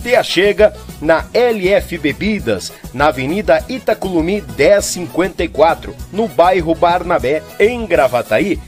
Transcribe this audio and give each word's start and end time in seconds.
te 0.00 0.16
achega 0.16 0.74
na 1.00 1.26
LF 1.32 1.98
Bebidas, 1.98 2.72
na 2.92 3.08
Avenida 3.08 3.64
Itaculumi 3.68 4.42
1054, 4.56 5.94
no 6.12 6.26
bairro 6.26 6.74
Barnabé, 6.74 7.42
em 7.58 7.86
Gravataí. 7.86 8.58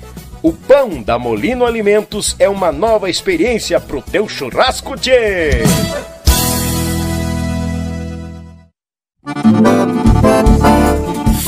O 0.42 0.52
pão 0.52 1.02
da 1.02 1.18
Molino 1.18 1.64
Alimentos 1.64 2.36
é 2.38 2.48
uma 2.48 2.72
nova 2.72 3.08
experiência 3.08 3.80
pro 3.80 4.02
teu 4.02 4.28
churrasco, 4.28 4.96
tchê! 4.96 5.62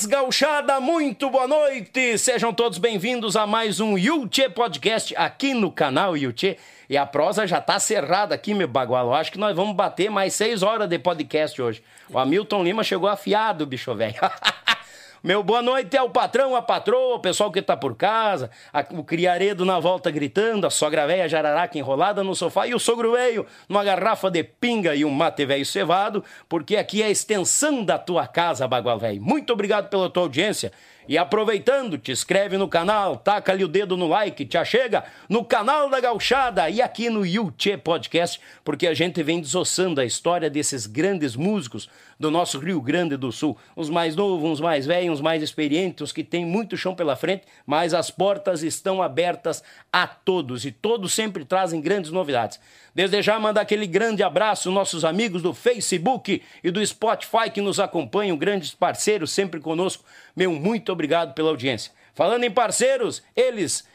Buenas 0.00 0.06
gauchada, 0.06 0.80
muito 0.80 1.28
boa 1.28 1.46
noite! 1.46 2.16
Sejam 2.16 2.54
todos 2.54 2.78
bem-vindos 2.78 3.36
a 3.36 3.46
mais 3.46 3.80
um 3.80 3.98
Yuchê 3.98 4.48
Podcast 4.48 5.14
aqui 5.16 5.52
no 5.52 5.70
canal 5.70 6.16
Yuchê. 6.16 6.56
E 6.88 6.96
a 6.96 7.04
prosa 7.04 7.46
já 7.46 7.60
tá 7.60 7.78
cerrada 7.78 8.34
aqui, 8.34 8.54
meu 8.54 8.68
bagualo. 8.68 9.12
Acho 9.12 9.32
que 9.32 9.38
nós 9.38 9.54
vamos 9.54 9.76
bater 9.76 10.10
mais 10.10 10.32
seis 10.32 10.62
horas 10.62 10.88
de 10.88 10.98
podcast 10.98 11.60
hoje. 11.60 11.82
O 12.08 12.18
Hamilton 12.18 12.64
Lima 12.64 12.82
chegou 12.82 13.08
afiado, 13.08 13.66
bicho 13.66 13.94
velho. 13.94 14.14
Meu 15.22 15.42
boa 15.42 15.60
noite 15.60 15.94
é 15.98 16.02
o 16.02 16.08
patrão, 16.08 16.56
a 16.56 16.62
patroa, 16.62 17.16
o 17.16 17.20
pessoal 17.20 17.52
que 17.52 17.60
tá 17.60 17.76
por 17.76 17.94
casa, 17.94 18.50
a, 18.72 18.80
o 18.92 19.04
criaredo 19.04 19.66
na 19.66 19.78
volta 19.78 20.10
gritando, 20.10 20.66
a 20.66 20.70
sogra 20.70 21.06
velha 21.06 21.28
jararaca 21.28 21.76
enrolada 21.76 22.24
no 22.24 22.34
sofá 22.34 22.66
e 22.66 22.74
o 22.74 22.78
sogro 22.78 23.12
velho 23.12 23.44
numa 23.68 23.84
garrafa 23.84 24.30
de 24.30 24.42
pinga 24.42 24.94
e 24.94 25.04
um 25.04 25.10
mate 25.10 25.44
velho 25.44 25.66
cevado, 25.66 26.24
porque 26.48 26.74
aqui 26.74 27.02
é 27.02 27.06
a 27.06 27.10
extensão 27.10 27.84
da 27.84 27.98
tua 27.98 28.26
casa, 28.26 28.66
bagual 28.66 28.98
velho. 28.98 29.20
Muito 29.20 29.52
obrigado 29.52 29.90
pela 29.90 30.08
tua 30.08 30.22
audiência. 30.22 30.72
E 31.08 31.18
aproveitando, 31.18 31.98
te 31.98 32.12
inscreve 32.12 32.56
no 32.56 32.68
canal, 32.68 33.16
taca 33.16 33.52
ali 33.52 33.64
o 33.64 33.68
dedo 33.68 33.96
no 33.96 34.06
like, 34.06 34.44
te 34.44 34.56
achega 34.56 35.04
no 35.28 35.44
canal 35.44 35.90
da 35.90 35.98
Gauchada 35.98 36.70
e 36.70 36.80
aqui 36.80 37.10
no 37.10 37.26
Yuchê 37.26 37.76
Podcast, 37.76 38.40
porque 38.62 38.86
a 38.86 38.94
gente 38.94 39.20
vem 39.22 39.40
desossando 39.40 40.00
a 40.00 40.04
história 40.04 40.48
desses 40.48 40.86
grandes 40.86 41.34
músicos 41.34 41.90
do 42.20 42.30
nosso 42.30 42.58
Rio 42.58 42.82
Grande 42.82 43.16
do 43.16 43.32
Sul. 43.32 43.56
Os 43.74 43.88
mais 43.88 44.14
novos, 44.14 44.44
uns 44.44 44.60
mais 44.60 44.84
velhos, 44.84 45.14
uns 45.14 45.20
mais 45.22 45.42
experientes, 45.42 46.02
os 46.02 46.12
que 46.12 46.22
têm 46.22 46.44
muito 46.44 46.76
chão 46.76 46.94
pela 46.94 47.16
frente, 47.16 47.44
mas 47.64 47.94
as 47.94 48.10
portas 48.10 48.62
estão 48.62 49.02
abertas 49.02 49.64
a 49.90 50.06
todos 50.06 50.66
e 50.66 50.70
todos 50.70 51.14
sempre 51.14 51.46
trazem 51.46 51.80
grandes 51.80 52.10
novidades. 52.10 52.60
Desde 52.94 53.22
já 53.22 53.40
mandar 53.40 53.62
aquele 53.62 53.86
grande 53.86 54.22
abraço 54.22 54.68
aos 54.68 54.74
nossos 54.74 55.02
amigos 55.02 55.40
do 55.40 55.54
Facebook 55.54 56.42
e 56.62 56.70
do 56.70 56.84
Spotify 56.86 57.48
que 57.52 57.62
nos 57.62 57.80
acompanham, 57.80 58.36
grandes 58.36 58.74
parceiros 58.74 59.30
sempre 59.30 59.58
conosco. 59.58 60.04
Meu 60.36 60.52
muito 60.52 60.92
obrigado 60.92 61.32
pela 61.32 61.48
audiência. 61.48 61.90
Falando 62.12 62.44
em 62.44 62.50
parceiros, 62.50 63.22
eles 63.34 63.88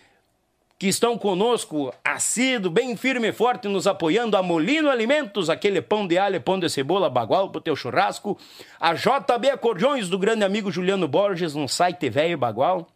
que 0.78 0.88
estão 0.88 1.18
conosco, 1.18 1.94
assíduo, 2.04 2.70
bem 2.70 2.98
firme 2.98 3.30
e 3.30 3.32
forte, 3.32 3.68
nos 3.68 3.88
apoiando, 3.88 4.36
a 4.36 4.44
Molino 4.44 4.90
Alimentos, 4.90 5.50
aquele 5.50 5.82
pão 5.82 6.06
de 6.06 6.18
alho, 6.18 6.42
pão 6.42 6.60
de 6.60 6.70
cebola, 6.70 7.10
bagual 7.10 7.50
pro 7.50 7.62
teu 7.62 7.76
churrasco, 7.76 8.38
a 8.80 8.94
JB 8.94 9.52
Acordeões, 9.52 10.10
do 10.10 10.20
grande 10.20 10.44
amigo 10.44 10.70
Juliano 10.70 11.08
Borges, 11.08 11.56
no 11.56 11.68
site 11.68 12.10
Velho 12.10 12.38
Bagual, 12.38 12.88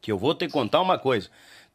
que 0.00 0.10
eu 0.10 0.16
vou 0.16 0.34
te 0.34 0.48
contar 0.48 0.80
uma 0.80 0.98
coisa. 0.98 1.28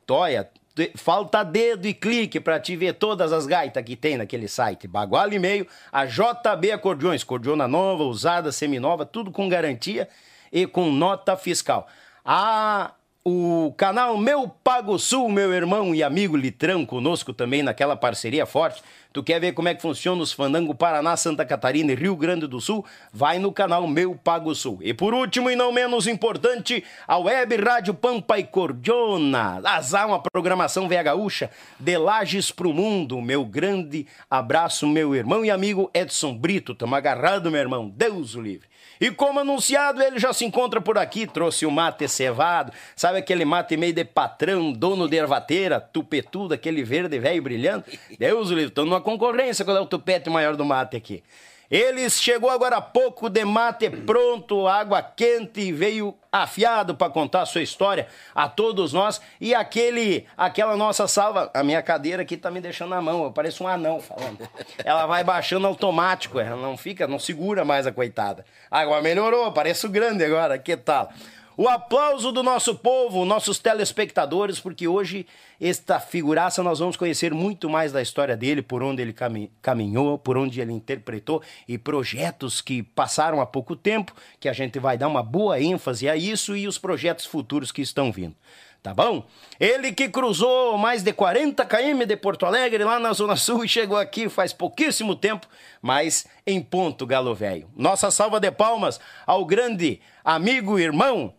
Toia, 0.04 0.50
falta 0.96 1.44
dedo 1.44 1.86
e 1.88 1.94
clique 1.94 2.40
para 2.40 2.60
te 2.60 2.76
ver 2.76 2.94
todas 2.94 3.32
as 3.32 3.46
gaitas 3.46 3.84
que 3.84 3.96
tem 3.96 4.18
naquele 4.18 4.48
site. 4.48 4.88
Bagual 4.88 5.32
e 5.32 5.38
meio, 5.38 5.68
a 5.92 6.08
JB 6.08 6.72
Acordeões, 6.72 7.24
cordiona 7.24 7.68
nova, 7.68 8.04
usada, 8.04 8.52
seminova, 8.52 9.06
tudo 9.06 9.32
com 9.32 9.48
garantia 9.48 10.10
e 10.52 10.66
com 10.66 10.92
nota 10.92 11.38
fiscal. 11.38 11.88
A 12.24 12.92
o 13.28 13.74
canal 13.76 14.20
Meu 14.20 14.48
Pago 14.48 15.00
Sul, 15.00 15.30
meu 15.30 15.52
irmão 15.52 15.96
e 15.96 16.04
amigo 16.04 16.38
Litrão, 16.38 16.86
conosco 16.86 17.34
também 17.34 17.64
naquela 17.64 17.96
parceria 17.96 18.46
forte. 18.46 18.84
Tu 19.12 19.24
quer 19.24 19.40
ver 19.40 19.54
como 19.54 19.68
é 19.68 19.74
que 19.74 19.82
funciona 19.82 20.22
os 20.22 20.32
Fandango 20.32 20.76
Paraná, 20.76 21.18
Santa 21.18 21.44
Catarina 21.44 21.92
e 21.92 21.96
Rio 21.96 22.16
Grande 22.16 22.46
do 22.46 22.62
Sul? 22.62 22.86
Vai 23.12 23.40
no 23.40 23.52
canal 23.52 23.88
Meu 23.88 24.14
Pago 24.14 24.54
Sul. 24.54 24.78
E 24.80 24.94
por 24.94 25.16
último 25.16 25.50
e 25.50 25.56
não 25.56 25.72
menos 25.72 26.06
importante, 26.06 26.84
a 27.08 27.18
Web 27.18 27.56
Rádio 27.56 27.96
Pampa 27.96 28.38
e 28.38 28.44
Cordiona. 28.44 29.60
Azar 29.64 30.06
uma 30.06 30.22
programação 30.22 30.88
VH 30.88 31.04
Gaúcha 31.06 31.50
de 31.80 31.98
Lages 31.98 32.52
pro 32.52 32.74
Mundo. 32.74 33.20
Meu 33.22 33.44
grande 33.44 34.06
abraço, 34.30 34.86
meu 34.86 35.16
irmão 35.16 35.44
e 35.44 35.50
amigo 35.50 35.90
Edson 35.96 36.38
Brito. 36.38 36.76
Tamo 36.76 36.94
agarrado, 36.94 37.50
meu 37.50 37.60
irmão. 37.60 37.90
Deus 37.90 38.36
o 38.36 38.42
livre. 38.42 38.68
E 39.00 39.12
como 39.12 39.40
anunciado, 39.40 40.02
ele 40.02 40.20
já 40.20 40.32
se 40.32 40.46
encontra 40.46 40.80
por 40.80 40.98
aqui, 40.98 41.28
trouxe 41.28 41.66
o 41.66 41.72
mate 41.72 42.08
cevado, 42.08 42.72
sabe 42.96 43.20
aquele 43.20 43.46
mate 43.46 43.76
meio 43.76 43.94
de 43.94 44.06
patrão, 44.06 44.72
dono 44.72 45.08
de 45.08 45.18
ervateira, 45.18 45.80
tupetudo, 45.80 46.54
aquele 46.54 46.84
verde 46.84 47.20
velho 47.20 47.42
brilhando? 47.42 47.84
Deus 48.18 48.50
o 48.50 48.56
livre, 48.56 48.72
tô 48.72 48.86
numa 48.86 49.02
concorrência 49.02 49.66
com 49.66 49.72
o 49.72 49.86
tupete 49.86 50.30
maior 50.30 50.56
do 50.56 50.64
mate 50.64 50.96
aqui. 50.96 51.24
Eles 51.70 52.22
chegou 52.22 52.50
agora 52.50 52.78
há 52.78 52.82
pouco 52.82 53.30
de 53.30 53.44
mate 53.44 53.90
pronto, 53.90 54.68
água 54.68 55.02
quente, 55.02 55.72
veio 55.72 56.16
afiado 56.32 56.96
para 56.96 57.12
contar 57.12 57.42
a 57.42 57.46
sua 57.46 57.62
história 57.62 58.08
a 58.34 58.50
todos 58.50 58.92
nós 58.92 59.22
e 59.40 59.56
aquele, 59.56 60.28
aquela 60.36 60.76
nossa 60.76 61.08
salva, 61.08 61.50
a 61.54 61.64
minha 61.64 61.82
cadeira 61.82 62.24
aqui 62.24 62.36
tá 62.36 62.52
me 62.52 62.60
deixando 62.60 62.90
na 62.90 63.02
mão, 63.02 63.24
eu 63.24 63.32
pareço 63.32 63.64
um 63.64 63.68
anão 63.68 64.00
falando. 64.02 64.48
Ela 64.84 65.06
vai 65.06 65.24
baixando 65.24 65.66
automático, 65.66 66.40
ela 66.40 66.58
não 66.58 66.78
fica, 66.78 67.08
não 67.08 67.18
segura 67.18 67.64
mais 67.64 67.88
a 67.88 67.92
coitada. 67.92 68.46
Agora 68.70 69.02
melhorou, 69.02 69.52
pareço 69.52 69.88
grande 69.90 70.24
agora, 70.24 70.60
que 70.60 70.76
tal? 70.76 71.10
O 71.58 71.70
aplauso 71.70 72.34
do 72.34 72.44
nosso 72.44 72.76
povo, 72.76 73.24
nossos 73.24 73.60
telespectadores, 73.60 74.60
porque 74.60 74.90
hoje 74.90 75.26
esta 75.60 76.02
figuraça 76.02 76.62
nós 76.62 76.80
vamos 76.80 76.98
conhecer 76.98 77.34
muito 77.34 77.70
mais 77.70 77.94
da 77.94 78.02
história 78.02 78.36
dele, 78.36 78.62
por 78.62 78.84
onde 78.84 79.02
ele 79.02 79.16
caminhou, 79.62 80.18
por 80.18 80.38
onde 80.38 80.60
ele 80.60 80.74
interpretou 80.74 81.42
e 81.66 81.78
projetos 81.78 82.60
que 82.60 82.84
passaram 82.84 83.40
há 83.40 83.46
pouco 83.46 83.74
tempo, 83.74 84.14
que 84.38 84.50
a 84.50 84.54
gente 84.54 84.80
vai 84.80 84.98
dar 84.98 85.08
uma 85.08 85.24
boa 85.24 85.58
ênfase 85.62 86.10
a 86.10 86.18
isso 86.18 86.58
e 86.58 86.68
os 86.68 86.78
projetos 86.78 87.26
futuros 87.26 87.72
que 87.72 87.82
estão 87.82 88.12
vindo. 88.12 88.36
Tá 88.84 88.94
bom? 88.94 89.26
Ele 89.58 89.94
que 89.94 90.10
cruzou 90.10 90.78
mais 90.78 91.02
de 91.02 91.12
40 91.12 91.66
km 91.66 92.06
de 92.06 92.18
Porto 92.18 92.46
Alegre, 92.46 92.84
lá 92.84 93.00
na 93.00 93.14
Zona 93.14 93.36
Sul, 93.38 93.64
e 93.64 93.68
chegou 93.68 93.98
aqui 93.98 94.28
faz 94.28 94.52
pouquíssimo 94.52 95.16
tempo, 95.16 95.48
mas 95.82 96.28
em 96.46 96.62
ponto, 96.62 97.06
galo 97.06 97.34
velho. 97.34 97.68
Nossa 97.76 98.12
salva 98.12 98.40
de 98.40 98.52
palmas 98.52 99.00
ao 99.26 99.44
grande 99.46 100.02
amigo 100.24 100.78
irmão 100.78 101.34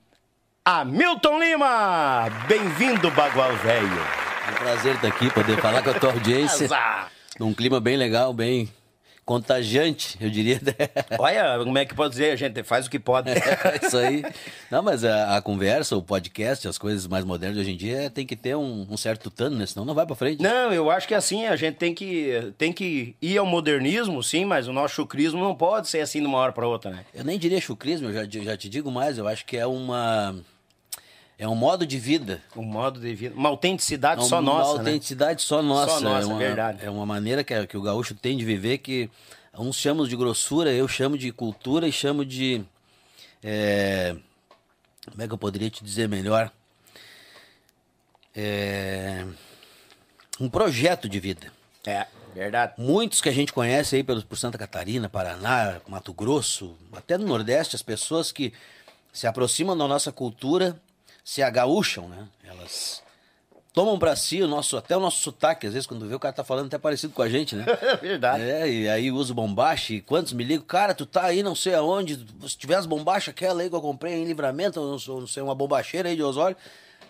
Hamilton 0.68 1.38
Lima! 1.38 2.28
Bem-vindo, 2.48 3.08
Bagual 3.12 3.54
Velho! 3.58 3.86
É 3.86 4.50
um 4.50 4.54
prazer 4.54 4.96
estar 4.96 5.06
aqui, 5.06 5.32
poder 5.32 5.60
falar 5.60 5.80
com 5.80 5.90
a 5.90 5.94
tua 5.94 6.10
audiência. 6.10 6.68
Num 7.38 7.54
clima 7.54 7.78
bem 7.78 7.96
legal, 7.96 8.32
bem 8.34 8.68
contagiante, 9.24 10.16
eu 10.20 10.28
diria. 10.28 10.60
Olha, 11.20 11.60
como 11.62 11.78
é 11.78 11.84
que 11.84 11.94
pode 11.94 12.10
dizer, 12.10 12.36
gente? 12.36 12.64
Faz 12.64 12.88
o 12.88 12.90
que 12.90 12.98
pode. 12.98 13.30
É 13.38 13.86
isso 13.86 13.96
aí. 13.96 14.24
Não, 14.68 14.82
mas 14.82 15.04
a, 15.04 15.36
a, 15.36 15.40
conversa, 15.40 15.96
o 15.96 16.02
podcast, 16.02 16.66
as 16.66 16.78
coisas 16.78 17.06
mais 17.06 17.24
modernas 17.24 17.58
de 17.58 17.62
hoje 17.62 17.70
em 17.70 17.76
dia 17.76 18.10
tem 18.10 18.26
que 18.26 18.34
ter 18.34 18.56
um, 18.56 18.88
um 18.90 18.96
certo 18.96 19.30
tano, 19.30 19.56
né? 19.56 19.66
Senão 19.66 19.86
não 19.86 19.94
vai 19.94 20.04
pra 20.04 20.16
frente. 20.16 20.42
Não, 20.42 20.72
eu 20.72 20.90
acho 20.90 21.06
que 21.06 21.14
assim, 21.14 21.46
a 21.46 21.54
gente 21.54 21.76
tem 21.76 21.94
que, 21.94 22.52
tem 22.58 22.72
que 22.72 23.14
ir 23.22 23.38
ao 23.38 23.46
modernismo, 23.46 24.20
sim, 24.20 24.44
mas 24.44 24.66
o 24.66 24.72
nosso 24.72 24.96
chucrismo 24.96 25.38
não 25.38 25.54
pode 25.54 25.86
ser 25.86 26.00
assim 26.00 26.18
de 26.20 26.26
uma 26.26 26.38
hora 26.38 26.50
para 26.50 26.66
outra, 26.66 26.90
né? 26.90 27.04
Eu 27.14 27.22
nem 27.22 27.38
diria 27.38 27.60
chucrismo, 27.60 28.08
eu 28.08 28.12
já, 28.12 28.42
já 28.42 28.56
te 28.56 28.68
digo 28.68 28.90
mais, 28.90 29.16
eu 29.16 29.28
acho 29.28 29.46
que 29.46 29.56
é 29.56 29.64
uma 29.64 30.34
é 31.38 31.46
um 31.46 31.54
modo 31.54 31.86
de 31.86 31.98
vida. 31.98 32.42
Um 32.56 32.62
modo 32.62 32.98
de 32.98 33.14
vida. 33.14 33.34
Uma 33.34 33.50
autenticidade 33.50 34.22
é 34.22 34.24
só 34.24 34.40
nossa. 34.40 34.70
Uma 34.70 34.78
autenticidade 34.78 35.42
né? 35.42 35.46
só 35.46 35.62
nossa. 35.62 35.92
Só 35.92 36.00
nossa, 36.00 36.22
é 36.22 36.26
uma, 36.26 36.38
verdade. 36.38 36.78
É 36.82 36.90
uma 36.90 37.04
maneira 37.04 37.44
que, 37.44 37.66
que 37.66 37.76
o 37.76 37.82
gaúcho 37.82 38.14
tem 38.14 38.38
de 38.38 38.44
viver 38.44 38.78
que 38.78 39.10
uns 39.58 39.76
chamam 39.76 40.06
de 40.06 40.16
grossura, 40.16 40.72
eu 40.72 40.88
chamo 40.88 41.18
de 41.18 41.30
cultura 41.30 41.86
e 41.86 41.92
chamo 41.92 42.24
de. 42.24 42.64
É, 43.42 44.16
como 45.10 45.22
é 45.22 45.28
que 45.28 45.34
eu 45.34 45.38
poderia 45.38 45.68
te 45.68 45.84
dizer 45.84 46.08
melhor? 46.08 46.50
É, 48.34 49.26
um 50.40 50.48
projeto 50.48 51.06
de 51.06 51.20
vida. 51.20 51.52
É, 51.86 52.06
verdade. 52.34 52.72
Muitos 52.78 53.20
que 53.20 53.28
a 53.28 53.32
gente 53.32 53.52
conhece 53.52 53.96
aí 53.96 54.02
pelos, 54.02 54.24
por 54.24 54.38
Santa 54.38 54.56
Catarina, 54.56 55.06
Paraná, 55.08 55.80
Mato 55.86 56.14
Grosso, 56.14 56.76
até 56.92 57.18
no 57.18 57.26
Nordeste, 57.26 57.76
as 57.76 57.82
pessoas 57.82 58.32
que 58.32 58.54
se 59.12 59.26
aproximam 59.26 59.76
da 59.76 59.86
nossa 59.86 60.10
cultura 60.10 60.80
se 61.26 61.42
agaúcham, 61.42 62.08
né? 62.08 62.28
Elas 62.44 63.02
tomam 63.74 63.98
para 63.98 64.14
si 64.14 64.40
o 64.40 64.46
nosso, 64.46 64.76
até 64.76 64.96
o 64.96 65.00
nosso 65.00 65.18
sotaque, 65.18 65.66
às 65.66 65.72
vezes 65.72 65.84
quando 65.84 66.06
vê 66.08 66.14
o 66.14 66.20
cara 66.20 66.32
tá 66.32 66.44
falando 66.44 66.68
até 66.68 66.78
parecido 66.78 67.12
com 67.12 67.20
a 67.20 67.28
gente, 67.28 67.56
né? 67.56 67.64
É 67.82 67.96
verdade. 67.96 68.44
É, 68.44 68.70
e 68.70 68.88
aí 68.88 69.10
usa 69.10 69.34
bombache, 69.34 70.00
quantos 70.02 70.32
me 70.32 70.44
ligam, 70.44 70.64
cara, 70.64 70.94
tu 70.94 71.04
tá 71.04 71.24
aí 71.24 71.42
não 71.42 71.56
sei 71.56 71.74
aonde, 71.74 72.24
se 72.48 72.56
tiver 72.56 72.76
as 72.76 72.86
bombachas, 72.86 73.30
aquela 73.30 73.60
aí 73.60 73.68
que 73.68 73.74
eu 73.74 73.80
comprei 73.80 74.14
em 74.14 74.24
livramento, 74.24 74.80
não, 74.80 75.20
não 75.20 75.26
sei, 75.26 75.42
uma 75.42 75.54
bombacheira 75.54 76.08
aí 76.08 76.14
de 76.14 76.22
Osório, 76.22 76.56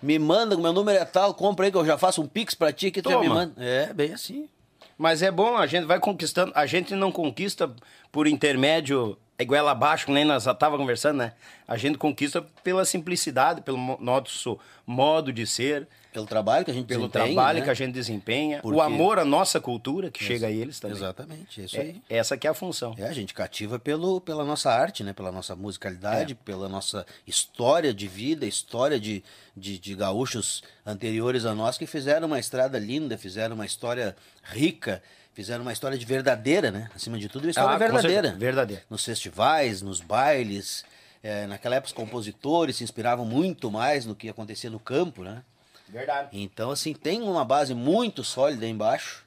me 0.01 0.19
manda, 0.19 0.57
meu 0.57 0.73
número 0.73 0.99
é 0.99 1.05
tal, 1.05 1.35
compra 1.35 1.67
aí 1.67 1.71
que 1.71 1.77
eu 1.77 1.85
já 1.85 1.99
faço 1.99 2.23
um 2.23 2.27
pix 2.27 2.55
pra 2.55 2.73
ti 2.73 2.91
que 2.91 3.03
tu 3.03 3.11
já 3.11 3.21
me 3.21 3.29
manda. 3.29 3.53
É, 3.63 3.93
bem 3.93 4.15
assim. 4.15 4.49
Mas 4.97 5.21
é 5.21 5.31
bom, 5.31 5.59
a 5.59 5.67
gente 5.67 5.85
vai 5.85 6.01
conquistando, 6.01 6.53
a 6.55 6.65
gente 6.65 6.95
não 6.95 7.13
conquista 7.13 7.71
por 8.11 8.27
intermédio 8.27 9.19
é 9.39 9.43
igual 9.43 9.69
abaixo, 9.69 10.11
nem 10.11 10.25
nós 10.25 10.47
estava 10.47 10.79
conversando, 10.79 11.19
né? 11.19 11.33
A 11.69 11.77
gente 11.77 11.99
conquista 11.99 12.41
pela 12.65 12.85
simplicidade, 12.85 13.61
pelo 13.61 13.99
nosso 14.01 14.59
modo 14.87 15.31
de 15.33 15.47
ser. 15.47 15.87
Pelo 16.11 16.25
trabalho 16.25 16.65
que 16.65 16.71
a 16.71 16.75
gente 16.75 16.87
Pelo 16.87 17.07
trabalho 17.07 17.59
né? 17.59 17.65
que 17.65 17.71
a 17.71 17.75
gente 17.75 17.93
desempenha. 17.93 18.61
Porque... 18.63 18.79
O 18.79 18.81
amor 18.81 19.19
à 19.19 19.25
nossa 19.27 19.61
cultura, 19.61 20.11
que 20.11 20.25
Ex 20.25 20.27
chega 20.27 20.47
a 20.47 20.51
eles 20.51 20.81
também. 20.81 20.97
Exatamente, 20.97 21.63
isso 21.63 21.77
é, 21.77 21.81
aí. 21.81 22.03
Essa 22.09 22.39
que 22.39 22.47
é 22.47 22.51
a 22.51 22.55
função. 22.55 22.95
É, 22.97 23.07
a 23.07 23.13
gente 23.13 23.35
cativa 23.35 23.79
pelo, 23.79 24.23
pela 24.23 24.43
nossa 24.43 24.71
arte, 24.71 25.05
né? 25.05 25.13
Pela 25.13 25.31
nossa 25.31 25.55
musicalidade, 25.55 26.33
é. 26.33 26.37
pela 26.43 26.67
nossa 26.67 27.05
história 27.27 27.93
de 27.93 28.09
vida, 28.09 28.47
história 28.47 28.99
de, 28.99 29.23
de, 29.55 29.79
de 29.79 29.95
gaúchos 29.95 30.63
anteriores 30.87 31.45
a 31.45 31.55
nós 31.55 31.77
que 31.77 31.87
fizeram 31.87 32.27
uma 32.27 32.39
estrada 32.39 32.79
linda, 32.79 33.19
fizeram 33.19 33.55
uma 33.55 33.67
história 33.67 34.17
rica, 34.43 35.03
fizeram 35.37 35.61
uma 35.61 35.73
história 35.73 35.99
de 35.99 36.07
verdadeira, 36.07 36.71
né? 36.71 36.89
Acima 36.97 37.19
de 37.19 37.29
tudo, 37.29 37.45
uma 37.45 37.51
história 37.51 37.75
ah, 37.75 37.79
verdadeira. 37.79 38.31
Verdadeira. 38.33 38.83
Nos 38.89 39.05
festivais, 39.05 39.83
nos 39.83 40.01
bailes. 40.01 40.83
É, 41.23 41.47
naquela 41.47 41.77
época, 41.77 41.89
os 41.89 41.93
compositores 41.93 42.77
se 42.77 42.85
inspiravam 42.85 43.27
muito 43.27 43.71
mais 43.71 44.07
no 44.07 44.15
que 44.15 44.31
acontecia 44.31 44.71
no 44.71 44.81
campo, 44.81 45.23
né? 45.23 45.43
Verdade. 45.89 46.31
Então, 46.33 46.71
assim, 46.71 46.95
tem 46.95 47.21
uma 47.21 47.45
base 47.45 47.75
muito 47.75 48.25
sólida 48.25 48.67
embaixo 48.67 49.27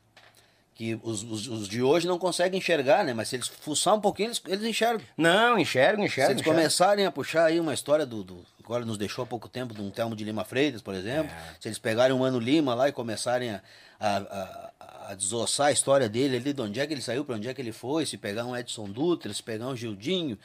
que 0.73 0.99
os, 1.03 1.23
os, 1.23 1.47
os, 1.47 1.67
de 1.67 1.83
hoje 1.83 2.07
não 2.07 2.17
conseguem 2.17 2.57
enxergar, 2.57 3.03
né? 3.03 3.13
Mas 3.13 3.27
se 3.27 3.35
eles 3.35 3.47
fuçar 3.47 3.93
um 3.93 4.01
pouquinho, 4.01 4.29
eles, 4.29 4.41
eles 4.47 4.65
enxergam. 4.65 5.05
Não, 5.15 5.59
enxergam, 5.59 6.05
enxergam. 6.05 6.29
Se 6.29 6.31
eles 6.31 6.41
enxergam. 6.41 6.53
começarem 6.53 7.05
a 7.05 7.11
puxar 7.11 7.45
aí 7.45 7.59
uma 7.59 7.73
história 7.73 8.05
do, 8.05 8.23
do, 8.23 8.43
Agora 8.63 8.85
nos 8.85 8.97
deixou 8.97 9.23
há 9.23 9.27
pouco 9.27 9.49
tempo 9.49 9.73
de 9.73 9.81
um 9.81 9.91
Telmo 9.91 10.15
de 10.15 10.23
Lima 10.23 10.45
Freitas, 10.45 10.81
por 10.81 10.93
exemplo. 10.93 11.31
É. 11.31 11.55
Se 11.59 11.67
eles 11.67 11.77
pegarem 11.77 12.15
um 12.15 12.19
Mano 12.19 12.39
Lima 12.39 12.73
lá 12.73 12.87
e 12.87 12.91
começarem 12.91 13.51
a, 13.51 13.61
a, 13.99 14.17
a 14.17 14.68
a 15.09 15.15
desossar 15.15 15.67
a 15.67 15.71
história 15.71 16.07
dele 16.07 16.37
ali, 16.37 16.53
de 16.53 16.61
onde 16.61 16.79
é 16.79 16.85
que 16.85 16.93
ele 16.93 17.01
saiu, 17.01 17.25
para 17.25 17.35
onde 17.35 17.47
é 17.47 17.53
que 17.53 17.59
ele 17.59 17.71
foi, 17.71 18.05
se 18.05 18.15
pegar 18.15 18.45
um 18.45 18.55
Edson 18.55 18.87
Dutra, 18.87 19.33
se 19.33 19.41
pegar 19.41 19.67
um 19.67 19.75
Gildinho, 19.75 20.37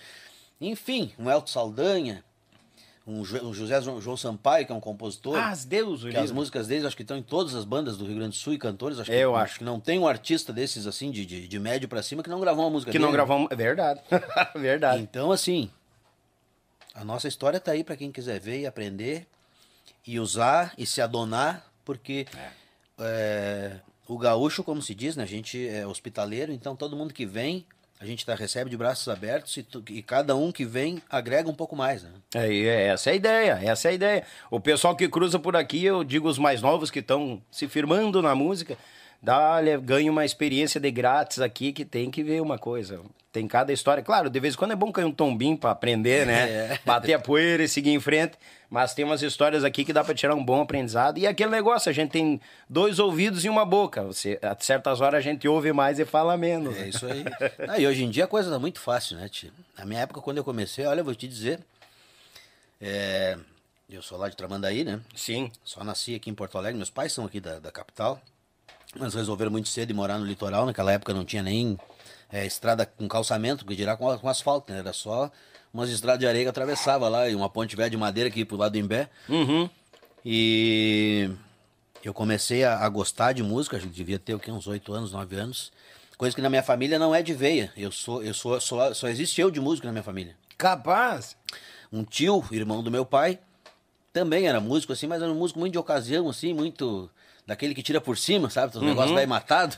enfim, 0.59 1.13
um 1.19 1.31
Elton 1.31 1.49
Saldanha, 1.49 2.25
um, 3.07 3.21
um 3.21 3.53
José 3.53 3.79
João 3.83 4.17
Sampaio, 4.17 4.65
que 4.65 4.73
é 4.73 4.75
um 4.75 4.81
compositor. 4.81 5.37
Ah, 5.37 5.53
Deus, 5.67 6.05
que 6.05 6.17
as 6.17 6.31
músicas 6.31 6.67
dele 6.67 6.87
acho 6.87 6.97
que 6.97 7.03
estão 7.03 7.19
em 7.19 7.23
todas 7.23 7.55
as 7.55 7.63
bandas 7.67 7.99
do 7.99 8.07
Rio 8.07 8.15
Grande 8.17 8.31
do 8.31 8.37
Sul 8.37 8.55
e 8.55 8.59
cantores. 8.59 8.99
Acho 8.99 9.11
que, 9.11 9.15
Eu 9.15 9.37
acho. 9.37 9.59
que 9.59 9.65
não 9.65 9.79
tem 9.79 9.99
um 9.99 10.09
artista 10.09 10.51
desses 10.51 10.87
assim, 10.87 11.11
de, 11.11 11.27
de, 11.27 11.47
de 11.47 11.59
médio 11.59 11.87
para 11.87 12.03
cima, 12.03 12.23
que 12.23 12.31
não 12.31 12.41
gravou 12.41 12.65
uma 12.65 12.71
música 12.71 12.91
que 12.91 12.99
dele. 12.99 13.05
Que 13.05 13.19
não 13.19 13.27
gravou 13.27 13.47
É 13.51 13.55
verdade. 13.55 14.01
verdade. 14.57 15.03
Então, 15.03 15.31
assim, 15.31 15.71
a 16.95 17.05
nossa 17.05 17.29
história 17.29 17.61
tá 17.61 17.73
aí 17.73 17.85
para 17.85 17.99
quem 17.99 18.11
quiser 18.11 18.41
ver 18.41 18.61
e 18.61 18.67
aprender 18.67 19.27
e 20.07 20.19
usar 20.19 20.73
e 20.79 20.87
se 20.87 21.03
adonar, 21.03 21.71
porque. 21.85 22.27
É. 22.35 22.65
É, 22.97 23.81
o 24.07 24.19
gaúcho, 24.19 24.63
como 24.63 24.83
se 24.83 24.95
diz, 24.95 25.17
né? 25.17 25.23
A 25.23 25.27
gente 25.27 25.67
é 25.69 25.87
hospitaleiro, 25.87 26.53
então 26.53 26.77
todo 26.77 26.97
mundo 26.97 27.15
que 27.15 27.25
vem, 27.25 27.65
a 27.99 28.05
gente 28.05 28.25
tá, 28.27 28.35
recebe 28.35 28.69
de 28.69 28.77
braços 28.77 29.09
abertos 29.09 29.57
e, 29.57 29.63
tu, 29.63 29.83
e 29.89 30.03
cada 30.03 30.37
um 30.37 30.53
que 30.53 30.65
vem 30.65 31.03
agrega 31.09 31.49
um 31.49 31.55
pouco 31.55 31.75
mais, 31.75 32.03
né? 32.03 32.11
É, 32.35 32.55
é, 32.55 32.87
essa 32.89 33.11
é 33.11 33.13
a 33.13 33.17
ideia, 33.17 33.61
essa 33.63 33.89
é 33.89 33.91
a 33.91 33.95
ideia. 33.95 34.25
O 34.51 34.61
pessoal 34.61 34.95
que 34.95 35.09
cruza 35.09 35.39
por 35.39 35.57
aqui, 35.57 35.85
eu 35.85 36.05
digo 36.05 36.29
os 36.29 36.39
mais 36.39 36.61
novos 36.61 36.91
que 36.91 36.99
estão 36.99 37.41
se 37.51 37.67
firmando 37.67 38.21
na 38.21 38.35
música, 38.35 38.77
dá, 39.25 39.59
ganha 39.83 40.13
uma 40.13 40.25
experiência 40.25 40.79
de 40.79 40.91
grátis 40.91 41.41
aqui 41.41 41.73
que 41.73 41.85
tem 41.85 42.11
que 42.11 42.23
ver 42.23 42.43
uma 42.43 42.59
coisa. 42.59 43.01
Tem 43.33 43.49
cada 43.49 43.73
história. 43.73 44.03
Claro, 44.03 44.31
de 44.31 44.39
vez 44.39 44.55
em 44.55 44.57
quando 44.57 44.73
é 44.73 44.77
bom 44.77 44.93
cair 44.93 45.07
um 45.07 45.13
tombinho 45.13 45.57
para 45.57 45.71
aprender, 45.71 46.27
né? 46.27 46.45
É. 46.75 46.79
Bater 46.85 47.15
a 47.15 47.19
poeira 47.19 47.65
e 47.65 47.69
seguir 47.69 47.91
em 47.91 47.99
frente. 47.99 48.35
Mas 48.71 48.95
tem 48.95 49.05
umas 49.05 49.23
histórias 49.23 49.65
aqui 49.65 49.85
que 49.85 49.93
dá 49.93 50.05
para 50.05 50.15
tirar 50.15 50.35
um 50.35 50.45
bom 50.45 50.61
aprendizado. 50.61 51.19
E 51.19 51.27
aquele 51.27 51.51
negócio, 51.51 51.89
a 51.91 51.93
gente 51.93 52.11
tem 52.11 52.41
dois 52.69 52.99
ouvidos 52.99 53.45
e 53.45 53.49
uma 53.49 53.65
boca. 53.65 54.03
Você, 54.05 54.39
a 54.43 54.55
certas 54.61 55.01
horas 55.01 55.19
a 55.19 55.21
gente 55.21 55.49
ouve 55.49 55.73
mais 55.73 55.99
e 55.99 56.05
fala 56.05 56.37
menos. 56.37 56.77
É 56.77 56.89
isso 56.89 57.07
aí. 57.07 57.25
ah, 57.67 57.79
e 57.79 57.87
hoje 57.87 58.05
em 58.05 58.11
dia 58.11 58.25
a 58.25 58.29
coisa 58.29 58.51
tá 58.51 58.59
muito 58.59 58.79
fácil, 58.79 59.17
né, 59.17 59.29
tio? 59.29 59.51
Na 59.77 59.85
minha 59.85 60.01
época, 60.01 60.21
quando 60.21 60.39
eu 60.39 60.45
comecei, 60.45 60.85
olha, 60.87 61.01
eu 61.01 61.05
vou 61.05 61.15
te 61.15 61.27
dizer. 61.27 61.61
É, 62.81 63.37
eu 63.89 64.03
sou 64.03 64.19
lá 64.19 64.29
de 64.29 64.37
Tramandaí, 64.37 64.85
né? 64.85 65.01
Sim. 65.15 65.51
Só 65.65 65.83
nasci 65.83 66.15
aqui 66.15 66.31
em 66.31 66.35
Porto 66.35 66.57
Alegre. 66.59 66.77
Meus 66.77 66.91
pais 66.91 67.13
são 67.13 67.25
aqui 67.25 67.41
da, 67.41 67.59
da 67.59 67.73
capital. 67.73 68.21
Mas 68.97 69.15
resolveram 69.15 69.51
muito 69.51 69.69
cedo 69.69 69.91
ir 69.91 69.95
morar 69.95 70.19
no 70.19 70.25
litoral. 70.25 70.67
Naquela 70.67 70.93
época 70.93 71.13
não 71.13 71.25
tinha 71.25 71.43
nem 71.43 71.79
é, 72.33 72.47
estrada 72.47 72.87
com 72.87 73.09
calçamento, 73.09 73.65
porque 73.65 73.77
dirá 73.77 73.97
com, 73.97 74.17
com 74.19 74.29
asfalto, 74.29 74.73
né? 74.73 74.79
Era 74.79 74.93
só 74.93 75.31
umas 75.73 75.91
estradas 75.91 76.21
de 76.21 76.27
areia 76.27 76.45
que 76.45 76.51
atravessava 76.51 77.09
lá, 77.09 77.29
e 77.29 77.35
uma 77.35 77.51
ponte 77.51 77.75
velha 77.75 77.91
de 77.91 77.97
madeira 77.97 78.29
aqui 78.29 78.45
pro 78.45 78.57
lado 78.57 78.73
do 78.73 78.79
Imbé. 78.79 79.09
Uhum. 79.29 79.69
E 80.25 81.29
eu 82.03 82.15
comecei 82.15 82.65
a, 82.65 82.79
a, 82.79 82.89
gostar 82.89 83.33
de 83.33 83.43
música, 83.43 83.77
eu 83.77 83.81
devia 83.87 84.19
ter 84.19 84.35
o 84.35 84.39
quê? 84.39 84.51
uns 84.51 84.67
oito 84.67 84.93
anos, 84.93 85.13
nove 85.13 85.37
anos. 85.37 85.73
Coisa 86.17 86.35
que 86.35 86.41
na 86.41 86.49
minha 86.49 86.63
família 86.63 86.99
não 86.99 87.15
é 87.15 87.23
de 87.23 87.35
veia. 87.35 87.73
Eu 87.77 87.91
sou, 87.91 88.23
eu 88.23 88.33
sou, 88.33 88.61
só, 88.61 88.95
só 88.95 89.09
existe 89.09 89.41
eu 89.41 89.51
de 89.51 89.61
música 89.61 89.87
na 89.87 89.93
minha 89.93 90.03
família. 90.03 90.37
Capaz! 90.57 91.37
Um 91.93 92.05
tio, 92.05 92.45
irmão 92.53 92.83
do 92.83 92.91
meu 92.91 93.05
pai, 93.05 93.39
também 94.13 94.47
era 94.47 94.61
músico 94.61 94.93
assim, 94.93 95.09
mas 95.09 95.21
era 95.21 95.31
um 95.31 95.35
músico 95.35 95.59
muito 95.59 95.73
de 95.73 95.79
ocasião, 95.79 96.29
assim, 96.29 96.55
muito 96.55 97.11
daquele 97.47 97.75
que 97.75 97.83
tira 97.83 98.01
por 98.01 98.17
cima, 98.17 98.51
sabe? 98.51 98.75
Os 98.75 98.83
uhum. 98.83 98.89
negócios 98.89 99.15
daí 99.15 99.27
matado. 99.27 99.77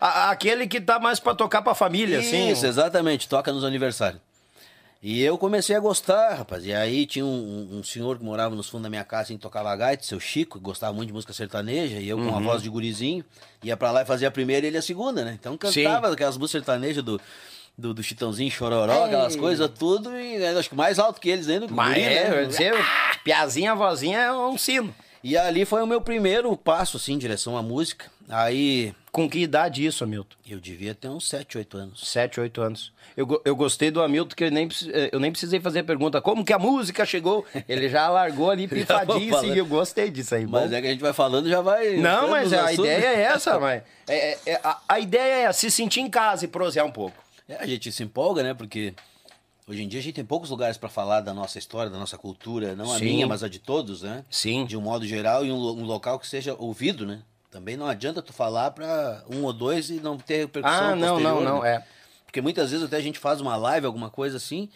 aquele 0.00 0.66
que 0.66 0.80
tá 0.80 0.98
mais 0.98 1.20
para 1.20 1.34
tocar 1.34 1.62
pra 1.62 1.74
família, 1.74 2.18
Isso, 2.18 2.28
assim. 2.28 2.50
Isso, 2.50 2.66
exatamente, 2.66 3.28
toca 3.28 3.52
nos 3.52 3.64
aniversários. 3.64 4.20
E 5.02 5.20
eu 5.20 5.36
comecei 5.36 5.74
a 5.74 5.80
gostar, 5.80 6.34
rapaz. 6.34 6.64
E 6.64 6.72
aí 6.72 7.04
tinha 7.06 7.24
um, 7.24 7.78
um 7.78 7.82
senhor 7.82 8.18
que 8.18 8.24
morava 8.24 8.54
nos 8.54 8.68
fundos 8.68 8.84
da 8.84 8.90
minha 8.90 9.02
casa, 9.02 9.24
assim, 9.24 9.36
tocava 9.36 9.74
gaita, 9.74 10.04
seu 10.04 10.20
Chico, 10.20 10.58
que 10.58 10.64
gostava 10.64 10.92
muito 10.92 11.08
de 11.08 11.12
música 11.12 11.32
sertaneja, 11.32 11.98
e 11.98 12.08
eu 12.08 12.16
com 12.16 12.22
uhum. 12.22 12.36
a 12.36 12.40
voz 12.40 12.62
de 12.62 12.68
gurizinho, 12.68 13.24
ia 13.64 13.76
para 13.76 13.90
lá 13.90 14.02
e 14.02 14.04
fazia 14.04 14.28
a 14.28 14.30
primeira 14.30 14.64
e 14.64 14.68
ele 14.68 14.78
a 14.78 14.82
segunda, 14.82 15.24
né? 15.24 15.36
Então 15.38 15.58
cantava 15.58 16.06
Sim. 16.06 16.12
aquelas 16.14 16.36
músicas 16.36 16.64
sertanejas 16.64 17.02
do, 17.02 17.20
do, 17.76 17.92
do 17.92 18.00
Chitãozinho 18.00 18.48
Chororó, 18.48 18.94
Ei. 18.94 19.04
aquelas 19.06 19.34
coisas 19.34 19.68
tudo, 19.76 20.16
e 20.16 20.38
né, 20.38 20.56
acho 20.56 20.68
que 20.68 20.76
mais 20.76 21.00
alto 21.00 21.20
que 21.20 21.30
eles 21.30 21.48
ainda. 21.48 21.66
Mas 21.68 21.94
guri, 21.94 22.04
é, 22.04 22.30
né? 22.30 22.44
Dizer, 22.44 22.74
piazinha, 23.24 23.74
vozinha 23.74 24.18
é 24.20 24.32
um 24.32 24.56
sino. 24.56 24.94
E 25.22 25.36
ali 25.36 25.64
foi 25.64 25.82
o 25.82 25.86
meu 25.86 26.00
primeiro 26.00 26.56
passo, 26.56 26.96
assim, 26.96 27.14
em 27.14 27.18
direção 27.18 27.56
à 27.56 27.62
música. 27.62 28.06
Aí. 28.28 28.92
Com 29.12 29.28
que 29.28 29.40
idade 29.40 29.84
isso, 29.84 30.02
Hamilton? 30.04 30.36
Eu 30.48 30.58
devia 30.58 30.94
ter 30.94 31.08
uns 31.08 31.28
7, 31.28 31.58
8 31.58 31.76
anos. 31.76 32.08
7, 32.08 32.40
8 32.40 32.62
anos. 32.62 32.92
Eu, 33.14 33.42
eu 33.44 33.54
gostei 33.54 33.90
do 33.90 34.02
Hamilton, 34.02 34.34
que 34.34 34.44
eu 34.44 34.50
nem, 34.50 34.66
eh, 34.88 35.10
eu 35.12 35.20
nem 35.20 35.30
precisei 35.30 35.60
fazer 35.60 35.80
a 35.80 35.84
pergunta 35.84 36.20
como 36.22 36.42
que 36.42 36.52
a 36.52 36.58
música 36.58 37.04
chegou. 37.04 37.44
Ele 37.68 37.90
já 37.90 38.08
largou 38.08 38.50
ali 38.50 38.66
pifadinho 38.68 39.54
e 39.54 39.58
Eu 39.58 39.66
gostei 39.66 40.10
disso 40.10 40.34
aí. 40.34 40.46
Mas 40.46 40.70
bom. 40.70 40.76
é 40.76 40.80
que 40.80 40.86
a 40.86 40.90
gente 40.90 41.02
vai 41.02 41.12
falando 41.12 41.46
já 41.46 41.60
vai. 41.60 41.96
Não, 41.96 42.30
mas 42.30 42.52
a 42.54 42.72
ideia 42.72 43.06
é 43.06 43.20
essa, 43.20 43.58
mas. 43.60 43.82
É, 44.08 44.16
é, 44.16 44.38
é, 44.46 44.60
a, 44.64 44.78
a, 44.88 44.98
ideia 44.98 45.48
é 45.48 45.52
se 45.52 45.70
sentir 45.70 46.00
em 46.00 46.08
casa 46.08 46.46
e 46.46 46.48
prosear 46.48 46.86
um 46.86 46.90
pouco. 46.90 47.22
É, 47.46 47.56
a 47.56 47.66
gente 47.66 47.92
se 47.92 48.02
empolga, 48.02 48.42
né? 48.42 48.54
Porque 48.54 48.94
Hoje 49.66 49.82
em 49.82 49.88
dia 49.88 50.00
a 50.00 50.02
gente 50.02 50.14
tem 50.16 50.24
poucos 50.24 50.50
lugares 50.50 50.76
para 50.76 50.88
falar 50.88 51.20
da 51.20 51.32
nossa 51.32 51.58
história, 51.58 51.90
da 51.90 51.98
nossa 51.98 52.18
cultura, 52.18 52.74
não 52.74 52.92
a 52.92 52.98
Sim. 52.98 53.04
minha, 53.04 53.26
mas 53.26 53.42
a 53.44 53.48
de 53.48 53.58
todos, 53.60 54.02
né? 54.02 54.24
Sim. 54.28 54.64
De 54.64 54.76
um 54.76 54.80
modo 54.80 55.06
geral 55.06 55.44
e 55.46 55.52
um, 55.52 55.56
um 55.56 55.84
local 55.84 56.18
que 56.18 56.26
seja 56.26 56.54
ouvido, 56.58 57.06
né? 57.06 57.22
Também 57.50 57.76
não 57.76 57.86
adianta 57.86 58.20
tu 58.20 58.32
falar 58.32 58.72
para 58.72 59.24
um 59.30 59.42
ou 59.44 59.52
dois 59.52 59.88
e 59.90 59.94
não 60.00 60.16
ter 60.18 60.38
repercussão 60.38 60.88
Ah, 60.92 60.96
não, 60.96 60.96
não, 60.96 61.14
posterior, 61.14 61.44
não, 61.44 61.62
né? 61.62 61.76
é. 61.76 61.84
Porque 62.24 62.40
muitas 62.40 62.70
vezes 62.70 62.84
até 62.84 62.96
a 62.96 63.00
gente 63.00 63.18
faz 63.18 63.40
uma 63.40 63.56
live, 63.56 63.86
alguma 63.86 64.10
coisa 64.10 64.38
assim, 64.38 64.68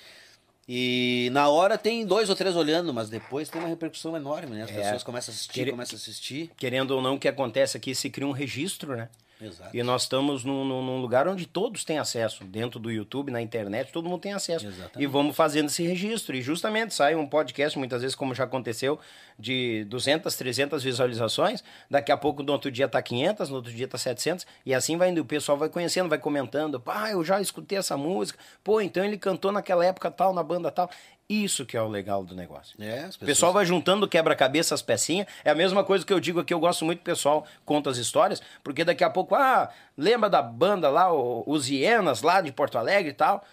e 0.68 1.30
na 1.32 1.48
hora 1.48 1.76
tem 1.78 2.04
dois 2.06 2.28
ou 2.28 2.36
três 2.36 2.54
olhando, 2.54 2.92
mas 2.94 3.08
depois 3.08 3.48
tem 3.48 3.60
uma 3.60 3.68
repercussão 3.68 4.14
enorme, 4.16 4.54
né? 4.56 4.62
As 4.64 4.70
É. 4.70 4.74
pessoas 4.82 5.02
começam 5.02 5.32
a 5.32 5.34
assistir, 5.34 5.52
Querer- 5.52 5.70
começam 5.72 5.96
a 5.96 5.98
assistir. 5.98 6.50
Querendo 6.56 6.92
ou 6.92 7.02
não, 7.02 7.14
o 7.14 7.18
que 7.18 7.26
acontece 7.28 7.76
aqui 7.76 7.94
se 7.94 8.08
cria 8.10 8.26
um 8.26 8.32
registro, 8.32 8.94
né? 8.94 9.08
Exato. 9.40 9.76
E 9.76 9.82
nós 9.82 10.02
estamos 10.02 10.44
num, 10.44 10.64
num- 10.64 11.00
lugar 11.00 11.28
onde 11.28 11.46
todos 11.46 11.84
têm 11.84 11.98
acesso. 11.98 12.42
Dentro 12.44 12.80
do 12.80 12.90
YouTube, 12.90 13.30
na 13.30 13.42
internet, 13.42 13.92
todo 13.92 14.08
mundo 14.08 14.20
tem 14.20 14.32
acesso. 14.32 14.66
Exatamente. 14.66 15.02
E 15.02 15.06
vamos 15.06 15.36
fazendo 15.36 15.66
esse 15.66 15.86
registro. 15.86 16.34
E 16.34 16.40
justamente 16.40 16.94
sai 16.94 17.14
um 17.14 17.26
podcast, 17.26 17.78
muitas 17.78 18.00
vezes, 18.00 18.14
como 18.14 18.34
já 18.34 18.44
aconteceu, 18.44 18.98
de 19.38 19.84
200, 19.84 20.34
300 20.34 20.82
visualizações. 20.82 21.62
Daqui 21.90 22.10
a 22.10 22.16
pouco, 22.16 22.42
no 22.42 22.52
outro 22.52 22.70
dia 22.70 22.88
tá 22.88 23.02
500, 23.02 23.50
no 23.50 23.56
outro 23.56 23.70
dia 23.72 23.86
tá 23.86 23.98
700. 23.98 24.46
E 24.64 24.72
assim 24.74 24.96
vai 24.96 25.10
indo. 25.10 25.20
O 25.20 25.24
pessoal 25.24 25.58
vai 25.58 25.68
conhecendo, 25.68 26.08
vai 26.08 26.18
comentando. 26.18 26.80
Pá, 26.80 27.10
eu 27.10 27.22
já 27.22 27.40
escutei 27.40 27.76
essa 27.76 27.96
música. 27.96 28.38
Pô, 28.64 28.80
então 28.80 29.04
ele 29.04 29.18
cantou 29.18 29.52
naquela 29.52 29.84
época 29.84 30.10
tal, 30.10 30.32
na 30.32 30.42
banda 30.42 30.70
tal. 30.70 30.90
Isso 31.28 31.66
que 31.66 31.76
é 31.76 31.82
o 31.82 31.88
legal 31.88 32.22
do 32.22 32.36
negócio. 32.36 32.76
É, 32.80 33.00
as 33.00 33.16
O 33.16 33.18
pessoas... 33.18 33.26
pessoal 33.26 33.52
vai 33.52 33.66
juntando 33.66 34.06
quebra-cabeça 34.06 34.74
as 34.74 34.82
pecinhas. 34.82 35.26
É 35.44 35.50
a 35.50 35.54
mesma 35.54 35.82
coisa 35.82 36.06
que 36.06 36.12
eu 36.12 36.20
digo 36.20 36.38
aqui. 36.38 36.54
Eu 36.54 36.60
gosto 36.60 36.84
muito 36.84 36.98
que 36.98 37.10
o 37.10 37.14
pessoal 37.14 37.44
conta 37.64 37.90
as 37.90 37.96
histórias, 37.96 38.40
porque 38.62 38.84
daqui 38.84 39.02
a 39.02 39.10
pouco, 39.10 39.34
ah, 39.34 39.68
lembra 39.98 40.30
da 40.30 40.40
banda 40.40 40.88
lá, 40.88 41.12
os 41.12 41.68
Hienas 41.68 42.22
lá 42.22 42.40
de 42.40 42.52
Porto 42.52 42.78
Alegre 42.78 43.10
e 43.10 43.14
tal. 43.14 43.44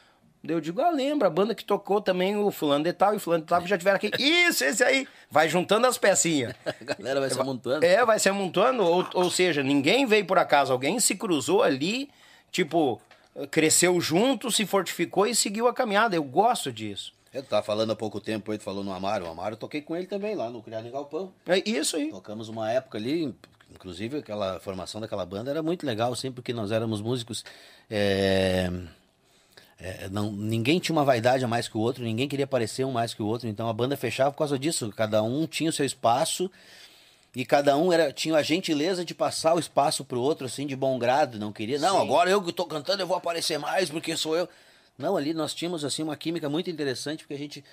Eu 0.44 0.60
digo, 0.60 0.82
ah, 0.82 0.90
lembra, 0.92 1.30
a 1.30 1.32
banda 1.32 1.56
que 1.56 1.64
tocou 1.64 2.02
também 2.02 2.36
o 2.36 2.52
fulano 2.52 2.84
de 2.84 2.92
tal 2.92 3.14
e 3.14 3.18
o 3.18 3.20
fulano 3.20 3.44
de 3.44 3.48
tal 3.48 3.62
que 3.62 3.68
já 3.70 3.78
tiveram 3.78 3.96
aqui. 3.96 4.12
Isso, 4.20 4.66
esse 4.66 4.84
aí. 4.84 5.08
Vai 5.32 5.48
juntando 5.48 5.88
as 5.88 5.98
pecinhas. 5.98 6.54
A 6.68 6.96
galera 6.96 7.22
vai 7.22 7.30
se 7.30 7.40
amontoando. 7.40 7.86
É, 7.86 8.06
vai 8.06 8.20
se 8.20 8.28
amontando. 8.28 8.84
Ou, 8.84 9.08
ou 9.14 9.32
seja, 9.32 9.64
ninguém 9.64 10.06
veio 10.06 10.26
por 10.26 10.38
acaso. 10.38 10.74
Alguém 10.74 11.00
se 11.00 11.16
cruzou 11.16 11.64
ali, 11.64 12.10
tipo, 12.52 13.02
cresceu 13.52 14.00
junto, 14.02 14.52
se 14.52 14.66
fortificou 14.66 15.26
e 15.26 15.34
seguiu 15.34 15.66
a 15.66 15.74
caminhada. 15.74 16.16
Eu 16.16 16.24
gosto 16.26 16.74
disso. 16.74 17.14
Eu 17.34 17.42
tava 17.44 17.64
falando 17.64 17.92
há 17.92 17.96
pouco 17.96 18.22
tempo, 18.22 18.54
ele 18.54 18.62
falou 18.62 18.84
no 18.84 18.94
Amaro. 18.94 19.26
O 19.26 19.30
Amaro 19.30 19.54
eu 19.54 19.58
toquei 19.58 19.82
com 19.82 19.96
ele 19.96 20.06
também 20.06 20.36
lá 20.36 20.50
no 20.50 20.62
Criado 20.62 20.88
em 20.88 20.92
Galpão. 20.92 21.34
É 21.48 21.68
isso 21.68 21.96
aí. 21.96 22.10
Tocamos 22.10 22.48
uma 22.48 22.72
época 22.72 22.98
ali, 22.98 23.34
inclusive 23.72 24.18
aquela 24.18 24.60
formação 24.60 25.02
daquela 25.02 25.26
banda 25.26 25.50
era 25.50 25.64
muito 25.64 25.86
legal, 25.86 26.16
sempre 26.16 26.36
porque 26.36 26.54
nós 26.54 26.72
éramos 26.72 27.02
músicos. 27.02 27.44
é, 27.90 28.70
é, 29.80 30.08
não, 30.10 30.32
ninguém 30.32 30.80
tinha 30.80 30.96
uma 30.96 31.04
vaidade 31.04 31.44
a 31.44 31.48
mais 31.48 31.68
que 31.68 31.76
o 31.76 31.82
outro, 31.82 32.04
ninguém 32.04 32.28
queria 32.30 32.48
parecer 32.48 32.86
um 32.86 32.92
mais 32.92 33.14
que 33.14 33.22
o 33.22 33.26
outro, 33.26 33.50
então 33.50 33.68
a 33.68 33.74
banda 33.74 33.98
fechava 33.98 34.32
por 34.32 34.38
causa 34.38 34.58
disso. 34.58 34.90
Cada 34.96 35.22
um 35.22 35.46
tinha 35.46 35.70
o 35.70 35.74
seu 35.74 35.86
espaço 35.86 36.50
e 37.36 37.44
cada 37.44 37.76
um 37.76 37.92
era, 37.92 38.14
tinha 38.14 38.36
a 38.36 38.44
gentileza 38.44 39.04
de 39.04 39.14
passar 39.14 39.56
o 39.56 39.60
espaço 39.60 40.06
pro 40.06 40.22
outro, 40.22 40.46
assim, 40.46 40.68
de 40.68 40.76
bom 40.76 40.98
grado. 41.00 41.38
Não 41.40 41.52
queria, 41.52 41.80
não, 41.80 41.98
Sim. 41.98 42.04
agora 42.04 42.30
eu 42.30 42.42
que 42.42 42.54
tô 42.54 42.66
cantando, 42.66 43.02
eu 43.02 43.08
vou 43.08 43.18
aparecer 43.18 43.58
mais 43.58 43.90
porque 43.90 44.16
sou 44.16 44.38
eu. 44.38 44.48
Não, 44.98 45.18
ali 45.18 45.34
nós 45.34 45.54
tínhamos 45.54 45.84
assim 45.84 46.04
uma 46.04 46.16
química 46.16 46.50
muito 46.50 46.70
interessante, 46.70 47.20
porque 47.20 47.34
a 47.34 47.38
gente. 47.38 47.64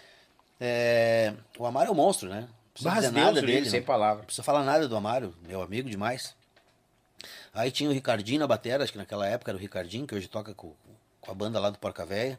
é, 0.61 1.35
O 1.59 1.67
Amaro 1.67 1.89
é 1.89 1.93
um 1.93 1.95
monstro, 1.95 2.29
né? 2.29 2.41
Não 2.81 2.93
precisa 2.93 3.12
Deus 3.12 3.25
nada 3.25 3.43
dele. 3.43 3.69
sem 3.69 3.83
palavra. 3.83 4.19
Não 4.19 4.25
precisa 4.25 4.43
falar 4.43 4.65
nada 4.65 4.89
do 4.89 4.97
Amaro, 4.97 5.35
meu 5.47 5.61
amigo 5.61 5.91
demais. 5.91 6.35
Aí 7.53 7.71
tinha 7.71 7.91
o 7.91 7.93
Ricardinho 7.93 8.41
na 8.41 8.47
batera, 8.47 8.83
acho 8.85 8.93
que 8.93 8.99
naquela 8.99 9.27
época 9.27 9.50
era 9.50 9.59
o 9.59 9.61
Ricardinho, 9.61 10.07
que 10.07 10.15
hoje 10.15 10.29
toca 10.29 10.55
com, 10.55 10.73
com 11.21 11.31
a 11.31 11.35
banda 11.35 11.59
lá 11.61 11.69
do 11.69 11.79
Porca 11.79 12.07
Véia. 12.07 12.39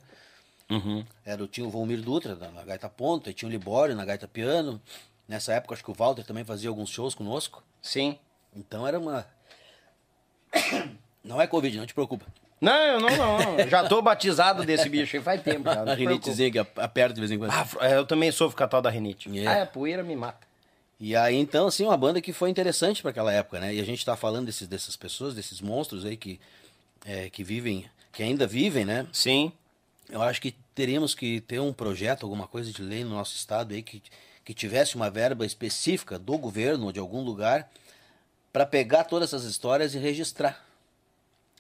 Uhum. 0.69 1.05
Era 1.25 1.43
o, 1.43 1.47
tinha 1.47 1.67
o 1.67 1.69
Volmir 1.69 2.01
Dutra 2.01 2.35
na, 2.35 2.49
na 2.49 2.63
gaita 2.63 2.89
ponta, 2.89 3.29
e 3.29 3.33
tinha 3.33 3.47
o 3.47 3.51
Libório 3.51 3.95
na 3.95 4.05
gaita 4.05 4.27
piano. 4.27 4.81
Nessa 5.27 5.53
época 5.53 5.75
acho 5.75 5.83
que 5.83 5.91
o 5.91 5.93
Walter 5.93 6.23
também 6.25 6.43
fazia 6.43 6.69
alguns 6.69 6.89
shows 6.89 7.13
conosco. 7.13 7.61
Sim. 7.81 8.17
Então 8.55 8.87
era 8.87 8.97
uma. 8.97 9.27
Não 11.23 11.39
é 11.39 11.45
Covid, 11.45 11.77
não 11.77 11.85
te 11.85 11.93
preocupa. 11.93 12.25
Não, 12.61 12.99
não, 12.99 13.09
não. 13.57 13.67
Já 13.67 13.87
tô 13.87 14.01
batizado 14.03 14.63
desse 14.63 14.87
bicho 14.87 15.17
aí 15.17 15.23
faz 15.23 15.41
tempo. 15.41 15.63
Já, 15.63 15.81
A 15.81 15.95
rinitezinha 15.95 16.51
que 16.51 16.59
ap- 16.59 16.77
aperta 16.79 17.15
de 17.15 17.19
vez 17.19 17.31
em 17.31 17.37
quando. 17.39 17.51
Ah, 17.51 17.67
é, 17.81 17.95
eu 17.97 18.05
também 18.05 18.31
sofro 18.31 18.55
com 18.55 18.63
a 18.63 18.67
tal 18.67 18.81
da 18.81 18.89
rinite. 18.89 19.35
É. 19.39 19.47
Ah, 19.47 19.63
a 19.63 19.65
poeira 19.65 20.03
me 20.03 20.15
mata. 20.15 20.47
E 20.99 21.15
aí, 21.15 21.35
então, 21.35 21.65
assim, 21.67 21.83
uma 21.83 21.97
banda 21.97 22.21
que 22.21 22.31
foi 22.31 22.51
interessante 22.51 23.01
para 23.01 23.09
aquela 23.09 23.33
época, 23.33 23.59
né? 23.59 23.73
E 23.73 23.79
a 23.81 23.83
gente 23.83 24.05
tá 24.05 24.15
falando 24.15 24.45
desses, 24.45 24.67
dessas 24.67 24.95
pessoas, 24.95 25.33
desses 25.33 25.59
monstros 25.59 26.05
aí 26.05 26.15
que, 26.15 26.39
é, 27.03 27.27
que 27.31 27.43
vivem, 27.43 27.89
que 28.13 28.21
ainda 28.21 28.45
vivem, 28.45 28.85
né? 28.85 29.07
Sim. 29.11 29.51
Eu 30.07 30.21
acho 30.21 30.39
que 30.39 30.53
teríamos 30.75 31.15
que 31.15 31.41
ter 31.41 31.59
um 31.59 31.73
projeto, 31.73 32.23
alguma 32.23 32.45
coisa 32.47 32.71
de 32.71 32.83
lei 32.83 33.03
no 33.03 33.09
nosso 33.09 33.35
estado 33.35 33.73
aí 33.73 33.81
que, 33.81 34.03
que 34.45 34.53
tivesse 34.53 34.95
uma 34.95 35.09
verba 35.09 35.43
específica 35.43 36.19
do 36.19 36.37
governo 36.37 36.85
ou 36.85 36.91
de 36.91 36.99
algum 36.99 37.23
lugar 37.23 37.67
para 38.53 38.67
pegar 38.67 39.05
todas 39.05 39.29
essas 39.33 39.45
histórias 39.49 39.95
e 39.95 39.97
registrar 39.97 40.63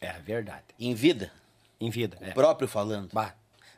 É 0.01 0.11
verdade. 0.13 0.63
em 0.79 0.93
vida, 0.95 1.31
Em 1.79 1.89
vida. 1.89 2.17
o 2.19 2.25
É. 2.25 2.31
próprio 2.31 2.67
falando. 2.67 3.09
Bah, 3.13 3.33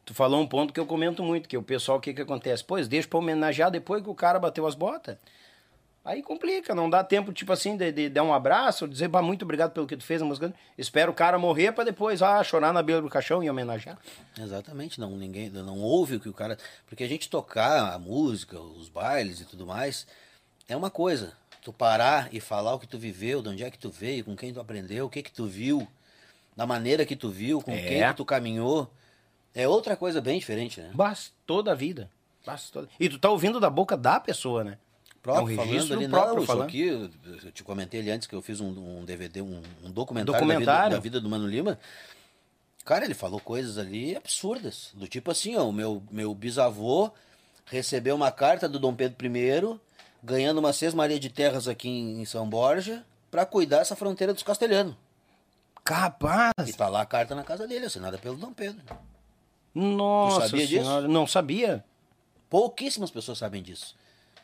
tu 0.06 0.13
falou 0.13 0.42
um 0.42 0.48
ponto 0.48 0.74
que 0.74 0.80
eu 0.80 0.86
comento 0.86 1.22
muito, 1.22 1.48
que 1.50 1.58
o 1.58 1.62
pessoal, 1.63 1.98
o 1.98 2.01
que 2.01 2.13
que 2.13 2.22
acontece? 2.22 2.63
Pois, 2.63 2.88
deixa 2.88 3.08
pra 3.08 3.20
homenagear 3.20 3.70
depois 3.70 4.01
que 4.01 4.10
o 4.10 4.15
cara 4.15 4.39
bateu 4.39 4.65
as 4.65 4.74
botas. 4.75 5.18
Aí 6.06 6.22
complica, 6.22 6.75
não 6.75 6.89
dá 6.89 7.01
tempo, 7.01 7.32
tipo 7.32 7.53
assim, 7.53 7.77
de, 7.77 7.89
de 7.92 8.10
dar 8.10 8.24
um 8.24 8.34
abraço, 8.34 8.88
dizer, 8.89 9.08
bah, 9.08 9.22
muito 9.22 9.44
obrigado 9.44 9.72
pelo 9.72 9.88
que 9.88 9.96
tu 9.96 10.03
fez 10.03 10.22
a 10.22 10.25
música. 10.25 10.53
Espera 10.77 11.10
o 11.10 11.13
cara 11.13 11.39
morrer 11.39 11.72
pra 11.72 11.86
depois, 11.86 12.22
ah, 12.22 12.44
chorar 12.44 12.74
na 12.74 12.84
beira 12.84 13.01
do 13.01 13.08
caixão 13.10 13.42
e 13.42 13.50
homenagear. 13.50 13.98
Exatamente, 14.38 15.00
não 15.00 15.12
ninguém 15.12 15.50
não 15.50 15.80
ouve 15.80 16.15
o 16.18 16.20
que 16.20 16.27
o 16.27 16.34
cara, 16.34 16.58
porque 16.88 17.06
a 17.06 17.08
gente 17.08 17.30
tocar 17.30 17.94
a 17.94 17.98
música, 18.00 18.60
os 18.60 18.89
bailes 18.89 19.39
e 19.39 19.46
tudo 19.46 19.65
mais 19.65 20.06
é 20.68 20.75
uma 20.75 20.89
coisa. 20.89 21.34
Tu 21.62 21.72
parar 21.72 22.27
e 22.34 22.42
falar 22.42 22.74
o 22.74 22.80
que 22.80 22.88
tu 22.88 22.98
viveu, 22.98 23.42
de 23.42 23.48
onde 23.48 23.63
é 23.63 23.72
que 23.72 23.80
tu 23.80 23.89
veio, 23.89 24.25
com 24.25 24.36
quem 24.36 24.53
tu 24.53 24.60
aprendeu, 24.60 25.06
o 25.06 25.10
que 25.10 25.24
que 25.24 25.32
tu 25.32 25.46
viu, 25.46 25.88
da 26.55 26.65
maneira 26.65 27.05
que 27.05 27.15
tu 27.15 27.29
viu, 27.29 27.62
com 27.62 27.72
É. 27.72 27.81
quem 27.81 28.00
que 28.07 28.13
tu 28.15 28.25
caminhou, 28.25 28.89
é 29.53 29.67
outra 29.67 29.95
coisa 29.95 30.19
bem 30.22 30.39
diferente, 30.39 30.79
né? 30.81 30.91
Bastou 30.93 31.62
da 31.63 31.74
vida. 31.74 32.10
Bastou. 32.45 32.88
E 33.00 33.07
tu 33.10 33.17
tá 33.19 33.29
ouvindo 33.29 33.60
da 33.60 33.69
boca 33.69 33.95
da 33.98 34.19
pessoa, 34.19 34.63
né? 34.63 34.77
próprio 35.22 35.51
é 35.51 35.53
um 35.53 35.55
falando 35.65 35.93
ali, 35.93 36.07
próprio 36.10 36.36
não, 36.36 36.45
falando. 36.45 36.63
aqui, 36.67 36.81
eu- 36.86 37.51
te 37.53 37.63
comentei 37.63 38.01
ali 38.01 38.12
antes 38.12 38.27
que 38.27 38.36
eu 38.36 38.41
fiz 38.41 38.60
um, 38.60 39.00
um 39.00 39.05
DVD, 39.05 39.41
um, 39.41 39.62
um 39.81 39.89
documentário, 39.89 40.33
Documentário. 40.33 40.65
Da, 40.65 40.83
vida, 40.83 40.95
da 40.98 41.00
vida 41.00 41.22
do 41.22 41.29
Mano 41.29 41.48
Lima. 41.48 41.79
Cara, 42.83 43.05
ele 43.05 43.13
falou 43.13 43.39
coisas 43.39 43.77
ali 43.77 44.13
absurdas, 44.17 44.89
do 44.93 45.07
tipo 45.07 45.31
assim, 45.31 45.55
ó, 45.55 45.63
o 45.69 45.72
meu, 45.72 46.03
meu 46.12 46.36
bisavô 46.36 47.10
recebeu 47.65 48.13
uma 48.15 48.29
carta 48.31 48.67
do 48.67 48.77
Dom 48.77 48.93
Pedro 48.93 49.15
I, 49.25 49.79
ganhando 50.22 50.57
uma 50.57 50.74
Maria 50.93 51.17
de 51.17 51.29
terras 51.29 51.69
aqui 51.69 51.88
em, 51.88 52.19
em 52.22 52.25
São 52.25 52.50
Borja, 52.50 53.05
para 53.31 53.45
cuidar 53.45 53.77
essa 53.77 53.95
fronteira 53.95 54.33
dos 54.33 54.43
castelhanos. 54.43 54.95
Capaz! 55.84 56.54
E 56.68 56.74
tá 56.74 56.88
lá 56.88 57.02
a 57.02 57.06
carta 57.06 57.36
na 57.36 57.44
casa 57.44 57.68
dele, 57.68 57.86
assinada 57.86 58.18
pelo 58.18 58.36
Dom 58.38 58.54
Pedro. 58.54 58.82
Nossa 59.75 60.42
Tu 60.42 60.50
sabia 60.52 60.68
disso? 60.68 60.84
senhora, 60.86 61.08
não 61.08 61.28
sabia? 61.28 61.84
Pouquíssimas 62.50 63.10
pessoas 63.12 63.38
sabem 63.40 63.62
disso. 63.62 63.96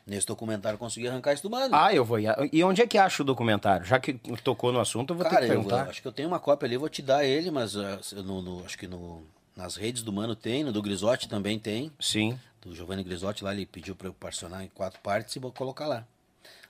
Nesse 0.05 0.25
documentário 0.25 0.75
eu 0.75 0.79
consegui 0.79 1.07
arrancar 1.07 1.33
isso 1.33 1.43
do 1.43 1.49
Mano. 1.51 1.75
Ah, 1.75 1.93
eu 1.93 2.03
vou. 2.03 2.19
ir- 2.19 2.33
E 2.51 2.63
onde 2.63 2.81
é 2.81 2.87
que 2.87 2.97
acha 2.97 3.21
o 3.21 3.25
documentário? 3.25 3.85
Já 3.85 3.99
que 3.99 4.13
tocou 4.43 4.71
no 4.71 4.79
assunto, 4.79 5.11
eu 5.13 5.17
vou 5.17 5.23
Cara, 5.23 5.41
ter 5.41 5.45
que 5.45 5.51
eu 5.51 5.61
perguntar. 5.61 5.87
acho 5.89 6.01
que 6.01 6.07
eu 6.07 6.11
tenho 6.11 6.27
uma 6.27 6.39
cópia 6.39 6.65
ali, 6.65 6.73
eu 6.75 6.79
vou 6.79 6.89
te 6.89 7.01
dar 7.03 7.23
ele, 7.23 7.51
mas 7.51 7.77
ah, 7.77 7.99
no, 8.23 8.41
no- 8.41 8.65
acho 8.65 8.75
que 8.77 8.87
no, 8.87 9.21
nas 9.55 9.75
redes 9.75 10.01
do 10.01 10.11
Mano 10.11 10.35
tem, 10.35 10.63
no 10.63 10.71
do 10.71 10.81
Grisotti 10.81 11.29
também 11.29 11.59
tem. 11.59 11.91
Sim. 11.99 12.39
Do 12.59 12.75
Giovanni 12.75 13.03
Grisotti 13.03 13.43
lá, 13.43 13.53
ele 13.53 13.67
pediu 13.67 13.95
para 13.95 14.07
eu 14.07 14.13
parcionar 14.13 14.63
em 14.63 14.67
quatro 14.69 14.99
partes 15.01 15.35
e 15.35 15.39
vou 15.39 15.51
colocar 15.51 15.85
lá. 15.87 16.03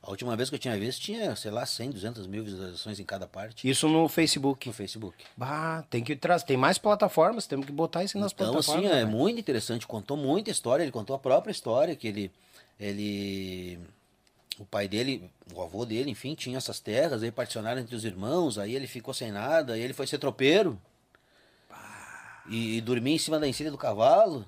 A 0.02 0.10
última 0.10 0.36
vez 0.36 0.50
que 0.50 0.56
eu 0.56 0.60
tinha 0.60 0.78
visto 0.78 1.02
tinha, 1.02 1.36
sei 1.36 1.52
lá, 1.52 1.66
100, 1.66 1.92
200 1.92 2.26
mil 2.28 2.44
visualizações 2.44 3.00
em 3.00 3.04
cada 3.04 3.28
parte 3.28 3.70
Isso 3.70 3.88
no 3.90 4.08
Facebook. 4.08 4.68
no 4.68 4.74
Facebook. 4.74 5.26
Bah, 5.36 5.84
tem 5.90 6.04
que 6.04 6.16
trazer. 6.16 6.46
Tem 6.46 6.56
mais 6.58 6.78
plataformas, 6.78 7.46
temos 7.46 7.66
que 7.66 7.72
botar 7.72 8.04
isso 8.04 8.18
nas 8.18 8.32
Então, 8.32 8.52
plataformas. 8.54 8.86
assim, 8.86 8.98
é 8.98 9.04
né? 9.04 9.12
muito 9.12 9.40
interessante. 9.40 9.86
Contou 9.86 10.16
muita 10.16 10.50
história, 10.50 10.84
ele 10.84 10.92
contou 10.92 11.16
a 11.16 11.20
própria 11.20 11.52
história, 11.52 11.96
que 11.96 12.08
ele. 12.08 12.32
ele 12.80 13.80
o 14.58 14.66
pai 14.66 14.88
dele, 14.90 15.30
o 15.54 15.62
avô 15.62 15.86
dele, 15.86 16.12
enfim, 16.12 16.36
tinha 16.36 16.58
essas 16.58 16.80
terras, 16.82 17.24
aí 17.24 17.32
particionaram 17.32 17.80
entre 17.80 17.96
os 17.96 18.04
irmãos, 18.04 18.58
aí 18.58 18.76
ele 18.76 18.88
ficou 18.88 19.14
sem 19.14 19.32
nada, 19.32 19.74
aí 19.74 19.82
ele 19.82 19.94
foi 19.94 20.06
ser 20.06 20.18
tropeiro. 20.18 20.78
E, 22.50 22.78
e 22.78 22.82
dormia 22.82 23.16
em 23.16 23.20
cima 23.20 23.40
da 23.40 23.48
encilha 23.48 23.72
do 23.72 23.78
cavalo. 23.78 24.46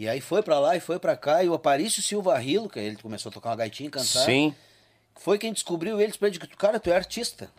E 0.00 0.08
aí 0.08 0.18
foi 0.18 0.42
pra 0.42 0.58
lá 0.58 0.74
e 0.74 0.80
foi 0.80 0.98
pra 0.98 1.14
cá, 1.14 1.44
e 1.44 1.48
o 1.50 1.52
Aparício 1.52 2.02
Silva 2.02 2.38
Rilo, 2.38 2.70
que 2.70 2.78
ele 2.78 2.96
começou 2.96 3.28
a 3.28 3.32
tocar 3.34 3.50
uma 3.50 3.56
gaitinha 3.56 3.86
e 3.88 3.90
cantar. 3.90 4.24
Sim. 4.24 4.54
Foi 5.14 5.36
quem 5.36 5.52
descobriu 5.52 6.00
ele, 6.00 6.06
disse 6.06 6.18
pra 6.18 6.28
ele, 6.28 6.38
cara, 6.38 6.80
tu 6.80 6.88
é 6.88 6.96
artista. 6.96 7.50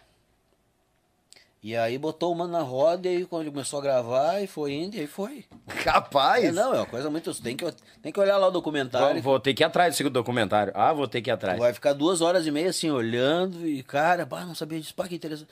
E 1.61 1.77
aí 1.77 1.99
botou 1.99 2.31
o 2.31 2.35
mano 2.35 2.51
na 2.51 2.63
roda, 2.63 3.07
e 3.07 3.17
aí 3.17 3.25
quando 3.27 3.43
ele 3.43 3.51
começou 3.51 3.77
a 3.77 3.83
gravar, 3.83 4.41
e 4.41 4.47
foi 4.47 4.73
indo, 4.73 4.95
e 4.95 5.01
aí 5.01 5.05
foi. 5.05 5.45
Capaz! 5.85 6.45
É, 6.45 6.51
não, 6.51 6.73
é 6.73 6.77
uma 6.77 6.87
coisa 6.87 7.11
muito. 7.11 7.31
Tem 7.43 7.55
que, 7.55 7.63
tem 8.01 8.11
que 8.11 8.19
olhar 8.19 8.37
lá 8.37 8.47
o 8.47 8.51
documentário. 8.51 9.21
Vou, 9.21 9.33
vou 9.33 9.39
ter 9.39 9.53
que 9.53 9.61
ir 9.61 9.65
atrás 9.65 9.95
desse 9.95 10.09
documentário. 10.09 10.73
Ah, 10.75 10.91
vou 10.91 11.07
ter 11.07 11.21
que 11.21 11.29
ir 11.29 11.33
atrás. 11.33 11.59
Vai 11.59 11.75
ficar 11.75 11.93
duas 11.93 12.21
horas 12.21 12.47
e 12.47 12.49
meia 12.49 12.71
assim, 12.71 12.89
olhando, 12.89 13.67
e 13.67 13.83
cara, 13.83 14.25
bah, 14.25 14.47
não 14.47 14.55
sabia 14.55 14.79
disso, 14.79 14.95
pá, 14.95 15.07
que 15.07 15.13
interessante. 15.13 15.51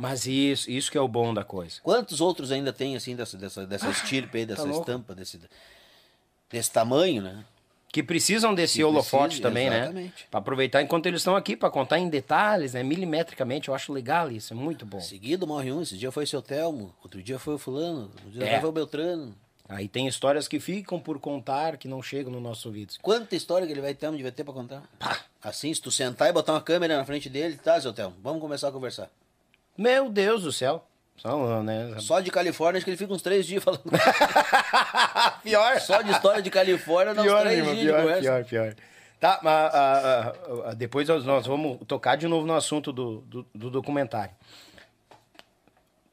Mas 0.00 0.26
isso, 0.26 0.70
isso 0.70 0.92
que 0.92 0.96
é 0.96 1.00
o 1.00 1.08
bom 1.08 1.34
da 1.34 1.42
coisa. 1.42 1.80
Quantos 1.82 2.20
outros 2.20 2.52
ainda 2.52 2.72
tem, 2.72 2.94
assim, 2.94 3.16
dessa, 3.16 3.36
dessa, 3.36 3.66
dessa 3.66 3.90
estirpe 3.90 4.38
aí, 4.38 4.46
dessa 4.46 4.62
tá 4.62 4.70
estampa, 4.70 5.12
desse, 5.12 5.40
desse 6.54 6.70
tamanho, 6.70 7.20
né? 7.22 7.44
Que 7.92 8.02
precisam 8.02 8.54
desse 8.54 8.78
Que 8.78 8.84
holofote 8.84 9.24
precisa, 9.36 9.42
também, 9.42 9.70
né? 9.70 9.78
exatamente. 9.82 10.26
Pra 10.30 10.40
aproveitar 10.40 10.82
enquanto 10.82 11.06
eles 11.06 11.20
estão 11.20 11.36
aqui, 11.36 11.56
pra 11.56 11.70
contar 11.70 11.98
em 11.98 12.08
detalhes, 12.08 12.72
né? 12.74 12.82
Milimetricamente, 12.82 13.68
eu 13.68 13.74
acho 13.74 13.92
legal 13.92 14.30
isso, 14.30 14.52
é 14.52 14.56
muito 14.56 14.84
bom. 14.84 15.00
Seguido 15.00 15.46
morre 15.46 15.70
um, 15.70 15.80
esse 15.82 15.96
dia 15.96 16.10
foi 16.10 16.24
o 16.24 16.26
seu 16.26 16.42
Telmo, 16.42 16.92
outro 17.02 17.22
dia 17.22 17.38
foi 17.38 17.54
o 17.54 17.58
fulano, 17.58 18.02
outro 18.02 18.30
dia 18.30 18.44
É. 18.44 18.60
foi 18.60 18.68
o 18.68 18.72
Beltrano. 18.72 19.34
Aí 19.68 19.88
tem 19.88 20.06
histórias 20.08 20.46
que 20.48 20.58
ficam 20.60 20.98
por 21.00 21.18
contar, 21.20 21.76
que 21.78 21.86
não 21.88 22.02
chegam 22.02 22.30
no 22.32 22.40
nosso 22.40 22.68
ouvido. 22.68 22.94
Quanta 23.00 23.34
história 23.36 23.66
que 23.66 23.72
ele 23.72 23.80
vai 23.80 23.94
ter, 23.94 24.10
devia 24.10 24.30
ter 24.32 24.44
pra 24.44 24.52
contar. 24.52 24.82
Assim, 25.42 25.72
se 25.72 25.80
tu 25.80 25.90
sentar 25.90 26.28
e 26.28 26.32
botar 26.32 26.52
uma 26.52 26.60
câmera 26.60 26.96
na 26.98 27.04
frente 27.04 27.28
dele, 27.30 27.56
tá, 27.56 27.80
seu 27.80 27.92
Telmo, 27.92 28.16
vamos 28.22 28.40
começar 28.40 28.68
a 28.68 28.72
conversar. 28.72 29.08
Meu 29.78 30.08
Deus 30.10 30.42
do 30.42 30.52
céu. 30.52 30.84
Só, 31.16 31.62
né? 31.62 31.94
Só 32.00 32.20
de 32.20 32.30
Califórnia, 32.30 32.78
acho 32.78 32.84
que 32.84 32.90
ele 32.90 32.96
fica 32.98 33.12
uns 33.12 33.22
três 33.22 33.46
dias 33.46 33.62
falando. 33.64 33.82
pior. 35.42 35.80
Só 35.80 36.02
de 36.02 36.10
história 36.10 36.42
de 36.42 36.50
Califórnia, 36.50 37.14
dá 37.14 37.22
uns 37.22 37.26
Pior, 37.26 37.40
três 37.42 37.58
irmão, 37.58 37.74
dias 37.74 37.94
pior, 37.94 38.20
pior, 38.20 38.44
pior. 38.44 38.74
Tá, 39.20 39.38
mas 39.42 39.74
ah, 39.74 40.32
ah, 40.34 40.70
ah, 40.70 40.74
depois 40.74 41.08
nós, 41.08 41.46
vamos 41.46 41.78
tocar 41.86 42.16
de 42.16 42.26
novo 42.28 42.46
no 42.46 42.52
assunto 42.54 42.92
do, 42.92 43.20
do, 43.22 43.46
do 43.54 43.70
documentário. 43.70 44.34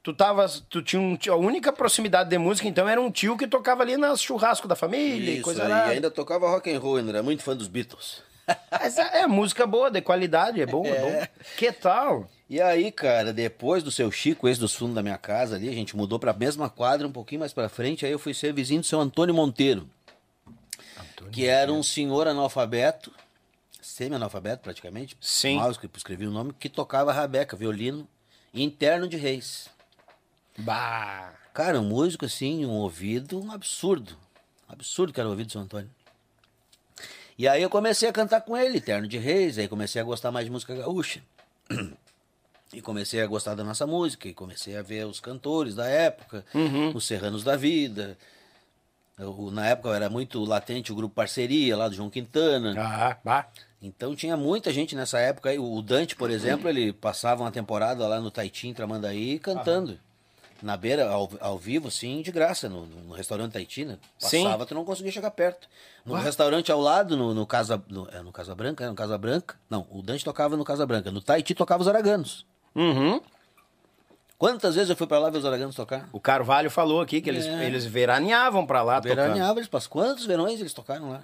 Tu 0.02 0.12
tavas, 0.14 0.64
tu 0.68 0.82
tinha 0.82 1.00
um 1.00 1.14
tio- 1.16 1.32
a 1.32 1.36
única 1.36 1.72
proximidade 1.72 2.30
de 2.30 2.38
música, 2.38 2.66
então 2.66 2.88
era 2.88 3.00
um 3.00 3.10
tio 3.10 3.36
que 3.36 3.46
tocava 3.46 3.82
ali 3.82 3.96
nas 3.96 4.20
churrasco 4.20 4.66
da 4.66 4.74
família 4.74 5.30
e 5.30 5.34
Isso, 5.34 5.42
coisa 5.44 5.62
aí, 5.64 5.68
lá. 5.68 5.84
ainda 5.86 6.10
tocava 6.10 6.48
rock 6.48 6.72
and 6.72 6.78
roll, 6.80 6.96
ainda 6.96 7.10
era 7.10 7.22
muito 7.22 7.42
fã 7.42 7.54
dos 7.54 7.68
Beatles. 7.68 8.22
Mas 8.70 8.98
é, 8.98 9.20
é 9.22 9.26
música 9.26 9.66
boa, 9.66 9.90
de 9.90 10.00
qualidade, 10.00 10.60
é 10.60 10.66
bom, 10.66 10.84
é, 10.84 10.90
É. 10.90 11.00
bom. 11.00 11.26
Que 11.56 11.70
tal? 11.72 12.28
E 12.50 12.60
aí, 12.60 12.90
cara, 12.92 13.32
depois 13.32 13.82
do 13.82 13.90
seu 13.90 14.10
Chico, 14.10 14.48
esse 14.48 14.60
dos 14.60 14.74
fundos 14.74 14.94
da 14.96 15.02
minha 15.02 15.16
casa 15.16 15.56
ali, 15.56 15.68
a 15.68 15.72
gente 15.72 15.96
mudou 15.96 16.18
pra 16.18 16.32
mesma 16.32 16.68
quadra, 16.68 17.06
um 17.06 17.12
pouquinho 17.12 17.40
mais 17.40 17.52
pra 17.52 17.68
frente, 17.68 18.04
aí 18.04 18.12
eu 18.12 18.18
fui 18.18 18.34
ser 18.34 18.52
vizinho 18.52 18.80
do 18.80 18.86
seu 18.86 19.00
Antônio 19.00 19.34
Monteiro, 19.34 19.88
que 21.30 21.46
era 21.46 21.72
um 21.72 21.82
senhor 21.82 22.26
analfabeto, 22.28 23.12
semi-analfabeto 23.80 24.62
praticamente, 24.62 25.16
Sim. 25.20 25.56
mal 25.56 25.70
escre- 25.70 25.88
escrevi 25.96 26.26
o 26.26 26.30
nome, 26.30 26.52
que 26.58 26.68
tocava 26.68 27.12
rabeca, 27.12 27.56
violino, 27.56 28.06
interno 28.52 29.08
de 29.08 29.16
reis. 29.16 29.68
Bah. 30.58 31.32
Cara, 31.54 31.80
um 31.80 31.84
músico 31.84 32.26
assim, 32.26 32.66
um 32.66 32.70
ouvido, 32.72 33.40
um 33.42 33.50
absurdo. 33.52 34.14
Absurdo 34.68 35.12
que 35.12 35.20
era 35.20 35.28
o 35.28 35.32
ouvido 35.32 35.46
do 35.46 35.52
seu 35.52 35.60
Antônio. 35.60 35.90
E 37.38 37.48
aí 37.48 37.62
eu 37.62 37.70
comecei 37.70 38.08
a 38.08 38.12
cantar 38.12 38.42
com 38.42 38.56
ele, 38.56 38.80
Terno 38.80 39.08
de 39.08 39.18
Reis, 39.18 39.58
aí 39.58 39.68
comecei 39.68 40.00
a 40.00 40.04
gostar 40.04 40.30
mais 40.30 40.44
de 40.46 40.52
música 40.52 40.74
gaúcha. 40.74 41.22
E 42.72 42.80
comecei 42.80 43.20
a 43.20 43.26
gostar 43.26 43.54
da 43.54 43.62
nossa 43.62 43.86
música, 43.86 44.28
e 44.28 44.34
comecei 44.34 44.76
a 44.76 44.82
ver 44.82 45.06
os 45.06 45.20
cantores 45.20 45.74
da 45.74 45.86
época, 45.86 46.44
os 46.94 47.06
Serranos 47.06 47.44
da 47.44 47.56
Vida. 47.56 48.16
Eu, 49.18 49.50
na 49.52 49.66
época 49.68 49.94
era 49.94 50.08
muito 50.08 50.42
latente 50.44 50.90
o 50.90 50.94
grupo 50.94 51.14
Parceria, 51.14 51.76
lá 51.76 51.88
do 51.88 51.94
João 51.94 52.08
Quintana. 52.08 52.74
Ah, 52.78 53.18
bah. 53.22 53.46
Então 53.80 54.14
tinha 54.14 54.36
muita 54.36 54.72
gente 54.72 54.94
nessa 54.94 55.18
época. 55.18 55.50
aí. 55.50 55.58
O 55.58 55.82
Dante, 55.82 56.16
por 56.16 56.30
exemplo, 56.30 56.68
ele 56.68 56.92
passava 56.92 57.42
uma 57.42 57.50
temporada 57.50 58.06
lá 58.06 58.20
no 58.20 58.30
Taitim, 58.30 58.72
Tramandaí, 58.72 59.38
cantando. 59.38 59.98
Na 60.62 60.76
beira, 60.76 61.08
ao, 61.10 61.28
ao 61.40 61.58
vivo, 61.58 61.88
assim, 61.88 62.22
de 62.22 62.30
graça, 62.30 62.68
no, 62.68 62.86
no- 62.86 63.14
restaurante 63.14 63.52
Tahiti, 63.52 63.84
né? 63.84 63.98
Sim. 64.18 64.44
Passava, 64.44 64.64
tu 64.64 64.74
não 64.74 64.84
conseguia 64.84 65.10
chegar 65.10 65.30
perto. 65.32 65.68
No 66.04 66.14
restaurante 66.14 66.70
ao 66.70 66.80
lado, 66.80 67.16
no, 67.16 67.34
no 67.34 67.44
Casa... 67.46 67.82
No, 67.88 68.08
é, 68.10 68.22
no 68.22 68.30
Casa 68.32 68.54
Branca, 68.54 68.84
é, 68.84 68.88
no 68.88 68.94
Casa 68.94 69.18
Branca. 69.18 69.56
Não, 69.68 69.86
o 69.90 70.00
Dante 70.02 70.24
tocava 70.24 70.56
no 70.56 70.64
Casa 70.64 70.86
Branca. 70.86 71.10
No 71.10 71.20
Tahiti 71.20 71.54
tocava 71.54 71.82
os 71.82 71.88
araganos. 71.88 72.46
Uhum. 72.74 73.20
Quantas 74.38 74.74
vezes 74.74 74.90
eu 74.90 74.96
fui 74.96 75.06
pra 75.06 75.18
lá 75.18 75.30
ver 75.30 75.38
os 75.38 75.44
araganos 75.44 75.74
tocar? 75.76 76.08
O 76.12 76.18
Carvalho 76.18 76.70
falou 76.70 77.00
aqui 77.00 77.20
que 77.20 77.30
eles, 77.30 77.46
É. 77.46 77.64
eles 77.64 77.84
veraneavam 77.84 78.66
pra 78.66 78.82
lá 78.82 79.00
tocando. 79.00 79.16
Veraneava, 79.16 79.58
eles 79.60 79.68
passam. 79.68 79.90
Quantos 79.90 80.26
verões 80.26 80.58
eles 80.60 80.72
tocaram 80.74 81.10
lá? 81.10 81.22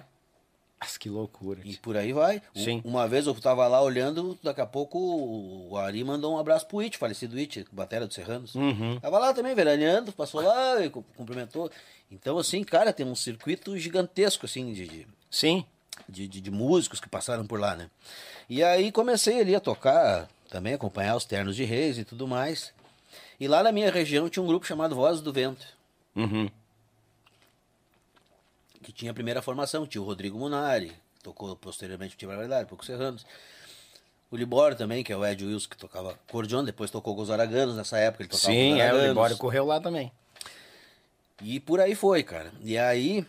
Mas 0.81 0.97
que 0.97 1.09
loucura. 1.09 1.59
E 1.65 1.75
por 1.77 1.97
aí 1.97 2.13
vai. 2.13 2.41
Sim. 2.55 2.81
Uma 2.85 3.05
vez 3.07 3.27
eu 3.27 3.35
tava 3.35 3.67
lá 3.67 3.81
olhando, 3.81 4.39
daqui 4.41 4.61
a 4.61 4.65
pouco 4.65 4.97
o 5.69 5.75
Ari 5.77 6.03
mandou 6.03 6.33
um 6.33 6.37
abraço 6.39 6.65
pro 6.67 6.79
It, 6.79 6.97
falecido 6.97 7.37
It, 7.37 7.65
batera 7.71 8.05
dos 8.07 8.15
Serranos. 8.15 8.55
Uhum. 8.55 8.97
Tava 8.99 9.19
lá 9.19 9.33
também, 9.33 9.53
veraneando, 9.53 10.13
passou 10.13 10.41
lá 10.41 10.83
e 10.83 10.89
cu- 10.89 11.03
cumprimentou. 11.17 11.69
Então, 12.09 12.37
assim, 12.37 12.63
cara, 12.63 12.93
tem 12.93 13.05
um 13.05 13.13
circuito 13.15 13.77
gigantesco, 13.77 14.45
assim, 14.45 14.71
de, 14.71 14.87
de, 14.87 15.07
Sim. 15.29 15.65
de, 16.07 16.27
de- 16.29 16.39
de 16.41 16.49
músicos 16.51 16.99
que 17.01 17.09
passaram 17.09 17.45
por 17.45 17.59
lá, 17.59 17.75
né? 17.75 17.89
E 18.49 18.63
aí 18.63 18.89
comecei 18.91 19.41
ali 19.41 19.53
a 19.53 19.59
tocar, 19.59 20.29
também 20.49 20.73
acompanhar 20.73 21.15
os 21.17 21.25
ternos 21.25 21.55
de 21.57 21.65
reis 21.65 21.97
e 21.97 22.05
tudo 22.05 22.25
mais. 22.27 22.71
E 23.37 23.47
lá 23.49 23.61
na 23.61 23.71
minha 23.71 23.91
região 23.91 24.29
tinha 24.29 24.41
um 24.41 24.47
grupo 24.47 24.65
chamado 24.65 24.95
Vozes 24.95 25.21
do 25.21 25.31
Vento. 25.33 25.65
Uhum. 26.15 26.49
Que 28.81 28.91
tinha 28.91 29.11
a 29.11 29.13
primeira 29.13 29.41
formação, 29.41 29.85
tinha 29.85 30.01
o 30.01 30.05
Rodrigo 30.05 30.37
Munari, 30.37 30.89
que 31.15 31.23
tocou 31.23 31.55
posteriormente 31.55 32.15
o 32.15 32.17
Tim 32.17 32.27
Barbaridade, 32.27 32.67
poucos 32.67 32.87
serranos. 32.87 33.25
O 34.31 34.37
Libório 34.37 34.77
também, 34.77 35.03
que 35.03 35.11
é 35.11 35.17
o 35.17 35.25
Ed 35.25 35.43
Wilson, 35.43 35.69
que 35.69 35.77
tocava 35.77 36.17
cordion, 36.29 36.63
depois 36.63 36.91
tocou 36.91 37.15
com 37.15 37.21
os 37.21 37.31
Araganos, 37.31 37.75
nessa 37.75 37.97
época 37.97 38.23
ele 38.23 38.29
tocava 38.29 38.47
com 38.47 38.53
Sim, 38.53 38.73
os 38.75 38.79
é, 38.79 38.93
o. 38.93 39.07
Libório 39.07 39.37
correu 39.37 39.65
lá 39.65 39.79
também. 39.79 40.11
E 41.41 41.59
por 41.59 41.79
aí 41.79 41.95
foi, 41.95 42.21
cara. 42.21 42.51
E 42.61 42.77
aí 42.77 43.25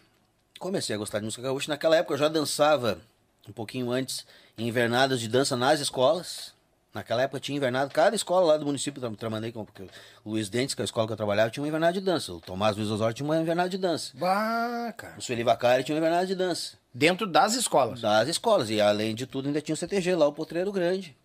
comecei 0.58 0.94
a 0.94 0.98
gostar 0.98 1.20
de 1.20 1.24
música 1.24 1.42
gaúcha. 1.42 1.70
Naquela 1.70 1.96
época 1.96 2.14
eu 2.14 2.18
já 2.18 2.28
dançava, 2.28 3.00
um 3.48 3.52
pouquinho 3.52 3.90
antes, 3.90 4.26
em 4.58 4.68
invernadas 4.68 5.20
de 5.20 5.28
dança 5.28 5.56
nas 5.56 5.80
escolas. 5.80 6.52
Naquela 6.92 7.22
época 7.22 7.38
tinha 7.38 7.56
invernada, 7.56 7.88
cada 7.90 8.16
escola 8.16 8.46
lá 8.46 8.56
do 8.56 8.66
município 8.66 9.00
de 9.00 9.16
Tramandaí, 9.16 9.52
como- 9.52 9.64
porque 9.64 9.84
o 10.24 10.30
Luiz 10.30 10.48
Dentes, 10.48 10.74
que 10.74 10.80
é 10.80 10.84
a 10.84 10.84
escola 10.84 11.06
que 11.06 11.12
eu 11.12 11.16
trabalhava, 11.16 11.48
tinha 11.50 11.62
uma 11.62 11.68
invernada 11.68 11.92
de 11.92 12.00
dança. 12.00 12.32
O 12.32 12.40
Tomás 12.40 12.76
Luiz 12.76 12.88
Osório 12.90 13.14
tinha 13.14 13.24
uma 13.24 13.38
invernada 13.38 13.68
de 13.68 13.78
dança. 13.78 14.10
Bah, 14.16 14.92
cara. 14.96 15.14
O 15.16 15.22
Sueli 15.22 15.44
Vacari 15.44 15.84
tinha 15.84 15.94
uma 15.94 16.00
invernada 16.00 16.26
de 16.26 16.34
dança. 16.34 16.76
Dentro 16.92 17.28
das 17.28 17.54
escolas. 17.54 18.00
das 18.00 18.28
escolas. 18.28 18.70
E 18.70 18.80
além 18.80 19.14
de 19.14 19.24
tudo, 19.24 19.46
ainda 19.46 19.60
tinha 19.60 19.74
o 19.74 19.76
CTG 19.76 20.16
lá, 20.16 20.26
o 20.26 20.32
Potreiro 20.32 20.72
Grande. 20.72 21.16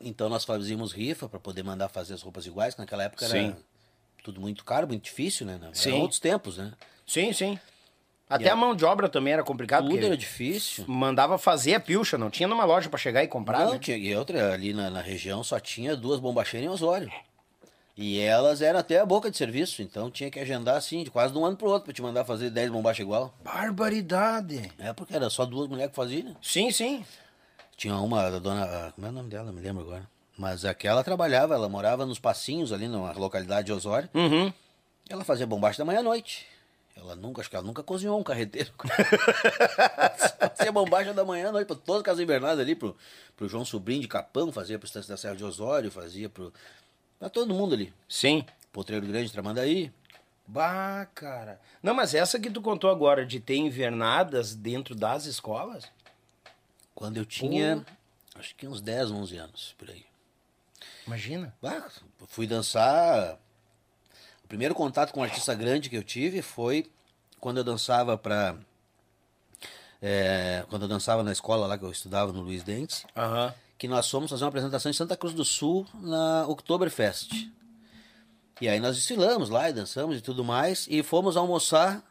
Então 0.00 0.28
nós 0.28 0.44
fazíamos 0.44 0.92
rifa 0.92 1.28
para 1.28 1.38
poder 1.38 1.62
mandar 1.62 1.88
fazer 1.88 2.14
as 2.14 2.22
roupas 2.22 2.44
iguais, 2.44 2.74
que 2.74 2.80
naquela 2.80 3.04
época 3.04 3.24
era 3.24 3.32
Sim. 3.34 3.56
tudo 4.24 4.40
muito 4.40 4.64
caro, 4.64 4.88
muito 4.88 5.04
difícil, 5.04 5.46
né? 5.46 5.58
Eram 5.62 5.72
Sim. 5.72 5.92
outros 6.00 6.18
tempos, 6.18 6.58
né? 6.58 6.72
Sim, 7.06 7.32
sim. 7.32 7.58
Até 8.28 8.48
a 8.48 8.56
mão 8.56 8.74
de 8.74 8.84
obra 8.84 9.08
também 9.08 9.32
era 9.34 9.44
complicado, 9.44 9.88
tudo 9.88 10.04
era 10.04 10.16
difícil. 10.16 10.84
mandava 10.88 11.36
fazer 11.38 11.74
a 11.74 11.80
pilcha, 11.80 12.16
não 12.16 12.30
tinha 12.30 12.48
numa 12.48 12.64
loja 12.64 12.88
pra 12.88 12.98
chegar 12.98 13.22
e 13.22 13.28
comprar, 13.28 13.66
Não, 13.66 13.72
né? 13.74 13.78
tinha, 13.78 13.96
e 13.96 14.16
outra, 14.16 14.52
ali 14.54 14.72
na, 14.72 14.88
na 14.90 15.00
região 15.02 15.44
só 15.44 15.60
tinha 15.60 15.94
duas 15.94 16.18
bombacheiras 16.20 16.66
em 16.66 16.70
Osório. 16.70 17.12
E 17.96 18.18
elas 18.18 18.60
eram 18.60 18.80
até 18.80 18.98
a 18.98 19.06
boca 19.06 19.30
de 19.30 19.36
serviço, 19.36 19.80
então 19.82 20.10
tinha 20.10 20.28
que 20.30 20.40
agendar 20.40 20.76
assim, 20.76 21.04
de 21.04 21.10
quase 21.10 21.32
de 21.32 21.38
um 21.38 21.44
ano 21.44 21.56
pro 21.56 21.68
outro, 21.68 21.84
pra 21.84 21.92
te 21.92 22.02
mandar 22.02 22.24
fazer 22.24 22.50
10 22.50 22.70
bombachas 22.70 23.00
igual. 23.04 23.32
Barbaridade. 23.44 24.72
É, 24.78 24.92
porque 24.92 25.14
era 25.14 25.30
só 25.30 25.44
duas 25.46 25.68
mulheres 25.68 25.90
que 25.90 25.96
faziam, 25.96 26.24
né? 26.30 26.36
Sim, 26.42 26.70
sim. 26.72 27.04
Tinha 27.76 27.94
uma, 27.96 28.26
a 28.26 28.38
dona. 28.38 28.92
Como 28.94 29.06
é 29.06 29.10
o 29.10 29.12
nome 29.12 29.28
dela? 29.28 29.52
Me 29.52 29.60
lembro 29.60 29.82
agora. 29.82 30.08
Mas 30.36 30.64
aquela 30.64 31.04
trabalhava, 31.04 31.54
ela 31.54 31.68
morava 31.68 32.04
nos 32.04 32.18
passinhos 32.18 32.72
ali 32.72 32.88
na 32.88 33.12
localidade 33.12 33.66
de 33.66 33.72
Osório. 33.72 34.08
Uhum. 34.14 34.52
Ela 35.08 35.22
fazia 35.24 35.46
bombacha 35.46 35.78
da 35.78 35.84
manhã 35.84 36.00
à 36.00 36.02
noite. 36.02 36.46
Ela 36.96 37.16
nunca, 37.16 37.40
acho 37.40 37.50
que 37.50 37.56
ela 37.56 37.64
nunca 37.64 37.82
cozinhou 37.82 38.18
um 38.18 38.22
carreteiro. 38.22 38.72
fazia 40.56 40.72
bombacha 40.72 41.12
da 41.12 41.24
manhã 41.24 41.48
à 41.48 41.52
noite 41.52 41.66
pra 41.66 41.76
todas 41.76 42.00
as 42.00 42.04
casas 42.04 42.20
invernadas 42.20 42.60
ali, 42.60 42.74
pro, 42.74 42.96
pro 43.36 43.48
João 43.48 43.64
Sobrinho 43.64 44.00
de 44.00 44.08
Capão, 44.08 44.52
fazia 44.52 44.78
pro 44.78 44.86
Estância 44.86 45.08
da 45.08 45.16
Serra 45.16 45.36
de 45.36 45.44
Osório, 45.44 45.90
fazia 45.90 46.28
pro. 46.28 46.52
pra 47.18 47.28
todo 47.28 47.52
mundo 47.52 47.74
ali. 47.74 47.92
Sim. 48.08 48.44
Potreiro 48.72 49.06
Grande, 49.06 49.32
Tramandaí. 49.32 49.92
Bah, 50.46 51.06
cara. 51.14 51.60
Não, 51.82 51.94
mas 51.94 52.14
essa 52.14 52.38
que 52.38 52.50
tu 52.50 52.60
contou 52.60 52.90
agora 52.90 53.24
de 53.24 53.40
ter 53.40 53.56
invernadas 53.56 54.54
dentro 54.54 54.94
das 54.94 55.26
escolas? 55.26 55.90
Quando 56.94 57.16
eu 57.16 57.24
tinha, 57.24 57.84
acho 58.34 58.54
que 58.54 58.66
uns 58.66 58.80
10, 58.80 59.10
11 59.10 59.36
anos, 59.36 59.74
por 59.78 59.90
aí. 59.90 60.04
Imagina. 61.06 61.54
Ah, 61.62 61.88
fui 62.28 62.46
dançar. 62.46 63.38
O 64.44 64.48
primeiro 64.48 64.74
contato 64.74 65.12
com 65.12 65.20
um 65.20 65.22
artista 65.22 65.54
grande 65.54 65.88
que 65.90 65.96
eu 65.96 66.02
tive 66.04 66.42
foi 66.42 66.90
quando 67.40 67.58
eu 67.58 67.64
dançava 67.64 68.16
pra. 68.16 68.56
é, 70.00 70.64
quando 70.68 70.82
eu 70.82 70.88
dançava 70.88 71.22
na 71.22 71.32
escola 71.32 71.66
lá 71.66 71.78
que 71.78 71.84
eu 71.84 71.90
estudava 71.90 72.32
no 72.32 72.42
Luiz 72.42 72.62
Dentes, 72.62 73.04
Aham. 73.16 73.54
que 73.78 73.88
nós 73.88 74.08
fomos 74.08 74.30
fazer 74.30 74.44
uma 74.44 74.48
apresentação 74.48 74.90
em 74.90 74.94
Santa 74.94 75.16
Cruz 75.16 75.34
do 75.34 75.44
Sul 75.44 75.86
na 75.94 76.46
Oktoberfest. 76.46 77.50
E 78.60 78.68
aí 78.68 78.78
nós 78.78 78.94
desfilamos 78.96 79.48
lá 79.50 79.68
e 79.68 79.72
dançamos 79.72 80.16
e 80.18 80.20
tudo 80.20 80.44
mais, 80.44 80.86
e 80.88 81.02
fomos 81.02 81.36
almoçar 81.36 82.02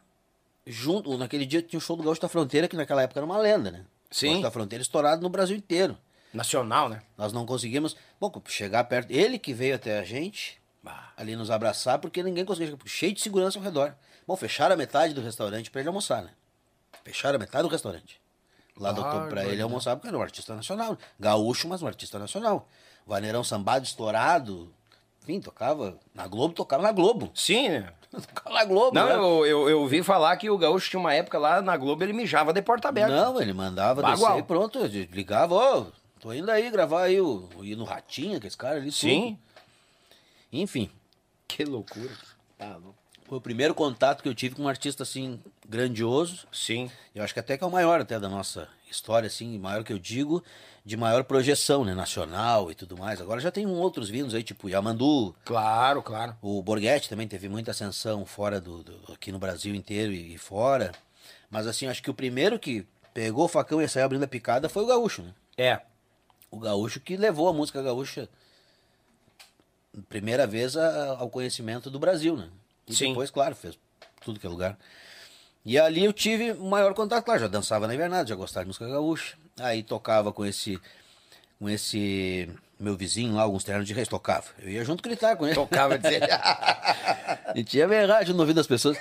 junto. 0.66 1.16
Naquele 1.16 1.46
dia 1.46 1.62
tinha 1.62 1.78
o 1.78 1.80
show 1.80 1.96
do 1.96 2.02
Gaúcho 2.02 2.20
da 2.20 2.28
Fronteira, 2.28 2.68
que 2.68 2.76
naquela 2.76 3.02
época 3.02 3.18
era 3.20 3.24
uma 3.26 3.38
lenda, 3.38 3.70
né? 3.70 3.84
Sim. 4.10 4.28
Gaúcho 4.28 4.42
da 4.42 4.50
Fronteira 4.50 4.82
estourado 4.82 5.22
no 5.22 5.28
Brasil 5.30 5.56
inteiro. 5.56 5.96
Nacional, 6.32 6.88
né? 6.88 7.00
Nós 7.16 7.32
não 7.32 7.46
conseguimos, 7.46 7.96
bom, 8.20 8.30
chegar 8.46 8.84
perto. 8.84 9.10
Ele 9.10 9.38
que 9.38 9.54
veio 9.54 9.74
até 9.76 9.98
a 9.98 10.04
gente, 10.04 10.60
ali 11.16 11.36
nos 11.36 11.50
abraçar, 11.50 11.98
porque 11.98 12.22
ninguém 12.22 12.44
conseguia 12.44 12.76
cheio 12.84 13.12
de 13.12 13.20
segurança 13.20 13.58
ao 13.58 13.64
redor. 13.64 13.94
Bom, 14.26 14.36
fecharam 14.36 14.74
a 14.74 14.76
metade 14.76 15.14
do 15.14 15.20
restaurante 15.20 15.70
pra 15.70 15.80
ele 15.80 15.88
almoçar, 15.88 16.22
né? 16.22 16.30
Fecharam 17.04 17.36
a 17.36 17.38
metade 17.38 17.62
do 17.62 17.70
restaurante. 17.70 18.20
Lá 18.78 18.90
do 18.90 19.02
Bárbaro, 19.02 19.28
pra 19.28 19.44
ele 19.44 19.56
né? 19.56 19.62
almoçar, 19.62 19.94
porque 19.94 20.08
era 20.08 20.18
um 20.18 20.22
artista 20.22 20.54
nacional. 20.54 20.98
Gaúcho, 21.18 21.68
mas 21.68 21.80
um 21.80 21.86
artista 21.86 22.18
nacional. 22.18 22.66
Vaneirão 23.06 23.44
sambado, 23.44 23.84
estourado. 23.84 24.72
enfim, 25.22 25.40
tocava. 25.40 25.96
Na 26.12 26.26
Globo, 26.26 26.54
tocava 26.54 26.82
na 26.82 26.90
Globo. 26.90 27.30
Sim, 27.34 27.68
né? 27.68 27.92
tocava 28.10 28.56
na 28.56 28.64
Globo. 28.64 28.94
Não, 28.94 29.06
né? 29.06 29.14
eu, 29.14 29.46
eu, 29.46 29.70
eu 29.70 29.80
ouvi 29.80 30.02
falar 30.02 30.36
que 30.36 30.50
o 30.50 30.58
Gaúcho 30.58 30.90
tinha 30.90 30.98
uma 30.98 31.14
época 31.14 31.38
lá 31.38 31.62
na 31.62 31.76
Globo, 31.76 32.02
ele 32.02 32.12
mijava 32.12 32.52
de 32.52 32.62
porta 32.62 32.88
aberta. 32.88 33.14
Não, 33.14 33.40
ele 33.40 33.52
mandava 33.52 34.02
Bagual. 34.02 34.16
descer 34.16 34.38
e 34.38 34.42
pronto. 34.42 34.78
Ligava, 35.12 35.54
ó, 35.54 35.86
tô 36.18 36.32
indo 36.32 36.50
aí 36.50 36.68
gravar 36.68 37.04
aí 37.04 37.20
o. 37.20 37.48
Ir 37.62 37.76
no 37.76 37.84
Ratinho, 37.84 38.40
que 38.40 38.48
esse 38.48 38.56
cara 38.56 38.76
ali. 38.76 38.90
tudo. 38.90 39.38
Enfim. 40.62 40.90
Que 41.48 41.64
loucura. 41.64 42.10
Tá 42.58 42.76
louco. 42.76 42.94
Foi 43.26 43.38
o 43.38 43.40
primeiro 43.40 43.74
contato 43.74 44.22
que 44.22 44.28
eu 44.28 44.34
tive 44.34 44.54
com 44.54 44.62
um 44.64 44.68
artista 44.68 45.02
assim, 45.02 45.40
grandioso. 45.66 46.46
Sim. 46.52 46.90
Eu 47.14 47.24
acho 47.24 47.32
que 47.32 47.40
até 47.40 47.56
que 47.56 47.64
é 47.64 47.66
o 47.66 47.70
maior 47.70 48.00
até 48.00 48.20
da 48.20 48.28
nossa 48.28 48.68
história, 48.90 49.26
assim, 49.26 49.58
maior 49.58 49.82
que 49.82 49.92
eu 49.92 49.98
digo, 49.98 50.44
de 50.84 50.94
maior 50.96 51.24
projeção, 51.24 51.84
né? 51.84 51.94
Nacional 51.94 52.70
e 52.70 52.74
tudo 52.74 52.96
mais. 52.98 53.20
Agora 53.20 53.40
já 53.40 53.50
tem 53.50 53.66
outros 53.66 54.10
vindos 54.10 54.34
aí, 54.34 54.42
tipo 54.42 54.68
Yamandu, 54.68 55.34
Claro, 55.44 56.02
claro. 56.02 56.36
o 56.42 56.62
Borghetti 56.62 57.08
também 57.08 57.26
teve 57.26 57.48
muita 57.48 57.70
ascensão 57.70 58.26
fora 58.26 58.60
do, 58.60 58.82
do- 58.84 59.12
aqui 59.14 59.32
no 59.32 59.38
Brasil 59.38 59.74
inteiro 59.74 60.12
e, 60.12 60.34
e 60.34 60.38
fora. 60.38 60.92
Mas 61.50 61.66
assim, 61.66 61.86
acho 61.86 62.02
que 62.02 62.10
o 62.10 62.14
primeiro 62.14 62.58
que 62.58 62.86
pegou 63.14 63.46
o 63.46 63.48
facão 63.48 63.80
e 63.80 63.88
saiu 63.88 64.04
abrindo 64.04 64.24
a 64.24 64.28
picada 64.28 64.68
foi 64.68 64.82
o 64.84 64.86
Gaúcho, 64.86 65.22
né? 65.22 65.34
É. 65.56 65.80
O 66.50 66.58
Gaúcho 66.58 67.00
que 67.00 67.16
levou 67.16 67.48
a 67.48 67.52
música 67.54 67.82
gaúcha 67.82 68.28
primeira 70.08 70.46
vez 70.46 70.76
a- 70.76 71.16
ao 71.18 71.28
conhecimento 71.30 71.90
do 71.90 71.98
Brasil, 71.98 72.36
né? 72.36 72.48
E 72.86 72.94
Sim. 72.94 73.08
depois, 73.08 73.30
claro, 73.30 73.54
fez 73.54 73.78
tudo 74.24 74.38
que 74.40 74.46
é 74.46 74.50
lugar. 74.50 74.78
E 75.64 75.78
ali 75.78 76.04
eu 76.04 76.12
tive 76.12 76.52
maior 76.54 76.92
contato, 76.94 77.24
claro, 77.24 77.40
já 77.40 77.48
dançava 77.48 77.86
na 77.86 77.94
invernada, 77.94 78.28
já 78.28 78.34
gostava 78.34 78.64
de 78.64 78.68
música 78.68 78.86
gaúcha. 78.88 79.36
Aí 79.58 79.82
tocava 79.82 80.32
com 80.32 80.44
esse 80.44 80.78
com 81.58 81.70
esse 81.70 82.50
meu 82.78 82.96
vizinho 82.96 83.34
lá, 83.34 83.42
alguns 83.42 83.64
terrenos 83.64 83.86
de 83.86 83.94
reis, 83.94 84.08
tocava. 84.08 84.44
Eu 84.58 84.68
ia 84.68 84.84
junto 84.84 85.02
gritar 85.02 85.36
com 85.36 85.46
ele. 85.46 85.54
Tocava 85.54 85.98
dizer. 85.98 86.20
E 87.54 87.62
tinha 87.62 87.86
verdade 87.86 88.32
no 88.32 88.40
ouvido 88.40 88.56
das 88.56 88.66
pessoas. 88.66 88.98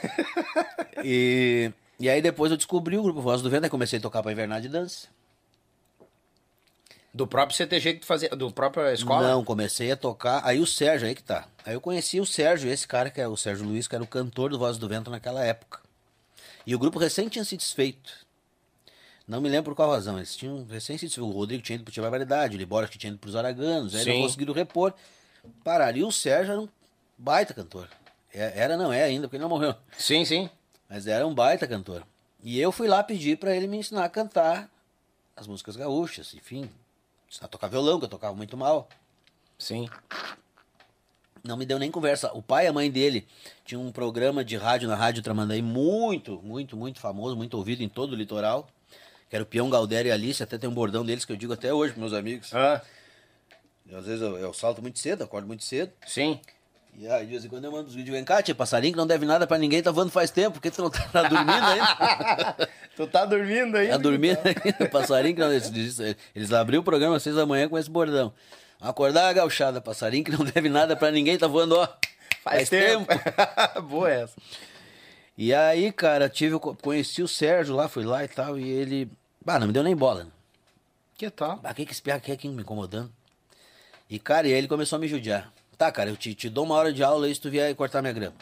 E, 1.03 1.71
e 1.99 2.08
aí 2.10 2.21
depois 2.21 2.51
eu 2.51 2.58
descobri 2.58 2.97
o 2.97 3.03
grupo 3.03 3.19
Voz 3.21 3.41
do 3.41 3.49
Vento, 3.49 3.63
aí 3.63 3.69
comecei 3.69 3.97
a 3.97 4.01
tocar 4.01 4.21
pra 4.21 4.32
invernada 4.32 4.62
de 4.62 4.69
dança. 4.69 5.08
Do 7.13 7.28
próprio 7.28 7.56
CTG 7.56 7.93
que 7.93 7.99
tu 7.99 8.06
fazia. 8.06 8.30
Do 8.30 8.52
próprio 8.52 8.88
escola? 8.91 9.28
Não, 9.28 9.43
comecei 9.43 9.91
a 9.91 9.95
tocar. 9.97 10.41
Aí 10.43 10.60
o 10.60 10.65
Sérgio, 10.65 11.08
aí 11.08 11.13
que 11.13 11.21
tá. 11.23 11.47
Aí 11.65 11.73
eu 11.73 11.82
conheci 11.82 12.19
o 12.19 12.26
Sérgio, 12.26 12.69
esse 12.71 12.88
cara 12.88 13.10
que 13.10 13.21
é 13.21 13.28
o 13.28 13.38
Sérgio 13.38 13.65
Luiz, 13.65 13.88
que 13.88 13.95
era 13.95 14.04
o 14.04 14.08
cantor 14.08 14.49
do 14.49 14.58
Voz 14.58 14.78
do 14.78 14.88
Vento 14.88 15.12
naquela 15.12 15.43
época. 15.45 15.80
E 16.65 16.73
o 16.73 16.80
grupo 16.80 16.97
recém 16.97 17.28
tinha 17.30 17.43
se 17.45 17.56
desfeito. 17.58 18.12
Não 19.28 19.39
me 19.39 19.47
lembro 19.49 19.71
por 19.71 19.76
qual 19.76 19.91
razão. 19.91 20.17
Eles 20.17 20.36
tinham 20.36 20.65
recém 20.65 20.97
se 20.97 21.06
desfeito. 21.06 21.30
O 21.30 21.32
Rodrigo 21.32 21.62
tinha 21.62 21.76
ido 21.76 21.84
pro 21.84 21.93
Tia 21.93 22.02
Barbaridade, 22.02 22.56
o 22.56 22.60
Libório 22.60 22.89
que 22.89 22.97
tinha 22.97 23.10
ido 23.12 23.19
pros 23.19 23.36
Araganos. 23.36 23.93
Aí 23.95 24.04
Sim. 24.04 24.13
não 24.13 24.21
conseguiram 24.23 24.54
repor. 24.54 24.93
Pararam. 25.63 25.97
E 25.97 26.04
o 26.04 26.12
Sérgio 26.12 26.52
era 26.54 26.62
um 26.62 26.67
baita 27.17 27.54
cantor. 27.54 27.88
É- 28.34 28.54
Era, 28.60 28.76
não 28.76 28.91
é 28.91 29.04
ainda, 29.04 29.28
porque 29.28 29.36
ele 29.36 29.43
não 29.43 29.49
morreu. 29.49 29.76
Sim, 29.97 30.26
sim. 30.26 30.49
Mas 30.89 31.06
era 31.06 31.26
um 31.28 31.34
baita 31.34 31.67
cantor. 31.67 32.04
E 32.41 32.60
eu 32.60 32.71
fui 32.71 32.88
lá 32.88 33.04
pedir 33.04 33.38
pra 33.38 33.56
ele 33.56 33.67
me 33.67 33.78
ensinar 33.78 34.04
a 34.04 34.10
cantar 34.10 34.69
as 35.36 35.47
músicas 35.47 35.76
gaúchas, 35.76 36.34
enfim. 36.34 36.69
Ensinar 37.34 37.48
a 37.48 37.50
tocar 37.50 37.67
violão, 37.67 37.98
que 37.98 38.06
eu 38.06 38.10
tocava 38.10 38.36
muito 38.36 38.56
mal. 38.56 38.88
Sim. 39.58 39.89
Não 41.43 41.58
me 41.58 41.65
deu 41.65 41.80
nem 41.80 41.89
conversa. 41.89 42.32
O 42.34 42.43
pai 42.43 42.65
e 42.65 42.67
a 42.67 42.74
mãe 42.74 42.91
dele 42.91 43.28
tinham 43.65 43.84
um 43.84 43.91
programa 43.91 44.46
de 44.46 44.56
rádio 44.56 44.88
na 44.88 44.96
Rádio 44.96 45.24
Tramandaí 45.24 45.60
muito, 45.60 46.39
muito, 46.43 46.78
muito 46.78 47.00
famoso, 47.00 47.36
muito 47.36 47.58
ouvido 47.58 47.82
em 47.82 47.89
todo 47.89 48.13
o 48.13 48.15
litoral. 48.15 48.69
Que 49.32 49.36
era 49.36 49.43
o 49.43 49.48
Peão 49.48 49.67
Galdério 49.67 50.10
e 50.10 50.12
Alice, 50.12 50.43
até 50.43 50.60
tem 50.60 50.69
um 50.69 50.74
bordão 50.76 51.04
deles 51.04 51.26
que 51.26 51.32
eu 51.32 51.36
digo 51.36 51.54
até 51.54 51.74
hoje 51.74 51.93
pros 51.93 52.02
meus 52.02 52.13
amigos. 52.13 52.54
Ah, 52.54 52.84
às 53.91 54.06
vezes 54.06 54.22
eu, 54.22 54.38
eu 54.38 54.54
salto 54.54 54.80
muito 54.80 55.00
cedo, 55.00 55.24
acordo 55.24 55.48
muito 55.48 55.63
cedo. 55.63 55.91
sim. 56.06 56.39
E 56.97 57.08
aí, 57.08 57.25
de 57.25 57.32
vez 57.32 57.45
em 57.45 57.49
quando 57.49 57.65
eu 57.65 57.71
mando 57.71 57.88
os 57.88 57.95
vídeos, 57.95 58.15
vem 58.15 58.23
cá, 58.23 58.41
tia, 58.41 58.53
passarinho 58.53 58.93
que 58.93 58.97
não 58.97 59.08
deve 59.08 59.25
nada 59.25 59.47
pra 59.47 59.58
ninguém, 59.58 59.82
tá 59.82 59.91
voando 59.91 60.12
faz 60.12 60.29
tempo, 60.29 60.53
porque 60.53 60.69
tu 60.69 60.82
não 60.84 60.89
tá 60.89 61.23
dormindo 61.23 61.51
ainda? 61.51 62.69
Tu 62.95 63.08
tá 63.08 63.25
dormindo 63.25 63.75
aí? 63.75 63.88
Tá 63.88 63.97
dormindo 63.97 64.39
ainda, 64.45 64.88
passarinho 64.88 65.34
que 65.34 65.41
não... 65.41 65.51
Eles, 65.51 65.99
eles, 66.36 66.53
abriram 66.53 66.82
o 66.82 66.86
programa 66.86 67.15
às 67.15 67.23
seis 67.23 67.36
da 67.36 67.43
manhã 67.43 67.67
com 67.67 67.75
esse 67.75 67.89
bordão. 67.89 68.32
Acordar 68.79 69.34
gauchada, 69.34 69.82
passarinho 69.82 70.23
que 70.23 70.32
não 70.32 70.45
deve 70.45 70.69
nada 70.69 70.95
pra 70.95 71.10
ninguém, 71.10 71.36
tá 71.36 71.47
voando, 71.47 71.75
ó. 71.75 71.88
Faz, 72.43 72.69
tempo. 72.69 73.08
Boa 73.89 74.12
essa. 74.12 74.36
E 75.36 75.51
aí, 75.53 75.91
cara, 75.91 76.29
tive, 76.29 76.60
conheci 76.60 77.23
o 77.23 77.27
Sérgio 77.27 77.75
lá, 77.75 77.88
fui 77.88 78.03
lá 78.03 78.23
e 78.23 78.27
tal, 78.27 78.60
e 78.60 78.69
ele. 78.69 79.10
Bah, 79.43 79.58
não 79.58 79.65
me 79.65 79.73
deu 79.73 79.82
nem 79.82 79.95
bola. 79.95 80.25
Né? 80.25 80.29
Que 81.17 81.32
tal? 81.32 81.58
Bah, 81.58 81.73
que 81.73 81.86
que 81.86 81.93
esse 81.93 82.01
piá 82.01 82.15
aqui, 82.15 82.32
aqui 82.32 82.47
me 82.47 82.62
incomodando? 82.62 83.12
E, 84.08 84.19
cara, 84.19 84.47
e 84.47 84.51
aí 84.51 84.58
ele 84.60 84.67
começou 84.67 84.97
a 84.97 84.99
me 84.99 85.08
judiar. 85.08 85.51
Tá, 85.84 85.91
cara, 85.91 86.10
eu 86.10 86.15
te, 86.15 86.34
te 86.34 86.50
dou 86.50 86.63
uma 86.63 86.76
hora 86.76 86.93
de 86.93 87.04
aula 87.04 87.26
aí 87.26 87.36
se 87.36 87.41
tu 87.41 87.50
vier 87.50 87.76
cortar 87.76 88.02
minha 88.02 88.13
grama. 88.13 88.36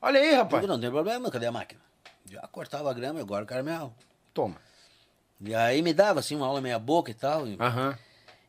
Olha 0.00 0.20
aí, 0.20 0.32
rapaz. 0.34 0.60
Digo, 0.60 0.72
não 0.72 0.80
tem 0.80 0.88
problema, 0.88 1.28
cadê 1.32 1.46
a 1.46 1.50
máquina? 1.50 1.80
Já 2.30 2.42
cortava 2.42 2.88
a 2.88 2.94
grama, 2.94 3.18
agora 3.18 3.42
eu 3.42 3.46
quero 3.48 3.64
minha 3.64 3.76
aula. 3.76 3.92
Toma. 4.32 4.54
E 5.40 5.52
aí 5.52 5.82
me 5.82 5.92
dava, 5.92 6.20
assim, 6.20 6.36
uma 6.36 6.46
aula 6.46 6.60
meia 6.60 6.78
boca 6.78 7.10
e 7.10 7.14
tal. 7.14 7.44
E, 7.44 7.56
Aham. 7.58 7.98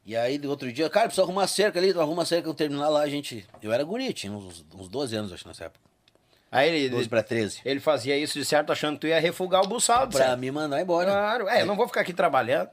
e 0.06 0.16
aí, 0.16 0.38
do 0.38 0.52
outro 0.52 0.72
dia, 0.72 0.88
cara, 0.88 1.08
precisa 1.08 1.24
arrumar 1.24 1.48
cerca 1.48 1.80
ali, 1.80 1.92
tu 1.92 2.00
arruma 2.00 2.22
a 2.22 2.26
cerca, 2.28 2.48
eu 2.48 2.54
terminar 2.54 2.90
lá, 2.90 3.02
a 3.02 3.10
gente... 3.10 3.44
Eu 3.60 3.74
era 3.74 3.84
guri, 3.84 4.14
tinha 4.14 4.32
uns, 4.32 4.64
uns 4.76 4.88
12 4.88 5.16
anos, 5.16 5.34
acho, 5.34 5.48
nessa 5.48 5.64
época. 5.64 5.84
Aí 6.52 6.70
ele, 6.70 6.90
12 6.90 7.10
pra 7.10 7.24
13. 7.24 7.62
ele 7.66 7.80
fazia 7.80 8.16
isso 8.16 8.38
de 8.38 8.46
certo 8.46 8.72
achando 8.72 8.98
que 8.98 9.02
tu 9.02 9.08
ia 9.08 9.20
refugar 9.20 9.64
o 9.64 9.68
buçal. 9.68 10.08
Pra 10.08 10.26
certo? 10.28 10.40
me 10.40 10.52
mandar 10.52 10.80
embora. 10.80 11.10
Claro. 11.10 11.50
É, 11.50 11.64
eu 11.64 11.66
não 11.66 11.76
vou 11.76 11.88
ficar 11.88 12.02
aqui 12.02 12.14
trabalhando. 12.14 12.70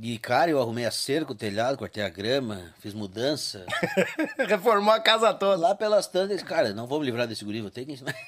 E, 0.00 0.18
cara, 0.18 0.50
eu 0.50 0.60
arrumei 0.60 0.84
a 0.84 0.90
cerca, 0.90 1.32
o 1.32 1.34
telhado, 1.36 1.78
cortei 1.78 2.02
a 2.02 2.08
grama, 2.08 2.74
fiz 2.80 2.92
mudança. 2.92 3.64
Reformou 4.48 4.92
a 4.92 4.98
casa 5.00 5.32
toda. 5.32 5.56
Lá 5.56 5.74
pelas 5.74 6.06
tantas, 6.08 6.42
cara, 6.42 6.72
não 6.74 6.86
vou 6.86 6.98
me 6.98 7.06
livrar 7.06 7.26
desse 7.28 7.44
guri, 7.44 7.60
vou 7.60 7.70
ter 7.70 7.84
que 7.84 7.92
ensinar. 7.92 8.14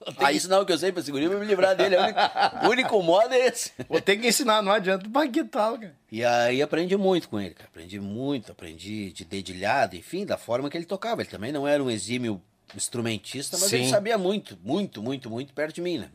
Vou 0.00 0.14
Aí- 0.24 0.34
que 0.34 0.36
ensinar 0.38 0.60
o 0.60 0.64
que 0.64 0.72
eu 0.72 0.78
sei 0.78 0.92
pra 0.92 1.00
esse 1.02 1.10
guri 1.10 1.28
pra 1.28 1.38
me 1.38 1.44
livrar 1.44 1.74
dele. 1.74 1.96
O 1.96 2.00
único, 2.00 2.20
o 2.64 2.68
único 2.70 3.02
modo 3.02 3.34
é 3.34 3.46
esse. 3.48 3.72
Vou 3.88 4.00
ter 4.00 4.16
que 4.16 4.28
ensinar, 4.28 4.62
não 4.62 4.70
adianta. 4.70 5.06
Mas 5.12 5.28
que 5.30 5.42
tal, 5.42 5.76
cara? 5.76 5.94
E 6.10 6.24
aí 6.24 6.62
aprendi 6.62 6.96
muito 6.96 7.28
com 7.28 7.38
ele, 7.40 7.52
cara. 7.52 7.68
Aprendi 7.68 7.98
muito, 7.98 8.52
aprendi 8.52 9.12
de 9.12 9.24
dedilhado, 9.24 9.96
enfim, 9.96 10.24
da 10.24 10.38
forma 10.38 10.70
que 10.70 10.78
ele 10.78 10.84
tocava. 10.86 11.20
Ele 11.20 11.28
também 11.28 11.50
não 11.50 11.66
era 11.66 11.82
um 11.82 11.90
exímio 11.90 12.40
instrumentista, 12.76 13.58
mas 13.58 13.72
ele 13.72 13.84
Sim. 13.86 13.90
sabia 13.90 14.16
muito, 14.16 14.56
muito, 14.62 15.02
muito, 15.02 15.28
muito 15.28 15.52
perto 15.52 15.74
de 15.74 15.82
mim, 15.82 15.98
né? 15.98 16.08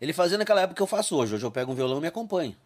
Ele 0.00 0.12
fazia 0.12 0.38
naquela 0.38 0.60
época 0.62 0.76
que 0.76 0.82
eu 0.82 0.86
faço 0.86 1.16
hoje. 1.16 1.34
Hoje 1.34 1.44
eu 1.44 1.50
pego 1.50 1.72
um 1.72 1.74
violão 1.74 1.98
e 1.98 2.02
me 2.02 2.06
acompanho. 2.08 2.56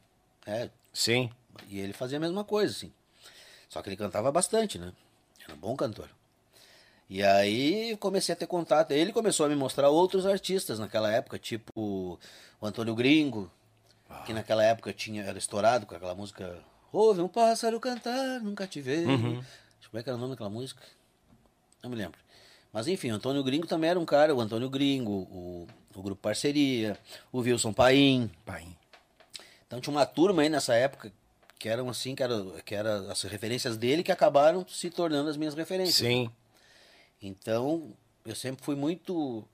É, 0.46 0.70
Sim. 0.92 1.30
E 1.68 1.78
ele 1.78 1.92
fazia 1.92 2.18
a 2.18 2.20
mesma 2.20 2.44
coisa, 2.44 2.72
assim. 2.72 2.92
Só 3.68 3.82
que 3.82 3.88
ele 3.88 3.96
cantava 3.96 4.30
bastante, 4.32 4.78
né? 4.78 4.92
Era 5.44 5.54
um 5.54 5.58
bom 5.58 5.76
cantor. 5.76 6.08
E 7.08 7.22
aí 7.22 7.96
comecei 7.98 8.32
a 8.32 8.36
ter 8.36 8.46
contato. 8.46 8.92
Ele 8.92 9.12
começou 9.12 9.46
a 9.46 9.48
me 9.48 9.54
mostrar 9.54 9.90
outros 9.90 10.26
artistas 10.26 10.78
naquela 10.78 11.12
época, 11.12 11.38
tipo 11.38 11.70
o 11.76 12.18
Antônio 12.66 12.94
Gringo, 12.94 13.50
que 14.24 14.32
naquela 14.32 14.64
época 14.64 14.92
tinha, 14.92 15.22
era 15.22 15.38
estourado 15.38 15.86
com 15.86 15.94
aquela 15.94 16.14
música 16.14 16.58
Ouve 16.92 17.20
um 17.20 17.28
pássaro 17.28 17.78
cantar, 17.78 18.40
nunca 18.40 18.66
te 18.66 18.80
vejo. 18.80 19.06
Como 19.06 19.98
é 19.98 20.02
que 20.02 20.08
era 20.08 20.16
o 20.16 20.20
nome 20.20 20.30
daquela 20.30 20.48
música? 20.48 20.82
Não 21.82 21.90
me 21.90 21.96
lembro. 21.96 22.18
Mas 22.72 22.88
enfim, 22.88 23.10
o 23.10 23.16
Antônio 23.16 23.44
Gringo 23.44 23.66
também 23.66 23.90
era 23.90 24.00
um 24.00 24.06
cara, 24.06 24.34
o 24.34 24.40
Antônio 24.40 24.70
Gringo, 24.70 25.12
o, 25.30 25.66
o 25.94 26.02
Grupo 26.02 26.22
Parceria, 26.22 26.98
o 27.30 27.40
Wilson 27.40 27.72
Paim. 27.72 28.30
Pai. 28.46 28.66
Então 29.66 29.80
tinha 29.80 29.94
uma 29.94 30.06
turma 30.06 30.42
aí 30.42 30.48
nessa 30.48 30.74
época 30.74 31.12
que 31.58 31.68
eram 31.68 31.88
assim, 31.88 32.14
que 32.14 32.22
eram 32.22 32.52
que 32.64 32.74
era 32.74 33.10
as 33.10 33.22
referências 33.22 33.76
dele 33.76 34.02
que 34.02 34.12
acabaram 34.12 34.66
se 34.68 34.90
tornando 34.90 35.28
as 35.30 35.36
minhas 35.36 35.54
referências. 35.54 35.96
Sim. 35.96 36.30
Então 37.20 37.92
eu 38.24 38.34
sempre 38.34 38.64
fui 38.64 38.76
muito 38.76 39.44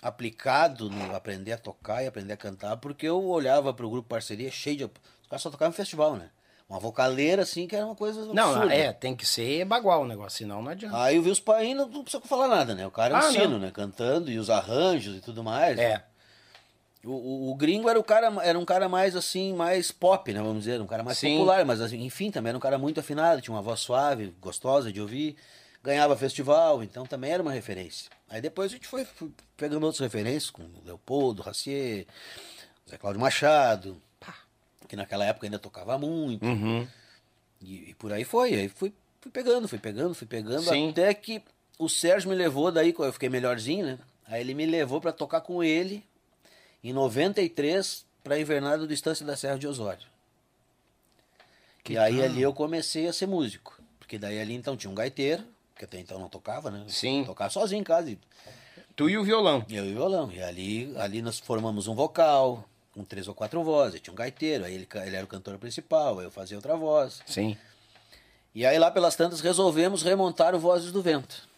aplicado 0.00 0.90
no 0.90 1.14
aprender 1.14 1.52
a 1.52 1.58
tocar 1.58 2.02
e 2.02 2.06
aprender 2.06 2.32
a 2.32 2.36
cantar, 2.36 2.76
porque 2.78 3.06
eu 3.06 3.22
olhava 3.24 3.72
para 3.72 3.86
o 3.86 3.90
grupo 3.90 4.08
parceria 4.08 4.50
cheio 4.50 4.76
de. 4.76 4.84
Os 4.84 5.28
caras 5.28 5.42
só 5.42 5.50
tocavam 5.50 5.72
em 5.72 5.76
festival, 5.76 6.16
né? 6.16 6.30
Uma 6.68 6.80
vocaleira 6.80 7.42
assim 7.42 7.66
que 7.68 7.76
era 7.76 7.84
uma 7.84 7.94
coisa 7.94 8.24
Não, 8.32 8.54
absurda. 8.54 8.74
é, 8.74 8.92
tem 8.92 9.14
que 9.14 9.26
ser 9.26 9.64
bagual 9.66 10.02
o 10.02 10.06
negócio, 10.06 10.38
senão 10.38 10.62
não 10.62 10.70
adianta. 10.70 11.00
Aí 11.02 11.16
eu 11.16 11.22
vi 11.22 11.30
os 11.30 11.38
paim, 11.38 11.74
não, 11.74 11.86
não 11.86 12.02
precisa 12.02 12.22
falar 12.24 12.48
nada, 12.48 12.74
né? 12.74 12.86
O 12.86 12.90
cara 12.90 13.12
é 13.14 13.16
um 13.16 13.20
Ah, 13.20 13.30
sino, 13.30 13.48
não. 13.50 13.58
né? 13.58 13.70
Cantando 13.70 14.30
e 14.30 14.38
os 14.38 14.48
arranjos 14.48 15.16
e 15.18 15.20
tudo 15.20 15.44
mais. 15.44 15.78
É. 15.78 16.02
O, 17.04 17.10
o, 17.10 17.50
o 17.50 17.54
gringo 17.56 17.88
era 17.88 17.98
o 17.98 18.04
cara, 18.04 18.32
era 18.42 18.58
um 18.58 18.64
cara 18.64 18.88
mais 18.88 19.16
assim, 19.16 19.52
mais 19.54 19.90
pop, 19.90 20.32
né? 20.32 20.40
Vamos 20.40 20.64
dizer, 20.64 20.80
um 20.80 20.86
cara 20.86 21.02
mais 21.02 21.18
Sim. 21.18 21.38
popular, 21.38 21.64
mas 21.64 21.80
assim, 21.80 22.02
enfim, 22.04 22.30
também 22.30 22.50
era 22.50 22.56
um 22.56 22.60
cara 22.60 22.78
muito 22.78 23.00
afinado, 23.00 23.40
tinha 23.40 23.54
uma 23.54 23.62
voz 23.62 23.80
suave, 23.80 24.32
gostosa 24.40 24.92
de 24.92 25.00
ouvir, 25.00 25.36
ganhava 25.82 26.16
festival, 26.16 26.82
então 26.82 27.04
também 27.04 27.32
era 27.32 27.42
uma 27.42 27.52
referência. 27.52 28.08
Aí 28.30 28.40
depois 28.40 28.70
a 28.70 28.74
gente 28.76 28.86
foi, 28.86 29.04
foi 29.04 29.30
pegando 29.56 29.84
outras 29.84 30.00
referências, 30.00 30.50
com 30.50 30.62
o 30.62 30.82
Leopoldo, 30.84 31.42
Racier, 31.42 32.06
Zé 32.88 32.96
Cláudio 32.96 33.20
Machado, 33.20 34.00
que 34.92 34.94
naquela 34.94 35.24
época 35.24 35.46
ainda 35.46 35.58
tocava 35.58 35.98
muito. 35.98 36.44
Uhum. 36.44 36.86
E, 37.60 37.90
e 37.90 37.94
por 37.94 38.12
aí 38.12 38.24
foi. 38.24 38.54
Aí 38.54 38.68
fui, 38.68 38.92
fui 39.20 39.32
pegando, 39.32 39.66
fui 39.66 39.78
pegando, 39.78 40.14
fui 40.14 40.26
pegando, 40.26 40.62
Sim. 40.62 40.90
até 40.90 41.12
que 41.14 41.42
o 41.78 41.88
Sérgio 41.88 42.30
me 42.30 42.36
levou, 42.36 42.70
daí 42.70 42.92
quando 42.92 43.08
eu 43.08 43.12
fiquei 43.12 43.28
melhorzinho, 43.28 43.86
né? 43.86 43.98
Aí 44.26 44.40
ele 44.40 44.54
me 44.54 44.66
levou 44.66 45.00
pra 45.00 45.10
tocar 45.10 45.40
com 45.40 45.64
ele 45.64 46.04
em 46.82 46.92
93 46.92 48.04
pra 48.22 48.38
invernada 48.38 48.86
do 48.86 48.92
Estância 48.92 49.24
da 49.24 49.36
Serra 49.36 49.58
de 49.58 49.66
Osório. 49.66 50.06
Que 51.84 51.94
e 51.94 51.98
aí 51.98 52.22
ali 52.22 52.42
eu 52.42 52.52
comecei 52.52 53.08
a 53.08 53.12
ser 53.12 53.26
músico. 53.26 53.80
Porque 53.98 54.18
daí 54.18 54.40
ali 54.40 54.54
então 54.54 54.76
tinha 54.76 54.90
um 54.90 54.94
gaiteiro, 54.94 55.42
que 55.76 55.84
até 55.84 55.98
então 55.98 56.18
não 56.18 56.28
tocava, 56.28 56.70
né? 56.70 56.84
Sim. 56.88 57.24
Tocava 57.24 57.50
sozinho 57.50 57.80
em 57.80 57.84
casa. 57.84 58.16
Tu 58.94 59.10
e 59.10 59.18
o 59.18 59.24
violão. 59.24 59.64
eu 59.70 59.86
e 59.86 59.90
o 59.90 59.94
violão. 59.94 60.30
E 60.32 60.42
ali, 60.42 60.94
ali 60.98 61.22
nós 61.22 61.38
formamos 61.38 61.88
um 61.88 61.94
vocal, 61.94 62.68
com 62.92 63.04
três 63.04 63.26
ou 63.26 63.34
quatro 63.34 63.62
vozes. 63.64 64.00
Tinha 64.00 64.12
um 64.12 64.16
gaiteiro, 64.16 64.64
aí 64.64 64.74
ele, 64.74 64.88
ele 65.06 65.16
era 65.16 65.24
o 65.24 65.28
cantor 65.28 65.58
principal, 65.58 66.18
aí 66.18 66.26
eu 66.26 66.30
fazia 66.30 66.56
outra 66.56 66.76
voz. 66.76 67.20
Sim. 67.26 67.56
E 68.54 68.66
aí 68.66 68.78
lá 68.78 68.90
pelas 68.90 69.16
tantas 69.16 69.40
resolvemos 69.40 70.02
remontar 70.02 70.54
o 70.54 70.58
Vozes 70.58 70.92
do 70.92 71.00
Vento. 71.00 71.48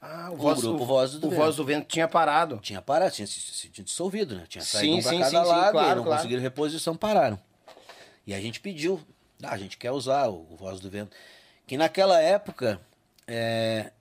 Ah, 0.00 0.30
O 0.30 0.36
grupo 0.36 0.84
Vozes 0.86 1.20
do 1.20 1.26
o 1.26 1.30
Vento. 1.30 1.40
Voz 1.42 1.56
do 1.56 1.64
Vento 1.64 1.86
tinha 1.88 2.08
parado. 2.08 2.58
Tinha 2.62 2.80
parado, 2.80 3.10
tinha 3.14 3.26
se, 3.26 3.68
tinha 3.68 3.84
dissolvido, 3.84 4.34
né? 4.34 4.44
Tinha 4.48 4.64
saído 4.64 4.94
Sim, 4.94 4.98
um 4.98 5.02
pra 5.02 5.10
sim, 5.12 5.18
cada 5.18 5.30
sim, 5.30 5.44
sim, 5.44 5.48
lado, 5.50 5.72
claro, 5.72 5.92
e 5.92 5.94
não 5.96 6.02
claro. 6.04 6.16
conseguiram 6.18 6.42
reposição, 6.42 6.96
pararam. 6.96 7.38
E 8.26 8.32
a 8.32 8.40
gente 8.40 8.60
pediu, 8.60 9.00
ah, 9.42 9.50
a 9.52 9.58
gente 9.58 9.76
quer 9.76 9.90
usar 9.90 10.28
o, 10.28 10.46
o 10.50 10.56
Voz 10.56 10.80
do 10.80 10.88
Vento. 10.88 11.14
Que 11.66 11.76
naquela 11.76 12.18
época, 12.20 12.80
é, 13.26 13.92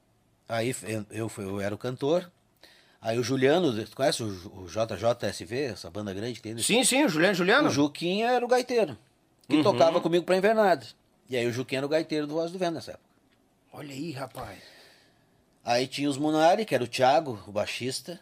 aí 0.48 0.74
eu, 0.84 1.06
eu, 1.12 1.30
fui- 1.30 1.44
eu 1.44 1.60
era 1.60 1.76
o 1.76 1.78
cantor, 1.78 2.32
aí 3.02 3.20
o 3.20 3.24
Juliano, 3.24 3.86
tu 3.86 3.96
conhece 3.96 4.24
o, 4.24 4.28
o 4.28 4.68
JJSV, 4.68 5.64
essa 5.74 5.90
banda 5.90 6.14
grande 6.14 6.34
que 6.36 6.42
tem? 6.42 6.54
nesse- 6.54 6.68
Sim, 6.68 6.84
sim, 6.86 7.04
o 7.04 7.10
Juliano 7.10 7.36
Juliano. 7.36 7.68
O 7.68 7.72
Juquinha 7.72 8.28
era 8.32 8.44
o 8.44 8.48
gaiteiro, 8.48 8.98
que 9.50 9.58
Uhum. 9.58 9.64
tocava 9.64 10.00
comigo 10.00 10.26
pra 10.26 10.38
Invernada. 10.38 10.86
E 11.30 11.36
aí 11.36 11.46
o 11.46 11.52
Juquinha 11.52 11.80
era 11.80 11.86
o 11.86 11.90
gaiteiro 11.90 12.26
do 12.26 12.34
Voz 12.36 12.52
do 12.52 12.58
Vento 12.58 12.76
nessa 12.76 12.92
época. 12.92 13.06
Olha 13.74 13.94
aí, 13.94 14.12
rapaz. 14.12 14.58
Aí 15.64 15.88
tinha 15.88 16.10
os 16.10 16.18
Munari, 16.18 16.66
que 16.66 16.74
era 16.74 16.84
o 16.84 16.88
Thiago, 16.88 17.42
o 17.48 17.52
baixista, 17.52 18.20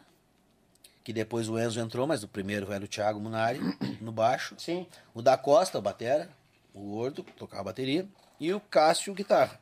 que 1.04 1.14
depois 1.14 1.48
o 1.48 1.58
Enzo 1.58 1.80
entrou, 1.80 2.06
mas 2.06 2.24
o 2.24 2.28
primeiro 2.28 2.72
era 2.72 2.84
o 2.84 2.88
Thiago 2.88 3.20
Munari, 3.20 3.60
no 4.02 4.12
baixo. 4.12 4.56
Sim. 4.58 4.86
O 5.14 5.22
da 5.22 5.38
Costa, 5.38 5.80
o 5.80 5.82
batera, 5.82 6.30
o 6.74 6.82
Gordo, 6.82 7.24
que 7.24 7.32
tocava 7.32 7.66
bateria, 7.66 8.08
e 8.40 8.54
o 8.54 8.60
Cássio, 8.60 9.14
guitarra. 9.14 9.60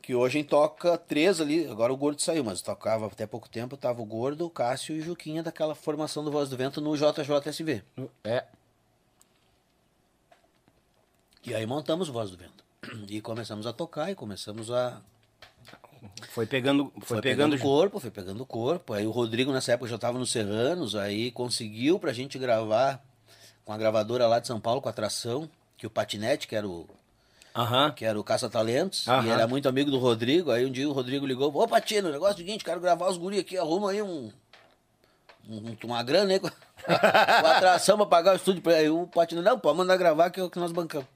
Que 0.00 0.16
hoje 0.16 0.42
toca 0.42 0.98
três 0.98 1.40
ali, 1.40 1.66
agora 1.68 1.92
o 1.92 1.96
Gordo 1.96 2.20
saiu, 2.20 2.42
mas 2.42 2.60
tocava 2.60 3.06
até 3.06 3.24
pouco 3.24 3.48
tempo, 3.48 3.76
tava 3.76 4.02
o 4.02 4.04
Gordo, 4.04 4.46
o 4.46 4.50
Cássio 4.50 4.96
e 4.96 4.98
o 4.98 5.02
Juquinha 5.02 5.44
daquela 5.44 5.76
formação 5.76 6.24
do 6.24 6.32
Voz 6.32 6.48
do 6.48 6.56
Vento 6.56 6.80
no 6.80 6.96
JJSV. 6.96 7.84
É. 8.24 8.44
E 11.44 11.54
aí 11.54 11.64
montamos 11.66 12.08
o 12.08 12.12
Voz 12.12 12.30
do 12.30 12.36
Vento. 12.36 12.64
E 13.08 13.20
começamos 13.20 13.64
a 13.64 13.72
tocar 13.72 14.10
e 14.10 14.16
começamos 14.16 14.70
a, 14.72 15.00
Foi 16.30 16.46
pegando, 16.46 16.90
foi, 16.96 17.02
Foi 17.06 17.20
pegando, 17.20 17.52
pegando 17.52 17.62
corpo, 17.62 18.00
foi 18.00 18.10
pegando 18.10 18.44
corpo. 18.46 18.92
Aí 18.94 19.06
o 19.06 19.10
Rodrigo 19.10 19.52
nessa 19.52 19.72
época 19.72 19.88
já 19.90 19.96
estava 19.96 20.18
nos 20.18 20.30
Serranos, 20.32 20.94
aí 20.96 21.30
conseguiu 21.30 21.98
pra 21.98 22.12
gente 22.12 22.38
gravar 22.38 23.00
com 23.64 23.72
a 23.72 23.76
gravadora 23.78 24.26
lá 24.26 24.38
de 24.40 24.46
São 24.46 24.60
Paulo, 24.60 24.80
com 24.80 24.88
a 24.88 24.90
atração, 24.90 25.48
que 25.76 25.86
o 25.86 25.90
Patinete, 25.90 26.48
que 26.48 26.56
era 26.56 26.66
o, 26.68 26.88
Aham. 27.54 27.92
que 27.92 28.04
era 28.04 28.18
o 28.18 28.24
Caça-Talentos, 28.24 29.06
Aham. 29.06 29.26
e 29.26 29.30
era 29.30 29.46
muito 29.46 29.68
amigo 29.68 29.90
do 29.90 29.98
Rodrigo. 29.98 30.50
Aí 30.50 30.66
um 30.66 30.70
dia 30.72 30.88
o 30.88 30.92
Rodrigo 30.92 31.24
ligou, 31.24 31.54
ô 31.54 31.68
Patino, 31.68 32.08
o 32.08 32.12
negócio 32.12 32.32
é 32.32 32.34
o 32.34 32.38
seguinte, 32.38 32.64
quero 32.64 32.80
gravar 32.80 33.08
os 33.08 33.16
guri 33.16 33.38
aqui, 33.38 33.56
arruma 33.56 33.92
aí 33.92 34.02
um, 34.02 34.32
um- 35.48 35.76
uma 35.84 36.02
grana 36.02 36.32
aí 36.32 36.40
com, 36.40 36.48
com 36.48 36.56
a 37.46 37.56
atração 37.56 37.96
pra 37.96 38.06
pagar 38.06 38.32
o 38.32 38.36
estúdio. 38.36 38.62
Aí 38.74 38.88
o 38.90 39.06
Patino, 39.06 39.42
não, 39.42 39.58
pode 39.58 39.78
mandar 39.78 39.96
gravar 39.96 40.30
que 40.30 40.40
é 40.40 40.42
o 40.42 40.50
que 40.50 40.58
nós 40.58 40.72
bancamos. 40.72 41.06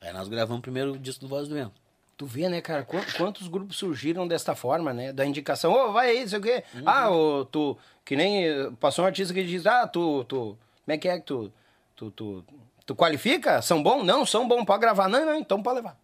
Aí 0.00 0.12
nós 0.12 0.28
gravamos 0.28 0.60
primeiro 0.62 0.92
o 0.92 0.98
disco 0.98 1.22
do 1.22 1.28
Voz 1.28 1.48
do 1.48 1.54
Vento. 1.54 1.72
Tu 2.16 2.26
vê, 2.26 2.48
né, 2.48 2.60
cara, 2.60 2.84
qu- 2.84 3.04
quantos 3.16 3.48
grupos 3.48 3.76
surgiram 3.76 4.26
desta 4.28 4.54
forma, 4.54 4.92
né? 4.92 5.12
Da 5.12 5.26
indicação, 5.26 5.72
ô, 5.72 5.92
vai 5.92 6.10
aí, 6.10 6.20
não 6.20 6.28
sei 6.28 6.38
o 6.38 6.42
quê. 6.42 6.62
Uhum. 6.74 6.82
Ah, 6.86 7.10
ô, 7.10 7.44
tu. 7.44 7.76
Que 8.04 8.14
nem 8.14 8.72
passou 8.74 9.04
um 9.04 9.06
artista 9.06 9.34
que 9.34 9.42
diz, 9.44 9.66
ah, 9.66 9.86
tu. 9.88 10.22
tu 10.24 10.56
como 10.84 10.94
é 10.94 10.98
que 10.98 11.08
é 11.08 11.18
que 11.18 11.24
tu. 11.24 11.52
Tu, 11.96 12.10
tu, 12.12 12.44
tu 12.86 12.94
qualifica? 12.94 13.60
São 13.62 13.82
bons? 13.82 14.04
Não, 14.04 14.24
são 14.26 14.46
bons. 14.46 14.64
Pode 14.64 14.80
gravar. 14.80 15.08
Não, 15.08 15.24
não, 15.26 15.34
então 15.36 15.62
pode 15.62 15.76
levar. 15.76 15.96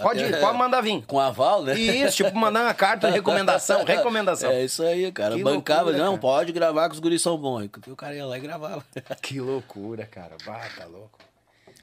Pode 0.00 0.22
ir, 0.22 0.38
pode 0.40 0.56
mandar 0.56 0.80
vir. 0.80 1.04
Com 1.06 1.18
aval, 1.18 1.64
né? 1.64 1.74
Isso, 1.78 2.18
tipo, 2.18 2.36
mandar 2.38 2.62
uma 2.62 2.72
carta 2.74 3.08
de 3.08 3.14
recomendação. 3.14 3.84
Recomendação. 3.84 4.50
É 4.50 4.64
isso 4.64 4.82
aí, 4.84 5.10
cara. 5.10 5.34
Que 5.34 5.42
Bancava, 5.42 5.82
loucura, 5.84 5.98
não, 6.04 6.12
cara. 6.12 6.20
pode 6.20 6.52
gravar 6.52 6.88
que 6.88 6.94
os 6.94 7.00
guris 7.00 7.20
são 7.20 7.36
bons. 7.36 7.68
O 7.88 7.96
cara 7.96 8.14
ia 8.14 8.24
lá 8.24 8.38
e 8.38 8.40
gravava. 8.40 8.84
Que 9.20 9.40
loucura, 9.40 10.06
cara. 10.06 10.36
Bah, 10.46 10.68
tá 10.76 10.84
louco. 10.86 11.18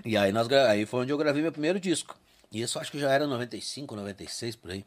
E 0.05 0.15
aí, 0.15 0.31
nós, 0.31 0.49
aí 0.51 0.85
foi 0.85 1.01
onde 1.01 1.11
eu 1.11 1.17
gravei 1.17 1.41
meu 1.41 1.51
primeiro 1.51 1.77
disco. 1.79 2.15
E 2.55 2.61
isso 2.61 2.79
acho 2.79 2.89
que 2.89 2.97
já 2.97 3.11
era 3.11 3.27
95, 3.27 3.97
96, 3.97 4.55
por 4.55 4.71
aí. 4.71 4.85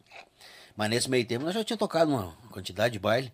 Mas 0.75 0.89
nesse 0.89 1.11
meio 1.11 1.27
tempo 1.27 1.45
nós 1.45 1.53
já 1.53 1.63
tinha 1.63 1.77
tocado 1.77 2.11
uma 2.11 2.33
quantidade 2.51 2.95
de 2.95 2.99
baile. 2.99 3.31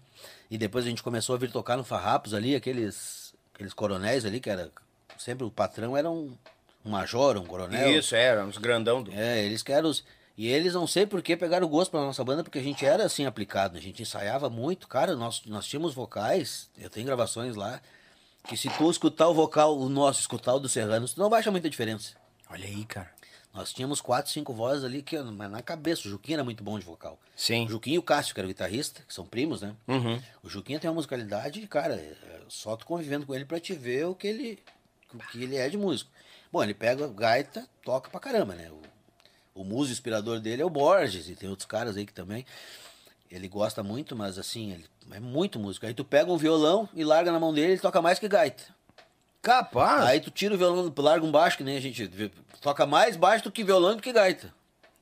E 0.50 0.58
depois 0.58 0.84
a 0.84 0.88
gente 0.88 1.04
começou 1.04 1.36
a 1.36 1.38
vir 1.38 1.52
tocar 1.52 1.76
no 1.76 1.84
Farrapos 1.84 2.34
ali, 2.34 2.56
aqueles, 2.56 3.32
aqueles 3.54 3.72
coronéis 3.72 4.24
ali, 4.24 4.40
que 4.40 4.50
era. 4.50 4.72
Sempre 5.16 5.44
o 5.44 5.52
patrão 5.52 5.96
era 5.96 6.10
um, 6.10 6.36
um 6.84 6.90
major, 6.90 7.36
um 7.36 7.44
coronel. 7.44 7.96
Isso, 7.96 8.16
é, 8.16 8.42
uns 8.42 8.58
grandão 8.58 9.04
do. 9.04 9.12
É, 9.12 9.44
eles 9.44 9.62
que 9.62 9.70
eram 9.70 9.88
os. 9.88 10.04
E 10.36 10.48
eles 10.48 10.74
não 10.74 10.84
sei 10.84 11.06
por 11.06 11.22
que 11.22 11.36
pegaram 11.36 11.68
gosto 11.68 11.92
pela 11.92 12.04
nossa 12.04 12.24
banda, 12.24 12.42
porque 12.42 12.58
a 12.58 12.62
gente 12.62 12.84
era 12.84 13.04
assim 13.04 13.26
aplicado, 13.26 13.78
a 13.78 13.80
gente 13.80 14.02
ensaiava 14.02 14.50
muito, 14.50 14.88
cara, 14.88 15.14
nós, 15.14 15.42
nós 15.46 15.64
tínhamos 15.64 15.94
vocais, 15.94 16.68
eu 16.76 16.90
tenho 16.90 17.06
gravações 17.06 17.54
lá, 17.54 17.80
que 18.48 18.56
se 18.56 18.68
tu 18.70 18.90
escutar 18.90 19.28
o 19.28 19.34
vocal, 19.34 19.78
o 19.78 19.88
nosso, 19.88 20.18
escutar 20.18 20.54
o 20.54 20.58
do 20.58 20.68
Serrano, 20.68 21.06
tu 21.06 21.20
não 21.20 21.30
vai 21.30 21.38
achar 21.38 21.52
muita 21.52 21.70
diferença. 21.70 22.16
Olha 22.50 22.66
aí, 22.66 22.84
cara. 22.84 23.13
Nós 23.54 23.72
tínhamos 23.72 24.00
quatro, 24.00 24.32
cinco 24.32 24.52
vozes 24.52 24.82
ali, 24.82 25.00
que, 25.00 25.16
mas 25.16 25.48
na 25.48 25.62
cabeça, 25.62 26.08
o 26.08 26.10
Juquinha 26.10 26.36
era 26.36 26.44
muito 26.44 26.64
bom 26.64 26.76
de 26.76 26.84
vocal. 26.84 27.16
Sim. 27.36 27.66
O 27.66 27.68
Juquinha 27.68 27.94
e 27.94 27.98
o 28.00 28.02
Cássio, 28.02 28.34
que 28.34 28.40
era 28.40 28.46
o 28.46 28.50
guitarrista, 28.50 29.02
que 29.06 29.14
são 29.14 29.24
primos, 29.24 29.62
né? 29.62 29.76
Uhum. 29.86 30.20
O 30.42 30.50
Juquinha 30.50 30.80
tem 30.80 30.90
uma 30.90 30.96
musicalidade, 30.96 31.64
cara, 31.68 31.94
é 31.94 32.16
só 32.48 32.76
tu 32.76 32.84
convivendo 32.84 33.24
com 33.24 33.32
ele 33.32 33.44
pra 33.44 33.60
te 33.60 33.72
ver 33.72 34.06
o 34.06 34.14
que 34.14 34.26
ele, 34.26 34.58
o 35.14 35.18
que 35.18 35.40
ele 35.40 35.56
é 35.56 35.68
de 35.68 35.78
músico. 35.78 36.10
Bom, 36.50 36.64
ele 36.64 36.74
pega 36.74 37.06
gaita, 37.06 37.64
toca 37.84 38.10
pra 38.10 38.18
caramba, 38.18 38.56
né? 38.56 38.72
O, 39.54 39.60
o 39.60 39.64
muso 39.64 39.92
inspirador 39.92 40.40
dele 40.40 40.62
é 40.62 40.64
o 40.64 40.70
Borges, 40.70 41.28
e 41.28 41.36
tem 41.36 41.48
outros 41.48 41.66
caras 41.66 41.96
aí 41.96 42.04
que 42.04 42.12
também. 42.12 42.44
Ele 43.30 43.46
gosta 43.46 43.84
muito, 43.84 44.16
mas 44.16 44.36
assim, 44.36 44.72
ele 44.72 44.84
é 45.12 45.20
muito 45.20 45.60
músico. 45.60 45.86
Aí 45.86 45.94
tu 45.94 46.04
pega 46.04 46.30
um 46.30 46.36
violão 46.36 46.88
e 46.92 47.04
larga 47.04 47.30
na 47.30 47.38
mão 47.38 47.54
dele, 47.54 47.72
ele 47.72 47.80
toca 47.80 48.02
mais 48.02 48.18
que 48.18 48.28
gaita. 48.28 48.64
Capaz. 49.44 50.04
Aí 50.06 50.20
tu 50.20 50.30
tira 50.30 50.54
o 50.54 50.58
violão, 50.58 50.92
larga 50.96 51.24
um 51.24 51.30
baixo, 51.30 51.58
que 51.58 51.62
nem 51.62 51.76
a 51.76 51.80
gente 51.80 52.08
toca 52.62 52.86
mais 52.86 53.14
baixo 53.14 53.44
do 53.44 53.52
que 53.52 53.62
violão 53.62 53.94
do 53.94 54.02
que 54.02 54.12
gaita. 54.12 54.52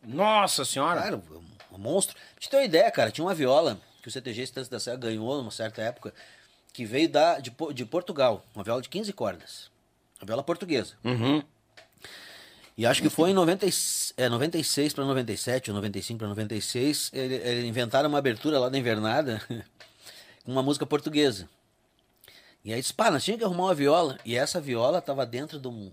Nossa 0.05 0.65
senhora. 0.65 1.01
Cara, 1.01 1.17
um, 1.17 1.77
um 1.77 1.79
monstro. 1.79 2.17
Pra 2.17 2.41
te 2.41 2.51
ter 2.51 2.57
uma 2.57 2.65
ideia, 2.65 2.91
cara, 2.91 3.11
tinha 3.13 3.25
uma 3.25 3.35
viola 3.35 3.79
que 4.03 4.09
o 4.09 4.11
CTG 4.11 4.43
Estância 4.43 4.71
da 4.71 4.81
Serra 4.81 4.97
ganhou 4.97 5.37
numa 5.39 5.53
certa 5.53 5.81
época, 5.81 6.13
que 6.73 6.85
veio 6.85 7.09
da, 7.09 7.39
de, 7.39 7.53
de 7.73 7.85
Portugal, 7.85 8.45
uma 8.53 8.65
viola 8.65 8.83
de 8.83 8.89
15 8.89 9.13
cordas. 9.13 9.71
Uma 10.21 10.27
viola 10.27 10.43
portuguesa. 10.43 10.95
Uhum. 11.05 11.41
E 12.77 12.85
acho 12.85 13.01
que 13.01 13.09
foi 13.11 13.31
em 13.31 13.35
90, 13.35 13.67
e- 13.67 13.73
é, 14.17 14.29
96 14.29 14.93
para 14.93 15.05
97, 15.05 15.71
ou 15.71 15.77
95 15.77 16.19
para 16.19 16.29
96, 16.29 17.11
ele, 17.13 17.35
ele 17.37 17.67
inventaram 17.69 18.09
uma 18.09 18.19
abertura 18.19 18.59
lá 18.59 18.69
da 18.69 18.77
Invernada 18.77 19.41
com 20.45 20.51
uma 20.51 20.63
música 20.65 20.85
portuguesa. 20.85 21.49
E 22.65 22.73
aí 22.73 22.81
disse, 22.81 22.93
pá, 22.95 23.11
nós 23.11 23.25
tínhamos 23.25 23.41
que 23.41 23.45
arrumar 23.45 23.65
uma 23.65 23.75
viola. 23.75 24.19
E 24.25 24.37
essa 24.37 24.61
viola 24.61 25.01
tava 25.03 25.27
dentro 25.27 25.59
de 25.59 25.67
um, 25.69 25.91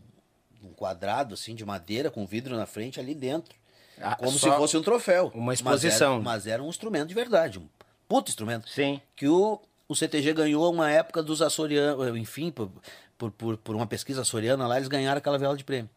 de 0.60 0.68
um 0.68 0.72
quadrado, 0.74 1.34
assim, 1.34 1.56
de 1.56 1.66
madeira, 1.66 2.12
com 2.12 2.26
vidro 2.26 2.56
na 2.56 2.66
frente, 2.66 3.00
ali 3.00 3.16
dentro. 3.16 3.56
Ah, 4.02 4.16
como 4.16 4.32
se 4.32 4.48
fosse 4.52 4.78
um 4.78 4.82
troféu. 4.84 5.32
uma 5.34 5.48
Mas 5.48 5.60
exposição. 5.60 6.14
era- 6.16 6.24
Mas 6.24 6.48
era, 6.48 6.64
um 6.64 6.70
instrumento 6.70 7.08
de 7.10 7.16
verdade, 7.16 7.60
um 7.60 7.68
puto 8.08 8.30
instrumento. 8.30 8.70
Sim. 8.70 9.02
Que 9.16 9.28
o, 9.28 9.60
o 9.88 9.96
CTG 9.96 10.32
ganhou 10.34 10.72
uma 10.72 10.90
época 10.90 11.22
dos 11.24 11.42
açorianos, 11.42 12.16
enfim, 12.16 12.50
por, 12.52 12.70
por, 13.18 13.32
por, 13.32 13.58
por 13.58 13.76
uma 13.76 13.88
pesquisa 13.88 14.22
açoriana 14.22 14.66
lá, 14.68 14.78
eles 14.78 14.88
ganharam 14.88 15.18
aquela 15.18 15.38
viola 15.38 15.58
de 15.58 15.64
prêmio. 15.64 15.90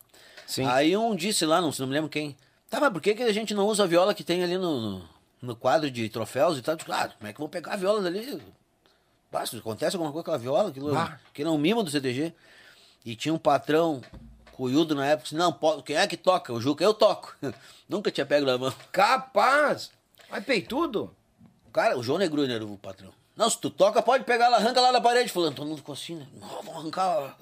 Sim. 0.46 0.64
Aí 0.66 0.96
um 0.96 1.14
disse 1.14 1.46
lá, 1.46 1.60
não, 1.60 1.70
não 1.78 1.86
me 1.86 1.92
lembro 1.92 2.10
quem, 2.10 2.36
tá, 2.68 2.80
mas 2.80 2.92
por 2.92 3.00
que, 3.00 3.14
que 3.14 3.22
a 3.22 3.32
gente 3.32 3.54
não 3.54 3.66
usa 3.66 3.84
a 3.84 3.86
viola 3.86 4.12
que 4.14 4.24
tem 4.24 4.42
ali 4.42 4.58
no, 4.58 4.80
no, 4.80 5.08
no 5.40 5.54
quadro 5.56 5.88
de 5.90 6.08
troféus 6.08 6.58
e 6.58 6.62
tal? 6.62 6.74
Digo, 6.76 6.90
Ah, 6.92 7.08
como 7.08 7.28
é 7.28 7.32
que 7.32 7.38
vão 7.38 7.48
pegar 7.48 7.74
a 7.74 7.76
viola 7.76 8.02
dali? 8.02 8.42
Basta, 9.32 9.56
acontece 9.56 9.96
alguma 9.96 10.12
coisa 10.12 10.24
com 10.26 10.30
aquela 10.30 10.38
viola, 10.38 10.68
aquilo, 10.68 10.94
Ah. 10.94 11.18
é 11.34 11.48
um 11.48 11.56
mimo 11.56 11.82
do 11.82 11.90
CTG. 11.90 12.34
E 13.02 13.16
tinha 13.16 13.32
um 13.32 13.38
patrão 13.38 14.02
cuiudo 14.52 14.94
na 14.94 15.06
época, 15.06 15.22
disse, 15.24 15.34
não, 15.34 15.50
pode, 15.50 15.82
quem 15.84 15.96
é 15.96 16.06
que 16.06 16.18
toca? 16.18 16.52
O 16.52 16.60
Juca, 16.60 16.84
eu 16.84 16.92
toco. 16.92 17.34
Nunca 17.88 18.10
tinha 18.10 18.26
pego 18.26 18.44
na 18.44 18.58
mão. 18.58 18.72
Capaz. 18.92 19.90
Vai 20.28 20.42
peitudo. 20.42 21.10
Cara, 21.72 21.98
o 21.98 22.02
João 22.02 22.18
Negruni 22.18 22.52
era 22.52 22.64
o 22.64 22.76
patrão. 22.76 23.10
Não, 23.34 23.48
se 23.48 23.58
tu 23.58 23.70
toca, 23.70 24.02
pode 24.02 24.24
pegar 24.24 24.46
ela, 24.46 24.58
arranca 24.58 24.80
lá 24.80 24.92
na 24.92 25.00
parede. 25.00 25.30
Falando, 25.32 25.54
todo 25.54 25.66
mundo 25.66 25.78
ficou 25.78 25.94
assim, 25.94 26.16
né? 26.16 26.26
Não, 26.34 26.48
vamos 26.48 26.76
arrancar. 26.76 27.36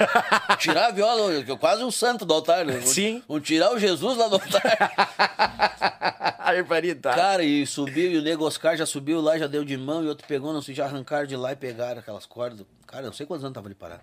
tirar 0.58 0.86
a 0.86 0.90
viola, 0.90 1.42
que 1.44 1.50
é 1.52 1.56
quase 1.58 1.84
um 1.84 1.90
santo 1.90 2.24
do 2.24 2.32
altar, 2.32 2.64
né? 2.64 2.72
Vamos- 2.74 2.90
Sim. 2.90 3.22
Vamos 3.28 3.46
tirar 3.46 3.72
o 3.74 3.78
Jesus 3.78 4.16
lá 4.16 4.28
do 4.28 4.36
altar. 4.36 4.62
Barbaridade. 6.46 7.16
Cara, 7.16 7.42
e 7.44 7.66
subiu, 7.66 8.12
e 8.12 8.18
o 8.18 8.22
Nego 8.22 8.46
Oscar 8.46 8.76
já 8.76 8.86
subiu 8.86 9.20
lá, 9.20 9.36
já 9.38 9.46
deu 9.46 9.64
de 9.64 9.76
mão, 9.76 10.02
e 10.02 10.08
outro 10.08 10.26
pegou, 10.26 10.52
não 10.52 10.62
sei, 10.62 10.74
já 10.74 10.84
arrancaram 10.86 11.26
de 11.26 11.36
lá 11.36 11.52
e 11.52 11.56
pegaram 11.56 12.00
aquelas 12.00 12.24
cordas. 12.24 12.64
Cara, 12.86 13.02
eu 13.02 13.06
não 13.08 13.12
sei 13.12 13.26
quantos 13.26 13.44
anos 13.44 13.54
tava 13.54 13.68
ali 13.68 13.74
parado. 13.74 14.02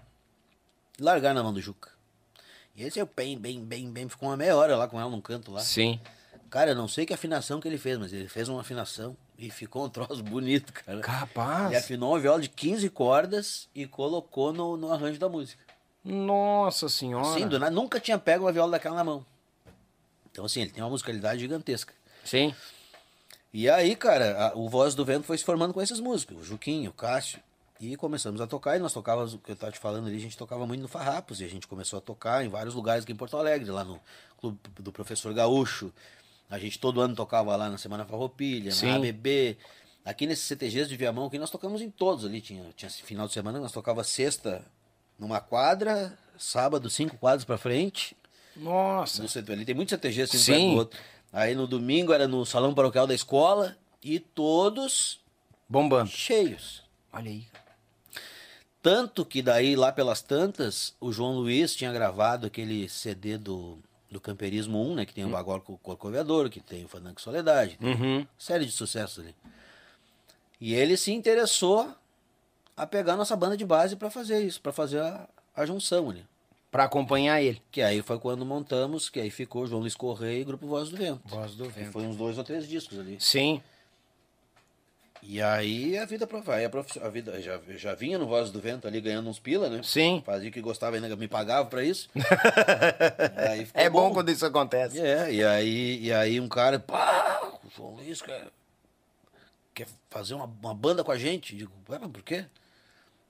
Largaram 0.99 1.35
na 1.35 1.43
mão 1.43 1.53
do 1.53 1.61
Juca. 1.61 1.89
E 2.75 2.83
esse 2.83 2.99
é 2.99 3.03
o 3.03 3.09
bem, 3.15 3.37
bem, 3.37 3.63
bem, 3.63 3.89
bem. 3.91 4.07
Ficou 4.09 4.29
uma 4.29 4.37
meia 4.37 4.55
hora 4.55 4.75
lá 4.75 4.87
com 4.87 4.99
ela 4.99 5.09
num 5.09 5.21
canto 5.21 5.51
lá. 5.51 5.61
Sim. 5.61 5.99
Cara, 6.49 6.71
eu 6.71 6.75
não 6.75 6.87
sei 6.87 7.05
que 7.05 7.13
afinação 7.13 7.59
que 7.59 7.67
ele 7.67 7.77
fez, 7.77 7.97
mas 7.97 8.13
ele 8.13 8.27
fez 8.27 8.47
uma 8.49 8.61
afinação 8.61 9.15
e 9.37 9.49
ficou 9.49 9.85
um 9.85 9.89
troço 9.89 10.21
bonito, 10.23 10.71
cara. 10.73 10.93
Ele 10.93 11.01
Capaz. 11.01 11.75
afinou 11.75 12.11
uma 12.13 12.19
viola 12.19 12.41
de 12.41 12.49
15 12.49 12.89
cordas 12.89 13.67
e 13.73 13.85
colocou 13.87 14.53
no, 14.53 14.77
no 14.77 14.91
arranjo 14.91 15.19
da 15.19 15.27
música. 15.29 15.61
Nossa 16.03 16.89
senhora. 16.89 17.33
Sim, 17.39 17.47
do 17.47 17.57
nada, 17.59 17.71
nunca 17.73 17.99
tinha 17.99 18.17
pego 18.19 18.45
uma 18.45 18.51
viola 18.51 18.71
daquela 18.71 18.95
na 18.95 19.03
mão. 19.03 19.25
Então, 20.31 20.45
assim, 20.45 20.61
ele 20.61 20.71
tem 20.71 20.83
uma 20.83 20.89
musicalidade 20.89 21.39
gigantesca. 21.41 21.93
Sim. 22.25 22.53
E 23.53 23.69
aí, 23.69 23.95
cara, 23.95 24.47
a- 24.47 24.57
o 24.57 24.67
Voz 24.67 24.95
do 24.95 25.05
Vento 25.05 25.25
foi 25.25 25.37
se 25.37 25.43
formando 25.43 25.73
com 25.73 25.81
esses 25.81 25.99
músicos, 25.99 26.37
o 26.41 26.43
Juquinho, 26.43 26.89
o 26.89 26.93
Cássio. 26.93 27.39
E 27.79 27.95
começamos 27.97 28.39
a 28.39 28.47
tocar, 28.47 28.77
e 28.77 28.79
nós 28.79 28.93
tocávamos, 28.93 29.33
o 29.33 29.37
que 29.39 29.51
eu 29.51 29.55
tava 29.55 29.71
te 29.71 29.79
falando 29.79 30.07
ali, 30.07 30.15
a 30.15 30.19
gente 30.19 30.37
tocava 30.37 30.65
muito 30.65 30.81
no 30.81 30.87
Farrapos, 30.87 31.41
e 31.41 31.43
a 31.43 31.49
gente 31.49 31.67
começou 31.67 31.99
a 31.99 32.01
tocar 32.01 32.43
em 32.45 32.47
vários 32.47 32.73
lugares 32.75 33.03
aqui 33.03 33.11
em 33.11 33.15
Porto 33.15 33.35
Alegre, 33.37 33.69
lá 33.71 33.83
no 33.83 33.99
Clube 34.39 34.57
do 34.79 34.91
Professor 34.91 35.33
Gaúcho. 35.33 35.91
A 36.49 36.60
gente 36.60 36.77
todo 36.79 37.01
ano 37.01 37.15
tocava 37.15 37.56
lá 37.56 37.69
na 37.69 37.77
Semana 37.77 38.06
Farroupilha, 38.06 38.71
Sim. 38.71 38.88
na 38.88 38.95
ABB. 38.95 39.58
Aqui 40.06 40.27
nesses 40.27 40.45
CTGs 40.45 40.89
de 40.89 40.97
Viamão, 40.97 41.25
aqui 41.27 41.39
nós 41.39 41.49
tocamos 41.49 41.82
em 41.82 41.89
todos 41.89 42.25
ali. 42.25 42.41
Tinha, 42.41 42.63
tinha 42.75 42.88
esse 42.88 43.01
final 43.03 43.25
de 43.27 43.34
semana, 43.34 43.60
nós 43.60 43.71
tocava 43.71 44.03
sexta 44.03 44.63
numa 45.17 45.39
quadra, 45.39 46.17
sábado 46.38 46.89
cinco 46.89 47.17
quadras 47.17 47.45
pra 47.45 47.58
frente. 47.58 48.15
Nossa. 48.56 49.21
No 49.21 49.29
setor 49.29 49.53
ali 49.53 49.65
tem 49.65 49.73
muitos 49.73 49.91
CTGs 49.91 50.23
assim, 50.23 50.38
um 50.38 50.39
Sim. 50.39 50.51
perto 50.53 50.69
do 50.71 50.77
outro. 50.77 50.99
Aí 51.32 51.56
no 51.56 51.65
domingo 51.65 52.13
era 52.13 52.27
no 52.27 52.45
salão 52.45 52.73
paroquial 52.73 53.08
da 53.08 53.15
escola 53.15 53.75
e 54.03 54.19
todos 54.19 55.19
Bombando. 55.67 56.10
cheios. 56.12 56.84
Olha 57.12 57.32
aí. 57.32 57.47
Tanto 58.82 59.25
que 59.25 59.41
daí, 59.41 59.75
lá 59.77 59.91
pelas 59.93 60.21
tantas, 60.21 60.93
o 60.99 61.12
João 61.12 61.36
Luiz 61.36 61.73
tinha 61.73 61.91
gravado 61.93 62.45
aquele 62.45 62.89
CD 62.89 63.38
do, 63.38 63.79
do 64.13 64.21
Camperismo 64.21 64.82
1, 64.91 64.95
né? 64.95 65.06
Que 65.06 65.13
tem 65.13 65.26
o 65.26 65.30
Bagol 65.30 65.60
com 65.60 65.73
o 65.73 65.78
Corcoveador, 65.78 66.49
que 66.49 66.62
tem 66.62 66.86
o 66.86 66.88
Fandango 66.88 67.19
Soledade. 67.19 67.78
Uhum. 67.82 68.26
Série 68.38 68.65
de 68.65 68.71
sucessos 68.71 69.19
ali. 69.19 69.36
E 70.62 70.73
ele 70.73 70.95
se 70.95 71.12
interessou 71.12 71.93
a 72.78 72.88
pegar 72.88 73.17
nossa 73.17 73.36
banda 73.36 73.58
de 73.58 73.65
base 73.65 73.95
para 73.95 74.10
fazer 74.10 74.41
isso, 74.41 74.62
para 74.62 74.71
fazer 74.71 75.02
a, 75.02 75.28
a 75.56 75.65
junção 75.65 76.10
ali. 76.10 76.26
Pra 76.71 76.86
acompanhar 76.86 77.41
ele. 77.41 77.62
Que 77.69 77.82
aí 77.82 78.02
foi 78.02 78.17
quando 78.17 78.45
montamos, 78.45 79.10
que 79.10 79.19
aí 79.19 79.30
ficou 79.30 79.67
João 79.67 79.82
Luiz 79.82 79.95
Correia 79.95 80.41
e 80.41 80.43
Grupo 80.43 80.65
Voz 80.65 80.89
do 80.89 80.97
Vento. 80.97 81.21
Voz 81.26 81.54
do 81.54 81.69
Que 81.69 81.86
foi 81.86 82.04
uns 82.04 82.15
dois 82.15 82.38
ou 82.38 82.43
três 82.43 82.67
discos 82.67 82.97
ali. 82.97 83.17
Sim. 83.19 83.62
E 85.25 85.41
aí 85.41 85.97
a 85.97 86.05
vida 86.05 86.27
aí 86.47 86.65
a, 86.65 86.69
profi- 86.69 86.99
a 86.99 87.09
vida 87.09 87.41
já, 87.41 87.59
já 87.77 87.95
vinha 87.95 88.17
no 88.19 88.27
Voz 88.27 88.51
do 88.51 88.59
Vento 88.59 88.88
ali 88.88 88.99
ganhando 88.99 89.29
uns 89.29 89.39
pila, 89.39 89.69
né? 89.69 89.81
Sim. 89.83 90.21
Fazia 90.25 90.49
o 90.49 90.51
que 90.51 90.62
gostava 90.62 90.95
ainda, 90.97 91.15
me 91.15 91.27
pagava 91.27 91.67
pra 91.69 91.83
isso. 91.83 92.09
É 93.73 93.89
bom 93.89 94.13
quando 94.13 94.29
isso 94.29 94.45
acontece. 94.45 94.99
É, 94.99 95.33
e 95.33 95.43
aí, 95.43 95.99
e 96.05 96.13
aí 96.13 96.39
um 96.39 96.47
cara, 96.47 96.79
pá, 96.79 97.41
o 97.63 97.69
João 97.75 97.95
Luiz 97.95 98.21
quer, 98.21 98.47
quer 99.73 99.88
fazer 100.09 100.33
uma, 100.33 100.45
uma 100.45 100.73
banda 100.73 101.03
com 101.03 101.12
a 101.12 101.17
gente. 101.17 101.55
Digo, 101.55 101.71
ué, 101.89 101.97
mas 101.99 102.12
por 102.12 102.21
quê? 102.23 102.45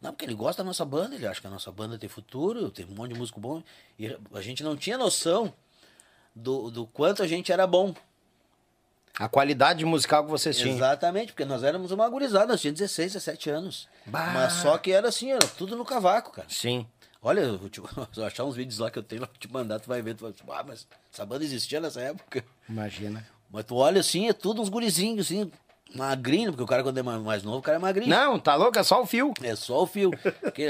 Não, 0.01 0.11
porque 0.11 0.25
ele 0.25 0.33
gosta 0.35 0.63
da 0.63 0.67
nossa 0.67 0.83
banda, 0.83 1.15
ele 1.15 1.25
acha 1.27 1.39
que 1.39 1.47
a 1.47 1.49
nossa 1.49 1.71
banda 1.71 1.97
tem 1.97 2.09
futuro, 2.09 2.69
tem 2.69 2.85
um 2.85 2.93
monte 2.93 3.13
de 3.13 3.19
músico 3.19 3.39
bom. 3.39 3.63
E 3.97 4.07
a 4.33 4.41
gente 4.41 4.61
não 4.63 4.75
tinha 4.75 4.97
noção 4.97 5.53
do, 6.35 6.69
do 6.69 6.85
quanto 6.87 7.23
a 7.23 7.27
gente 7.27 7.51
era 7.51 7.65
bom. 7.65 7.93
A 9.19 9.29
qualidade 9.29 9.85
musical 9.85 10.23
que 10.23 10.31
vocês 10.31 10.57
tinham. 10.57 10.75
Exatamente, 10.75 11.33
porque 11.33 11.45
nós 11.45 11.63
éramos 11.63 11.91
uma 11.91 12.09
gurizada, 12.09 12.47
nós 12.47 12.61
tínhamos 12.61 12.79
16, 12.79 13.13
17 13.13 13.49
anos. 13.49 13.87
Bah. 14.07 14.31
Mas 14.33 14.53
só 14.53 14.77
que 14.77 14.91
era 14.91 15.07
assim, 15.07 15.31
era 15.31 15.47
tudo 15.47 15.75
no 15.75 15.85
cavaco, 15.85 16.31
cara. 16.31 16.47
Sim. 16.49 16.87
Olha, 17.21 17.41
eu 17.41 17.57
vou 17.57 17.69
te, 17.69 17.79
se 18.11 18.19
eu 18.19 18.25
achar 18.25 18.43
uns 18.43 18.55
vídeos 18.55 18.79
lá 18.79 18.89
que 18.89 18.97
eu 18.97 19.03
tenho 19.03 19.21
lá 19.21 19.27
pra 19.27 19.39
te 19.39 19.51
mandar, 19.51 19.79
tu 19.79 19.87
vai 19.87 20.01
ver, 20.01 20.15
tu 20.15 20.23
vai 20.23 20.59
ah, 20.59 20.63
mas 20.67 20.87
essa 21.13 21.25
banda 21.25 21.43
existia 21.43 21.79
nessa 21.79 22.01
época. 22.01 22.43
Imagina. 22.67 23.25
Mas 23.51 23.65
tu 23.65 23.75
olha 23.75 24.01
assim, 24.01 24.27
é 24.27 24.33
tudo 24.33 24.61
uns 24.61 24.69
gurizinhos, 24.69 25.27
assim, 25.27 25.51
magrinho, 25.95 26.51
porque 26.51 26.63
o 26.63 26.67
cara 26.67 26.81
quando 26.83 26.97
é 26.97 27.03
ma- 27.03 27.19
mais 27.19 27.43
novo, 27.43 27.59
o 27.59 27.61
cara 27.61 27.77
é 27.77 27.79
magrinho. 27.79 28.09
Não, 28.09 28.39
tá 28.39 28.55
louco? 28.55 28.77
É 28.77 28.83
só 28.83 29.01
o 29.01 29.05
fio. 29.05 29.33
É 29.41 29.55
só 29.55 29.83
o 29.83 29.87
fio. 29.87 30.11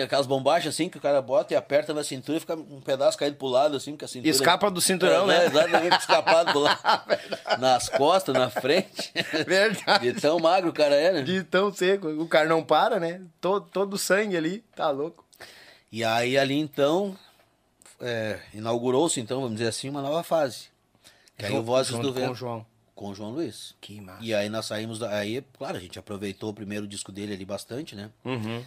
Aquelas 0.04 0.28
bombachas 0.28 0.74
assim 0.74 0.90
que 0.90 0.98
o 0.98 1.02
cara 1.02 1.22
bota 1.22 1.54
e 1.54 1.58
aperta 1.58 1.94
na 1.94 2.04
cintura 2.04 2.38
e 2.38 2.42
fica 2.42 2.56
um 2.56 2.82
pedaço 2.82 3.18
caído 3.18 3.38
pro 3.38 3.48
lado, 3.48 3.78
assim, 3.78 3.92
porque 3.92 4.06
a 4.06 4.08
cintura. 4.08 4.30
Escapa 4.30 4.70
do 4.70 4.82
cinturão, 4.82 5.30
é, 5.32 5.40
né? 5.40 5.46
Exatamente, 5.46 5.98
escapado 6.00 6.52
pro 6.52 6.60
lado. 6.62 7.04
Nas 7.60 7.90
costas, 7.90 8.36
na 8.36 8.50
frente. 8.50 9.12
Verdade. 9.46 10.12
De 10.12 10.20
tão 10.20 10.40
magro 10.40 10.70
o 10.70 10.74
cara 10.74 10.96
é, 10.96 11.12
né? 11.14 11.22
De 11.22 11.44
tão 11.44 11.74
seco. 11.74 12.08
O 12.10 12.28
cara 12.28 12.48
não 12.48 12.64
para, 12.64 13.00
né? 13.00 13.22
Todo, 13.40 13.68
todo 13.68 13.98
sangue 13.98 14.36
ali. 14.36 14.64
Tá 14.76 14.90
louco. 14.90 15.24
E 15.92 16.04
aí 16.04 16.38
ali 16.38 16.58
então 16.58 17.16
é, 18.02 18.40
inaugurou-se 18.54 19.20
então, 19.22 19.40
vamos 19.42 19.58
dizer 19.58 19.70
assim, 19.70 19.90
uma 19.90 20.02
nova 20.02 20.24
fase. 20.24 20.68
Que 21.38 21.46
aí 21.46 21.56
o 21.58 21.64
Vozes 21.64 21.92
do 21.92 22.08
com 22.08 22.12
Vento 22.14 22.32
o 22.32 22.36
João. 22.36 22.66
Com 22.96 23.10
o 23.10 23.16
João 23.16 23.32
Luiz. 23.32 23.76
Que 23.82 24.00
massa. 24.00 24.24
E 24.24 24.34
aí 24.34 24.50
nós 24.50 24.66
saímos 24.66 25.00
da, 25.00 25.18
aí, 25.18 25.44
claro, 25.58 25.78
a 25.78 25.80
gente 25.80 25.98
aproveitou 25.98 26.50
o 26.50 26.54
primeiro 26.54 26.88
disco 26.88 27.12
dele 27.12 27.34
ali 27.34 27.46
bastante, 27.46 27.96
né? 27.96 28.12
Uhum. 28.24 28.64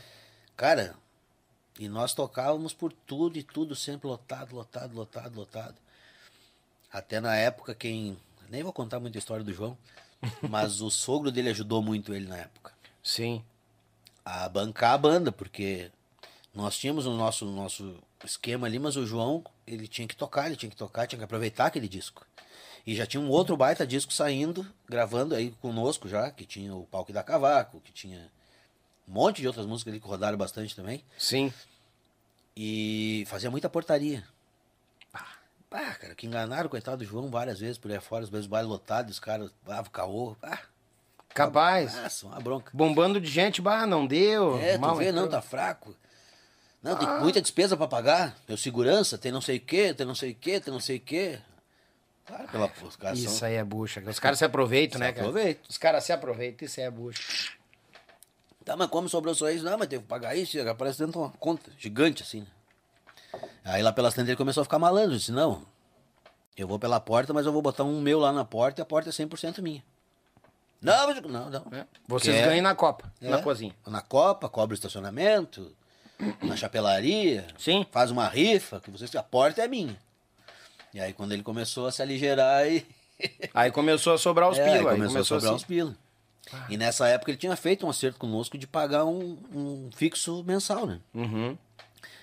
Cara, 0.56 0.96
e 1.78 1.88
nós 1.88 2.14
tocávamos 2.14 2.72
por 2.72 2.92
tudo 2.92 3.38
e 3.38 3.42
tudo 3.42 3.76
sempre 3.76 4.08
lotado, 4.08 4.54
lotado, 4.54 4.94
lotado, 4.94 5.36
lotado. 5.36 5.74
Até 6.92 7.20
na 7.20 7.36
época 7.36 7.74
quem, 7.74 8.16
nem 8.48 8.62
vou 8.62 8.72
contar 8.72 8.98
muita 8.98 9.18
história 9.18 9.44
do 9.44 9.52
João, 9.52 9.76
mas 10.48 10.80
o 10.80 10.90
sogro 10.90 11.30
dele 11.30 11.50
ajudou 11.50 11.82
muito 11.82 12.14
ele 12.14 12.26
na 12.26 12.38
época 12.38 12.72
Sim. 13.02 13.44
a 14.24 14.48
bancar 14.48 14.94
a 14.94 14.98
banda, 14.98 15.30
porque 15.30 15.90
nós 16.54 16.78
tínhamos 16.78 17.04
o 17.04 17.14
nosso, 17.14 17.44
nosso 17.44 17.98
esquema 18.24 18.66
ali, 18.66 18.78
mas 18.78 18.96
o 18.96 19.06
João, 19.06 19.44
ele 19.66 19.86
tinha 19.86 20.08
que 20.08 20.16
tocar, 20.16 20.46
ele 20.46 20.56
tinha 20.56 20.70
que 20.70 20.76
tocar, 20.76 21.06
tinha 21.06 21.18
que 21.18 21.24
aproveitar 21.24 21.66
aquele 21.66 21.88
disco. 21.88 22.26
E 22.86 22.94
já 22.94 23.04
tinha 23.04 23.20
um 23.20 23.28
outro 23.28 23.56
baita 23.56 23.86
disco 23.86 24.12
saindo, 24.12 24.64
gravando 24.88 25.34
aí 25.34 25.50
conosco 25.60 26.08
já, 26.08 26.30
que 26.30 26.44
tinha 26.46 26.74
o 26.74 26.86
Palco 26.86 27.12
da 27.12 27.22
Cavaco, 27.22 27.80
que 27.80 27.92
tinha 27.92 28.30
um 29.08 29.12
monte 29.12 29.40
de 29.40 29.46
outras 29.48 29.66
músicas 29.66 29.92
ali 29.92 30.00
que 30.00 30.06
rodaram 30.06 30.38
bastante 30.38 30.76
também. 30.76 31.02
Sim. 31.18 31.52
E 32.56 33.24
fazia 33.26 33.50
muita 33.50 33.68
portaria. 33.68 34.24
Ah, 35.68 35.94
cara, 35.94 36.14
que 36.14 36.26
enganaram 36.26 36.68
o 36.68 36.70
coitado 36.70 36.98
do 36.98 37.04
João 37.04 37.28
várias 37.28 37.60
vezes 37.60 37.76
por 37.76 37.90
aí 37.90 38.00
fora, 38.00 38.24
os 38.24 38.30
meus 38.30 38.46
bailes 38.46 38.70
lotados, 38.70 39.12
os 39.12 39.20
caras, 39.20 39.50
ah, 39.66 39.84
caô, 39.92 40.34
ah, 40.42 40.58
Capaz. 41.34 41.94
nossa, 41.94 42.26
uma 42.26 42.40
bronca. 42.40 42.70
Bombando 42.72 43.20
de 43.20 43.28
gente, 43.28 43.60
bah, 43.60 43.86
não 43.86 44.06
deu. 44.06 44.58
É, 44.58 44.76
tu 44.76 44.80
mal 44.80 44.96
vê, 44.96 45.12
não, 45.12 45.28
tá 45.28 45.42
fraco. 45.42 45.94
Não, 46.82 46.96
tem 46.96 47.08
muita 47.20 47.42
despesa 47.42 47.76
pra 47.76 47.86
pagar. 47.86 48.34
Meu 48.48 48.56
segurança, 48.56 49.18
tem 49.18 49.30
não 49.30 49.40
sei 49.42 49.58
o 49.58 49.60
quê, 49.60 49.92
tem 49.92 50.06
não 50.06 50.14
sei 50.14 50.30
o 50.30 50.34
quê, 50.34 50.60
tem 50.60 50.72
não 50.72 50.80
sei 50.80 50.96
o 50.96 51.00
quê. 51.00 51.38
Claro, 52.26 52.48
pela 52.48 52.70
os 52.82 52.96
caras 52.96 53.18
Isso 53.18 53.38
são- 53.38 53.48
aí 53.48 53.54
é 53.54 53.62
bucha. 53.64 54.00
Os 54.06 54.18
caras 54.18 54.38
se 54.38 54.44
aproveitam, 54.44 54.94
Se 54.98 55.04
né, 55.04 55.12
cara? 55.12 55.26
aproveitam. 55.28 55.64
Os 55.68 55.78
caras 55.78 56.04
se 56.04 56.12
aproveitam, 56.12 56.66
isso 56.66 56.80
aí 56.80 56.86
é 56.86 56.90
bucha. 56.90 57.52
Tá, 58.64 58.76
mas 58.76 58.88
como 58.90 59.08
sobrou 59.08 59.32
só 59.34 59.48
isso? 59.48 59.64
Não, 59.64 59.78
mas 59.78 59.86
teve 59.88 60.02
que 60.02 60.08
pagar 60.08 60.34
isso, 60.36 60.58
aparece 60.68 60.98
dentro 60.98 61.12
de 61.12 61.18
uma 61.18 61.30
conta 61.38 61.70
gigante, 61.78 62.22
assim, 62.24 62.40
né? 62.40 62.46
Aí 63.64 63.82
lá 63.82 63.92
pelas 63.92 64.12
tantas 64.14 64.28
ele 64.28 64.36
começou 64.36 64.62
a 64.62 64.64
ficar 64.64 64.78
malandro, 64.78 65.16
disse, 65.16 65.30
não, 65.30 65.62
eu 66.56 66.66
vou 66.66 66.78
pela 66.78 66.98
porta, 66.98 67.32
mas 67.32 67.46
eu 67.46 67.52
vou 67.52 67.62
botar 67.62 67.84
um 67.84 68.00
meu 68.00 68.18
lá 68.18 68.32
na 68.32 68.44
porta 68.44 68.80
e 68.80 68.82
a 68.82 68.86
porta 68.86 69.10
é 69.10 69.12
100% 69.12 69.62
minha. 69.62 69.84
Não, 70.82 71.06
mas- 71.06 71.22
não, 71.22 71.50
não. 71.50 71.64
É. 71.72 71.86
Vocês 72.08 72.34
Quer- 72.36 72.48
ganham 72.48 72.62
na 72.62 72.74
Copa, 72.74 73.12
É, 73.20 73.28
na 73.28 73.40
cozinha. 73.40 73.74
Na 73.86 74.00
Copa, 74.00 74.48
cobra 74.48 74.72
o 74.72 74.76
estacionamento, 74.76 75.74
na 76.42 76.56
chapelaria. 76.56 77.46
Sim. 77.58 77.86
Faz 77.92 78.10
uma 78.10 78.26
rifa, 78.28 78.80
que 78.80 78.90
vocês, 78.90 79.14
a 79.14 79.22
porta 79.22 79.62
é 79.62 79.68
minha. 79.68 79.96
E 80.94 81.00
aí 81.00 81.12
quando 81.12 81.32
ele 81.32 81.42
começou 81.42 81.86
a 81.86 81.92
se 81.92 82.02
aligerar 82.02 82.66
e. 82.66 82.86
Aí 83.54 83.70
começou 83.70 84.12
a 84.12 84.18
sobrar 84.18 84.50
os 84.50 84.58
É, 84.58 84.62
aí 84.62 84.78
pila. 84.78 84.90
aí 84.90 84.96
começou, 84.98 85.20
a 85.20 85.24
sobrar 85.24 85.46
assim. 85.54 85.56
uns 85.56 85.64
pila. 85.64 85.96
E 86.68 86.76
nessa 86.76 87.08
época 87.08 87.30
ele 87.30 87.38
tinha 87.38 87.56
feito 87.56 87.86
um 87.86 87.88
acerto 87.88 88.18
conosco 88.18 88.58
de 88.58 88.66
pagar 88.66 89.06
um, 89.06 89.38
um 89.54 89.90
fixo 89.96 90.44
mensal, 90.44 90.86
né? 90.86 91.00
Uhum. 91.14 91.56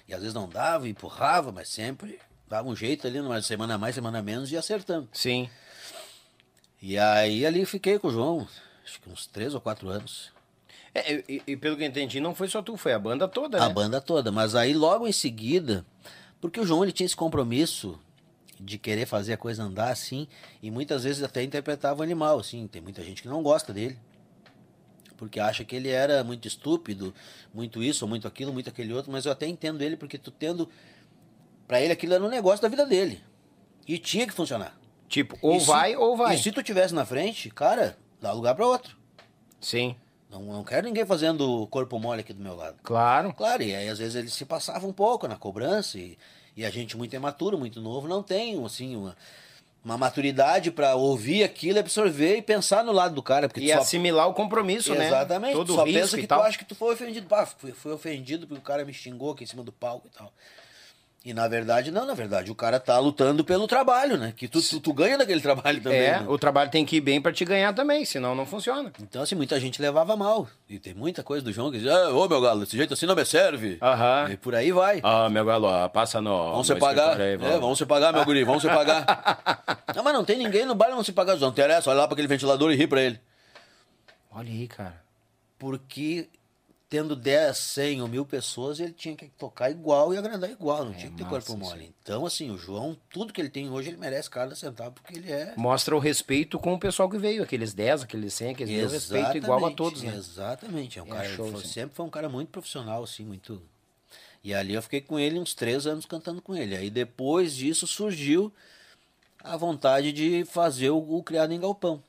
E 0.08 0.13
às 0.13 0.19
vezes 0.19 0.36
não 0.36 0.47
dava, 0.47 0.88
empurrava, 0.88 1.52
mas 1.52 1.67
sempre 1.69 2.19
dava 2.47 2.69
um 2.69 2.76
jeito 2.76 3.08
ali, 3.08 3.19
numa 3.19 3.41
semana 3.41 3.73
a 3.73 3.78
mais, 3.80 3.95
semana 3.95 4.19
a 4.19 4.21
menos, 4.21 4.52
e 4.52 4.54
ia 4.54 4.60
acertando. 4.60 5.10
Sim. 5.12 5.49
E 6.80 6.97
aí 6.99 7.43
ali 7.43 7.65
fiquei 7.65 7.97
com 7.97 8.10
o 8.10 8.12
João, 8.12 8.47
acho 8.86 9.02
que 9.02 9.10
uns 9.10 9.26
três 9.26 9.56
ou 9.56 9.62
quatro 9.62 9.89
anos. 9.89 10.32
É, 10.93 11.23
e, 11.28 11.41
e 11.47 11.58
pelo 11.58 11.76
que 11.76 11.82
eu 11.84 11.88
entendi, 11.88 12.19
não 12.19 12.36
foi 12.36 12.47
só 12.47 12.62
tu, 12.62 12.78
foi 12.78 12.93
a 12.93 12.99
banda 12.99 13.28
toda, 13.28 13.58
A 13.63 13.67
né? 13.67 13.73
banda 13.73 14.00
toda. 14.00 14.31
Mas 14.31 14.54
aí 14.54 14.75
logo 14.75 15.08
em 15.08 15.12
seguida, 15.12 15.83
porque 16.40 16.60
o 16.60 16.65
João 16.65 16.83
ele 16.83 16.92
tinha 16.92 17.06
esse 17.06 17.15
compromisso 17.15 18.00
de 18.64 18.78
querer 18.78 19.06
fazer 19.06 19.34
a 19.34 19.38
coisa 19.38 19.64
andar 19.64 19.90
assim, 19.92 20.28
e 20.62 20.72
muitas 20.72 21.04
vezes 21.04 21.22
até 21.24 21.44
interpretava 21.44 22.00
o 22.00 22.04
animal, 22.04 22.40
assim. 22.40 22.66
Tem 22.68 22.82
muita 22.82 23.04
gente 23.04 23.22
que 23.22 23.28
não 23.28 23.44
gosta 23.44 23.74
dele. 23.74 23.98
Porque 25.18 25.40
acha 25.40 25.64
que 25.64 25.76
ele 25.76 25.90
era 25.90 26.24
muito 26.24 26.48
estúpido, 26.48 27.14
muito 27.54 27.82
isso, 27.84 28.08
muito 28.08 28.28
aquilo, 28.28 28.52
muito 28.52 28.68
aquele 28.70 28.94
outro, 28.94 29.12
mas 29.12 29.26
eu 29.26 29.32
até 29.32 29.48
entendo 29.48 29.82
ele, 29.82 29.96
porque 29.96 30.18
tu 30.18 30.32
tendo. 30.32 30.70
Pra 31.68 31.80
ele 31.82 31.94
aquilo 31.94 32.14
era 32.14 32.24
um 32.24 32.30
negócio 32.30 32.62
da 32.62 32.68
vida 32.68 32.86
dele. 32.86 33.24
E 33.88 33.98
tinha 33.98 34.26
que 34.26 34.34
funcionar. 34.34 34.78
Tipo, 35.08 35.38
ou 35.42 35.60
se- 35.60 35.68
vai 35.68 35.96
ou 35.96 36.18
vai. 36.18 36.36
E 36.36 36.38
se 36.40 36.52
tu 36.52 36.64
tivesse 36.64 36.94
na 36.94 37.06
frente, 37.06 37.50
cara, 37.50 37.98
dá 38.22 38.32
lugar 38.32 38.56
pra 38.56 38.66
outro. 38.66 38.98
Sim, 39.62 39.96
Não, 40.30 40.42
não 40.42 40.64
quero 40.64 40.88
ninguém 40.88 41.06
fazendo 41.06 41.68
corpo 41.68 42.00
mole 42.00 42.22
aqui 42.22 42.34
do 42.34 42.42
meu 42.42 42.56
lado. 42.56 42.78
claro. 42.82 43.32
Claro, 43.34 43.62
e 43.62 43.74
aí 43.76 43.88
às 43.88 44.00
vezes 44.00 44.16
ele 44.16 44.30
se 44.30 44.44
passava 44.46 44.86
um 44.88 44.92
pouco 44.92 45.28
na 45.28 45.38
cobrança 45.38 45.98
e, 46.00 46.18
e 46.56 46.65
a 46.65 46.69
gente 46.69 46.95
muito 46.97 47.15
imaturo, 47.15 47.58
muito 47.58 47.81
novo, 47.81 48.08
não 48.08 48.21
tem 48.21 48.63
assim 48.63 48.95
uma, 48.95 49.15
uma 49.83 49.97
maturidade 49.97 50.71
pra 50.71 50.95
ouvir 50.95 51.43
aquilo, 51.43 51.79
absorver 51.79 52.37
e 52.37 52.41
pensar 52.41 52.83
no 52.83 52.91
lado 52.91 53.15
do 53.15 53.23
cara, 53.23 53.47
porque 53.49 53.62
E 53.62 53.73
só, 53.73 53.79
assimilar 53.79 54.27
o 54.27 54.33
compromisso, 54.33 54.93
né? 54.95 55.08
exatamente, 55.08 55.54
Todo 55.54 55.67
tu 55.67 55.73
o 55.73 55.75
só 55.75 55.83
pensa 55.83 56.17
que 56.17 56.27
tu 56.27 56.33
acha 56.35 56.58
que 56.58 56.65
tu 56.65 56.75
foi 56.75 56.93
ofendido, 56.93 57.27
pá, 57.27 57.45
fui, 57.45 57.71
fui 57.71 57.91
ofendido 57.91 58.47
porque 58.47 58.62
o 58.62 58.63
cara 58.63 58.85
me 58.85 58.93
xingou 58.93 59.31
aqui 59.31 59.43
em 59.43 59.47
cima 59.47 59.63
do 59.63 59.71
palco 59.71 60.08
e 60.08 60.17
tal. 60.17 60.31
E 61.26 61.34
na 61.34 61.48
verdade, 61.48 61.90
não, 61.90 62.06
na 62.06 62.13
verdade, 62.13 62.52
o 62.52 62.56
cara 62.56 62.82
tá 62.82 63.00
lutando 63.00 63.46
pelo 63.46 63.65
trabalho, 63.65 64.17
né? 64.17 64.34
Que 64.36 64.46
tu, 64.46 64.62
tu, 64.62 64.82
tu 64.82 64.92
ganha 64.94 65.17
daquele 65.17 65.40
trabalho 65.40 65.82
também. 65.82 66.02
É, 66.02 66.19
né? 66.19 66.26
o 66.28 66.38
trabalho 66.38 66.69
tem 66.69 66.86
que 66.86 66.98
ir 66.98 67.02
bem 67.02 67.21
pra 67.21 67.32
te 67.32 67.46
ganhar 67.46 67.74
também, 67.74 68.04
senão 68.04 68.36
não 68.36 68.46
funciona. 68.46 68.92
Então, 69.02 69.21
assim, 69.21 69.34
muita 69.34 69.58
gente 69.58 69.82
levava 69.82 70.17
mal. 70.17 70.50
E 70.67 70.78
tem 70.80 70.94
muita 70.94 71.24
coisa 71.24 71.42
do 71.42 71.54
João 71.54 71.71
que 71.71 71.80
diz, 71.80 71.88
ah, 71.90 72.10
ô 72.10 72.28
meu 72.28 72.42
galo, 72.42 72.60
desse 72.60 72.76
jeito 72.76 72.94
assim 72.94 73.06
não 73.06 73.15
me 73.15 73.24
serve. 73.24 73.78
Aham. 73.82 74.32
E 74.32 74.36
por 74.36 74.54
aí 74.54 74.74
vai. 74.74 75.00
Ah, 75.02 75.30
meu 75.30 75.46
galo, 75.46 75.67
ó, 75.67 75.88
passa 75.88 76.19
no. 76.19 76.52
Vamos 76.52 76.67
se 76.67 76.76
pagar. 76.76 77.19
aí, 77.21 77.36
É, 77.36 77.38
vamos. 77.38 77.60
vamos 77.62 77.78
se 77.78 77.86
pagar, 77.86 78.12
meu 78.12 78.26
guri, 78.26 78.44
vamos 78.44 78.62
se 78.62 78.67
pagar. 78.67 79.06
não, 79.96 80.04
mas 80.04 80.13
não 80.13 80.26
tem 80.26 80.38
ninguém 80.38 80.65
no 80.65 80.76
baile, 80.76 80.94
não 80.94 81.06
se 81.06 81.13
pagar. 81.13 81.38
Não 81.38 81.48
interessa, 81.48 81.90
olha 81.90 82.02
lá 82.02 82.08
pra 82.08 82.15
aquele 82.15 82.28
ventilador 82.28 82.69
e 82.69 82.76
ri 82.76 82.86
pra 82.86 83.02
ele. 83.02 83.17
Olha 84.30 84.50
aí, 84.50 84.67
cara. 84.67 85.02
Porque 85.58 86.28
tendo 86.94 87.15
10, 87.15 87.58
100 87.58 88.02
ou 88.04 88.08
mil 88.08 88.23
pessoas, 88.23 88.79
ele 88.79 88.94
tinha 88.94 89.15
que 89.15 89.25
tocar 89.29 89.71
igual 89.71 90.13
e 90.13 90.17
agradar 90.17 90.48
igual, 90.52 90.85
não 90.85 90.94
tinha 90.94 91.10
que 91.10 91.17
ter 91.17 91.23
É 91.23 91.25
massa 91.25 91.48
corpo 91.48 91.58
mole. 91.58 91.91
Então, 92.04 92.23
assim, 92.23 92.52
o 92.52 92.58
João, 92.58 92.96
tudo 93.10 93.33
que 93.33 93.41
ele 93.41 93.50
tem 93.50 93.67
hoje, 93.67 93.89
ele 93.89 93.98
merece 93.98 94.29
cada 94.29 94.54
centavo, 94.54 94.91
porque 94.91 95.17
ele 95.17 95.31
é. 95.31 95.56
Mostra 95.58 95.96
o 95.96 96.00
respeito 96.00 96.60
com 96.60 96.71
o 96.71 96.79
pessoal 96.79 97.10
que 97.10 97.17
veio, 97.17 97.41
aqueles 97.41 97.73
10, 97.73 98.04
aqueles 98.04 98.31
100, 98.35 98.52
aqueles 98.52 98.75
mil, 98.75 98.87
respeito 98.87 99.37
igual 99.37 99.65
a 99.65 99.71
todos, 99.71 100.04
né? 100.04 100.13
Exatamente. 100.15 101.00
É 101.00 101.02
um 101.02 101.08
É, 101.08 101.10
cara, 101.10 101.29
show, 101.35 101.52
foi- 101.52 101.62
sim. 101.63 101.67
sempre 101.67 101.96
foi 101.96 102.06
um 102.06 102.12
cara 102.12 102.29
muito 102.29 102.50
profissional, 102.50 103.04
assim, 103.04 103.25
muito. 103.25 103.60
E 104.44 104.54
ali 104.54 104.75
eu 104.75 104.81
fiquei 104.83 105.02
com 105.02 105.19
ele 105.19 105.39
uns 105.39 105.56
três 105.56 105.87
anos 105.87 106.06
cantando 106.06 106.44
com 106.44 106.56
ele. 106.56 106.75
Aí 106.77 106.91
depois 106.91 107.56
disso 107.56 107.87
surgiu 107.87 108.54
a 109.44 109.58
vontade 109.58 110.12
de 110.12 110.46
fazer 110.46 110.91
o, 110.91 110.98
o 111.17 111.23
Criado 111.23 111.54
em 111.54 111.60
Galpão. 111.60 112.04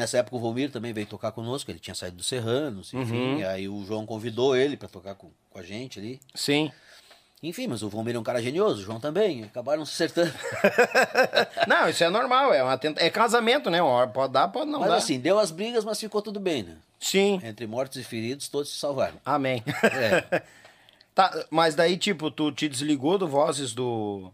Nessa 0.00 0.16
época 0.16 0.34
o 0.34 0.40
Volmir 0.40 0.70
também 0.70 0.94
veio 0.94 1.06
tocar 1.06 1.30
conosco, 1.30 1.70
ele 1.70 1.78
tinha 1.78 1.94
saído 1.94 2.16
do 2.16 2.22
Serranos, 2.22 2.94
enfim. 2.94 3.34
Uhum. 3.34 3.46
Aí 3.46 3.68
o 3.68 3.84
João 3.84 4.06
convidou 4.06 4.56
ele 4.56 4.74
para 4.74 4.88
tocar 4.88 5.14
com, 5.14 5.30
com 5.50 5.58
a 5.58 5.62
gente 5.62 5.98
ali. 5.98 6.18
Sim. 6.34 6.72
Enfim, 7.42 7.66
mas 7.66 7.82
o 7.82 7.88
Volmir 7.90 8.16
é 8.16 8.18
um 8.18 8.22
cara 8.22 8.40
genioso, 8.40 8.80
o 8.80 8.82
João 8.82 8.98
também. 8.98 9.44
Acabaram 9.44 9.84
se 9.84 9.92
acertando. 9.92 10.32
Não, 11.68 11.86
isso 11.86 12.02
é 12.02 12.08
normal, 12.08 12.54
é, 12.54 12.62
uma 12.62 12.78
tenta... 12.78 13.04
é 13.04 13.10
casamento, 13.10 13.68
né? 13.68 13.82
Uma 13.82 13.90
hora 13.90 14.08
Pode 14.08 14.32
dar, 14.32 14.48
pode 14.48 14.70
não 14.70 14.80
mas 14.80 14.88
dar. 14.88 14.96
assim, 14.96 15.20
deu 15.20 15.38
as 15.38 15.50
brigas, 15.50 15.84
mas 15.84 16.00
ficou 16.00 16.22
tudo 16.22 16.40
bem, 16.40 16.62
né? 16.62 16.78
Sim. 16.98 17.38
Entre 17.44 17.66
mortos 17.66 17.98
e 17.98 18.02
feridos, 18.02 18.48
todos 18.48 18.70
se 18.70 18.78
salvaram. 18.78 19.20
Amém. 19.24 19.62
É. 19.66 20.42
Tá, 21.12 21.44
mas 21.50 21.74
daí, 21.74 21.98
tipo, 21.98 22.30
tu 22.30 22.52
te 22.52 22.68
desligou 22.68 23.18
do 23.18 23.26
Vozes 23.26 23.74
do. 23.74 24.32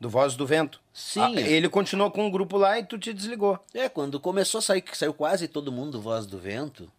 Do 0.00 0.08
Vozes 0.08 0.36
do 0.36 0.46
Vento. 0.46 0.80
Sim. 0.92 1.20
Ah, 1.20 1.40
ele 1.40 1.68
continuou 1.68 2.10
com 2.10 2.26
o 2.26 2.30
grupo 2.30 2.56
lá 2.56 2.78
e 2.78 2.84
tu 2.84 2.96
te 2.98 3.12
desligou. 3.12 3.58
É, 3.74 3.88
quando 3.88 4.20
começou 4.20 4.58
a 4.58 4.62
sair, 4.62 4.80
que 4.80 4.96
saiu 4.96 5.12
quase 5.12 5.48
todo 5.48 5.72
mundo 5.72 5.92
do 5.92 6.00
Voz 6.00 6.24
do 6.24 6.38
Vento, 6.38 6.90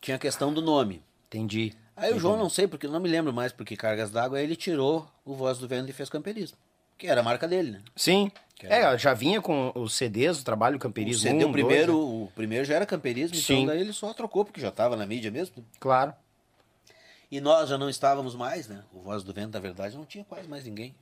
tinha 0.00 0.16
a 0.16 0.18
questão 0.20 0.52
do 0.52 0.60
nome. 0.60 1.02
Entendi. 1.28 1.72
Aí 1.96 2.12
o 2.12 2.18
João, 2.18 2.36
não 2.36 2.48
sei, 2.50 2.66
porque 2.66 2.88
não 2.88 2.98
me 2.98 3.08
lembro 3.08 3.32
mais, 3.32 3.52
porque 3.52 3.76
Cargas 3.76 4.10
d'Água, 4.10 4.40
ele 4.40 4.56
tirou 4.56 5.06
o 5.24 5.34
Voz 5.34 5.58
do 5.58 5.68
Vento 5.68 5.88
e 5.88 5.92
fez 5.92 6.08
camperismo. 6.10 6.56
Que 6.98 7.06
era 7.06 7.20
a 7.20 7.24
marca 7.24 7.46
dele, 7.46 7.72
né? 7.72 7.82
Sim. 7.94 8.30
Que 8.56 8.66
É, 8.66 8.96
já 8.98 9.14
vinha 9.14 9.40
com 9.40 9.72
os 9.74 9.94
CDs, 9.94 10.40
o 10.40 10.44
trabalho 10.44 10.76
O 10.76 10.80
camperismo. 10.80 11.22
CD, 11.22 11.44
um, 11.44 11.48
o 11.50 11.52
primeiro, 11.52 11.92
dois, 11.92 12.08
né? 12.08 12.24
o 12.24 12.32
primeiro 12.34 12.64
já 12.64 12.74
era 12.74 12.86
camperismo, 12.86 13.36
Sim. 13.36 13.54
então 13.54 13.66
daí 13.66 13.80
ele 13.80 13.92
só 13.92 14.12
trocou, 14.12 14.44
porque 14.44 14.60
já 14.60 14.68
estava 14.68 14.96
na 14.96 15.06
mídia 15.06 15.30
mesmo. 15.30 15.64
Claro. 15.78 16.12
E 17.30 17.40
nós 17.40 17.68
já 17.68 17.78
não 17.78 17.88
estávamos 17.88 18.34
mais, 18.34 18.68
né? 18.68 18.82
O 18.92 19.00
Voz 19.00 19.22
do 19.22 19.32
Vento, 19.32 19.54
na 19.54 19.60
verdade, 19.60 19.96
não 19.96 20.04
tinha 20.04 20.24
quase 20.24 20.48
mais 20.48 20.64
ninguém. 20.64 20.94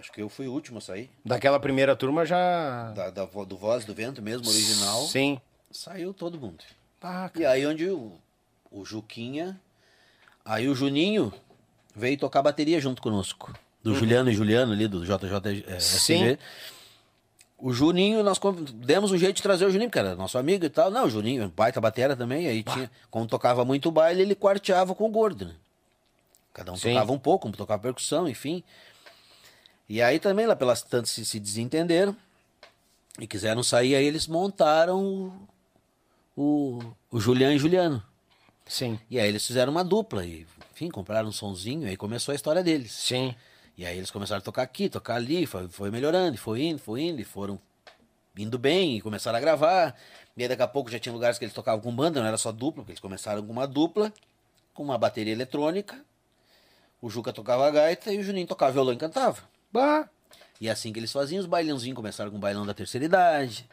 Acho 0.00 0.10
que 0.10 0.22
eu 0.22 0.30
fui 0.30 0.48
o 0.48 0.52
último 0.52 0.78
a 0.78 0.80
sair. 0.80 1.10
Daquela 1.22 1.60
primeira 1.60 1.94
turma 1.94 2.24
já. 2.24 2.90
Da, 2.92 3.10
da 3.10 3.24
do 3.26 3.56
Voz 3.58 3.84
do 3.84 3.94
Vento 3.94 4.22
mesmo, 4.22 4.48
original. 4.48 5.06
Sim. 5.06 5.38
Saiu 5.70 6.14
todo 6.14 6.40
mundo. 6.40 6.64
Ah, 7.02 7.30
E 7.36 7.44
aí 7.44 7.66
onde 7.66 7.86
o, 7.90 8.12
o 8.70 8.82
Juquinha, 8.82 9.60
aí 10.42 10.68
o 10.68 10.74
Juninho 10.74 11.30
veio 11.94 12.16
tocar 12.16 12.40
bateria 12.40 12.80
junto 12.80 13.02
conosco. 13.02 13.54
Do 13.82 13.94
Juliano 13.94 14.30
e 14.30 14.34
Juliano 14.34 14.72
ali, 14.72 14.88
do 14.88 15.04
JJ 15.04 15.64
Uhum. 15.68 15.80
Sim. 15.80 16.38
O 17.58 17.74
Juninho, 17.74 18.22
nós 18.22 18.40
demos 18.74 19.12
um 19.12 19.18
jeito 19.18 19.36
de 19.36 19.42
trazer 19.42 19.66
o 19.66 19.70
Juninho, 19.70 19.90
porque 19.90 19.98
era 19.98 20.16
nosso 20.16 20.38
amigo 20.38 20.64
e 20.64 20.70
tal. 20.70 20.90
Não, 20.90 21.04
o 21.04 21.10
Juninho, 21.10 21.52
baita 21.54 21.78
batera 21.78 22.16
também, 22.16 22.46
aí 22.46 22.62
tinha, 22.62 22.90
como 23.10 23.26
tocava 23.26 23.66
muito 23.66 23.90
baile, 23.90 24.22
ele 24.22 24.34
quarteava 24.34 24.94
com 24.94 25.04
o 25.04 25.10
gordo, 25.10 25.44
né? 25.44 25.54
Cada 26.54 26.72
um 26.72 26.76
Sim. 26.76 26.94
tocava 26.94 27.12
um 27.12 27.18
pouco, 27.18 27.48
um 27.48 27.52
tocava 27.52 27.82
percussão, 27.82 28.26
enfim. 28.26 28.64
E 29.90 30.00
aí 30.00 30.20
também, 30.20 30.46
lá 30.46 30.54
pelas 30.54 30.82
tantas 30.82 31.10
se, 31.10 31.24
se 31.24 31.40
desentenderam 31.40 32.16
e 33.18 33.26
quiseram 33.26 33.60
sair, 33.60 33.96
aí 33.96 34.04
eles 34.04 34.28
montaram 34.28 35.48
o, 36.36 36.78
o, 37.10 37.18
Juliano 37.18 37.54
e 37.54 37.58
Juliano. 37.58 38.00
Sim. 38.64 39.00
E 39.10 39.18
aí 39.18 39.28
eles 39.28 39.44
fizeram 39.44 39.72
uma 39.72 39.82
dupla 39.82 40.24
e, 40.24 40.46
enfim, 40.72 40.88
compraram 40.88 41.28
um 41.28 41.32
sonzinho, 41.32 41.88
aí 41.88 41.96
começou 41.96 42.30
a 42.30 42.36
história 42.36 42.62
deles. 42.62 42.92
Sim. 42.92 43.34
E 43.76 43.84
aí 43.84 43.98
eles 43.98 44.12
começaram 44.12 44.38
a 44.38 44.44
tocar 44.44 44.62
aqui, 44.62 44.88
tocar 44.88 45.16
ali, 45.16 45.44
foi, 45.44 45.66
foi 45.66 45.90
melhorando, 45.90 46.36
e 46.36 46.38
foi 46.38 46.62
indo, 46.62 46.78
foi 46.78 47.00
indo, 47.00 47.20
e 47.20 47.24
foram 47.24 47.58
indo 48.38 48.60
bem, 48.60 48.96
e 48.96 49.00
começaram 49.00 49.38
a 49.38 49.40
gravar. 49.40 49.96
E 50.36 50.42
aí 50.44 50.48
daqui 50.48 50.62
a 50.62 50.68
pouco 50.68 50.88
já 50.88 51.00
tinha 51.00 51.12
lugares 51.12 51.36
que 51.36 51.44
eles 51.44 51.54
tocavam 51.54 51.80
com 51.80 51.92
banda, 51.92 52.20
não 52.20 52.28
era 52.28 52.38
só 52.38 52.52
dupla, 52.52 52.84
porque 52.84 52.92
eles 52.92 53.00
começaram 53.00 53.44
com 53.44 53.50
uma 53.50 53.66
dupla, 53.66 54.12
com 54.72 54.84
uma 54.84 54.96
bateria 54.96 55.32
eletrônica, 55.32 56.00
o 57.02 57.10
Juca 57.10 57.32
tocava 57.32 57.66
a 57.66 57.70
gaita 57.72 58.12
e 58.12 58.18
o 58.20 58.22
Juninho 58.22 58.46
tocava 58.46 58.70
violão 58.70 58.94
e 58.94 58.96
cantava. 58.96 59.50
Bah. 59.72 60.08
E 60.60 60.68
é 60.68 60.70
assim 60.70 60.92
que 60.92 60.98
eles 60.98 61.12
faziam 61.12 61.40
os 61.40 61.46
bailãozinhos, 61.46 61.96
começaram 61.96 62.30
com 62.30 62.36
o 62.36 62.40
bailão 62.40 62.66
da 62.66 62.74
terceira 62.74 63.04
idade. 63.04 63.68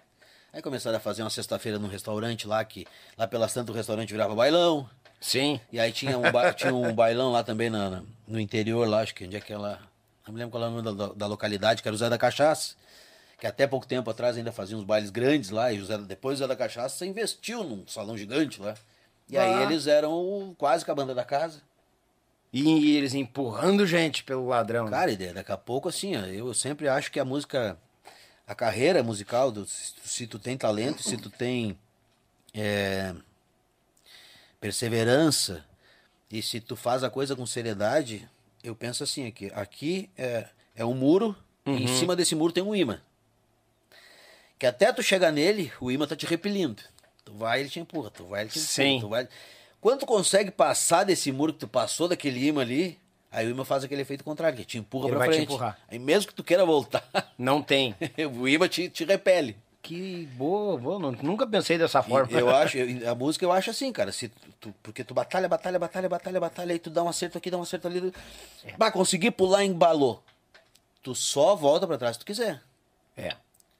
Aí 0.54 0.62
começaram 0.62 0.98
a 0.98 1.00
fazer 1.00 1.22
uma 1.24 1.30
sexta-feira 1.30 1.78
num 1.78 1.88
restaurante 1.88 2.48
lá, 2.48 2.64
que 2.64 2.88
lá 3.18 3.28
pelas 3.28 3.54
tantas 3.54 3.74
o 3.74 3.78
restaurante 3.78 4.12
virava 4.12 4.34
bailão. 4.34 4.89
Sim. 5.20 5.60
E 5.72 5.80
aí 5.80 5.91
tinha 5.91 6.18
um, 6.18 6.32
ba- 6.32 6.54
tinha 6.56 6.74
um 6.74 6.93
bailão 6.93 7.32
lá 7.32 7.43
também 7.43 7.70
na- 7.70 7.89
na- 7.89 8.04
no 8.28 8.39
interior, 8.39 8.88
lá, 8.88 9.02
acho 9.02 9.14
que 9.14 9.26
onde 9.26 9.36
é 9.36 9.41
que 9.41 9.52
ela. 9.52 9.80
Não 10.26 10.34
me 10.34 10.39
lembro 10.39 10.52
qual 10.52 10.64
é 10.64 10.68
o 10.68 10.72
nome 10.72 10.84
da, 10.84 11.08
da- 11.08 11.14
da 11.14 11.28
localidade, 11.28 11.82
que 11.82 11.88
era 11.88 11.95
o 11.95 11.98
Zé 11.98 12.10
da 12.10 12.18
Cachaça. 12.18 12.76
Que 13.39 13.45
até 13.45 13.68
pouco 13.68 13.86
tempo 13.86 14.10
atrás 14.10 14.36
ainda 14.38 14.52
fazia 14.52 14.76
uns 14.78 14.84
bailes 14.84 15.10
grandes 15.12 15.50
lá, 15.52 15.72
e 15.72 15.80
o 15.80 15.86
Zé, 15.86 15.98
depois 15.98 16.39
o 16.39 16.39
Zé 16.39 16.48
da 16.48 16.56
Cachaça 16.56 17.06
investiu 17.06 17.64
num 17.64 17.86
salão 17.88 18.18
gigante 18.18 18.60
lá. 18.62 18.74
E 19.30 19.38
aí 19.38 19.54
Ah. 19.56 19.64
eles 19.64 19.86
eram 19.88 20.56
quase 20.58 20.84
que 20.86 20.89
a 20.91 20.95
banda 20.95 21.14
da 21.14 21.24
casa. 21.26 21.62
E 22.54 22.95
eles 22.95 23.14
empurrando 23.14 23.86
gente 23.86 24.24
pelo 24.24 24.48
ladrão. 24.48 24.86
né? 24.86 24.91
Cara, 24.91 25.12
e 25.12 25.18
daqui 25.34 25.52
a 25.52 25.58
pouco, 25.58 25.89
assim, 25.89 26.16
ó, 26.16 26.22
eu 26.26 26.54
sempre 26.54 26.88
acho 26.88 27.12
que 27.12 27.20
a 27.20 27.26
música, 27.26 27.78
a 28.48 28.56
carreira 28.56 29.04
musical, 29.04 29.52
do, 29.52 29.66
se, 29.66 30.26
tu- 30.26 30.39
tem 30.39 30.58
talento, 30.58 31.04
se 31.04 31.18
tu 31.18 31.30
tem 31.30 31.78
é, 32.54 33.14
perseverança 34.60 35.64
e 36.32 36.41
se 36.41 36.60
tu 36.60 36.76
faz 36.76 37.04
a 37.04 37.10
coisa 37.10 37.36
com 37.36 37.45
seriedade, 37.45 38.28
eu 38.64 38.76
penso 38.76 39.04
assim, 39.04 39.28
aqui, 39.28 39.52
aqui 39.54 40.10
é, 40.18 40.48
é 40.76 40.86
um 40.86 40.93
muro 40.93 41.36
e 41.66 41.70
Uhum. 41.72 41.78
em 41.80 41.88
cima 41.88 42.16
desse 42.16 42.34
muro 42.34 42.54
tem 42.54 42.64
um 42.64 42.74
imã. 42.76 43.02
Que 44.58 44.66
até 44.66 44.91
tu 44.91 45.04
chegar 45.04 45.32
nele, 45.32 45.72
o 45.80 45.91
imã 45.91 46.08
tá 46.08 46.16
te 46.16 46.26
repelindo. 46.26 46.82
Tu 47.24 47.34
vai, 47.34 47.60
ele 47.60 47.70
te 47.70 47.80
empurra, 47.80 48.10
tu 48.10 48.26
vai, 48.26 48.41
ele 48.43 48.50
te 48.50 48.58
empurra. 48.58 48.68
Sim. 48.68 49.00
Tu 49.02 49.10
vai... 49.10 49.28
Quando 49.82 49.99
tu 50.01 50.05
consegue 50.05 50.51
passar 50.51 51.03
desse 51.03 51.32
muro 51.32 51.53
que 51.53 51.59
tu 51.59 51.67
passou, 51.67 52.07
daquele 52.07 52.45
imã 52.47 52.61
ali, 52.61 52.99
aí 53.32 53.45
o 53.47 53.51
imã 53.51 53.63
faz 53.63 53.84
aquele 53.84 54.01
efeito 54.01 54.23
contrário, 54.23 54.57
que 54.57 54.65
te 54.65 54.78
empurra 54.78 55.05
Ele 55.05 55.11
pra 55.15 55.19
vai 55.19 55.30
te 55.30 55.36
frente. 55.36 55.49
empurrar. 55.49 55.80
Aí 55.89 55.99
mesmo 55.99 56.28
que 56.30 56.34
tu 56.36 56.43
queira 56.43 56.65
voltar, 56.65 57.03
Não 57.38 57.61
tem. 57.61 57.95
o 58.39 58.47
imã 58.47 58.67
te, 58.67 58.89
te 58.89 59.05
repele. 59.05 59.55
Que 59.82 60.25
boa, 60.34 60.78
boa. 60.78 60.99
não- 60.99 61.11
Nunca 61.13 61.47
pensei 61.47 61.78
dessa 61.78 62.03
forma. 62.03 62.30
E 62.30 62.36
Eu 62.41 62.49
acho, 62.53 62.75
eu- 62.80 63.09
a 63.09 63.15
música 63.15 63.45
eu 63.45 63.51
acho 63.53 63.69
assim, 63.69 63.91
cara. 63.93 64.11
Se 64.11 64.28
tu, 64.59 64.73
porque 64.84 65.03
tu 65.03 65.13
batalha, 65.13 65.47
batalha, 65.47 65.80
batalha, 65.80 66.09
batalha, 66.09 66.39
batalha, 66.41 66.73
aí 66.73 66.80
tu 66.80 66.89
dá 66.89 67.03
um 67.03 67.07
acerto 67.07 67.38
aqui, 67.38 67.49
dá 67.49 67.57
um 67.57 67.61
acerto 67.61 67.88
ali. 67.88 68.11
É. 68.65 68.73
Bah, 68.78 68.91
consegui 68.91 69.32
pular, 69.32 69.63
embalou. 69.63 70.21
Tu 71.01 71.15
só 71.15 71.55
volta 71.55 71.88
pra 71.88 71.97
trás 71.97 72.15
se 72.15 72.19
tu 72.19 72.25
quiser. 72.25 72.61
É. 73.15 73.30
Ou 73.30 73.36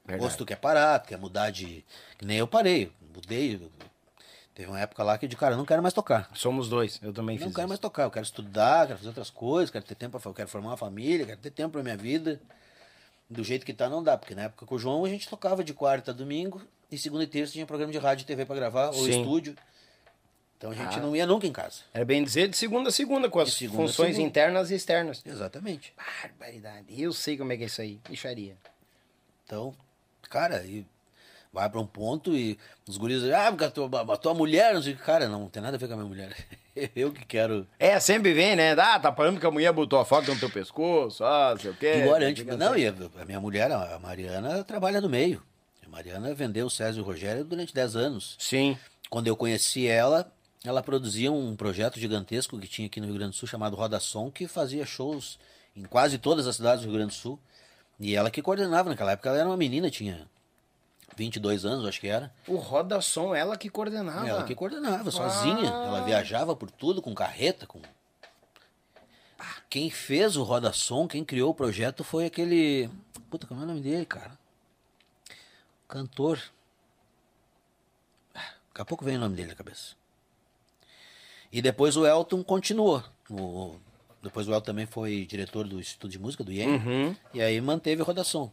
Verdade. 0.05 0.31
se 0.31 0.37
tu 0.37 0.45
quer 0.45 0.55
parar, 0.55 0.99
tu 0.99 1.09
quer 1.09 1.17
mudar 1.17 1.49
de. 1.49 1.83
Que 2.17 2.25
nem 2.25 2.37
eu 2.37 2.47
parei. 2.47 2.89
Mudei. 3.13 3.59
Eu- 4.57 4.65
Teve 4.65 4.71
uma 4.71 4.79
época 4.79 5.03
lá 5.03 5.17
que 5.17 5.27
de 5.27 5.35
cara, 5.37 5.53
eu 5.53 5.57
não 5.57 5.65
quero 5.65 5.81
mais 5.81 5.93
tocar. 5.93 6.29
Somos 6.33 6.67
dois. 6.67 6.99
Eu 7.03 7.13
também 7.13 7.37
Não 7.37 7.45
fiz 7.47 7.55
quero 7.55 7.65
isso. 7.65 7.69
mais 7.69 7.79
tocar, 7.79 8.03
eu 8.03 8.11
quero 8.11 8.25
estudar, 8.25 8.87
quero 8.87 8.97
fazer 8.97 9.09
outras 9.09 9.29
coisas, 9.29 9.69
quero 9.69 9.85
ter 9.85 9.95
tempo, 9.95 10.19
pra, 10.19 10.29
eu 10.29 10.33
quero 10.33 10.49
formar 10.49 10.69
uma 10.71 10.77
família, 10.77 11.25
quero 11.25 11.39
ter 11.39 11.51
tempo 11.51 11.73
pra 11.73 11.83
minha 11.83 11.95
vida. 11.97 12.41
Do 13.29 13.43
jeito 13.43 13.65
que 13.65 13.73
tá, 13.73 13.87
não 13.89 14.01
dá, 14.01 14.17
porque 14.17 14.33
na 14.33 14.43
época 14.43 14.65
com 14.65 14.75
o 14.75 14.79
João 14.79 15.03
a 15.05 15.09
gente 15.09 15.27
tocava 15.29 15.63
de 15.63 15.73
quarta 15.73 16.11
a 16.11 16.13
domingo, 16.13 16.61
e 16.89 16.97
segunda 16.97 17.23
e 17.23 17.27
terça 17.27 17.51
tinha 17.53 17.65
programa 17.65 17.91
de 17.91 17.97
rádio 17.99 18.23
e 18.23 18.25
TV 18.25 18.45
pra 18.45 18.55
gravar, 18.55 18.87
ou 18.87 18.93
Sim. 19.05 19.19
estúdio. 19.21 19.55
Então 20.57 20.71
a 20.71 20.73
gente 20.73 20.97
Ah. 20.97 21.01
não 21.01 21.15
ia 21.15 21.27
nunca 21.27 21.45
em 21.45 21.51
casa. 21.51 21.81
Era 21.93 22.03
bem 22.03 22.23
dizer 22.23 22.47
de 22.47 22.57
segunda 22.57 22.89
a 22.89 22.91
segunda, 22.91 23.29
com 23.29 23.39
as 23.39 23.53
segunda 23.53 23.83
funções 23.83 24.15
segunda. 24.15 24.27
internas 24.27 24.71
e 24.71 24.75
externas. 24.75 25.21
Exatamente. 25.23 25.93
Barbaridade. 25.95 26.99
Eu 26.99 27.13
sei 27.13 27.37
como 27.37 27.51
é 27.53 27.57
que 27.57 27.63
é 27.63 27.65
isso 27.67 27.79
aí. 27.81 27.99
Micharia. 28.09 28.57
Então, 29.45 29.75
cara, 30.29 30.63
e 30.65 30.83
vai 31.57 31.67
pra 31.71 31.79
um 31.79 31.87
ponto 31.87 32.35
e 32.35 32.55
os 32.87 32.97
guris 32.97 33.21
dizem, 33.21 33.33
ah, 33.33 33.49
porque 33.49 33.65
a 33.65 33.71
tua, 33.71 34.13
a 34.13 34.17
tua 34.17 34.33
mulher, 34.35 34.75
não 34.75 34.81
sei 34.81 34.93
o 34.93 34.95
que. 34.95 35.01
Cara, 35.01 35.27
não 35.27 35.49
tem 35.49 35.59
nada 35.59 35.75
a 35.75 35.79
ver 35.79 35.87
com 35.87 35.93
a 35.95 35.97
minha 35.97 36.07
mulher. 36.07 36.35
eu 36.95 37.11
que 37.11 37.25
quero. 37.25 37.65
É, 37.79 37.99
sempre 37.99 38.31
vem, 38.31 38.55
né? 38.55 38.73
Ah, 38.73 38.99
tá 38.99 39.11
falando 39.11 39.39
que 39.39 39.45
a 39.45 39.49
mulher 39.49 39.73
botou 39.73 39.99
a 39.99 40.05
faca 40.05 40.31
no 40.31 40.39
teu 40.39 40.51
pescoço, 40.51 41.25
ah, 41.25 41.55
sei 41.59 41.71
o 41.71 41.73
quê. 41.73 42.03
Igual 42.03 42.17
antes. 42.17 42.43
Fica 42.43 42.55
Não, 42.55 42.73
assim. 42.73 42.81
e 42.81 42.87
a, 42.87 43.21
a 43.21 43.25
minha 43.25 43.39
mulher, 43.39 43.71
a 43.71 43.97
Mariana, 43.97 44.63
trabalha 44.63 45.01
no 45.01 45.09
meio. 45.09 45.41
A 45.83 45.89
Mariana 45.89 46.31
vendeu 46.35 46.67
o 46.67 46.69
César 46.69 46.99
e 46.99 47.01
o 47.01 47.03
Rogério 47.03 47.43
durante 47.43 47.73
10 47.73 47.95
anos. 47.95 48.35
Sim. 48.37 48.77
Quando 49.09 49.25
eu 49.25 49.35
conheci 49.35 49.87
ela, 49.87 50.31
ela 50.63 50.83
produzia 50.83 51.31
um 51.31 51.55
projeto 51.55 51.99
gigantesco 51.99 52.59
que 52.59 52.67
tinha 52.67 52.85
aqui 52.85 52.99
no 52.99 53.07
Rio 53.07 53.15
Grande 53.15 53.31
do 53.31 53.35
Sul 53.35 53.47
chamado 53.47 53.75
Roda 53.75 53.99
Som, 53.99 54.29
que 54.29 54.47
fazia 54.47 54.85
shows 54.85 55.39
em 55.75 55.85
quase 55.85 56.19
todas 56.19 56.45
as 56.45 56.57
cidades 56.57 56.81
do 56.81 56.89
Rio 56.89 56.97
Grande 56.97 57.15
do 57.15 57.17
Sul. 57.17 57.39
E 57.99 58.15
ela 58.15 58.29
que 58.29 58.43
coordenava 58.43 58.89
naquela 58.89 59.13
época, 59.13 59.29
ela 59.29 59.39
era 59.39 59.49
uma 59.49 59.57
menina, 59.57 59.89
tinha 59.89 60.27
22 61.18 61.65
anos, 61.65 61.86
acho 61.88 61.99
que 61.99 62.07
era. 62.07 62.32
O 62.47 62.55
Roda 62.57 63.01
Som, 63.01 63.34
ela 63.34 63.57
que 63.57 63.70
coordenava. 63.70 64.28
Ela 64.28 64.43
que 64.43 64.53
coordenava, 64.55 65.09
sozinha. 65.11 65.68
Ela 65.70 66.03
viajava 66.03 66.55
por 66.55 66.70
tudo, 66.72 67.01
com 67.01 67.13
carreta, 67.15 67.65
com. 67.65 67.82
Ah, 69.39 69.61
Quem 69.70 69.89
fez 69.89 70.38
o 70.38 70.43
Roda 70.43 70.72
Som, 70.72 71.07
quem 71.07 71.26
criou 71.26 71.49
o 71.49 71.55
projeto 71.55 72.03
foi 72.03 72.26
aquele. 72.28 72.89
Puta, 73.30 73.47
como 73.47 73.61
é 73.61 73.63
o 73.63 73.68
nome 73.68 73.82
dele, 73.82 74.05
cara? 74.05 74.38
Cantor. 75.88 76.39
Ah, 78.36 78.39
Daqui 78.70 78.82
a 78.82 78.86
pouco 78.86 79.03
vem 79.03 79.18
o 79.18 79.20
nome 79.20 79.36
dele 79.36 79.49
na 79.49 79.55
cabeça. 79.55 79.95
E 81.51 81.61
depois 81.61 81.97
o 81.97 82.05
Elton 82.05 82.43
continuou. 82.43 83.03
O- 83.30 83.76
Depois 84.22 84.47
o 84.47 84.51
Elton 84.53 84.65
também 84.65 84.86
foi 84.86 85.26
diretor 85.26 85.68
do 85.68 85.80
Instituto 85.80 86.11
de 86.11 86.20
Música, 86.20 86.43
do 86.43 86.51
IEM. 86.51 86.70
Uhum. 86.76 87.15
E 87.34 87.41
aí 87.41 87.59
manteve 87.61 88.01
o 88.01 88.05
Rodação. 88.05 88.51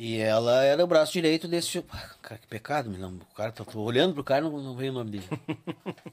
E 0.00 0.16
ela 0.20 0.62
era 0.62 0.84
o 0.84 0.86
braço 0.86 1.12
direito 1.12 1.48
desse. 1.48 1.84
Ah, 1.90 2.14
Cara, 2.22 2.40
que 2.40 2.46
pecado, 2.46 2.88
me 2.88 2.96
lembro. 2.96 3.26
O 3.28 3.34
cara, 3.34 3.50
tô, 3.50 3.64
tô 3.64 3.80
olhando 3.80 4.14
pro 4.14 4.22
cara, 4.22 4.42
não, 4.42 4.56
não 4.62 4.76
veio 4.76 4.92
o 4.92 4.94
nome 4.94 5.10
dele. 5.10 5.28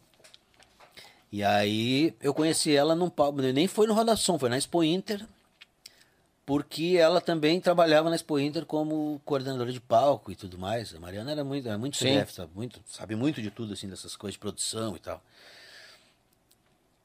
e 1.32 1.44
aí 1.44 2.16
eu 2.20 2.34
conheci 2.34 2.76
ela 2.76 2.96
num 2.96 3.12
palco. 3.12 3.40
Nem 3.40 3.68
foi 3.68 3.86
no 3.86 3.94
Rodação, 3.94 4.40
foi 4.40 4.50
na 4.50 4.58
Expo 4.58 4.84
Inter. 4.84 5.24
Porque 6.48 6.98
ela 7.00 7.22
também 7.22 7.62
trabalhava 7.62 8.10
na 8.10 8.16
Expo 8.16 8.40
Inter 8.40 8.66
como 8.66 9.22
coordenadora 9.24 9.72
de 9.72 9.80
palco 9.80 10.32
e 10.32 10.36
tudo 10.36 10.58
mais. 10.58 10.96
A 10.96 11.00
Mariana 11.00 11.34
era 11.34 11.44
muito, 11.44 11.68
era 11.68 11.78
muito. 11.78 11.96
CDF, 11.96 12.34
sabe, 12.34 12.52
muito, 12.56 12.82
sabe 12.88 13.16
muito 13.16 13.40
de 13.40 13.52
tudo, 13.52 13.74
assim, 13.74 13.88
dessas 13.88 14.16
coisas 14.16 14.34
de 14.34 14.40
produção 14.40 14.96
e 14.96 15.00
tal. 15.00 15.22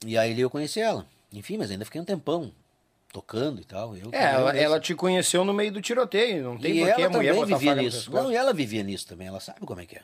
E 0.07 0.17
aí 0.17 0.41
eu 0.41 0.49
conheci 0.49 0.81
ela. 0.81 1.07
Enfim, 1.31 1.59
mas 1.59 1.71
ainda 1.71 1.85
fiquei 1.85 2.01
um 2.01 2.07
tempão 2.07 2.51
tocando 3.13 3.61
e 3.61 3.65
tal. 3.65 3.97
Eu, 3.97 4.11
É, 4.13 4.33
ela, 4.35 4.57
ela 4.57 4.81
te 4.81 4.95
conheceu 4.95 5.45
no 5.45 5.53
meio 5.53 5.73
do 5.73 5.81
tiroteio. 5.83 6.45
Não 6.45 6.59
tem 6.59 6.73
e 6.77 6.79
por 6.87 6.95
que 6.95 7.03
ela 7.03 7.07
a 7.07 7.17
mulher 7.17 7.35
também 7.35 7.47
vivia 7.59 7.75
nisso. 7.75 8.11
Não, 8.13 8.31
e 8.33 8.37
ela 8.37 8.53
vivia 8.53 8.83
nisso 8.83 9.07
também. 9.07 9.27
Ela 9.29 9.41
sabe 9.41 9.61
como 9.61 9.81
é 9.81 9.87
que 9.87 9.97
é. 9.97 10.03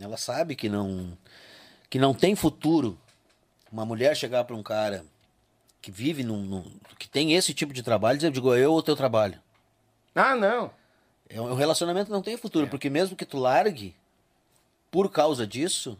Ela 0.00 0.16
sabe 0.16 0.54
que 0.54 0.68
não 0.68 1.16
que 1.90 1.98
não 1.98 2.12
tem 2.14 2.36
futuro 2.36 2.98
uma 3.72 3.84
mulher 3.84 4.14
chegar 4.16 4.44
para 4.44 4.54
um 4.54 4.62
cara 4.62 5.04
que 5.80 5.90
vive 5.90 6.22
num, 6.22 6.42
num- 6.42 6.72
que 6.98 7.08
tem 7.08 7.32
esse 7.34 7.52
tipo 7.54 7.72
de 7.72 7.82
trabalho 7.82 8.16
e 8.16 8.18
dizer, 8.18 8.30
digo, 8.30 8.54
eu 8.54 8.72
ou 8.72 8.82
teu 8.82 8.94
trabalho. 8.96 9.40
Ah, 10.14 10.34
não. 10.34 10.70
É 11.28 11.40
um 11.40 11.54
relacionamento 11.54 12.10
não 12.10 12.22
tem 12.22 12.36
futuro, 12.36 12.68
porque 12.68 12.88
mesmo 12.90 13.16
que 13.16 13.24
tu 13.26 13.38
largue 13.38 13.94
por 14.90 15.10
causa 15.10 15.46
disso, 15.46 15.98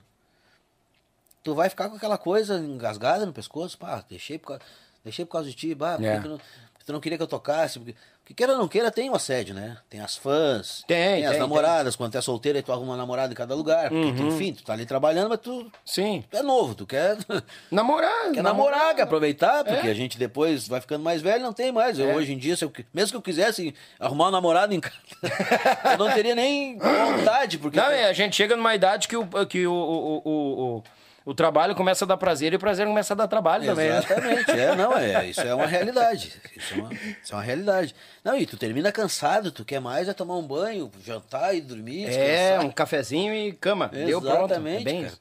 tu 1.43 1.55
vai 1.55 1.69
ficar 1.69 1.89
com 1.89 1.97
aquela 1.97 2.19
coisa 2.19 2.59
engasgada 2.59 3.25
no 3.27 3.33
pescoço, 3.33 3.77
pá, 3.79 4.05
deixei 4.09 4.39
por 4.39 4.49
causa, 4.49 4.63
deixei 5.05 5.25
por 5.25 5.33
causa 5.33 5.49
de 5.49 5.55
ti, 5.55 5.75
bah, 5.75 5.93
por 5.97 6.03
que 6.03 6.07
É. 6.07 6.21
tu, 6.21 6.29
não, 6.29 6.39
tu 6.87 6.93
não 6.93 7.01
queria 7.01 7.19
que 7.19 7.23
eu 7.23 7.29
tocasse, 7.29 7.79
porque, 7.79 7.95
porque 8.21 8.33
queira 8.35 8.53
ou 8.55 8.59
não 8.59 8.67
queira, 8.69 8.91
tem 8.91 9.09
um 9.11 9.15
assédio, 9.15 9.55
né? 9.55 9.77
Tem 9.91 10.01
as 10.01 10.17
fãs, 10.17 10.85
Tem, 10.87 11.25
as 11.27 11.33
tem, 11.33 11.41
namoradas, 11.41 11.97
quando 11.97 12.13
tu 12.13 12.19
é 12.19 12.21
solteiro 12.23 12.57
aí 12.59 12.63
tu 12.63 12.73
arruma 12.73 12.93
uma 12.93 12.97
namorada 12.97 13.31
em 13.33 13.37
cada 13.37 13.55
lugar, 13.55 13.89
porque 13.91 14.13
tu, 14.13 14.23
enfim, 14.23 14.53
tu 14.55 14.63
tá 14.65 14.73
ali 14.75 14.85
trabalhando, 14.87 15.29
mas 15.31 15.39
tu, 15.41 15.71
Sim. 15.85 16.25
tu 16.31 16.37
é 16.37 16.43
novo, 16.43 16.75
tu 16.75 16.87
quer, 16.87 17.17
Namorar. 17.71 18.33
quer 18.33 18.43
namorar, 18.43 18.95
quer 18.95 19.03
aproveitar, 19.03 19.65
porque 19.65 19.87
É. 19.87 19.91
a 19.91 19.95
gente 19.95 20.19
depois 20.19 20.67
vai 20.69 20.81
ficando 20.81 21.03
mais 21.05 21.21
velho, 21.23 21.43
não 21.43 21.53
tem 21.53 21.71
mais. 21.73 21.99
Eu, 21.99 22.11
É. 22.11 22.15
hoje 22.15 22.33
em 22.33 22.39
dia, 22.39 22.55
eu, 22.61 22.73
mesmo 22.93 23.11
que 23.13 23.17
eu 23.17 23.23
quisesse 23.23 23.75
arrumar 24.01 24.29
um 24.29 24.33
namorado 24.33 24.75
em 24.75 24.81
casa, 24.81 24.97
eu 25.93 25.99
não 25.99 26.11
teria 26.13 26.35
nem 26.35 26.79
vontade, 26.79 27.59
porque. 27.59 27.79
Não, 27.79 27.91
é, 27.91 28.07
a 28.09 28.13
gente 28.13 28.35
chega 28.37 28.57
numa 28.57 28.75
idade 28.75 29.09
que 29.09 29.17
o, 29.17 29.27
que 29.47 29.67
o, 29.67 29.73
o, 29.73 30.23
o, 30.25 30.77
o, 30.79 30.83
o 31.29 31.35
trabalho 31.35 31.75
começa 31.75 32.07
a 32.07 32.09
dar 32.09 32.17
prazer 32.17 32.55
e 32.55 32.57
o 32.57 32.59
prazer 32.59 32.87
começa 32.87 33.13
a 33.13 33.17
dar 33.17 33.29
trabalho 33.29 33.67
também. 33.67 33.91
Né? 33.91 33.99
Exatamente. 33.99 34.51
Né? 34.51 34.65
É, 34.65 34.75
não, 34.75 34.97
é. 34.97 35.27
Isso 35.29 35.43
é 35.43 35.55
uma 35.55 35.67
realidade. 35.67 36.33
Isso 36.57 36.73
é 36.73 36.77
uma, 36.79 36.95
isso 36.95 37.33
é 37.33 37.35
uma, 37.35 37.43
realidade. 37.43 37.95
Não, 38.25 38.35
e 38.39 38.47
tu 38.47 38.57
termina 38.57 38.91
cansado, 38.91 39.53
tu 39.53 39.63
quer 39.63 39.79
mais 39.79 40.09
é 40.09 40.15
tomar 40.15 40.39
um 40.39 40.43
banho, 40.43 40.91
jantar 41.05 41.55
e 41.55 41.61
dormir. 41.61 42.07
É, 42.09 42.59
um 42.61 42.71
cafezinho 42.71 43.35
e 43.35 43.53
cama. 43.53 43.91
Exatamente, 43.93 44.07
Deu 44.07 44.21
pronto. 44.23 44.55
É 44.55 44.81
bem. 44.81 45.13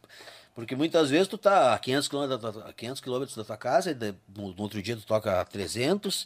Porque 0.55 0.77
muitas 0.77 1.09
vezes 1.09 1.27
tu 1.27 1.37
tá 1.37 1.73
a 1.73 1.77
500 1.77 2.07
quilômetros 2.07 2.41
da 2.41 2.51
tua, 2.53 2.73
500 2.73 3.01
km 3.01 3.25
da 3.35 3.43
tua 3.43 3.57
casa 3.57 3.91
e 3.91 4.15
no 4.33 4.55
outro 4.59 4.81
dia 4.81 4.95
tu 4.95 5.05
toca 5.05 5.43
300 5.43 6.25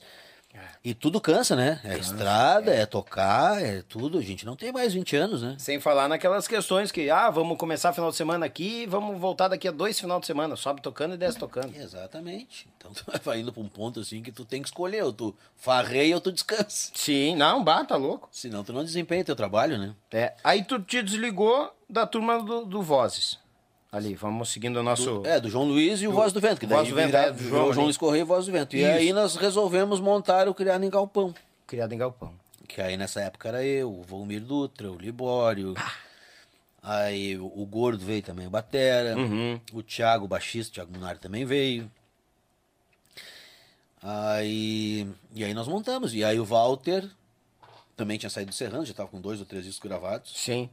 é. 0.53 0.59
E 0.83 0.93
tudo 0.93 1.21
cansa, 1.21 1.55
né? 1.55 1.79
É 1.83 1.95
cansa, 1.95 2.11
estrada, 2.13 2.71
é. 2.71 2.81
é. 2.81 2.85
tocar, 2.85 3.61
é 3.61 3.81
tudo. 3.81 4.17
A 4.17 4.21
gente 4.21 4.45
não 4.45 4.55
tem 4.55 4.71
mais 4.71 4.93
20 4.93 5.15
anos, 5.15 5.41
né? 5.41 5.55
Sem 5.57 5.79
falar 5.79 6.07
naquelas 6.07 6.47
questões 6.47 6.91
que, 6.91 7.09
ah, 7.09 7.29
vamos 7.29 7.57
começar 7.57 7.93
final 7.93 8.09
de 8.09 8.15
semana 8.15 8.45
aqui 8.45 8.85
vamos 8.85 9.19
voltar 9.19 9.47
daqui 9.47 9.67
a 9.67 9.71
dois 9.71 9.99
final 9.99 10.19
de 10.19 10.25
semana. 10.25 10.55
Sobe 10.55 10.81
tocando 10.81 11.13
e 11.13 11.17
desce 11.17 11.37
tocando. 11.37 11.75
Exatamente. 11.75 12.67
Então 12.77 12.91
tu 12.93 13.03
vai 13.23 13.39
indo 13.39 13.51
pra 13.51 13.61
um 13.61 13.69
ponto 13.69 13.99
assim 13.99 14.21
que 14.21 14.31
tu 14.31 14.45
tem 14.45 14.61
que 14.61 14.67
escolher, 14.67 15.03
ou 15.03 15.13
tu 15.13 15.35
farreia 15.55 16.15
ou 16.15 16.21
tu 16.21 16.31
descansa. 16.31 16.91
Sim, 16.93 17.35
não, 17.35 17.63
bata 17.63 17.89
tá 17.91 17.95
louco. 17.95 18.29
Senão 18.31 18.63
tu 18.63 18.73
não 18.73 18.83
desempenha 18.83 19.23
teu 19.23 19.35
trabalho, 19.35 19.77
né? 19.77 19.95
É. 20.11 20.33
Aí 20.43 20.63
tu 20.63 20.79
te 20.79 21.01
desligou 21.01 21.73
da 21.89 22.05
turma 22.05 22.41
do, 22.41 22.65
do 22.65 22.81
Vozes. 22.81 23.39
Ali, 23.91 24.15
vamos 24.15 24.49
seguindo 24.49 24.77
o 24.77 24.83
nosso. 24.83 25.21
É, 25.25 25.39
do 25.39 25.49
João 25.49 25.65
Luiz 25.65 26.01
e 26.01 26.07
o 26.07 26.13
Voz 26.13 26.31
do 26.31 26.39
Vento, 26.39 26.61
que 26.61 26.65
daí 26.65 26.77
Voz 26.77 26.89
do 26.89 26.95
Vento, 26.95 27.17
é, 27.17 27.31
do 27.31 27.43
João 27.43 27.73
João. 27.73 27.85
Luiz 27.85 27.97
Correia 27.97 28.21
e 28.21 28.25
Voz 28.25 28.45
do 28.45 28.51
Vento. 28.51 28.75
E 28.75 28.79
Isso. 28.79 28.89
aí 28.89 29.11
nós 29.11 29.35
resolvemos 29.35 29.99
montar 29.99 30.47
o 30.47 30.53
Criado 30.53 30.85
em 30.85 30.89
Galpão. 30.89 31.35
Criado 31.67 31.91
em 31.93 31.97
Galpão. 31.97 32.33
Que 32.69 32.81
aí 32.81 32.95
nessa 32.95 33.19
época 33.19 33.49
era 33.49 33.65
eu, 33.65 33.91
o 33.91 34.01
Volmir 34.01 34.39
Dutra, 34.39 34.89
o 34.89 34.97
Libório. 34.97 35.73
Aí 36.81 37.37
o, 37.37 37.65
Gordo 37.65 38.03
veio 38.03 38.23
também, 38.23 38.47
o 38.47 38.49
Batera. 38.49 39.15
Uhum. 39.15 39.59
O 39.73 39.83
Thiago, 39.83 40.25
o 40.25 40.27
baixista, 40.27 40.71
o 40.71 40.73
Thiago 40.75 40.93
Munari 40.93 41.19
também 41.19 41.45
veio. 41.45 41.91
Aí. 44.01 45.05
E 45.35 45.43
aí 45.43 45.53
nós 45.53 45.67
montamos. 45.67 46.13
E 46.13 46.23
aí 46.23 46.39
o 46.39 46.45
Walter 46.45 47.07
também 47.95 48.17
tinha 48.17 48.29
saído 48.29 48.51
do 48.51 48.55
Serrano, 48.55 48.85
já 48.85 48.93
tava 48.93 49.09
com 49.09 49.21
dois 49.21 49.39
ou 49.39 49.45
três 49.45 49.65
discos 49.65 49.87
gravados. 49.87 50.31
Sim. 50.35 50.69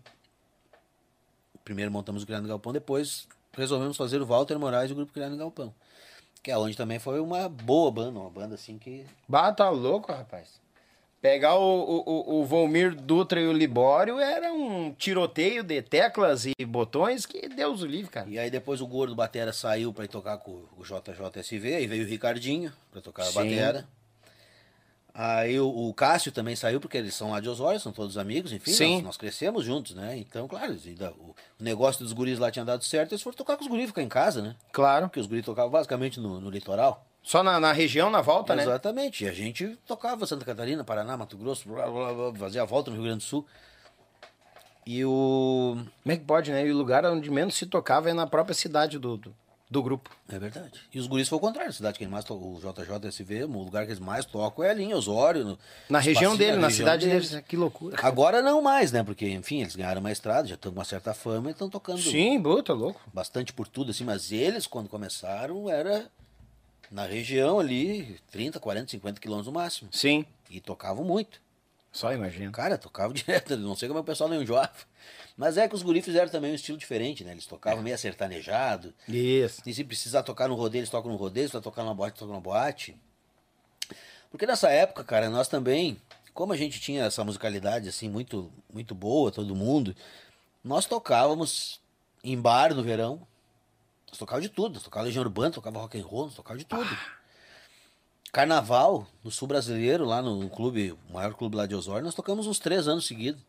Primeiro 1.68 1.92
montamos 1.92 2.22
o 2.22 2.26
Criado 2.26 2.46
em 2.46 2.48
Galpão, 2.48 2.72
depois 2.72 3.28
resolvemos 3.52 3.94
fazer 3.94 4.22
o 4.22 4.24
Walter 4.24 4.58
Moraes 4.58 4.88
e 4.88 4.94
o 4.94 4.96
grupo 4.96 5.12
Criado 5.12 5.34
em 5.34 5.38
Galpão. 5.38 5.74
Que 6.42 6.50
é 6.50 6.56
onde 6.56 6.74
também 6.74 6.98
foi 6.98 7.20
uma 7.20 7.46
boa 7.46 7.90
banda, 7.90 8.18
uma 8.18 8.30
banda 8.30 8.54
assim 8.54 8.78
que. 8.78 9.04
Bata 9.28 9.68
louco, 9.68 10.10
rapaz. 10.10 10.48
Pegar 11.20 11.56
o, 11.56 11.82
o, 12.06 12.40
o- 12.40 12.44
Volmir 12.46 12.94
Dutra 12.94 13.38
e 13.38 13.46
o 13.46 13.52
Libório 13.52 14.18
era 14.18 14.50
um 14.50 14.94
tiroteio 14.94 15.62
de 15.62 15.82
teclas 15.82 16.46
e 16.46 16.64
botões 16.64 17.26
que 17.26 17.50
Deus 17.50 17.82
o 17.82 17.86
livre, 17.86 18.10
cara. 18.10 18.30
E 18.30 18.38
aí 18.38 18.50
depois 18.50 18.80
o 18.80 18.86
Gordo 18.86 19.14
Batera 19.14 19.52
saiu 19.52 19.92
pra 19.92 20.06
ir 20.06 20.08
tocar 20.08 20.38
com 20.38 20.52
o 20.78 20.82
JJSV, 20.82 21.74
aí 21.74 21.86
veio 21.86 22.04
o 22.06 22.08
Ricardinho 22.08 22.72
pra 22.90 23.02
tocar 23.02 23.24
a 23.24 23.26
Sim. 23.26 23.34
batera. 23.34 23.86
Aí 25.20 25.58
o, 25.58 25.92
Cássio 25.94 26.30
também 26.30 26.54
saiu, 26.54 26.78
porque 26.78 26.96
eles 26.96 27.12
são 27.12 27.32
lá 27.32 27.40
de 27.40 27.48
Osório, 27.48 27.80
são 27.80 27.90
todos 27.90 28.16
amigos, 28.16 28.52
enfim, 28.52 28.70
Sim. 28.70 28.94
Nós, 28.94 29.02
nós 29.02 29.16
crescemos 29.16 29.64
juntos, 29.64 29.92
né? 29.92 30.16
Então, 30.16 30.46
claro, 30.46 30.72
o, 31.18 31.34
negócio 31.58 32.04
dos 32.04 32.12
guris 32.12 32.38
lá 32.38 32.52
tinha 32.52 32.64
dado 32.64 32.84
certo, 32.84 33.10
eles 33.10 33.22
foram 33.22 33.36
tocar 33.36 33.56
com 33.56 33.64
os 33.64 33.68
guris, 33.68 33.88
ficar 33.88 34.04
em 34.04 34.08
casa, 34.08 34.40
né? 34.40 34.54
Claro. 34.70 35.08
Porque 35.08 35.18
os 35.18 35.26
guris 35.26 35.44
tocavam 35.44 35.72
basicamente 35.72 36.20
no, 36.20 36.40
no 36.40 36.48
litoral. 36.48 37.04
Só 37.20 37.42
na, 37.42 37.58
na 37.58 37.72
região, 37.72 38.10
na 38.10 38.20
volta, 38.20 38.54
né? 38.54 38.62
Exatamente. 38.62 39.24
E 39.24 39.28
a 39.28 39.32
gente 39.32 39.76
tocava 39.88 40.24
Santa 40.24 40.44
Catarina, 40.44 40.84
Paraná, 40.84 41.16
Mato 41.16 41.36
Grosso, 41.36 41.68
blá, 41.68 41.90
blá, 41.90 42.14
blá, 42.14 42.34
fazia 42.36 42.62
a 42.62 42.64
volta 42.64 42.88
no 42.92 42.96
Rio 42.96 43.06
Grande 43.06 43.24
do 43.24 43.28
Sul. 43.28 43.44
E 44.86 45.04
o. 45.04 45.78
Como 46.04 46.12
é 46.12 46.16
que 46.16 46.24
pode, 46.24 46.52
né? 46.52 46.64
E 46.64 46.70
o 46.70 46.76
lugar 46.76 47.04
onde 47.04 47.28
menos 47.28 47.56
se 47.56 47.66
tocava 47.66 48.08
é 48.08 48.12
na 48.12 48.28
própria 48.28 48.54
cidade 48.54 49.00
do, 49.00 49.16
do, 49.16 49.34
do 49.70 49.82
grupo. 49.82 50.10
É 50.28 50.38
verdade. 50.38 50.80
E 50.92 50.98
os 50.98 51.06
guris 51.06 51.28
foi 51.28 51.36
o 51.36 51.40
contrário. 51.40 51.70
A 51.70 51.72
cidade 51.72 51.98
que 51.98 52.04
ele 52.04 52.10
mais 52.10 52.24
to... 52.24 52.34
o 52.34 52.58
JJSV, 52.60 53.44
o 53.44 53.62
lugar 53.64 53.84
que 53.84 53.92
eles 53.92 54.00
mais 54.00 54.24
tocam 54.24 54.64
é 54.64 54.70
ali 54.70 54.84
em 54.84 54.94
Osório. 54.94 55.44
No... 55.44 55.58
Na 55.88 55.98
região 55.98 56.36
dele, 56.36 56.56
na 56.56 56.68
região 56.68 56.86
cidade 56.86 57.06
deles. 57.06 57.30
deles. 57.30 57.44
Que 57.46 57.56
loucura. 57.56 57.96
Agora 58.02 58.40
não 58.40 58.62
mais, 58.62 58.92
né? 58.92 59.02
Porque, 59.02 59.28
enfim, 59.28 59.60
eles 59.60 59.76
ganharam 59.76 60.00
uma 60.00 60.10
estrada, 60.12 60.48
já 60.48 60.54
estão 60.54 60.72
com 60.72 60.78
uma 60.78 60.84
certa 60.84 61.12
fama 61.12 61.48
e 61.48 61.52
estão 61.52 61.68
tocando 61.68 62.00
Sim, 62.00 62.42
puta, 62.42 62.72
louco. 62.72 63.00
bastante 63.12 63.52
por 63.52 63.68
tudo, 63.68 63.90
assim. 63.90 64.04
Mas 64.04 64.32
eles, 64.32 64.66
quando 64.66 64.88
começaram, 64.88 65.68
era 65.68 66.10
na 66.90 67.04
região 67.04 67.60
ali, 67.60 68.18
30, 68.30 68.58
40, 68.58 68.90
50 68.90 69.20
quilômetros 69.20 69.52
no 69.52 69.58
máximo. 69.58 69.90
Sim. 69.92 70.24
E 70.48 70.60
tocavam 70.60 71.04
muito. 71.04 71.40
Só 71.92 72.12
imagina. 72.12 72.50
Cara, 72.50 72.78
tocava 72.78 73.12
direto, 73.14 73.56
não 73.56 73.76
sei 73.76 73.88
como 73.88 74.00
o 74.00 74.04
pessoal 74.04 74.30
não 74.30 74.42
enjoava. 74.42 74.70
Mas 75.38 75.56
é 75.56 75.68
que 75.68 75.74
os 75.76 75.82
guris 75.82 76.04
fizeram 76.04 76.28
também 76.28 76.50
um 76.50 76.56
estilo 76.56 76.76
diferente, 76.76 77.22
né? 77.22 77.30
Eles 77.30 77.46
tocavam 77.46 77.80
meio 77.80 77.94
acertanejado. 77.94 78.92
Isso. 79.08 79.62
E 79.64 79.72
se 79.72 79.84
precisar 79.84 80.24
tocar 80.24 80.48
no 80.48 80.56
rodeio, 80.56 80.80
eles 80.80 80.90
tocam 80.90 81.12
no 81.12 81.16
rodeio, 81.16 81.46
se 81.46 81.52
precisar 81.52 81.62
tocar 81.62 81.84
numa 81.84 81.94
boate, 81.94 82.18
tocam 82.18 82.34
na 82.34 82.40
boate. 82.40 82.96
Porque 84.32 84.44
nessa 84.44 84.68
época, 84.68 85.04
cara, 85.04 85.30
nós 85.30 85.46
também, 85.46 85.96
como 86.34 86.52
a 86.52 86.56
gente 86.56 86.80
tinha 86.80 87.04
essa 87.04 87.22
musicalidade 87.22 87.88
assim 87.88 88.08
muito 88.08 88.52
muito 88.68 88.96
boa, 88.96 89.30
todo 89.30 89.54
mundo, 89.54 89.94
nós 90.62 90.86
tocávamos 90.86 91.80
em 92.24 92.36
bar 92.38 92.74
no 92.74 92.82
verão. 92.82 93.24
Nós 94.08 94.18
tocava 94.18 94.40
de 94.40 94.48
tudo, 94.48 94.74
nós 94.74 94.82
tocava 94.82 95.06
Legião 95.06 95.22
Urbana, 95.22 95.52
tocava 95.52 95.78
rock 95.78 96.00
and 96.00 96.04
roll, 96.04 96.24
nós 96.24 96.34
tocava 96.34 96.58
de 96.58 96.64
tudo. 96.64 96.98
Carnaval, 98.32 99.06
no 99.22 99.30
sul 99.30 99.46
brasileiro, 99.46 100.04
lá 100.04 100.20
no 100.20 100.50
clube, 100.50 100.98
o 101.08 101.12
maior 101.12 101.32
clube 101.34 101.56
lá 101.56 101.64
de 101.64 101.76
Osório, 101.76 102.04
nós 102.04 102.14
tocamos 102.14 102.48
uns 102.48 102.58
três 102.58 102.88
anos 102.88 103.06
seguidos. 103.06 103.40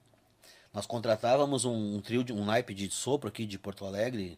Nós 0.73 0.85
contratávamos 0.85 1.65
um, 1.65 1.95
um 1.95 2.01
trio, 2.01 2.23
de, 2.23 2.31
um 2.31 2.45
naipe 2.45 2.73
de 2.73 2.89
sopro 2.91 3.27
aqui 3.27 3.45
de 3.45 3.57
Porto 3.57 3.85
Alegre, 3.85 4.37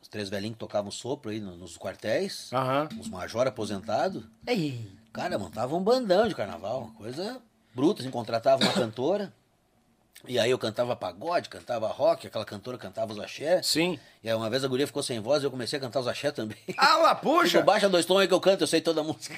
os 0.00 0.08
três 0.08 0.28
velhinhos 0.28 0.54
que 0.54 0.60
tocavam 0.60 0.90
sopro 0.90 1.30
aí 1.30 1.40
no- 1.40 1.56
nos 1.56 1.76
quartéis, 1.76 2.52
Aham. 2.52 2.88
os 2.98 3.08
major 3.08 3.46
aposentados. 3.46 4.24
Ei. 4.46 4.90
Cara, 5.12 5.38
montava 5.38 5.76
um 5.76 5.82
bandão 5.82 6.26
de 6.26 6.34
carnaval, 6.34 6.82
uma 6.84 6.94
coisa 6.94 7.40
bruta, 7.74 8.00
assim, 8.02 8.10
contratava 8.10 8.62
uma 8.64 8.72
cantora. 8.72 9.32
E 10.26 10.38
aí 10.38 10.50
eu 10.50 10.58
cantava 10.58 10.96
pagode, 10.96 11.50
cantava 11.50 11.86
rock, 11.86 12.26
aquela 12.26 12.44
cantora 12.44 12.78
cantava 12.78 13.12
os 13.12 13.20
axé. 13.20 13.62
Sim. 13.62 13.98
E 14.22 14.28
aí 14.28 14.34
uma 14.34 14.48
vez 14.48 14.64
a 14.64 14.68
guria 14.68 14.86
ficou 14.86 15.02
sem 15.02 15.20
voz 15.20 15.42
e 15.42 15.46
eu 15.46 15.50
comecei 15.50 15.78
a 15.78 15.82
cantar 15.82 16.00
os 16.00 16.08
axé 16.08 16.30
também. 16.30 16.56
Ah 16.78 16.96
lá, 16.96 17.14
puxa! 17.16 17.58
Tipo, 17.58 17.64
baixa 17.64 17.88
dois 17.90 18.06
tons 18.06 18.20
aí 18.20 18.28
que 18.28 18.32
eu 18.32 18.40
canto, 18.40 18.62
eu 18.62 18.66
sei 18.66 18.80
toda 18.80 19.02
a 19.02 19.04
música. 19.04 19.34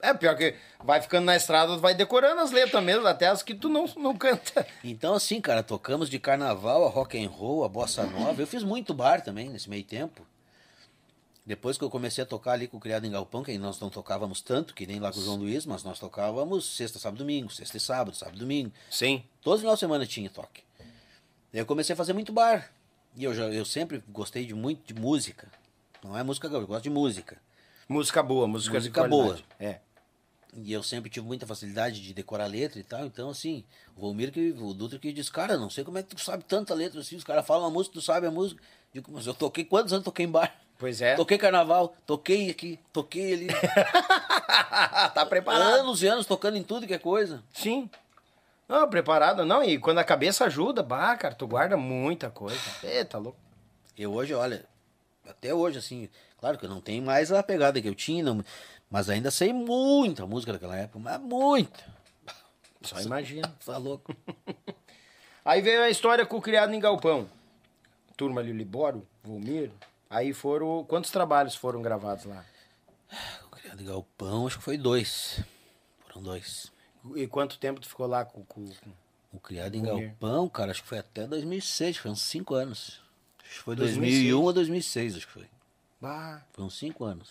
É 0.00 0.14
pior 0.14 0.34
que 0.36 0.54
vai 0.82 1.02
ficando 1.02 1.26
na 1.26 1.36
estrada, 1.36 1.76
vai 1.76 1.94
decorando 1.94 2.40
as 2.40 2.50
letras 2.50 2.82
mesmo, 2.82 3.06
até 3.06 3.26
as 3.26 3.42
que 3.42 3.54
tu 3.54 3.68
não, 3.68 3.84
não 3.96 4.16
canta. 4.16 4.66
Então, 4.82 5.12
assim, 5.14 5.42
cara, 5.42 5.62
tocamos 5.62 6.08
de 6.08 6.18
carnaval 6.18 6.86
a 6.86 6.88
rock 6.88 7.22
and 7.22 7.28
roll, 7.28 7.64
a 7.64 7.68
bossa 7.68 8.04
nova. 8.04 8.40
Eu 8.40 8.46
fiz 8.46 8.62
muito 8.62 8.94
bar 8.94 9.20
também 9.20 9.50
nesse 9.50 9.68
meio 9.68 9.84
tempo. 9.84 10.26
Depois 11.50 11.76
que 11.76 11.82
eu 11.82 11.90
comecei 11.90 12.22
a 12.22 12.26
tocar 12.26 12.52
ali 12.52 12.68
com 12.68 12.76
o 12.76 12.80
Criado 12.80 13.04
em 13.08 13.10
Galpão, 13.10 13.42
que 13.42 13.58
nós 13.58 13.80
não 13.80 13.90
tocávamos 13.90 14.40
tanto, 14.40 14.72
que 14.72 14.86
nem 14.86 15.00
lá 15.00 15.12
com 15.12 15.18
o 15.18 15.24
João 15.24 15.36
Luiz, 15.36 15.66
mas 15.66 15.82
nós 15.82 15.98
tocávamos 15.98 16.64
sexta, 16.64 16.96
sábado, 16.96 17.18
domingo, 17.18 17.50
sexta 17.50 17.76
e 17.76 17.80
sábado, 17.80 18.16
sábado, 18.16 18.38
domingo. 18.38 18.70
Sim. 18.88 19.24
Todos 19.42 19.56
os 19.56 19.62
finais 19.62 19.76
de 19.76 19.80
semana 19.80 20.06
tinha 20.06 20.30
toque. 20.30 20.62
Eu 21.52 21.66
comecei 21.66 21.92
a 21.92 21.96
fazer 21.96 22.12
muito 22.12 22.32
bar. 22.32 22.70
E 23.16 23.24
eu, 23.24 23.34
já, 23.34 23.46
eu 23.46 23.64
sempre 23.64 24.00
gostei 24.10 24.46
de 24.46 24.54
muito 24.54 24.94
de 24.94 25.00
música. 25.00 25.48
Não 26.04 26.16
é 26.16 26.22
música, 26.22 26.46
eu 26.46 26.64
gosto 26.68 26.84
de 26.84 26.90
música. 26.90 27.36
Música 27.88 28.22
boa, 28.22 28.46
música, 28.46 28.74
Música 28.76 29.02
de 29.02 29.08
qualidade. 29.08 29.44
É. 29.58 29.80
E 30.54 30.72
eu 30.72 30.84
sempre 30.84 31.10
tive 31.10 31.26
muita 31.26 31.48
facilidade 31.48 32.00
de 32.00 32.14
decorar 32.14 32.46
letra 32.46 32.78
e 32.78 32.84
tal. 32.84 33.04
Então, 33.06 33.28
assim, 33.28 33.64
o 33.96 34.02
Volmir, 34.02 34.30
que, 34.30 34.52
o 34.52 34.72
Dutra 34.72 35.00
que 35.00 35.12
diz, 35.12 35.28
cara, 35.28 35.56
não 35.56 35.68
sei 35.68 35.82
como 35.82 35.98
é 35.98 36.02
que 36.04 36.14
tu 36.14 36.20
sabe 36.22 36.44
tanta 36.44 36.74
letra 36.74 37.00
assim. 37.00 37.16
Os 37.16 37.24
caras 37.24 37.44
falam 37.44 37.64
uma 37.64 37.72
música, 37.72 37.94
tu 37.94 38.00
sabe 38.00 38.28
a 38.28 38.30
música. 38.30 38.62
Digo, 38.92 39.10
mas 39.12 39.26
eu 39.26 39.34
toquei 39.34 39.64
quantos 39.64 39.92
anos 39.92 40.04
toquei 40.04 40.26
em 40.26 40.30
bar? 40.30 40.54
Pois 40.78 41.00
é. 41.02 41.14
Toquei 41.14 41.36
carnaval, 41.38 41.94
toquei 42.06 42.50
aqui, 42.50 42.78
toquei 42.92 43.34
ali. 43.34 43.46
tá 45.14 45.26
preparado. 45.28 45.62
anos 45.80 46.02
e 46.02 46.06
anos 46.06 46.26
tocando 46.26 46.56
em 46.56 46.62
tudo 46.62 46.86
que 46.86 46.94
é 46.94 46.98
coisa. 46.98 47.42
Sim. 47.52 47.88
Não, 48.68 48.88
preparado, 48.88 49.44
não. 49.44 49.62
E 49.62 49.78
quando 49.78 49.98
a 49.98 50.04
cabeça 50.04 50.44
ajuda, 50.46 50.82
bah, 50.82 51.16
cara, 51.16 51.34
tu 51.34 51.46
guarda 51.46 51.76
muita 51.76 52.30
coisa. 52.30 52.60
Eita, 52.82 53.18
louco. 53.18 53.38
Eu 53.98 54.12
hoje, 54.14 54.32
olha, 54.32 54.64
até 55.28 55.52
hoje, 55.52 55.78
assim, 55.78 56.08
claro 56.38 56.56
que 56.56 56.64
eu 56.64 56.70
não 56.70 56.80
tenho 56.80 57.02
mais 57.02 57.30
a 57.30 57.42
pegada 57.42 57.80
que 57.80 57.88
eu 57.88 57.94
tinha, 57.94 58.22
não- 58.24 58.44
mas 58.88 59.10
ainda 59.10 59.30
sei 59.30 59.52
muita 59.52 60.24
música 60.26 60.52
daquela 60.52 60.76
época, 60.76 60.98
mas 60.98 61.20
muita. 61.20 61.84
Só 62.82 63.00
imagina. 63.00 63.52
Tá 63.66 63.76
louco. 63.76 64.14
Aí 65.44 65.60
veio 65.60 65.82
a 65.82 65.90
história 65.90 66.24
com 66.24 66.36
o 66.38 66.42
criado 66.42 66.72
em 66.72 66.80
Galpão. 66.80 67.28
Turma 68.20 68.42
ali, 68.42 68.52
Libório, 68.52 69.06
Volmir. 69.24 69.70
Aí 70.10 70.34
foram. 70.34 70.84
Quantos 70.84 71.10
trabalhos 71.10 71.54
foram 71.54 71.80
gravados 71.80 72.26
lá? 72.26 72.44
O 73.46 73.48
Criado 73.48 73.80
em 73.80 73.86
Galpão, 73.86 74.46
acho 74.46 74.58
que 74.58 74.64
foi 74.64 74.76
dois. 74.76 75.42
Foram 76.06 76.22
dois. 76.22 76.70
E 77.16 77.26
quanto 77.26 77.58
tempo 77.58 77.80
tu 77.80 77.88
ficou 77.88 78.06
lá 78.06 78.22
com. 78.26 78.44
com... 78.44 78.66
com- 78.66 78.90
O 79.32 79.40
Criado 79.40 79.74
em 79.74 79.82
Volmir. 79.82 80.08
Galpão, 80.08 80.50
cara, 80.50 80.70
acho 80.70 80.82
que 80.82 80.88
foi 80.90 80.98
até 80.98 81.26
2006, 81.26 81.96
foi 81.96 82.10
uns 82.10 82.20
cinco 82.20 82.52
anos. 82.54 83.00
Acho 83.42 83.54
que 83.56 83.62
foi 83.64 83.74
2006. 83.76 84.12
2001 84.24 84.42
ou 84.44 84.52
2006, 84.52 85.16
acho 85.16 85.26
que 85.26 85.32
foi. 85.32 85.46
Bah. 85.98 86.42
Foi 86.52 86.62
uns 86.62 86.76
cinco 86.78 87.04
anos. 87.04 87.30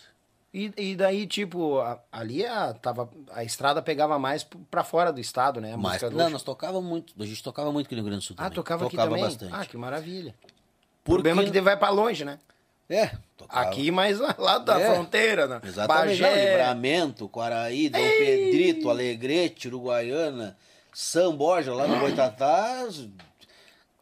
E, 0.52 0.72
e 0.76 0.96
daí, 0.96 1.28
tipo, 1.28 1.78
a- 1.78 2.02
ali 2.10 2.44
a, 2.44 2.74
tava, 2.74 3.08
a 3.30 3.44
estrada 3.44 3.80
pegava 3.80 4.18
mais 4.18 4.42
p- 4.42 4.58
pra 4.68 4.82
fora 4.82 5.12
do 5.12 5.20
estado, 5.20 5.60
né? 5.60 5.74
A 5.74 5.76
música 5.76 6.10
não, 6.10 6.28
nós 6.28 6.42
tocava 6.42 6.80
muito, 6.82 7.14
a 7.22 7.24
gente 7.26 7.40
tocava 7.44 7.70
muito 7.70 7.86
aqui 7.86 7.94
no 7.94 8.00
Rio 8.02 8.10
Grande 8.10 8.24
do 8.24 8.26
Sul 8.26 8.34
Ah, 8.36 8.42
também. 8.44 8.56
tocava, 8.56 8.86
aqui 8.86 8.96
também? 8.96 9.22
bastante. 9.22 9.54
Ah, 9.54 9.64
que 9.64 9.76
maravilha. 9.76 10.34
O 11.02 11.04
Porque- 11.04 11.22
problema 11.22 11.42
é 11.42 11.50
que 11.50 11.60
vai 11.60 11.76
pra 11.76 11.90
longe, 11.90 12.24
né? 12.24 12.38
É, 12.88 13.12
tocava. 13.36 13.68
Aqui, 13.68 13.90
mas 13.90 14.18
lá, 14.18 14.34
lá 14.36 14.58
da 14.58 14.80
É, 14.80 14.92
fronteira, 14.94 15.46
né? 15.46 15.60
Exatamente. 15.64 16.20
Não, 16.20 16.28
Bagé. 16.28 16.50
Livramento, 16.50 17.28
Quaraí, 17.28 17.88
Dom 17.88 17.98
Pedrito, 17.98 18.90
Alegrete, 18.90 19.68
Uruguaiana, 19.68 20.56
São 20.92 21.36
Borja, 21.36 21.72
lá 21.72 21.86
no 21.86 21.98
Boitatá. 22.00 22.86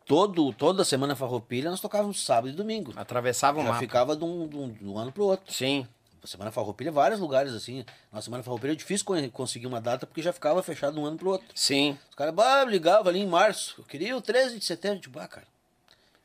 Todo, 0.07 0.53
toda 0.55 0.85
semana 0.87 1.15
farroupilha 1.15 1.71
nós 1.71 1.81
tocávamos 1.81 2.25
sábado 2.25 2.49
e 2.49 2.53
domingo. 2.53 2.95
Atravessava 2.97 3.59
o 3.59 3.63
Já 3.63 3.69
mapa. 3.69 3.79
ficava 3.81 4.17
de 4.17 4.25
um, 4.25 4.49
de 4.49 4.57
um- 4.57 4.71
de 4.73 4.85
um 4.87 4.97
ano 4.97 5.13
pro 5.13 5.25
outro. 5.25 5.53
Sim. 5.53 5.87
Semana 6.25 6.51
Farroupilha, 6.51 6.91
vários 6.93 7.21
lugares 7.21 7.53
assim. 7.55 7.85
Na 8.13 8.21
Semana 8.21 8.43
Farroupilha 8.43 8.73
é 8.73 8.75
difícil 8.75 9.07
con- 9.07 9.31
conseguir 9.31 9.67
uma 9.67 9.81
data 9.81 10.05
porque 10.07 10.21
já 10.21 10.31
ficava 10.33 10.63
fechado 10.63 10.93
de 10.95 11.01
um 11.01 11.07
ano 11.07 11.17
pro 11.17 11.31
outro. 11.31 11.47
Sim. 11.55 11.97
Os 12.11 12.15
caras 12.17 12.35
ligavam 12.69 13.09
ali 13.09 13.21
em 13.21 13.27
março. 13.27 13.77
Eu 13.79 13.85
queria 13.85 14.15
o 14.17 14.21
13 14.21 14.59
de 14.59 14.65
setembro. 14.65 14.99
Tipo, 15.01 15.19
ah, 15.21 15.29
cara. 15.29 15.47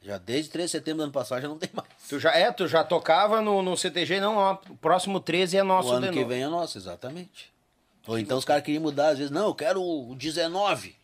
Já 0.03 0.17
desde 0.17 0.49
13 0.51 0.65
de 0.67 0.71
setembro 0.71 0.97
do 0.97 1.03
ano 1.03 1.13
passado 1.13 1.41
já 1.41 1.47
não 1.47 1.57
tem 1.57 1.69
mais. 1.73 1.87
Tu 2.09 2.19
já, 2.19 2.31
é, 2.31 2.51
tu 2.51 2.67
já 2.67 2.83
tocava 2.83 3.41
no, 3.41 3.61
no 3.61 3.77
CTG, 3.77 4.19
não, 4.19 4.35
ó, 4.35 4.57
o 4.69 4.75
próximo 4.77 5.19
13 5.19 5.57
é 5.57 5.63
nosso 5.63 5.89
o 5.89 5.91
ano 5.93 6.09
que 6.09 6.15
novo. 6.17 6.27
vem 6.29 6.43
é 6.43 6.47
nosso, 6.47 6.77
exatamente. 6.77 7.51
Ou 8.05 8.19
então 8.19 8.37
os 8.37 8.43
caras 8.43 8.63
queriam 8.63 8.81
mudar, 8.83 9.09
às 9.09 9.17
vezes, 9.17 9.31
não, 9.31 9.45
eu 9.47 9.55
quero 9.55 9.81
o 9.81 10.13
19. 10.15 10.95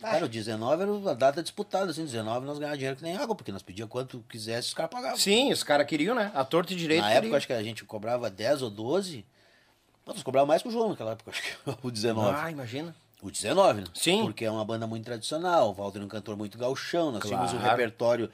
Cara, 0.00 0.24
o 0.24 0.28
19 0.28 0.82
era 0.82 1.10
a 1.10 1.14
data 1.14 1.42
disputada, 1.42 1.90
assim, 1.92 2.04
19 2.04 2.44
nós 2.44 2.58
ganhávamos 2.58 2.78
dinheiro 2.78 2.96
que 2.96 3.02
nem 3.04 3.16
água, 3.16 3.34
porque 3.36 3.52
nós 3.52 3.62
pedíamos 3.62 3.90
quanto 3.92 4.24
quisesse, 4.28 4.68
os 4.68 4.74
caras 4.74 4.90
pagavam. 4.90 5.16
Sim, 5.16 5.52
os 5.52 5.62
caras 5.62 5.86
queriam, 5.86 6.14
né? 6.14 6.30
A 6.34 6.44
torta 6.44 6.72
e 6.72 6.76
direito 6.76 7.02
Na 7.02 7.08
queriam. 7.08 7.24
época, 7.24 7.36
acho 7.36 7.46
que 7.46 7.52
a 7.52 7.62
gente 7.62 7.84
cobrava 7.84 8.28
10 8.28 8.62
ou 8.62 8.70
12. 8.70 9.24
Nós 10.04 10.20
cobrava 10.24 10.44
mais 10.46 10.60
que 10.60 10.66
o 10.68 10.72
João 10.72 10.88
naquela 10.90 11.12
época, 11.12 11.30
acho 11.30 11.42
que 11.42 11.54
o 11.86 11.90
19. 11.90 12.36
Ah, 12.36 12.50
imagina. 12.50 12.94
O 13.22 13.30
19, 13.30 13.82
né? 13.82 13.86
Sim. 13.94 14.22
Porque 14.22 14.44
é 14.44 14.50
uma 14.50 14.64
banda 14.64 14.84
muito 14.84 15.04
tradicional, 15.04 15.70
o 15.70 15.72
Walter 15.72 16.00
é 16.00 16.04
um 16.04 16.08
cantor 16.08 16.36
muito 16.36 16.58
gauchão, 16.58 17.12
nós 17.12 17.22
tínhamos 17.22 17.52
um 17.52 17.58
Claro. 17.58 17.70
repertório 17.70 18.30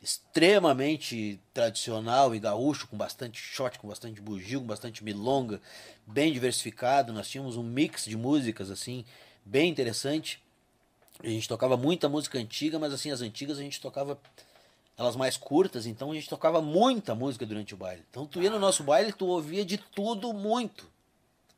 extremamente 0.00 1.40
tradicional 1.52 2.34
e 2.34 2.38
gaúcho, 2.38 2.86
com 2.86 2.96
bastante 2.96 3.40
shot, 3.40 3.78
com 3.78 3.88
bastante 3.88 4.20
bugio, 4.20 4.60
com 4.60 4.66
bastante 4.66 5.02
milonga, 5.02 5.60
bem 6.06 6.32
diversificado, 6.32 7.12
nós 7.12 7.28
tínhamos 7.28 7.56
um 7.56 7.62
mix 7.64 8.04
de 8.04 8.16
músicas, 8.16 8.70
assim, 8.70 9.04
bem 9.44 9.68
interessante. 9.68 10.40
A 11.22 11.28
gente 11.28 11.48
tocava 11.48 11.76
muita 11.76 12.08
música 12.08 12.38
antiga, 12.38 12.78
mas 12.78 12.92
assim, 12.92 13.10
as 13.10 13.20
antigas 13.20 13.58
a 13.58 13.62
gente 13.62 13.80
tocava 13.80 14.18
elas 14.96 15.16
mais 15.16 15.36
curtas, 15.36 15.86
então 15.86 16.10
a 16.10 16.14
gente 16.14 16.28
tocava 16.28 16.60
muita 16.60 17.14
música 17.14 17.46
durante 17.46 17.74
o 17.74 17.76
baile. 17.76 18.04
Então 18.10 18.26
tu 18.26 18.42
ia 18.42 18.50
no 18.50 18.58
nosso 18.58 18.82
baile, 18.84 19.12
tu 19.12 19.26
ouvia 19.26 19.64
de 19.64 19.78
tudo 19.78 20.32
muito. 20.32 20.91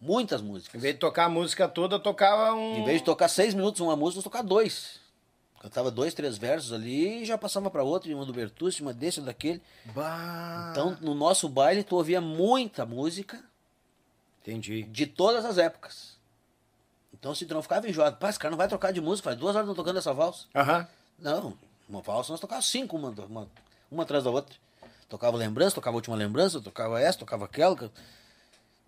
Muitas 0.05 0.43
músicas. 0.43 0.75
Em 0.75 0.79
vez 0.79 0.95
de 0.95 1.01
tocar 1.01 1.25
a 1.25 1.29
música 1.31 1.67
toda, 1.67 1.99
tocava 1.99 2.53
um. 2.53 2.77
Em 2.77 2.85
vez 2.85 2.99
de 2.99 3.05
tocar 3.05 3.27
seis 3.27 3.55
minutos 3.55 3.81
uma 3.81 3.97
música, 3.97 4.19
nós 4.19 4.25
tocava 4.25 4.47
dois. 4.47 5.01
Cantava 5.63 5.91
dois, 5.91 6.13
três 6.13 6.37
versos 6.37 6.75
ali 6.75 7.23
e 7.23 7.25
já 7.25 7.39
passava 7.39 7.71
para 7.71 7.83
outro, 7.83 8.15
uma 8.15 8.27
do 8.27 8.33
Bertucci, 8.35 8.83
uma 8.83 8.93
desse, 8.93 9.19
uma 9.19 9.27
daquele. 9.27 9.63
Bah. 9.87 10.69
Então, 10.73 10.99
no 11.01 11.15
nosso 11.15 11.49
baile, 11.49 11.83
tu 11.83 11.97
ouvia 11.97 12.21
muita 12.21 12.85
música 12.85 13.43
Entendi. 14.43 14.83
de 14.83 15.07
todas 15.07 15.43
as 15.47 15.57
épocas. 15.57 16.19
Então, 17.15 17.35
se 17.35 17.47
tu 17.47 17.55
não 17.55 17.63
ficava 17.63 17.89
enjoado, 17.89 18.19
pá, 18.19 18.29
esse 18.29 18.39
cara 18.39 18.51
não 18.51 18.59
vai 18.59 18.69
trocar 18.69 18.93
de 18.93 19.01
música, 19.01 19.31
faz 19.31 19.39
duas 19.39 19.57
horas 19.57 19.67
não 19.67 19.75
tocando 19.75 19.99
essa 19.99 20.13
valsa. 20.13 20.45
Aham. 20.55 20.87
Não, 21.19 21.57
uma 21.89 22.03
valsa 22.03 22.31
nós 22.31 22.41
tocava 22.41 22.61
cinco, 22.61 22.99
uma, 22.99 23.09
uma, 23.09 23.49
uma 23.91 24.03
atrás 24.03 24.25
da 24.25 24.31
outra. 24.31 24.55
Tocava 25.09 25.39
lembrança, 25.39 25.77
tocava 25.77 25.95
a 25.95 25.99
última 25.99 26.15
lembrança, 26.15 26.61
tocava 26.61 27.01
essa, 27.01 27.19
tocava 27.19 27.47
aquela. 27.47 27.91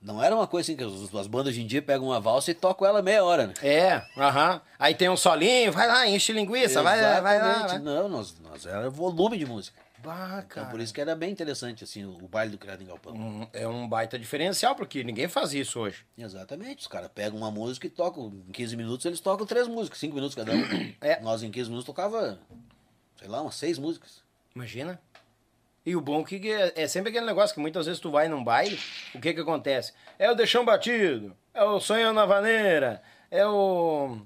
Não 0.06 0.22
era 0.22 0.32
uma 0.36 0.46
coisa 0.46 0.70
assim 0.70 0.76
que 0.76 0.84
as, 0.84 1.12
as 1.12 1.26
bandas 1.26 1.48
hoje 1.48 1.62
em 1.62 1.66
dia 1.66 1.82
pegam 1.82 2.06
uma 2.06 2.20
valsa 2.20 2.52
e 2.52 2.54
tocam 2.54 2.86
ela 2.86 3.02
meia 3.02 3.24
hora, 3.24 3.48
né? 3.48 3.54
É, 3.60 4.02
aham. 4.16 4.60
Aí 4.78 4.94
tem 4.94 5.08
um 5.08 5.16
solinho, 5.16 5.72
vai 5.72 5.88
lá, 5.88 6.06
enche 6.08 6.32
linguiça, 6.32 6.80
vai, 6.80 7.00
vai, 7.00 7.20
vai 7.20 7.38
lá. 7.40 7.66
Vai. 7.66 7.78
Não, 7.80 8.08
nós, 8.08 8.38
nós 8.38 8.64
era 8.66 8.88
volume 8.88 9.36
de 9.36 9.44
música. 9.44 9.76
Bah, 10.04 10.44
Então, 10.48 10.66
por 10.66 10.78
isso 10.78 10.94
que 10.94 11.00
era 11.00 11.16
bem 11.16 11.32
interessante, 11.32 11.82
assim, 11.82 12.04
o, 12.04 12.28
baile 12.28 12.52
do 12.52 12.58
Criado 12.58 12.80
em 12.80 12.86
Galpão. 12.86 13.14
Hum, 13.16 13.48
É 13.52 13.66
um 13.66 13.88
baita 13.88 14.16
diferencial, 14.16 14.76
porque 14.76 15.02
ninguém 15.02 15.26
faz 15.26 15.52
isso 15.52 15.80
hoje. 15.80 16.06
Exatamente. 16.16 16.82
Os 16.82 16.86
caras 16.86 17.10
pegam 17.12 17.36
uma 17.36 17.50
música 17.50 17.88
e 17.88 17.90
tocam. 17.90 18.32
Em 18.48 18.52
15 18.52 18.76
minutos 18.76 19.04
eles 19.06 19.18
tocam 19.18 19.44
três 19.44 19.66
músicas, 19.66 19.98
cinco 19.98 20.14
minutos 20.14 20.36
cada 20.36 20.52
um. 20.52 20.62
É. 21.00 21.18
Nós 21.20 21.42
em 21.42 21.50
15 21.50 21.68
minutos 21.70 21.84
tocava, 21.86 22.38
sei 23.18 23.26
lá, 23.26 23.42
umas 23.42 23.56
seis 23.56 23.76
músicas. 23.76 24.22
Imagina. 24.54 25.00
E 25.86 25.94
o 25.94 26.00
bom 26.00 26.24
que 26.24 26.50
é, 26.50 26.72
é 26.74 26.88
sempre 26.88 27.10
aquele 27.10 27.24
negócio 27.24 27.54
que 27.54 27.60
muitas 27.60 27.86
vezes 27.86 28.00
tu 28.00 28.10
vai 28.10 28.28
num 28.28 28.42
baile, 28.42 28.76
o 29.14 29.20
que 29.20 29.32
que 29.32 29.40
acontece? 29.40 29.92
É 30.18 30.28
o 30.28 30.34
deixão 30.34 30.64
batido, 30.64 31.36
é 31.54 31.62
o 31.62 31.78
sonho 31.78 32.12
na 32.12 32.26
vaneira, 32.26 33.00
é 33.30 33.46
o 33.46 34.18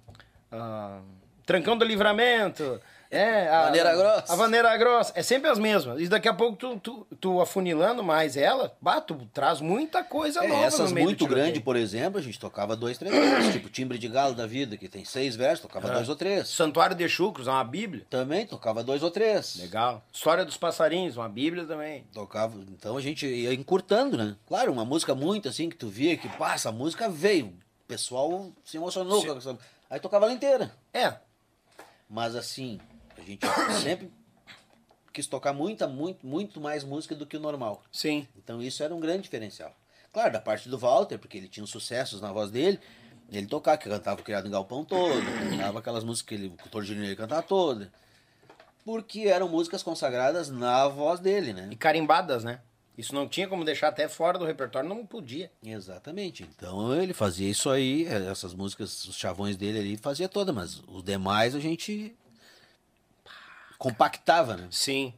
ah, 0.50 1.02
trancão 1.44 1.76
do 1.76 1.84
livramento, 1.84 2.80
é 3.10 3.48
a 3.48 3.64
Vaneira 3.64 3.96
grossa. 3.96 4.32
A 4.32 4.36
vaneira 4.36 4.76
grossa, 4.76 5.12
é 5.16 5.22
sempre 5.22 5.50
as 5.50 5.58
mesmas. 5.58 6.00
E 6.00 6.08
daqui 6.08 6.28
a 6.28 6.34
pouco 6.34 6.56
tu, 6.56 6.78
tu, 6.78 7.06
tu 7.20 7.40
afunilando 7.40 8.02
mais 8.04 8.36
ela, 8.36 8.72
bah, 8.80 9.00
tu 9.00 9.28
traz 9.32 9.60
muita 9.60 10.04
coisa 10.04 10.44
É, 10.44 10.48
nova 10.48 10.64
essas 10.64 10.90
no 10.90 10.94
meio 10.94 11.06
do 11.06 11.10
muito 11.10 11.26
grandes, 11.26 11.60
por 11.62 11.74
exemplo, 11.76 12.18
a 12.18 12.22
gente 12.22 12.38
tocava 12.38 12.76
dois, 12.76 12.96
três 12.98 13.14
versos. 13.14 13.52
tipo 13.52 13.68
Timbre 13.68 13.98
de 13.98 14.08
Galo 14.08 14.34
da 14.34 14.46
Vida, 14.46 14.76
que 14.76 14.88
tem 14.88 15.04
seis 15.04 15.34
versos, 15.34 15.60
tocava 15.62 15.90
dois 15.90 16.08
ou 16.08 16.16
três. 16.16 16.48
Santuário 16.48 16.94
de 16.94 17.08
Chucros, 17.08 17.48
é 17.48 17.50
uma 17.50 17.64
bíblia. 17.64 18.06
Também 18.08 18.46
tocava 18.46 18.82
dois 18.84 19.02
ou 19.02 19.10
três. 19.10 19.56
Legal. 19.56 20.02
História 20.12 20.44
dos 20.44 20.56
passarinhos, 20.56 21.16
uma 21.16 21.28
bíblia 21.28 21.64
também. 21.64 22.04
Tocava, 22.12 22.56
então 22.68 22.96
a 22.96 23.00
gente 23.00 23.26
ia 23.26 23.52
encurtando, 23.52 24.16
né? 24.16 24.36
Claro, 24.46 24.72
uma 24.72 24.84
música 24.84 25.14
muito 25.14 25.48
assim 25.48 25.68
que 25.68 25.76
tu 25.76 25.88
via 25.88 26.16
que, 26.16 26.28
pá, 26.28 26.54
essa 26.54 26.70
música 26.70 27.08
veio. 27.08 27.46
O 27.46 27.88
pessoal 27.88 28.50
se 28.64 28.76
emocionou 28.76 29.24
com 29.26 29.36
essa. 29.36 29.58
Aí 29.90 29.98
tocava 29.98 30.26
ela 30.26 30.34
inteira. 30.34 30.70
É, 30.94 31.14
Mas 32.08 32.34
assim, 32.36 32.78
a 33.20 33.24
gente 33.24 33.46
sempre 33.82 34.10
quis 35.12 35.26
tocar 35.26 35.52
muita, 35.52 35.86
muito, 35.86 36.26
muito 36.26 36.60
mais 36.60 36.84
música 36.84 37.14
do 37.14 37.26
que 37.26 37.36
o 37.36 37.40
normal. 37.40 37.82
Sim. 37.92 38.26
Então 38.36 38.62
isso 38.62 38.82
era 38.82 38.94
um 38.94 39.00
grande 39.00 39.22
diferencial. 39.22 39.74
Claro, 40.12 40.32
da 40.32 40.40
parte 40.40 40.68
do 40.68 40.78
Walter, 40.78 41.18
porque 41.18 41.38
ele 41.38 41.48
tinha 41.48 41.62
os 41.62 41.70
sucessos 41.70 42.20
na 42.20 42.32
voz 42.32 42.50
dele, 42.50 42.80
ele 43.30 43.46
tocava, 43.46 43.78
que 43.78 43.88
cantava 43.88 44.20
o 44.20 44.24
Criado 44.24 44.48
em 44.48 44.50
Galpão 44.50 44.84
todo, 44.84 45.22
cantava 45.50 45.78
aquelas 45.78 46.02
músicas 46.02 46.28
que 46.28 46.34
ele, 46.34 46.54
o 46.72 46.82
Júnior 46.82 47.06
ia 47.06 47.16
cantar 47.16 47.42
toda. 47.42 47.92
Porque 48.84 49.20
eram 49.20 49.48
músicas 49.48 49.82
consagradas 49.82 50.48
na 50.48 50.88
voz 50.88 51.20
dele, 51.20 51.52
né? 51.52 51.68
E 51.70 51.76
carimbadas, 51.76 52.42
né? 52.42 52.60
Isso 52.98 53.14
não 53.14 53.28
tinha 53.28 53.46
como 53.46 53.64
deixar 53.64 53.88
até 53.88 54.08
fora 54.08 54.38
do 54.38 54.44
repertório, 54.44 54.88
não 54.88 55.06
podia. 55.06 55.50
Exatamente. 55.64 56.46
Então 56.54 56.94
ele 56.94 57.14
fazia 57.14 57.48
isso 57.48 57.70
aí, 57.70 58.04
essas 58.06 58.52
músicas, 58.52 59.04
os 59.04 59.16
chavões 59.16 59.56
dele 59.56 59.78
ali, 59.78 59.96
fazia 59.96 60.28
toda, 60.28 60.52
mas 60.52 60.82
os 60.88 61.04
demais 61.04 61.54
a 61.54 61.60
gente 61.60 62.14
compactava, 63.80 64.58
né? 64.58 64.68
Sim. 64.70 65.14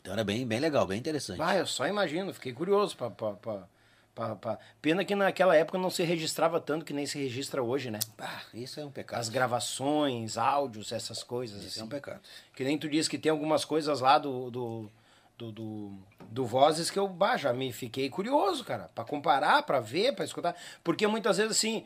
Então 0.00 0.14
era 0.14 0.24
bem, 0.24 0.46
bem 0.46 0.58
legal, 0.58 0.86
bem 0.86 0.98
interessante. 0.98 1.40
Ah, 1.40 1.54
eu 1.54 1.66
só 1.66 1.86
imagino, 1.86 2.32
fiquei 2.32 2.52
curioso 2.52 2.96
pra, 2.96 3.10
pra, 3.10 3.34
pra, 3.34 4.58
Pena 4.80 5.04
que 5.04 5.14
naquela 5.14 5.54
época 5.54 5.76
não 5.76 5.90
se 5.90 6.02
registrava 6.02 6.58
tanto 6.60 6.84
que 6.84 6.94
nem 6.94 7.04
se 7.04 7.18
registra 7.18 7.62
hoje, 7.62 7.90
né? 7.90 7.98
Ah, 8.18 8.40
isso 8.54 8.80
é 8.80 8.84
um 8.84 8.90
pecado. 8.90 9.20
As 9.20 9.28
gravações, 9.28 10.38
áudios, 10.38 10.92
essas 10.92 11.22
coisas. 11.22 11.58
Isso 11.58 11.68
assim. 11.68 11.80
é 11.80 11.84
um 11.84 11.88
pecado. 11.88 12.20
Que 12.56 12.64
nem 12.64 12.78
tu 12.78 12.88
disse 12.88 13.10
que 13.10 13.18
tem 13.18 13.30
algumas 13.30 13.66
coisas 13.66 14.00
lá 14.00 14.18
do, 14.18 14.50
do, 14.50 14.90
do, 15.36 15.52
do, 15.52 15.92
do 16.30 16.46
Vozes 16.46 16.90
que 16.90 16.98
eu 16.98 17.06
bah, 17.06 17.36
já 17.36 17.52
me 17.52 17.70
fiquei 17.70 18.08
curioso, 18.08 18.64
cara. 18.64 18.88
Pra 18.94 19.04
comparar, 19.04 19.62
pra 19.64 19.80
ver, 19.80 20.14
pra 20.14 20.24
escutar. 20.24 20.56
Porque 20.82 21.06
muitas 21.06 21.36
vezes, 21.36 21.52
assim, 21.52 21.84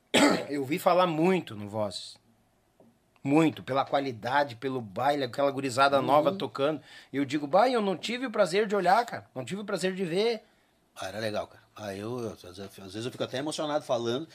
eu 0.48 0.64
vi 0.64 0.78
falar 0.78 1.06
muito 1.06 1.54
no 1.54 1.68
Vozes. 1.68 2.16
Muito, 3.24 3.62
pela 3.62 3.86
qualidade, 3.86 4.54
pelo 4.54 4.82
baile, 4.82 5.24
aquela 5.24 5.50
gurizada 5.50 6.02
nova 6.02 6.32
tocando. 6.32 6.80
E 7.10 7.16
eu 7.16 7.24
digo, 7.24 7.46
bah, 7.46 7.70
eu 7.70 7.80
não 7.80 7.96
tive 7.96 8.26
o 8.26 8.30
prazer 8.30 8.66
de 8.66 8.76
olhar, 8.76 9.02
cara. 9.06 9.24
Não 9.34 9.46
tive 9.46 9.62
o 9.62 9.64
prazer 9.64 9.94
de 9.94 10.04
ver. 10.04 10.42
Ah, 10.94 11.06
era 11.08 11.18
legal, 11.18 11.46
cara. 11.46 11.62
Ah, 11.74 11.94
eu, 11.96 12.18
eu- 12.20 12.32
às 12.50 12.58
vezes- 12.58 13.06
eu 13.06 13.10
fico 13.10 13.24
até 13.24 13.38
emocionado 13.38 13.82
falando, 13.82 14.28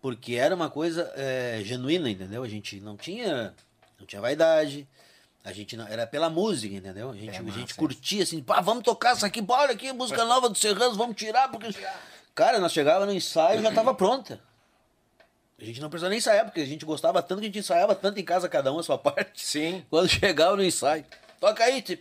porque 0.00 0.36
era 0.36 0.54
uma 0.54 0.70
coisa 0.70 1.12
é, 1.14 1.60
genuína, 1.62 2.08
entendeu? 2.08 2.42
A 2.42 2.48
gente 2.48 2.80
não 2.80 2.96
tinha, 2.96 3.54
não 4.00 4.06
tinha 4.06 4.22
vaidade, 4.22 4.88
a 5.44 5.52
gente 5.52 5.76
não, 5.76 5.86
era 5.86 6.06
pela 6.06 6.30
música, 6.30 6.74
entendeu? 6.74 7.10
A 7.10 7.14
gente, 7.14 7.28
É 7.36 7.38
a 7.38 7.42
massa, 7.42 7.58
gente 7.58 7.74
curtia 7.74 8.22
assim, 8.22 8.42
pá, 8.42 8.60
vamos 8.62 8.82
tocar 8.84 9.14
isso 9.14 9.26
aqui, 9.26 9.42
bora 9.42 9.70
aqui, 9.72 9.92
música 9.92 10.24
nova 10.24 10.48
do 10.48 10.56
Serranos, 10.56 10.96
vamos 10.96 11.14
tirar, 11.14 11.50
porque... 11.50 11.68
Cara, 12.34 12.58
nós 12.58 12.72
chegava 12.72 13.04
no 13.06 13.12
ensaio 13.12 13.60
e 13.60 13.62
já 13.62 13.70
tava 13.70 13.94
pronta. 13.94 14.40
A 15.60 15.64
gente 15.64 15.80
não 15.80 15.88
precisava 15.88 16.10
nem 16.10 16.18
ensaiar, 16.18 16.44
porque 16.44 16.60
a 16.60 16.66
gente 16.66 16.84
gostava 16.84 17.22
tanto 17.22 17.40
que 17.40 17.46
a 17.46 17.48
gente 17.48 17.58
ensaiava 17.58 17.94
tanto 17.94 18.18
em 18.18 18.24
casa, 18.24 18.48
cada 18.48 18.72
um 18.72 18.78
a 18.78 18.82
sua 18.82 18.98
parte. 18.98 19.44
Sim. 19.44 19.84
Quando 19.90 20.08
chegava 20.08 20.56
no 20.56 20.64
ensaio, 20.64 21.04
toca 21.40 21.64
aí, 21.64 21.80
te... 21.80 21.98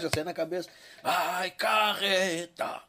já 0.00 0.10
saia 0.10 0.24
na 0.24 0.32
cabeça. 0.32 0.68
Ai, 1.02 1.50
carreta. 1.50 2.82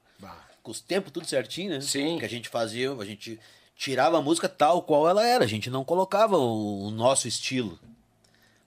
Com 0.61 0.71
os 0.71 0.79
tempos 0.79 1.11
tudo 1.11 1.27
certinho, 1.27 1.71
né? 1.71 1.81
Sim. 1.81 2.17
Que 2.17 2.25
a 2.25 2.29
gente 2.29 2.49
fazia, 2.49 2.91
a 2.91 3.05
gente 3.05 3.39
tirava 3.75 4.17
a 4.17 4.21
música 4.21 4.47
tal 4.49 4.81
qual 4.81 5.07
ela 5.07 5.25
era, 5.25 5.43
a 5.43 5.47
gente 5.47 5.69
não 5.69 5.83
colocava 5.83 6.37
o, 6.37 6.87
o 6.87 6.91
nosso 6.91 7.27
estilo. 7.27 7.79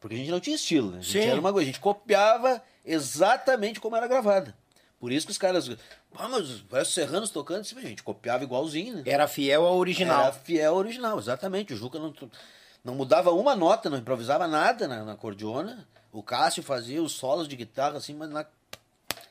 Porque 0.01 0.15
a 0.15 0.19
gente 0.19 0.31
não 0.31 0.41
tinha 0.41 0.55
estilo, 0.55 0.93
né? 0.93 0.99
A 0.99 1.03
gente 1.03 1.25
Sim. 1.25 1.29
era 1.29 1.41
uma 1.41 1.53
coisa, 1.53 1.65
a 1.65 1.73
gente 1.73 1.81
copiava 1.81 2.63
exatamente 2.85 3.81
como 3.81 3.97
era 3.97 4.07
gravada. 4.07 4.55
Por 5.01 5.13
isso 5.13 5.27
que 5.27 5.33
os 5.33 5.39
caras. 5.39 5.69
Ah, 6.19 6.29
mas 6.29 6.61
parece 6.69 6.93
Serranos 6.93 7.31
tocando, 7.31 7.61
assim, 7.61 7.79
a 7.79 7.83
gente 7.83 8.03
copiava 8.03 8.43
igualzinho, 8.45 8.97
né? 8.97 9.03
Era 9.07 9.29
fiel 9.29 9.65
ao 9.65 9.77
original. 9.77 10.25
Era 10.25 10.33
fiel 10.33 10.73
ao 10.73 10.79
original, 10.79 11.19
exatamente. 11.19 11.73
O 11.73 11.77
Juca 11.77 11.99
não, 11.99 12.13
não 12.85 12.95
mudava 12.95 13.31
uma 13.31 13.55
nota, 13.55 13.89
não 13.89 13.99
improvisava 13.99 14.47
nada 14.49 14.89
na, 14.89 15.05
na 15.05 15.17
cordiona. 15.17 15.87
O 16.13 16.23
Cássio 16.23 16.63
fazia 16.63 17.03
os 17.03 17.13
solos 17.13 17.47
de 17.47 17.55
guitarra 17.55 17.99
assim, 17.99 18.15
mas 18.15 18.29
na- 18.31 18.47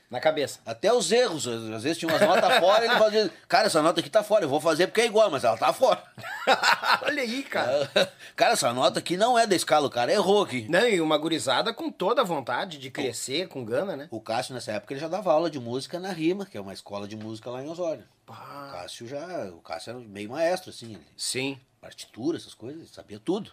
Na 0.10 0.22
cabeça. 0.22 0.60
até 0.66 0.92
os 0.94 1.12
erros. 1.12 1.46
Às 1.48 1.84
vezes 1.84 1.98
tinha 1.98 2.10
umas 2.10 2.22
notas 2.22 2.54
fora 2.60 2.86
ele 2.86 2.96
fazia. 2.96 3.30
Cara, 3.48 3.68
essa 3.68 3.82
nota 3.82 4.00
aqui 4.00 4.10
tá 4.10 4.24
fora, 4.24 4.46
eu 4.46 4.50
vou 4.50 4.62
fazer 4.62 4.88
porque 4.88 5.02
é 5.02 5.06
igual, 5.06 5.30
mas 5.30 5.44
ela 5.44 5.58
tá 5.58 5.74
fora. 5.74 6.02
Olha 7.04 7.22
aí, 7.22 7.44
cara. 7.44 7.90
Cara, 8.36 8.54
essa 8.54 8.72
nota 8.72 9.00
aqui 9.00 9.18
não 9.18 9.38
é 9.38 9.46
da 9.48 9.56
escala, 9.56 9.88
o 9.88 9.90
cara 9.90 10.14
errou 10.14 10.44
aqui. 10.44 10.68
Não, 10.70 10.88
e 10.88 11.02
uma 11.02 11.18
gurizada 11.18 11.74
com 11.74 11.92
toda 11.92 12.22
a 12.22 12.24
vontade 12.24 12.78
de 12.78 12.92
crescer, 12.92 13.48
com 13.48 13.66
gana, 13.66 13.96
né? 13.96 14.08
O 14.12 14.22
Cássio, 14.22 14.54
nessa 14.54 14.74
época, 14.74 14.94
ele 14.94 15.02
já 15.02 15.08
dava 15.08 15.32
aula 15.32 15.50
de 15.50 15.60
música 15.60 16.00
na 16.00 16.12
Rima, 16.12 16.46
que 16.46 16.56
é 16.56 16.62
uma 16.62 16.74
escola 16.74 17.08
de 17.08 17.16
música 17.16 17.50
lá 17.50 17.64
em 17.64 17.68
Osório. 17.68 18.04
O 18.28 18.32
Cássio 18.72 19.08
já. 19.08 19.46
O 19.48 19.60
Cássio 19.62 19.90
era 19.90 20.00
meio 20.00 20.30
maestro, 20.30 20.70
assim. 20.70 20.94
Ele, 20.94 21.06
Sim. 21.18 21.60
partitura, 21.82 22.38
essas 22.38 22.54
coisas, 22.54 22.80
ele 22.80 22.90
sabia 22.94 23.20
tudo. 23.20 23.52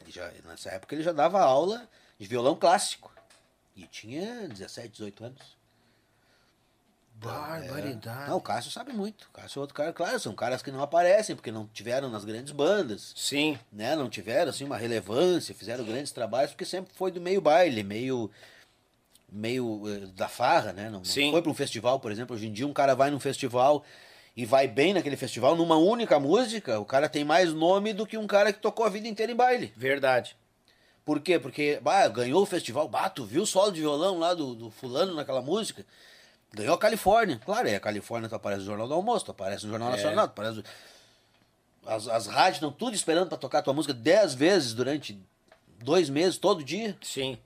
Ele 0.00 0.12
já, 0.12 0.30
nessa 0.44 0.70
época 0.70 0.94
ele 0.94 1.02
já 1.02 1.12
dava 1.12 1.40
aula 1.40 1.88
de 2.18 2.26
violão 2.26 2.54
clássico. 2.54 3.12
E 3.74 3.86
tinha 3.86 4.48
17, 4.48 4.88
18 4.88 5.24
anos. 5.24 5.55
Barbaridade. 7.18 8.28
Não, 8.30 8.36
o 8.36 8.40
Cássio 8.40 8.70
sabe 8.70 8.92
muito. 8.92 9.24
O 9.24 9.32
Cássio 9.32 9.58
é 9.58 9.62
outro 9.62 9.74
cara, 9.74 9.92
claro, 9.92 10.20
são 10.20 10.34
caras 10.34 10.62
que 10.62 10.70
não 10.70 10.82
aparecem, 10.82 11.34
porque 11.34 11.50
não 11.50 11.66
tiveram 11.66 12.10
nas 12.10 12.24
grandes 12.24 12.52
bandas, 12.52 13.12
Sim. 13.16 13.58
né? 13.72 13.96
Não 13.96 14.08
tiveram, 14.10 14.50
assim, 14.50 14.64
uma 14.64 14.76
relevância, 14.76 15.54
fizeram 15.54 15.84
grandes 15.84 16.12
trabalhos, 16.12 16.50
porque 16.50 16.64
sempre 16.64 16.92
foi 16.94 17.10
do 17.10 17.20
meio 17.20 17.40
baile, 17.40 17.82
meio 17.82 18.30
meio 19.28 19.82
eh, 19.86 20.06
da 20.14 20.28
farra, 20.28 20.72
né? 20.72 20.84
Não, 20.84 20.98
não 20.98 21.04
Sim. 21.04 21.30
foi 21.32 21.42
para 21.42 21.50
um 21.50 21.54
festival, 21.54 21.98
por 21.98 22.12
exemplo. 22.12 22.36
Hoje 22.36 22.46
em 22.46 22.52
dia 22.52 22.66
um 22.66 22.72
cara 22.72 22.94
vai 22.94 23.10
num 23.10 23.20
festival 23.20 23.84
e 24.36 24.44
vai 24.44 24.68
bem 24.68 24.92
naquele 24.92 25.16
festival, 25.16 25.56
numa 25.56 25.76
única 25.76 26.20
música, 26.20 26.78
o 26.78 26.84
cara 26.84 27.08
tem 27.08 27.24
mais 27.24 27.54
nome 27.54 27.94
do 27.94 28.06
que 28.06 28.18
um 28.18 28.26
cara 28.26 28.52
que 28.52 28.60
tocou 28.60 28.84
a 28.84 28.90
vida 28.90 29.08
inteira 29.08 29.32
em 29.32 29.36
baile. 29.36 29.72
Verdade. 29.74 30.36
Por 31.06 31.20
quê? 31.20 31.38
Porque 31.38 31.78
bah, 31.80 32.06
ganhou 32.08 32.42
o 32.42 32.46
festival, 32.46 32.86
bah, 32.88 33.08
tu 33.08 33.24
viu 33.24 33.42
o 33.42 33.46
solo 33.46 33.72
de 33.72 33.80
violão 33.80 34.18
lá 34.18 34.34
do, 34.34 34.54
do 34.54 34.70
fulano 34.70 35.14
naquela 35.14 35.40
música? 35.40 35.86
Ganhou 36.52 36.74
a 36.74 36.78
Califórnia. 36.78 37.40
Claro, 37.44 37.68
é 37.68 37.74
a 37.76 37.80
Califórnia, 37.80 38.28
tu 38.28 38.34
aparece 38.34 38.60
no 38.60 38.66
Jornal 38.66 38.88
do 38.88 38.94
Almoço, 38.94 39.24
tu 39.26 39.30
aparece 39.30 39.64
no 39.64 39.70
Jornal 39.70 39.90
Nacional, 39.90 40.26
tu 40.28 40.30
aparece... 40.30 40.62
As, 41.84 42.08
as 42.08 42.26
rádios 42.26 42.56
estão 42.56 42.72
tudo 42.72 42.94
esperando 42.94 43.28
pra 43.28 43.38
tocar 43.38 43.62
tua 43.62 43.72
música 43.74 43.94
dez 43.94 44.34
vezes 44.34 44.74
durante 44.74 45.20
dois 45.78 46.08
meses, 46.10 46.36
todo 46.38 46.64
dia. 46.64 46.96
Sim. 47.02 47.38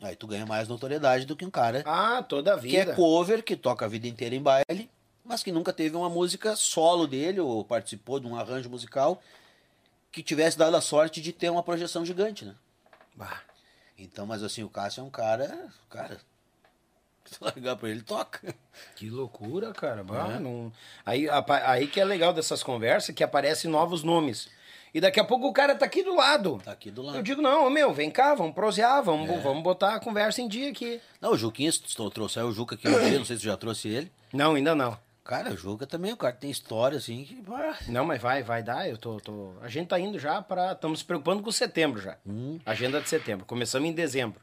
Aí 0.00 0.14
tu 0.14 0.26
ganha 0.26 0.46
mais 0.46 0.68
notoriedade 0.68 1.26
do 1.26 1.34
que 1.36 1.44
um 1.44 1.50
cara 1.50 1.82
Ah, 1.84 2.22
toda 2.22 2.54
a 2.54 2.58
que 2.58 2.76
é 2.76 2.84
vida. 2.84 2.94
cover, 2.94 3.42
que 3.42 3.56
toca 3.56 3.84
a 3.84 3.88
vida 3.88 4.06
inteira 4.06 4.34
em 4.34 4.40
baile, 4.42 4.88
mas 5.24 5.42
que 5.42 5.50
nunca 5.52 5.72
teve 5.72 5.96
uma 5.96 6.08
música 6.08 6.54
solo 6.56 7.06
dele, 7.06 7.40
ou 7.40 7.64
participou 7.64 8.20
de 8.20 8.26
um 8.26 8.36
arranjo 8.36 8.70
musical 8.70 9.20
que 10.12 10.22
tivesse 10.22 10.56
dado 10.56 10.76
a 10.76 10.80
sorte 10.80 11.20
de 11.20 11.32
ter 11.32 11.50
uma 11.50 11.62
projeção 11.62 12.04
gigante, 12.04 12.44
né? 12.44 12.54
Bah. 13.14 13.40
Então, 13.98 14.26
mas 14.26 14.42
assim, 14.42 14.62
o 14.62 14.68
Cássio 14.70 15.00
é 15.00 15.04
um 15.04 15.10
cara, 15.10 15.68
cara, 15.90 16.18
se 17.30 17.38
tu 17.38 17.44
largar 17.44 17.76
pra 17.76 17.88
ele, 17.88 18.02
toca. 18.02 18.54
Que 18.96 19.08
loucura, 19.10 19.72
cara. 19.72 20.02
Bah, 20.02 20.34
É. 20.36 20.38
não... 20.38 20.72
aí, 21.04 21.26
aí 21.64 21.86
que 21.86 22.00
é 22.00 22.04
legal 22.04 22.32
dessas 22.32 22.62
conversas, 22.62 23.14
que 23.14 23.22
aparecem 23.24 23.70
novos 23.70 24.02
nomes. 24.02 24.48
E 24.92 25.00
daqui 25.00 25.20
a 25.20 25.24
pouco 25.24 25.46
o 25.46 25.52
cara 25.52 25.76
tá 25.76 25.84
aqui 25.86 26.02
do 26.02 26.16
lado. 26.16 26.60
Tá 26.64 26.72
aqui 26.72 26.90
do 26.90 27.02
Eu 27.02 27.06
lado. 27.06 27.22
digo, 27.22 27.40
não, 27.40 27.70
meu, 27.70 27.92
vem 27.92 28.10
cá, 28.10 28.34
vamos 28.34 28.54
prosear, 28.54 29.00
vamos, 29.04 29.30
É. 29.30 29.38
vamos 29.38 29.62
botar 29.62 29.94
a 29.94 30.00
conversa 30.00 30.42
em 30.42 30.48
dia 30.48 30.68
aqui. 30.70 31.00
Não, 31.20 31.30
o 31.32 31.36
Juquinha, 31.38 31.70
se 31.70 31.80
tu 31.80 32.10
trouxer 32.10 32.44
o 32.44 32.50
Juca 32.50 32.74
aqui 32.74 32.88
um 32.88 32.98
dia, 32.98 33.18
não 33.18 33.24
sei 33.24 33.36
se 33.36 33.42
tu 33.42 33.46
já 33.46 33.56
trouxe 33.56 33.88
ele. 33.88 34.10
Não, 34.32 34.56
ainda 34.56 34.74
não. 34.74 34.98
Cara, 35.22 35.50
o 35.52 35.56
Juca 35.56 35.86
também, 35.86 36.12
o 36.12 36.16
cara 36.16 36.32
tem 36.32 36.50
história 36.50 36.98
assim 36.98 37.22
que. 37.22 37.40
Não, 37.88 38.04
mas 38.04 38.20
vai, 38.20 38.42
vai 38.42 38.64
dar. 38.64 38.88
Eu 38.88 38.98
tô, 38.98 39.20
tô... 39.20 39.52
A 39.62 39.68
gente 39.68 39.86
tá 39.86 40.00
indo 40.00 40.18
já 40.18 40.42
para. 40.42 40.72
Estamos 40.72 40.98
se 41.00 41.04
preocupando 41.04 41.40
com 41.40 41.52
setembro 41.52 42.00
já. 42.00 42.16
Hum. 42.26 42.58
Agenda 42.66 43.00
de 43.00 43.08
setembro. 43.08 43.46
Começamos 43.46 43.88
em 43.88 43.92
dezembro 43.92 44.40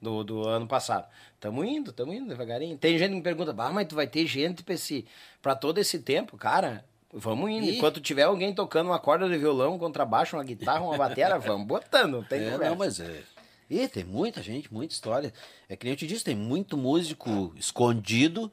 do, 0.00 0.24
do 0.24 0.48
ano 0.48 0.66
passado. 0.66 1.06
Tamo 1.38 1.64
indo, 1.64 1.92
tamo 1.92 2.12
indo 2.12 2.28
devagarinho. 2.28 2.76
Tem 2.78 2.98
gente 2.98 3.10
que 3.10 3.16
me 3.16 3.22
pergunta, 3.22 3.52
bah, 3.52 3.70
mas 3.70 3.86
tu 3.88 3.94
vai 3.94 4.06
ter 4.06 4.26
gente 4.26 4.62
pra, 4.62 4.74
esse, 4.74 5.06
pra 5.42 5.54
todo 5.54 5.78
esse 5.78 5.98
tempo? 6.00 6.36
Cara, 6.36 6.84
vamos 7.12 7.50
indo. 7.50 7.66
Ih. 7.66 7.76
Enquanto 7.76 8.00
tiver 8.00 8.22
alguém 8.24 8.54
tocando 8.54 8.86
uma 8.88 8.98
corda 8.98 9.28
de 9.28 9.36
violão, 9.38 9.74
um 9.74 9.78
contrabaixo, 9.78 10.36
uma 10.36 10.44
guitarra, 10.44 10.82
uma 10.84 10.96
bateria, 10.96 11.36
vamos 11.40 11.66
botando. 11.66 12.12
Não 12.12 12.24
tem 12.24 12.40
É, 12.40 12.50
conversa. 12.52 12.70
não, 12.70 12.76
mas 12.76 13.00
é. 13.00 13.22
Ih, 13.70 13.88
tem 13.88 14.04
muita 14.04 14.42
gente, 14.42 14.72
muita 14.72 14.92
história. 14.92 15.32
É 15.68 15.76
que 15.76 15.84
nem 15.84 15.92
eu 15.92 15.96
te 15.96 16.06
disse, 16.06 16.24
tem 16.24 16.34
muito 16.34 16.76
músico 16.76 17.52
escondido 17.56 18.50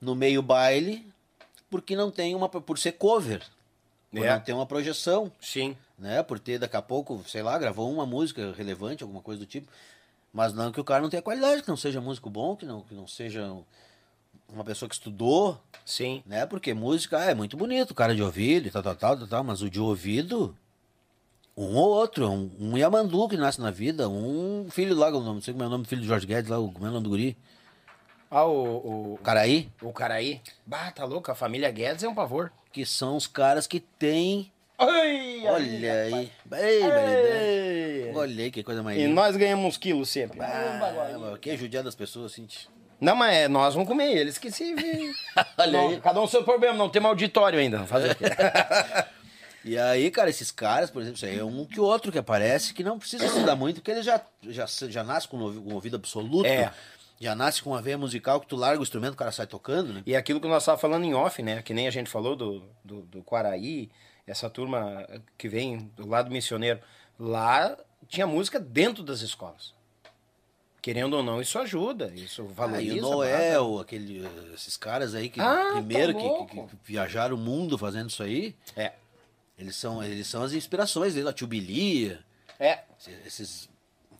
no 0.00 0.14
meio 0.14 0.40
baile, 0.42 1.06
porque 1.70 1.94
não 1.94 2.10
tem 2.10 2.34
uma. 2.34 2.48
por 2.48 2.78
ser 2.78 2.92
cover. 2.92 3.42
Por 4.10 4.24
É. 4.24 4.30
não 4.32 4.40
ter 4.40 4.54
uma 4.54 4.64
projeção, 4.64 5.30
Sim. 5.38 5.76
né? 5.98 6.22
Por 6.22 6.38
ter 6.38 6.58
daqui 6.58 6.76
a 6.76 6.80
pouco, 6.82 7.22
sei 7.28 7.42
lá, 7.42 7.58
gravou 7.58 7.92
uma 7.92 8.06
música 8.06 8.54
relevante, 8.56 9.02
alguma 9.02 9.20
coisa 9.20 9.38
do 9.40 9.44
tipo. 9.46 9.70
Mas 10.32 10.52
não 10.52 10.70
que 10.70 10.80
o 10.80 10.84
cara 10.84 11.02
não 11.02 11.08
tenha 11.10 11.22
qualidade, 11.22 11.62
que 11.62 11.68
não 11.68 11.76
seja 11.76 12.00
músico 12.00 12.28
bom, 12.30 12.54
que 12.56 12.66
não, 12.66 12.82
que 12.82 12.94
não 12.94 13.06
seja 13.06 13.50
uma 14.48 14.64
pessoa 14.64 14.88
que 14.88 14.94
estudou, 14.94 15.60
Sim. 15.84 16.22
né? 16.26 16.46
Porque 16.46 16.72
música 16.74 17.18
ah, 17.18 17.24
é 17.30 17.34
muito 17.34 17.56
bonito, 17.56 17.94
cara 17.94 18.14
de 18.14 18.22
ouvido 18.22 18.68
e 18.68 18.70
tal, 18.70 18.82
tal, 18.82 18.94
tal, 18.94 19.16
tal, 19.18 19.26
tal, 19.26 19.44
mas 19.44 19.62
o 19.62 19.70
de 19.70 19.80
ouvido, 19.80 20.56
um 21.56 21.74
ou 21.76 21.90
outro, 21.90 22.28
um, 22.30 22.50
um 22.58 22.76
Yamandu 22.78 23.28
que 23.28 23.36
nasce 23.36 23.60
na 23.60 23.70
vida, 23.70 24.08
um 24.08 24.68
filho 24.70 24.94
lá, 24.96 25.08
eu 25.08 25.20
não 25.20 25.40
sei 25.40 25.52
como 25.54 25.64
é 25.64 25.66
o 25.66 25.70
nome 25.70 25.84
do 25.84 25.88
filho 25.88 26.02
do 26.02 26.06
Jorge 26.06 26.26
Guedes 26.26 26.50
lá, 26.50 26.58
o- 26.58 26.70
como 26.70 26.86
é 26.86 26.88
o 26.88 26.92
nome 26.92 27.04
do 27.04 27.10
guri? 27.10 27.36
Ah, 28.30 28.44
o, 28.46 29.14
O 29.14 29.18
Caraí, 29.22 29.70
o 29.82 29.92
Caraí. 29.92 30.40
Bah, 30.66 30.90
tá 30.92 31.04
louco, 31.04 31.30
a 31.30 31.34
família 31.34 31.70
Guedes 31.70 32.02
é 32.04 32.08
um 32.08 32.14
pavor. 32.14 32.52
que 32.72 32.84
são 32.84 33.16
os 33.16 33.26
caras 33.26 33.66
que 33.66 33.80
têm 33.80 34.52
Ai, 34.78 35.42
Olha 35.46 35.92
aí. 36.02 36.32
Ei. 36.52 38.12
Olha 38.14 38.44
aí 38.44 38.50
que 38.50 38.62
coisa 38.62 38.82
mais 38.82 38.96
E 38.96 39.02
linda. 39.02 39.14
nós 39.14 39.36
ganhamos 39.36 39.66
uns 39.66 39.76
quilos 39.76 40.08
sempre. 40.08 40.40
Ah, 40.40 41.36
que 41.40 41.56
judiar 41.56 41.82
das 41.82 41.94
pessoas, 41.94 42.32
assim. 42.32 42.46
Não, 43.00 43.14
mas 43.16 43.34
é, 43.34 43.48
nós 43.48 43.74
vamos 43.74 43.88
comer, 43.88 44.16
eles 44.16 44.38
que 44.38 44.50
se 44.50 44.74
virem. 44.74 45.12
Olha 45.58 45.72
Não, 45.72 45.88
aí. 45.90 46.00
Cada 46.00 46.20
um 46.20 46.26
seu 46.26 46.42
problema, 46.44 46.76
não 46.76 46.88
tem 46.88 47.04
auditório 47.04 47.58
ainda. 47.58 47.84
Fazer 47.86 48.12
o 48.12 48.16
quê? 48.16 48.24
E 49.64 49.76
aí, 49.76 50.10
cara, 50.10 50.30
esses 50.30 50.50
caras, 50.50 50.88
por 50.90 51.02
exemplo, 51.02 51.16
isso 51.16 51.26
aí 51.26 51.38
é 51.38 51.44
um 51.44 51.64
que 51.66 51.78
outro 51.78 52.10
que 52.10 52.18
aparece 52.18 52.72
que 52.72 52.82
não 52.82 52.98
precisa 52.98 53.26
estudar 53.26 53.54
muito, 53.54 53.76
porque 53.76 53.90
ele 53.90 54.02
já, 54.02 54.18
já, 54.44 54.64
já 54.88 55.04
nasce 55.04 55.28
com 55.28 55.36
um 55.36 55.74
ouvido 55.74 55.96
absoluto. 55.96 56.46
É. 56.46 56.72
Já 57.20 57.34
nasce 57.34 57.60
com 57.60 57.70
uma 57.70 57.82
veia 57.82 57.98
musical 57.98 58.40
que 58.40 58.46
tu 58.46 58.56
larga 58.56 58.78
o 58.80 58.82
instrumento, 58.82 59.12
o 59.12 59.16
cara 59.16 59.32
sai 59.32 59.46
tocando, 59.46 59.92
né? 59.92 60.02
E 60.06 60.14
aquilo 60.16 60.40
que 60.40 60.48
nós 60.48 60.62
estávamos 60.62 60.80
falando 60.80 61.04
em 61.04 61.12
off, 61.12 61.42
né? 61.42 61.60
Que 61.60 61.74
nem 61.74 61.86
a 61.86 61.90
gente 61.90 62.08
falou 62.08 62.34
do, 62.36 62.62
do, 62.82 63.02
do 63.02 63.22
Quaraí, 63.24 63.90
essa 64.30 64.48
turma 64.50 65.06
que 65.36 65.48
vem 65.48 65.90
do 65.96 66.06
lado 66.06 66.30
missioneiro. 66.30 66.80
Lá 67.18 67.76
tinha 68.08 68.26
música 68.26 68.60
dentro 68.60 69.02
das 69.02 69.20
escolas. 69.20 69.74
Querendo 70.80 71.14
ou 71.14 71.22
não, 71.22 71.40
isso 71.40 71.58
ajuda, 71.58 72.12
isso 72.14 72.42
Ah, 72.50 72.54
valoriza. 72.54 72.94
e 72.96 72.98
o 73.00 73.02
Noel, 73.02 73.78
aquele, 73.80 74.26
esses 74.54 74.76
caras 74.76 75.14
aí 75.14 75.28
que 75.28 75.40
Ah, 75.40 75.44
tá 75.64 75.72
primeiro 75.74 76.14
que, 76.14 76.22
louco. 76.22 76.46
que- 76.68 76.76
que 76.76 76.76
viajaram 76.84 77.34
o 77.34 77.38
mundo 77.38 77.76
fazendo 77.76 78.08
isso 78.08 78.22
aí, 78.22 78.54
É. 78.76 78.92
eles 79.58 79.74
são, 79.74 80.02
eles 80.02 80.26
são 80.28 80.42
as 80.42 80.52
inspirações 80.52 81.14
dele, 81.14 81.28
a 81.28 81.32
Tio 81.32 81.48
É, 82.60 82.80
esses, 83.26 83.68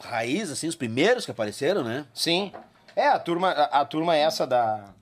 raízes, 0.01 0.51
assim, 0.53 0.67
os 0.69 0.75
primeiros 0.77 1.25
que 1.25 1.31
apareceram, 1.31 1.83
né? 1.85 2.07
sim. 2.13 2.53
É, 2.97 3.07
a 3.09 3.19
turma, 3.21 3.51
a, 3.51 3.81
a 3.81 3.85
turma 3.85 4.17
essa 4.17 4.45
da. 4.45 4.93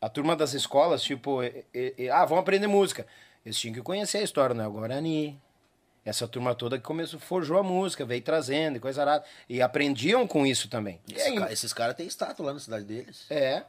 A 0.00 0.08
turma 0.08 0.34
das 0.34 0.52
escolas, 0.52 1.00
tipo, 1.02 1.42
e- 1.44 1.64
e- 1.96 2.10
ah, 2.10 2.24
vão 2.24 2.38
aprender 2.38 2.66
música. 2.66 3.06
Eles 3.44 3.58
tinham 3.58 3.74
que 3.74 3.82
conhecer 3.82 4.18
a 4.18 4.22
história, 4.22 4.54
né? 4.54 4.66
O 4.66 4.72
Guarani. 4.72 5.38
Essa 6.04 6.28
turma 6.28 6.54
toda 6.54 6.76
que 6.76 6.84
começou, 6.84 7.18
forjou 7.18 7.56
a 7.58 7.62
música, 7.62 8.04
veio 8.04 8.20
trazendo 8.20 8.76
e 8.76 8.80
coisa 8.80 9.00
arada. 9.00 9.24
E 9.48 9.62
aprendiam 9.62 10.26
com 10.26 10.46
isso 10.46 10.68
também. 10.68 11.00
E 11.08 11.14
Esses, 11.14 11.26
aí- 11.28 11.38
ca- 11.38 11.52
esses 11.52 11.72
caras 11.72 11.96
têm 11.96 12.06
estátua 12.06 12.44
lá 12.46 12.52
na 12.52 12.60
cidade 12.60 12.84
deles. 12.84 13.24
É. 13.30 13.62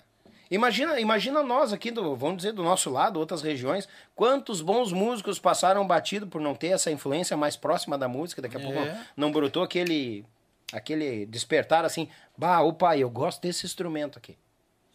Imagina, 0.51 0.99
imagina 0.99 1.41
nós 1.41 1.71
aqui, 1.73 1.89
do, 1.91 2.13
vamos 2.15 2.37
dizer, 2.37 2.51
do 2.51 2.61
nosso 2.61 2.89
lado, 2.89 3.19
outras 3.19 3.41
regiões, 3.41 3.87
quantos 4.13 4.61
bons 4.61 4.91
músicos 4.91 5.39
passaram 5.39 5.87
batido 5.87 6.27
por 6.27 6.39
não 6.41 6.53
ter 6.53 6.67
essa 6.67 6.91
influência 6.91 7.35
mais 7.37 7.55
próxima 7.55 7.97
da 7.97 8.07
música, 8.07 8.41
daqui 8.41 8.57
a 8.57 8.59
pouco 8.59 8.77
É. 8.79 9.01
não 9.17 9.31
brotou 9.31 9.63
aquele 9.63 10.25
aquele 10.73 11.25
despertar 11.27 11.85
assim, 11.85 12.09
bah, 12.37 12.59
o 12.61 12.73
pai, 12.73 12.99
eu 13.01 13.09
gosto 13.09 13.41
desse 13.41 13.65
instrumento 13.65 14.17
aqui. 14.17 14.37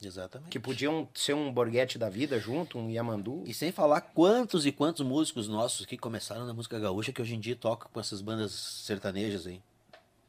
Exatamente. 0.03 0.51
Que 0.51 0.59
podiam 0.59 1.07
ser 1.15 1.35
um 1.35 1.53
borguete 1.53 1.99
da 1.99 2.09
vida 2.09 2.39
junto, 2.39 2.79
um 2.79 2.89
yamandu. 2.91 3.43
E 3.47 3.53
sem 3.53 3.71
falar 3.71 4.01
quantos 4.01 4.65
e 4.65 4.73
quantos 4.73 5.05
músicos 5.07 5.47
nossos 5.49 5.85
que 5.85 5.99
começaram 5.99 6.47
na 6.47 6.55
música 6.55 6.79
gaúcha 6.79 7.13
que 7.13 7.21
hoje 7.21 7.35
em 7.35 7.41
dia 7.41 7.55
tocam 7.55 7.89
com 7.93 8.01
essas 8.01 8.21
bandas 8.23 8.53
sertanejas 8.53 9.47
aí. 9.47 9.61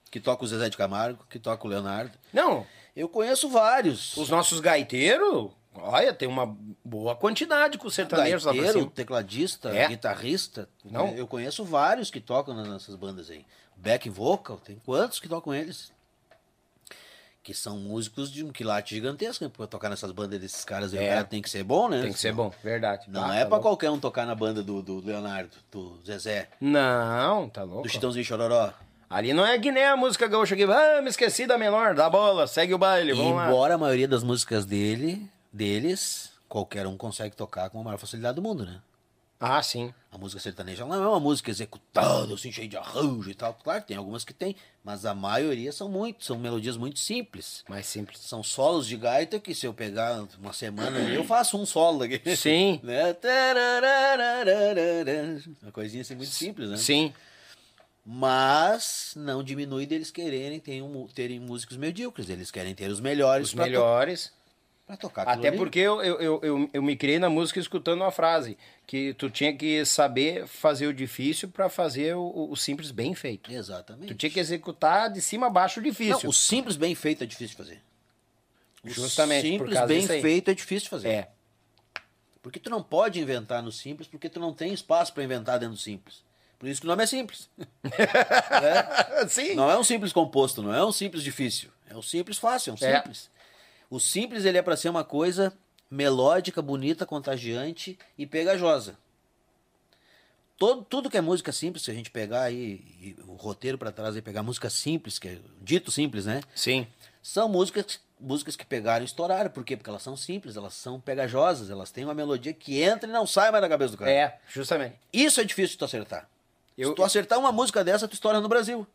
Que 0.09 0.19
toca 0.19 0.43
o 0.43 0.47
Zezé 0.47 0.69
de 0.69 0.76
Camargo, 0.76 1.26
que 1.30 1.39
toca 1.39 1.65
o 1.65 1.69
Leonardo. 1.69 2.11
Não, 2.34 2.67
Eu 2.93 3.07
conheço 3.07 3.47
vários. 3.49 4.17
os 4.17 4.30
nossos 4.30 4.59
gaiteiros, 4.59 5.51
olha, 5.74 6.13
tem 6.13 6.28
uma 6.28 6.53
boa 6.84 7.15
quantidade 7.15 7.78
com 7.78 7.88
os 7.88 7.93
sertanejos 7.93 8.43
lá 8.43 8.51
gaiteiro, 8.51 8.88
tecladista, 8.88 9.69
É? 9.69 9.88
guitarrista. 9.88 10.67
Não. 10.84 11.07
Eu 11.15 11.26
conheço 11.26 11.63
vários 11.63 12.11
que 12.11 12.19
tocam 12.19 12.53
nessas 12.53 12.95
bandas 12.95 13.30
aí. 13.30 13.45
Back 13.78 14.09
vocal, 14.09 14.57
tem 14.57 14.76
quantos 14.86 15.17
que 15.17 15.30
tocam 15.30 15.53
eles? 15.53 15.93
Que 17.44 17.54
são 17.56 17.78
músicos 17.78 18.32
de 18.32 18.44
um 18.46 18.52
quilate 18.52 18.94
gigantesco, 18.94 19.44
né? 19.44 19.52
Pra 19.56 19.66
tocar 19.66 19.89
nessas 19.89 20.12
bandas 20.12 20.39
desses 20.39 20.64
caras 20.64 20.94
É. 20.94 21.24
tem 21.24 21.42
que 21.42 21.50
ser 21.50 21.64
bom, 21.64 21.89
né? 21.89 22.04
Tem 22.04 22.14
que 22.14 22.20
ser 22.20 22.32
bom, 22.34 22.54
verdade. 22.64 23.06
Não 23.10 23.24
Ah, 23.26 23.36
é 23.36 23.39
tá 23.39 23.46
pra 23.48 23.56
louco. 23.58 23.70
qualquer 23.70 23.89
um 23.89 24.00
tocar 24.00 24.28
na 24.28 24.36
banda 24.36 24.62
do, 24.62 24.82
do 24.84 25.00
Leonardo, 25.04 25.50
do 25.72 26.00
Zezé, 26.06 26.50
Não, 26.62 27.50
tá 27.50 27.64
louco. 27.64 27.82
do 27.84 27.89
Chitãozinho 27.89 28.24
Chororó. 28.24 28.72
Ali 29.10 29.34
não 29.34 29.46
é 29.46 29.58
que 29.60 29.72
nem 29.72 29.84
a 29.86 29.98
música 29.98 30.28
gaúcha 30.28 30.54
aqui. 30.54 30.64
Ah, 30.64 31.02
me 31.02 31.10
esqueci 31.10 31.46
da 31.48 31.58
menor, 31.58 31.96
da 31.96 32.10
bola, 32.10 32.46
segue 32.48 32.74
o 32.74 32.78
baile, 32.78 33.12
vamos 33.14 33.36
lá. 33.36 33.48
embora 33.48 33.74
a 33.74 33.78
maioria 33.78 34.08
das 34.08 34.24
músicas 34.24 34.64
dele, 34.64 35.28
deles, 35.52 36.32
qualquer 36.48 36.86
um 36.88 36.96
consegue 36.96 37.36
tocar 37.36 37.70
com 37.72 37.82
a 37.82 37.84
maior 37.84 37.98
facilidade 37.98 38.36
do 38.36 38.42
mundo, 38.42 38.66
né? 38.66 38.80
Ah, 39.44 39.62
sim. 39.64 39.92
A 40.12 40.20
música 40.20 40.39
sertaneja 40.39 40.86
não 40.86 40.94
é 41.04 41.08
uma 41.08 41.20
música 41.20 41.50
executada, 41.50 42.32
assim, 42.34 42.52
cheia 42.52 42.68
de 42.68 42.78
arranjo 42.78 43.28
e 43.32 43.34
tal. 43.34 43.56
Claro, 43.56 43.84
tem 43.84 43.98
algumas 43.98 44.24
que 44.24 44.34
tem, 44.36 44.56
mas 44.84 45.04
a 45.04 45.16
maioria 45.16 45.72
são 45.72 45.89
muito, 45.89 46.24
são 46.24 46.38
melodias 46.38 46.78
muito 46.78 47.00
simples. 47.00 47.64
Mais 47.68 47.88
simples. 47.88 48.20
São 48.20 48.44
solos 48.44 48.86
de 48.86 48.96
gaita 48.98 49.39
que 49.39 49.56
se 49.56 49.66
eu 49.66 49.74
pegar 49.74 50.28
uma 50.39 50.54
semana 50.54 51.00
ali, 51.00 51.16
eu 51.16 51.24
faço 51.24 51.58
um 51.58 51.66
solo 51.66 52.04
aqui. 52.04 52.36
Sim. 52.36 52.80
né? 52.86 53.16
Uma 55.64 55.72
coisinha 55.72 56.02
assim 56.02 56.14
muito 56.16 56.30
simples, 56.32 56.70
né? 56.70 56.78
Sim. 56.78 57.12
Mas 58.06 59.14
não 59.16 59.44
diminui 59.44 59.86
deles 59.86 60.12
quererem 60.12 60.60
ter 60.60 60.82
um- 60.82 61.08
terem 61.08 61.39
músicos 61.39 61.78
medíocres. 61.78 62.30
Eles 62.30 62.52
querem 62.52 62.76
ter 62.76 62.89
os 62.92 63.00
melhores 63.00 63.50
Os 63.50 63.54
melhores. 63.54 64.32
Pra 64.92 64.98
tocar 64.98 65.28
Até 65.28 65.48
ali. 65.48 65.58
porque 65.58 65.80
eu, 65.80 66.02
eu, 66.02 66.42
eu, 66.42 66.70
eu, 66.74 66.84
me 66.84 66.96
criei 66.96 67.18
na 67.18 67.30
música 67.30 67.60
escutando 67.60 68.02
uma 68.02 68.12
frase. 68.12 68.58
Que 68.86 69.14
tu 69.14 69.30
tinha 69.30 69.56
que 69.56 69.86
saber 69.86 70.46
fazer 70.48 70.88
o 70.88 70.94
difícil 70.94 71.48
pra 71.48 71.70
fazer 71.70 72.16
o, 72.16 72.50
o 72.52 72.56
simples 72.58 72.92
bem 72.92 73.16
feito. 73.16 73.52
Exatamente. 73.52 74.08
Tu 74.08 74.16
tinha 74.16 74.30
que 74.30 74.39
executar 74.39 75.10
de 75.10 75.22
cima 75.22 75.48
a 75.48 75.50
baixo 75.50 75.80
o 75.80 75.84
difícil. 75.84 76.20
Não, 76.24 76.30
o 76.30 76.34
simples 76.34 76.76
bem 76.76 76.94
feito 76.94 77.24
é 77.24 77.28
difícil 77.28 77.58
de 77.58 77.64
fazer. 77.64 77.82
O 78.84 78.89
Justamente 78.89 79.58
por 79.58 79.70
simples 79.70 79.88
bem 79.88 80.22
feito 80.22 80.52
é 80.52 80.54
difícil 80.54 80.84
de 80.84 80.89
fazer. 80.89 81.08
É. 81.08 81.30
Porque 82.42 82.60
tu 82.60 82.70
não 82.70 82.82
pode 82.82 83.20
inventar 83.20 83.62
no 83.62 83.72
simples, 83.72 84.08
porque 84.08 84.28
tu 84.28 84.39
não 84.39 84.54
tem 84.54 84.74
espaço 84.74 85.14
para 85.14 85.24
inventar 85.24 85.60
dentro 85.60 85.76
do 85.76 85.80
simples. 85.80 86.24
Por 86.58 86.68
isso 86.68 86.82
que 86.82 86.88
o 86.88 86.89
nome 86.89 87.04
é 87.04 87.08
simples. 87.08 87.50
É. 87.84 89.28
Sim. 89.28 89.56
Não 89.56 89.70
é 89.70 89.78
um 89.78 89.84
simples 89.84 90.12
composto, 90.12 90.62
não 90.62 90.74
é 90.74 90.84
um 90.84 90.92
simples 90.92 91.24
difícil. 91.24 91.70
É 91.89 91.96
um 91.96 92.02
simples 92.02 92.38
fácil, 92.38 92.72
é 92.72 92.74
um 92.74 92.88
É. 92.88 93.04
O 93.92 94.00
simples 94.00 94.46
ele 94.46 94.58
é 94.58 94.62
para 94.64 94.76
ser 94.78 94.89
uma 94.89 95.04
coisa 95.04 95.54
melódica, 95.89 96.62
bonita, 96.62 97.06
contagiante 97.06 98.00
e 98.18 98.26
pegajosa. 98.26 98.98
Todo, 100.58 100.84
tudo 100.84 101.10
que 101.10 101.18
é 101.18 101.22
música 101.22 101.52
simples, 101.52 101.84
se 101.84 101.92
a 101.92 101.94
gente 101.94 102.10
pegar 102.12 102.44
aí 102.44 102.82
e 103.02 103.16
o 103.28 103.34
roteiro 103.34 103.78
para 103.78 103.92
trás 103.92 104.16
e 104.16 104.22
pegar 104.22 104.44
música 104.44 104.70
simples, 104.70 105.18
que 105.20 105.28
é 105.28 105.38
dito 105.60 105.92
simples, 105.92 106.26
né? 106.26 106.42
Sim. 106.56 106.88
São 107.22 107.50
músicas, 107.50 108.00
músicas 108.20 108.56
que 108.56 108.64
pegaram 108.66 109.04
e 109.04 109.06
estouraram. 109.08 109.50
Por 109.50 109.66
quê? 109.66 109.76
Porque 109.76 109.89
elas 109.89 110.04
são 110.04 110.16
simples, 110.16 110.56
elas 110.56 110.76
são 110.76 111.00
pegajosas, 111.00 111.70
elas 111.72 111.89
têm 111.92 112.06
uma 112.06 112.14
melodia 112.14 112.54
que 112.54 112.80
entra 112.82 113.10
e 113.10 113.12
não 113.12 113.26
sai 113.26 113.50
mais 113.52 113.62
da 113.64 113.68
cabeça 113.68 113.92
do 113.92 113.98
cara. 113.98 114.12
É, 114.12 114.39
justamente. 114.48 114.96
Isso 115.12 115.42
é 115.42 115.44
difícil 115.44 115.72
de 115.74 115.78
tu 115.80 115.86
acertar. 115.86 116.30
Eu- 116.78 116.89
Se 116.89 116.96
tu 116.96 117.04
acertar 117.04 117.39
uma 117.39 117.52
música 117.52 117.84
dessa, 117.84 118.08
tu 118.08 118.14
estoura 118.14 118.39
no 118.39 118.48
Brasil. 118.48 118.86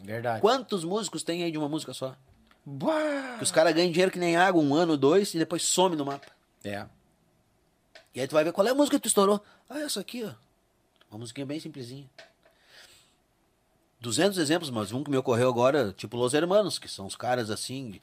Verdade. 0.00 0.40
Quantos 0.40 0.84
músicos 0.84 1.22
tem 1.22 1.44
aí 1.44 1.52
de 1.52 1.58
uma 1.58 1.68
música 1.68 1.92
só? 1.92 2.16
Que 3.38 3.42
os 3.42 3.50
caras 3.50 3.74
ganham 3.74 3.90
dinheiro 3.90 4.10
que 4.12 4.18
nem 4.18 4.36
água, 4.36 4.62
um 4.62 4.74
ano, 4.74 4.96
dois, 4.96 5.34
e 5.34 5.38
depois 5.38 5.62
some 5.64 5.96
no 5.96 6.04
mapa. 6.04 6.26
É. 6.64 6.86
E 8.14 8.20
aí 8.20 8.28
tu 8.28 8.32
vai 8.34 8.44
ver 8.44 8.52
qual 8.52 8.66
é 8.66 8.70
a 8.70 8.74
música 8.74 8.96
que 8.98 9.02
tu 9.02 9.08
estourou. 9.08 9.42
Ah, 9.68 9.80
essa 9.80 10.00
aqui, 10.00 10.22
ó. 10.24 10.32
Uma 11.10 11.18
musiquinha 11.20 11.44
bem 11.46 11.58
simplesinha. 11.58 12.08
200 14.00 14.38
exemplos, 14.38 14.70
mas 14.70 14.92
um 14.92 15.02
que 15.04 15.10
me 15.10 15.16
ocorreu 15.16 15.48
agora, 15.48 15.92
tipo 15.92 16.16
Los 16.16 16.34
Hermanos, 16.34 16.78
que 16.78 16.88
são 16.88 17.06
os 17.06 17.14
caras 17.14 17.50
assim, 17.50 18.00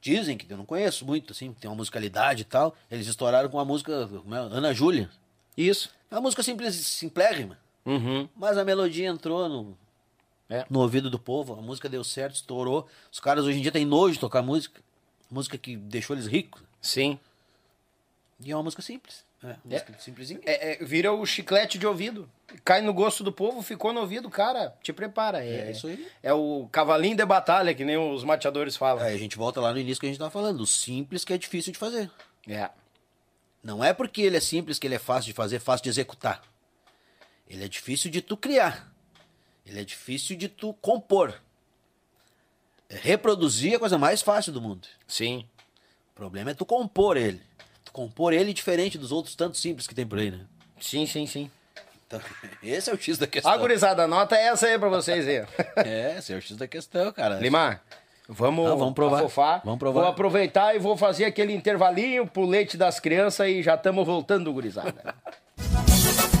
dizem 0.00 0.36
que 0.36 0.52
eu 0.52 0.56
não 0.56 0.64
conheço 0.66 1.04
muito, 1.06 1.32
assim, 1.32 1.52
tem 1.52 1.70
uma 1.70 1.76
musicalidade 1.76 2.42
e 2.42 2.44
tal. 2.44 2.74
Eles 2.90 3.06
estouraram 3.06 3.48
com 3.48 3.58
a 3.60 3.64
música 3.64 4.08
como 4.08 4.34
é? 4.34 4.38
Ana 4.38 4.74
Júlia. 4.74 5.08
Isso. 5.56 5.90
É 6.10 6.14
uma 6.16 6.22
música 6.22 6.42
simples, 6.42 6.74
simplérrima, 6.74 7.58
Uhum. 7.86 8.28
mas 8.36 8.58
a 8.58 8.64
melodia 8.64 9.08
entrou 9.08 9.48
no, 9.48 9.78
É. 10.50 10.66
no 10.68 10.80
ouvido 10.80 11.08
do 11.08 11.18
povo, 11.18 11.54
a 11.54 11.62
música 11.62 11.88
deu 11.88 12.02
certo, 12.02 12.34
estourou. 12.34 12.88
Os 13.10 13.20
caras 13.20 13.44
hoje 13.44 13.58
em 13.58 13.62
dia 13.62 13.70
têm 13.70 13.86
nojo 13.86 14.14
de 14.14 14.20
tocar 14.20 14.42
música, 14.42 14.82
música 15.30 15.56
que 15.56 15.76
deixou 15.76 16.16
eles 16.16 16.26
ricos. 16.26 16.60
Sim. 16.82 17.18
E 18.40 18.50
é 18.50 18.56
uma 18.56 18.64
música 18.64 18.82
simples. 18.82 19.24
É, 19.42 19.46
uma 19.46 19.58
música 19.64 19.94
simplesinha. 19.98 20.40
É, 20.44 20.72
é, 20.72 20.84
vira 20.84 21.12
o 21.12 21.24
chiclete 21.24 21.78
de 21.78 21.86
ouvido. 21.86 22.28
Cai 22.64 22.82
no 22.82 22.92
gosto 22.92 23.22
do 23.22 23.32
povo, 23.32 23.62
ficou 23.62 23.92
no 23.92 24.00
ouvido, 24.00 24.28
cara. 24.28 24.74
Te 24.82 24.92
prepara. 24.92 25.44
É, 25.44 25.68
É 25.68 25.70
isso 25.70 25.86
aí. 25.86 26.06
É 26.22 26.32
o 26.32 26.68
cavalinho 26.70 27.16
de 27.16 27.24
batalha, 27.24 27.74
que 27.74 27.84
nem 27.84 27.96
os 27.96 28.24
mateadores 28.24 28.76
falam. 28.76 29.02
Aí 29.02 29.14
a 29.14 29.18
gente 29.18 29.36
volta 29.36 29.60
lá 29.60 29.72
no 29.72 29.78
início 29.78 30.00
que 30.00 30.06
a 30.06 30.08
gente 30.08 30.18
tava 30.18 30.30
falando, 30.30 30.60
o 30.60 30.66
simples 30.66 31.24
que 31.24 31.32
é 31.32 31.38
difícil 31.38 31.72
de 31.72 31.78
fazer. 31.78 32.10
É. 32.48 32.68
Não 33.62 33.84
é 33.84 33.92
porque 33.92 34.22
ele 34.22 34.36
é 34.36 34.40
simples 34.40 34.78
que 34.78 34.86
ele 34.86 34.94
é 34.94 34.98
fácil 34.98 35.26
de 35.26 35.32
fazer, 35.32 35.58
fácil 35.58 35.84
de 35.84 35.90
executar. 35.90 36.42
Ele 37.48 37.64
é 37.64 37.68
difícil 37.68 38.10
de 38.10 38.20
tu 38.20 38.36
criar. 38.36 38.90
Ele 39.70 39.82
é 39.82 39.84
difícil 39.84 40.36
de 40.36 40.48
tu 40.48 40.74
compor. 40.74 41.32
É, 42.88 42.96
Reproduzir 42.96 43.74
é 43.74 43.76
a 43.76 43.78
coisa 43.78 43.96
mais 43.96 44.20
fácil 44.20 44.52
do 44.52 44.60
mundo. 44.60 44.88
Sim. 45.06 45.46
O 46.12 46.16
problema 46.16 46.50
é 46.50 46.54
tu 46.54 46.66
compor 46.66 47.16
ele. 47.16 47.40
Tu 47.84 47.92
compor 47.92 48.32
ele 48.32 48.52
diferente 48.52 48.98
dos 48.98 49.12
outros 49.12 49.36
tantos 49.36 49.60
simples 49.60 49.86
que 49.86 49.94
tem 49.94 50.04
por 50.04 50.18
aí, 50.18 50.32
né? 50.32 50.40
Sim, 50.80 51.06
sim, 51.06 51.24
sim. 51.24 51.48
Então, 52.04 52.20
esse 52.60 52.90
é 52.90 52.92
o 52.92 53.00
X 53.00 53.16
da 53.16 53.28
questão. 53.28 53.52
A 53.52 53.56
gurizada, 53.56 54.02
anota 54.02 54.34
essa 54.34 54.66
aí 54.66 54.76
pra 54.76 54.88
vocês 54.88 55.26
aí. 55.28 55.46
É, 55.86 56.18
esse 56.18 56.32
é 56.32 56.36
o 56.36 56.40
X 56.42 56.56
da 56.56 56.66
questão, 56.66 57.12
cara. 57.12 57.38
Limar, 57.38 57.80
vamos, 58.28 58.68
Não, 58.68 58.76
vamos 58.76 58.94
provar. 58.94 59.20
afofar. 59.20 59.62
Vamos 59.64 59.78
provar. 59.78 60.00
Vou 60.00 60.10
aproveitar 60.10 60.74
e 60.74 60.80
vou 60.80 60.96
fazer 60.96 61.26
aquele 61.26 61.54
intervalinho 61.54 62.26
pro 62.26 62.44
leite 62.44 62.76
das 62.76 62.98
crianças 62.98 63.46
e 63.46 63.62
já 63.62 63.76
estamos 63.76 64.04
voltando, 64.04 64.52
gurizada. 64.52 65.14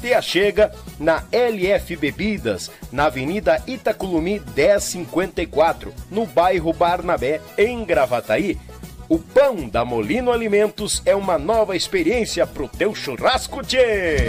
Te 0.00 0.14
achega 0.14 0.72
na 0.98 1.24
LF 1.32 1.96
Bebidas, 1.96 2.70
na 2.92 3.06
Avenida 3.06 3.62
Itaculumi 3.66 4.40
1054, 4.54 5.92
no 6.10 6.24
bairro 6.24 6.72
Barnabé, 6.72 7.40
em 7.56 7.84
Gravataí. 7.84 8.56
O 9.08 9.18
pão 9.18 9.68
da 9.68 9.84
Molino 9.84 10.30
Alimentos 10.30 11.02
é 11.04 11.16
uma 11.16 11.38
nova 11.38 11.74
experiência 11.74 12.46
pro 12.46 12.68
teu 12.68 12.94
churrasco, 12.94 13.62
tchê! 13.62 14.28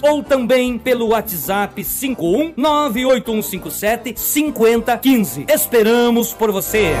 ou 0.00 0.22
também 0.22 0.78
pelo 0.78 1.08
WhatsApp 1.08 1.82
51 1.82 2.54
98157 2.56 4.18
5015. 4.18 5.46
Esperamos 5.48 6.32
por 6.32 6.52
você. 6.52 6.92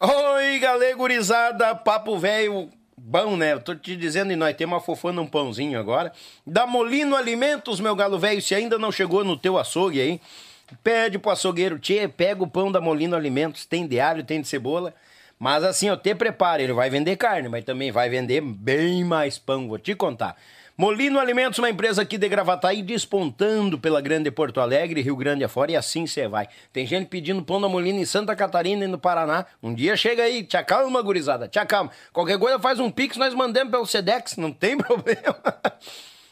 Oi, 0.00 0.58
galera 0.58 0.96
gurizada, 0.96 1.74
papo 1.74 2.18
velho 2.18 2.70
bom, 3.10 3.36
né? 3.36 3.54
Eu 3.54 3.60
tô 3.60 3.74
te 3.74 3.96
dizendo 3.96 4.32
e 4.32 4.36
nós 4.36 4.54
temos 4.54 4.74
uma 4.74 4.80
fofana 4.80 5.20
um 5.20 5.26
pãozinho 5.26 5.78
agora. 5.78 6.12
Da 6.46 6.66
Molino 6.66 7.16
Alimentos, 7.16 7.80
meu 7.80 7.96
galo 7.96 8.18
velho, 8.18 8.40
se 8.40 8.54
ainda 8.54 8.78
não 8.78 8.92
chegou 8.92 9.24
no 9.24 9.36
teu 9.36 9.58
açougue 9.58 10.00
aí, 10.00 10.20
pede 10.84 11.18
pro 11.18 11.32
açougueiro, 11.32 11.78
tchê, 11.78 12.06
pega 12.06 12.42
o 12.42 12.46
pão 12.46 12.70
da 12.70 12.80
Molino 12.80 13.16
Alimentos, 13.16 13.64
tem 13.64 13.86
de 13.86 13.98
alho, 13.98 14.22
tem 14.22 14.40
de 14.40 14.46
cebola. 14.46 14.94
Mas 15.40 15.64
assim, 15.64 15.88
ó, 15.88 15.96
te 15.96 16.14
prepare, 16.14 16.64
ele 16.64 16.74
vai 16.74 16.90
vender 16.90 17.16
carne, 17.16 17.48
mas 17.48 17.64
também 17.64 17.90
vai 17.90 18.10
vender 18.10 18.42
bem 18.42 19.02
mais 19.02 19.38
pão, 19.38 19.66
vou 19.66 19.78
te 19.78 19.94
contar. 19.94 20.36
Molino 20.76 21.18
Alimentos, 21.18 21.58
uma 21.58 21.70
empresa 21.70 22.02
aqui 22.02 22.18
de 22.18 22.28
Gravataí, 22.28 22.82
despontando 22.82 23.78
pela 23.78 24.02
Grande 24.02 24.30
Porto 24.30 24.60
Alegre, 24.60 25.00
Rio 25.00 25.16
Grande 25.16 25.42
afora, 25.42 25.72
e 25.72 25.76
assim 25.76 26.06
você 26.06 26.28
vai. 26.28 26.46
Tem 26.74 26.86
gente 26.86 27.08
pedindo 27.08 27.42
pão 27.42 27.58
da 27.58 27.70
Molina 27.70 27.98
em 27.98 28.04
Santa 28.04 28.36
Catarina 28.36 28.84
e 28.84 28.86
no 28.86 28.98
Paraná. 28.98 29.46
Um 29.62 29.74
dia 29.74 29.96
chega 29.96 30.24
aí, 30.24 30.42
te 30.42 30.58
acalma, 30.58 31.00
gurizada, 31.00 31.48
te 31.48 31.58
acalma. 31.58 31.90
Qualquer 32.12 32.38
coisa 32.38 32.58
faz 32.58 32.78
um 32.78 32.90
pix, 32.90 33.16
nós 33.16 33.32
mandamos 33.32 33.70
pelo 33.70 33.86
Sedex, 33.86 34.36
não 34.36 34.52
tem 34.52 34.76
problema. 34.78 35.38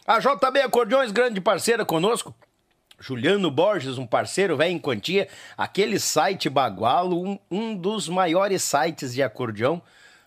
A 0.07 0.19
JB 0.19 0.61
Acordeões, 0.61 1.13
grande 1.13 1.41
parceira 1.41 1.83
conosco. 1.83 2.35
Juliano 3.01 3.51
Borges, 3.51 3.97
um 3.97 4.07
parceiro 4.07 4.57
velho 4.57 4.73
em 4.73 4.79
quantia, 4.79 5.29
aquele 5.57 5.99
site 5.99 6.49
Bagualo, 6.49 7.23
um, 7.23 7.39
um, 7.51 7.77
dos 7.77 8.09
maiores 8.09 8.63
sites 8.63 9.15
de 9.15 9.23
acordeão 9.23 9.81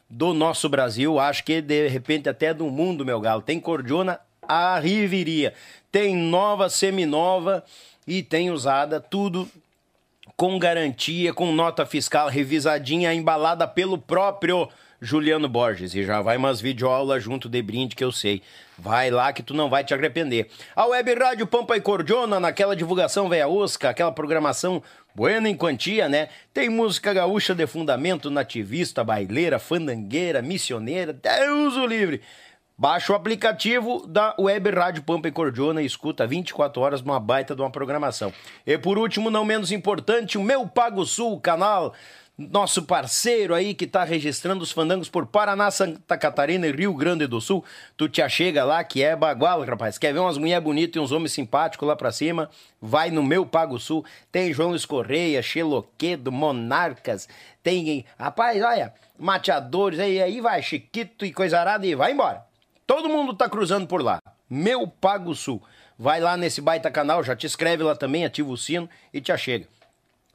do 0.09 0.33
nosso 0.33 0.69
Brasil, 0.69 1.19
acho 1.19 1.43
que 1.43 1.61
de 1.61 1.87
repente 1.87 2.29
até 2.29 2.53
do 2.53 2.65
mundo, 2.65 3.05
meu 3.05 3.19
galo. 3.19 3.41
Tem 3.41 3.59
cordiona 3.59 4.19
a 4.41 4.79
riveria, 4.79 5.53
tem 5.91 6.15
nova, 6.15 6.69
seminova 6.69 7.63
e 8.07 8.23
tem 8.23 8.51
usada, 8.51 8.99
tudo 8.99 9.47
com 10.35 10.57
garantia, 10.57 11.33
com 11.33 11.51
nota 11.51 11.85
fiscal 11.85 12.27
revisadinha, 12.27 13.13
embalada 13.13 13.67
pelo 13.67 13.97
próprio 13.97 14.67
Juliano 15.01 15.49
Borges. 15.49 15.95
E 15.95 16.03
já 16.03 16.21
vai 16.21 16.37
umas 16.37 16.61
videoaulas 16.61 17.23
junto 17.23 17.49
de 17.49 17.61
brinde 17.61 17.95
que 17.95 18.03
eu 18.03 18.11
sei. 18.11 18.43
Vai 18.77 19.09
lá 19.09 19.33
que 19.33 19.41
tu 19.41 19.53
não 19.53 19.69
vai 19.69 19.83
te 19.83 19.93
arrepender. 19.93 20.47
A 20.75 20.85
Web 20.85 21.15
Rádio 21.15 21.47
Pampa 21.47 21.75
e 21.75 21.81
Cordiona, 21.81 22.39
naquela 22.39 22.75
divulgação 22.75 23.27
velha 23.27 23.47
osca, 23.47 23.89
aquela 23.89 24.11
programação 24.11 24.81
buena 25.15 25.49
em 25.49 25.57
quantia, 25.57 26.07
né? 26.07 26.29
Tem 26.53 26.69
música 26.69 27.13
gaúcha 27.13 27.55
de 27.55 27.65
fundamento, 27.65 28.29
nativista, 28.29 29.03
baileira, 29.03 29.57
fandangueira, 29.57 30.41
missioneira, 30.41 31.11
Deus 31.11 31.75
o 31.75 31.85
livre. 31.85 32.21
Baixa 32.77 33.13
o 33.13 33.15
aplicativo 33.15 34.07
da 34.07 34.33
Web 34.39 34.71
Rádio 34.71 35.03
Pampa 35.03 35.27
e 35.27 35.31
Cordiona 35.31 35.83
e 35.83 35.85
escuta 35.85 36.25
24 36.25 36.81
horas 36.81 37.01
numa 37.03 37.19
baita 37.19 37.55
de 37.55 37.61
uma 37.61 37.69
programação. 37.69 38.33
E 38.65 38.75
por 38.75 38.97
último, 38.97 39.29
não 39.29 39.45
menos 39.45 39.71
importante, 39.71 40.35
o 40.35 40.43
Meu 40.43 40.67
Pago 40.67 41.05
Sul, 41.05 41.39
canal 41.39 41.93
nosso 42.49 42.83
parceiro 42.83 43.53
aí 43.53 43.73
que 43.73 43.85
tá 43.85 44.03
registrando 44.03 44.63
os 44.63 44.71
fandangos 44.71 45.09
por 45.09 45.25
Paraná, 45.25 45.69
Santa 45.69 46.17
Catarina 46.17 46.65
e 46.67 46.71
Rio 46.71 46.93
Grande 46.93 47.27
do 47.27 47.39
Sul. 47.39 47.63
Tu 47.95 48.09
te 48.09 48.21
achega 48.21 48.63
lá, 48.63 48.83
que 48.83 49.03
é 49.03 49.15
bagual, 49.15 49.63
rapaz. 49.63 49.97
Quer 49.97 50.13
ver 50.13 50.19
umas 50.19 50.37
mulheres 50.37 50.63
bonitas 50.63 50.95
e 50.95 50.99
uns 50.99 51.11
homens 51.11 51.31
simpáticos 51.31 51.87
lá 51.87 51.95
pra 51.95 52.11
cima? 52.11 52.49
Vai 52.81 53.11
no 53.11 53.21
meu 53.21 53.45
Pago 53.45 53.77
Sul. 53.79 54.05
Tem 54.31 54.53
João 54.53 54.75
Escorreia, 54.75 55.41
Xeloquedo, 55.41 56.31
Monarcas. 56.31 57.27
Tem, 57.61 58.05
rapaz, 58.17 58.61
olha, 58.63 58.93
mateadores. 59.17 59.99
Aí, 59.99 60.21
aí 60.21 60.41
vai, 60.41 60.61
Chiquito 60.61 61.25
e 61.25 61.31
coisa 61.31 61.59
arada 61.59 61.85
e 61.85 61.95
vai 61.95 62.11
embora. 62.11 62.45
Todo 62.87 63.09
mundo 63.09 63.33
tá 63.33 63.47
cruzando 63.47 63.87
por 63.87 64.01
lá. 64.01 64.19
Meu 64.49 64.87
Pago 64.87 65.35
Sul. 65.35 65.61
Vai 65.97 66.19
lá 66.19 66.35
nesse 66.35 66.61
baita 66.61 66.89
canal, 66.89 67.23
já 67.23 67.35
te 67.35 67.45
inscreve 67.45 67.83
lá 67.83 67.95
também, 67.95 68.25
ativa 68.25 68.49
o 68.49 68.57
sino 68.57 68.89
e 69.13 69.21
te 69.21 69.31
achega. 69.31 69.67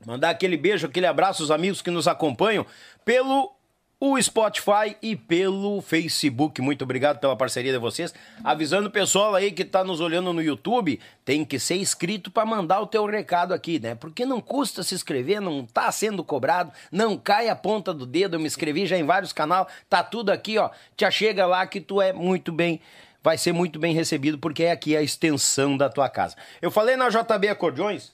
Mandar 0.05 0.30
aquele 0.30 0.57
beijo, 0.57 0.86
aquele 0.86 1.07
abraço 1.07 1.42
aos 1.42 1.51
amigos 1.51 1.80
que 1.80 1.90
nos 1.90 2.07
acompanham 2.07 2.66
pelo 3.05 3.57
o 3.99 4.20
Spotify 4.20 4.94
e 5.01 5.16
pelo 5.16 5.80
Facebook. 5.80 6.61
Muito 6.61 6.82
obrigado 6.82 7.18
pela 7.18 7.34
parceria 7.34 7.72
de 7.72 7.78
vocês. 7.78 8.12
Avisando 8.44 8.88
o 8.88 8.90
pessoal 8.90 9.34
aí 9.34 9.51
que 9.51 9.62
está 9.62 9.82
nos 9.82 10.01
olhando 10.01 10.32
no 10.34 10.42
YouTube, 10.42 11.01
tem 11.24 11.44
que 11.44 11.59
ser 11.59 11.76
inscrito 11.76 12.30
para 12.30 12.44
mandar 12.44 12.80
o 12.80 12.86
teu 12.86 13.07
recado 13.07 13.55
aqui, 13.55 13.78
né? 13.78 13.94
Porque 13.94 14.26
não 14.26 14.40
custa 14.40 14.82
se 14.82 14.94
inscrever, 14.94 15.40
não 15.40 15.64
tá 15.64 15.90
sendo 15.90 16.22
cobrado, 16.22 16.72
não 16.92 17.16
cai 17.16 17.49
a 17.49 17.57
ponta 17.57 17.94
do 17.94 18.05
dedo. 18.05 18.36
Eu 18.36 18.40
me 18.40 18.47
inscrevi 18.47 18.86
já 18.86 18.99
em 18.99 19.05
vários 19.05 19.32
canais, 19.32 19.66
tá 19.88 20.03
tudo 20.03 20.30
aqui, 20.30 20.59
ó. 20.59 20.70
Já 20.99 21.11
chega 21.11 21.47
lá 21.47 21.66
que 21.66 21.80
tu 21.80 22.01
é 22.01 22.12
muito 22.12 22.53
bem 22.53 22.80
vai 23.22 23.36
ser 23.36 23.53
muito 23.53 23.80
bem 23.80 23.92
recebido 23.92 24.38
porque 24.38 24.62
é 24.62 24.70
aqui 24.70 24.97
a 24.97 25.03
extensão 25.03 25.76
da 25.76 25.88
tua 25.88 26.09
casa. 26.09 26.36
Eu 26.62 26.70
falei 26.70 26.94
na 26.94 27.09
JB 27.09 27.49
Acordeões 27.49 28.12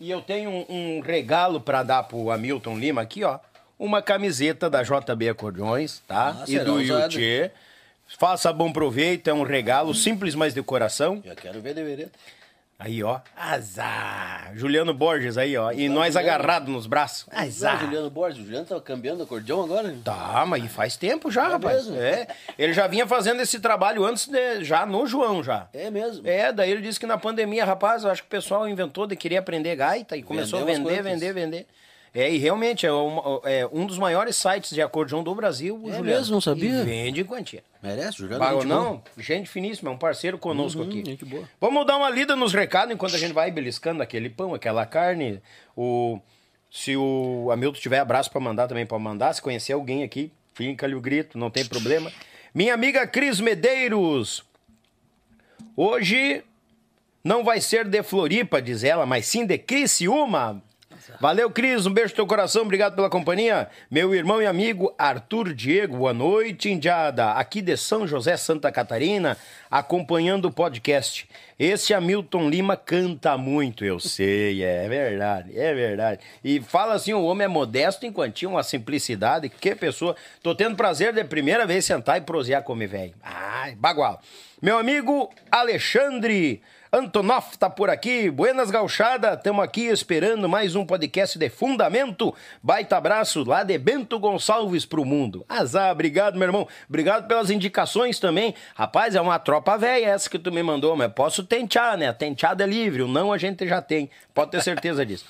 e 0.00 0.10
eu 0.10 0.20
tenho 0.20 0.50
um, 0.50 0.66
um 0.68 1.00
regalo 1.00 1.60
para 1.60 1.82
dar 1.82 2.02
pro 2.02 2.30
Hamilton 2.30 2.78
Lima 2.78 3.02
aqui, 3.02 3.24
ó. 3.24 3.38
Uma 3.78 4.00
camiseta 4.00 4.70
da 4.70 4.82
JB 4.82 5.28
Acordeões, 5.28 6.00
tá? 6.06 6.36
Ah, 6.40 6.44
e 6.48 6.58
do 6.58 6.80
Yuchê. 6.80 7.50
Faça 8.18 8.52
bom 8.52 8.72
proveito, 8.72 9.28
é 9.28 9.34
um 9.34 9.42
regalo 9.42 9.94
simples, 9.94 10.34
mas 10.34 10.54
de 10.54 10.62
coração. 10.62 11.20
Já 11.24 11.34
quero 11.34 11.60
ver 11.60 11.74
de 11.74 11.82
vereda. 11.82 12.10
Aí, 12.78 13.02
ó. 13.02 13.20
Azar. 13.34 14.50
Juliano 14.54 14.92
Borges 14.92 15.38
aí, 15.38 15.56
ó. 15.56 15.72
E 15.72 15.88
nós 15.88 16.14
agarrados 16.14 16.68
nos 16.68 16.86
braços. 16.86 17.26
Azar. 17.32 17.80
Juliano 17.80 18.10
Borges. 18.10 18.38
O 18.40 18.44
Juliano 18.44 18.66
tá 18.66 18.78
cambiando 18.80 19.22
acordeão 19.22 19.64
agora? 19.64 19.94
Tá, 20.04 20.44
mas 20.46 20.70
faz 20.70 20.94
tempo 20.96 21.30
já, 21.30 21.46
É 21.46 21.52
rapaz. 21.52 21.86
mesmo? 21.86 21.96
É. 22.00 22.26
Ele 22.58 22.74
já 22.74 22.86
vinha 22.86 23.06
fazendo 23.06 23.40
esse 23.40 23.58
trabalho 23.60 24.04
antes 24.04 24.28
de. 24.28 24.62
já 24.62 24.84
no 24.84 25.06
João 25.06 25.42
já. 25.42 25.68
É 25.72 25.90
mesmo. 25.90 26.28
É, 26.28 26.52
daí 26.52 26.70
ele 26.70 26.82
disse 26.82 27.00
que 27.00 27.06
na 27.06 27.16
pandemia, 27.16 27.64
rapaz, 27.64 28.04
eu 28.04 28.10
acho 28.10 28.22
que 28.22 28.28
o 28.28 28.30
pessoal 28.30 28.68
inventou 28.68 29.06
de 29.06 29.16
querer 29.16 29.38
aprender 29.38 29.74
gaita 29.74 30.14
e 30.16 30.22
começou 30.22 30.64
Vendeu 30.64 30.74
a 30.74 30.78
vender, 30.96 31.02
vender, 31.02 31.32
vender. 31.32 31.66
É, 32.18 32.30
e 32.32 32.38
realmente 32.38 32.86
é, 32.86 32.90
uma- 32.90 33.42
é 33.44 33.68
um 33.70 33.84
dos 33.84 33.98
maiores 33.98 34.36
sites 34.36 34.70
de 34.70 34.80
acordeão 34.80 35.22
do 35.22 35.34
Brasil, 35.34 35.74
o 35.76 35.80
É 35.90 35.96
Juliano. 35.96 36.04
mesmo, 36.04 36.32
não 36.36 36.40
sabia? 36.40 36.80
E 36.80 36.84
vende 36.84 37.20
em 37.20 37.24
quantia. 37.24 37.62
Merece, 37.82 38.16
Juliano. 38.16 38.42
Bah, 38.42 38.54
gente 38.54 38.64
não, 38.66 38.84
boa. 38.92 39.02
gente 39.18 39.50
finíssima, 39.50 39.90
é 39.90 39.92
um 39.92 39.98
parceiro 39.98 40.38
conosco 40.38 40.80
Uhum, 40.80 40.88
aqui. 40.88 41.04
gente 41.04 41.26
boa. 41.26 41.46
Vamos 41.60 41.86
dar 41.86 41.98
uma 41.98 42.08
lida 42.08 42.34
nos 42.34 42.54
recados 42.54 42.94
enquanto 42.94 43.14
a 43.14 43.18
gente 43.18 43.34
vai 43.34 43.50
beliscando 43.50 44.02
aquele 44.02 44.30
pão, 44.30 44.54
aquela 44.54 44.86
carne. 44.86 45.42
O, 45.76 46.18
se 46.70 46.96
o 46.96 47.50
Hamilton 47.52 47.78
tiver 47.80 47.98
abraço 47.98 48.30
pra 48.30 48.40
mandar 48.40 48.66
também, 48.66 48.86
pode 48.86 49.02
mandar. 49.02 49.34
Se 49.34 49.42
conhecer 49.42 49.74
alguém 49.74 50.02
aqui, 50.02 50.32
fica-lhe 50.54 50.94
o 50.94 51.00
grito, 51.02 51.36
não 51.36 51.50
tem 51.50 51.66
problema. 51.66 52.10
Minha 52.54 52.72
amiga 52.72 53.06
Cris 53.06 53.40
Medeiros. 53.40 54.42
Hoje 55.76 56.42
não 57.22 57.44
vai 57.44 57.60
ser 57.60 57.84
de 57.86 58.02
Floripa, 58.02 58.62
diz 58.62 58.82
ela, 58.84 59.04
mas 59.04 59.26
sim 59.26 59.44
de 59.44 59.58
Criciúma. 59.58 60.62
Valeu, 61.20 61.50
Cris. 61.50 61.86
Um 61.86 61.92
beijo 61.92 62.10
no 62.10 62.16
teu 62.16 62.26
coração. 62.26 62.62
Obrigado 62.62 62.94
pela 62.94 63.08
companhia. 63.08 63.68
Meu 63.90 64.14
irmão 64.14 64.42
e 64.42 64.46
amigo 64.46 64.94
Arthur 64.98 65.52
Diego. 65.54 65.98
Boa 65.98 66.12
noite, 66.12 66.70
Indiada. 66.70 67.32
Aqui 67.32 67.60
de 67.60 67.76
São 67.76 68.06
José, 68.06 68.36
Santa 68.36 68.70
Catarina, 68.72 69.36
acompanhando 69.70 70.46
o 70.46 70.52
podcast. 70.52 71.28
Esse 71.58 71.94
Hamilton 71.94 72.50
Lima 72.50 72.76
canta 72.76 73.36
muito, 73.38 73.84
eu 73.84 73.98
sei. 73.98 74.62
É 74.62 74.88
verdade, 74.88 75.58
é 75.58 75.74
verdade. 75.74 76.20
E 76.44 76.60
fala 76.60 76.94
assim: 76.94 77.12
o 77.12 77.24
homem 77.24 77.44
é 77.44 77.48
modesto 77.48 78.04
enquanto 78.04 78.34
tinha 78.34 78.48
uma 78.48 78.62
simplicidade. 78.62 79.48
Que 79.48 79.74
pessoa. 79.74 80.16
Tô 80.42 80.54
tendo 80.54 80.76
prazer 80.76 81.12
de 81.12 81.24
primeira 81.24 81.66
vez 81.66 81.84
sentar 81.84 82.18
e 82.18 82.20
prosear 82.20 82.62
como 82.62 82.86
velho. 82.86 83.14
Ai, 83.22 83.74
bagual. 83.74 84.20
Meu 84.60 84.78
amigo 84.78 85.30
Alexandre. 85.50 86.62
Antonoff 86.92 87.58
tá 87.58 87.68
por 87.68 87.90
aqui, 87.90 88.30
Buenas 88.30 88.70
Gauchada, 88.70 89.34
estamos 89.34 89.64
aqui 89.64 89.86
esperando 89.86 90.48
mais 90.48 90.76
um 90.76 90.86
podcast 90.86 91.36
de 91.36 91.48
fundamento. 91.48 92.32
Baita 92.62 92.96
abraço 92.96 93.42
lá 93.42 93.64
de 93.64 93.76
Bento 93.76 94.20
Gonçalves 94.20 94.86
pro 94.86 95.04
mundo. 95.04 95.44
Azar, 95.48 95.90
obrigado, 95.90 96.38
meu 96.38 96.46
irmão. 96.46 96.68
Obrigado 96.88 97.26
pelas 97.26 97.50
indicações 97.50 98.20
também. 98.20 98.54
Rapaz, 98.74 99.16
é 99.16 99.20
uma 99.20 99.38
tropa 99.38 99.76
velha 99.76 100.06
essa 100.06 100.30
que 100.30 100.38
tu 100.38 100.52
me 100.52 100.62
mandou, 100.62 100.96
mas 100.96 101.12
posso 101.12 101.42
tentear, 101.42 101.98
né? 101.98 102.12
Tenteada 102.12 102.62
é 102.62 102.66
livre, 102.68 103.02
o 103.02 103.08
não 103.08 103.32
a 103.32 103.38
gente 103.38 103.66
já 103.66 103.82
tem. 103.82 104.08
Pode 104.32 104.52
ter 104.52 104.62
certeza 104.62 105.04
disso. 105.04 105.24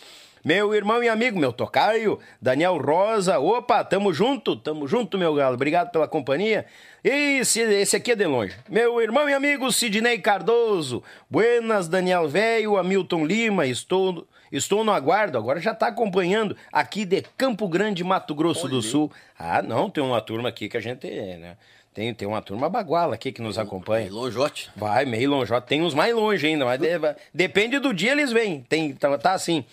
Meu 0.47 0.73
irmão 0.73 1.03
e 1.03 1.09
amigo, 1.09 1.41
meu 1.41 1.53
tocaio, 1.53 2.21
Daniel 2.41 2.77
Rosa. 2.79 3.41
Opa, 3.41 3.83
tamo 3.83 4.15
junto, 4.15 4.55
tamo 4.55 4.87
junto, 4.87 5.19
meu 5.19 5.35
galo. 5.35 5.57
Obrigado 5.57 5.91
pela 5.91 6.07
companhia. 6.07 6.67
Esse, 7.03 7.63
esse 7.63 7.97
aqui 7.97 8.13
é 8.13 8.15
de 8.15 8.27
longe. 8.27 8.55
Meu 8.69 9.01
irmão 9.03 9.29
e 9.29 9.35
amigo 9.35 9.73
Sidney 9.73 10.21
Cardoso. 10.21 11.03
Buenas, 11.29 11.89
Daniel 11.89 12.29
Velho, 12.29 12.77
Hamilton 12.77 13.27
Lima. 13.27 13.67
Estou, 13.67 14.25
estou 14.53 14.85
no 14.85 14.93
aguardo, 14.93 15.37
agora 15.37 15.59
já 15.61 15.75
tá 15.75 15.89
acompanhando 15.89 16.57
aqui 16.71 17.05
de 17.05 17.23
Campo 17.37 17.67
Grande, 17.69 18.05
Mato 18.05 18.33
Grosso 18.33 18.69
do 18.69 18.81
Sul. 18.81 19.11
Ah, 19.37 19.61
não, 19.61 19.91
tem 19.91 20.05
uma 20.05 20.21
turma 20.21 20.49
aqui 20.51 20.69
que 20.69 20.77
a 20.77 20.81
gente, 20.81 21.09
né? 21.11 21.57
Tem, 21.93 22.15
tem 22.15 22.29
uma 22.29 22.41
turma 22.41 22.69
baguala 22.69 23.17
aqui 23.17 23.33
que 23.33 23.43
nos 23.43 23.59
acompanha. 23.59 24.05
Meio 24.05 24.15
lonjote. 24.15 24.71
Vai, 24.77 25.05
meio 25.07 25.29
lonjote. 25.29 25.67
Tem 25.67 25.83
uns 25.83 25.93
mais 25.93 26.15
longe 26.15 26.47
ainda, 26.47 26.65
mas 26.65 26.79
de- 26.79 27.17
depende 27.35 27.81
do 27.81 27.93
dia 27.93 28.13
eles 28.13 28.31
vêm. 28.31 28.61
Tem, 28.69 28.93
tá, 28.93 29.19
tá 29.19 29.33
assim. 29.33 29.65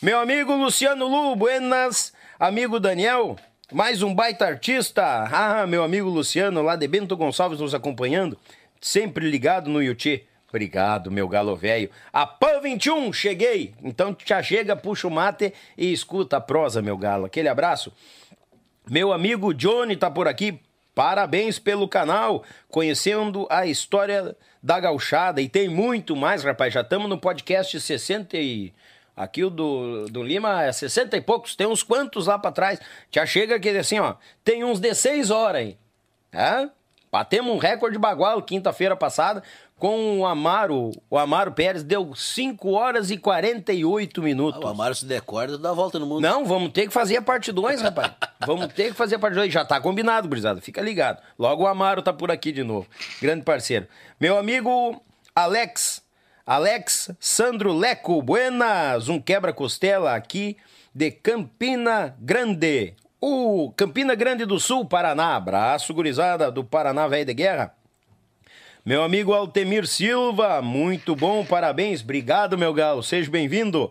Meu 0.00 0.20
amigo 0.20 0.54
Luciano 0.54 1.08
Lu, 1.08 1.34
buenas. 1.34 2.12
Amigo 2.38 2.78
Daniel, 2.78 3.34
mais 3.72 4.00
um 4.00 4.14
baita 4.14 4.46
artista. 4.46 5.02
Ah, 5.02 5.66
meu 5.66 5.82
amigo 5.82 6.08
Luciano, 6.08 6.62
lá 6.62 6.76
de 6.76 6.86
Bento 6.86 7.16
Gonçalves 7.16 7.58
nos 7.58 7.74
acompanhando. 7.74 8.38
Sempre 8.80 9.28
ligado 9.28 9.68
no 9.68 9.82
Yuti. 9.82 10.24
Obrigado, 10.48 11.10
meu 11.10 11.26
galo 11.26 11.56
velho. 11.56 11.90
A 12.12 12.24
PAN 12.24 12.60
21, 12.60 13.12
cheguei. 13.12 13.74
Então 13.82 14.16
já 14.24 14.40
chega, 14.40 14.76
puxa 14.76 15.08
o 15.08 15.10
mate 15.10 15.52
e 15.76 15.92
escuta 15.92 16.36
a 16.36 16.40
prosa, 16.40 16.80
meu 16.80 16.96
galo. 16.96 17.24
Aquele 17.24 17.48
abraço. 17.48 17.92
Meu 18.88 19.12
amigo 19.12 19.52
Johnny 19.52 19.96
tá 19.96 20.08
por 20.08 20.28
aqui. 20.28 20.60
Parabéns 20.94 21.58
pelo 21.58 21.88
canal, 21.88 22.44
conhecendo 22.68 23.48
a 23.50 23.66
história 23.66 24.36
da 24.62 24.78
gauchada. 24.78 25.40
E 25.42 25.48
tem 25.48 25.68
muito 25.68 26.14
mais, 26.14 26.44
rapaz. 26.44 26.72
Já 26.72 26.82
estamos 26.82 27.08
no 27.08 27.18
podcast 27.18 27.80
60 27.80 28.36
e... 28.36 28.72
Aqui 29.18 29.42
o 29.42 29.50
do, 29.50 30.06
do 30.06 30.22
Lima 30.22 30.62
é 30.62 30.70
60 30.70 31.16
e 31.16 31.20
poucos. 31.20 31.56
Tem 31.56 31.66
uns 31.66 31.82
quantos 31.82 32.28
lá 32.28 32.38
pra 32.38 32.52
trás. 32.52 32.78
Já 33.10 33.26
chega 33.26 33.56
aqui 33.56 33.70
assim, 33.70 33.98
ó. 33.98 34.14
Tem 34.44 34.62
uns 34.62 34.78
de 34.78 34.94
6 34.94 35.32
horas 35.32 35.62
aí. 35.62 35.76
É? 36.32 36.68
Batemos 37.10 37.52
um 37.52 37.58
recorde 37.58 37.98
bagual 37.98 38.40
quinta-feira 38.42 38.94
passada 38.94 39.42
com 39.76 40.20
o 40.20 40.26
Amaro. 40.26 40.92
O 41.10 41.18
Amaro 41.18 41.50
Pérez 41.50 41.82
deu 41.82 42.14
5 42.14 42.70
horas 42.70 43.10
e 43.10 43.18
48 43.18 44.22
minutos. 44.22 44.60
Ah, 44.62 44.66
o 44.66 44.68
Amaro 44.68 44.94
se 44.94 45.04
decorda, 45.04 45.58
dá 45.58 45.70
a 45.70 45.74
volta 45.74 45.98
no 45.98 46.06
mundo. 46.06 46.20
Não, 46.20 46.44
vamos 46.44 46.70
ter 46.70 46.86
que 46.86 46.92
fazer 46.92 47.16
a 47.16 47.22
parte 47.22 47.50
2, 47.50 47.82
rapaz. 47.82 48.12
vamos 48.46 48.72
ter 48.72 48.90
que 48.90 48.94
fazer 48.94 49.16
a 49.16 49.18
parte 49.18 49.34
2. 49.34 49.52
Já 49.52 49.64
tá 49.64 49.80
combinado, 49.80 50.28
gurizada. 50.28 50.60
Fica 50.60 50.80
ligado. 50.80 51.20
Logo 51.36 51.64
o 51.64 51.66
Amaro 51.66 52.02
tá 52.02 52.12
por 52.12 52.30
aqui 52.30 52.52
de 52.52 52.62
novo. 52.62 52.86
Grande 53.20 53.42
parceiro. 53.42 53.88
Meu 54.20 54.38
amigo 54.38 55.02
Alex. 55.34 56.06
Alex 56.48 57.10
Sandro 57.20 57.74
Leco. 57.74 58.22
Buenas. 58.22 59.10
Um 59.10 59.20
quebra-costela 59.20 60.14
aqui 60.14 60.56
de 60.94 61.10
Campina 61.10 62.16
Grande. 62.18 62.94
O 63.20 63.70
Campina 63.76 64.14
Grande 64.14 64.46
do 64.46 64.58
Sul, 64.58 64.86
Paraná. 64.86 65.36
Abraço, 65.36 65.92
gurizada 65.92 66.50
do 66.50 66.64
Paraná 66.64 67.06
Velho 67.06 67.26
de 67.26 67.34
Guerra. 67.34 67.74
Meu 68.82 69.02
amigo 69.02 69.34
Altemir 69.34 69.86
Silva, 69.86 70.62
muito 70.62 71.14
bom, 71.14 71.44
parabéns, 71.44 72.00
obrigado, 72.00 72.56
meu 72.56 72.72
galo, 72.72 73.02
seja 73.02 73.30
bem-vindo. 73.30 73.90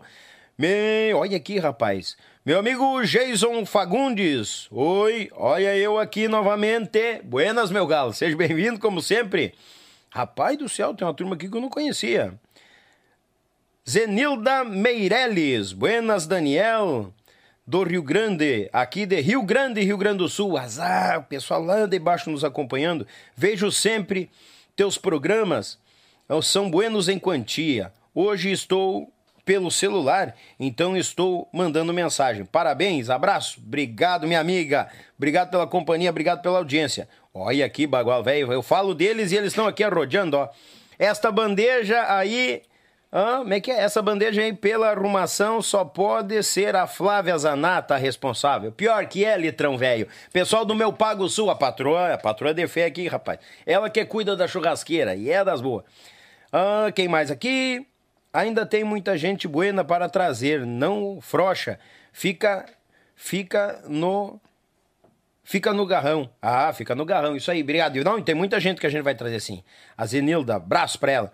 Me... 0.58 1.14
Olha 1.14 1.36
aqui, 1.36 1.60
rapaz. 1.60 2.16
Meu 2.44 2.58
amigo 2.58 3.04
Jason 3.04 3.64
Fagundes, 3.64 4.66
oi, 4.72 5.30
olha 5.36 5.76
eu 5.76 5.96
aqui 5.96 6.26
novamente. 6.26 7.20
Buenas, 7.22 7.70
meu 7.70 7.86
galo, 7.86 8.12
seja 8.12 8.36
bem-vindo, 8.36 8.80
como 8.80 9.00
sempre. 9.00 9.54
Rapaz 10.10 10.56
do 10.56 10.68
céu, 10.68 10.94
tem 10.94 11.06
uma 11.06 11.14
turma 11.14 11.36
aqui 11.36 11.48
que 11.48 11.56
eu 11.56 11.60
não 11.60 11.68
conhecia. 11.68 12.34
Zenilda 13.88 14.64
Meirelles, 14.64 15.72
buenas, 15.72 16.26
Daniel 16.26 17.10
do 17.66 17.82
Rio 17.84 18.02
Grande, 18.02 18.68
aqui 18.70 19.06
de 19.06 19.18
Rio 19.18 19.42
Grande, 19.42 19.80
Rio 19.80 19.96
Grande 19.96 20.18
do 20.18 20.28
Sul. 20.28 20.58
Azar, 20.58 21.20
o 21.20 21.22
pessoal 21.22 21.62
lá 21.62 21.86
de 21.86 21.98
baixo 21.98 22.28
nos 22.28 22.44
acompanhando. 22.44 23.06
Vejo 23.34 23.72
sempre 23.72 24.30
teus 24.76 24.98
programas, 24.98 25.78
são 26.42 26.70
buenos 26.70 27.08
em 27.08 27.18
quantia. 27.18 27.90
Hoje 28.14 28.52
estou 28.52 29.10
pelo 29.42 29.70
celular, 29.70 30.36
então 30.60 30.94
estou 30.94 31.48
mandando 31.50 31.90
mensagem. 31.90 32.44
Parabéns, 32.44 33.08
abraço, 33.08 33.58
obrigado, 33.58 34.26
minha 34.26 34.40
amiga. 34.40 34.90
Obrigado 35.16 35.50
pela 35.50 35.66
companhia, 35.66 36.10
obrigado 36.10 36.42
pela 36.42 36.58
audiência. 36.58 37.08
Olha 37.32 37.64
aqui, 37.64 37.86
bagual 37.86 38.22
velho, 38.22 38.52
eu 38.52 38.62
falo 38.62 38.94
deles 38.94 39.32
e 39.32 39.36
eles 39.36 39.52
estão 39.52 39.66
aqui 39.66 39.82
arrodeando, 39.82 40.36
ó. 40.36 40.50
Esta 40.98 41.32
bandeja 41.32 42.04
aí 42.12 42.60
ah, 43.10 43.38
como 43.38 43.54
é 43.54 43.60
que 43.60 43.70
é? 43.70 43.80
Essa 43.80 44.02
bandeja 44.02 44.42
aí, 44.42 44.52
pela 44.52 44.90
arrumação, 44.90 45.62
só 45.62 45.82
pode 45.82 46.42
ser 46.42 46.76
a 46.76 46.86
Flávia 46.86 47.38
Zanata 47.38 47.96
responsável. 47.96 48.70
Pior 48.70 49.06
que 49.06 49.24
é, 49.24 49.36
litrão 49.36 49.78
velho. 49.78 50.06
Pessoal 50.30 50.64
do 50.64 50.74
meu 50.74 50.92
Pago 50.92 51.26
Sul, 51.28 51.50
a 51.50 51.56
patroa, 51.56 52.12
a 52.12 52.18
patroa 52.18 52.52
de 52.52 52.66
fé 52.68 52.84
aqui, 52.84 53.08
rapaz. 53.08 53.38
Ela 53.64 53.88
que 53.88 54.04
cuida 54.04 54.36
da 54.36 54.46
churrasqueira 54.46 55.14
e 55.14 55.30
é 55.30 55.42
das 55.42 55.62
boas. 55.62 55.84
Ah, 56.52 56.92
quem 56.94 57.08
mais 57.08 57.30
aqui? 57.30 57.86
Ainda 58.30 58.66
tem 58.66 58.84
muita 58.84 59.16
gente 59.16 59.48
buena 59.48 59.82
para 59.82 60.06
trazer, 60.10 60.66
não 60.66 61.18
frocha. 61.20 61.78
Fica, 62.12 62.66
fica 63.16 63.82
no... 63.88 64.38
Fica 65.42 65.72
no 65.72 65.86
garrão. 65.86 66.28
Ah, 66.42 66.70
fica 66.74 66.94
no 66.94 67.06
garrão. 67.06 67.34
Isso 67.34 67.50
aí, 67.50 67.62
obrigado. 67.62 67.96
Não, 68.04 68.20
tem 68.20 68.34
muita 68.34 68.60
gente 68.60 68.78
que 68.78 68.86
a 68.86 68.90
gente 68.90 69.00
vai 69.00 69.14
trazer 69.14 69.36
assim. 69.36 69.64
A 69.96 70.04
Zenilda, 70.04 70.56
abraço 70.56 70.98
pra 70.98 71.10
ela. 71.10 71.32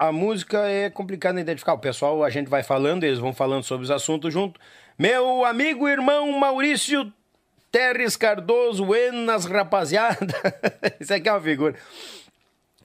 A 0.00 0.10
música 0.10 0.66
é 0.66 0.88
complicada 0.88 1.34
de 1.34 1.42
identificar. 1.42 1.74
O 1.74 1.78
pessoal, 1.78 2.24
a 2.24 2.30
gente 2.30 2.48
vai 2.48 2.62
falando, 2.62 3.04
eles 3.04 3.18
vão 3.18 3.34
falando 3.34 3.64
sobre 3.64 3.84
os 3.84 3.90
assuntos 3.90 4.32
junto. 4.32 4.58
Meu 4.98 5.44
amigo 5.44 5.86
irmão 5.86 6.32
Maurício 6.38 7.12
Terres 7.70 8.16
Cardoso, 8.16 8.86
buenas 8.86 9.44
rapaziada. 9.44 10.34
Isso 10.98 11.12
aqui 11.12 11.28
é 11.28 11.32
uma 11.32 11.40
figura. 11.42 11.76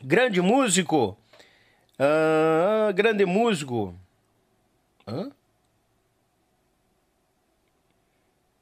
Grande 0.03 0.41
músico. 0.41 1.17
Ah, 1.97 2.91
grande 2.93 3.25
músico. 3.25 3.97
Hã? 5.07 5.31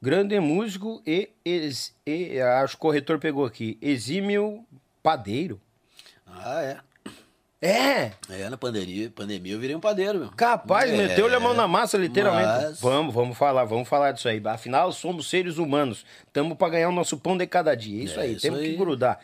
Grande 0.00 0.38
músico 0.38 1.02
e, 1.04 1.28
ex- 1.44 1.92
e, 2.06 2.40
acho 2.40 2.76
que 2.76 2.78
o 2.78 2.82
corretor 2.82 3.18
pegou 3.18 3.44
aqui. 3.44 3.76
Exímio 3.82 4.64
padeiro. 5.02 5.60
Ah, 6.24 6.62
é. 6.62 6.93
É, 7.66 8.10
É, 8.30 8.48
na 8.50 8.58
pandemia, 8.58 9.10
pandemia 9.10 9.54
eu 9.54 9.58
virei 9.58 9.74
um 9.74 9.80
padeiro, 9.80 10.18
meu. 10.18 10.30
Capaz, 10.36 10.90
É, 10.90 10.96
meteu-lhe 10.96 11.34
a 11.34 11.40
mão 11.40 11.54
na 11.54 11.66
massa, 11.66 11.96
literalmente. 11.96 12.46
mas- 12.46 12.80
Vamos, 12.80 13.14
vamos 13.14 13.38
falar, 13.38 13.64
vamos 13.64 13.88
falar 13.88 14.12
disso 14.12 14.28
aí. 14.28 14.40
Afinal, 14.44 14.92
somos 14.92 15.30
seres 15.30 15.56
humanos. 15.56 16.04
Estamos 16.26 16.58
para 16.58 16.68
ganhar 16.68 16.90
o 16.90 16.92
nosso 16.92 17.16
pão 17.16 17.36
de 17.38 17.46
cada 17.46 17.74
dia. 17.74 18.04
Isso 18.04 18.20
É, 18.20 18.24
aí, 18.24 18.32
isso 18.32 18.42
temos 18.42 18.60
que 18.60 18.66
aí. 18.66 18.76
grudar. 18.76 19.18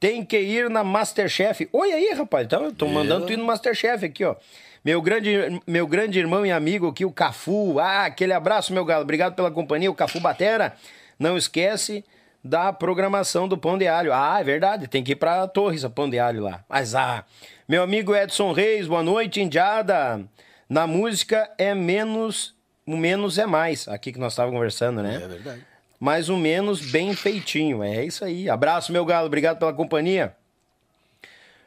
Tem 0.00 0.24
que 0.24 0.38
ir 0.38 0.70
na 0.70 0.82
Masterchef. 0.82 1.68
Oi 1.70 1.92
aí, 1.92 2.14
rapaz. 2.14 2.46
Então, 2.46 2.64
eu 2.64 2.72
tô 2.72 2.86
mandando 2.88 3.26
tu 3.26 3.32
ir 3.32 3.36
no 3.36 3.44
Masterchef 3.44 4.04
aqui, 4.06 4.24
ó. 4.24 4.36
Meu 4.84 5.02
grande, 5.02 5.30
meu 5.66 5.86
grande 5.86 6.18
irmão 6.18 6.46
e 6.46 6.52
amigo 6.52 6.88
aqui, 6.88 7.04
o 7.04 7.10
Cafu. 7.12 7.78
Ah, 7.78 8.04
aquele 8.06 8.32
abraço, 8.32 8.72
meu 8.72 8.84
galo. 8.84 9.02
Obrigado 9.02 9.34
pela 9.34 9.50
companhia, 9.50 9.90
o 9.90 9.94
Cafu 9.94 10.18
Batera. 10.20 10.74
Não 11.18 11.36
esquece 11.36 12.04
da 12.44 12.72
programação 12.72 13.48
do 13.48 13.58
Pão 13.58 13.76
de 13.76 13.88
Alho. 13.88 14.12
Ah, 14.14 14.38
é 14.40 14.44
verdade, 14.44 14.86
tem 14.86 15.02
que 15.02 15.12
ir 15.12 15.16
pra 15.16 15.46
Torres, 15.48 15.84
a 15.84 15.90
Pão 15.90 16.08
de 16.08 16.18
Alho 16.18 16.42
lá. 16.44 16.64
Mas, 16.68 16.94
ah, 16.94 17.24
meu 17.68 17.82
amigo 17.82 18.14
Edson 18.14 18.52
Reis, 18.52 18.86
boa 18.86 19.02
noite, 19.02 19.40
Indiada. 19.40 20.24
Na 20.68 20.86
música 20.86 21.50
é 21.58 21.74
menos, 21.74 22.54
o 22.86 22.96
menos 22.96 23.38
é 23.38 23.46
mais. 23.46 23.88
Aqui 23.88 24.12
que 24.12 24.20
nós 24.20 24.34
estávamos 24.34 24.56
conversando, 24.56 25.02
né? 25.02 25.16
É 25.16 25.26
verdade. 25.26 25.66
mais 25.98 26.28
ou 26.28 26.36
menos 26.36 26.92
bem 26.92 27.12
feitinho. 27.12 27.82
É 27.82 28.04
isso 28.04 28.24
aí. 28.24 28.48
Abraço, 28.48 28.92
meu 28.92 29.04
galo. 29.04 29.26
Obrigado 29.26 29.58
pela 29.58 29.72
companhia. 29.72 30.36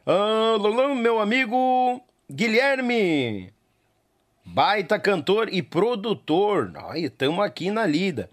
Ah, 0.06 0.56
meu 0.96 1.20
amigo 1.20 2.02
Guilherme. 2.32 3.52
Baita 4.46 4.98
cantor 4.98 5.50
e 5.52 5.62
produtor. 5.62 6.72
Ai, 6.76 7.02
estamos 7.02 7.44
aqui 7.44 7.72
na 7.72 7.86
lida. 7.86 8.30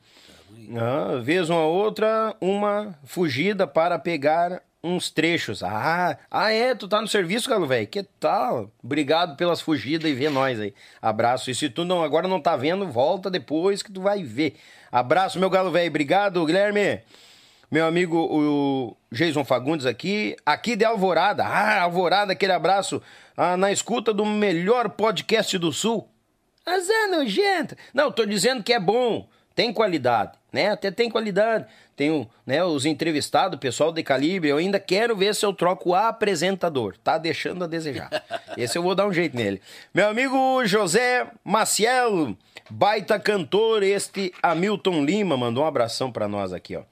Ah, 0.77 1.21
vez 1.21 1.51
uma 1.51 1.65
outra, 1.65 2.37
uma 2.41 2.97
fugida 3.05 3.67
para 3.67 3.99
pegar 3.99 4.63
uns 4.83 5.11
trechos. 5.11 5.63
Ah, 5.63 6.19
ah 6.31 6.53
é, 6.53 6.75
tu 6.75 6.87
tá 6.87 7.01
no 7.01 7.09
serviço, 7.09 7.49
Galo, 7.49 7.67
velho? 7.67 7.87
Que 7.87 8.03
tal? 8.03 8.71
Obrigado 8.83 9.37
pelas 9.37 9.61
fugidas 9.61 10.11
e 10.11 10.15
vê 10.15 10.29
nós 10.29 10.61
aí. 10.61 10.75
Abraço. 11.01 11.51
E 11.51 11.55
se 11.55 11.69
tu 11.69 11.85
não, 11.85 12.03
agora 12.03 12.29
não 12.29 12.41
tá 12.41 12.57
vendo, 12.57 12.87
volta 12.87 13.31
depois 13.31 13.83
que 13.83 13.93
tu 13.93 14.01
vai 14.01 14.23
ver. 14.23 14.57
Abraço, 14.91 15.39
meu 15.39 15.51
Galo, 15.51 15.71
velho. 15.71 15.89
Obrigado, 15.89 16.45
Guilherme. 16.45 17.01
Meu 17.69 17.85
amigo, 17.85 18.17
o 18.17 18.97
Jason 19.11 19.45
Fagundes 19.45 19.87
aqui, 19.87 20.37
aqui 20.47 20.77
de 20.77 20.85
Alvorada. 20.85 21.45
Ah, 21.45 21.83
Alvorada, 21.83 22.33
aquele 22.33 22.53
abraço. 22.53 23.03
Ah, 23.37 23.57
na 23.57 23.73
escuta 23.73 24.15
do 24.15 24.25
melhor 24.25 24.91
podcast 24.91 25.59
do 25.59 25.73
Sul. 25.73 26.09
Azar 26.65 27.11
nojento. 27.11 27.77
Não, 27.93 28.11
tô 28.11 28.25
dizendo 28.25 28.63
que 28.63 28.73
é 28.73 28.79
bom, 28.81 29.29
tem 29.55 29.73
qualidade, 29.73 30.39
né? 30.53 30.71
Até 30.71 30.91
tem 30.91 31.11
qualidade. 31.11 31.67
Tenho, 31.97 32.29
né, 32.45 32.63
os 32.63 32.85
entrevistados, 32.85 33.57
o 33.57 33.61
pessoal 33.61 33.91
de 33.91 34.03
calibre, 34.03 34.51
eu 34.51 34.59
ainda 34.59 34.79
quero 34.79 35.17
ver 35.17 35.35
se 35.35 35.47
eu 35.47 35.53
troco 35.53 35.91
o 35.91 35.95
apresentador. 35.95 36.95
Tá 37.03 37.17
deixando 37.17 37.65
a 37.65 37.67
desejar. 37.67 38.11
Esse 38.57 38.77
eu 38.77 38.83
vou 38.83 38.95
dar 38.95 39.07
um 39.07 39.13
jeito 39.13 39.35
nele. 39.35 39.63
Meu 39.95 40.07
amigo 40.09 40.65
José 40.67 41.27
Maciel, 41.43 42.37
baita 42.71 43.19
cantor, 43.19 43.83
este 43.83 44.31
Hamilton 44.43 45.05
Lima, 45.05 45.37
mandou 45.39 45.65
um 45.65 45.67
abração 45.67 46.13
para 46.13 46.29
nós 46.29 46.53
aqui, 46.53 46.77
ó. 46.77 46.83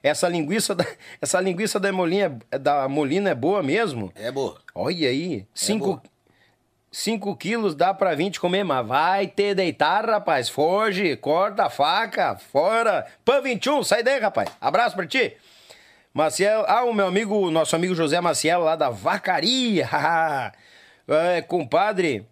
Essa 0.00 0.28
linguiça 0.28 0.74
da, 0.74 0.84
essa 1.20 1.40
linguiça 1.40 1.78
da 1.78 1.92
Molina, 1.92 2.38
da 2.60 2.88
Molina 2.88 3.30
é 3.30 3.34
boa 3.34 3.62
mesmo? 3.62 4.12
É 4.16 4.32
boa. 4.32 4.58
Olha 4.74 5.08
aí, 5.08 5.46
5 5.54 6.02
5 6.92 7.34
quilos 7.36 7.74
dá 7.74 7.94
pra 7.94 8.14
20 8.14 8.38
comer, 8.38 8.62
mas 8.64 8.86
vai 8.86 9.26
ter 9.26 9.54
deitar, 9.54 10.04
rapaz. 10.04 10.50
Foge, 10.50 11.16
corta 11.16 11.64
a 11.64 11.70
faca, 11.70 12.36
fora. 12.36 13.06
Pan 13.24 13.40
21, 13.40 13.82
sai 13.82 14.02
daí, 14.02 14.20
rapaz. 14.20 14.50
Abraço 14.60 14.94
pra 14.94 15.06
ti. 15.06 15.34
Maciel, 16.12 16.66
ah, 16.68 16.84
o 16.84 16.92
meu 16.92 17.06
amigo, 17.06 17.50
nosso 17.50 17.74
amigo 17.74 17.94
José 17.94 18.20
Maciel 18.20 18.60
lá 18.60 18.76
da 18.76 18.90
Vacaria. 18.90 19.88
é, 21.08 21.40
compadre. 21.40 22.26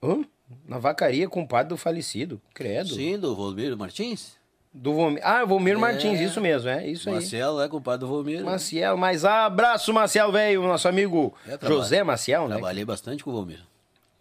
Hã? 0.00 0.24
Na 0.64 0.78
Vacaria, 0.78 1.28
compadre 1.28 1.70
do 1.70 1.76
falecido, 1.76 2.40
credo. 2.54 2.94
Sim, 2.94 3.18
do 3.18 3.34
Volmiro 3.34 3.76
Martins. 3.76 4.36
Do 4.74 4.94
Vomir. 4.94 5.20
Ah, 5.22 5.44
Vomir 5.44 5.74
é. 5.74 5.78
Martins, 5.78 6.18
isso 6.18 6.40
mesmo, 6.40 6.68
é 6.68 6.86
isso 6.88 7.08
aí. 7.10 7.16
Maciel 7.16 7.60
é 7.60 7.68
compadre 7.68 8.00
do 8.00 8.06
Vomir. 8.06 8.42
Maciel, 8.42 8.96
mas 8.96 9.24
abraço, 9.24 9.92
Maciel, 9.92 10.32
velho, 10.32 10.62
nosso 10.62 10.88
amigo 10.88 11.34
é, 11.46 11.58
José 11.66 12.02
Maciel, 12.02 12.48
né? 12.48 12.54
Trabalhei 12.56 12.84
bastante 12.84 13.22
com 13.22 13.30
o 13.30 13.34
Vomir. 13.34 13.60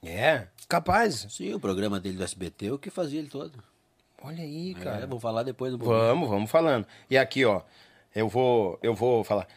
É, 0.04 0.48
capaz. 0.68 1.28
Sim, 1.30 1.54
o 1.54 1.60
programa 1.60 2.00
dele 2.00 2.18
do 2.18 2.24
SBT, 2.24 2.66
eu 2.66 2.80
que 2.80 2.90
fazia 2.90 3.20
ele 3.20 3.30
todo. 3.30 3.64
Olha 4.22 4.44
aí, 4.44 4.76
é, 4.78 4.84
cara. 4.84 5.04
É, 5.04 5.08
vamos 5.08 5.22
falar 5.22 5.44
depois 5.44 5.72
do 5.72 5.78
Vamos, 5.78 6.30
vamos 6.30 6.52
falando. 6.52 6.86
E 7.10 7.18
aqui, 7.18 7.46
ó, 7.46 7.62
eu 8.14 8.28
vou, 8.28 8.78
eu 8.84 8.94
vou 8.94 9.24
falar. 9.24 9.48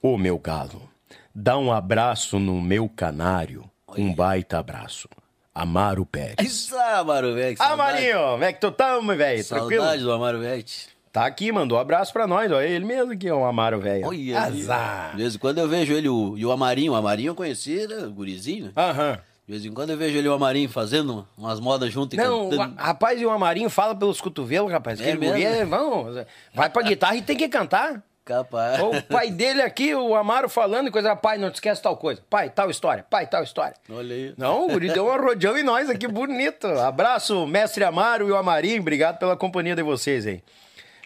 Ô, 0.00 0.16
meu 0.16 0.38
galo, 0.38 0.88
dá 1.34 1.58
um 1.58 1.72
abraço 1.72 2.38
no 2.38 2.60
meu 2.60 2.88
canário. 2.88 3.68
Um 3.96 4.14
baita 4.14 4.58
abraço. 4.58 5.08
Amaro 5.54 6.04
Pérez. 6.04 6.36
Isso, 6.40 6.76
Amaro 6.76 7.32
Pérez. 7.34 7.60
Amarinho, 7.60 8.18
como 8.32 8.44
é 8.44 8.52
que 8.52 8.60
tu 8.60 8.72
tamo, 8.72 9.14
velho? 9.14 9.44
Tranquilo? 9.44 9.82
Saudade 9.82 10.02
do 10.02 10.12
Amaro 10.12 10.40
Pérez. 10.40 10.88
Tá 11.12 11.26
aqui, 11.26 11.52
mandou 11.52 11.78
um 11.78 11.80
abraço 11.80 12.12
pra 12.12 12.26
nós, 12.26 12.50
ó. 12.50 12.60
Ele 12.60 12.84
mesmo 12.84 13.12
aqui, 13.12 13.30
o 13.30 13.44
Amaro, 13.44 13.80
velho. 13.80 14.04
Olha, 14.04 14.40
Azar. 14.40 15.12
De 15.12 15.18
vez 15.22 15.36
em 15.36 15.38
quando 15.38 15.58
eu 15.58 15.68
vejo 15.68 15.92
ele 15.92 16.08
o, 16.08 16.36
e 16.36 16.44
o 16.44 16.50
Amarinho. 16.50 16.92
O 16.92 16.96
Amarinho 16.96 17.30
eu 17.30 17.34
conheci, 17.36 17.86
né? 17.86 17.98
O 18.06 18.10
gurizinho, 18.10 18.64
né? 18.66 18.72
Aham. 18.76 19.18
De 19.46 19.52
vez 19.52 19.64
em 19.64 19.72
quando 19.72 19.90
eu 19.90 19.96
vejo 19.96 20.16
ele 20.18 20.26
e 20.26 20.30
o 20.30 20.32
Amarinho 20.32 20.68
fazendo 20.68 21.24
umas 21.38 21.60
modas 21.60 21.92
junto 21.92 22.14
e 22.14 22.16
Não, 22.16 22.48
cantando. 22.50 22.74
rapaz, 22.76 23.20
e 23.20 23.26
o 23.26 23.30
Amarinho 23.30 23.70
fala 23.70 23.94
pelos 23.94 24.20
cotovelos, 24.20 24.72
rapaz. 24.72 25.00
É 25.00 25.14
mesmo? 25.14 25.34
Guri 25.34 25.44
é, 25.44 25.64
vamos, 25.64 26.24
vai 26.52 26.68
pra 26.68 26.82
guitarra 26.82 27.14
e 27.14 27.22
tem 27.22 27.36
que 27.36 27.46
cantar. 27.48 28.02
Capaz. 28.24 28.80
O 28.80 29.02
pai 29.02 29.30
dele 29.32 29.60
aqui, 29.60 29.94
o 29.94 30.14
Amaro, 30.14 30.48
falando 30.48 30.88
e 30.88 30.90
coisa. 30.90 31.14
Pai, 31.14 31.36
não 31.36 31.50
te 31.50 31.56
esquece 31.56 31.82
tal 31.82 31.96
coisa. 31.96 32.22
Pai, 32.30 32.48
tal 32.48 32.70
história. 32.70 33.04
Pai, 33.08 33.26
tal 33.26 33.42
história. 33.42 33.74
Olha 33.90 34.14
aí. 34.14 34.34
Não, 34.36 34.66
o 34.66 34.68
Guri 34.70 34.90
deu 34.92 35.06
um 35.06 35.20
rodeão 35.20 35.58
em 35.58 35.62
nós 35.62 35.90
aqui, 35.90 36.08
bonito. 36.08 36.66
Abraço, 36.66 37.46
mestre 37.46 37.84
Amaro 37.84 38.26
e 38.26 38.32
o 38.32 38.36
Amarinho. 38.36 38.80
Obrigado 38.80 39.18
pela 39.18 39.36
companhia 39.36 39.76
de 39.76 39.82
vocês 39.82 40.26
aí. 40.26 40.42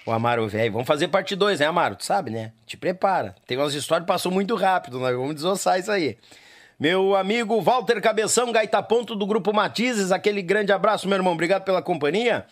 O 0.07 0.13
Amaro, 0.13 0.49
velho. 0.49 0.73
Vamos 0.73 0.87
fazer 0.87 1.09
parte 1.09 1.35
2, 1.35 1.61
né, 1.61 1.67
Amaro? 1.67 1.97
Tu 1.97 2.05
sabe, 2.05 2.31
né? 2.31 2.53
Te 2.65 2.77
prepara. 2.77 3.35
Tem 3.47 3.59
umas 3.59 3.75
histórias 3.75 4.05
que 4.05 4.13
passou 4.13 4.31
muito 4.31 4.55
rápido. 4.55 4.99
Nós 5.01 5.15
vamos 5.15 5.35
desossar 5.35 5.79
isso 5.79 5.91
aí. 5.91 6.17
Meu 6.79 7.17
amigo 7.17 7.61
Walter 7.61 8.01
Cabeção, 8.01 8.53
Gaita 8.53 8.81
Ponto 8.81 9.17
do 9.17 9.27
Grupo 9.27 9.53
Matizes. 9.53 10.13
Aquele 10.13 10.41
grande 10.41 10.73
abraço, 10.73 11.09
meu 11.09 11.17
irmão. 11.17 11.33
Obrigado 11.33 11.65
pela 11.65 11.83
companhia. 11.83 12.47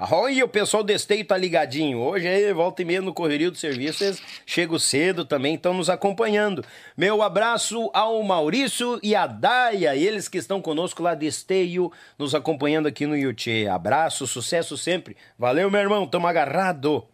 Olha, 0.00 0.44
o 0.44 0.48
pessoal 0.48 0.84
do 0.84 0.92
Esteio 0.92 1.24
tá 1.24 1.36
ligadinho. 1.36 1.98
Hoje 1.98 2.28
aí, 2.28 2.52
volta 2.52 2.82
e 2.82 2.84
meia 2.84 3.02
no 3.02 3.12
correrio 3.12 3.50
do 3.50 3.56
serviço, 3.56 3.98
vocês 3.98 4.22
chegam 4.46 4.78
cedo 4.78 5.24
também, 5.24 5.56
estão 5.56 5.74
nos 5.74 5.90
acompanhando. 5.90 6.64
Meu 6.96 7.20
abraço 7.20 7.90
ao 7.92 8.22
Maurício 8.22 9.00
e 9.02 9.16
a 9.16 9.26
Daia, 9.26 9.96
eles 9.96 10.28
que 10.28 10.38
estão 10.38 10.62
conosco 10.62 11.02
lá 11.02 11.16
de 11.16 11.26
Esteio, 11.26 11.90
nos 12.16 12.32
acompanhando 12.32 12.86
aqui 12.86 13.06
no 13.06 13.16
YouTube. 13.16 13.66
Abraço, 13.66 14.24
sucesso 14.24 14.78
sempre. 14.78 15.16
Valeu, 15.36 15.68
meu 15.68 15.80
irmão, 15.80 16.06
tamo 16.06 16.28
agarrado. 16.28 17.04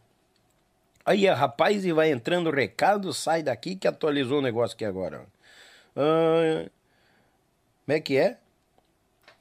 Aí, 1.07 1.27
rapaz, 1.27 1.87
e 1.87 1.93
vai 1.93 2.11
entrando 2.11 2.51
recado, 2.51 3.15
sai 3.15 3.43
daqui 3.43 3.77
que 3.77 3.89
atualizou 3.89 4.41
o 4.41 4.43
negócio 4.43 4.75
aqui 4.75 4.85
agora. 4.85 5.25
Ah, 5.97 6.69
como 7.87 7.97
é 7.97 8.01
que 8.01 8.19
é? 8.19 8.37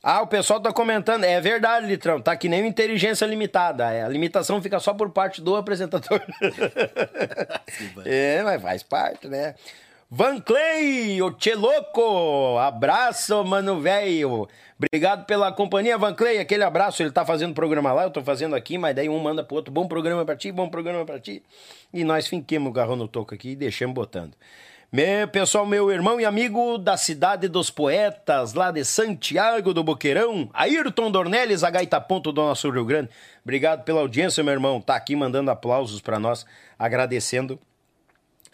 Ah, 0.05 0.21
o 0.21 0.27
pessoal 0.27 0.59
tá 0.59 0.73
comentando. 0.73 1.23
É 1.23 1.39
verdade, 1.39 1.87
Litrão. 1.87 2.19
Tá 2.21 2.35
que 2.35 2.49
nem 2.49 2.67
inteligência 2.67 3.25
limitada. 3.25 3.89
É, 3.89 4.03
a 4.03 4.09
limitação 4.09 4.61
fica 4.61 4.77
só 4.77 4.93
por 4.93 5.09
parte 5.11 5.41
do 5.41 5.55
apresentador. 5.55 6.21
é, 8.03 8.43
mas 8.43 8.61
faz 8.61 8.83
parte, 8.83 9.29
né? 9.29 9.55
Van 10.11 10.41
Clay, 10.41 11.21
o 11.21 11.31
Tcheloco. 11.31 12.57
Abraço, 12.59 13.45
mano, 13.45 13.79
velho. 13.79 14.49
Obrigado 14.77 15.25
pela 15.25 15.53
companhia, 15.53 15.97
Van 15.97 16.13
Clay. 16.13 16.37
Aquele 16.37 16.65
abraço. 16.65 17.01
Ele 17.01 17.09
tá 17.09 17.25
fazendo 17.25 17.53
programa 17.53 17.93
lá, 17.93 18.03
eu 18.03 18.11
tô 18.11 18.21
fazendo 18.21 18.55
aqui, 18.57 18.77
mas 18.77 18.93
daí 18.93 19.07
um 19.07 19.17
manda 19.19 19.41
pro 19.41 19.55
outro. 19.55 19.71
Bom 19.71 19.87
programa 19.87 20.25
pra 20.25 20.35
ti, 20.35 20.51
bom 20.51 20.69
programa 20.69 21.05
pra 21.05 21.17
ti. 21.17 21.41
E 21.93 22.03
nós 22.03 22.27
finquemos 22.27 22.69
o 22.69 22.73
garrão 22.73 22.97
no 22.97 23.07
toco 23.07 23.33
aqui 23.33 23.51
e 23.51 23.55
deixamos 23.55 23.95
botando. 23.95 24.33
Meu, 24.95 25.27
pessoal, 25.27 25.65
meu 25.65 25.91
irmão 25.91 26.21
e 26.21 26.25
amigo 26.25 26.77
da 26.77 26.95
cidade 26.95 27.47
dos 27.47 27.71
poetas, 27.71 28.53
lá 28.53 28.69
de 28.69 28.85
Santiago 28.85 29.73
do 29.73 29.83
Boqueirão, 29.83 30.47
Ayrton 30.53 31.09
Dornelles, 31.09 31.63
a 31.63 31.71
gaita 31.71 31.99
ponto 31.99 32.31
do 32.31 32.43
nosso 32.43 32.69
Rio 32.69 32.85
Grande. 32.85 33.09
Obrigado 33.43 33.83
pela 33.83 34.01
audiência, 34.01 34.43
meu 34.43 34.53
irmão. 34.53 34.79
Tá 34.79 34.95
aqui 34.95 35.15
mandando 35.15 35.49
aplausos 35.49 35.99
para 35.99 36.19
nós, 36.19 36.45
agradecendo 36.77 37.59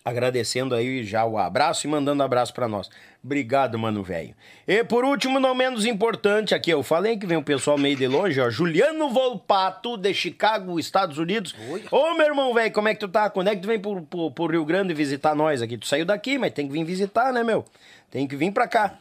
agradecendo 0.10 0.76
aí 0.76 1.04
já 1.04 1.26
o 1.26 1.38
abraço 1.38 1.86
e 1.86 1.90
mandando 1.90 2.24
abraço 2.24 2.54
para 2.54 2.68
nós. 2.68 2.90
Obrigado, 3.24 3.78
mano, 3.78 4.02
velho. 4.02 4.34
E 4.68 4.84
por 4.84 5.04
último, 5.04 5.40
não 5.40 5.54
menos 5.54 5.86
importante, 5.86 6.56
aqui 6.56 6.72
eu 6.72 6.82
falei 6.82 7.18
que 7.18 7.26
vem 7.26 7.38
um 7.38 7.44
pessoal 7.44 7.78
meio 7.78 7.96
de 7.96 8.08
longe, 8.08 8.40
ó. 8.40 8.50
Juliano 8.50 9.10
Volpato, 9.10 9.98
de 9.98 10.14
Chicago, 10.14 10.80
Estados 10.80 11.18
Unidos. 11.18 11.54
Oi. 11.70 11.84
Ô, 11.92 12.14
meu 12.16 12.28
irmão, 12.28 12.54
velho, 12.54 12.72
como 12.72 12.88
é 12.88 12.94
que 12.94 13.00
tu 13.00 13.08
tá? 13.08 13.30
Quando 13.30 13.50
é 13.50 13.56
que 13.56 13.62
tu 13.62 13.68
vem 13.68 13.80
pro, 13.80 14.02
pro, 14.02 14.32
pro 14.32 14.48
Rio 14.48 14.66
Grande 14.66 14.94
visitar 14.94 15.36
nós 15.36 15.62
aqui? 15.62 15.78
Tu 15.78 15.86
saiu 15.88 16.06
daqui, 16.06 16.38
mas 16.38 16.54
tem 16.54 16.68
que 16.68 16.74
vir 16.74 16.84
visitar, 16.84 17.34
né, 17.34 17.44
meu? 17.44 17.66
Tem 18.10 18.28
que 18.28 18.36
vir 18.36 18.52
pra 18.52 18.68
cá. 18.68 18.98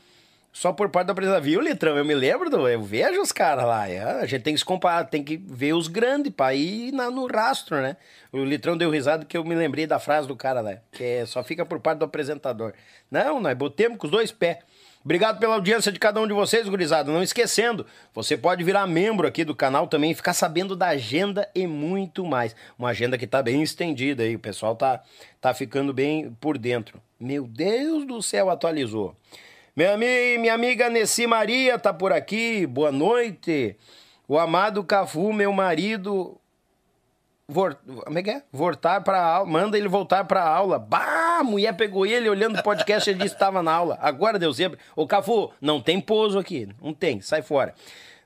Só 0.52 0.72
por 0.72 0.88
parte 0.88 1.06
da 1.06 1.14
presença. 1.14 1.40
Viu, 1.40 1.60
Litrão? 1.60 1.96
Eu 1.96 2.04
me 2.04 2.14
lembro, 2.14 2.50
do, 2.50 2.68
eu 2.68 2.82
vejo 2.82 3.20
os 3.20 3.30
caras 3.30 3.64
lá. 3.64 3.88
É, 3.88 4.02
a 4.02 4.26
gente 4.26 4.42
tem 4.42 4.54
que 4.54 4.58
se 4.58 4.64
comparar, 4.64 5.04
tem 5.04 5.22
que 5.22 5.36
ver 5.36 5.72
os 5.72 5.88
grandes 5.88 6.32
pra 6.32 6.54
ir 6.54 6.92
na, 6.92 7.10
no 7.10 7.26
rastro, 7.26 7.80
né? 7.80 7.96
O 8.32 8.44
Litrão 8.44 8.76
deu 8.76 8.90
risada 8.90 9.24
que 9.24 9.36
eu 9.36 9.44
me 9.44 9.54
lembrei 9.54 9.86
da 9.86 9.98
frase 9.98 10.26
do 10.26 10.34
cara 10.34 10.60
lá, 10.60 10.76
que 10.92 11.04
é, 11.04 11.26
só 11.26 11.42
fica 11.44 11.64
por 11.64 11.80
parte 11.80 11.98
do 11.98 12.04
apresentador. 12.04 12.72
Não, 13.10 13.40
nós 13.40 13.56
botemos 13.56 13.98
com 13.98 14.06
os 14.06 14.10
dois 14.10 14.32
pés. 14.32 14.58
Obrigado 15.04 15.38
pela 15.38 15.54
audiência 15.54 15.92
de 15.92 15.98
cada 15.98 16.20
um 16.20 16.26
de 16.26 16.34
vocês, 16.34 16.68
gurizada. 16.68 17.10
Não 17.10 17.22
esquecendo, 17.22 17.86
você 18.12 18.36
pode 18.36 18.64
virar 18.64 18.86
membro 18.86 19.26
aqui 19.26 19.44
do 19.44 19.54
canal 19.54 19.86
também 19.86 20.10
e 20.10 20.14
ficar 20.14 20.34
sabendo 20.34 20.74
da 20.74 20.88
agenda 20.88 21.48
e 21.54 21.66
muito 21.66 22.26
mais. 22.26 22.54
Uma 22.78 22.90
agenda 22.90 23.16
que 23.16 23.26
tá 23.26 23.42
bem 23.42 23.62
estendida 23.62 24.24
aí, 24.24 24.34
o 24.34 24.40
pessoal 24.40 24.74
tá, 24.74 25.02
tá 25.40 25.54
ficando 25.54 25.94
bem 25.94 26.36
por 26.40 26.58
dentro. 26.58 27.00
Meu 27.18 27.46
Deus 27.46 28.06
do 28.06 28.20
céu, 28.20 28.50
atualizou. 28.50 29.16
Meu 29.78 29.94
amigo, 29.94 30.40
minha 30.40 30.54
amiga 30.54 30.90
Nessi 30.90 31.24
Maria 31.24 31.78
tá 31.78 31.94
por 31.94 32.12
aqui, 32.12 32.66
boa 32.66 32.90
noite. 32.90 33.76
O 34.26 34.36
amado 34.36 34.82
Cafu, 34.82 35.32
meu 35.32 35.52
marido, 35.52 36.36
como 37.46 38.18
é 38.18 38.22
que 38.24 38.30
é? 38.30 38.42
Voltar 38.50 39.00
pra 39.02 39.22
aula. 39.22 39.48
Manda 39.48 39.78
ele 39.78 39.86
voltar 39.86 40.24
pra 40.24 40.42
aula. 40.42 40.80
Bah, 40.80 41.38
a 41.38 41.44
mulher 41.44 41.76
pegou 41.76 42.04
ele 42.04 42.28
olhando 42.28 42.58
o 42.58 42.62
podcast 42.64 43.08
e 43.08 43.14
disse 43.14 43.28
que 43.28 43.34
estava 43.34 43.62
na 43.62 43.70
aula. 43.70 43.96
Agora 44.00 44.36
deu 44.36 44.52
zebra. 44.52 44.80
Ô, 44.96 45.06
Cafu, 45.06 45.52
não 45.60 45.80
tem 45.80 46.00
pouso 46.00 46.40
aqui. 46.40 46.68
Não 46.82 46.92
tem, 46.92 47.20
sai 47.20 47.42
fora. 47.42 47.72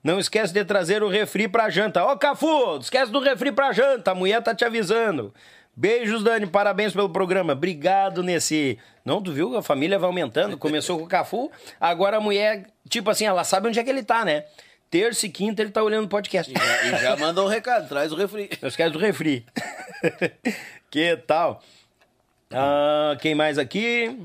Não 0.03 0.19
esquece 0.19 0.55
de 0.55 0.65
trazer 0.65 1.03
o 1.03 1.09
refri 1.11 1.49
pra 1.49 1.69
janta. 1.69 2.03
Ô, 2.03 2.16
Cafu, 2.16 2.79
esquece 2.79 3.12
do 3.12 3.20
refri 3.20 3.53
pra 3.53 3.73
janta. 3.73 4.12
A 4.12 4.15
mulher 4.15 4.43
tá 4.43 4.55
te 4.55 4.65
avisando. 4.65 5.35
Beijos, 5.74 6.23
Dani, 6.23 6.47
parabéns 6.47 6.93
pelo 6.93 7.09
programa. 7.09 7.55
Obrigado 7.55 8.23
nesse. 8.23 8.78
Não, 9.05 9.23
tu 9.23 9.32
viu? 9.32 9.57
A 9.57 9.62
família 9.62 9.99
vai 9.99 10.07
aumentando. 10.07 10.59
Começou 10.59 10.99
com 10.99 11.05
o 11.05 11.09
Cafu, 11.09 11.51
agora 11.81 12.19
a 12.19 12.20
mulher, 12.20 12.66
tipo 12.89 13.09
assim, 13.09 13.24
ela 13.24 13.43
sabe 13.43 13.69
onde 13.69 13.78
é 13.81 13.85
que 13.85 13.89
ele 13.89 14.03
tá, 14.03 14.24
né? 14.24 14.44
Terça 14.90 15.24
e 15.24 15.31
quinta 15.31 15.62
ele 15.62 15.70
tá 15.70 15.82
olhando 15.82 16.05
o 16.05 16.09
podcast. 16.09 16.53
E 16.53 16.55
já, 16.55 16.85
e 16.85 17.03
já 17.03 17.16
mandou 17.16 17.47
um 17.47 17.49
recado, 17.49 17.89
traz 17.89 18.12
o 18.12 18.16
refri. 18.16 18.51
Os 18.62 18.77
caras 18.77 18.93
do 18.93 18.99
refri. 18.99 19.47
que 20.90 21.16
tal? 21.27 21.62
Ah, 22.51 23.16
quem 23.19 23.35
mais 23.35 23.57
aqui? 23.59 24.19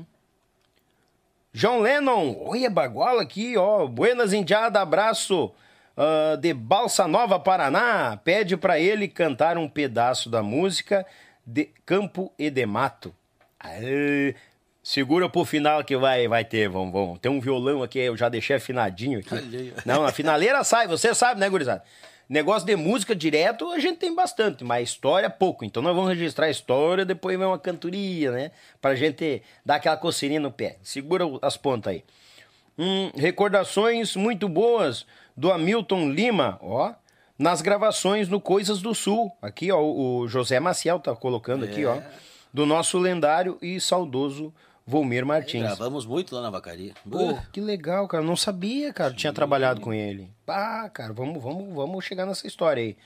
João 1.54 1.80
Lennon. 1.80 2.36
Olha, 2.44 2.68
baguala 2.68 3.22
aqui, 3.22 3.56
ó. 3.56 3.86
Buenas 3.86 4.34
Indiada, 4.34 4.82
abraço. 4.82 5.50
Ah, 5.96 6.36
de 6.38 6.52
Balsa 6.52 7.08
Nova, 7.08 7.40
Paraná. 7.40 8.18
Pede 8.22 8.54
pra 8.56 8.78
ele 8.78 9.08
cantar 9.08 9.56
um 9.56 9.66
pedaço 9.66 10.28
da 10.28 10.42
música 10.42 11.06
de 11.50 11.70
Campo 11.86 12.30
e 12.38 12.50
de 12.50 12.66
Mato. 12.66 13.14
Aê, 13.58 14.34
segura 14.82 15.30
pro 15.30 15.46
final 15.46 15.82
que 15.82 15.96
vai, 15.96 16.28
vai 16.28 16.44
ter, 16.44 16.68
vamos, 16.68 16.92
vamos. 16.92 17.18
Tem 17.20 17.32
um 17.32 17.40
violão 17.40 17.82
aqui, 17.82 17.98
eu 17.98 18.14
já 18.18 18.28
deixei 18.28 18.56
afinadinho 18.56 19.20
aqui. 19.20 19.72
Não, 19.86 20.04
a 20.04 20.12
finaleira 20.12 20.62
sai, 20.62 20.86
você 20.86 21.14
sabe, 21.14 21.40
né, 21.40 21.48
gurizada? 21.48 21.82
Negócio 22.28 22.66
de 22.66 22.76
música 22.76 23.16
direto 23.16 23.70
a 23.72 23.78
gente 23.78 23.96
tem 23.96 24.14
bastante, 24.14 24.62
mas 24.62 24.90
história 24.90 25.30
pouco. 25.30 25.64
Então 25.64 25.82
nós 25.82 25.96
vamos 25.96 26.10
registrar 26.10 26.46
a 26.46 26.50
história, 26.50 27.06
depois 27.06 27.38
vem 27.38 27.46
uma 27.46 27.58
cantoria, 27.58 28.30
né? 28.30 28.50
Pra 28.78 28.94
gente 28.94 29.42
dar 29.64 29.76
aquela 29.76 29.96
coceirinha 29.96 30.40
no 30.40 30.52
pé. 30.52 30.76
Segura 30.82 31.24
as 31.40 31.56
pontas 31.56 31.94
aí. 31.94 32.04
Hum, 32.78 33.10
recordações 33.16 34.14
muito 34.14 34.46
boas 34.46 35.06
do 35.34 35.50
Hamilton 35.50 36.10
Lima, 36.10 36.58
ó. 36.60 36.92
Nas 37.38 37.62
gravações 37.62 38.28
no 38.28 38.40
Coisas 38.40 38.82
do 38.82 38.94
Sul. 38.94 39.30
Aqui, 39.40 39.70
ó, 39.70 39.80
o 39.80 40.26
José 40.26 40.58
Maciel 40.58 40.98
tá 40.98 41.14
colocando 41.14 41.64
aqui, 41.64 41.84
ó. 41.84 42.00
Do 42.52 42.66
nosso 42.66 42.98
lendário 42.98 43.56
e 43.62 43.80
saudoso 43.80 44.52
Volmir 44.84 45.24
Martins. 45.24 45.62
Gravamos 45.62 46.06
muito 46.06 46.34
lá 46.34 46.40
na 46.40 46.50
vacaria. 46.50 46.94
Pô, 47.08 47.38
que 47.52 47.60
legal, 47.60 48.08
cara. 48.08 48.24
Não 48.24 48.34
sabia, 48.34 48.90
cara. 48.92 49.12
Tinha 49.12 49.32
trabalhado 49.32 49.82
com 49.82 49.92
ele. 49.92 50.30
Ah, 50.46 50.90
cara, 50.92 51.12
vamos, 51.12 51.42
vamos, 51.42 51.74
vamos 51.74 52.04
chegar 52.04 52.24
nessa 52.24 52.46
história 52.46 52.82
aí. 52.82 52.96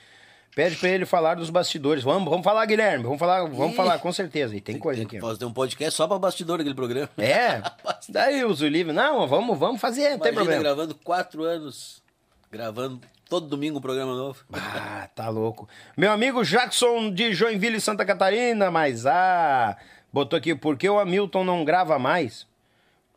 Pede 0.55 0.77
pra 0.77 0.89
ele 0.89 1.05
falar 1.05 1.35
dos 1.35 1.49
bastidores. 1.49 2.03
Vamos, 2.03 2.29
vamos 2.29 2.43
falar, 2.43 2.65
Guilherme. 2.65 3.03
Vamos 3.03 3.19
falar, 3.19 3.43
vamos 3.45 3.75
falar, 3.75 3.99
com 3.99 4.13
certeza. 4.13 4.55
E 4.55 4.61
tem, 4.61 4.79
coisa 4.79 4.99
Tem 4.99 5.05
aqui. 5.07 5.17
que 5.19 5.25
ó. 5.25 5.27
fazer 5.27 5.45
um 5.45 5.51
podcast 5.51 5.95
só 5.97 6.07
pra 6.07 6.17
bastidor 6.17 6.57
daquele 6.59 6.75
programa. 6.75 7.09
É? 7.17 7.61
Daí 8.07 8.45
os 8.45 8.61
livros. 8.61 8.95
Não, 8.95 9.27
vamos, 9.27 9.59
vamos 9.59 9.81
fazer, 9.81 10.11
não 10.11 10.19
tem 10.19 10.31
Imagina 10.31 10.33
problema. 10.35 10.63
gravando 10.63 10.95
quatro 11.03 11.43
anos, 11.43 12.01
gravando 12.49 13.01
todo 13.29 13.47
domingo 13.47 13.77
um 13.79 13.81
programa 13.81 14.13
novo. 14.15 14.43
Ah, 14.53 15.07
tá 15.15 15.29
louco. 15.29 15.67
Meu 15.97 16.11
amigo 16.11 16.43
Jackson 16.43 17.11
de 17.11 17.33
Joinville, 17.33 17.79
Santa 17.81 18.05
Catarina, 18.05 18.69
mas 18.69 19.05
ah, 19.05 19.77
botou 20.11 20.37
aqui, 20.37 20.53
por 20.55 20.77
que 20.77 20.89
o 20.89 20.99
Hamilton 20.99 21.43
não 21.43 21.65
grava 21.65 21.97
mais? 21.97 22.47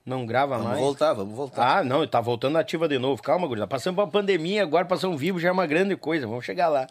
Não 0.05 0.25
grava 0.25 0.55
Vamos 0.57 0.71
mais? 0.71 0.81
voltar, 0.81 1.13
vamos 1.15 1.35
voltar. 1.35 1.79
Ah, 1.79 1.85
não, 1.85 1.99
ele 1.99 2.07
tá 2.07 2.21
voltando 2.21 2.57
ativa 2.59 2.87
de 2.87 2.97
novo. 2.97 3.21
Calma, 3.21 3.49
gurizada. 3.49 3.69
Passando 3.69 3.97
pra 3.97 4.07
pandemia, 4.07 4.63
agora 4.63 4.85
passar 4.85 5.09
um 5.09 5.17
vivo 5.17 5.41
já 5.41 5.49
é 5.49 5.53
uma 5.53 5.67
grande 5.67 5.97
coisa. 5.97 6.29
Vamos 6.29 6.45
chegar 6.45 6.69
lá. 6.69 6.87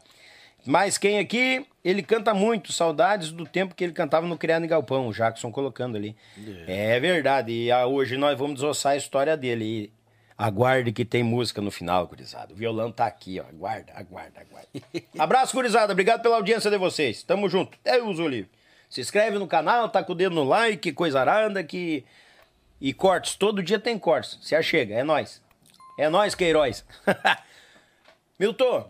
Mas 0.65 0.97
quem 0.97 1.17
aqui, 1.19 1.65
ele 1.83 2.03
canta 2.03 2.33
muito. 2.33 2.73
Saudades 2.73 3.31
do 3.31 3.45
tempo 3.45 3.73
que 3.73 3.83
ele 3.85 3.93
cantava 3.93 4.27
no 4.27 4.37
Criado 4.37 4.65
em 4.65 4.67
Galpão. 4.67 5.07
O 5.07 5.13
Jackson 5.13 5.49
colocando 5.49 5.95
ali. 5.95 6.13
É, 6.67 6.99
verdade. 6.99 7.53
E 7.53 7.71
ah, 7.71 7.85
hoje 7.85 8.17
nós 8.17 8.37
vamos 8.37 8.55
desossar 8.55 8.93
a 8.93 8.97
história 8.97 9.37
dele. 9.37 9.63
E 9.65 9.93
aguarde 10.37 10.91
que 10.91 11.05
tem 11.05 11.23
música 11.23 11.61
no 11.61 11.71
final, 11.71 12.07
gurizada. 12.07 12.53
O 12.53 12.55
violão 12.55 12.91
tá 12.91 13.05
aqui, 13.05 13.39
ó. 13.39 13.43
Aguarda, 13.43 13.93
aguarda, 13.95 14.41
aguarda. 14.41 14.69
Abraço, 15.17 15.55
gurizada. 15.55 15.93
Obrigado 15.93 16.21
pela 16.21 16.35
audiência 16.35 16.69
de 16.69 16.77
vocês. 16.77 17.23
Tamo 17.23 17.49
junto. 17.49 17.77
Deus 17.83 18.19
o 18.19 18.27
livre. 18.27 18.51
Se 18.89 19.01
inscreve 19.01 19.39
no 19.39 19.47
canal, 19.47 19.89
tá 19.89 20.03
com 20.03 20.13
o 20.13 20.15
dedo 20.15 20.35
no 20.35 20.43
like, 20.43 20.91
coisa 20.91 21.19
aranda 21.19 21.63
que... 21.63 22.05
E 22.79 22.93
cortes, 22.93 23.35
todo 23.35 23.63
dia 23.63 23.79
tem 23.79 23.97
cortes. 23.97 24.37
Se 24.41 24.53
achega, 24.55 24.93
é 24.95 25.03
nós. 25.03 25.41
É 25.97 26.09
nós, 26.09 26.35
Queiroz. 26.35 26.85
Milton, 28.37 28.89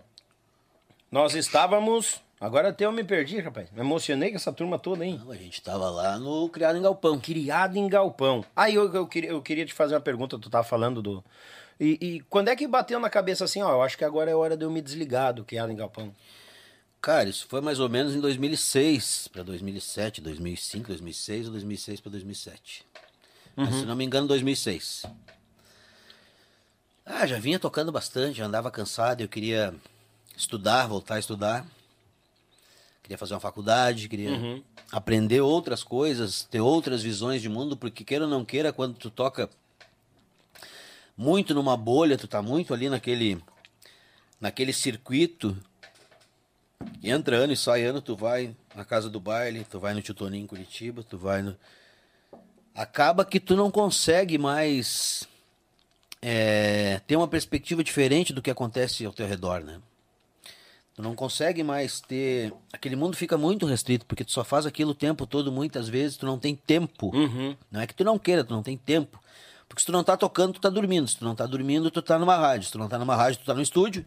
nós 1.12 1.36
estávamos. 1.36 2.20
Agora 2.40 2.70
até 2.70 2.86
eu 2.86 2.92
me 2.92 3.04
perdi, 3.04 3.40
rapaz. 3.40 3.72
Me 3.72 3.80
emocionei 3.80 4.30
com 4.30 4.36
essa 4.36 4.52
turma 4.52 4.78
toda, 4.78 5.06
hein? 5.06 5.20
Não, 5.24 5.32
a 5.32 5.38
gente 5.38 5.62
tava 5.62 5.90
lá 5.90 6.20
no 6.20 6.50
Criado 6.50 6.78
em 6.78 6.82
Galpão. 6.82 7.20
Criado 7.20 7.78
em 7.78 7.88
galpão. 7.88 8.44
Aí 8.56 8.76
eu, 8.76 8.94
eu, 8.94 9.08
queria, 9.08 9.30
eu 9.30 9.42
queria 9.42 9.66
te 9.66 9.74
fazer 9.74 9.96
uma 9.96 10.02
pergunta, 10.02 10.38
tu 10.38 10.50
tava 10.50 10.64
falando 10.64 11.02
do. 11.02 11.24
E, 11.80 11.98
e 12.02 12.20
quando 12.30 12.50
é 12.50 12.56
que 12.56 12.68
bateu 12.68 13.00
na 13.00 13.10
cabeça 13.10 13.46
assim, 13.46 13.62
ó, 13.62 13.72
eu 13.72 13.82
acho 13.82 13.98
que 13.98 14.06
agora 14.06 14.30
é 14.30 14.36
hora 14.36 14.56
de 14.56 14.64
eu 14.64 14.72
me 14.72 14.82
desligar 14.82 15.34
do 15.34 15.44
criado 15.44 15.72
em 15.72 15.76
galpão? 15.76 16.14
Cara, 17.02 17.30
isso 17.30 17.48
foi 17.48 17.62
mais 17.62 17.80
ou 17.80 17.88
menos 17.88 18.16
em 18.16 18.20
2006 18.20 19.30
para 19.30 19.44
2007, 19.44 20.22
2005, 20.22 20.88
2006 20.88 21.46
ou 21.46 21.52
2006 21.52 22.02
para 22.02 22.12
2007. 22.12 22.86
Mas, 23.56 23.76
se 23.76 23.86
não 23.86 23.96
me 23.96 24.04
engano, 24.04 24.28
2006. 24.28 25.06
Ah, 27.06 27.28
já 27.28 27.40
vinha 27.40 27.60
tocando 27.60 27.92
bastante, 27.92 28.40
já 28.40 28.46
andava 28.46 28.72
cansado, 28.72 29.22
eu 29.22 29.30
queria 29.30 29.74
estudar, 30.36 30.88
voltar 30.88 31.16
a 31.16 31.20
estudar. 31.20 31.66
Queria 33.06 33.20
fazer 33.20 33.36
uma 33.36 33.40
faculdade, 33.40 34.10
queria 34.10 34.32
aprender 34.92 35.40
outras 35.40 35.84
coisas, 35.84 36.42
ter 36.42 36.60
outras 36.60 37.04
visões 37.04 37.40
de 37.40 37.48
mundo, 37.48 37.78
porque 37.78 38.04
queira 38.04 38.26
ou 38.26 38.30
não 38.32 38.44
queira, 38.44 38.74
quando 38.74 38.96
tu 38.96 39.12
toca 39.12 39.48
muito 41.16 41.54
numa 41.54 41.78
bolha, 41.78 42.18
tu 42.18 42.28
tá 42.28 42.42
muito 42.42 42.74
ali 42.74 42.90
naquele 42.90 43.40
naquele 44.42 44.74
circuito, 44.74 45.56
entra 47.04 47.36
ano 47.38 47.54
e 47.54 47.58
sai 47.58 47.84
ano, 47.84 48.02
tu 48.02 48.16
vai 48.16 48.56
na 48.74 48.84
casa 48.84 49.08
do 49.08 49.20
baile, 49.20 49.68
tu 49.70 49.80
vai 49.80 49.94
no 49.94 50.02
Tio 50.02 50.16
Toninho 50.16 50.44
em 50.44 50.48
Curitiba, 50.48 51.04
tu 51.04 51.16
vai 51.16 51.44
no 51.44 51.56
acaba 52.74 53.24
que 53.24 53.40
tu 53.40 53.56
não 53.56 53.70
consegue 53.70 54.40
mais 54.40 55.28
é, 56.24 57.00
ter 57.06 57.16
uma 57.16 57.28
perspectiva 57.28 57.84
diferente 57.84 58.34
do 58.34 58.42
que 58.42 58.50
acontece 58.50 59.06
ao 59.06 59.14
teu 59.14 59.28
redor, 59.28 59.62
né? 59.64 59.80
Tu 60.96 61.02
não 61.02 61.14
consegue 61.14 61.62
mais 61.64 62.00
ter. 62.00 62.54
Aquele 62.72 62.96
mundo 62.96 63.18
fica 63.18 63.38
muito 63.38 63.66
restrito, 63.66 64.06
porque 64.06 64.24
tu 64.24 64.32
só 64.32 64.44
faz 64.46 64.66
aquilo 64.66 64.92
o 64.92 64.96
tempo 64.96 65.28
todo, 65.28 65.52
muitas 65.52 65.90
vezes, 65.90 66.16
tu 66.18 66.26
não 66.26 66.40
tem 66.40 66.56
tempo. 66.56 67.12
Não 67.70 67.82
é 67.82 67.88
que 67.88 67.94
tu 67.94 68.04
não 68.06 68.18
queira, 68.18 68.44
tu 68.46 68.54
não 68.54 68.64
tem 68.64 68.78
tempo. 68.78 69.20
Porque 69.68 69.82
se 69.82 69.86
tu 69.88 69.92
não 69.92 70.04
tá 70.04 70.16
tocando, 70.16 70.54
tu 70.54 70.62
tá 70.62 70.70
dormindo. 70.70 71.08
Se 71.08 71.18
tu 71.18 71.26
não 71.26 71.36
tá 71.36 71.46
dormindo, 71.46 71.92
tu 71.92 72.02
tá 72.02 72.18
numa 72.18 72.38
rádio. 72.38 72.66
Se 72.68 72.72
tu 72.72 72.78
não 72.78 72.88
tá 72.88 72.98
numa 72.98 73.16
rádio, 73.16 73.40
tu 73.42 73.46
tá 73.46 73.54
no 73.54 73.62
estúdio. 73.62 74.06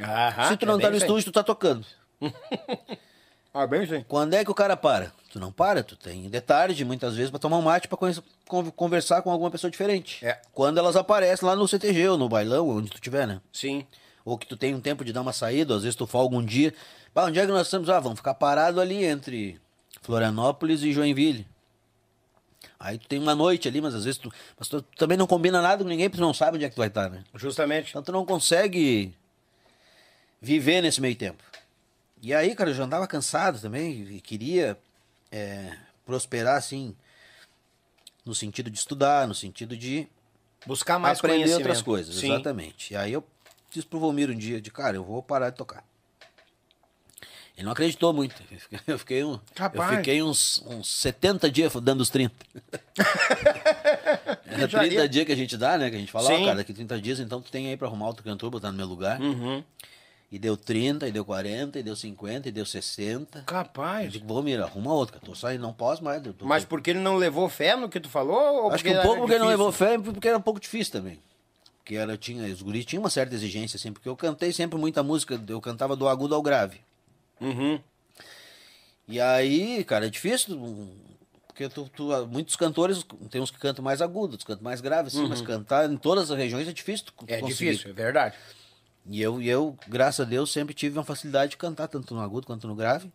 Aham, 0.00 0.48
se 0.50 0.56
tu 0.56 0.66
não 0.66 0.74
é 0.74 0.76
tá 0.76 0.82
bem 0.82 0.90
no 0.90 0.96
aí. 0.96 1.02
estúdio, 1.02 1.24
tu 1.24 1.32
tá 1.32 1.42
tocando. 1.42 1.84
Ah, 3.52 3.66
bem 3.66 3.80
aí. 3.80 4.04
Quando 4.06 4.34
é 4.34 4.44
que 4.44 4.50
o 4.52 4.54
cara 4.54 4.76
para? 4.76 5.12
Tu 5.32 5.40
não 5.40 5.50
para, 5.50 5.82
tu 5.82 5.96
tem 5.96 6.28
de 6.30 6.40
tarde, 6.40 6.84
muitas 6.84 7.16
vezes, 7.16 7.30
pra 7.30 7.38
tomar 7.40 7.56
um 7.58 7.62
mate, 7.62 7.88
pra 7.88 7.96
conhecer- 7.98 8.22
con- 8.46 8.70
conversar 8.70 9.22
com 9.22 9.30
alguma 9.32 9.50
pessoa 9.50 9.68
diferente. 9.68 10.24
É. 10.24 10.40
Quando 10.52 10.78
elas 10.78 10.94
aparecem 10.94 11.48
lá 11.48 11.56
no 11.56 11.66
CTG 11.66 12.10
ou 12.10 12.16
no 12.16 12.28
bailão, 12.28 12.68
onde 12.68 12.90
tu 12.90 13.00
tiver, 13.00 13.26
né? 13.26 13.40
Sim. 13.52 13.84
Ou 14.24 14.38
que 14.38 14.46
tu 14.46 14.56
tem 14.56 14.74
um 14.74 14.80
tempo 14.80 15.04
de 15.04 15.12
dar 15.12 15.22
uma 15.22 15.32
saída, 15.32 15.74
às 15.74 15.82
vezes 15.82 15.96
tu 15.96 16.06
folga 16.06 16.36
um 16.36 16.44
dia. 16.44 16.74
Bah, 17.14 17.24
onde 17.24 17.38
é 17.38 17.46
que 17.46 17.52
nós 17.52 17.66
estamos? 17.66 17.88
Ah, 17.88 18.00
vamos 18.00 18.18
ficar 18.18 18.34
parado 18.34 18.80
ali 18.80 19.04
entre 19.04 19.60
Florianópolis 20.02 20.82
e 20.82 20.92
Joinville. 20.92 21.46
Aí 22.78 22.98
tu 22.98 23.06
tem 23.08 23.18
uma 23.18 23.34
noite 23.34 23.68
ali, 23.68 23.80
mas 23.80 23.94
às 23.94 24.04
vezes 24.04 24.18
tu, 24.18 24.32
mas 24.58 24.68
tu 24.68 24.82
também 24.96 25.16
não 25.16 25.26
combina 25.26 25.60
nada 25.60 25.82
com 25.82 25.88
ninguém, 25.88 26.08
porque 26.08 26.20
tu 26.20 26.26
não 26.26 26.34
sabe 26.34 26.56
onde 26.56 26.64
é 26.64 26.68
que 26.68 26.74
tu 26.74 26.78
vai 26.78 26.88
estar, 26.88 27.10
né? 27.10 27.24
Justamente. 27.34 27.90
Então 27.90 28.02
tu 28.02 28.12
não 28.12 28.24
consegue 28.24 29.14
viver 30.40 30.80
nesse 30.80 31.00
meio 31.00 31.16
tempo. 31.16 31.42
E 32.22 32.34
aí, 32.34 32.54
cara, 32.54 32.70
eu 32.70 32.74
já 32.74 32.84
andava 32.84 33.06
cansado 33.06 33.60
também 33.60 34.02
e 34.02 34.20
queria 34.20 34.78
é, 35.32 35.74
prosperar, 36.04 36.56
assim, 36.56 36.94
no 38.24 38.34
sentido 38.34 38.70
de 38.70 38.78
estudar, 38.78 39.26
no 39.26 39.34
sentido 39.34 39.76
de 39.76 40.08
Buscar 40.66 40.98
mais 40.98 41.18
aprender 41.18 41.54
outras 41.54 41.80
coisas, 41.80 42.14
Sim. 42.16 42.32
exatamente. 42.32 42.92
E 42.92 42.96
aí 42.96 43.12
eu 43.12 43.24
disse 43.70 43.86
pro 43.86 43.98
Volmir 43.98 44.30
um 44.30 44.36
dia, 44.36 44.60
de 44.60 44.70
cara, 44.70 44.96
eu 44.96 45.04
vou 45.04 45.22
parar 45.22 45.50
de 45.50 45.56
tocar. 45.56 45.84
Ele 47.56 47.64
não 47.66 47.72
acreditou 47.72 48.12
muito. 48.12 48.34
Eu 48.86 48.98
fiquei, 48.98 49.18
eu 49.22 49.28
um, 49.28 49.40
eu 49.74 49.96
fiquei 49.96 50.22
uns, 50.22 50.62
uns 50.66 50.88
70 50.88 51.50
dias 51.50 51.72
dando 51.82 52.00
os 52.00 52.08
30. 52.10 52.34
É 54.46 54.66
30 54.66 55.08
dias 55.08 55.26
que 55.26 55.32
a 55.32 55.36
gente 55.36 55.56
dá, 55.56 55.78
né? 55.78 55.88
Que 55.90 55.96
a 55.96 55.98
gente 55.98 56.10
fala, 56.12 56.26
ó, 56.30 56.36
Sim. 56.36 56.44
cara, 56.44 56.56
daqui 56.56 56.72
30 56.74 57.00
dias, 57.00 57.20
então 57.20 57.40
tu 57.40 57.50
tem 57.50 57.68
aí 57.68 57.76
pra 57.76 57.86
arrumar 57.86 58.06
outro 58.08 58.22
cantor, 58.24 58.50
botar 58.50 58.70
no 58.70 58.76
meu 58.76 58.86
lugar. 58.86 59.20
Uhum. 59.20 59.62
E 60.30 60.38
deu 60.38 60.56
30, 60.56 61.08
e 61.08 61.12
deu 61.12 61.24
40, 61.24 61.78
e 61.78 61.82
deu 61.82 61.96
50, 61.96 62.48
e 62.48 62.52
deu 62.52 62.64
60. 62.66 63.38
Eu 63.40 63.44
Capaz. 63.44 64.12
digo, 64.12 64.26
Volmir, 64.26 64.60
arruma 64.60 64.92
outro, 64.92 65.14
cara. 65.14 65.24
Tô 65.26 65.34
saindo, 65.34 65.62
não 65.62 65.72
posso 65.72 66.02
mais. 66.04 66.24
eu 66.24 66.32
tô- 66.32 66.44
Mas 66.46 66.64
porque 66.64 66.90
ele 66.90 67.00
não 67.00 67.16
levou 67.16 67.48
fé 67.48 67.74
no 67.76 67.88
que 67.88 67.98
tu 68.00 68.08
falou? 68.08 68.64
Ou 68.64 68.72
Acho 68.72 68.82
que 68.84 68.90
um 68.90 69.02
pouco 69.02 69.20
porque 69.22 69.38
não 69.38 69.46
difícil? 69.46 69.48
levou 69.50 69.72
fé, 69.72 69.94
e 69.94 69.98
porque 69.98 70.28
era 70.28 70.38
um 70.38 70.42
pouco 70.42 70.60
difícil 70.60 70.92
também. 70.92 71.20
Porque 71.82 71.96
era, 71.96 72.16
tinha, 72.16 72.44
os 72.52 72.62
guris 72.62 72.84
tinham 72.84 73.02
uma 73.02 73.10
certa 73.10 73.34
exigência, 73.34 73.76
assim, 73.76 73.92
porque 73.92 74.08
eu 74.08 74.14
cantei 74.16 74.52
sempre 74.52 74.78
muita 74.78 75.02
música, 75.02 75.40
eu 75.48 75.60
cantava 75.60 75.96
do 75.96 76.06
agudo 76.08 76.34
ao 76.34 76.42
grave. 76.42 76.80
Uhum. 77.40 77.80
E 79.08 79.20
aí, 79.20 79.82
cara, 79.84 80.06
é 80.06 80.10
difícil, 80.10 80.56
porque 81.48 81.68
tu, 81.68 81.90
tu- 81.94 82.26
muitos 82.28 82.54
cantores, 82.54 83.04
tem 83.30 83.40
uns 83.40 83.50
que 83.50 83.58
cantam 83.58 83.82
mais 83.84 84.00
agudo, 84.00 84.32
outros 84.34 84.44
cantam 84.44 84.62
mais 84.62 84.80
grave, 84.80 85.08
assim, 85.08 85.26
mas 85.26 85.40
cantar 85.40 85.90
em 85.90 85.96
todas 85.96 86.30
as 86.30 86.38
regiões 86.38 86.68
é 86.68 86.72
difícil 86.72 87.06
tu 87.06 87.14
É 87.26 87.40
conseguir. 87.40 87.70
difícil, 87.72 87.90
é 87.90 87.92
verdade. 87.94 88.36
E 89.06 89.20
eu, 89.20 89.40
e 89.42 89.48
eu, 89.48 89.76
graças 89.88 90.24
a 90.24 90.28
Deus, 90.28 90.52
sempre 90.52 90.74
tive 90.74 90.96
uma 90.98 91.04
facilidade 91.04 91.52
de 91.52 91.56
cantar, 91.56 91.88
tanto 91.88 92.14
no 92.14 92.20
agudo 92.20 92.46
quanto 92.46 92.68
no 92.68 92.74
grave. 92.76 93.10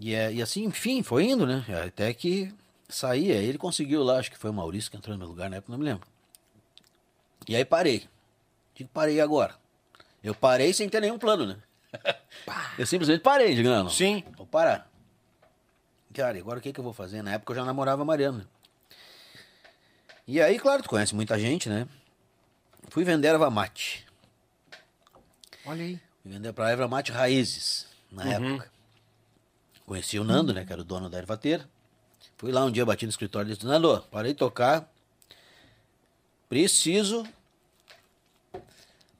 E, 0.00 0.14
é, 0.14 0.32
e 0.32 0.42
assim, 0.42 0.64
enfim, 0.64 1.02
foi 1.02 1.24
indo, 1.26 1.46
né? 1.46 1.64
Até 1.86 2.12
que 2.14 2.52
saía. 2.88 3.34
Ele 3.34 3.58
conseguiu 3.58 4.02
lá, 4.02 4.18
acho 4.18 4.30
que 4.30 4.38
foi 4.38 4.50
o 4.50 4.54
Maurício 4.54 4.90
que 4.90 4.96
entrou 4.96 5.14
no 5.14 5.18
meu 5.18 5.28
lugar 5.28 5.50
na 5.50 5.56
época, 5.56 5.70
não 5.72 5.78
me 5.78 5.84
lembro. 5.84 6.08
E 7.50 7.56
aí 7.56 7.64
parei. 7.64 8.08
Digo, 8.76 8.88
parei 8.94 9.20
agora. 9.20 9.56
Eu 10.22 10.36
parei 10.36 10.72
sem 10.72 10.88
ter 10.88 11.00
nenhum 11.00 11.18
plano, 11.18 11.46
né? 11.46 11.56
eu 12.78 12.86
simplesmente 12.86 13.22
parei, 13.22 13.56
digo, 13.56 13.68
não, 13.68 13.82
não. 13.82 13.90
Sim. 13.90 14.22
Vou 14.36 14.46
parar. 14.46 14.88
Cara, 16.14 16.38
e 16.38 16.40
agora 16.40 16.60
o 16.60 16.62
que, 16.62 16.72
que 16.72 16.78
eu 16.78 16.84
vou 16.84 16.92
fazer? 16.92 17.22
Na 17.22 17.32
época 17.32 17.50
eu 17.50 17.56
já 17.56 17.64
namorava 17.64 18.02
a 18.02 18.04
Mariana. 18.04 18.48
E 20.28 20.40
aí, 20.40 20.60
claro, 20.60 20.84
tu 20.84 20.88
conhece 20.88 21.12
muita 21.12 21.36
gente, 21.40 21.68
né? 21.68 21.88
Fui 22.88 23.02
vender 23.02 23.26
erva 23.26 23.50
mate. 23.50 24.06
Olha 25.66 25.82
aí. 25.82 26.00
Fui 26.22 26.30
vender 26.30 26.52
pra 26.52 26.70
erva 26.70 26.86
mate 26.86 27.10
raízes, 27.10 27.88
na 28.12 28.32
época. 28.32 28.70
Conheci 29.84 30.20
o 30.20 30.24
Nando, 30.24 30.54
né? 30.54 30.64
Que 30.64 30.72
era 30.72 30.82
o 30.82 30.84
dono 30.84 31.10
da 31.10 31.18
ervateira. 31.18 31.68
Fui 32.36 32.52
lá 32.52 32.64
um 32.64 32.70
dia, 32.70 32.86
bati 32.86 33.06
no 33.06 33.10
escritório 33.10 33.50
e 33.50 33.54
disse, 33.54 33.66
Nando, 33.66 34.00
parei 34.08 34.34
de 34.34 34.38
tocar. 34.38 34.88
Preciso. 36.48 37.26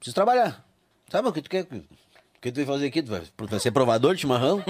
Preciso 0.01 0.15
trabalhar. 0.15 0.65
Sabe 1.11 1.27
o 1.27 1.31
que 1.31 1.43
tu 1.43 1.49
quer? 1.49 1.61
O 1.61 2.41
que 2.41 2.51
tu 2.51 2.55
vai 2.55 2.65
fazer 2.65 2.87
aqui? 2.87 3.03
Tu 3.03 3.11
vai, 3.11 3.21
vai 3.37 3.59
ser 3.59 3.69
provador 3.69 4.15
de 4.15 4.21
chimarrão? 4.21 4.65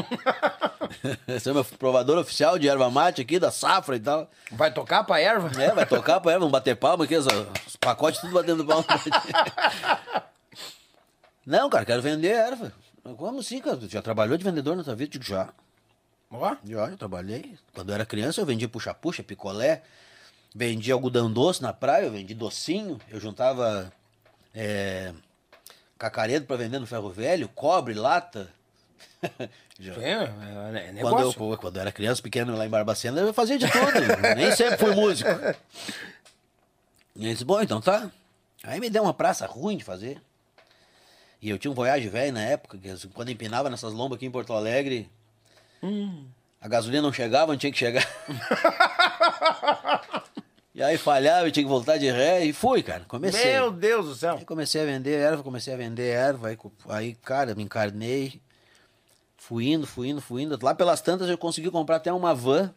Você 1.25 1.49
é 1.49 1.53
meu 1.53 1.63
provador 1.63 2.17
oficial 2.17 2.59
de 2.59 2.67
erva 2.67 2.91
mate 2.91 3.21
aqui, 3.21 3.39
da 3.39 3.49
safra 3.49 3.95
e 3.95 3.99
tal. 4.01 4.29
Vai 4.51 4.73
tocar 4.73 5.05
pra 5.05 5.21
erva? 5.21 5.49
É, 5.61 5.73
vai 5.73 5.85
tocar 5.85 6.19
pra 6.19 6.33
erva, 6.33 6.41
vamos 6.41 6.51
bater 6.51 6.75
palma 6.75 7.05
aqui, 7.05 7.15
os, 7.15 7.25
os 7.65 7.77
pacotes 7.77 8.19
tudo 8.19 8.33
batendo 8.33 8.65
palma. 8.65 8.83
Não, 11.47 11.69
cara, 11.69 11.85
quero 11.85 12.01
vender 12.01 12.31
erva. 12.31 12.73
Como 13.15 13.39
assim, 13.39 13.61
cara? 13.61 13.77
Tu 13.77 13.87
já 13.87 14.01
trabalhou 14.01 14.35
de 14.37 14.43
vendedor 14.43 14.75
na 14.75 14.83
tua 14.83 14.95
vida? 14.95 15.11
Digo, 15.11 15.23
já. 15.23 15.53
Ó. 16.29 16.57
Já, 16.61 16.89
eu 16.89 16.97
trabalhei. 16.97 17.57
Quando 17.73 17.87
eu 17.87 17.95
era 17.95 18.05
criança, 18.05 18.41
eu 18.41 18.45
vendia 18.45 18.67
puxa-puxa, 18.67 19.23
picolé. 19.23 19.81
Vendia 20.53 20.93
algodão 20.93 21.31
doce 21.31 21.61
na 21.61 21.71
praia, 21.71 22.07
eu 22.07 22.11
vendi 22.11 22.33
docinho. 22.33 22.99
Eu 23.09 23.17
juntava 23.21 23.93
é, 24.53 25.13
cacaredo 25.97 26.45
pra 26.45 26.55
vender 26.55 26.79
no 26.79 26.87
ferro 26.87 27.09
velho, 27.09 27.49
cobre, 27.49 27.93
lata. 27.93 28.49
É, 29.83 30.99
é, 30.99 31.01
Quando 31.01 31.21
eu, 31.21 31.57
quando 31.57 31.77
eu 31.77 31.81
era 31.81 31.91
criança, 31.91 32.21
pequeno 32.21 32.55
lá 32.55 32.67
em 32.67 32.69
Barbacena, 32.69 33.19
eu 33.19 33.33
fazia 33.33 33.57
de 33.57 33.65
tudo. 33.67 33.99
Nem 34.37 34.51
sempre 34.51 34.77
fui 34.77 34.93
músico. 34.93 35.27
E 37.15 37.23
ele 37.23 37.31
disse, 37.31 37.43
bom, 37.43 37.59
então 37.59 37.81
tá. 37.81 38.11
Aí 38.63 38.79
me 38.79 38.91
deu 38.91 39.01
uma 39.01 39.13
praça 39.13 39.47
ruim 39.47 39.77
de 39.77 39.83
fazer. 39.83 40.21
E 41.41 41.49
eu 41.49 41.57
tinha 41.57 41.71
um 41.71 41.73
Voyage 41.73 42.07
velho 42.09 42.31
na 42.31 42.41
época, 42.41 42.77
que 42.77 43.07
quando 43.07 43.29
empinava 43.29 43.71
nessas 43.71 43.91
lombas 43.91 44.17
aqui 44.17 44.27
em 44.27 44.31
Porto 44.31 44.53
Alegre, 44.53 45.09
a 46.61 46.67
gasolina 46.67 47.01
não 47.01 47.11
chegava, 47.11 47.51
não 47.51 47.57
tinha 47.57 47.71
que 47.71 47.79
chegar. 47.79 48.05
e 50.73 50.81
aí 50.81 50.97
falhava, 50.97 51.47
eu 51.47 51.51
tinha 51.51 51.63
que 51.63 51.69
voltar 51.69 51.97
de 51.97 52.09
ré 52.09 52.45
e 52.45 52.53
fui, 52.53 52.81
cara. 52.81 53.03
Comecei. 53.07 53.53
Meu 53.53 53.71
Deus 53.71 54.05
do 54.05 54.15
céu. 54.15 54.37
Aí 54.37 54.45
comecei 54.45 54.81
a 54.81 54.85
vender 54.85 55.19
erva, 55.19 55.43
comecei 55.43 55.73
a 55.73 55.77
vender 55.77 56.07
erva, 56.07 56.47
aí, 56.47 56.57
aí, 56.87 57.13
cara, 57.15 57.53
me 57.53 57.63
encarnei. 57.63 58.41
Fui 59.35 59.67
indo, 59.67 59.85
fui 59.85 60.09
indo, 60.09 60.21
fui 60.21 60.43
indo. 60.43 60.57
Lá 60.61 60.73
pelas 60.73 61.01
tantas 61.01 61.27
eu 61.29 61.37
consegui 61.37 61.69
comprar 61.69 61.97
até 61.97 62.13
uma 62.13 62.33
van. 62.33 62.73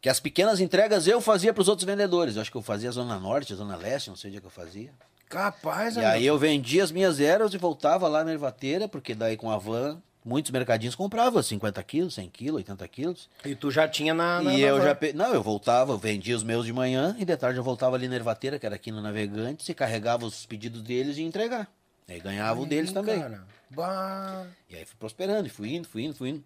Que 0.00 0.08
as 0.08 0.18
pequenas 0.18 0.58
entregas 0.58 1.06
eu 1.06 1.20
fazia 1.20 1.52
para 1.52 1.60
os 1.60 1.68
outros 1.68 1.86
vendedores. 1.86 2.34
Eu 2.34 2.42
acho 2.42 2.50
que 2.50 2.56
eu 2.56 2.62
fazia 2.62 2.90
Zona 2.90 3.20
Norte, 3.20 3.54
Zona 3.54 3.76
Leste, 3.76 4.10
não 4.10 4.16
sei 4.16 4.30
onde 4.30 4.38
é 4.38 4.40
que 4.40 4.46
eu 4.46 4.50
fazia. 4.50 4.90
Capaz, 5.28 5.96
E 5.96 6.00
aí 6.00 6.26
eu 6.26 6.36
vendia 6.36 6.82
as 6.82 6.90
minhas 6.90 7.20
ervas 7.20 7.54
e 7.54 7.58
voltava 7.58 8.08
lá 8.08 8.24
na 8.24 8.32
ervateira, 8.32 8.88
porque 8.88 9.14
daí 9.14 9.36
com 9.36 9.50
a 9.50 9.56
van, 9.56 10.02
muitos 10.24 10.50
mercadinhos 10.50 10.94
compravam 10.94 11.42
50 11.42 11.82
quilos, 11.82 12.14
100 12.14 12.28
quilos, 12.30 12.56
80 12.56 12.88
quilos. 12.88 13.28
E 13.44 13.54
tu 13.54 13.70
já 13.70 13.88
tinha 13.88 14.14
na. 14.14 14.40
na 14.42 14.54
E 14.54 14.60
na 14.62 14.66
eu 14.68 14.78
van. 14.78 14.84
já. 14.84 14.94
pe- 14.94 15.12
Não, 15.12 15.32
eu 15.34 15.42
voltava, 15.42 15.92
eu 15.92 15.98
vendia 15.98 16.36
os 16.36 16.42
meus 16.44 16.64
de 16.66 16.72
manhã 16.72 17.14
e 17.18 17.24
de 17.24 17.36
tarde 17.36 17.58
eu 17.58 17.64
voltava 17.64 17.96
ali 17.96 18.08
na 18.08 18.14
ervateira, 18.16 18.58
que 18.58 18.66
era 18.66 18.74
aqui 18.76 18.90
no 18.92 19.00
Navegantes, 19.02 19.68
e 19.68 19.74
carregava 19.74 20.24
os 20.24 20.46
pedidos 20.46 20.82
deles 20.82 21.16
e 21.18 21.22
entregar. 21.22 21.68
Aí 22.08 22.20
ganhava 22.20 22.60
o 22.60 22.66
deles 22.66 22.92
também. 22.92 23.20
cara. 23.20 23.44
Bah. 23.70 24.46
E 24.68 24.76
aí 24.76 24.84
fui 24.84 24.96
prosperando, 24.98 25.46
e 25.46 25.50
fui 25.50 25.74
indo, 25.74 25.88
fui 25.88 26.04
indo, 26.04 26.14
fui 26.14 26.28
indo. 26.30 26.44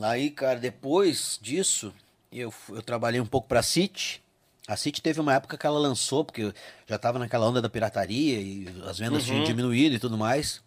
Aí, 0.00 0.30
cara, 0.30 0.58
depois 0.58 1.38
disso, 1.40 1.92
eu, 2.32 2.52
eu 2.70 2.82
trabalhei 2.82 3.20
um 3.20 3.26
pouco 3.26 3.46
pra 3.48 3.62
City. 3.62 4.20
A 4.66 4.76
City 4.76 5.02
teve 5.02 5.20
uma 5.20 5.34
época 5.34 5.58
que 5.58 5.66
ela 5.66 5.78
lançou, 5.78 6.24
porque 6.24 6.52
já 6.86 6.98
tava 6.98 7.18
naquela 7.18 7.46
onda 7.46 7.60
da 7.60 7.68
pirataria 7.68 8.40
e 8.40 8.66
as 8.88 8.98
vendas 8.98 9.24
tinham 9.24 9.44
diminuído 9.44 9.94
e 9.94 9.98
tudo 9.98 10.16
mais. 10.16 10.62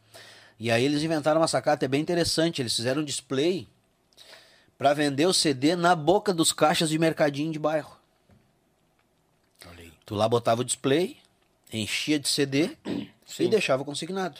E 0.59 0.69
aí 0.69 0.83
eles 0.85 1.01
inventaram 1.01 1.41
uma 1.41 1.47
sacada 1.47 1.75
até 1.75 1.87
bem 1.87 2.01
interessante. 2.01 2.61
Eles 2.61 2.75
fizeram 2.75 3.01
um 3.01 3.05
display 3.05 3.67
pra 4.77 4.93
vender 4.93 5.25
o 5.25 5.33
CD 5.33 5.75
na 5.75 5.95
boca 5.95 6.31
dos 6.33 6.53
caixas 6.53 6.89
de 6.89 6.99
mercadinho 6.99 7.51
de 7.51 7.57
bairro. 7.57 7.97
Olha 9.67 9.81
aí. 9.81 9.93
Tu 10.05 10.13
lá 10.13 10.29
botava 10.29 10.61
o 10.61 10.65
display, 10.65 11.17
enchia 11.73 12.19
de 12.19 12.27
CD 12.27 12.77
Sim. 13.25 13.45
e 13.45 13.47
deixava 13.47 13.83
consignado. 13.83 14.39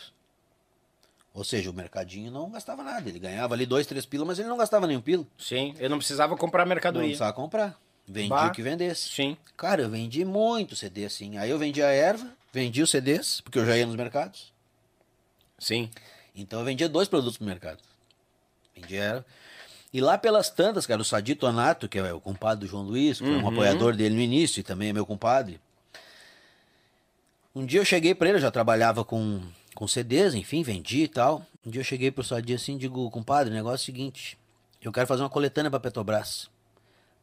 Ou 1.34 1.44
seja, 1.44 1.70
o 1.70 1.74
mercadinho 1.74 2.32
não 2.32 2.50
gastava 2.50 2.84
nada. 2.84 3.10
Ele 3.10 3.20
ganhava 3.20 3.54
ali 3.56 3.66
dois, 3.66 3.86
três 3.88 4.06
pila, 4.06 4.26
mas 4.26 4.38
ele 4.40 4.48
não 4.50 4.58
gastava 4.58 4.88
nenhum 4.88 5.02
pila. 5.02 5.26
Sim, 5.38 5.76
eu 5.80 5.90
não 5.90 5.98
precisava 5.98 6.36
comprar 6.38 6.64
Não 6.64 6.70
mercadoria. 6.70 7.10
precisava 7.10 7.34
comprar. 7.34 7.80
Vendia 8.08 8.30
Bah. 8.30 8.48
o 8.48 8.52
que 8.52 8.62
vendesse. 8.62 9.10
Sim. 9.10 9.36
Cara, 9.58 9.82
eu 9.82 9.90
vendi 9.90 10.24
muito 10.24 10.76
CD 10.76 11.06
assim. 11.06 11.38
Aí 11.38 11.50
eu 11.50 11.60
vendia 11.60 11.88
a 11.88 11.92
erva, 11.92 12.32
vendia 12.54 12.84
os 12.84 12.90
CDs, 12.90 13.42
porque 13.42 13.60
eu 13.60 13.66
já 13.66 13.78
ia 13.78 13.86
nos 13.86 13.96
mercados. 13.96 14.54
Sim. 15.60 15.90
Então 16.36 16.60
eu 16.60 16.66
vendia 16.66 16.88
dois 16.88 17.08
produtos 17.08 17.40
no 17.40 17.46
mercado. 17.46 17.80
Vendia 18.76 19.04
erva. 19.04 19.26
E 19.92 20.00
lá 20.00 20.18
pelas 20.18 20.50
tantas, 20.50 20.86
cara, 20.86 21.02
o 21.02 21.06
Sadi 21.06 21.34
Tonato, 21.36 21.88
que 21.90 21.98
é 21.98 22.14
o 22.14 22.20
compadre 22.22 22.66
do 22.66 22.70
João 22.70 22.84
Luiz, 22.84 23.18
que 23.20 23.26
foi 23.26 23.36
um 23.38 23.48
apoiador 23.48 23.96
dele 23.96 24.16
no 24.16 24.22
início 24.22 24.60
e 24.60 24.64
também 24.64 24.90
é 24.90 24.94
meu 24.94 25.06
compadre. 25.06 25.60
Um 27.56 27.66
dia 27.66 27.80
eu 27.80 27.86
cheguei 27.86 28.14
pra 28.14 28.28
ele, 28.28 28.38
eu 28.38 28.42
já 28.42 28.52
trabalhava 28.52 29.04
com, 29.04 29.42
com 29.74 29.88
CDs, 29.88 30.36
enfim, 30.36 30.62
vendi 30.62 31.04
e 31.04 31.08
tal. 31.08 31.44
Um 31.66 31.72
dia 31.72 31.82
eu 31.82 31.86
cheguei 31.86 32.12
pro 32.12 32.24
Sadi 32.24 32.54
assim 32.54 32.76
e 32.76 32.78
digo, 32.78 33.10
compadre, 33.10 33.52
o 33.52 33.56
negócio 33.56 33.76
é 33.76 33.84
o 33.84 33.86
seguinte, 33.86 34.38
eu 34.82 34.92
quero 34.92 35.08
fazer 35.08 35.24
uma 35.24 35.30
coletânea 35.30 35.72
pra 35.72 35.80
Petrobras. 35.80 36.50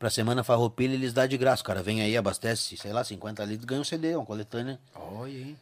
Pra 0.04 0.10
Semana 0.10 0.44
Farroupilha 0.44 0.92
eles 0.92 1.14
dão 1.14 1.26
de 1.26 1.38
graça, 1.38 1.62
o 1.62 1.64
cara 1.64 1.82
vem 1.82 2.02
aí, 2.02 2.14
abastece, 2.14 2.76
sei 2.76 2.92
lá, 2.92 3.02
50 3.02 3.42
litros, 3.46 3.64
ganha 3.64 3.80
um 3.80 3.84
CD, 3.84 4.14
uma 4.14 4.26
coletânea. 4.26 4.78
Olha 4.94 5.32
aí. 5.32 5.56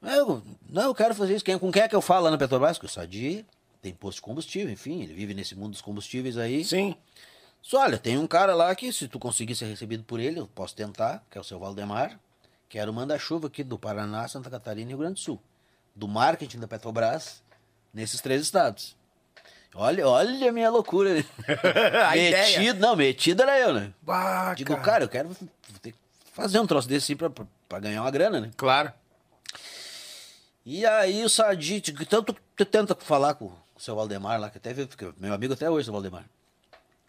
Eu, 0.00 0.44
não, 0.68 0.84
eu 0.84 0.94
quero 0.94 1.12
fazer 1.12 1.34
isso. 1.34 1.44
Quem, 1.44 1.58
com 1.58 1.72
quem 1.72 1.82
é 1.82 1.88
que 1.88 1.96
eu 1.96 2.00
falo 2.00 2.26
lá 2.26 2.30
na 2.30 2.38
Petrobras? 2.38 2.78
Que 2.78 2.86
o 2.86 2.88
Sadi 2.88 3.44
tem 3.82 3.92
posto 3.92 4.18
de 4.18 4.22
combustível, 4.22 4.72
enfim, 4.72 5.02
ele 5.02 5.12
vive 5.12 5.34
nesse 5.34 5.56
mundo 5.56 5.72
dos 5.72 5.80
combustíveis 5.80 6.38
aí. 6.38 6.64
Sim. 6.64 6.94
Só, 7.60 7.80
olha, 7.80 7.98
tem 7.98 8.16
um 8.16 8.28
cara 8.28 8.54
lá 8.54 8.72
que, 8.76 8.92
se 8.92 9.08
tu 9.08 9.18
conseguir 9.18 9.56
ser 9.56 9.66
recebido 9.66 10.04
por 10.04 10.20
ele, 10.20 10.38
eu 10.38 10.46
posso 10.46 10.76
tentar, 10.76 11.20
que 11.28 11.36
é 11.36 11.40
o 11.40 11.44
seu 11.44 11.58
Valdemar, 11.58 12.20
que 12.68 12.78
era 12.78 12.88
o 12.88 12.94
manda-chuva 12.94 13.48
aqui 13.48 13.64
do 13.64 13.76
Paraná, 13.76 14.28
Santa 14.28 14.48
Catarina 14.48 14.88
e 14.88 14.94
Rio 14.94 14.98
Grande 14.98 15.14
do 15.14 15.20
Sul. 15.20 15.42
Do 15.96 16.06
marketing 16.06 16.60
da 16.60 16.68
Petrobras, 16.68 17.42
nesses 17.92 18.20
três 18.20 18.40
estados. 18.40 18.94
Olha, 19.76 20.08
olha 20.08 20.48
a 20.48 20.52
minha 20.52 20.70
loucura. 20.70 21.10
A 22.08 22.16
ideia. 22.16 22.58
metido, 22.58 22.80
não, 22.80 22.96
metido 22.96 23.42
era 23.42 23.58
eu, 23.58 23.74
né? 23.74 23.92
Bah, 24.00 24.54
Digo, 24.54 24.74
cara, 24.78 25.04
eu 25.04 25.08
quero 25.08 25.28
vou 25.28 25.36
ter 25.82 25.92
que 25.92 25.98
fazer 26.32 26.58
um 26.58 26.66
troço 26.66 26.88
desse 26.88 27.12
assim 27.12 27.30
pra, 27.68 27.78
ganhar 27.78 28.02
uma 28.02 28.10
grana, 28.10 28.40
né? 28.40 28.50
Claro. 28.56 28.92
E 30.64 30.84
aí 30.84 31.22
o 31.24 31.28
Sadi, 31.28 31.82
então 32.00 32.22
tu, 32.22 32.34
tu 32.56 32.64
tenta 32.64 32.94
falar 32.94 33.34
com 33.34 33.46
o 33.46 33.80
seu 33.80 33.94
Valdemar 33.94 34.40
lá, 34.40 34.50
que 34.50 34.58
até 34.58 34.72
veio, 34.72 34.88
porque 34.88 35.12
meu 35.18 35.32
amigo 35.32 35.52
até 35.52 35.70
hoje, 35.70 35.84
seu 35.84 35.92
Valdemar. 35.92 36.24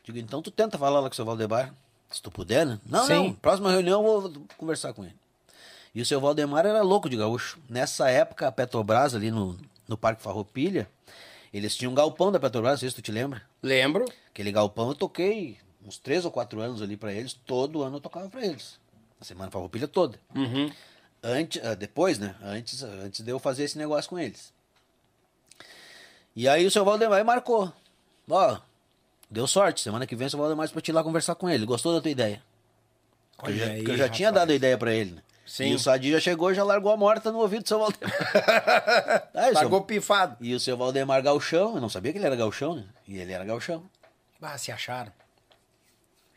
Digo, 0.03 0.18
então 0.18 0.41
tu 0.41 0.52
tenta 0.52 0.77
falar 0.77 0.99
lá 0.99 1.10
com 1.10 1.14
o 1.14 1.15
seu 1.15 1.26
Valdemar, 1.26 1.73
se 2.11 2.22
tu 2.22 2.30
puder, 2.30 2.65
né? 2.65 2.80
Não, 2.85 3.06
Sim. 3.06 3.14
não, 3.14 3.34
próxima 3.34 3.72
reunião 3.72 4.06
eu 4.06 4.22
vou 4.22 4.34
conversar 4.57 4.94
com 4.94 5.03
ele. 5.03 5.15
E 5.95 6.02
o 6.02 6.06
seu 6.06 6.22
Valdemar 6.22 6.65
era 6.65 6.81
louco 6.81 7.10
de 7.10 7.18
gaúcho. 7.18 7.57
Nessa 7.68 8.10
época, 8.10 8.48
a 8.48 8.52
Petrobras, 8.52 9.15
ali 9.15 9.31
no, 9.31 9.57
no 9.88 9.98
Parque 9.98 10.22
Farroupilha, 10.22 10.88
eles 11.53 11.76
tinham 11.76 11.91
um 11.91 11.95
galpão 11.95 12.32
da 12.32 12.40
Petrobras, 12.40 12.74
não 12.74 12.78
sei 12.80 12.90
se 12.90 12.95
tu 12.95 13.02
te 13.02 13.11
lembra. 13.11 13.41
Lembro. 13.61 14.06
Aquele 14.30 14.52
galpão 14.52 14.90
eu 14.90 14.95
toquei 14.95 15.57
uns 15.86 15.98
três 15.98 16.26
ou 16.26 16.32
quatro 16.32 16.60
anos 16.60 16.82
ali 16.82 16.98
pra 16.98 17.14
eles, 17.14 17.34
todo 17.34 17.82
ano 17.84 17.98
eu 17.98 18.02
tocava 18.02 18.30
pra 18.30 18.45
eles. 18.45 18.80
A 19.19 19.26
Semana 19.26 19.49
Farroupilha 19.49 19.88
toda. 19.88 20.19
Uhum. 20.36 20.72
Antes, 21.24 21.64
ah, 21.65 21.74
depois, 21.74 22.19
né? 22.19 22.36
Antes, 22.41 22.84
antes 22.84 23.22
de 23.24 23.32
eu 23.32 23.40
fazer 23.40 23.64
esse 23.64 23.78
negócio 23.78 24.10
com 24.10 24.19
eles. 24.19 24.53
E 26.36 26.48
aí 26.48 26.65
o 26.65 26.72
seu 26.72 26.86
Valdemar 26.86 27.24
marcou. 27.26 27.74
Ó, 28.30 28.60
deu 29.30 29.48
sorte. 29.48 29.82
Semana 29.82 30.06
que 30.06 30.15
vem 30.15 30.28
o 30.28 30.30
seu 30.30 30.38
Valdemar 30.40 30.69
pra 30.69 30.82
te 30.82 30.91
ir 30.91 30.94
lá 30.94 31.03
conversar 31.03 31.36
com 31.36 31.49
ele. 31.49 31.65
Gostou 31.65 31.94
da 31.94 32.02
tua 32.02 32.11
ideia? 32.11 32.44
Porque 33.36 33.52
eu 33.52 33.57
já, 33.57 33.65
Olha 33.65 33.74
aí, 33.74 33.84
eu 33.84 33.98
já 33.98 34.10
tinha 34.10 34.32
dado 34.32 34.52
a 34.52 34.56
ideia 34.56 34.78
pra 34.78 34.94
ele. 34.94 35.11
né? 35.11 35.22
Sim. 35.48 35.69
E 35.72 35.76
o 35.76 35.80
Sadi 35.80 36.11
já 36.11 36.19
chegou 36.19 36.52
e 36.52 36.56
já 36.56 36.64
largou 36.64 36.91
a 36.91 36.98
morta 36.98 37.32
no 37.32 37.40
ouvido 37.40 37.64
do 37.64 37.68
seu 37.69 37.80
Valdemar. 37.80 38.11
Aí, 39.34 39.45
seu- 39.45 39.53
Pagou 39.53 39.82
pifado. 39.82 40.36
E 40.41 40.53
o 40.53 40.60
seu 40.60 40.76
Valdemar 40.78 41.24
Galchão, 41.24 41.76
eu 41.76 41.82
não 41.82 41.88
sabia 41.90 42.11
que 42.11 42.18
ele 42.19 42.26
era 42.26 42.36
galchão, 42.36 42.76
né? 42.76 42.84
E 43.07 43.18
ele 43.18 43.32
era 43.32 43.45
galchão. 43.45 43.84
Bah, 44.41 44.57
se 44.57 44.72
acharam. 44.72 45.11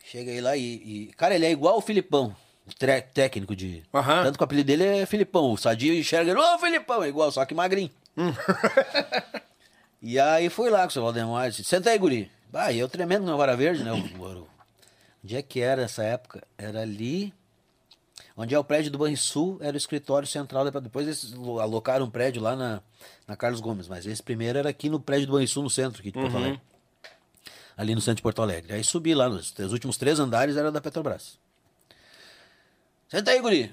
Chega 0.05 0.31
aí 0.31 0.39
lá 0.41 0.55
e, 0.55 0.61
e- 0.63 1.11
Cara, 1.17 1.35
ele 1.35 1.45
é 1.45 1.51
igual 1.51 1.77
o 1.77 1.81
Filipão, 1.81 2.35
o 2.65 2.73
tre- 2.73 3.01
técnico 3.01 3.53
de. 3.55 3.83
Aham. 3.93 4.23
Tanto 4.23 4.37
que 4.37 4.43
o 4.43 4.45
apelido 4.45 4.67
dele 4.67 4.85
é 4.85 5.05
Filipão. 5.05 5.51
O 5.51 5.57
Sadio 5.57 5.93
enxerga 5.93 6.33
ô 6.39 6.57
Filipão, 6.59 7.03
é 7.03 7.09
igual, 7.09 7.31
só 7.31 7.45
que 7.45 7.53
magrinho. 7.53 7.91
E 10.01 10.19
aí 10.19 10.49
fui 10.49 10.69
lá 10.71 10.81
com 10.81 10.87
o 10.87 10.91
seu 10.91 11.03
Valdemar 11.03 11.49
disse, 11.51 11.63
senta 11.63 11.91
aí, 11.91 11.97
guri. 11.99 12.31
Bah, 12.49 12.71
e 12.71 12.79
eu 12.79 12.89
tremendo 12.89 13.23
na 13.25 13.35
Vara 13.35 13.55
Verde, 13.55 13.83
né? 13.83 13.91
O, 13.91 13.97
o, 13.97 14.47
onde 15.23 15.35
é 15.37 15.41
que 15.43 15.59
era 15.61 15.83
essa 15.83 16.03
época? 16.03 16.41
Era 16.57 16.81
ali... 16.81 17.31
Onde 18.41 18.55
é 18.55 18.59
o 18.59 18.63
prédio 18.63 18.89
do 18.89 18.97
Banrisul, 18.97 19.59
era 19.61 19.75
o 19.75 19.77
escritório 19.77 20.27
central. 20.27 20.69
Depois 20.71 21.05
eles 21.05 21.31
alocaram 21.61 22.05
um 22.05 22.09
prédio 22.09 22.41
lá 22.41 22.55
na, 22.55 22.81
na 23.27 23.35
Carlos 23.35 23.61
Gomes. 23.61 23.87
Mas 23.87 24.07
esse 24.07 24.23
primeiro 24.23 24.57
era 24.57 24.67
aqui 24.69 24.89
no 24.89 24.99
prédio 24.99 25.27
do 25.27 25.33
Banrisul, 25.33 25.61
no 25.61 25.69
centro 25.69 25.99
aqui 25.99 26.09
de 26.11 26.17
Porto 26.19 26.33
Uhum. 26.33 26.39
Alegre. 26.39 26.61
Ali 27.77 27.93
no 27.93 28.01
centro 28.01 28.15
de 28.15 28.23
Porto 28.23 28.41
Alegre. 28.41 28.73
Aí 28.73 28.83
subi 28.83 29.13
lá, 29.13 29.29
nos 29.29 29.53
os 29.59 29.71
últimos 29.71 29.95
três 29.95 30.19
andares 30.19 30.57
era 30.57 30.71
da 30.71 30.81
Petrobras. 30.81 31.37
Senta 33.07 33.29
aí, 33.29 33.39
guri. 33.39 33.71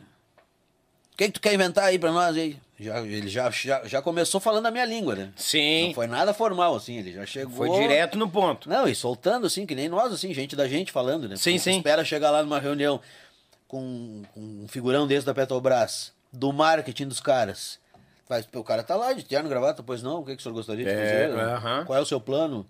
O 1.12 1.16
que, 1.16 1.26
que 1.26 1.32
tu 1.32 1.40
quer 1.40 1.54
inventar 1.54 1.84
aí 1.84 1.98
pra 1.98 2.12
nós 2.12 2.36
aí? 2.36 2.58
Já, 2.78 3.00
ele 3.00 3.28
já, 3.28 3.50
já, 3.50 3.84
já 3.86 4.02
começou 4.02 4.38
falando 4.38 4.66
a 4.66 4.70
minha 4.70 4.84
língua, 4.84 5.14
né? 5.14 5.32
Sim. 5.34 5.88
Não 5.88 5.94
foi 5.94 6.06
nada 6.06 6.34
formal, 6.34 6.76
assim, 6.76 6.98
ele 6.98 7.12
já 7.12 7.24
chegou. 7.24 7.56
Foi 7.56 7.70
direto 7.70 8.18
no 8.18 8.28
ponto. 8.28 8.68
Não, 8.68 8.86
e 8.86 8.94
soltando, 8.94 9.46
assim, 9.46 9.64
que 9.64 9.74
nem 9.74 9.88
nós, 9.88 10.12
assim, 10.12 10.32
gente 10.34 10.54
da 10.54 10.68
gente 10.68 10.92
falando, 10.92 11.26
né? 11.26 11.36
Sim, 11.36 11.52
Porque 11.52 11.58
sim. 11.58 11.76
Espera 11.78 12.04
chegar 12.04 12.30
lá 12.30 12.42
numa 12.42 12.60
reunião 12.60 13.00
com, 13.68 14.22
com 14.34 14.40
um 14.40 14.66
figurão 14.68 15.06
desse 15.06 15.24
da 15.26 15.34
Petrobras, 15.34 16.12
do 16.32 16.52
marketing 16.52 17.06
dos 17.06 17.20
caras. 17.20 17.78
Faz, 18.26 18.44
"Pô, 18.46 18.60
o 18.60 18.64
cara 18.64 18.82
tá 18.82 18.96
lá 18.96 19.12
de 19.12 19.22
terno, 19.22 19.48
gravata, 19.48 19.82
pois 19.82 20.02
não, 20.02 20.20
o 20.20 20.24
que, 20.24 20.34
que 20.34 20.40
o 20.40 20.42
senhor 20.42 20.54
gostaria 20.54 20.84
de 20.84 20.90
É, 20.90 21.28
fazer? 21.28 21.38
aham. 21.40 21.84
Qual 21.86 21.98
é 21.98 22.02
o 22.02 22.06
seu 22.06 22.20
plano? 22.20 22.66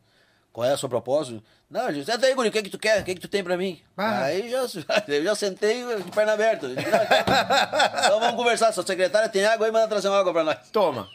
Qual 0.52 0.66
é 0.68 0.74
o 0.74 0.78
seu 0.78 0.88
propósito? 0.88 1.42
Não, 1.70 1.92
gente, 1.92 2.06
senta 2.06 2.26
aí, 2.26 2.34
guri, 2.34 2.48
o 2.48 2.52
que, 2.52 2.62
que 2.62 2.70
tu 2.70 2.78
quer? 2.78 3.02
O 3.02 3.04
que, 3.04 3.14
que 3.14 3.20
tu 3.20 3.28
tem 3.28 3.44
pra 3.44 3.56
mim? 3.56 3.78
Ah. 3.96 4.22
Aí 4.24 4.48
já, 4.50 4.64
eu 5.08 5.22
já 5.24 5.34
sentei 5.34 5.84
de 6.02 6.10
perna 6.10 6.32
aberta. 6.32 6.66
Disse, 6.68 6.80
"Não, 6.90 6.98
então, 8.04 8.20
vamos 8.20 8.36
conversar, 8.36 8.72
sua 8.72 8.84
secretária 8.86 9.28
tem 9.28 9.44
água 9.44 9.66
aí, 9.66 9.72
manda 9.72 9.86
trazer 9.86 10.08
uma 10.08 10.18
água 10.18 10.32
pra 10.32 10.42
nós. 10.44 10.56
Toma. 10.72 11.08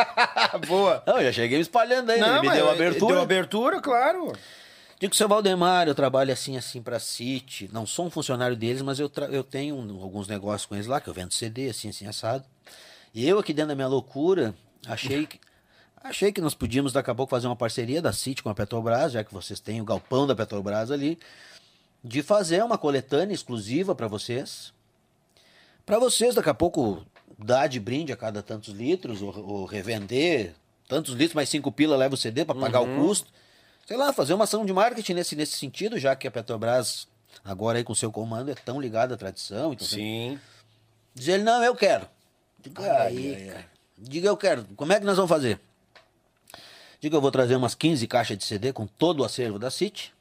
Boa. 0.66 1.02
Não, 1.06 1.18
eu 1.18 1.24
já 1.26 1.32
cheguei 1.32 1.58
me 1.58 1.62
espalhando 1.62 2.10
aí, 2.10 2.20
né? 2.20 2.28
ele 2.38 2.48
me 2.48 2.54
deu 2.54 2.70
abertura. 2.70 3.14
Deu 3.14 3.22
abertura, 3.22 3.80
claro. 3.80 4.32
Digo, 5.00 5.14
seu 5.14 5.28
Valdemar, 5.28 5.86
eu 5.88 5.94
trabalho 5.94 6.32
assim, 6.32 6.56
assim 6.56 6.80
pra 6.80 6.98
City. 6.98 7.68
Não 7.72 7.86
sou 7.86 8.06
um 8.06 8.10
funcionário 8.10 8.56
deles, 8.56 8.80
mas 8.82 8.98
eu, 8.98 9.10
eu 9.30 9.42
tenho 9.44 9.76
um- 9.76 10.02
alguns 10.02 10.28
negócios 10.28 10.66
com 10.66 10.74
eles 10.74 10.86
lá, 10.86 11.00
que 11.00 11.08
eu 11.08 11.14
vendo 11.14 11.32
CD, 11.34 11.68
assim, 11.68 11.88
assim, 11.88 12.06
assado. 12.06 12.44
E 13.12 13.28
eu 13.28 13.38
aqui 13.38 13.52
dentro 13.52 13.68
da 13.70 13.74
minha 13.74 13.88
loucura, 13.88 14.54
achei 14.86 15.26
que. 15.26 15.38
Achei 16.02 16.30
que 16.30 16.40
nós 16.40 16.54
podíamos 16.54 16.92
daqui 16.92 17.10
a 17.10 17.14
pouco 17.14 17.30
fazer 17.30 17.46
uma 17.46 17.56
parceria 17.56 18.02
da 18.02 18.12
City 18.12 18.42
com 18.42 18.50
a 18.50 18.54
Petrobras, 18.54 19.12
já 19.12 19.24
que 19.24 19.32
vocês 19.32 19.58
têm 19.58 19.80
o 19.80 19.84
galpão 19.86 20.26
da 20.26 20.34
Petrobras 20.34 20.90
ali, 20.90 21.18
de 22.02 22.22
fazer 22.22 22.62
uma 22.62 22.76
coletânea 22.76 23.32
exclusiva 23.34 23.94
para 23.94 24.06
vocês. 24.06 24.70
Para 25.86 25.98
vocês 25.98 26.34
daqui 26.34 26.50
a 26.50 26.54
pouco 26.54 27.02
dar 27.38 27.68
de 27.68 27.80
brinde 27.80 28.12
a 28.12 28.16
cada 28.18 28.42
tantos 28.42 28.74
litros, 28.74 29.22
ou, 29.22 29.34
ou 29.48 29.64
revender 29.64 30.54
tantos 30.86 31.14
litros, 31.14 31.32
mais 31.34 31.48
cinco 31.48 31.72
pila 31.72 31.96
leva 31.96 32.14
o 32.14 32.18
CD 32.18 32.44
para 32.44 32.54
pagar 32.60 32.80
o 32.82 32.86
custo. 33.00 33.32
Sei 33.86 33.96
lá, 33.96 34.12
fazer 34.12 34.34
uma 34.34 34.44
ação 34.44 34.64
de 34.64 34.72
marketing 34.72 35.14
nesse, 35.14 35.36
nesse 35.36 35.58
sentido, 35.58 35.98
já 35.98 36.16
que 36.16 36.26
a 36.26 36.30
Petrobras, 36.30 37.06
agora 37.44 37.78
aí 37.78 37.84
com 37.84 37.94
seu 37.94 38.10
comando, 38.10 38.50
é 38.50 38.54
tão 38.54 38.80
ligada 38.80 39.14
à 39.14 39.16
tradição. 39.16 39.72
Então, 39.72 39.86
Sim. 39.86 40.38
Diz 41.14 41.28
ele, 41.28 41.42
não, 41.42 41.62
eu 41.62 41.76
quero. 41.76 42.08
Diga 42.60 42.82
Ai, 42.82 43.06
aí, 43.06 43.34
ai, 43.34 43.42
ai. 43.42 43.48
cara. 43.54 43.66
Diga, 43.96 44.28
eu 44.28 44.36
quero. 44.36 44.64
Como 44.76 44.92
é 44.92 44.98
que 44.98 45.06
nós 45.06 45.16
vamos 45.16 45.28
fazer? 45.28 45.60
Diga, 47.00 47.16
eu 47.16 47.20
vou 47.20 47.30
trazer 47.30 47.54
umas 47.56 47.74
15 47.74 48.06
caixas 48.06 48.38
de 48.38 48.44
CD 48.44 48.72
com 48.72 48.86
todo 48.86 49.20
o 49.20 49.24
acervo 49.24 49.58
da 49.58 49.70
City. 49.70 50.12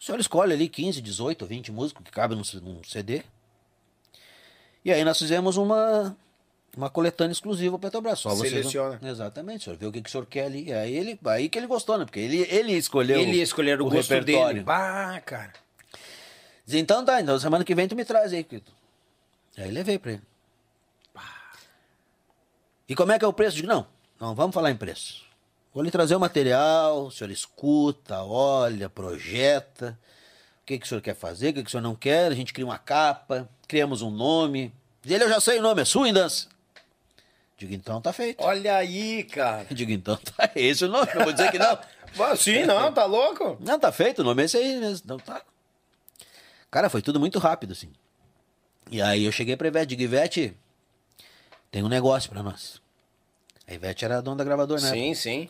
O 0.00 0.04
senhor 0.04 0.20
escolhe 0.20 0.52
ali 0.52 0.68
15, 0.68 1.00
18, 1.02 1.46
20 1.46 1.72
músicos 1.72 2.04
que 2.04 2.10
cabem 2.10 2.38
num, 2.38 2.60
num 2.60 2.84
CD. 2.84 3.22
E 4.84 4.92
aí 4.92 5.02
nós 5.02 5.18
fizemos 5.18 5.56
uma, 5.56 6.16
uma 6.76 6.90
coletânea 6.90 7.32
exclusiva 7.32 7.78
para 7.78 7.88
Petrobras. 7.88 8.18
Só 8.20 8.30
vocês 8.30 8.52
não- 8.52 8.58
Seleciona. 8.62 9.00
Exatamente, 9.02 9.60
o 9.62 9.64
senhor 9.64 9.76
vê 9.76 9.86
o 9.86 9.92
que, 9.92 10.02
que 10.02 10.08
o 10.08 10.12
senhor 10.12 10.26
quer 10.26 10.46
ali. 10.46 10.72
Aí, 10.72 10.94
ele, 10.96 11.18
aí 11.26 11.48
que 11.48 11.58
ele 11.58 11.66
gostou, 11.66 11.98
né? 11.98 12.04
Porque 12.04 12.20
ele, 12.20 12.42
ele 12.50 12.72
escolheu 12.72 13.20
Ele 13.20 13.36
ia 13.36 13.42
escolher 13.42 13.80
o, 13.80 13.84
gosto 13.84 14.10
repertório. 14.10 14.54
dele. 14.54 14.64
Bah, 14.64 15.20
cara. 15.24 15.52
Diz, 16.66 16.76
então 16.76 17.04
tá, 17.04 17.20
então 17.20 17.38
semana 17.38 17.64
que 17.64 17.74
vem 17.74 17.86
tu 17.86 17.94
me 17.94 18.04
traz 18.04 18.32
aí, 18.32 18.42
Quito. 18.42 18.72
Aí 19.56 19.70
levei 19.70 19.98
pra 19.98 20.12
ele. 20.12 20.22
E 22.88 22.94
como 22.94 23.12
é 23.12 23.18
que 23.18 23.24
é 23.24 23.28
o 23.28 23.32
preço? 23.32 23.56
Digo, 23.56 23.68
não, 23.68 23.86
não 24.20 24.34
vamos 24.34 24.54
falar 24.54 24.70
em 24.70 24.76
preço. 24.76 25.24
Vou 25.72 25.82
lhe 25.82 25.90
trazer 25.90 26.14
o 26.14 26.20
material, 26.20 27.06
o 27.06 27.10
senhor 27.10 27.30
escuta, 27.30 28.22
olha, 28.22 28.88
projeta. 28.88 29.98
O 30.62 30.66
que, 30.66 30.78
que 30.78 30.86
o 30.86 30.88
senhor 30.88 31.00
quer 31.00 31.14
fazer, 31.14 31.48
o 31.50 31.54
que, 31.54 31.62
que 31.62 31.68
o 31.68 31.70
senhor 31.70 31.82
não 31.82 31.94
quer. 31.94 32.30
A 32.30 32.34
gente 32.34 32.52
cria 32.52 32.64
uma 32.66 32.78
capa, 32.78 33.48
criamos 33.66 34.02
um 34.02 34.10
nome. 34.10 34.72
Diz 35.02 35.12
ele, 35.12 35.24
eu 35.24 35.28
já 35.28 35.40
sei 35.40 35.58
o 35.58 35.62
nome, 35.62 35.82
é 35.82 35.84
Swing 35.84 36.12
Dance. 36.12 36.46
Digo, 37.56 37.72
então 37.74 38.00
tá 38.00 38.12
feito. 38.12 38.42
Olha 38.42 38.76
aí, 38.76 39.24
cara. 39.24 39.66
Digo, 39.70 39.92
então 39.92 40.16
tá 40.16 40.50
esse 40.56 40.84
o 40.84 40.88
nome, 40.88 41.08
não 41.14 41.24
vou 41.24 41.32
dizer 41.32 41.50
que 41.50 41.58
não. 41.58 41.78
Sim, 42.36 42.64
não, 42.64 42.92
tá 42.92 43.04
louco? 43.04 43.56
Não, 43.60 43.78
tá 43.78 43.90
feito, 43.90 44.20
o 44.20 44.24
nome 44.24 44.42
é 44.42 44.44
esse 44.44 44.56
aí 44.56 44.78
mesmo. 44.78 45.06
Não, 45.08 45.18
tá. 45.18 45.42
Cara, 46.70 46.88
foi 46.88 47.02
tudo 47.02 47.18
muito 47.18 47.38
rápido, 47.38 47.72
assim. 47.72 47.90
E 48.90 49.00
aí 49.00 49.24
eu 49.24 49.32
cheguei 49.32 49.56
pra 49.56 49.66
Ivete, 49.68 49.88
digo, 49.88 50.02
Ivete, 50.02 50.56
tem 51.70 51.82
um 51.82 51.88
negócio 51.88 52.30
pra 52.30 52.42
nós. 52.42 52.80
A 53.66 53.74
Ivete 53.74 54.04
era 54.04 54.18
a 54.18 54.20
dona 54.20 54.36
da 54.36 54.44
gravadora, 54.44 54.80
né? 54.80 54.90
Sim, 54.90 55.14
sim. 55.14 55.48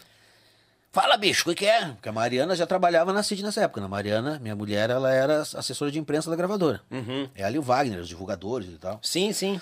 Fala, 0.92 1.16
bicho, 1.16 1.50
o 1.50 1.54
que, 1.54 1.66
é? 1.66 1.86
Porque 1.88 2.08
a 2.08 2.12
Mariana 2.12 2.54
já 2.54 2.66
trabalhava 2.66 3.12
na 3.12 3.22
CID 3.22 3.42
nessa 3.42 3.62
época. 3.62 3.80
né? 3.80 3.86
A 3.86 3.88
Mariana, 3.90 4.38
minha 4.38 4.54
mulher, 4.54 4.90
ela 4.90 5.12
era 5.12 5.40
assessora 5.40 5.90
de 5.90 5.98
imprensa 5.98 6.30
da 6.30 6.36
gravadora. 6.36 6.80
Uhum. 6.88 7.28
Ela 7.34 7.56
e 7.56 7.58
o 7.58 7.62
Wagner, 7.62 7.98
os 7.98 8.08
divulgadores 8.08 8.68
e 8.68 8.78
tal. 8.78 9.00
Sim, 9.02 9.32
sim. 9.32 9.60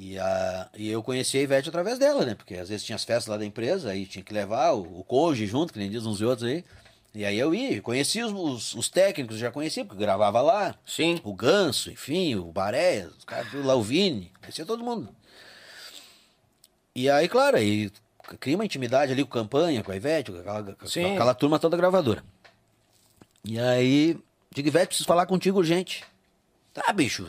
E, 0.00 0.16
a, 0.16 0.70
e 0.76 0.88
eu 0.88 1.02
conheci 1.02 1.36
a 1.38 1.42
Ivete 1.42 1.68
através 1.68 1.98
dela, 1.98 2.24
né? 2.24 2.36
Porque 2.36 2.54
às 2.54 2.68
vezes 2.68 2.86
tinha 2.86 2.94
as 2.94 3.02
festas 3.02 3.26
lá 3.26 3.36
da 3.36 3.44
empresa, 3.44 3.90
aí 3.90 4.06
tinha 4.06 4.22
que 4.22 4.32
levar 4.32 4.70
o, 4.70 5.00
o 5.00 5.02
cônjuge 5.02 5.44
junto, 5.48 5.72
que 5.72 5.78
nem 5.80 5.90
diz 5.90 6.06
uns 6.06 6.20
e 6.20 6.24
outros 6.24 6.48
aí. 6.48 6.64
E 7.12 7.24
aí 7.24 7.36
eu 7.36 7.52
ia, 7.52 7.82
conhecia 7.82 8.24
os, 8.24 8.32
os, 8.32 8.74
os 8.74 8.88
técnicos, 8.88 9.38
já 9.38 9.50
conhecia, 9.50 9.84
porque 9.84 10.00
gravava 10.00 10.40
lá. 10.40 10.76
Sim. 10.86 11.20
O 11.24 11.34
Ganso, 11.34 11.90
enfim, 11.90 12.36
o 12.36 12.52
Baré, 12.52 13.08
os 13.18 13.24
caras 13.24 13.50
tudo 13.50 13.66
lá, 13.66 13.74
o 13.74 13.82
Vini, 13.82 14.30
conhecia 14.40 14.64
todo 14.64 14.84
mundo. 14.84 15.08
E 16.94 17.10
aí, 17.10 17.28
claro, 17.28 17.56
aí 17.56 17.90
cria 18.38 18.54
uma 18.54 18.64
intimidade 18.64 19.10
ali 19.10 19.24
com 19.24 19.30
campanha, 19.30 19.82
com 19.82 19.90
a 19.90 19.96
Ivete, 19.96 20.30
com 20.30 20.38
aquela, 20.38 20.62
com 20.62 20.86
aquela 20.86 21.34
turma 21.34 21.58
toda 21.58 21.76
gravadora. 21.76 22.22
E 23.44 23.58
aí, 23.58 24.16
digo, 24.54 24.68
Ivete, 24.68 24.88
preciso 24.88 25.08
falar 25.08 25.26
contigo 25.26 25.58
urgente. 25.58 26.04
Tá, 26.72 26.92
bicho. 26.92 27.26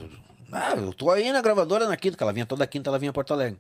Ah, 0.52 0.74
eu 0.76 0.94
tô 0.94 1.10
aí 1.12 1.32
na 1.32 1.42
gravadora 1.42 1.88
na 1.88 1.96
quinta, 1.98 2.18
que 2.18 2.24
ela 2.24 2.34
vinha 2.34 2.46
toda 2.46 2.66
quinta, 2.66 2.90
ela 2.90 3.00
vinha 3.00 3.12
a 3.12 3.14
Porto 3.14 3.34
Alegre. 3.34 3.60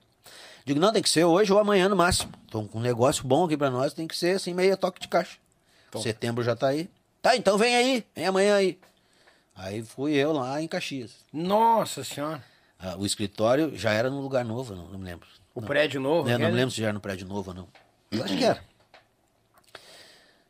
Digo, 0.65 0.79
não, 0.79 0.91
tem 0.91 1.01
que 1.01 1.09
ser 1.09 1.23
hoje 1.23 1.51
ou 1.51 1.59
amanhã 1.59 1.89
no 1.89 1.95
máximo. 1.95 2.31
Então, 2.45 2.67
com 2.67 2.79
um 2.79 2.81
negócio 2.81 3.25
bom 3.25 3.45
aqui 3.45 3.57
pra 3.57 3.69
nós, 3.69 3.93
tem 3.93 4.07
que 4.07 4.15
ser 4.15 4.35
assim, 4.35 4.53
meia 4.53 4.77
toque 4.77 4.99
de 4.99 5.07
caixa. 5.07 5.37
Setembro 6.01 6.43
já 6.43 6.55
tá 6.55 6.67
aí. 6.67 6.89
Tá, 7.21 7.35
então 7.35 7.57
vem 7.57 7.75
aí, 7.75 8.05
vem 8.15 8.25
amanhã 8.25 8.55
aí. 8.55 8.79
Aí 9.55 9.83
fui 9.83 10.13
eu 10.13 10.31
lá 10.31 10.61
em 10.61 10.67
Caxias. 10.67 11.11
Nossa 11.33 12.03
senhora. 12.03 12.43
Ah, 12.79 12.95
o 12.97 13.05
escritório 13.05 13.75
já 13.75 13.91
era 13.91 14.09
num 14.09 14.21
lugar 14.21 14.45
novo, 14.45 14.73
não, 14.73 14.87
não 14.87 14.97
me 14.97 15.05
lembro. 15.05 15.27
O 15.53 15.61
prédio 15.61 15.99
novo. 15.99 16.29
É, 16.29 16.37
não 16.37 16.47
me 16.49 16.55
lembro 16.55 16.71
se 16.71 16.79
já 16.79 16.85
era 16.85 16.93
no 16.93 17.01
prédio 17.01 17.27
novo 17.27 17.51
ou 17.51 17.55
não. 17.55 17.67
Eu 18.11 18.23
acho 18.23 18.37
que 18.37 18.43
era. 18.43 18.63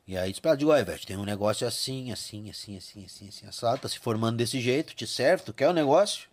E 0.08 0.18
aí 0.18 0.30
disse 0.30 0.42
pra 0.42 0.52
ela, 0.52 0.58
digo, 0.58 0.72
olha, 0.72 0.82
Ivete, 0.82 1.08
tem 1.08 1.18
um 1.18 1.26
negócio 1.26 1.68
assim, 1.68 2.12
assim, 2.12 2.50
assim, 2.50 2.78
assim, 2.78 3.06
assim, 3.06 3.28
assim, 3.28 3.48
assado, 3.48 3.82
tá 3.82 3.90
se 3.90 4.00
formando 4.00 4.38
desse 4.38 4.60
jeito, 4.60 4.96
te 4.96 5.08
serve, 5.08 5.44
tu 5.44 5.54
quer 5.54 5.70
o 5.70 5.74
negócio? 5.74 6.29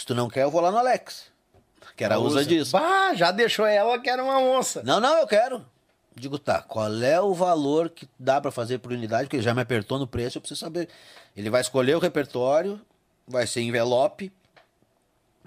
Se 0.00 0.06
tu 0.06 0.14
não 0.14 0.30
quer, 0.30 0.44
eu 0.44 0.50
vou 0.50 0.62
lá 0.62 0.70
no 0.70 0.78
Alex. 0.78 1.26
Que 1.94 2.04
era 2.04 2.14
a 2.14 2.18
usa 2.18 2.42
disso. 2.42 2.72
Bah, 2.72 3.12
já 3.14 3.30
deixou 3.30 3.66
ela 3.66 3.98
que 3.98 4.08
era 4.08 4.24
uma 4.24 4.38
onça. 4.38 4.82
Não, 4.82 4.98
não, 4.98 5.18
eu 5.18 5.26
quero. 5.26 5.62
Digo, 6.16 6.38
tá, 6.38 6.62
qual 6.62 6.90
é 7.02 7.20
o 7.20 7.34
valor 7.34 7.90
que 7.90 8.08
dá 8.18 8.40
pra 8.40 8.50
fazer 8.50 8.78
por 8.78 8.92
unidade? 8.92 9.24
Porque 9.24 9.36
ele 9.36 9.42
já 9.42 9.52
me 9.54 9.60
apertou 9.60 9.98
no 9.98 10.06
preço, 10.06 10.38
eu 10.38 10.40
preciso 10.40 10.58
saber. 10.58 10.88
Ele 11.36 11.50
vai 11.50 11.60
escolher 11.60 11.94
o 11.94 11.98
repertório, 11.98 12.80
vai 13.28 13.46
ser 13.46 13.60
envelope, 13.60 14.32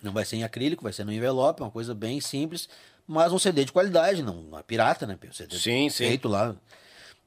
não 0.03 0.13
vai 0.13 0.23
ser 0.23 0.35
em 0.35 0.43
acrílico, 0.43 0.83
vai 0.83 0.93
ser 0.93 1.03
no 1.03 1.11
envelope, 1.11 1.63
uma 1.63 1.71
coisa 1.71 1.95
bem 1.95 2.21
simples, 2.21 2.69
mas 3.07 3.33
um 3.33 3.39
CD 3.39 3.65
de 3.65 3.71
qualidade, 3.71 4.21
não 4.21 4.39
uma 4.39 4.61
pirata, 4.61 5.07
né? 5.07 5.17
Um 5.27 5.33
CD 5.33 5.57
Sim, 5.57 5.89
sim. 5.89 6.05
feito 6.09 6.27
lá 6.27 6.55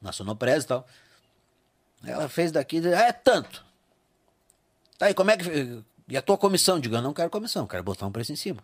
na 0.01 0.13
Sonopresa 0.13 0.63
e 0.63 0.67
tal. 0.69 0.87
Ela 2.05 2.29
fez 2.29 2.53
daqui, 2.53 2.77
é 2.87 3.11
tanto. 3.11 3.65
Tá 4.97 5.07
aí, 5.07 5.13
como 5.13 5.29
é 5.29 5.35
que. 5.35 5.83
E 6.07 6.15
a 6.15 6.21
tua 6.21 6.37
comissão? 6.37 6.79
Digo, 6.79 6.95
eu 6.95 7.01
não 7.01 7.13
quero 7.13 7.29
comissão, 7.29 7.67
quero 7.67 7.83
botar 7.83 8.05
um 8.05 8.11
preço 8.11 8.31
em 8.31 8.35
cima. 8.35 8.63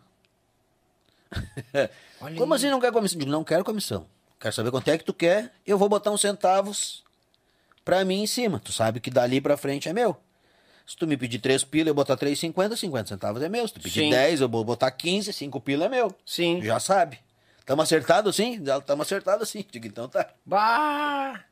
Como 2.38 2.54
aí. 2.54 2.58
assim 2.58 2.70
não 2.70 2.80
quer 2.80 2.92
comissão? 2.92 3.18
Digo, 3.18 3.30
não 3.30 3.44
quero 3.44 3.64
comissão. 3.64 4.06
Quero 4.40 4.54
saber 4.54 4.70
quanto 4.70 4.88
é 4.88 4.98
que 4.98 5.04
tu 5.04 5.12
quer, 5.14 5.52
eu 5.66 5.78
vou 5.78 5.88
botar 5.88 6.10
uns 6.10 6.20
centavos 6.20 7.02
pra 7.84 8.04
mim 8.04 8.22
em 8.22 8.26
cima. 8.26 8.58
Tu 8.58 8.72
sabe 8.72 9.00
que 9.00 9.10
dali 9.10 9.40
pra 9.40 9.56
frente 9.56 9.88
é 9.88 9.92
meu. 9.92 10.16
Se 10.86 10.96
tu 10.96 11.06
me 11.06 11.16
pedir 11.16 11.38
3 11.38 11.64
pila, 11.64 11.88
eu 11.88 11.94
botar 11.94 12.16
3,50, 12.16 12.76
50 12.76 13.08
centavos 13.08 13.42
é 13.42 13.48
meu. 13.48 13.66
Se 13.66 13.74
tu 13.74 13.80
pedir 13.80 14.00
Sim. 14.04 14.10
10, 14.10 14.42
eu 14.42 14.48
vou 14.48 14.62
botar 14.64 14.90
15, 14.90 15.32
5 15.32 15.60
pila 15.60 15.86
é 15.86 15.88
meu. 15.88 16.14
Sim. 16.26 16.62
Já 16.62 16.78
sabe. 16.78 17.18
Tamo 17.64 17.80
acertado 17.80 18.30
sim? 18.32 18.62
Tamo 18.84 19.02
acertado 19.02 19.46
sim. 19.46 19.64
Digo, 19.70 19.86
então 19.86 20.08
tá. 20.08 20.28
Bah. 20.44 21.42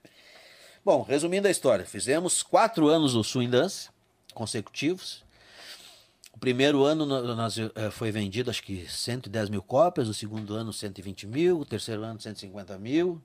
Bom, 0.84 1.02
resumindo 1.02 1.48
a 1.48 1.50
história, 1.50 1.86
fizemos 1.86 2.42
quatro 2.42 2.88
anos 2.88 3.14
do 3.14 3.24
Swing 3.24 3.50
Dance 3.50 3.88
consecutivos. 4.34 5.24
Primeiro 6.46 6.82
ano 6.82 7.06
no- 7.06 7.36
nós, 7.36 7.56
eh, 7.56 7.70
foi 7.92 8.10
vendido 8.10 8.50
acho 8.50 8.64
que 8.64 8.84
110 8.90 9.48
mil 9.48 9.62
cópias, 9.62 10.08
o 10.08 10.12
segundo 10.12 10.54
ano 10.56 10.72
120 10.72 11.24
mil, 11.24 11.60
o 11.60 11.64
terceiro 11.64 12.02
ano 12.02 12.20
150 12.20 12.76
mil 12.78 13.22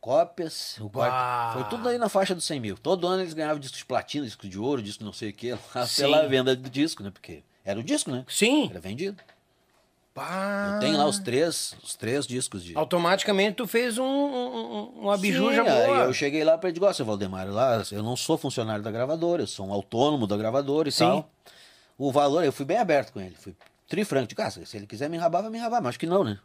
cópias, 0.00 0.76
o 0.80 0.88
quarto, 0.88 1.54
foi 1.54 1.64
tudo 1.64 1.88
aí 1.88 1.98
na 1.98 2.08
faixa 2.08 2.32
dos 2.32 2.44
100 2.44 2.60
mil. 2.60 2.78
Todo 2.78 3.08
ano 3.08 3.22
eles 3.22 3.34
ganhavam 3.34 3.58
disco 3.58 3.76
de 3.76 3.84
platina, 3.84 4.24
disco 4.24 4.46
de 4.48 4.56
ouro, 4.56 4.80
disco 4.80 5.02
não 5.02 5.12
sei 5.12 5.30
o 5.30 5.32
que, 5.32 5.52
Sim. 5.88 6.02
pela 6.02 6.28
venda 6.28 6.54
do 6.54 6.70
disco, 6.70 7.02
né? 7.02 7.10
Porque 7.10 7.42
era 7.64 7.80
o 7.80 7.82
disco, 7.82 8.08
né? 8.12 8.24
Sim. 8.28 8.68
Era 8.70 8.78
vendido. 8.78 9.20
Pá. 10.14 10.74
Eu 10.74 10.78
tenho 10.78 10.96
lá 10.96 11.06
os 11.06 11.18
três, 11.18 11.74
os 11.82 11.96
três 11.96 12.24
discos 12.24 12.62
de. 12.62 12.76
Automaticamente 12.76 13.56
tu 13.56 13.66
fez 13.66 13.98
um, 13.98 14.04
um, 14.04 14.76
um- 14.76 14.84
uma 15.00 15.16
biju 15.18 15.50
Sim, 15.50 15.64
boa. 15.64 16.04
eu 16.04 16.12
cheguei 16.12 16.44
lá 16.44 16.56
para 16.56 16.68
ele 16.70 16.78
ó, 16.84 16.92
seu 16.92 17.04
Valdemar, 17.04 17.48
lá, 17.50 17.82
eu 17.90 18.00
não 18.00 18.14
sou 18.14 18.38
funcionário 18.38 18.84
da 18.84 18.92
gravadora, 18.92 19.42
eu 19.42 19.46
sou 19.48 19.66
um 19.66 19.72
autônomo 19.72 20.24
da 20.24 20.36
gravadora 20.36 20.88
e 20.88 20.92
Sim. 20.92 21.04
tal. 21.06 21.30
O 21.96 22.10
valor, 22.10 22.44
eu 22.44 22.52
fui 22.52 22.64
bem 22.64 22.78
aberto 22.78 23.12
com 23.12 23.20
ele, 23.20 23.34
fui 23.36 23.54
trifranco, 23.88 24.28
digo, 24.28 24.42
ah, 24.42 24.50
se 24.50 24.76
ele 24.76 24.86
quiser 24.86 25.08
me 25.08 25.16
enrabar, 25.16 25.42
vai 25.42 25.50
me 25.50 25.58
enrabar, 25.58 25.80
mas 25.80 25.90
acho 25.90 25.98
que 25.98 26.06
não, 26.06 26.24
né? 26.24 26.38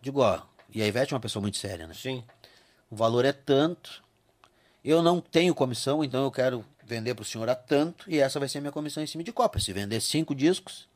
Digo, 0.00 0.20
ó, 0.20 0.42
e 0.68 0.82
a 0.82 0.86
Ivete 0.86 1.12
é 1.12 1.16
uma 1.16 1.20
pessoa 1.20 1.40
muito 1.40 1.56
séria, 1.56 1.86
né? 1.86 1.94
Sim. 1.94 2.22
O 2.90 2.96
valor 2.96 3.24
é 3.24 3.32
tanto, 3.32 4.02
eu 4.84 5.02
não 5.02 5.20
tenho 5.20 5.54
comissão, 5.54 6.04
então 6.04 6.24
eu 6.24 6.30
quero 6.30 6.64
vender 6.84 7.14
pro 7.14 7.24
senhor 7.24 7.48
a 7.48 7.54
tanto, 7.54 8.10
e 8.10 8.18
essa 8.18 8.38
vai 8.38 8.48
ser 8.48 8.58
a 8.58 8.60
minha 8.60 8.72
comissão 8.72 9.02
em 9.02 9.06
cima 9.06 9.24
de 9.24 9.32
cópia. 9.32 9.60
Se 9.60 9.72
vender 9.72 10.00
cinco 10.00 10.34
discos, 10.34 10.86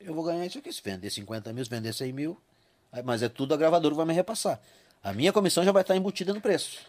eu 0.00 0.14
vou 0.14 0.24
ganhar 0.24 0.44
isso 0.46 0.58
aqui. 0.58 0.72
Se 0.72 0.82
vender 0.82 1.10
50 1.10 1.52
mil, 1.52 1.64
se 1.64 1.70
vender 1.70 1.92
100 1.92 2.12
mil, 2.12 2.40
mas 3.04 3.22
é 3.22 3.28
tudo 3.28 3.54
a 3.54 3.56
gravadora 3.56 3.94
que 3.94 3.96
vai 3.96 4.06
me 4.06 4.14
repassar. 4.14 4.60
A 5.02 5.12
minha 5.12 5.32
comissão 5.32 5.62
já 5.62 5.72
vai 5.72 5.82
estar 5.82 5.96
embutida 5.96 6.34
no 6.34 6.40
preço. 6.40 6.80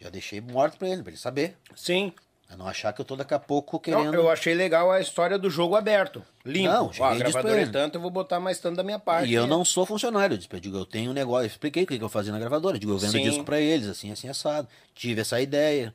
Já 0.00 0.10
deixei 0.10 0.40
morto 0.40 0.76
pra 0.76 0.88
ele, 0.88 1.02
pra 1.02 1.10
ele 1.12 1.18
saber. 1.18 1.56
Sim. 1.76 2.12
Pra 2.46 2.56
não 2.58 2.68
achar 2.68 2.92
que 2.92 3.00
eu 3.00 3.04
tô 3.04 3.16
daqui 3.16 3.32
a 3.34 3.38
pouco 3.38 3.76
Não, 3.76 3.80
querendo. 3.80 4.14
eu 4.14 4.30
achei 4.30 4.54
legal 4.54 4.90
a 4.92 5.00
história 5.00 5.38
do 5.38 5.48
jogo 5.50 5.74
aberto. 5.76 6.22
Limpo. 6.44 6.68
Não, 6.72 6.90
Ó, 7.00 7.04
a 7.04 7.14
gravadora 7.14 7.62
é 7.62 7.66
tanto, 7.66 7.96
eu 7.96 8.00
vou 8.02 8.10
botar 8.10 8.38
mais 8.38 8.58
tanto 8.60 8.76
da 8.76 8.82
minha 8.82 8.98
parte. 8.98 9.30
E 9.30 9.34
eu 9.34 9.46
não 9.46 9.64
sou 9.64 9.84
funcionário. 9.86 10.34
Eu 10.34 10.38
disse, 10.38 10.48
eu 10.52 10.60
digo, 10.60 10.76
eu 10.76 10.84
tenho 10.86 11.10
um 11.10 11.14
negócio. 11.14 11.44
Eu 11.44 11.46
expliquei 11.46 11.84
o 11.84 11.86
que 11.86 11.98
eu 12.00 12.08
fazia 12.08 12.32
na 12.32 12.38
gravadora. 12.38 12.76
Eu 12.76 12.80
digo, 12.80 12.92
eu 12.92 12.98
vendo 12.98 13.12
Sim. 13.12 13.22
disco 13.22 13.44
pra 13.44 13.58
eles, 13.60 13.88
assim, 13.88 14.12
assim, 14.12 14.28
assado. 14.28 14.68
Tive 14.94 15.22
essa 15.22 15.40
ideia. 15.40 15.92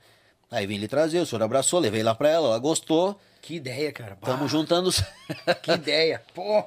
Aí 0.51 0.65
vim 0.65 0.77
lhe 0.77 0.87
trazer, 0.87 1.19
o 1.19 1.25
senhor 1.25 1.43
abraçou, 1.43 1.79
levei 1.79 2.01
lá 2.01 2.15
pra 2.15 2.27
ela, 2.29 2.47
ela 2.47 2.59
gostou. 2.59 3.19
Que 3.41 3.55
ideia, 3.55 3.91
cara. 3.91 4.17
Bah, 4.19 4.25
Tamo 4.31 4.47
juntando. 4.47 4.89
os- 4.89 5.03
Que 5.61 5.71
ideia. 5.73 6.21
Pô. 6.33 6.65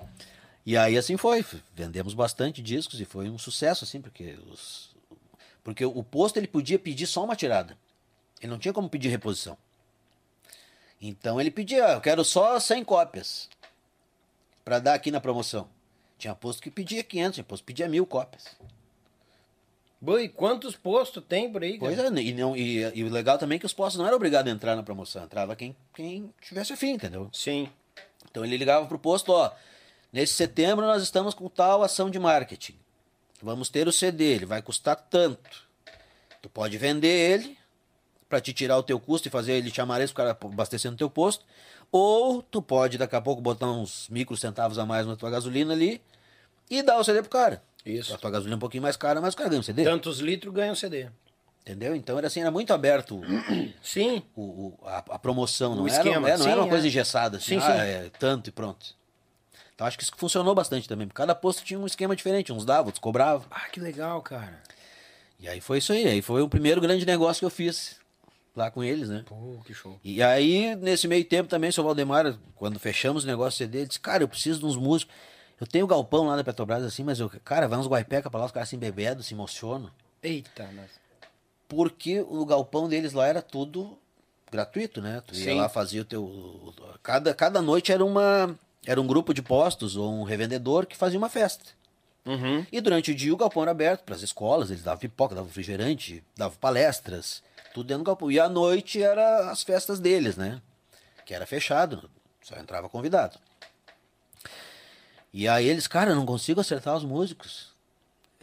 e 0.65 0.77
aí 0.77 0.97
assim 0.97 1.17
foi. 1.17 1.45
Vendemos 1.75 2.15
bastante 2.15 2.63
discos 2.63 3.01
e 3.01 3.05
foi 3.05 3.29
um 3.29 3.37
sucesso, 3.37 3.85
assim, 3.85 4.01
porque 4.01 4.37
os. 4.47 4.91
Porque 5.65 5.85
o 5.85 6.03
posto 6.05 6.37
ele 6.39 6.47
podia 6.47 6.79
pedir 6.79 7.07
só 7.09 7.25
uma 7.25 7.35
tirada. 7.37 7.77
Ele 8.41 8.51
não 8.51 8.59
tinha 8.59 8.73
como 8.73 8.89
pedir 8.89 9.09
reposição. 9.09 9.57
Então 11.03 11.41
ele 11.41 11.51
pedia, 11.51 11.85
"Ah, 11.85 11.93
eu 11.95 12.01
quero 12.01 12.25
só 12.25 12.61
100 12.61 12.85
cópias 12.85 13.51
pra 14.65 14.79
dar 14.79 14.95
aqui 14.95 15.11
na 15.11 15.21
promoção. 15.21 15.69
Tinha 16.17 16.35
posto 16.35 16.63
que 16.63 16.71
pedia 16.71 17.03
500, 17.03 17.35
tinha 17.35 17.45
posto 17.45 17.63
que 17.63 17.67
pedia 17.73 17.89
mil 17.89 18.07
cópias. 18.07 18.57
Boi, 20.01 20.29
quantos 20.29 20.77
postos 20.77 21.23
tem 21.29 21.51
por 21.51 21.63
aí, 21.63 21.79
cara? 21.79 21.95
Pois 21.95 21.99
é, 21.99 22.23
e, 22.23 22.33
não, 22.33 22.57
e, 22.57 22.81
e 22.95 23.05
o 23.05 23.11
legal 23.11 23.39
também 23.39 23.57
é 23.57 23.59
que 23.59 23.67
os 23.67 23.73
postos 23.73 23.99
não 23.99 24.07
eram 24.07 24.17
obrigados 24.17 24.51
a 24.51 24.55
entrar 24.55 24.77
na 24.77 24.83
promoção, 24.83 25.25
entrava 25.25 25.55
quem, 25.57 25.77
quem 25.95 26.33
tivesse 26.41 26.73
afim, 26.73 26.93
entendeu? 26.93 27.29
Sim. 27.33 27.69
Então 28.31 28.45
ele 28.45 28.57
ligava 28.57 28.87
pro 28.87 28.99
posto, 28.99 29.33
ó, 29.33 29.53
nesse 30.13 30.35
setembro 30.35 30.87
nós 30.87 31.03
estamos 31.03 31.35
com 31.35 31.49
tal 31.49 31.83
ação 31.83 32.11
de 32.11 32.19
marketing. 32.19 32.75
Vamos 33.41 33.69
ter 33.69 33.89
o 33.89 33.93
CD, 33.93 34.25
ele 34.35 34.47
vai 34.47 34.63
custar 34.63 34.97
tanto. 34.97 35.69
Tu 36.41 36.49
pode 36.49 36.79
vender 36.79 37.09
ele 37.09 37.59
para 38.33 38.41
te 38.41 38.51
tirar 38.55 38.79
o 38.79 38.83
teu 38.83 38.99
custo 38.99 39.29
e 39.29 39.31
fazer 39.31 39.53
ele 39.53 39.71
te 39.71 39.79
amarecer 39.79 40.15
o 40.15 40.17
cara 40.17 40.31
abastecendo 40.31 40.95
o 40.95 40.97
teu 40.97 41.11
posto, 41.11 41.45
ou 41.93 42.41
tu 42.41 42.63
pode 42.63 42.97
daqui 42.97 43.15
a 43.15 43.21
pouco 43.21 43.43
botar 43.43 43.67
uns 43.71 44.09
micro 44.09 44.35
centavos 44.39 44.79
a 44.79 44.87
mais 44.87 45.07
na 45.07 45.15
tua 45.17 45.29
gasolina 45.29 45.75
ali 45.75 46.01
e 46.71 46.83
dar 46.83 46.99
o 46.99 47.05
CD 47.05 47.21
pro 47.21 47.31
cara. 47.31 47.63
Isso. 47.85 48.15
A 48.15 48.17
tua 48.17 48.31
gasolina 48.31 48.55
é 48.55 48.57
um 48.57 48.61
pouquinho 48.61 48.83
mais 48.83 48.97
cara, 48.97 49.21
mas 49.21 49.35
o 49.35 49.37
cara 49.37 49.51
ganha 49.51 49.61
o 49.61 49.63
CD. 49.63 49.85
Tantos 49.85 50.19
litros 50.21 50.55
ganha 50.55 50.73
um 50.73 50.75
CD. 50.75 51.11
Entendeu? 51.61 51.95
Então 51.95 52.17
era 52.17 52.27
assim, 52.27 52.41
era 52.41 52.51
muito 52.51 52.73
aberto 52.73 53.21
Sim. 53.83 54.23
o, 54.35 54.41
o- 54.43 54.79
a, 54.87 54.97
a 55.11 55.19
promoção, 55.19 55.73
O 55.75 55.77
não, 55.77 55.87
esquema, 55.87 56.27
era, 56.29 56.37
é, 56.37 56.39
não 56.39 56.45
sim, 56.47 56.51
era 56.53 56.61
uma 56.63 56.67
é. 56.67 56.71
coisa 56.71 56.87
engessada, 56.89 57.37
assim, 57.37 57.61
Sim, 57.61 57.67
ah, 57.67 57.73
sim. 57.75 57.81
é 57.83 58.11
tanto 58.19 58.49
e 58.49 58.51
pronto. 58.51 58.95
Então 59.75 59.87
acho 59.87 59.99
que 59.99 60.05
isso 60.05 60.13
funcionou 60.17 60.55
bastante 60.55 60.89
também. 60.89 61.07
porque 61.07 61.19
Cada 61.19 61.35
posto 61.35 61.63
tinha 61.63 61.79
um 61.79 61.85
esquema 61.85 62.17
diferente, 62.17 62.51
uns 62.51 62.65
davam, 62.65 62.87
outros 62.87 62.99
cobravam. 63.01 63.47
Ah, 63.51 63.69
que 63.71 63.79
legal, 63.79 64.23
cara. 64.23 64.59
E 65.39 65.47
aí 65.49 65.61
foi 65.61 65.79
isso 65.79 65.93
aí, 65.93 66.07
aí 66.09 66.23
foi 66.23 66.41
o 66.41 66.49
primeiro 66.49 66.81
grande 66.81 67.05
negócio 67.05 67.41
que 67.41 67.45
eu 67.45 67.51
fiz 67.51 68.01
lá 68.55 68.71
com 68.71 68.83
eles, 68.83 69.09
né? 69.09 69.25
Pô, 69.27 69.59
que 69.65 69.75
show. 69.75 69.99
E 70.05 70.23
aí, 70.23 70.77
nesse 70.77 71.09
meio 71.09 71.25
tempo 71.25 71.49
também, 71.49 71.71
o 71.71 71.73
seu 71.73 71.85
Valdemar, 71.85 72.37
quando 72.55 72.79
fechamos 72.79 73.25
o 73.25 73.27
negócio 73.27 73.59
CD, 73.59 73.79
ele 73.79 73.87
disse, 73.87 74.01
cara, 74.01 74.23
eu 74.23 74.29
preciso 74.29 74.61
de 74.61 74.67
uns 74.67 74.77
músicos. 74.77 75.15
Eu 75.61 75.67
tenho 75.67 75.87
galpão 75.87 76.27
lá 76.27 76.37
na 76.37 76.45
Petrobras 76.45 76.83
assim, 76.83 77.05
mas 77.05 77.21
eu, 77.21 77.31
cara, 77.45 77.69
vai 77.69 77.79
uns 77.79 77.87
guaipeca 77.87 78.29
pra 78.29 78.41
lá, 78.41 78.47
os 78.47 78.53
caras 78.53 78.69
se 78.69 78.77
embebedam, 78.77 79.23
se 79.23 79.35
emocionam. 79.35 79.91
Eita, 80.23 80.69
nós. 80.73 80.91
Porque 81.69 82.21
o 82.21 82.45
galpão 82.45 82.89
deles 82.89 83.13
lá 83.13 83.27
era 83.27 83.41
tudo 83.41 83.97
gratuito, 84.51 85.01
né? 85.01 85.23
Tu 85.27 85.35
ia 85.35 85.45
Sim. 85.45 85.55
lá, 85.55 85.69
fazia 85.69 86.03
o 86.03 86.05
teu. 86.05 86.75
Cada, 87.03 87.33
cada 87.35 87.63
noite 87.63 87.91
era 87.91 88.05
uma. 88.05 88.55
Era 88.85 89.01
um 89.01 89.07
grupo 89.07 89.33
de 89.33 89.41
postos 89.41 89.97
ou 89.97 90.13
um 90.13 90.25
revendedor 90.25 90.85
que 90.85 90.97
fazia 90.97 91.19
uma 91.19 91.29
festa. 91.29 91.65
Uhum. 92.27 92.67
E 92.71 92.81
durante 92.81 93.11
o 93.11 93.15
dia 93.15 93.33
o 93.33 93.37
galpão 93.37 93.63
era 93.63 93.71
aberto 93.71 94.05
para 94.05 94.15
as 94.15 94.23
escolas, 94.23 94.71
eles 94.71 94.83
davam 94.83 95.01
pipoca, 95.01 95.35
davam 95.35 95.49
refrigerante, 95.49 96.23
davam 96.37 96.57
palestras, 96.59 97.43
tudo 97.73 97.87
dentro 97.87 98.03
do 98.03 98.07
galpão. 98.07 98.31
E 98.31 98.39
à 98.39 98.49
noite 98.49 99.03
era 99.03 99.51
as 99.51 99.63
festas 99.63 99.99
deles, 100.01 100.37
né? 100.37 100.61
Que 101.25 101.35
era 101.35 101.47
fechado, 101.47 102.11
só 102.43 102.57
entrava 102.57 102.89
convidado. 102.89 103.39
E 105.33 105.49
aí 105.49 105.67
eles, 105.67 105.87
cara, 105.87 106.11
eu 106.11 106.17
não 106.17 106.27
consigo 106.27 106.61
acertar 106.61 106.97
os 106.97 107.05
músicos. 107.05 107.73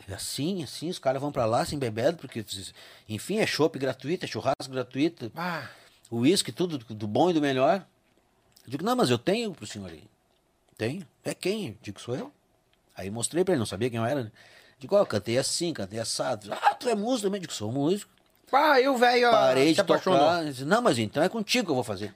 É 0.07 0.13
Assim, 0.13 0.63
assim, 0.63 0.89
os 0.89 0.97
caras 0.97 1.21
vão 1.21 1.31
pra 1.31 1.45
lá 1.45 1.63
se 1.65 1.75
embebendo, 1.75 2.17
porque, 2.17 2.43
enfim, 3.07 3.37
é 3.37 3.45
chopp 3.45 3.77
gratuito, 3.77 4.25
é 4.25 4.27
churrasco 4.27 4.71
gratuito, 4.71 5.31
Ah, 5.35 5.69
uísque, 6.11 6.51
tudo 6.51 6.77
do 6.79 7.07
bom 7.07 7.29
e 7.29 7.33
do 7.33 7.41
melhor. 7.41 7.85
Eu 8.65 8.71
digo, 8.71 8.83
não, 8.83 8.95
mas 8.95 9.09
eu 9.09 9.19
tenho 9.19 9.53
pro 9.53 9.67
senhor 9.67 9.89
aí. 9.91 10.03
Tenho. 10.77 11.05
É 11.23 11.33
quem? 11.33 11.67
Eu 11.69 11.77
digo, 11.81 11.99
sou 11.99 12.15
eu. 12.15 12.31
Aí 12.95 13.09
mostrei 13.11 13.43
pra 13.43 13.53
ele, 13.53 13.59
não 13.59 13.65
sabia 13.65 13.89
quem 13.89 13.99
eu 13.99 14.05
era. 14.05 14.23
né? 14.23 14.31
Digo, 14.79 14.95
ó, 14.95 14.99
eu 14.99 15.05
cantei 15.05 15.37
assim, 15.37 15.73
cantei 15.73 15.99
assado. 15.99 16.51
Ah, 16.53 16.73
tu 16.73 16.89
é 16.89 16.95
músico 16.95 17.27
também? 17.27 17.37
Eu 17.39 17.41
digo, 17.41 17.53
sou 17.53 17.71
músico. 17.71 18.11
Pá, 18.49 18.79
eu, 18.81 18.97
velho, 18.97 19.27
ó, 19.27 19.31
Parei 19.31 19.69
se 19.69 19.73
de 19.75 19.81
apaixonou. 19.81 20.19
tocar. 20.19 20.45
Disse, 20.45 20.65
não, 20.65 20.81
mas 20.81 20.97
então 20.99 21.21
é 21.23 21.29
contigo 21.29 21.65
que 21.65 21.71
eu 21.71 21.75
vou 21.75 21.83
fazer. 21.83 22.13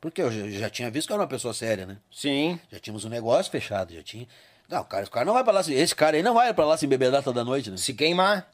Porque 0.00 0.22
eu 0.22 0.30
já, 0.30 0.48
já 0.60 0.70
tinha 0.70 0.90
visto 0.90 1.08
que 1.08 1.12
eu 1.12 1.16
era 1.16 1.22
uma 1.22 1.28
pessoa 1.28 1.52
séria, 1.52 1.84
né? 1.84 1.96
Sim. 2.10 2.58
Já 2.70 2.78
tínhamos 2.78 3.04
um 3.04 3.08
negócio 3.08 3.50
fechado, 3.50 3.92
já 3.92 4.02
tinha. 4.02 4.26
Não, 4.68 4.80
o 4.80 4.84
cara, 4.84 5.04
o 5.06 5.10
cara 5.10 5.24
não 5.26 5.32
vai 5.34 5.42
pra 5.42 5.52
lá, 5.52 5.62
se- 5.62 5.74
esse 5.74 5.94
cara 5.94 6.16
aí 6.16 6.22
não 6.22 6.34
vai 6.34 6.52
pra 6.54 6.64
lá 6.66 6.76
se 6.76 6.86
embebedar 6.86 7.22
toda 7.22 7.42
noite, 7.44 7.70
né? 7.70 7.76
Se 7.76 7.92
queimar. 7.94 8.48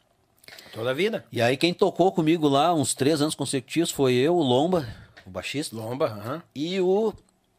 Toda 0.72 0.90
a 0.90 0.94
vida. 0.94 1.24
E 1.32 1.40
aí 1.40 1.56
quem 1.56 1.72
tocou 1.72 2.12
comigo 2.12 2.46
lá 2.48 2.72
uns 2.74 2.94
três 2.94 3.20
anos 3.22 3.34
consecutivos 3.34 3.90
foi 3.90 4.12
eu, 4.14 4.36
o 4.36 4.42
Lomba, 4.42 4.86
o 5.26 5.30
baixista, 5.30 5.74
Lomba, 5.74 6.06
aham. 6.06 6.42
e 6.54 6.78
o 6.80 7.14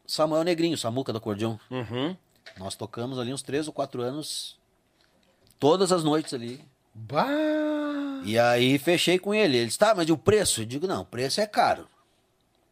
Samuel 0.06 0.44
Negrinho, 0.44 0.74
o 0.74 0.78
Samuca 0.78 1.12
do 1.12 1.18
acordeão. 1.18 1.58
Uhum. 1.70 2.16
Nós 2.56 2.76
tocamos 2.76 3.18
ali 3.18 3.32
uns 3.34 3.42
três 3.42 3.66
ou 3.66 3.72
quatro 3.72 4.02
anos, 4.02 4.56
todas 5.58 5.90
as 5.92 6.04
noites 6.04 6.32
ali. 6.32 6.64
Bah. 6.98 8.22
E 8.24 8.38
aí 8.38 8.78
fechei 8.78 9.18
com 9.18 9.34
ele. 9.34 9.56
Ele 9.58 9.66
disse, 9.66 9.78
tá, 9.78 9.94
mas 9.94 10.08
e 10.08 10.12
o 10.12 10.16
preço? 10.18 10.62
Eu 10.62 10.64
digo, 10.64 10.86
não, 10.86 11.02
o 11.02 11.04
preço 11.04 11.40
é 11.40 11.46
caro. 11.46 11.86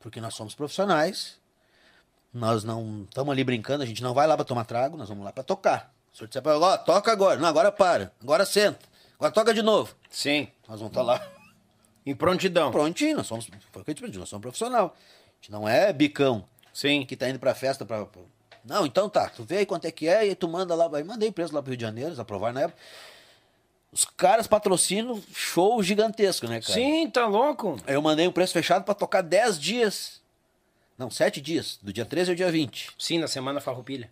Porque 0.01 0.21
nós 0.21 0.35
somos 0.35 0.55
profissionais. 0.55 1.39
Nós 2.33 2.65
não 2.65 3.05
estamos 3.09 3.31
ali 3.31 3.45
brincando, 3.45 3.85
a 3.85 3.87
gente 3.87 4.03
não 4.03 4.13
vai 4.15 4.27
lá 4.27 4.35
pra 4.35 4.45
tomar 4.45 4.65
trago, 4.65 4.97
nós 4.97 5.09
vamos 5.09 5.25
lá 5.25 5.33
pra 5.33 5.45
tocar. 5.45 5.95
O 6.13 6.17
senhor 6.17 6.27
disser 6.27 6.43
pra 6.43 6.79
toca 6.79 7.13
agora. 7.13 7.39
Não, 7.39 7.47
agora 7.49 7.71
para. 7.71 8.13
Agora 8.21 8.45
senta. 8.45 8.87
Agora 9.17 9.31
toca 9.33 9.55
de 9.55 9.63
novo. 9.63 9.95
Sim. 10.11 10.49
Nós 10.69 10.81
vamos 10.81 10.91
estar 10.93 11.03
lá. 11.03 11.25
Em 12.05 12.15
prontidão. 12.15 12.71
Prontinho, 12.73 13.17
nós 13.19 13.27
somos. 13.27 13.47
Foi 13.73 13.83
o 13.83 13.85
que 13.85 13.91
eu 13.91 13.95
te 13.95 14.03
pedi, 14.03 14.19
nós 14.19 14.29
somos 14.29 14.43
profissional. 14.43 14.97
A 14.97 15.37
gente 15.41 15.53
não 15.53 15.69
é 15.69 15.93
bicão 15.93 16.45
Sim. 16.73 17.05
que 17.07 17.17
tá 17.17 17.29
indo 17.29 17.39
pra 17.39 17.55
festa 17.55 17.85
pra- 17.85 18.07
Não, 18.65 18.85
então 18.85 19.09
tá, 19.09 19.29
tu 19.29 19.45
vê 19.45 19.59
aí 19.59 19.67
quanto 19.67 19.85
é 19.87 19.91
que 19.93 20.09
é 20.09 20.27
e 20.27 20.35
tu 20.35 20.49
manda 20.49 20.75
lá. 20.75 20.89
Aí 20.93 21.05
mandei 21.05 21.31
preço 21.31 21.55
lá 21.55 21.63
pro 21.63 21.71
Rio 21.71 21.77
de 21.79 21.83
Janeiro, 21.83 22.09
eles 22.11 22.19
aprovaram 22.19 22.55
na 22.55 22.61
época. 22.63 22.79
Os 23.95 24.05
caras 24.05 24.49
patrocinam 24.49 25.23
show 25.33 25.81
gigantesco, 25.81 26.49
né, 26.49 26.61
cara? 26.61 26.75
Sim, 26.75 27.09
tá 27.09 27.29
louco? 27.29 27.77
Eu 27.87 28.03
mandei 28.03 28.27
um 28.27 28.33
preço 28.33 28.53
fechado 28.53 28.83
pra 28.85 28.93
tocar 28.93 29.23
10 29.23 29.57
dias. 29.57 30.21
Não, 30.99 31.09
7 31.09 31.41
dias. 31.41 31.79
Do 31.81 31.93
dia 31.93 32.05
13 32.05 32.33
ao 32.33 32.35
dia 32.35 32.51
20. 32.51 32.91
Sim, 32.99 33.19
na 33.19 33.29
semana 33.29 33.61
farroupilha. 33.61 34.11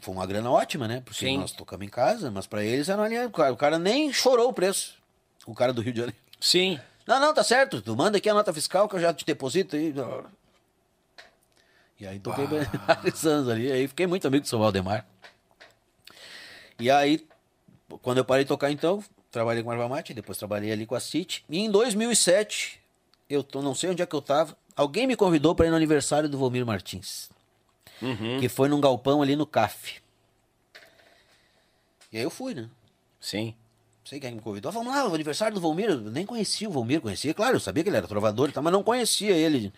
Foi 0.00 0.14
uma 0.14 0.24
grana 0.24 0.48
ótima, 0.48 0.86
né? 0.86 1.02
Porque 1.04 1.26
Sim. 1.26 1.38
nós 1.38 1.50
tocamos 1.50 1.84
em 1.84 1.90
casa, 1.90 2.30
mas 2.30 2.46
pra 2.46 2.62
eles 2.62 2.88
era 2.88 3.08
linha. 3.08 3.26
O 3.26 3.56
cara, 3.56 3.80
nem 3.80 4.12
chorou 4.12 4.48
o 4.48 4.52
preço. 4.52 4.94
O 5.44 5.56
cara 5.56 5.72
do 5.72 5.82
Rio 5.82 5.92
de 5.92 5.98
Janeiro. 5.98 6.16
Sim. 6.40 6.78
Não, 7.04 7.18
não, 7.18 7.34
tá 7.34 7.42
certo. 7.42 7.82
Tu 7.82 7.96
manda 7.96 8.18
aqui 8.18 8.30
a 8.30 8.34
nota 8.34 8.54
fiscal 8.54 8.88
que 8.88 8.94
eu 8.94 9.00
já 9.00 9.12
te 9.12 9.26
deposito 9.26 9.74
aí. 9.74 9.92
E 11.98 12.06
aí 12.06 12.20
toquei 12.20 12.46
vários 12.86 13.26
anos 13.26 13.48
ali. 13.48 13.72
Aí 13.72 13.88
fiquei 13.88 14.06
muito 14.06 14.24
amigo 14.28 14.42
do 14.42 14.48
seu 14.48 14.60
Valdemar. 14.60 15.04
E 16.78 16.88
aí, 16.88 17.26
quando 17.98 18.18
eu 18.18 18.24
parei 18.24 18.44
de 18.44 18.48
tocar, 18.48 18.70
então, 18.70 19.02
trabalhei 19.30 19.62
com 19.62 19.70
a 19.70 19.74
Erva 19.74 19.88
Mate, 19.88 20.14
depois 20.14 20.38
trabalhei 20.38 20.72
ali 20.72 20.86
com 20.86 20.94
a 20.94 21.00
City. 21.00 21.44
E 21.48 21.58
em 21.58 21.70
2007, 21.70 22.80
eu 23.28 23.42
tô, 23.42 23.62
não 23.62 23.74
sei 23.74 23.90
onde 23.90 24.02
é 24.02 24.06
que 24.06 24.14
eu 24.14 24.22
tava, 24.22 24.56
alguém 24.76 25.06
me 25.06 25.16
convidou 25.16 25.54
para 25.54 25.66
ir 25.66 25.70
no 25.70 25.76
aniversário 25.76 26.28
do 26.28 26.38
Volmir 26.38 26.64
Martins. 26.64 27.30
Que 28.40 28.48
foi 28.48 28.68
num 28.68 28.80
galpão 28.80 29.20
ali 29.20 29.36
no 29.36 29.46
CAF. 29.46 30.00
E 32.12 32.16
aí 32.16 32.22
eu 32.22 32.30
fui, 32.30 32.54
né? 32.54 32.68
Sim. 33.20 33.54
Não 34.02 34.06
sei 34.06 34.18
quem 34.18 34.32
me 34.32 34.40
convidou. 34.40 34.72
Vamos 34.72 34.92
lá, 34.92 35.06
o 35.06 35.14
aniversário 35.14 35.54
do 35.54 35.60
Volmir. 35.60 35.90
Eu 35.90 36.00
nem 36.00 36.24
conhecia 36.24 36.68
o 36.68 36.72
Volmir, 36.72 37.00
conhecia, 37.00 37.34
claro, 37.34 37.56
eu 37.56 37.60
sabia 37.60 37.82
que 37.82 37.90
ele 37.90 37.96
era 37.98 38.08
trovador 38.08 38.48
e 38.48 38.52
tal, 38.52 38.62
mas 38.62 38.72
não 38.72 38.82
conhecia 38.82 39.32
ele. 39.32 39.72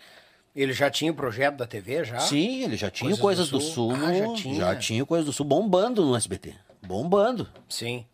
Ele 0.55 0.71
já 0.71 0.89
tinha 0.89 1.11
o 1.11 1.15
projeto 1.15 1.57
da 1.57 1.67
TV, 1.67 2.05
já? 2.05 2.19
Sim, 2.19 2.63
ele 2.63 2.77
já 2.77 2.89
tinha 2.89 3.09
Coisas 3.17 3.49
Coisas, 3.49 3.49
do 3.49 3.57
do, 3.57 3.63
Sul. 3.63 3.95
Sul. 3.95 4.05
Ah, 4.05 4.13
já 4.13 4.33
tinha. 4.33 4.55
já 4.55 4.75
tinha 4.75 5.05
Coisas 5.05 5.25
do 5.25 5.33
Sul 5.33 5.45
bombando 5.45 6.05
no 6.05 6.15
SBT. 6.15 6.55
Bombando. 6.85 7.49
Sim. 7.69 8.05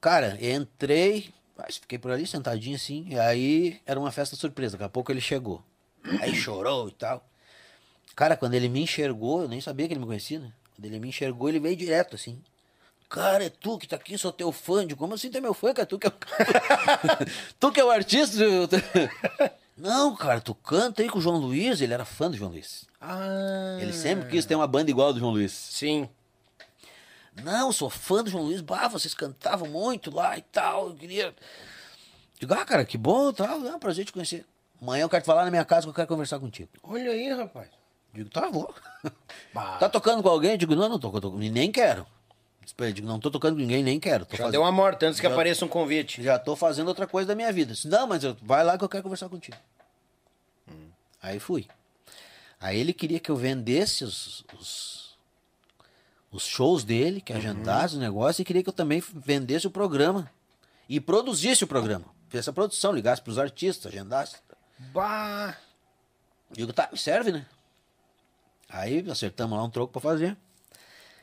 Cara, 0.00 0.38
entrei, 0.40 1.32
mas 1.56 1.76
fiquei 1.76 1.98
por 1.98 2.10
ali 2.10 2.26
sentadinho 2.26 2.76
assim, 2.76 3.06
e 3.08 3.18
aí 3.18 3.80
era 3.86 3.98
uma 3.98 4.12
festa 4.12 4.36
surpresa. 4.36 4.72
Daqui 4.72 4.84
a 4.84 4.88
pouco 4.88 5.10
ele 5.10 5.20
chegou. 5.20 5.62
Aí 6.20 6.34
chorou 6.34 6.88
e 6.88 6.92
tal. 6.92 7.26
Cara, 8.14 8.36
quando 8.36 8.54
ele 8.54 8.68
me 8.68 8.82
enxergou, 8.82 9.42
eu 9.42 9.48
nem 9.48 9.60
sabia 9.60 9.86
que 9.88 9.94
ele 9.94 10.00
me 10.00 10.06
conhecia, 10.06 10.38
né? 10.38 10.52
Quando 10.74 10.84
ele 10.86 11.00
me 11.00 11.08
enxergou, 11.08 11.48
ele 11.48 11.58
veio 11.58 11.76
direto 11.76 12.14
assim. 12.14 12.40
Cara, 13.08 13.44
é 13.44 13.50
tu 13.50 13.78
que 13.78 13.86
tá 13.86 13.96
aqui, 13.96 14.18
sou 14.18 14.32
teu 14.32 14.50
fã. 14.52 14.86
Digo, 14.86 14.98
como 14.98 15.14
assim 15.14 15.30
tu 15.30 15.38
é 15.38 15.40
meu 15.40 15.54
fã, 15.54 15.72
cara? 15.72 15.86
Tu 15.86 15.98
que 15.98 16.06
é 16.06 16.10
o, 16.10 16.12
tu 17.60 17.72
que 17.72 17.80
é 17.80 17.84
o 17.84 17.90
artista? 17.90 18.38
Não, 19.76 20.14
cara, 20.14 20.40
tu 20.40 20.54
canta 20.54 21.02
aí 21.02 21.08
com 21.08 21.18
o 21.18 21.20
João 21.20 21.36
Luiz. 21.36 21.80
Ele 21.80 21.94
era 21.94 22.04
fã 22.04 22.30
do 22.30 22.36
João 22.36 22.50
Luiz. 22.50 22.86
Ah. 23.00 23.78
Ele 23.80 23.92
sempre 23.92 24.28
quis 24.28 24.44
ter 24.44 24.54
uma 24.54 24.66
banda 24.66 24.90
igual 24.90 25.08
a 25.08 25.12
do 25.12 25.18
João 25.18 25.32
Luiz. 25.32 25.52
Sim. 25.52 26.08
Não, 27.42 27.72
sou 27.72 27.90
fã 27.90 28.22
do 28.22 28.30
João 28.30 28.44
Luiz. 28.44 28.60
Bah, 28.60 28.88
vocês 28.88 29.12
cantavam 29.14 29.68
muito 29.68 30.14
lá 30.14 30.36
e 30.38 30.42
tal. 30.42 30.88
Eu 30.88 30.94
queria. 30.94 31.34
Digo, 32.38 32.54
ah, 32.54 32.64
cara, 32.64 32.84
que 32.84 32.96
bom 32.96 33.32
tal. 33.32 33.64
É 33.66 33.74
um 33.74 33.78
prazer 33.78 34.04
te 34.04 34.12
conhecer. 34.12 34.44
Amanhã 34.80 35.02
eu 35.02 35.08
quero 35.08 35.22
te 35.22 35.26
falar 35.26 35.44
na 35.44 35.50
minha 35.50 35.64
casa 35.64 35.82
que 35.86 35.90
eu 35.90 35.94
quero 35.94 36.08
conversar 36.08 36.38
contigo. 36.38 36.68
Olha 36.82 37.10
aí, 37.10 37.32
rapaz. 37.32 37.68
Digo, 38.12 38.30
tá, 38.30 38.48
vou. 38.48 38.72
Bah. 39.52 39.78
Tá 39.78 39.88
tocando 39.88 40.22
com 40.22 40.28
alguém? 40.28 40.56
Digo, 40.56 40.74
não, 40.76 40.88
não 40.88 40.98
tô, 40.98 41.20
tô 41.20 41.30
nem 41.30 41.70
quero. 41.72 42.06
Digo, 42.94 43.06
não 43.06 43.18
tô 43.20 43.30
tocando 43.30 43.54
com 43.54 43.60
ninguém, 43.60 43.82
nem 43.82 43.98
quero. 44.00 44.24
Tô 44.24 44.32
Já 44.32 44.44
fazendo- 44.44 44.52
deu 44.52 44.62
uma 44.62 44.72
morte 44.72 45.04
antes 45.04 45.20
que 45.20 45.26
Já- 45.26 45.32
apareça 45.32 45.64
um 45.64 45.68
convite. 45.68 46.22
Já 46.22 46.38
tô 46.38 46.54
fazendo 46.56 46.88
outra 46.88 47.06
coisa 47.06 47.28
da 47.28 47.34
minha 47.34 47.52
vida. 47.52 47.72
Disse, 47.74 47.88
não, 47.88 48.06
mas 48.06 48.24
eu, 48.24 48.36
vai 48.42 48.64
lá 48.64 48.78
que 48.78 48.84
eu 48.84 48.88
quero 48.88 49.02
conversar 49.02 49.28
contigo. 49.28 49.56
Aí 51.22 51.38
fui. 51.40 51.66
Aí 52.60 52.78
ele 52.78 52.92
queria 52.92 53.18
que 53.20 53.30
eu 53.30 53.36
vendesse 53.36 54.04
os, 54.04 54.44
os, 54.58 55.03
os 56.34 56.44
shows 56.44 56.82
dele, 56.82 57.20
que 57.20 57.32
agendasse 57.32 57.94
o 57.94 58.00
negócio, 58.00 58.42
e 58.42 58.44
queria 58.44 58.60
que 58.60 58.68
eu 58.68 58.72
também 58.72 59.00
vendesse 59.14 59.68
o 59.68 59.70
programa. 59.70 60.28
E 60.88 60.98
produzisse 60.98 61.62
o 61.62 61.66
programa. 61.66 62.06
Fizesse 62.28 62.50
a 62.50 62.52
produção, 62.52 62.90
ligasse 62.90 63.22
pros 63.22 63.38
artistas, 63.38 63.92
agendasse. 63.92 64.38
Bah. 64.92 65.56
Digo, 66.50 66.72
tá, 66.72 66.88
me 66.90 66.98
serve, 66.98 67.30
né? 67.30 67.46
Aí 68.68 69.08
acertamos 69.08 69.56
lá 69.56 69.62
um 69.62 69.70
troco 69.70 69.92
pra 69.92 70.02
fazer. 70.02 70.36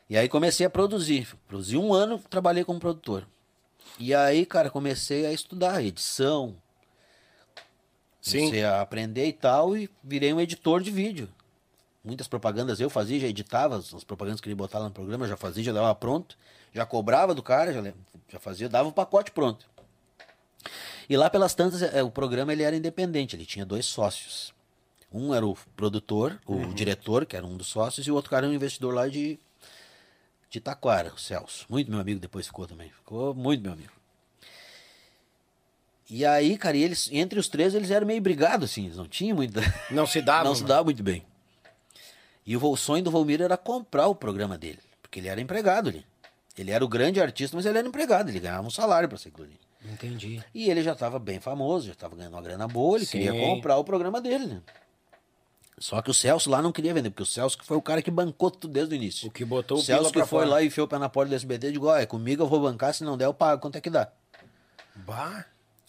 E 0.08 0.16
aí 0.16 0.30
comecei 0.30 0.64
a 0.64 0.70
produzir. 0.70 1.28
Produzi 1.46 1.76
um 1.76 1.92
ano, 1.92 2.18
trabalhei 2.30 2.64
como 2.64 2.80
produtor. 2.80 3.28
E 3.98 4.14
aí, 4.14 4.46
cara, 4.46 4.70
comecei 4.70 5.26
a 5.26 5.32
estudar 5.32 5.84
edição. 5.84 6.56
Sim. 8.22 8.38
Comecei 8.38 8.64
a 8.64 8.80
aprender 8.80 9.26
e 9.26 9.32
tal, 9.34 9.76
e 9.76 9.90
virei 10.02 10.32
um 10.32 10.40
editor 10.40 10.80
de 10.80 10.90
vídeo. 10.90 11.28
Muitas 12.04 12.26
propagandas 12.26 12.80
eu 12.80 12.90
fazia, 12.90 13.20
já 13.20 13.28
editava 13.28 13.76
as 13.76 13.94
as 13.94 14.02
propagandas 14.02 14.40
que 14.40 14.48
ele 14.48 14.56
botava 14.56 14.84
no 14.86 14.90
programa, 14.90 15.28
já 15.28 15.36
fazia, 15.36 15.62
já 15.62 15.72
dava 15.72 15.94
pronto. 15.94 16.36
Já 16.74 16.84
cobrava 16.86 17.34
do 17.34 17.42
cara, 17.42 17.72
já, 17.72 17.92
já 18.28 18.40
fazia, 18.40 18.68
dava 18.68 18.88
o 18.88 18.92
pacote 18.92 19.30
pronto. 19.30 19.70
E 21.08 21.16
lá 21.16 21.28
pelas 21.28 21.54
tantas, 21.54 21.82
eh, 21.82 22.02
o 22.02 22.10
programa 22.10 22.52
ele 22.52 22.62
era 22.62 22.74
independente, 22.74 23.36
ele 23.36 23.44
tinha 23.44 23.66
dois 23.66 23.84
sócios. 23.86 24.52
Um 25.12 25.34
era 25.34 25.46
o 25.46 25.56
produtor, 25.76 26.40
o 26.46 26.72
diretor, 26.72 27.26
que 27.26 27.36
era 27.36 27.44
um 27.44 27.56
dos 27.56 27.66
sócios, 27.66 28.06
e 28.06 28.10
o 28.10 28.14
outro 28.14 28.30
cara 28.30 28.46
era 28.46 28.52
um 28.52 28.54
investidor 28.54 28.94
lá 28.94 29.06
de, 29.08 29.38
de 30.48 30.58
Taquara, 30.58 31.12
o 31.14 31.18
Celso. 31.18 31.66
Muito 31.68 31.90
meu 31.90 32.00
amigo 32.00 32.18
depois 32.18 32.46
ficou 32.46 32.66
também. 32.66 32.88
Ficou 32.90 33.34
muito 33.34 33.62
meu 33.62 33.72
amigo. 33.72 33.92
E 36.08 36.24
aí, 36.24 36.56
cara, 36.56 36.76
e 36.76 36.82
eles, 36.82 37.10
entre 37.12 37.38
os 37.38 37.48
três, 37.48 37.74
eles 37.74 37.90
eram 37.90 38.06
meio 38.06 38.20
brigados, 38.20 38.70
assim, 38.70 38.86
eles 38.86 38.96
não 38.96 39.06
tinham 39.06 39.36
muita. 39.36 39.60
Não 39.90 40.06
se 40.06 40.22
dava. 40.22 40.44
não 40.48 40.54
se 40.54 40.64
dava 40.64 40.84
muito 40.84 41.02
bem. 41.02 41.24
E 42.44 42.56
o 42.56 42.76
sonho 42.76 43.04
do 43.04 43.10
Volmir 43.10 43.40
era 43.40 43.56
comprar 43.56 44.08
o 44.08 44.14
programa 44.14 44.58
dele, 44.58 44.80
porque 45.00 45.20
ele 45.20 45.28
era 45.28 45.40
empregado 45.40 45.88
ali. 45.88 46.04
Ele 46.58 46.70
era 46.70 46.84
o 46.84 46.88
grande 46.88 47.20
artista, 47.20 47.56
mas 47.56 47.64
ele 47.66 47.78
era 47.78 47.86
empregado, 47.88 48.28
ele 48.28 48.40
ganhava 48.40 48.66
um 48.66 48.70
salário 48.70 49.08
pra 49.08 49.16
ser 49.16 49.28
aquilo 49.28 49.46
ali. 49.46 49.58
Entendi. 49.84 50.42
E 50.54 50.70
ele 50.70 50.82
já 50.82 50.92
estava 50.92 51.18
bem 51.18 51.40
famoso, 51.40 51.86
já 51.86 51.92
estava 51.92 52.14
ganhando 52.14 52.34
uma 52.34 52.42
grana 52.42 52.68
boa, 52.68 52.98
ele 52.98 53.06
Sim. 53.06 53.18
queria 53.18 53.32
comprar 53.32 53.76
o 53.78 53.84
programa 53.84 54.20
dele, 54.20 54.46
né? 54.46 54.62
Só 55.78 56.00
que 56.02 56.10
o 56.10 56.14
Celso 56.14 56.50
lá 56.50 56.60
não 56.62 56.70
queria 56.70 56.92
vender, 56.94 57.10
porque 57.10 57.22
o 57.22 57.26
Celso 57.26 57.56
que 57.58 57.64
foi 57.64 57.76
o 57.76 57.82
cara 57.82 58.02
que 58.02 58.10
bancou 58.10 58.50
tudo 58.50 58.72
desde 58.72 58.94
o 58.94 58.96
início. 58.96 59.28
O 59.28 59.32
que 59.32 59.44
botou 59.44 59.78
o 59.78 59.82
Celso 59.82 60.12
que 60.12 60.18
foi 60.20 60.26
fora. 60.26 60.46
lá 60.46 60.62
e 60.62 60.66
enfiou 60.66 60.84
o 60.84 60.88
pé 60.88 60.98
na 60.98 61.08
porta 61.08 61.30
do 61.30 61.34
SBT 61.34 61.68
e 61.68 61.72
digo, 61.72 61.86
ó, 61.86 61.96
é 61.96 62.06
comigo 62.06 62.42
eu 62.42 62.46
vou 62.46 62.60
bancar, 62.60 62.92
se 62.94 63.02
não 63.02 63.16
der 63.16 63.24
eu 63.24 63.34
pago, 63.34 63.60
quanto 63.62 63.76
é 63.76 63.80
que 63.80 63.90
dá? 63.90 64.08
Bah. 64.94 65.44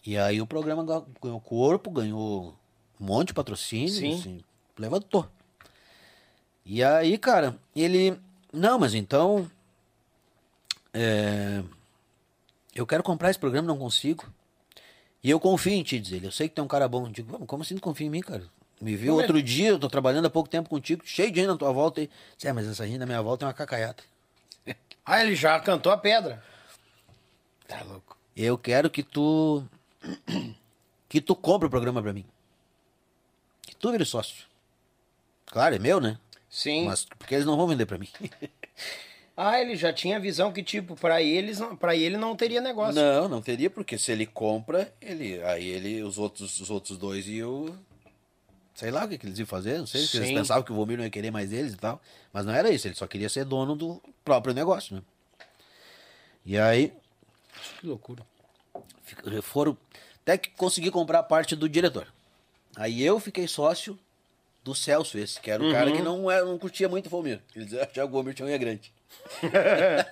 E 0.06 0.18
aí 0.18 0.42
o 0.42 0.48
programa 0.48 0.84
ga- 0.84 1.04
ganhou 1.22 1.40
corpo, 1.40 1.92
ganhou 1.92 2.56
um 3.00 3.06
monte 3.06 3.28
de 3.28 3.34
patrocínio, 3.34 3.90
Sim. 3.90 4.14
assim, 4.20 4.42
levantou. 4.80 5.28
E 6.66 6.84
aí, 6.84 7.18
cara, 7.18 7.58
ele. 7.76 8.20
Não, 8.52 8.80
mas 8.80 8.94
então. 8.94 9.50
é, 10.94 11.64
eu 12.76 12.86
quero 12.88 13.04
comprar 13.04 13.30
esse 13.30 13.40
programa, 13.40 13.68
não 13.68 13.78
consigo. 13.78 14.26
E 15.24 15.30
eu 15.30 15.40
confio 15.40 15.74
em 15.74 15.84
ti, 15.84 16.00
diz 16.00 16.12
ele. 16.12 16.28
Eu 16.28 16.32
sei 16.32 16.50
que 16.50 16.56
tem 16.56 16.64
um 16.64 16.68
cara 16.68 16.88
bom. 16.88 17.06
Eu 17.06 17.12
digo, 17.12 17.32
"Vamos, 17.32 17.48
como 17.48 17.64
assim 17.64 17.76
tu 17.76 17.82
confia 17.82 18.08
em 18.08 18.10
mim, 18.10 18.22
cara? 18.22 18.44
Me 18.82 18.96
viu 18.98 19.12
Como 19.12 19.22
é? 19.22 19.24
outro 19.24 19.42
dia, 19.42 19.70
eu 19.70 19.80
tô 19.80 19.88
trabalhando 19.88 20.26
há 20.26 20.30
pouco 20.30 20.50
tempo 20.50 20.70
contigo, 20.70 21.04
cheio 21.06 21.32
de 21.32 21.40
gente 21.40 21.48
na 21.48 21.56
tua 21.58 21.72
volta. 21.72 22.02
Disse, 22.02 22.48
É, 22.48 22.52
mas 22.52 22.68
essa 22.68 22.86
gente 22.86 22.98
na 22.98 23.06
minha 23.06 23.22
volta 23.22 23.46
é 23.46 23.48
uma 23.48 23.54
cacaiata. 23.54 24.04
Ah, 25.06 25.22
ele 25.22 25.36
já 25.36 25.60
cantou 25.60 25.92
a 25.92 25.98
pedra. 25.98 26.42
Tá 27.68 27.82
louco. 27.84 28.18
Eu 28.38 28.58
quero 28.58 28.90
que 28.90 29.04
tu. 29.04 29.62
Que 31.10 31.20
tu 31.20 31.36
compre 31.36 31.68
o 31.68 31.70
programa 31.70 32.02
pra 32.02 32.14
mim. 32.14 32.26
Que 33.64 33.76
tu 33.76 33.92
vire 33.92 34.06
sócio. 34.06 34.46
Claro, 35.46 35.76
é 35.76 35.80
meu, 35.80 36.00
né? 36.00 36.18
Sim. 36.54 36.86
Mas 36.86 37.04
porque 37.04 37.34
eles 37.34 37.48
não 37.48 37.58
vão 37.58 37.68
vender 37.68 37.88
pra 37.88 37.98
mim. 37.98 38.08
Ah, 39.36 39.60
ele 39.60 39.76
já 39.76 39.92
tinha 39.92 40.18
a 40.18 40.20
visão 40.20 40.54
que, 40.54 40.62
tipo, 40.62 40.96
pra 40.96 41.20
eles, 41.20 41.60
pra 41.80 41.96
ele 41.96 42.18
não 42.18 42.36
teria 42.36 42.62
negócio. 42.62 42.94
Não, 42.94 43.28
não 43.28 43.42
teria, 43.42 43.68
porque 43.68 43.98
se 43.98 44.12
ele 44.12 44.28
compra, 44.28 44.94
ele. 45.02 45.42
Aí 45.42 45.68
ele, 45.70 46.04
os 46.04 46.20
outros, 46.20 46.60
os 46.60 46.70
outros 46.70 47.00
dois 47.00 47.28
iam. 47.28 47.76
Sei 48.76 48.92
lá 48.92 49.06
o 49.06 49.10
que, 49.10 49.18
que 49.18 49.26
eles 49.26 49.40
iam 49.40 49.48
fazer, 49.48 49.80
não 49.80 49.88
sei 49.88 50.06
se 50.06 50.18
eles 50.18 50.32
pensavam 50.32 50.62
que 50.62 50.72
o 50.72 50.76
Vomir 50.76 51.00
não 51.00 51.04
ia 51.04 51.10
querer 51.10 51.32
mais 51.32 51.52
eles 51.52 51.74
e 51.74 51.78
tal. 51.78 52.00
Mas 52.32 52.46
não 52.46 52.54
era 52.54 52.70
isso, 52.70 52.88
ele 52.88 52.94
só 52.94 53.08
queria 53.08 53.28
ser 53.28 53.44
dono 53.44 53.76
do 53.76 54.00
próprio 54.24 54.54
negócio, 54.54 54.98
né? 54.98 55.02
E 56.46 56.56
aí, 56.56 56.94
Que 57.80 57.88
loucura. 57.88 58.24
Foram 59.42 59.76
até 60.22 60.38
que 60.38 60.52
consegui 60.52 60.92
comprar 60.92 61.20
a 61.20 61.24
parte 61.24 61.56
do 61.56 61.68
diretor. 61.68 62.08
Aí 62.76 63.02
eu 63.02 63.20
fiquei 63.20 63.48
sócio 63.48 63.98
do 64.64 64.74
Celso, 64.74 65.18
esse, 65.18 65.40
que 65.40 65.52
era 65.52 65.62
o 65.62 65.72
cara 65.72 65.92
que 65.92 66.02
não, 66.02 66.32
era, 66.32 66.46
não 66.46 66.58
curtia 66.58 66.88
muito 66.88 67.08
o 67.08 67.10
Volmir. 67.10 67.42
Ele 67.56 67.66
dizia 67.66 67.86
que 67.86 68.00
o 68.00 68.08
Volmir 68.08 68.34
tinha 68.34 68.48
unha 68.48 68.58
grande. 68.58 68.94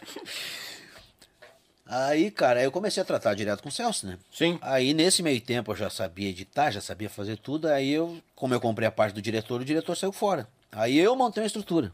aí, 1.86 2.30
cara, 2.30 2.60
aí 2.60 2.66
eu 2.66 2.72
comecei 2.72 3.02
a 3.02 3.06
tratar 3.06 3.34
direto 3.34 3.64
com 3.64 3.70
o 3.70 3.72
Celso, 3.72 4.06
né? 4.06 4.20
Sim. 4.32 4.60
Aí 4.62 4.94
nesse 4.94 5.24
meio 5.24 5.40
tempo 5.40 5.72
eu 5.72 5.76
já 5.76 5.90
sabia 5.90 6.30
editar, 6.30 6.70
já 6.70 6.82
sabia 6.82 7.10
fazer 7.10 7.38
tudo. 7.38 7.70
Aí 7.70 7.92
eu, 7.92 8.22
como 8.36 8.54
eu 8.54 8.60
comprei 8.60 8.88
a 8.88 8.92
parte 8.92 9.14
do 9.14 9.22
diretor, 9.22 9.62
o 9.62 9.66
diretor 9.66 9.96
saiu 9.96 10.12
fora. 10.12 10.48
Aí 10.72 11.00
eu 11.00 11.16
montei 11.16 11.42
uma 11.42 11.48
estrutura. 11.48 11.94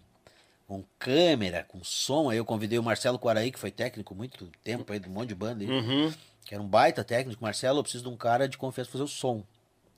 Com 0.68 0.84
câmera, 1.00 1.64
com 1.64 1.84
som. 1.84 2.30
Aí 2.30 2.38
eu 2.38 2.46
convidei 2.46 2.80
o 2.80 2.84
Marcelo 2.84 3.20
Quaraí, 3.20 3.52
que 3.52 3.60
foi 3.60 3.72
técnico 3.72 4.16
muito 4.16 4.52
tempo 4.64 4.92
aí, 4.92 5.00
de 5.00 5.08
um 5.08 5.12
monte 5.12 5.30
de 5.30 5.36
banda 5.36 5.64
aí. 5.64 5.70
Uhum. 5.70 6.14
Que 6.44 6.56
era 6.56 6.62
um 6.62 6.68
baita 6.68 7.04
técnico. 7.04 7.42
Marcelo, 7.42 7.80
eu 7.80 7.84
preciso 7.84 8.04
de 8.04 8.10
um 8.10 8.18
cara 8.18 8.50
de 8.50 8.58
confiança 8.58 8.92
fazer 8.92 9.04
o 9.04 9.08
som. 9.08 9.44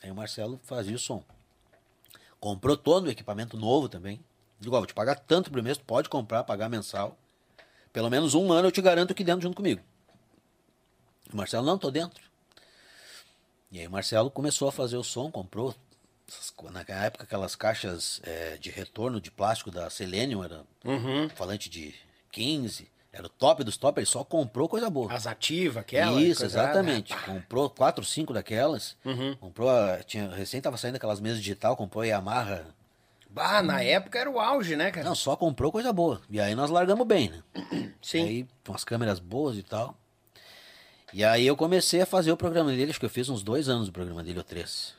Aí 0.04 0.12
o 0.12 0.16
Marcelo 0.16 0.60
fazia 0.64 0.96
o 0.96 1.00
som. 1.00 1.24
Comprou 2.40 2.78
todo 2.78 3.06
o 3.06 3.10
equipamento 3.10 3.58
novo 3.58 3.90
também. 3.90 4.24
Digo, 4.60 4.76
ó, 4.76 4.80
vou 4.80 4.88
te 4.88 4.94
pagar 4.94 5.16
tanto 5.16 5.52
por 5.52 5.62
mês, 5.62 5.78
tu 5.78 5.84
pode 5.86 6.10
comprar, 6.10 6.44
pagar 6.44 6.70
mensal. 6.70 7.18
Pelo 7.92 8.10
menos 8.10 8.34
um 8.36 8.52
ano 8.52 8.68
eu 8.68 8.72
te 8.72 8.82
garanto 8.82 9.12
aqui 9.12 9.24
dentro 9.24 9.42
junto 9.42 9.56
comigo. 9.56 9.82
O 11.34 11.38
Marcelo, 11.38 11.66
não, 11.66 11.78
tô 11.78 11.92
dentro. 11.92 12.24
E 13.72 13.80
aí 13.80 13.88
o 13.88 13.92
Marcelo 13.92 14.32
começou 14.32 14.68
a 14.68 14.72
fazer 14.72 14.98
o 14.98 15.04
som, 15.04 15.30
comprou. 15.32 15.76
Na 16.72 16.82
época, 17.06 17.24
aquelas 17.24 17.56
caixas 17.56 18.20
eh, 18.24 18.58
de 18.60 18.70
retorno 18.70 19.20
de 19.20 19.32
plástico 19.32 19.72
da 19.72 19.90
Selenium, 19.90 20.44
era 20.44 20.64
Uhum. 20.86 21.28
falante 21.30 21.70
de 21.70 21.94
15, 22.32 22.90
era 23.12 23.26
o 23.26 23.30
top 23.30 23.64
dos 23.64 23.76
top, 23.78 24.00
ele 24.00 24.06
só 24.06 24.24
comprou 24.24 24.70
coisa 24.70 24.90
boa. 24.90 25.12
As 25.12 25.26
ativas, 25.26 25.78
aquela. 25.78 26.22
Isso, 26.22 26.46
exatamente. 26.46 27.16
Comprou 27.26 27.70
quatro, 27.70 28.04
cinco 28.06 28.34
daquelas. 28.34 28.96
Uhum. 29.04 29.36
Comprou, 29.38 29.70
a- 29.70 30.04
tinha, 30.04 30.30
recém 30.30 30.62
tava 30.62 30.78
saindo 30.78 30.96
aquelas 30.96 31.20
mesas 31.20 31.40
digital, 31.40 31.76
comprou 31.76 32.04
a 32.04 32.06
Yamaha. 32.08 32.66
Bah, 33.32 33.62
na 33.62 33.82
época 33.84 34.18
era 34.20 34.30
o 34.30 34.40
auge, 34.40 34.76
né, 34.76 34.90
cara? 34.92 35.08
Não, 35.08 35.16
só 35.16 35.36
comprou 35.36 35.72
coisa 35.72 35.92
boa. 35.94 36.22
E 36.30 36.40
aí 36.40 36.56
nós 36.56 36.70
largamos 36.70 37.06
bem, 37.06 37.30
né? 37.30 37.94
Sim. 38.02 38.24
Aí, 38.26 38.48
com 38.66 38.74
as 38.74 38.84
câmeras 38.84 39.20
boas 39.20 39.58
e 39.58 39.64
tal. 39.64 39.96
E 41.12 41.24
aí 41.24 41.46
eu 41.48 41.56
comecei 41.58 42.02
a 42.02 42.06
fazer 42.06 42.32
o 42.32 42.38
programa 42.38 42.70
dele, 42.72 42.92
acho 42.92 43.00
que 43.00 43.06
eu 43.06 43.10
fiz 43.10 43.30
uns 43.30 43.42
dois 43.44 43.68
anos 43.70 43.88
o 43.88 43.92
programa 43.92 44.24
dele, 44.24 44.38
ou 44.38 44.44
três. 44.44 44.94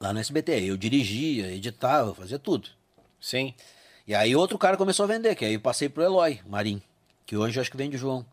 Lá 0.00 0.12
no 0.12 0.18
SBT. 0.18 0.64
Eu 0.64 0.76
dirigia, 0.76 1.52
editava, 1.52 2.12
fazia 2.14 2.38
tudo. 2.38 2.68
Sim. 3.20 3.54
E 4.12 4.14
aí 4.14 4.36
outro 4.36 4.58
cara 4.58 4.76
começou 4.76 5.04
a 5.04 5.06
vender, 5.06 5.34
que 5.34 5.42
aí 5.42 5.54
eu 5.54 5.60
passei 5.60 5.88
pro 5.88 6.02
Eloy 6.02 6.38
Marim, 6.46 6.82
que 7.24 7.34
hoje 7.34 7.58
eu 7.58 7.62
acho 7.62 7.70
que 7.70 7.78
vende 7.78 7.96
o 7.96 7.98
João. 7.98 8.26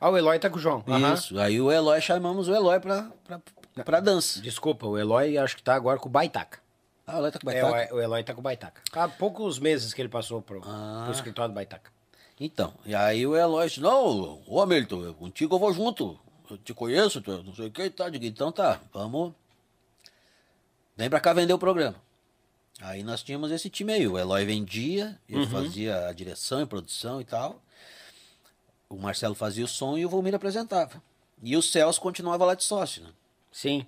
Ah, 0.00 0.08
o 0.08 0.16
Eloy 0.16 0.38
tá 0.38 0.48
com 0.48 0.56
o 0.56 0.58
João. 0.58 0.82
Isso. 1.12 1.38
Aí 1.38 1.60
o 1.60 1.70
Eloy, 1.70 2.00
chamamos 2.00 2.48
o 2.48 2.54
Eloy 2.54 2.80
pra, 2.80 3.10
pra, 3.26 3.84
pra 3.84 4.00
dança. 4.00 4.40
Desculpa, 4.40 4.86
o 4.86 4.96
Eloy 4.96 5.36
acho 5.36 5.54
que 5.54 5.62
tá 5.62 5.74
agora 5.74 5.98
com 5.98 6.08
o 6.08 6.10
Baitaca. 6.10 6.60
Ah, 7.06 7.16
o 7.16 7.18
Eloy 7.18 7.30
tá 7.30 7.38
com 7.40 7.50
É, 7.50 7.60
baitaca. 7.60 7.94
o, 7.94 7.98
o 7.98 8.00
Eloy 8.00 8.24
tá 8.24 8.32
com 8.32 8.40
o 8.40 8.42
Baitaca. 8.42 8.80
Há 8.90 9.06
poucos 9.06 9.58
meses 9.58 9.92
que 9.92 10.00
ele 10.00 10.08
passou 10.08 10.40
pro, 10.40 10.62
Ah. 10.64 11.02
pro 11.04 11.12
escritório 11.12 11.52
do 11.52 11.54
Baitaca. 11.56 11.90
Então, 12.40 12.72
e 12.86 12.94
aí 12.94 13.26
o 13.26 13.36
Eloy 13.36 13.68
disse, 13.68 13.82
não, 13.82 14.40
ô 14.46 14.62
Hamilton, 14.62 15.02
eu- 15.02 15.12
contigo 15.14 15.56
eu 15.56 15.58
vou 15.58 15.74
junto. 15.74 16.18
Eu 16.50 16.56
te 16.56 16.72
conheço, 16.72 17.20
tu- 17.20 17.42
não 17.42 17.54
sei 17.54 17.66
o 17.66 17.70
que 17.70 17.82
e 17.82 17.90
tal. 17.90 18.08
Então 18.08 18.50
tá, 18.50 18.80
vamos. 18.94 19.34
Vem 20.96 21.10
pra 21.10 21.20
cá 21.20 21.34
vender 21.34 21.52
o 21.52 21.58
programa. 21.58 21.96
Aí 22.80 23.02
nós 23.02 23.22
tínhamos 23.22 23.50
esse 23.50 23.68
time 23.68 23.92
aí. 23.92 24.06
O 24.06 24.18
Eloy 24.18 24.44
vendia, 24.44 25.18
ele 25.28 25.46
fazia 25.46 26.06
a 26.06 26.12
direção 26.12 26.60
e 26.60 26.66
produção 26.66 27.20
e 27.20 27.24
tal. 27.24 27.60
O 28.88 28.96
Marcelo 28.96 29.34
fazia 29.34 29.64
o 29.64 29.68
som 29.68 29.98
e 29.98 30.06
o 30.06 30.08
Volmir 30.08 30.34
apresentava. 30.34 31.02
E 31.42 31.56
o 31.56 31.62
Celso 31.62 32.00
continuava 32.00 32.44
lá 32.44 32.54
de 32.54 32.64
sócio, 32.64 33.02
né? 33.02 33.10
Sim. 33.52 33.86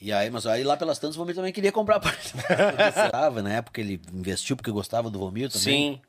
E 0.00 0.12
aí, 0.12 0.28
mas 0.30 0.46
aí 0.46 0.62
lá 0.62 0.76
pelas 0.76 0.98
tantas 0.98 1.16
o 1.16 1.18
Volmir 1.18 1.34
também 1.34 1.52
queria 1.52 1.72
comprar 1.72 1.96
a 1.96 2.00
parte. 2.00 2.32
Gostava, 2.94 3.42
na 3.42 3.54
época 3.54 3.80
ele 3.80 4.00
investiu 4.12 4.56
porque 4.56 4.70
gostava 4.70 5.10
do 5.10 5.18
Volmir 5.18 5.50
também. 5.50 5.94
Sim. 5.94 6.00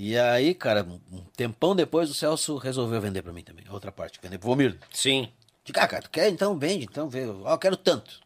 E 0.00 0.16
aí, 0.16 0.54
cara, 0.54 0.86
um 1.10 1.24
tempão 1.36 1.74
depois 1.74 2.08
o 2.08 2.14
Celso 2.14 2.56
resolveu 2.56 3.00
vender 3.00 3.20
pra 3.20 3.32
mim 3.32 3.42
também. 3.42 3.64
Outra 3.68 3.90
parte, 3.90 4.20
vender 4.22 4.38
pro 4.38 4.48
Vomir. 4.48 4.78
Sim. 4.92 5.28
Digo, 5.64 5.80
ah, 5.80 5.88
cara, 5.88 6.04
tu 6.04 6.10
quer? 6.10 6.28
Então 6.28 6.56
vende, 6.56 6.84
então 6.84 7.08
vê. 7.08 7.26
Ó, 7.26 7.52
eu 7.52 7.58
quero 7.58 7.76
tanto. 7.76 8.20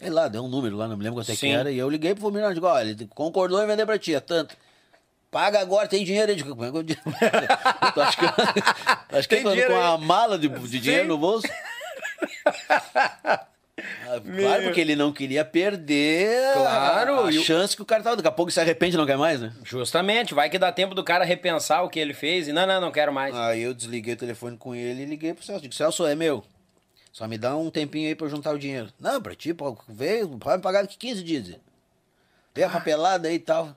Ele 0.00 0.10
lá, 0.10 0.28
deu 0.28 0.44
um 0.44 0.48
número 0.48 0.76
lá, 0.76 0.86
não 0.86 0.96
me 0.96 1.02
lembro 1.02 1.18
quanto 1.20 1.32
é 1.32 1.36
que 1.36 1.48
era. 1.48 1.70
E 1.72 1.78
eu 1.78 1.90
liguei 1.90 2.14
pro 2.14 2.22
Vomir, 2.22 2.54
digo, 2.54 2.66
ó, 2.66 2.80
ele 2.80 3.08
concordou 3.14 3.60
em 3.62 3.66
vender 3.66 3.84
pra 3.84 3.98
ti, 3.98 4.14
é 4.14 4.20
tanto. 4.20 4.54
Paga 5.30 5.60
agora, 5.60 5.88
tem 5.88 6.04
dinheiro 6.04 6.30
aí. 6.30 6.36
Digo, 6.36 6.50
como 6.56 6.64
é 6.64 6.70
que 6.70 6.76
eu 6.76 6.84
tô 9.42 9.50
dinheiro 9.50 9.72
com 9.72 9.78
aí? 9.78 9.84
uma 9.84 9.98
mala 9.98 10.38
de, 10.38 10.48
de 10.48 10.80
dinheiro 10.80 11.08
no 11.08 11.18
bolso. 11.18 11.46
Ah, 13.80 14.20
Claro, 14.20 14.64
porque 14.64 14.80
ele 14.80 14.96
não 14.96 15.12
queria 15.12 15.44
perder 15.44 16.48
a- 16.48 16.52
Claro, 16.54 17.14
a, 17.14 17.22
o- 17.26 17.32
chance 17.32 17.76
que 17.76 17.82
o 17.82 17.84
cara 17.84 18.02
tava. 18.02 18.16
Daqui 18.16 18.26
a 18.28 18.32
pouco 18.32 18.50
se 18.50 18.58
arrepende 18.58 18.96
e 18.96 18.98
não 18.98 19.06
quer 19.06 19.16
mais, 19.16 19.40
né? 19.40 19.52
Justamente. 19.62 20.34
Vai 20.34 20.50
que 20.50 20.58
dá 20.58 20.72
tempo 20.72 20.96
do 20.96 21.04
cara 21.04 21.24
repensar 21.24 21.82
o 21.82 21.88
que 21.88 22.00
ele 22.00 22.12
fez 22.12 22.48
e 22.48 22.52
não, 22.52 22.66
não, 22.66 22.80
não 22.80 22.90
quero 22.90 23.12
mais. 23.12 23.32
Aí 23.36 23.62
eu 23.62 23.72
desliguei 23.72 24.14
o 24.14 24.16
telefone 24.16 24.56
com 24.56 24.74
ele 24.74 25.02
e 25.02 25.06
liguei 25.06 25.32
pro 25.32 25.44
Celso. 25.44 25.62
Digo, 25.62 25.74
Celso, 25.74 26.04
é 26.06 26.16
meu. 26.16 26.42
Só 27.12 27.26
me 27.26 27.36
dá 27.36 27.56
um 27.56 27.70
tempinho 27.70 28.08
aí 28.08 28.14
pra 28.14 28.26
eu 28.26 28.30
juntar 28.30 28.54
o 28.54 28.58
dinheiro. 28.58 28.92
Não, 28.98 29.20
pra 29.20 29.34
ti, 29.34 29.52
pô, 29.52 29.76
veio, 29.88 30.28
pode 30.38 30.58
me 30.58 30.62
pagar 30.62 30.82
daqui 30.82 30.96
15 30.96 31.22
dias. 31.22 31.56
Veio 32.54 32.66
a 32.66 32.70
papelada 32.70 33.28
aí 33.28 33.34
e 33.34 33.38
tal. 33.38 33.76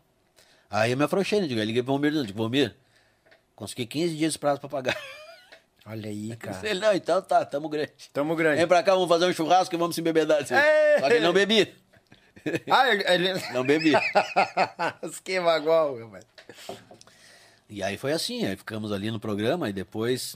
Aí 0.70 0.92
eu 0.92 0.98
me 0.98 1.04
afrouxei, 1.04 1.42
né? 1.42 1.48
Digo, 1.48 1.62
liguei 1.62 1.84
pro 1.84 1.94
Bombeiro, 1.94 2.26
digo, 2.26 2.38
Bombeiro, 2.38 2.74
consegui 3.56 3.86
15 3.86 4.16
dias 4.16 4.34
de 4.34 4.40
prazo 4.40 4.60
pra 4.60 4.70
pagar. 4.70 4.98
Olha 5.86 6.10
aí, 6.10 6.36
cara. 6.36 6.70
Ele, 6.70 6.80
não, 6.80 6.94
então 6.94 7.22
tá, 7.22 7.44
tamo 7.44 7.68
grande. 7.68 7.92
Tamo 8.14 8.36
grande. 8.36 8.58
Vem 8.58 8.68
pra 8.68 8.84
cá, 8.84 8.94
vamos 8.94 9.10
fazer 9.10 9.26
um 9.26 9.34
churrasco 9.34 9.74
e 9.74 9.78
vamos 9.78 9.96
se 9.96 10.02
embebedar. 10.02 10.42
Assim. 10.42 10.54
É. 10.54 11.00
Só 11.00 11.08
que 11.08 11.14
ele 11.16 11.26
não 11.26 11.34
bebi. 11.34 11.74
Ah, 12.72 12.90
ele... 13.14 13.34
Não 13.54 13.64
bebi. 13.64 13.94
Esquema 15.04 15.58
igual, 15.58 15.96
rapaz. 16.00 16.26
E 17.70 17.84
aí 17.84 17.98
foi 17.98 18.14
assim, 18.14 18.46
aí 18.46 18.56
ficamos 18.56 18.92
ali 18.92 19.12
no 19.12 19.20
programa 19.20 19.70
e 19.70 19.74
depois, 19.74 20.36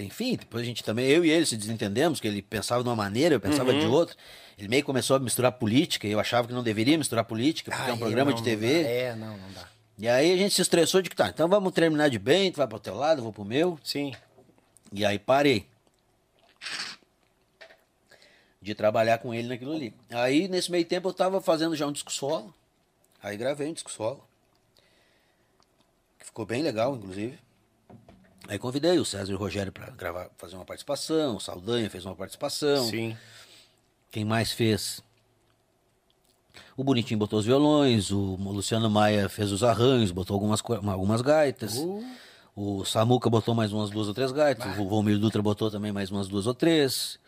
enfim, 0.00 0.36
depois 0.36 0.62
a 0.62 0.66
gente 0.66 0.82
também, 0.82 1.06
eu 1.06 1.24
e 1.24 1.30
ele 1.30 1.44
se 1.46 1.56
desentendemos, 1.56 2.20
que 2.20 2.26
ele 2.28 2.40
pensava 2.42 2.82
de 2.82 2.88
uma 2.88 2.96
maneira, 2.96 3.34
eu 3.34 3.40
pensava 3.40 3.72
Uhum. 3.72 3.80
de 3.80 3.86
outra. 3.86 4.16
Ele 4.56 4.68
meio 4.68 4.84
começou 4.84 5.16
a 5.16 5.18
misturar 5.18 5.52
política 5.52 6.06
e 6.06 6.12
eu 6.12 6.20
achava 6.20 6.46
que 6.46 6.54
não 6.54 6.62
deveria 6.62 6.96
misturar 6.96 7.24
política, 7.24 7.70
porque 7.74 7.90
é 7.90 7.94
um 7.94 7.98
programa 7.98 8.30
não, 8.30 8.36
de 8.36 8.42
não 8.42 8.44
TV. 8.44 8.82
dá. 8.82 8.88
É, 8.88 9.14
não, 9.16 9.36
não 9.36 9.52
dá. 9.52 9.68
E 9.98 10.08
aí 10.08 10.32
a 10.32 10.36
gente 10.36 10.54
se 10.54 10.62
estressou 10.62 11.02
de 11.02 11.10
que 11.10 11.16
tá, 11.16 11.28
então 11.28 11.48
vamos 11.48 11.72
terminar 11.72 12.08
de 12.08 12.18
bem, 12.18 12.50
tu 12.50 12.56
vai 12.56 12.66
pro 12.66 12.78
teu 12.80 12.94
lado, 12.94 13.18
eu 13.18 13.22
vou 13.24 13.32
pro 13.32 13.44
meu. 13.44 13.78
Sim. 13.82 14.12
E 14.92 15.04
aí 15.04 15.18
parei 15.18 15.66
de 18.60 18.74
trabalhar 18.74 19.18
com 19.18 19.34
ele 19.34 19.48
naquilo 19.48 19.72
ali. 19.74 19.94
Aí 20.10 20.48
nesse 20.48 20.70
meio 20.70 20.84
tempo 20.84 21.08
eu 21.08 21.12
tava 21.12 21.40
fazendo 21.40 21.76
já 21.76 21.86
um 21.86 21.92
disco 21.92 22.12
solo. 22.12 22.54
Aí 23.22 23.36
gravei 23.36 23.68
um 23.68 23.72
disco 23.72 23.90
solo. 23.90 24.26
Que 26.18 26.26
ficou 26.26 26.46
bem 26.46 26.62
legal, 26.62 26.94
inclusive. 26.96 27.38
Aí 28.48 28.58
convidei 28.58 28.98
o 28.98 29.04
César 29.04 29.32
e 29.32 29.34
o 29.34 29.38
Rogério 29.38 29.72
para 29.72 29.90
gravar, 29.90 30.28
fazer 30.36 30.54
uma 30.56 30.64
participação, 30.64 31.36
o 31.36 31.40
Saldanha 31.40 31.88
fez 31.88 32.04
uma 32.04 32.14
participação. 32.14 32.84
Sim. 32.88 33.16
Quem 34.10 34.24
mais 34.24 34.52
fez? 34.52 35.02
O 36.76 36.84
Bonitinho 36.84 37.18
botou 37.18 37.38
os 37.38 37.46
violões, 37.46 38.10
o 38.10 38.36
Luciano 38.36 38.90
Maia 38.90 39.28
fez 39.28 39.50
os 39.50 39.62
arranjos, 39.64 40.10
botou 40.10 40.34
algumas, 40.34 40.60
algumas 40.86 41.20
gaitas. 41.20 41.76
Uh. 41.76 42.04
O 42.56 42.84
Samuca 42.84 43.28
botou 43.28 43.54
mais 43.54 43.72
umas 43.72 43.90
duas 43.90 44.06
ou 44.06 44.14
três 44.14 44.30
gaitas. 44.30 44.78
O 44.78 44.88
Valmir 44.88 45.18
Dutra 45.18 45.42
botou 45.42 45.70
também 45.70 45.90
mais 45.90 46.10
umas 46.10 46.28
duas 46.28 46.46
ou 46.46 46.54
três. 46.54 47.18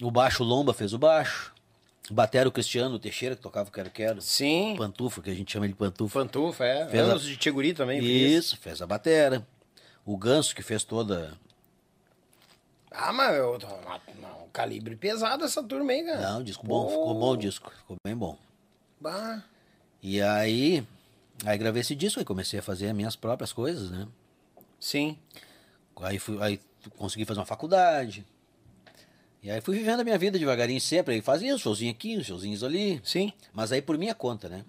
O 0.00 0.10
baixo 0.12 0.44
Lomba 0.44 0.72
fez 0.72 0.92
o 0.92 0.98
baixo. 0.98 1.52
O 2.08 2.14
batera 2.14 2.48
o 2.48 2.52
Cristiano 2.52 2.98
Teixeira, 3.00 3.34
que 3.34 3.42
tocava 3.42 3.68
o 3.68 3.72
Quero 3.72 3.90
Quero. 3.90 4.22
Sim. 4.22 4.76
Pantufa, 4.78 5.20
que 5.20 5.30
a 5.30 5.34
gente 5.34 5.50
chama 5.52 5.66
ele 5.66 5.72
de 5.72 5.78
pantufa. 5.78 6.20
Pantufa, 6.20 6.64
é. 6.64 6.86
Fez 6.88 7.02
a- 7.02 7.10
Anos 7.10 7.22
de 7.24 7.36
Tiguri 7.36 7.74
também. 7.74 8.00
fez. 8.00 8.32
Isso, 8.44 8.56
fez 8.58 8.80
a 8.80 8.86
batera. 8.86 9.44
O 10.08 10.16
Ganso, 10.16 10.54
que 10.54 10.62
fez 10.62 10.84
toda. 10.84 11.36
Ah, 12.90 13.12
mas 13.12 13.36
eu, 13.36 13.58
um 14.42 14.48
calibre 14.48 14.96
pesado 14.96 15.44
essa 15.44 15.62
turma 15.62 15.92
aí, 15.92 16.02
cara. 16.02 16.32
Não, 16.32 16.42
disco 16.42 16.66
bom, 16.66 16.84
Pô. 16.84 16.88
ficou 16.88 17.14
bom 17.14 17.32
o 17.32 17.36
disco, 17.36 17.70
ficou 17.70 17.94
bem 18.02 18.16
bom. 18.16 18.38
Bah. 18.98 19.44
E 20.02 20.22
aí, 20.22 20.82
aí 21.44 21.58
gravei 21.58 21.82
esse 21.82 21.94
disco 21.94 22.22
e 22.22 22.24
comecei 22.24 22.58
a 22.58 22.62
fazer 22.62 22.88
as 22.88 22.96
minhas 22.96 23.16
próprias 23.16 23.52
coisas, 23.52 23.90
né? 23.90 24.08
Sim. 24.80 25.18
Aí, 26.00 26.18
fui, 26.18 26.42
aí 26.42 26.58
consegui 26.96 27.26
fazer 27.26 27.40
uma 27.40 27.44
faculdade. 27.44 28.24
E 29.42 29.50
aí 29.50 29.60
fui 29.60 29.76
vivendo 29.76 30.00
a 30.00 30.04
minha 30.04 30.16
vida 30.16 30.38
devagarinho 30.38 30.80
sempre. 30.80 31.16
Aí 31.16 31.20
fazia 31.20 31.54
um 31.54 31.58
showzinho 31.58 31.90
aqui, 31.90 32.16
uns 32.16 32.24
showzinhos 32.24 32.64
ali. 32.64 32.98
Sim. 33.04 33.30
Mas 33.52 33.72
aí 33.72 33.82
por 33.82 33.98
minha 33.98 34.14
conta, 34.14 34.48
né? 34.48 34.64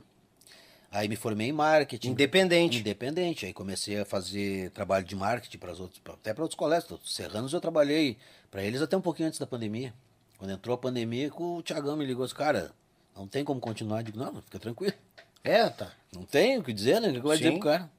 Aí 0.91 1.07
me 1.07 1.15
formei 1.15 1.49
em 1.49 1.51
marketing. 1.51 2.09
Independente. 2.09 2.79
Independente. 2.79 3.45
Aí 3.45 3.53
comecei 3.53 3.99
a 3.99 4.05
fazer 4.05 4.71
trabalho 4.71 5.05
de 5.05 5.15
marketing 5.15 5.57
para 5.57 5.71
os 5.71 5.79
outros, 5.79 6.01
até 6.05 6.33
para 6.33 6.43
outros 6.43 6.57
colegas. 6.57 6.89
Os 6.89 7.13
Serranos 7.13 7.53
eu 7.53 7.61
trabalhei 7.61 8.17
para 8.49 8.63
eles 8.63 8.81
até 8.81 8.97
um 8.97 9.01
pouquinho 9.01 9.27
antes 9.27 9.39
da 9.39 9.45
pandemia. 9.45 9.93
Quando 10.37 10.51
entrou 10.51 10.73
a 10.73 10.77
pandemia, 10.77 11.31
o 11.35 11.61
Tiagão 11.61 11.95
me 11.95 12.05
ligou 12.05 12.23
e 12.23 12.27
disse, 12.27 12.35
cara, 12.35 12.71
não 13.15 13.27
tem 13.27 13.43
como 13.43 13.59
continuar. 13.59 13.99
Eu 13.99 14.03
digo, 14.03 14.17
não, 14.17 14.41
fica 14.41 14.57
tranquilo. 14.57 14.93
É, 15.43 15.69
tá. 15.69 15.91
Não 16.13 16.23
tem 16.23 16.57
o 16.57 16.63
que 16.63 16.73
dizer, 16.73 16.99
né? 16.99 17.09
O 17.09 17.13
que 17.13 17.19
vai 17.19 17.37
dizer 17.37 17.51
pro 17.51 17.59
cara? 17.59 17.89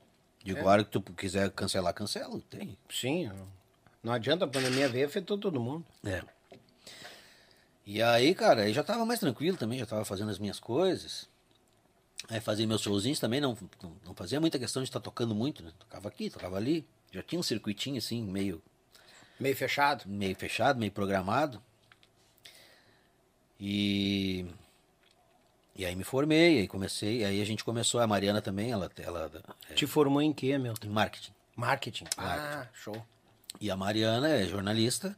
Digo, 0.42 0.60
a 0.60 0.70
hora 0.72 0.84
que 0.84 0.90
tu 0.90 1.00
quiser 1.00 1.50
cancelar, 1.50 1.94
cancela. 1.94 2.40
Tem. 2.50 2.76
Sim. 2.90 3.30
Não 4.02 4.12
adianta 4.12 4.46
a 4.46 4.48
pandemia 4.48 4.88
ver, 4.88 5.04
afetou 5.04 5.38
todo 5.38 5.60
mundo. 5.60 5.84
É. 6.04 6.22
E 7.86 8.02
aí, 8.02 8.34
cara, 8.34 8.62
aí 8.62 8.72
já 8.72 8.82
tava 8.82 9.04
mais 9.06 9.20
tranquilo 9.20 9.56
também, 9.56 9.78
já 9.78 9.86
tava 9.86 10.04
fazendo 10.04 10.30
as 10.30 10.38
minhas 10.38 10.58
coisas. 10.58 11.28
Aí 12.28 12.40
fazia 12.40 12.66
meus 12.66 12.82
showzinhos 12.82 13.18
também, 13.18 13.40
não, 13.40 13.56
não, 13.82 13.96
não 14.06 14.14
fazia 14.14 14.40
muita 14.40 14.58
questão 14.58 14.82
de 14.82 14.88
estar 14.88 15.00
tocando 15.00 15.34
muito, 15.34 15.62
né? 15.62 15.72
Tocava 15.78 16.08
aqui, 16.08 16.30
tocava 16.30 16.56
ali. 16.56 16.86
Já 17.10 17.22
tinha 17.22 17.38
um 17.40 17.42
circuitinho 17.42 17.98
assim, 17.98 18.22
meio, 18.22 18.62
Meio 19.38 19.56
fechado. 19.56 20.04
meio 20.06 20.36
fechado, 20.36 20.78
meio 20.78 20.92
programado. 20.92 21.60
E. 23.58 24.46
E 25.74 25.84
aí 25.86 25.96
me 25.96 26.04
formei, 26.04 26.58
aí 26.60 26.68
comecei, 26.68 27.24
aí 27.24 27.40
a 27.40 27.44
gente 27.44 27.64
começou, 27.64 28.00
a 28.00 28.06
Mariana 28.06 28.42
também, 28.42 28.70
ela, 28.70 28.90
ela 28.98 29.30
é, 29.70 29.74
Te 29.74 29.86
formou 29.86 30.20
em 30.20 30.32
quê, 30.32 30.58
meu? 30.58 30.74
em 30.84 30.88
marketing. 30.88 31.32
Marketing. 31.56 32.04
Ah, 32.18 32.66
show. 32.74 33.02
E 33.58 33.70
a 33.70 33.76
Mariana 33.76 34.28
é 34.28 34.46
jornalista 34.46 35.16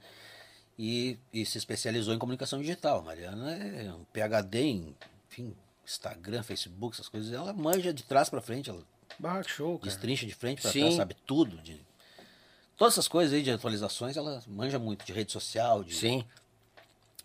e, 0.79 1.19
e 1.33 1.45
se 1.45 1.59
especializou 1.59 2.15
em 2.15 2.19
comunicação 2.19 2.61
digital. 2.61 3.01
A 3.01 3.03
Mariana 3.03 3.53
é 3.57 3.93
um 3.93 4.05
PhD 4.05 4.61
em, 4.61 4.97
enfim, 5.29 5.57
Instagram, 5.85 6.43
Facebook, 6.43 6.95
essas 6.95 7.09
coisas. 7.09 7.33
Ela 7.33 7.53
manja 7.53 7.93
de 7.93 8.03
trás 8.03 8.29
para 8.29 8.41
frente, 8.41 8.71
ela 8.71 8.83
Bah, 9.19 9.43
show, 9.43 9.79
cara. 9.79 9.91
destrincha 9.91 10.27
de 10.27 10.35
frente 10.35 10.63
para 10.63 10.71
trás, 10.73 10.95
sabe 10.95 11.15
tudo. 11.27 11.57
De, 11.59 11.81
todas 12.77 12.95
essas 12.95 13.09
coisas 13.09 13.35
aí 13.35 13.43
de 13.43 13.51
atualizações, 13.51 14.17
ela 14.17 14.43
manja 14.47 14.79
muito 14.79 15.05
de 15.05 15.13
rede 15.13 15.33
social, 15.33 15.85
de, 15.85 15.95
Sim. 15.95 16.25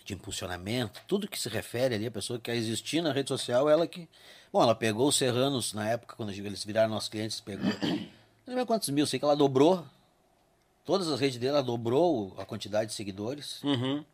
de 0.03 0.13
impulsionamento, 0.13 1.01
tudo 1.07 1.27
que 1.27 1.39
se 1.39 1.49
refere 1.49 1.95
ali, 1.95 2.07
a 2.07 2.11
pessoa 2.11 2.37
que 2.39 2.45
quer 2.45 2.55
existir 2.55 3.01
na 3.01 3.11
rede 3.11 3.29
social, 3.29 3.69
ela 3.69 3.87
que. 3.87 4.07
Bom, 4.51 4.61
ela 4.61 4.75
pegou 4.75 5.07
os 5.09 5.15
Serranos 5.15 5.73
na 5.73 5.89
época, 5.89 6.15
quando 6.15 6.31
eles 6.31 6.63
viraram 6.63 6.89
nossos 6.89 7.09
clientes, 7.09 7.39
pegou. 7.41 7.65
Não 8.45 8.53
lembro 8.53 8.65
quantos 8.65 8.89
mil, 8.89 9.05
sei 9.05 9.19
que 9.19 9.25
ela 9.25 9.35
dobrou. 9.35 9.85
Todas 10.85 11.09
as 11.09 11.19
redes 11.19 11.37
dela, 11.37 11.57
ela 11.57 11.65
dobrou 11.65 12.33
a 12.37 12.45
quantidade 12.45 12.91
de 12.91 12.95
seguidores. 12.95 13.61
Uhum. 13.61 14.05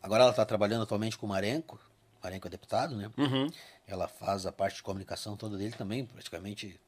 Agora 0.00 0.22
ela 0.22 0.30
está 0.30 0.44
trabalhando 0.44 0.82
atualmente 0.82 1.18
com 1.18 1.26
o 1.26 1.28
Marenco. 1.28 1.80
Marenco 2.22 2.46
é 2.46 2.50
deputado, 2.50 2.94
né? 2.96 3.10
Uhum. 3.16 3.48
Ela 3.86 4.06
faz 4.08 4.46
a 4.46 4.52
parte 4.52 4.76
de 4.76 4.82
comunicação 4.82 5.36
toda 5.36 5.56
dele 5.56 5.72
também, 5.76 6.04
praticamente 6.06 6.78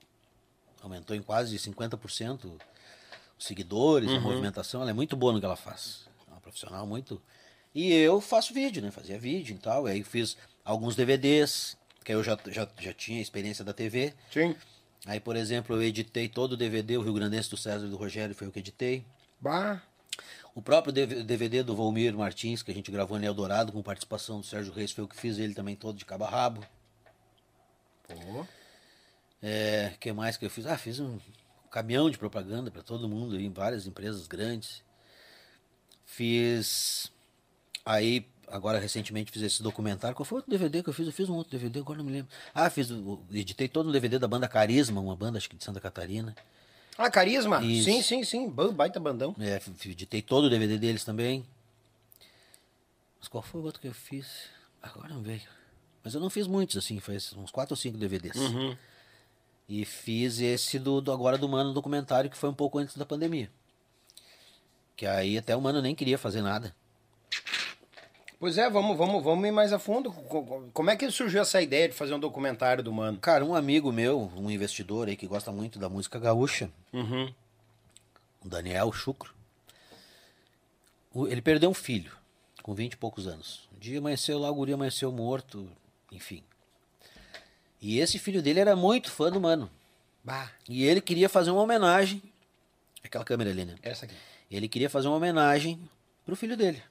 aumentou 0.83 1.17
em 1.17 1.23
quase 1.23 1.57
50% 1.59 2.53
os 3.39 3.45
seguidores, 3.47 4.11
Uhum. 4.11 4.17
a 4.17 4.21
movimentação. 4.21 4.81
Ela 4.83 4.91
é 4.91 4.95
muito 4.95 5.17
boa 5.17 5.33
no 5.33 5.41
que 5.41 5.47
ela 5.47 5.57
faz. 5.57 6.07
É 6.29 6.31
uma 6.31 6.41
profissional 6.41 6.87
muito. 6.87 7.21
E 7.75 7.93
eu 7.93 8.21
faço 8.21 8.55
vídeo, 8.55 8.81
né? 8.83 8.91
Fazia 8.91 9.19
vídeo 9.19 9.57
e 9.57 9.59
tal. 9.59 9.87
Aí 9.87 10.05
fiz 10.05 10.37
alguns 10.65 10.95
DVDs, 10.95 11.77
que 12.05 12.13
eu 12.13 12.23
já, 12.23 12.39
já, 12.47 12.69
já 12.79 12.93
tinha 12.93 13.21
experiência 13.21 13.65
da 13.65 13.73
TV. 13.73 14.15
Sim. 14.33 14.55
Aí, 15.07 15.19
por 15.21 15.37
exemplo, 15.37 15.75
eu 15.77 15.83
editei 15.83 16.29
todo 16.29 16.53
o 16.53 16.57
DVD, 16.57 16.97
o 16.97 17.03
Rio 17.03 17.13
Grandense 17.15 17.51
do 17.51 17.57
César 17.57 17.87
e 17.87 17.91
do 17.91 17.97
Rogério, 17.97 18.35
foi 18.35 18.47
eu 18.47 18.53
que 18.53 18.61
editei. 18.61 19.05
Bah. 19.41 19.83
O 20.55 20.63
próprio 20.63 20.93
DVD 20.93 21.63
do 21.63 21.75
Volmir 21.75 22.15
Martins, 22.15 22.63
que 22.63 22.71
a 22.71 22.75
gente 22.75 22.91
gravou 22.91 23.19
em 23.19 23.25
Eldorado, 23.25 23.73
com 23.73 23.83
participação 23.83 24.41
do 24.41 24.47
Sérgio 24.47 24.73
Reis, 24.73 24.93
foi 24.93 25.03
eu 25.03 25.09
que 25.09 25.17
fiz 25.17 25.39
ele 25.39 25.55
também 25.55 25.75
todo 25.75 25.97
de 25.97 26.05
cabo 26.05 26.25
a 26.25 26.31
rabo. 26.31 26.65
Pô. 28.07 28.47
É, 29.43 29.95
que 30.01 30.13
mais 30.13 30.37
que 30.37 30.47
eu 30.47 30.51
fiz? 30.51 30.67
Ah, 30.67 30.79
fiz 30.79 31.01
um 31.01 31.19
caminhão 31.71 32.09
de 32.09 32.17
propaganda 32.17 32.71
para 32.71 32.83
todo 32.83 33.09
mundo 33.09 33.39
em 33.39 33.53
várias 33.53 33.87
empresas 33.87 34.27
grandes. 34.27 34.83
Fiz 36.05 37.11
aí 37.85 38.27
agora 38.49 38.79
recentemente 38.79 39.33
fiz 39.33 39.43
esse 39.43 39.63
documentário. 39.63 40.17
Qual 40.17 40.25
foi 40.25 40.37
outro 40.37 40.51
DVD 40.51 40.83
que 40.83 40.89
eu 40.89 40.95
fiz? 40.95 41.07
Eu 41.07 41.13
fiz 41.13 41.29
um 41.29 41.35
outro 41.35 41.51
DVD, 41.51 41.81
agora 41.81 41.99
não 41.99 42.05
me 42.05 42.13
lembro. 42.13 42.31
Ah, 42.55 42.71
fiz, 42.71 42.89
editei 43.33 43.69
todo 43.69 43.89
um 43.89 43.93
DVD 43.93 44.19
da 44.19 44.29
banda 44.29 44.49
Carisma, 44.49 45.01
uma 45.01 45.17
banda 45.17 45.39
acho 45.39 45.49
que 45.49 45.57
de 45.57 45.65
Santa 45.65 45.81
Catarina. 45.81 46.35
Ah, 46.97 47.11
Carisma? 47.11 47.63
Isso. 47.65 47.85
Sim, 47.85 48.03
sim, 48.03 48.25
sim. 48.25 48.49
Ba- 48.51 48.71
Baita 48.71 49.01
bandão. 49.01 49.35
É, 49.39 49.61
editei 49.89 50.23
todo 50.23 50.45
o 50.45 50.51
DVD 50.51 50.79
deles 50.79 51.05
também. 51.05 51.45
Mas 53.19 53.29
qual 53.29 53.43
foi 53.43 53.61
o 53.61 53.65
outro 53.65 53.81
que 53.81 53.89
eu 53.89 53.95
fiz? 53.95 54.27
Agora 54.83 55.09
não 55.13 55.23
veio. 55.23 55.43
Mas 56.03 56.15
eu 56.15 56.21
não 56.21 56.29
fiz 56.31 56.47
muitos, 56.47 56.77
assim, 56.77 57.01
faz 57.01 57.33
uns 57.33 57.51
4 57.51 57.73
ou 57.73 57.77
5 57.77 57.97
DVDs. 57.97 58.37
Uhum. 58.37 58.77
E 59.69 59.85
fiz 59.85 60.39
esse 60.41 60.79
do, 60.79 61.01
do 61.01 61.11
Agora 61.11 61.39
do 61.39 61.49
Mano 61.49 61.73
documentário, 61.73 62.29
que 62.31 62.37
foi 62.37 62.51
um 62.51 62.55
pouco 62.55 62.79
antes 62.79 62.97
da 62.97 63.07
pandemia. 63.07 63.51
Que 64.95 65.07
aí 65.07 65.39
até 65.39 65.57
o 65.57 65.61
Mano 65.61 65.81
nem 65.81 65.95
queria 65.95 66.19
fazer 66.19 66.43
nada. 66.43 66.75
Pois 68.45 68.59
é, 68.59 68.69
vamos, 68.69 68.95
vamos, 68.99 69.25
vamos 69.25 69.49
ir 69.49 69.53
mais 69.53 69.73
a 69.73 69.79
fundo. 69.79 70.13
Co- 70.13 70.43
co- 70.45 70.69
Como 70.75 70.91
é 70.91 70.97
que 70.97 71.11
surgiu 71.11 71.41
essa 71.41 71.63
ideia 71.63 71.89
de 71.89 71.95
fazer 71.95 72.13
um 72.13 72.21
documentário 72.21 72.85
do 72.85 72.93
Mano? 72.93 73.17
Cara, 73.17 73.43
um 73.43 73.55
amigo 73.55 73.91
meu, 73.91 74.31
um 74.37 74.51
investidor 74.51 75.09
aí 75.09 75.17
que 75.17 75.27
gosta 75.27 75.51
muito 75.51 75.79
da 75.79 75.89
música 75.89 76.19
gaúcha, 76.19 76.71
Uhum. 76.93 77.33
o 78.45 78.47
Daniel 78.51 78.93
Chucro, 78.93 79.33
ele 81.27 81.41
perdeu 81.41 81.71
um 81.71 81.75
filho, 81.75 82.13
com 82.63 82.75
20 82.75 82.93
e 82.93 82.97
poucos 82.99 83.27
anos. 83.27 83.67
Um 83.75 83.79
dia 83.79 83.99
amanheceu 83.99 84.39
lá, 84.39 84.51
o 84.51 84.55
guri 84.55 84.75
amanheceu 84.75 85.11
morto, 85.11 85.67
enfim. 86.13 86.45
E 87.81 87.99
esse 87.99 88.19
filho 88.19 88.43
dele 88.43 88.61
era 88.61 88.77
muito 88.77 89.11
fã 89.11 89.31
do 89.31 89.41
Mano. 89.41 89.71
Bah, 90.23 90.51
E 90.69 90.85
ele 90.85 91.01
queria 91.01 91.31
fazer 91.31 91.51
uma 91.51 91.63
homenagem. 91.63 92.23
Aquela 93.03 93.25
câmera 93.25 93.49
ali, 93.49 93.65
né? 93.65 93.77
essa 93.83 94.05
aqui. 94.05 94.15
Ele 94.51 94.69
queria 94.69 94.91
fazer 94.91 95.09
uma 95.09 95.17
homenagem 95.17 95.81
pro 96.27 96.37
filho 96.37 96.59
dele. 96.59 96.83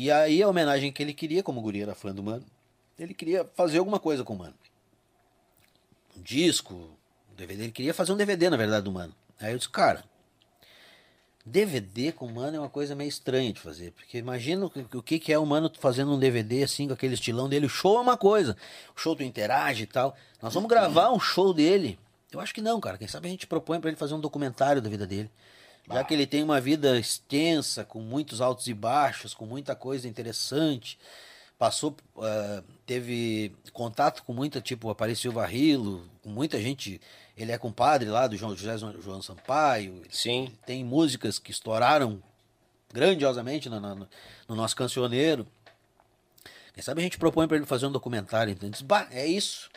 E 0.00 0.12
aí 0.12 0.40
a 0.40 0.48
homenagem 0.48 0.92
que 0.92 1.02
ele 1.02 1.12
queria, 1.12 1.42
como 1.42 1.58
o 1.58 1.62
guri 1.64 1.82
era 1.82 1.92
fã 1.92 2.14
do 2.14 2.22
Mano, 2.22 2.44
ele 2.96 3.12
queria 3.12 3.44
fazer 3.56 3.78
alguma 3.78 3.98
coisa 3.98 4.22
com 4.22 4.32
o 4.32 4.38
Mano. 4.38 4.54
Um 6.16 6.22
disco, 6.22 6.72
um 6.72 7.34
DVD, 7.34 7.64
ele 7.64 7.72
queria 7.72 7.92
fazer 7.92 8.12
um 8.12 8.16
DVD, 8.16 8.48
na 8.48 8.56
verdade, 8.56 8.84
do 8.84 8.92
Mano. 8.92 9.12
Aí 9.40 9.50
eu 9.50 9.58
disse, 9.58 9.68
cara, 9.68 10.04
DVD 11.44 12.12
com 12.12 12.26
o 12.26 12.32
Mano 12.32 12.58
é 12.58 12.60
uma 12.60 12.68
coisa 12.68 12.94
meio 12.94 13.08
estranha 13.08 13.52
de 13.52 13.58
fazer, 13.58 13.90
porque 13.90 14.18
imagina 14.18 14.66
o 14.66 15.02
que, 15.02 15.18
que 15.18 15.32
é 15.32 15.38
o 15.38 15.44
Mano 15.44 15.68
fazendo 15.80 16.12
um 16.12 16.18
DVD 16.18 16.62
assim, 16.62 16.86
com 16.86 16.94
aquele 16.94 17.14
estilão 17.14 17.48
dele. 17.48 17.66
O 17.66 17.68
show 17.68 17.98
é 17.98 18.00
uma 18.00 18.16
coisa, 18.16 18.56
o 18.96 19.00
show 19.00 19.16
tu 19.16 19.24
interage 19.24 19.82
e 19.82 19.86
tal. 19.88 20.16
Nós 20.40 20.54
vamos 20.54 20.68
gravar 20.68 21.10
um 21.10 21.18
show 21.18 21.52
dele. 21.52 21.98
Eu 22.30 22.38
acho 22.38 22.54
que 22.54 22.62
não, 22.62 22.78
cara. 22.78 22.98
Quem 22.98 23.08
sabe 23.08 23.26
a 23.26 23.30
gente 23.32 23.48
propõe 23.48 23.80
pra 23.80 23.90
ele 23.90 23.96
fazer 23.96 24.14
um 24.14 24.20
documentário 24.20 24.80
da 24.80 24.88
vida 24.88 25.08
dele. 25.08 25.28
Já 25.90 26.04
que 26.04 26.12
ele 26.14 26.26
tem 26.26 26.42
uma 26.42 26.60
vida 26.60 26.98
extensa, 26.98 27.84
com 27.84 28.00
muitos 28.00 28.40
altos 28.40 28.66
e 28.66 28.74
baixos, 28.74 29.32
com 29.34 29.46
muita 29.46 29.74
coisa 29.74 30.06
interessante. 30.08 30.98
Passou, 31.58 31.96
ah, 32.18 32.62
teve 32.86 33.52
contato 33.72 34.22
com 34.22 34.32
muita, 34.32 34.60
tipo, 34.60 34.90
Apareceu 34.90 35.32
Varrilo, 35.32 36.08
com 36.22 36.28
muita 36.30 36.60
gente. 36.60 37.00
Ele 37.36 37.50
é 37.52 37.58
compadre 37.58 38.08
lá 38.08 38.26
do 38.26 38.36
João, 38.36 38.54
José 38.56 38.76
João 38.78 39.22
Sampaio. 39.22 40.02
Sim. 40.10 40.52
Tem 40.66 40.84
músicas 40.84 41.38
que 41.38 41.50
estouraram 41.50 42.22
grandiosamente 42.92 43.68
no, 43.68 43.78
no- 43.80 44.08
no 44.48 44.54
nosso 44.54 44.74
cancioneiro. 44.76 45.46
Quem 46.74 46.82
sabe 46.82 47.00
a 47.00 47.04
gente 47.04 47.18
propõe 47.18 47.48
pra 47.48 47.56
ele 47.56 47.66
fazer 47.66 47.86
um 47.86 47.92
documentário. 47.92 48.52
Então, 48.52 48.66
ele 48.66 48.72
diz, 48.72 48.82
bah, 48.82 49.08
é 49.10 49.26
isso. 49.26 49.68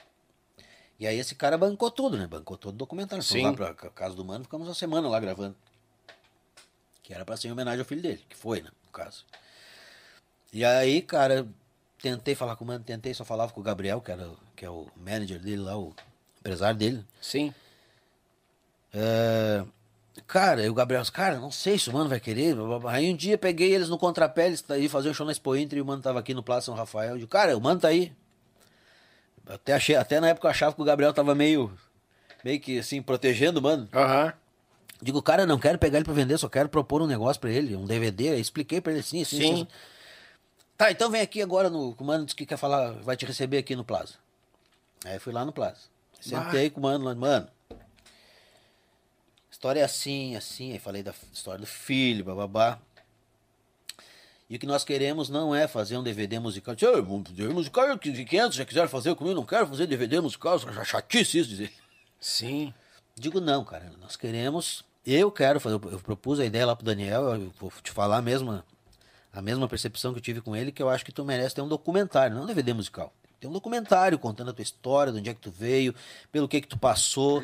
E 0.99 1.07
aí 1.07 1.17
esse 1.17 1.33
cara 1.33 1.57
bancou 1.57 1.89
tudo, 1.89 2.15
né? 2.15 2.27
Bancou 2.27 2.55
todo 2.57 2.75
o 2.75 2.77
documentário. 2.77 3.23
Fomos 3.23 3.41
Sim. 3.41 3.45
lá 3.47 3.53
pra 3.53 3.73
ca- 3.73 3.89
casa 3.89 4.15
do 4.15 4.23
Mano, 4.23 4.43
ficamos 4.43 4.67
uma 4.67 4.75
semana 4.75 5.09
lá 5.09 5.19
gravando. 5.19 5.55
Que 7.03 7.13
era 7.13 7.25
pra 7.25 7.37
ser 7.37 7.47
em 7.47 7.51
homenagem 7.51 7.79
ao 7.79 7.85
filho 7.85 8.01
dele, 8.01 8.23
que 8.29 8.35
foi, 8.35 8.61
né? 8.61 8.69
No 8.85 8.91
caso. 8.91 9.25
E 10.53 10.63
aí, 10.65 11.01
cara, 11.01 11.47
tentei 12.01 12.35
falar 12.35 12.55
com 12.55 12.63
o 12.63 12.67
Mano, 12.67 12.83
tentei, 12.83 13.13
só 13.13 13.23
falava 13.23 13.51
com 13.51 13.61
o 13.61 13.63
Gabriel, 13.63 14.01
que, 14.01 14.11
era, 14.11 14.29
que 14.55 14.65
é 14.65 14.69
o 14.69 14.87
manager 14.95 15.39
dele 15.39 15.61
lá, 15.61 15.77
o 15.77 15.93
empresário 16.39 16.77
dele. 16.77 17.05
Sim. 17.21 17.53
É, 18.93 19.63
Cara, 20.27 20.61
e 20.63 20.69
o 20.69 20.73
Gabriel 20.73 21.03
cara, 21.11 21.39
não 21.39 21.51
sei 21.51 21.77
se 21.79 21.89
o 21.89 21.93
mano 21.93 22.09
vai 22.09 22.19
querer. 22.19 22.55
Aí 22.87 23.11
um 23.11 23.15
dia 23.15 23.37
peguei 23.37 23.73
eles 23.73 23.89
no 23.89 23.97
contrapé, 23.97 24.47
eles 24.47 24.61
tá 24.61 24.73
aí 24.73 24.89
fazer 24.89 25.09
um 25.09 25.13
show 25.13 25.25
na 25.25 25.31
Expo 25.31 25.55
Inter 25.55 25.79
e 25.79 25.81
o 25.81 25.85
mano 25.85 26.01
tava 26.01 26.19
aqui 26.19 26.33
no 26.33 26.43
Plaza 26.43 26.65
São 26.65 26.75
Rafael. 26.75 27.11
Eu 27.11 27.17
digo, 27.17 27.29
cara, 27.29 27.57
o 27.57 27.61
mano 27.61 27.79
tá 27.79 27.87
aí. 27.87 28.11
Até, 29.45 29.73
achei, 29.73 29.95
até 29.95 30.19
na 30.19 30.29
época 30.29 30.47
eu 30.47 30.51
achava 30.51 30.75
que 30.75 30.81
o 30.81 30.85
Gabriel 30.85 31.13
tava 31.13 31.33
meio, 31.33 31.71
meio 32.43 32.59
que 32.59 32.79
assim, 32.79 33.01
protegendo 33.01 33.59
o 33.59 33.63
mano. 33.63 33.87
Aham. 33.93 34.33
Digo, 35.01 35.21
cara, 35.21 35.45
não 35.45 35.57
quero 35.59 35.79
pegar 35.79 35.97
ele 35.97 36.05
pra 36.05 36.13
vender, 36.13 36.37
só 36.37 36.47
quero 36.47 36.69
propor 36.69 37.01
um 37.01 37.07
negócio 37.07 37.39
pra 37.41 37.49
ele, 37.49 37.75
um 37.75 37.85
DVD. 37.85 38.29
Aí 38.29 38.39
expliquei 38.41 38.79
pra 38.79 38.91
ele 38.91 39.01
assim, 39.01 39.21
assim, 39.21 39.37
Sim. 39.37 39.53
assim. 39.53 39.67
Tá, 40.77 40.91
então 40.91 41.09
vem 41.09 41.21
aqui 41.21 41.41
agora 41.41 41.69
no. 41.69 41.91
O 41.97 42.03
mano 42.03 42.25
disse 42.25 42.35
que 42.35 42.45
quer 42.45 42.57
falar, 42.57 42.91
vai 43.01 43.15
te 43.17 43.25
receber 43.25 43.57
aqui 43.57 43.75
no 43.75 43.83
Plaza. 43.83 44.13
Aí 45.03 45.17
fui 45.19 45.33
lá 45.33 45.43
no 45.43 45.51
Plaza. 45.51 45.81
Sentei 46.19 46.69
com 46.69 46.79
o 46.79 46.83
mano 46.83 47.05
lá, 47.05 47.15
mano. 47.15 47.47
História 49.49 49.79
é 49.79 49.83
assim, 49.83 50.35
assim. 50.35 50.71
Aí 50.71 50.79
falei 50.79 51.01
da 51.01 51.13
história 51.33 51.59
do 51.59 51.67
filho, 51.67 52.23
bababá. 52.23 52.79
E 54.49 54.55
o 54.55 54.59
que 54.59 54.65
nós 54.65 54.83
queremos 54.83 55.29
não 55.29 55.55
é 55.55 55.67
fazer 55.67 55.97
um 55.97 56.03
DVD 56.03 56.37
musical. 56.37 56.75
Disse, 56.75 56.85
"Ah, 56.85 56.99
um 56.99 57.21
DVD 57.21 57.53
musical 57.53 57.95
de 57.97 58.25
500, 58.25 58.57
já 58.57 58.65
quiseram 58.65 58.89
fazer 58.89 59.15
comigo, 59.15 59.35
não 59.35 59.45
quero 59.45 59.65
fazer 59.65 59.87
DVD 59.87 60.19
musical, 60.19 60.59
já 60.59 60.83
chatice 60.83 61.39
isso 61.39 61.49
dizer. 61.49 61.71
Sim. 62.19 62.73
Digo, 63.15 63.39
não, 63.39 63.63
cara, 63.63 63.91
nós 64.01 64.15
queremos. 64.15 64.83
Eu 65.05 65.31
quero 65.31 65.59
fazer. 65.59 65.75
Eu 65.75 65.99
propus 65.99 66.39
a 66.39 66.45
ideia 66.45 66.65
lá 66.65 66.75
pro 66.75 66.85
Daniel, 66.85 67.23
eu 67.35 67.51
vou 67.59 67.71
te 67.81 67.91
falar 67.91 68.17
a 68.17 68.21
mesma, 68.21 68.63
a 69.33 69.41
mesma 69.41 69.67
percepção 69.67 70.13
que 70.13 70.19
eu 70.19 70.23
tive 70.23 70.41
com 70.41 70.55
ele, 70.55 70.71
que 70.71 70.81
eu 70.81 70.89
acho 70.89 71.03
que 71.03 71.11
tu 71.11 71.25
merece 71.25 71.55
ter 71.55 71.61
um 71.61 71.67
documentário, 71.67 72.35
não 72.35 72.43
um 72.43 72.47
DVD 72.47 72.73
musical. 72.73 73.11
Tem 73.39 73.49
um 73.49 73.53
documentário 73.53 74.19
contando 74.19 74.51
a 74.51 74.53
tua 74.53 74.61
história, 74.61 75.11
de 75.11 75.17
onde 75.19 75.29
é 75.29 75.33
que 75.33 75.41
tu 75.41 75.49
veio, 75.49 75.95
pelo 76.31 76.47
que 76.47 76.61
que 76.61 76.67
tu 76.67 76.77
passou. 76.77 77.41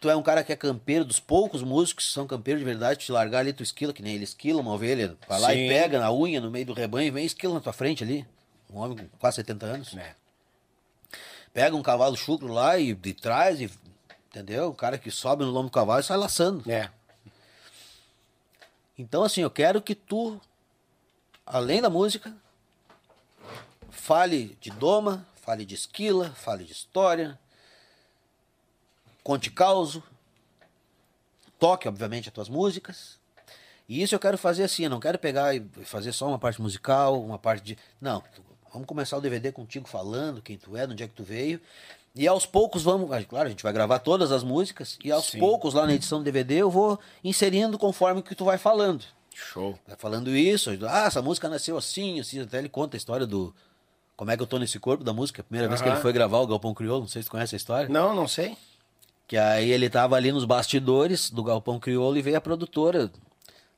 Tu 0.00 0.10
é 0.10 0.16
um 0.16 0.22
cara 0.22 0.42
que 0.42 0.52
é 0.52 0.56
campeiro, 0.56 1.04
dos 1.04 1.20
poucos 1.20 1.62
músicos 1.62 2.06
que 2.06 2.12
são 2.12 2.26
campeiros 2.26 2.60
de 2.60 2.64
verdade, 2.64 3.00
te 3.00 3.12
largar 3.12 3.40
ali, 3.40 3.52
tu 3.52 3.62
esquila, 3.62 3.92
que 3.92 4.02
nem 4.02 4.14
ele 4.14 4.24
esquila 4.24 4.60
uma 4.60 4.72
ovelha, 4.72 5.16
vai 5.28 5.40
lá 5.40 5.50
Sim. 5.52 5.66
e 5.66 5.68
pega 5.68 5.98
na 6.00 6.12
unha, 6.12 6.40
no 6.40 6.50
meio 6.50 6.66
do 6.66 6.72
rebanho, 6.72 7.06
e 7.08 7.10
vem 7.10 7.24
esquila 7.24 7.54
na 7.54 7.60
tua 7.60 7.72
frente 7.72 8.02
ali. 8.04 8.26
Um 8.68 8.78
homem 8.78 8.98
com 8.98 9.06
quase 9.18 9.36
70 9.36 9.66
anos 9.66 9.96
É. 9.96 10.14
pega 11.52 11.74
um 11.74 11.82
cavalo 11.82 12.16
chucro 12.16 12.48
lá 12.52 12.78
e 12.78 12.94
de 12.94 13.14
trás, 13.14 13.60
e, 13.60 13.70
entendeu? 14.30 14.68
O 14.68 14.74
cara 14.74 14.96
que 14.96 15.10
sobe 15.10 15.44
no 15.44 15.50
lombo 15.50 15.68
do 15.68 15.72
cavalo 15.72 16.00
e 16.00 16.04
sai 16.04 16.16
laçando. 16.16 16.70
É. 16.70 16.90
Então, 18.96 19.22
assim, 19.24 19.42
eu 19.42 19.50
quero 19.50 19.82
que 19.82 19.94
tu, 19.94 20.40
além 21.44 21.82
da 21.82 21.90
música, 21.90 22.34
fale 23.90 24.56
de 24.60 24.70
doma, 24.70 25.26
fale 25.36 25.64
de 25.64 25.74
esquila, 25.74 26.30
fale 26.30 26.64
de 26.64 26.72
história, 26.72 27.38
conte 29.24 29.50
causo, 29.50 30.02
toque, 31.58 31.88
obviamente, 31.88 32.28
as 32.28 32.34
tuas 32.34 32.48
músicas. 32.48 33.18
E 33.88 34.02
isso 34.02 34.14
eu 34.14 34.20
quero 34.20 34.38
fazer 34.38 34.62
assim, 34.62 34.84
eu 34.84 34.90
não 34.90 35.00
quero 35.00 35.18
pegar 35.18 35.54
e 35.54 35.60
fazer 35.84 36.12
só 36.12 36.28
uma 36.28 36.38
parte 36.38 36.62
musical, 36.62 37.20
uma 37.20 37.38
parte 37.38 37.64
de. 37.64 37.78
Não, 38.00 38.22
vamos 38.72 38.86
começar 38.86 39.16
o 39.16 39.20
DVD 39.20 39.50
contigo 39.50 39.88
falando 39.88 40.40
quem 40.40 40.56
tu 40.56 40.76
é, 40.76 40.86
de 40.86 40.92
onde 40.92 41.02
é 41.02 41.08
que 41.08 41.14
tu 41.14 41.24
veio. 41.24 41.60
E 42.14 42.26
aos 42.26 42.44
poucos 42.44 42.82
vamos. 42.82 43.10
ah, 43.12 43.22
Claro, 43.24 43.46
a 43.46 43.50
gente 43.50 43.62
vai 43.62 43.72
gravar 43.72 44.00
todas 44.00 44.32
as 44.32 44.42
músicas. 44.42 44.98
E 45.04 45.12
aos 45.12 45.26
Sim. 45.26 45.38
poucos, 45.38 45.74
lá 45.74 45.86
na 45.86 45.94
edição 45.94 46.18
do 46.18 46.24
DVD, 46.24 46.56
eu 46.56 46.70
vou 46.70 46.98
inserindo 47.22 47.78
conforme 47.78 48.22
que 48.22 48.34
tu 48.34 48.44
vai 48.44 48.58
falando. 48.58 49.04
Show. 49.34 49.78
Vai 49.86 49.96
falando 49.96 50.30
isso, 50.36 50.70
ah, 50.88 51.04
essa 51.06 51.22
música 51.22 51.48
nasceu 51.48 51.78
assim, 51.78 52.20
assim, 52.20 52.40
até 52.40 52.58
ele 52.58 52.68
conta 52.68 52.96
a 52.96 52.98
história 52.98 53.26
do. 53.26 53.54
Como 54.16 54.30
é 54.30 54.36
que 54.36 54.42
eu 54.42 54.46
tô 54.46 54.58
nesse 54.58 54.78
corpo 54.78 55.02
da 55.02 55.14
música? 55.14 55.40
A 55.40 55.44
primeira 55.44 55.66
vez 55.66 55.80
que 55.80 55.88
ele 55.88 55.96
foi 55.96 56.12
gravar 56.12 56.40
o 56.40 56.46
Galpão 56.46 56.74
Crioulo, 56.74 57.02
não 57.02 57.08
sei 57.08 57.22
se 57.22 57.28
tu 57.28 57.30
conhece 57.30 57.54
a 57.54 57.56
história. 57.56 57.88
Não, 57.88 58.14
não 58.14 58.28
sei. 58.28 58.54
Que 59.26 59.38
aí 59.38 59.70
ele 59.70 59.88
tava 59.88 60.16
ali 60.16 60.30
nos 60.30 60.44
bastidores 60.44 61.30
do 61.30 61.42
Galpão 61.42 61.78
Crioulo 61.80 62.18
e 62.18 62.22
veio 62.22 62.36
a 62.36 62.40
produtora. 62.40 63.10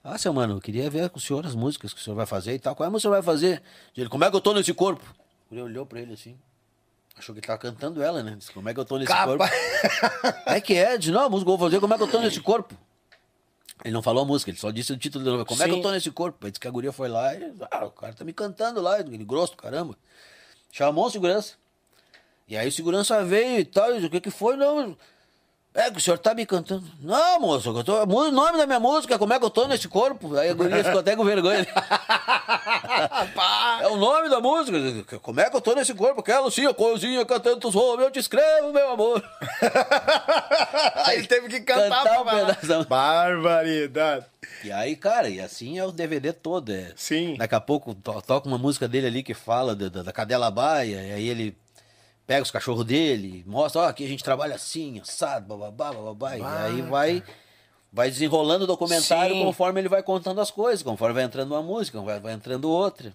Ah, 0.03 0.19
seu 0.19 0.33
mano, 0.33 0.55
eu 0.57 0.61
queria 0.61 0.91
ver 0.91 1.11
com 1.11 1.19
o 1.19 1.21
senhor 1.21 1.47
as 1.47 1.55
músicas 1.55 1.93
que 1.95 2.01
o 2.01 2.03
senhor 2.03 2.17
vai 2.17 2.27
fazer 2.27 2.55
e 2.55 2.59
tal. 2.59 2.75
Qual 2.75 2.85
é 2.85 2.89
a 2.89 2.91
música 2.91 3.09
que 3.09 3.13
o 3.13 3.13
senhor 3.13 3.23
vai 3.23 3.35
fazer? 3.35 3.63
Ele, 3.97 4.09
como 4.09 4.25
é 4.25 4.31
que 4.31 4.35
eu 4.35 4.41
tô 4.41 4.53
nesse 4.53 4.75
corpo? 4.75 5.05
Ele 5.51 5.63
olhou 5.63 5.87
pra 5.87 6.01
ele 6.01 6.15
assim. 6.15 6.35
Achou 7.23 7.33
que 7.33 7.39
ele 7.39 7.47
tava 7.47 7.59
cantando 7.61 8.03
ela, 8.03 8.21
né? 8.21 8.35
Disse, 8.37 8.51
como 8.51 8.69
é 8.69 8.75
que 8.75 8.81
eu 8.81 8.85
tô 8.85 8.99
nesse 8.99 9.07
Capa. 9.13 9.39
corpo? 9.39 9.55
É 10.45 10.61
que 10.61 10.75
é, 10.75 10.99
disse, 10.99 11.13
não, 11.13 11.23
a 11.23 11.31
música 11.31 11.49
eu 11.49 11.57
vou 11.57 11.69
fazer, 11.69 11.79
como 11.79 11.95
é 11.95 11.97
que 11.97 12.03
eu 12.03 12.09
tô 12.09 12.19
nesse 12.21 12.41
corpo? 12.43 12.77
Ele 13.85 13.95
não 13.95 14.03
falou 14.03 14.25
a 14.25 14.27
música, 14.27 14.51
ele 14.51 14.59
só 14.59 14.73
disse 14.73 14.93
o 14.93 14.97
título 14.97 15.25
da 15.25 15.31
novela. 15.31 15.47
Como 15.47 15.63
é 15.63 15.67
que 15.67 15.71
Sim. 15.71 15.77
eu 15.77 15.83
tô 15.83 15.91
nesse 15.93 16.11
corpo? 16.11 16.45
Aí 16.45 16.51
disse 16.51 16.59
que 16.59 16.67
a 16.67 16.71
guria 16.71 16.91
foi 16.91 17.09
lá 17.09 17.33
e. 17.33 17.55
Ah, 17.71 17.85
o 17.85 17.93
cara 17.93 18.13
tá 18.13 18.25
me 18.25 18.33
cantando 18.33 18.81
lá, 18.81 18.99
ele 18.99 19.25
grosso, 19.25 19.57
caramba. 19.57 19.97
Chamou 20.73 21.07
o 21.07 21.11
segurança. 21.11 21.55
E 22.49 22.57
aí 22.57 22.67
o 22.67 22.73
segurança 22.73 23.25
veio 23.25 23.61
e 23.61 23.65
tal, 23.65 23.93
e 23.93 23.95
disse, 23.95 24.07
o 24.07 24.11
que 24.11 24.21
que 24.21 24.31
foi? 24.31 24.57
Não. 24.57 24.97
É 25.75 25.91
que 25.91 25.97
o 25.97 26.01
senhor 26.01 26.19
tá 26.19 26.35
me 26.35 26.45
cantando. 26.45 26.85
Não, 27.01 27.41
moço, 27.41 27.71
eu 27.71 27.83
tô, 27.83 28.03
o 28.05 28.31
nome 28.31 28.59
da 28.59 28.67
minha 28.67 28.79
música, 28.79 29.19
como 29.19 29.33
é 29.33 29.39
que 29.39 29.45
eu 29.45 29.49
tô 29.51 29.67
nesse 29.67 29.89
corpo? 29.89 30.37
Aí 30.37 30.51
a 30.51 30.55
guria 30.55 30.85
ficou 30.85 31.01
até 31.01 31.17
com 31.17 31.25
vergonha. 31.25 31.67
é 33.81 33.87
o 33.89 33.97
nome 33.97 34.29
da 34.29 34.39
música. 34.39 35.19
Como 35.21 35.41
é 35.41 35.49
que 35.49 35.57
eu 35.57 35.63
tô 35.63 35.75
nesse 35.75 35.95
corpo? 35.95 36.21
Aquela 36.21 36.41
Lucia, 36.41 36.75
coisinha 36.75 37.25
cantando 37.25 37.57
tu 37.59 37.73
soube, 37.73 38.03
eu 38.03 38.11
te 38.11 38.19
escrevo, 38.19 38.71
meu 38.71 38.91
amor. 38.91 39.25
Aí 41.07 41.17
ele 41.17 41.27
teve 41.27 41.49
que 41.49 41.61
cantar, 41.61 42.05
Cantar 42.05 42.21
um 42.21 42.25
pedaço. 42.27 42.89
Barbaridade. 42.89 44.27
E 44.65 44.71
aí, 44.71 44.95
cara, 44.95 45.29
e 45.29 45.41
assim 45.41 45.79
é 45.79 45.85
o 45.85 45.91
DVD 45.91 46.35
todo. 46.35 46.71
É. 46.71 46.93
Sim. 46.97 47.35
Daqui 47.39 47.55
a 47.55 47.61
pouco 47.61 47.95
to- 47.95 48.21
toca 48.23 48.47
uma 48.47 48.59
música 48.59 48.87
dele 48.87 49.07
ali 49.07 49.23
que 49.23 49.33
fala 49.35 49.75
da, 49.75 49.89
da, 49.89 50.03
da 50.03 50.13
cadela 50.13 50.51
baia, 50.51 51.03
e 51.03 51.13
aí 51.13 51.29
ele 51.29 51.57
pega 52.27 52.43
os 52.43 52.51
cachorros 52.51 52.85
dele, 52.85 53.45
mostra, 53.47 53.83
ó, 53.83 53.89
aqui 53.89 54.05
a 54.05 54.09
gente 54.09 54.23
trabalha 54.23 54.55
assim, 54.55 55.01
assado, 55.01 55.47
bababá, 55.47 55.93
bababá, 55.93 56.37
e 56.37 56.43
aí 56.43 56.83
vai, 56.83 57.23
vai 57.93 58.11
desenrolando 58.11 58.65
o 58.65 58.67
documentário 58.67 59.35
Sim. 59.35 59.45
conforme 59.45 59.81
ele 59.81 59.89
vai 59.89 60.03
contando 60.03 60.41
as 60.41 60.51
coisas, 60.51 60.83
conforme 60.83 61.15
vai 61.15 61.25
entrando 61.25 61.53
uma 61.53 61.63
música, 61.63 62.01
vai, 62.01 62.21
vai 62.21 62.33
entrando 62.33 62.71
outra. 62.71 63.13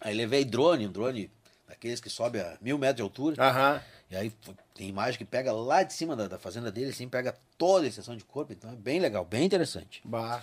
Aí 0.00 0.14
levei 0.14 0.44
drone, 0.44 0.86
um 0.86 0.92
drone 0.92 1.30
daqueles 1.68 2.00
que 2.00 2.10
sobe 2.10 2.40
a 2.40 2.56
mil 2.60 2.78
metros 2.78 2.96
de 2.96 3.02
altura. 3.02 3.42
Aham. 3.42 3.82
E 4.10 4.16
aí 4.16 4.32
tem 4.74 4.88
imagem 4.88 5.18
que 5.18 5.24
pega 5.24 5.52
lá 5.52 5.84
de 5.84 5.92
cima 5.92 6.16
da, 6.16 6.26
da 6.26 6.38
fazenda 6.38 6.72
dele, 6.72 6.90
assim, 6.90 7.08
pega 7.08 7.36
toda 7.56 7.84
a 7.84 7.88
extensão 7.88 8.16
de 8.16 8.24
corpo, 8.24 8.52
então 8.52 8.72
é 8.72 8.76
bem 8.76 8.98
legal, 8.98 9.24
bem 9.24 9.44
interessante. 9.44 10.00
Bah. 10.04 10.42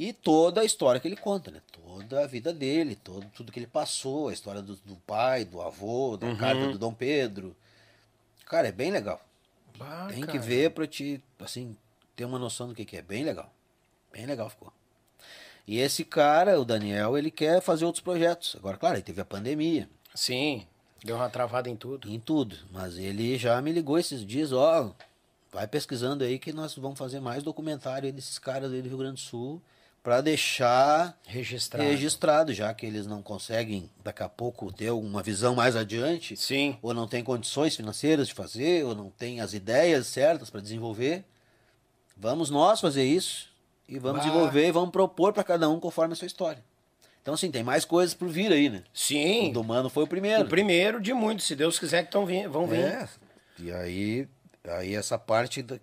E 0.00 0.12
toda 0.12 0.60
a 0.60 0.64
história 0.64 1.00
que 1.00 1.08
ele 1.08 1.16
conta, 1.16 1.50
né? 1.50 1.60
Toda 1.72 2.22
a 2.22 2.26
vida 2.28 2.52
dele, 2.52 2.94
todo, 2.94 3.26
tudo 3.34 3.50
que 3.50 3.58
ele 3.58 3.66
passou, 3.66 4.28
a 4.28 4.32
história 4.32 4.62
do, 4.62 4.76
do 4.76 4.94
pai, 4.94 5.44
do 5.44 5.60
avô, 5.60 6.16
da 6.16 6.36
carta 6.36 6.68
do 6.68 6.78
Dom 6.78 6.94
Pedro. 6.94 7.56
Cara, 8.46 8.68
é 8.68 8.72
bem 8.72 8.92
legal. 8.92 9.20
Bah, 9.76 10.06
Tem 10.08 10.20
que 10.20 10.26
cara. 10.28 10.38
ver 10.38 10.70
pra 10.70 10.86
te, 10.86 11.20
assim, 11.40 11.76
ter 12.14 12.24
uma 12.24 12.38
noção 12.38 12.68
do 12.68 12.76
que, 12.76 12.84
que 12.84 12.96
é. 12.96 13.02
Bem 13.02 13.24
legal. 13.24 13.52
Bem 14.12 14.24
legal 14.24 14.48
ficou. 14.48 14.72
E 15.66 15.80
esse 15.80 16.04
cara, 16.04 16.60
o 16.60 16.64
Daniel, 16.64 17.18
ele 17.18 17.32
quer 17.32 17.60
fazer 17.60 17.84
outros 17.84 18.02
projetos. 18.02 18.54
Agora, 18.54 18.76
claro, 18.76 18.94
aí 18.94 19.02
teve 19.02 19.20
a 19.20 19.24
pandemia, 19.24 19.90
Sim. 20.14 20.64
Deu 21.04 21.16
uma 21.16 21.28
travada 21.28 21.68
em 21.68 21.74
tudo. 21.74 22.08
em 22.08 22.20
tudo. 22.20 22.56
Mas 22.70 22.96
ele 22.96 23.36
já 23.36 23.60
me 23.60 23.72
ligou 23.72 23.98
esses 23.98 24.24
dias, 24.24 24.52
ó, 24.52 24.94
vai 25.52 25.66
pesquisando 25.66 26.22
aí 26.22 26.38
que 26.38 26.52
nós 26.52 26.76
vamos 26.76 26.98
fazer 26.98 27.18
mais 27.18 27.42
documentário 27.42 28.12
desses 28.12 28.38
caras 28.38 28.72
aí 28.72 28.80
do 28.80 28.88
Rio 28.88 28.98
Grande 28.98 29.14
do 29.14 29.20
Sul 29.20 29.60
pra 30.02 30.20
deixar 30.20 31.18
Registrado. 31.26 31.88
registrado, 31.90 32.54
já 32.54 32.72
que 32.72 32.86
eles 32.86 33.06
não 33.06 33.20
conseguem 33.22 33.90
daqui 34.02 34.22
a 34.22 34.28
pouco 34.28 34.72
ter 34.72 34.90
uma 34.90 35.22
visão 35.22 35.54
mais 35.54 35.76
adiante, 35.76 36.36
Sim. 36.36 36.78
ou 36.80 36.94
não 36.94 37.06
tem 37.06 37.22
condições 37.22 37.76
financeiras 37.76 38.28
de 38.28 38.34
fazer, 38.34 38.84
ou 38.84 38.94
não 38.94 39.10
tem 39.10 39.40
as 39.40 39.52
ideias 39.52 40.06
certas 40.06 40.48
para 40.50 40.60
desenvolver. 40.60 41.24
Vamos 42.16 42.50
nós 42.50 42.80
fazer 42.80 43.04
isso 43.04 43.48
e 43.88 43.98
vamos 43.98 44.20
Bah. 44.22 44.26
desenvolver 44.28 44.68
e 44.68 44.72
vamos 44.72 44.90
propor 44.90 45.32
para 45.32 45.44
cada 45.44 45.68
um 45.68 45.78
conforme 45.78 46.12
a 46.14 46.16
sua 46.16 46.26
história. 46.26 46.62
Então, 47.20 47.34
assim, 47.34 47.50
tem 47.50 47.62
mais 47.62 47.84
coisas 47.84 48.14
por 48.14 48.28
vir 48.28 48.50
aí, 48.50 48.70
né? 48.70 48.82
Sim. 48.94 49.50
O 49.50 49.52
do 49.52 49.64
Mano 49.64 49.90
foi 49.90 50.04
o 50.04 50.06
primeiro. 50.06 50.44
O 50.44 50.48
primeiro 50.48 51.00
de 51.00 51.12
muitos, 51.12 51.46
se 51.46 51.54
Deus 51.54 51.78
quiser 51.78 52.04
que 52.06 52.10
tão 52.10 52.24
vim, 52.24 52.46
vão 52.48 52.66
vir. 52.66 52.80
É. 52.80 53.08
E 53.58 53.70
aí, 53.70 54.28
aí 54.66 54.94
essa 54.94 55.18
parte 55.18 55.60
da- 55.60 55.78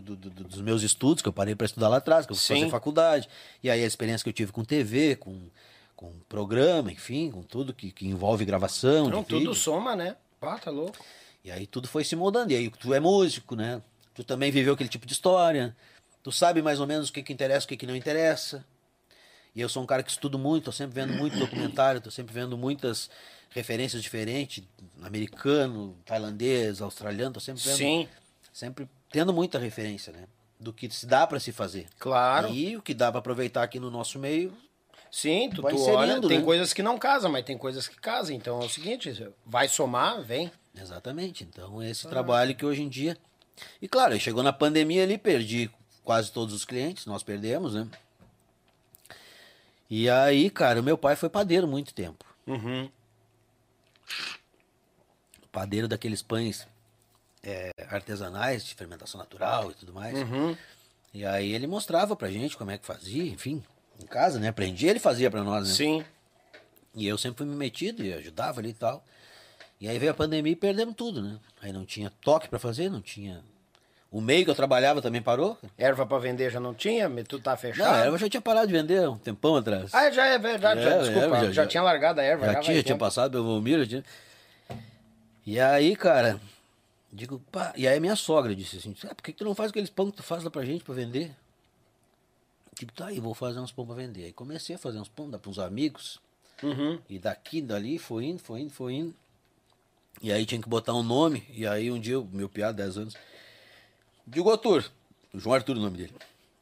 do- 0.00 0.16
do- 0.16 0.30
do- 0.30 0.44
dos 0.44 0.60
meus 0.60 0.82
estudos, 0.82 1.22
que 1.22 1.28
eu 1.28 1.32
parei 1.32 1.54
para 1.54 1.64
estudar 1.66 1.88
lá 1.88 1.96
atrás, 1.98 2.26
que 2.26 2.32
eu 2.32 2.36
fui 2.36 2.44
fazer 2.56 2.70
faculdade. 2.70 3.28
E 3.62 3.70
aí 3.70 3.82
a 3.82 3.86
experiência 3.86 4.22
que 4.24 4.28
eu 4.28 4.32
tive 4.34 4.52
com 4.52 4.64
TV, 4.64 5.16
com, 5.16 5.38
com 5.96 6.12
programa, 6.28 6.90
enfim, 6.92 7.30
com 7.30 7.42
tudo 7.42 7.72
que, 7.74 7.90
que 7.90 8.06
envolve 8.06 8.44
gravação. 8.44 9.08
Não, 9.08 9.22
tudo 9.24 9.38
vídeo. 9.40 9.54
soma, 9.54 9.94
né? 9.96 10.16
Pá, 10.40 10.58
tá 10.58 10.70
louco. 10.70 11.04
E 11.44 11.50
aí 11.50 11.66
tudo 11.66 11.86
foi 11.88 12.04
se 12.04 12.16
moldando. 12.16 12.52
E 12.52 12.56
aí 12.56 12.70
tu 12.70 12.94
é 12.94 13.00
músico, 13.00 13.54
né? 13.54 13.82
Tu 14.14 14.22
também 14.24 14.50
viveu 14.50 14.74
aquele 14.74 14.88
tipo 14.88 15.06
de 15.06 15.12
história. 15.12 15.76
Tu 16.22 16.32
sabe 16.32 16.62
mais 16.62 16.80
ou 16.80 16.86
menos 16.86 17.08
o 17.08 17.12
que, 17.12 17.22
que 17.22 17.32
interessa 17.32 17.64
e 17.64 17.66
o 17.66 17.68
que, 17.68 17.76
que 17.76 17.86
não 17.86 17.94
interessa. 17.96 18.64
E 19.54 19.60
eu 19.60 19.68
sou 19.68 19.82
um 19.82 19.86
cara 19.86 20.02
que 20.02 20.10
estudo 20.10 20.38
muito, 20.38 20.64
tô 20.64 20.72
sempre 20.72 20.94
vendo 20.94 21.14
muito 21.14 21.38
documentário, 21.38 22.00
tô 22.00 22.10
sempre 22.10 22.34
vendo 22.34 22.56
muitas 22.58 23.08
referências 23.50 24.02
diferentes, 24.02 24.64
americano, 25.02 25.96
tailandês, 26.04 26.80
australiano, 26.80 27.34
tô 27.34 27.40
sempre 27.40 27.62
vendo. 27.62 27.76
Sim, 27.76 28.08
Sempre 28.52 28.88
tendo 29.14 29.32
muita 29.32 29.60
referência, 29.60 30.12
né? 30.12 30.24
Do 30.58 30.72
que 30.72 30.90
se 30.90 31.06
dá 31.06 31.24
para 31.24 31.38
se 31.38 31.52
fazer. 31.52 31.86
claro. 32.00 32.48
E 32.48 32.76
o 32.76 32.82
que 32.82 32.92
dá 32.92 33.12
para 33.12 33.20
aproveitar 33.20 33.62
aqui 33.62 33.78
no 33.78 33.88
nosso 33.88 34.18
meio. 34.18 34.52
Sim, 35.08 35.50
tu, 35.54 35.62
Vai 35.62 35.72
tu 35.72 35.78
inserindo, 35.78 36.00
olha, 36.00 36.20
tem 36.20 36.40
né? 36.40 36.44
coisas 36.44 36.72
que 36.72 36.82
não 36.82 36.98
casam, 36.98 37.30
mas 37.30 37.44
tem 37.44 37.56
coisas 37.56 37.86
que 37.86 37.94
casam. 37.94 38.34
Então 38.34 38.60
é 38.60 38.64
o 38.64 38.68
seguinte, 38.68 39.32
vai 39.46 39.68
somar, 39.68 40.20
vem. 40.20 40.50
Exatamente. 40.76 41.44
Então, 41.44 41.80
esse 41.80 42.08
trabalho 42.08 42.56
que 42.56 42.66
hoje 42.66 42.82
em 42.82 42.88
dia. 42.88 43.16
E 43.80 43.86
claro, 43.86 44.18
chegou 44.18 44.42
na 44.42 44.52
pandemia 44.52 45.04
ali, 45.04 45.16
perdi 45.16 45.70
quase 46.02 46.32
todos 46.32 46.52
os 46.52 46.64
clientes, 46.64 47.06
nós 47.06 47.22
perdemos, 47.22 47.74
né? 47.74 47.86
E 49.88 50.10
aí, 50.10 50.50
cara, 50.50 50.82
meu 50.82 50.98
pai 50.98 51.14
foi 51.14 51.28
padeiro 51.28 51.68
muito 51.68 51.94
tempo. 51.94 52.24
Uhum. 52.48 52.90
Padeiro 55.52 55.86
daqueles 55.86 56.20
pães 56.20 56.66
é, 57.44 57.70
artesanais, 57.88 58.64
de 58.64 58.74
fermentação 58.74 59.18
natural 59.18 59.70
e 59.70 59.74
tudo 59.74 59.92
mais. 59.92 60.16
Uhum. 60.18 60.56
E 61.12 61.24
aí 61.24 61.52
ele 61.52 61.66
mostrava 61.66 62.16
pra 62.16 62.30
gente 62.30 62.56
como 62.56 62.70
é 62.70 62.78
que 62.78 62.84
fazia, 62.86 63.22
enfim, 63.24 63.62
em 64.02 64.06
casa, 64.06 64.38
né? 64.40 64.48
Aprendia, 64.48 64.90
ele 64.90 64.98
fazia 64.98 65.30
pra 65.30 65.44
nós, 65.44 65.68
né? 65.68 65.74
Sim. 65.74 66.04
E 66.94 67.06
eu 67.06 67.16
sempre 67.18 67.38
fui 67.38 67.46
me 67.46 67.54
metido 67.56 68.04
e 68.04 68.12
ajudava 68.12 68.60
ali 68.60 68.70
e 68.70 68.74
tal. 68.74 69.04
E 69.80 69.88
aí 69.88 69.98
veio 69.98 70.12
a 70.12 70.14
pandemia 70.14 70.52
e 70.52 70.56
perdemos 70.56 70.94
tudo, 70.94 71.20
né? 71.22 71.36
Aí 71.60 71.72
não 71.72 71.84
tinha 71.84 72.10
toque 72.22 72.48
pra 72.48 72.58
fazer, 72.58 72.88
não 72.88 73.00
tinha. 73.02 73.42
O 74.10 74.20
meio 74.20 74.44
que 74.44 74.50
eu 74.50 74.54
trabalhava 74.54 75.02
também 75.02 75.20
parou. 75.20 75.58
Erva 75.76 76.06
pra 76.06 76.18
vender 76.18 76.48
já 76.50 76.60
não 76.60 76.72
tinha, 76.72 77.08
mas 77.08 77.24
tu 77.26 77.40
tá 77.40 77.50
Não, 77.50 77.58
fechado. 77.58 78.06
eu 78.06 78.16
já 78.16 78.28
tinha 78.28 78.40
parado 78.40 78.68
de 78.68 78.72
vender 78.72 79.08
um 79.08 79.18
tempão 79.18 79.56
atrás. 79.56 79.92
Ah, 79.92 80.08
já 80.10 80.24
é 80.26 80.38
verdade, 80.38 80.82
já, 80.82 80.90
É, 80.90 80.98
desculpa, 81.00 81.26
é, 81.26 81.30
já, 81.40 81.46
já- 81.46 81.52
já- 81.52 81.66
tinha 81.66 81.82
largado 81.82 82.20
a 82.20 82.22
erva. 82.24 82.46
já 82.46 82.52
já 82.52 82.60
tinha, 82.60 82.74
tinha 82.74 82.84
tempo. 82.84 83.00
passado 83.00 83.32
pelo 83.32 83.44
Volmir, 83.44 83.80
já 83.80 83.86
tinha. 83.86 84.04
E 85.44 85.58
aí, 85.60 85.96
cara, 85.96 86.40
digo, 87.14 87.40
pá, 87.52 87.72
e 87.76 87.86
aí 87.86 88.00
minha 88.00 88.16
sogra 88.16 88.54
disse 88.54 88.78
assim, 88.78 88.94
ah, 89.04 89.14
por 89.14 89.22
que 89.22 89.32
que 89.32 89.38
tu 89.38 89.44
não 89.44 89.54
faz 89.54 89.70
aqueles 89.70 89.88
pão 89.88 90.10
que 90.10 90.16
tu 90.16 90.22
faz 90.22 90.42
lá 90.42 90.50
pra 90.50 90.64
gente 90.64 90.82
pra 90.82 90.94
vender? 90.94 91.34
Tipo, 92.74 92.92
tá 92.92 93.06
aí, 93.06 93.20
vou 93.20 93.34
fazer 93.34 93.60
uns 93.60 93.70
pão 93.70 93.86
pra 93.86 93.94
vender. 93.94 94.24
Aí 94.24 94.32
comecei 94.32 94.74
a 94.74 94.78
fazer 94.78 94.98
uns 94.98 95.08
pão, 95.08 95.30
dar 95.30 95.38
pros 95.38 95.60
amigos. 95.60 96.20
Uhum. 96.60 96.98
E 97.08 97.18
daqui, 97.18 97.60
dali, 97.60 97.98
foi 97.98 98.24
indo, 98.24 98.40
foi 98.40 98.60
indo, 98.60 98.70
foi 98.70 98.94
indo. 98.94 99.14
E 100.20 100.32
aí 100.32 100.44
tinha 100.44 100.60
que 100.60 100.68
botar 100.68 100.92
um 100.92 101.02
nome. 101.02 101.46
E 101.50 101.66
aí 101.66 101.90
um 101.90 102.00
dia, 102.00 102.20
meu 102.32 102.48
piado, 102.48 102.76
10 102.76 102.98
anos, 102.98 103.14
digo, 104.26 104.50
Arthur, 104.50 104.84
o 105.32 105.38
João 105.38 105.54
Arthur 105.54 105.76
o 105.76 105.80
nome 105.80 105.96
dele. 105.96 106.14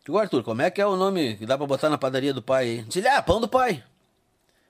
Digo, 0.04 0.18
Arthur, 0.18 0.42
como 0.42 0.60
é 0.60 0.70
que 0.70 0.82
é 0.82 0.86
o 0.86 0.96
nome 0.96 1.36
que 1.36 1.46
dá 1.46 1.56
pra 1.56 1.66
botar 1.66 1.88
na 1.88 1.96
padaria 1.96 2.34
do 2.34 2.42
pai 2.42 2.64
aí? 2.64 2.82
Disse 2.82 2.98
ele, 2.98 3.08
ah, 3.08 3.22
pão 3.22 3.40
do 3.40 3.48
pai. 3.48 3.82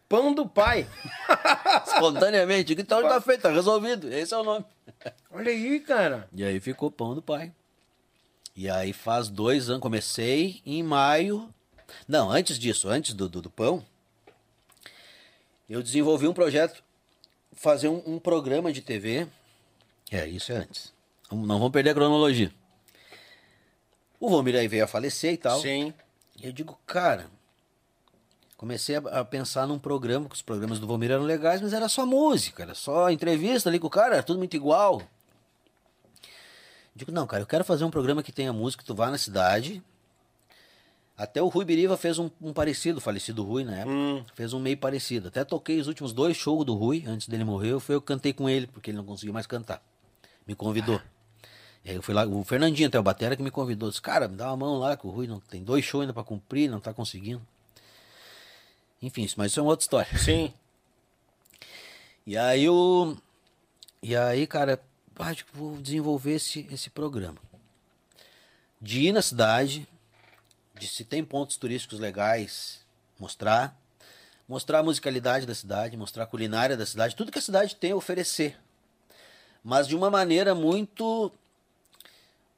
Pão 0.08 0.32
do 0.32 0.46
pai. 0.46 0.86
Espontaneamente. 1.86 2.66
Digo, 2.66 2.82
então 2.82 3.02
tá 3.02 3.20
feito, 3.20 3.40
tá 3.40 3.50
resolvido. 3.50 4.12
Esse 4.12 4.34
é 4.34 4.36
o 4.36 4.44
nome. 4.44 4.64
Olha 5.30 5.50
aí, 5.50 5.80
cara. 5.80 6.28
E 6.32 6.44
aí 6.44 6.60
ficou 6.60 6.90
pão 6.90 7.14
do 7.14 7.22
pai. 7.22 7.52
E 8.54 8.68
aí 8.68 8.92
faz 8.92 9.28
dois 9.28 9.70
anos, 9.70 9.82
comecei 9.82 10.60
em 10.66 10.82
maio. 10.82 11.52
Não, 12.06 12.30
antes 12.30 12.58
disso, 12.58 12.88
antes 12.88 13.14
do, 13.14 13.28
do, 13.28 13.42
do 13.42 13.50
pão, 13.50 13.84
eu 15.68 15.82
desenvolvi 15.82 16.28
um 16.28 16.34
projeto, 16.34 16.82
fazer 17.52 17.88
um, 17.88 18.02
um 18.06 18.18
programa 18.18 18.72
de 18.72 18.82
TV. 18.82 19.26
É, 20.10 20.26
isso 20.26 20.52
é 20.52 20.56
antes. 20.56 20.92
Não 21.30 21.58
vamos 21.58 21.72
perder 21.72 21.90
a 21.90 21.94
cronologia. 21.94 22.52
O 24.20 24.28
Vomir 24.28 24.54
aí 24.54 24.68
veio 24.68 24.84
a 24.84 24.86
falecer 24.86 25.32
e 25.32 25.36
tal. 25.38 25.60
Sim. 25.60 25.94
E 26.40 26.46
eu 26.46 26.52
digo, 26.52 26.78
cara, 26.86 27.30
comecei 28.62 28.94
a, 28.94 29.24
pensar 29.24 29.66
num 29.66 29.76
programa, 29.76 30.28
que 30.28 30.36
os 30.36 30.40
programas 30.40 30.78
do 30.78 30.86
Vomir 30.86 31.10
eram 31.10 31.24
legais, 31.24 31.60
mas 31.60 31.72
era 31.72 31.88
só 31.88 32.06
música, 32.06 32.62
era 32.62 32.76
só 32.76 33.10
entrevista 33.10 33.68
ali 33.68 33.80
com 33.80 33.88
o 33.88 33.90
cara, 33.90 34.14
era 34.14 34.22
tudo 34.22 34.38
muito 34.38 34.54
igual. 34.54 35.02
Digo, 36.94 37.10
não, 37.10 37.26
cara, 37.26 37.42
eu 37.42 37.46
quero 37.46 37.64
fazer 37.64 37.84
um 37.84 37.90
programa 37.90 38.22
que 38.22 38.30
tenha 38.30 38.52
música, 38.52 38.84
tu 38.86 38.94
vá 38.94 39.10
na 39.10 39.18
cidade. 39.18 39.82
Até 41.16 41.42
o 41.42 41.48
Rui 41.48 41.64
Biriva 41.64 41.96
fez 41.96 42.20
um, 42.20 42.30
um 42.40 42.52
parecido, 42.52 43.00
falecido 43.00 43.42
Rui 43.42 43.64
na 43.64 43.78
época, 43.78 43.90
Hum. 43.90 44.24
fez 44.32 44.52
um 44.52 44.60
meio 44.60 44.76
parecido. 44.78 45.26
Até 45.26 45.42
toquei 45.42 45.80
os 45.80 45.88
últimos 45.88 46.12
dois 46.12 46.36
shows 46.36 46.64
do 46.64 46.74
Rui, 46.74 47.02
antes 47.04 47.26
dele 47.26 47.42
morrer, 47.42 47.80
foi 47.80 47.96
eu 47.96 48.00
que 48.00 48.06
cantei 48.06 48.32
com 48.32 48.48
ele, 48.48 48.68
porque 48.68 48.92
ele 48.92 48.96
não 48.96 49.04
conseguiu 49.04 49.34
mais 49.34 49.46
cantar. 49.48 49.82
Me 50.46 50.54
convidou. 50.54 51.02
E 51.84 51.90
aí 51.90 51.96
eu 51.96 52.02
fui 52.02 52.14
lá, 52.14 52.24
o 52.24 52.44
Fernandinho 52.44 52.86
até 52.86 52.96
o 52.96 53.02
Batera 53.02 53.34
que 53.34 53.42
me 53.42 53.50
convidou. 53.50 53.88
Disse, 53.88 54.00
cara, 54.00 54.28
me 54.28 54.36
dá 54.36 54.46
uma 54.50 54.56
mão 54.56 54.78
lá, 54.78 54.96
que 54.96 55.04
o 55.04 55.10
Rui 55.10 55.26
não, 55.26 55.40
tem 55.40 55.64
dois 55.64 55.84
shows 55.84 56.02
ainda 56.02 56.12
pra 56.12 56.22
cumprir, 56.22 56.70
não 56.70 56.78
tá 56.78 56.94
conseguindo. 56.94 57.42
Enfim, 59.02 59.28
mas 59.36 59.50
isso 59.50 59.60
é 59.60 59.62
uma 59.62 59.70
outra 59.70 59.84
história. 59.84 60.18
Sim. 60.18 60.52
E 62.24 62.38
aí 62.38 62.68
o. 62.68 63.16
E 64.00 64.14
aí, 64.14 64.46
cara, 64.46 64.80
acho 65.18 65.44
que 65.44 65.56
vou 65.56 65.76
desenvolver 65.76 66.34
esse, 66.34 66.68
esse 66.70 66.88
programa. 66.88 67.38
De 68.80 69.00
ir 69.08 69.12
na 69.12 69.20
cidade, 69.20 69.88
de 70.78 70.86
se 70.86 71.04
tem 71.04 71.24
pontos 71.24 71.56
turísticos 71.56 71.98
legais, 71.98 72.80
mostrar. 73.18 73.76
Mostrar 74.48 74.78
a 74.78 74.82
musicalidade 74.84 75.46
da 75.46 75.54
cidade, 75.54 75.96
mostrar 75.96 76.22
a 76.22 76.26
culinária 76.26 76.76
da 76.76 76.86
cidade, 76.86 77.16
tudo 77.16 77.32
que 77.32 77.38
a 77.38 77.42
cidade 77.42 77.74
tem 77.74 77.90
a 77.90 77.96
oferecer. 77.96 78.56
Mas 79.64 79.88
de 79.88 79.96
uma 79.96 80.08
maneira 80.10 80.54
muito 80.54 81.32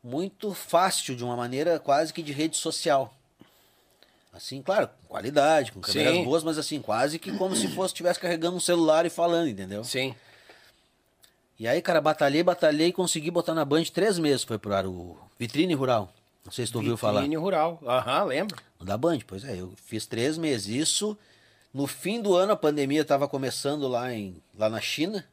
muito 0.02 0.52
fácil, 0.52 1.16
de 1.16 1.24
uma 1.24 1.36
maneira 1.36 1.78
quase 1.78 2.12
que 2.12 2.22
de 2.22 2.32
rede 2.32 2.58
social. 2.58 3.14
Assim, 4.34 4.60
claro, 4.60 4.88
com 4.88 5.08
qualidade, 5.08 5.70
com 5.70 5.80
câmeras 5.80 6.12
Sim. 6.12 6.24
boas, 6.24 6.42
mas 6.42 6.58
assim, 6.58 6.82
quase 6.82 7.20
que 7.20 7.30
como 7.38 7.54
se 7.54 7.68
fosse 7.68 7.94
estivesse 7.94 8.18
carregando 8.18 8.56
um 8.56 8.60
celular 8.60 9.06
e 9.06 9.10
falando, 9.10 9.48
entendeu? 9.48 9.84
Sim. 9.84 10.12
E 11.56 11.68
aí, 11.68 11.80
cara, 11.80 12.00
batalhei, 12.00 12.42
batalhei 12.42 12.88
e 12.88 12.92
consegui 12.92 13.30
botar 13.30 13.54
na 13.54 13.64
Band 13.64 13.84
três 13.84 14.18
meses. 14.18 14.42
Foi 14.42 14.58
pro 14.58 14.74
ar 14.74 14.86
o 14.86 15.16
Vitrine 15.38 15.72
Rural. 15.74 16.12
Não 16.44 16.52
sei 16.52 16.66
se 16.66 16.72
tu 16.72 16.78
ouviu 16.78 16.96
falar. 16.96 17.20
Vitrine 17.20 17.36
rural. 17.36 17.80
Aham, 17.86 18.24
lembro. 18.24 18.56
Da 18.80 18.98
Band, 18.98 19.20
pois 19.26 19.44
é, 19.44 19.60
eu 19.60 19.72
fiz 19.86 20.04
três 20.04 20.36
meses. 20.36 20.66
Isso, 20.66 21.16
no 21.72 21.86
fim 21.86 22.20
do 22.20 22.34
ano, 22.34 22.52
a 22.52 22.56
pandemia 22.56 23.00
estava 23.02 23.26
começando 23.28 23.88
lá, 23.88 24.12
em, 24.12 24.36
lá 24.58 24.68
na 24.68 24.80
China, 24.80 25.24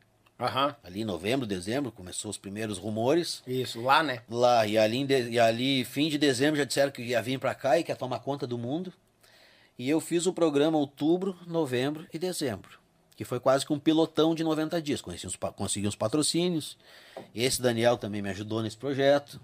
Aham. 0.42 0.76
ali 0.84 1.02
em 1.02 1.06
novembro, 1.06 1.46
dezembro, 1.46 1.92
começou 1.92 2.32
os 2.32 2.38
primeiros 2.38 2.80
rumores. 2.80 3.44
Isso, 3.46 3.80
lá, 3.80 4.02
né? 4.02 4.24
Lá, 4.28 4.66
e 4.66 4.78
ali, 4.78 5.06
e 5.30 5.40
ali, 5.40 5.86
fim 5.86 6.10
de 6.10 6.18
dezembro, 6.18 6.58
já 6.58 6.64
disseram 6.64 6.92
que 6.92 7.04
ia 7.04 7.22
vir 7.22 7.40
pra 7.40 7.54
cá 7.54 7.78
e 7.78 7.84
que 7.84 7.92
ia 7.92 7.96
tomar 7.96 8.20
conta 8.20 8.48
do 8.48 8.58
mundo. 8.58 8.92
E 9.78 9.90
eu 9.90 10.00
fiz 10.02 10.26
o 10.26 10.34
programa 10.34 10.78
outubro, 10.78 11.38
novembro 11.46 12.08
e 12.12 12.18
dezembro. 12.18 12.80
Que 13.16 13.24
foi 13.24 13.40
quase 13.40 13.66
que 13.66 13.72
um 13.72 13.80
pilotão 13.80 14.34
de 14.34 14.44
90 14.44 14.82
dias. 14.82 15.02
Consegui 15.02 15.28
uns, 15.28 15.36
consegui 15.56 15.88
uns 15.88 15.96
patrocínios. 15.96 16.78
Esse 17.36 17.62
Daniel 17.62 17.98
também 17.98 18.22
me 18.22 18.30
ajudou 18.30 18.64
nesse 18.64 18.78
projeto. 18.78 19.40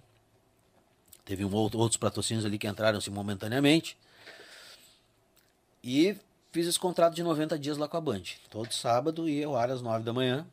Teve 1.24 1.46
um 1.46 1.54
outro, 1.54 1.80
outros 1.80 1.98
patrocínios 1.98 2.46
ali 2.46 2.58
que 2.58 2.68
entraram 2.68 2.98
assim, 2.98 3.12
momentaneamente. 3.12 3.98
E 5.84 6.16
fiz 6.52 6.66
esse 6.66 6.80
contrato 6.80 7.14
de 7.14 7.22
90 7.22 7.60
dias 7.60 7.78
lá 7.78 7.88
com 7.88 7.98
a 7.98 8.02
Band. 8.02 8.24
Todo 8.50 8.74
sábado 8.74 9.30
ia 9.30 9.46
ao 9.46 9.56
ar 9.56 9.70
às 9.70 9.82
9 9.82 10.04
da 10.04 10.14
manhã. 10.14 10.48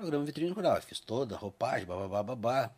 Programa 0.00 0.24
Vitrine 0.24 0.50
Rural. 0.50 0.76
Eu 0.76 0.82
fiz 0.82 0.98
toda 0.98 1.34
a 1.34 1.38
roupagem, 1.38 1.86
babá, 1.86 2.22
babá. 2.22 2.70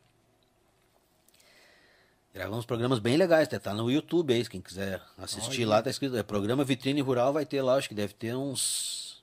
Gravamos 2.34 2.64
programas 2.64 2.98
bem 2.98 3.16
legais, 3.16 3.46
até 3.46 3.58
tá 3.58 3.72
no 3.74 3.90
YouTube 3.90 4.32
aí, 4.32 4.44
quem 4.48 4.60
quiser 4.60 5.00
assistir 5.18 5.66
lá, 5.66 5.82
tá 5.82 5.90
escrito, 5.90 6.16
é 6.16 6.22
programa 6.22 6.64
Vitrine 6.64 7.02
Rural, 7.02 7.32
vai 7.32 7.44
ter 7.44 7.60
lá, 7.60 7.74
acho 7.74 7.88
que 7.88 7.94
deve 7.94 8.14
ter 8.14 8.34
uns 8.34 9.22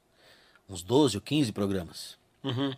uns 0.70 0.84
12 0.84 1.18
ou 1.18 1.22
15 1.22 1.52
programas. 1.52 2.18
Uhum. 2.44 2.72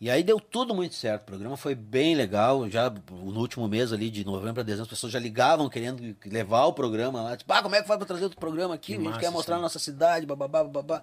E 0.00 0.08
aí 0.08 0.22
deu 0.22 0.38
tudo 0.38 0.74
muito 0.74 0.94
certo, 0.94 1.22
o 1.22 1.26
programa 1.26 1.56
foi 1.56 1.74
bem 1.74 2.14
legal, 2.14 2.70
já 2.70 2.88
no 2.88 3.40
último 3.40 3.66
mês 3.66 3.92
ali, 3.92 4.10
de 4.10 4.24
novembro 4.24 4.60
a 4.60 4.64
dezembro, 4.64 4.84
as 4.84 4.90
pessoas 4.90 5.12
já 5.12 5.18
ligavam 5.18 5.68
querendo 5.68 6.16
levar 6.24 6.66
o 6.66 6.72
programa 6.72 7.22
lá, 7.22 7.36
tipo, 7.36 7.52
ah, 7.52 7.62
como 7.62 7.74
é 7.74 7.82
que 7.82 7.88
faz 7.88 7.98
pra 7.98 8.06
trazer 8.06 8.24
outro 8.24 8.38
programa 8.38 8.74
aqui, 8.74 8.92
Que 8.92 8.92
a 8.92 8.96
gente 8.96 9.06
massa 9.06 9.20
quer 9.20 9.30
mostrar 9.30 9.56
isso 9.56 9.60
a 9.60 9.62
nossa 9.62 9.78
cidade, 9.80 10.24
bababá, 10.24 10.62
babá. 10.62 11.02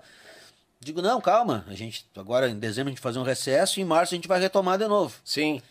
Digo, 0.84 1.02
não, 1.02 1.20
calma, 1.22 1.66
a 1.68 1.74
gente, 1.74 2.06
agora 2.16 2.50
em 2.50 2.58
dezembro 2.60 2.90
a 2.90 2.92
gente 2.94 3.02
fazer 3.02 3.20
um 3.20 3.24
recesso 3.24 3.80
e 3.80 3.84
em 3.84 3.86
março 3.86 4.14
a 4.14 4.18
gente 4.18 4.28
vai 4.28 4.40
retomar 4.40 4.78
de 4.78 4.88
novo. 4.88 5.16
Sim. 5.24 5.62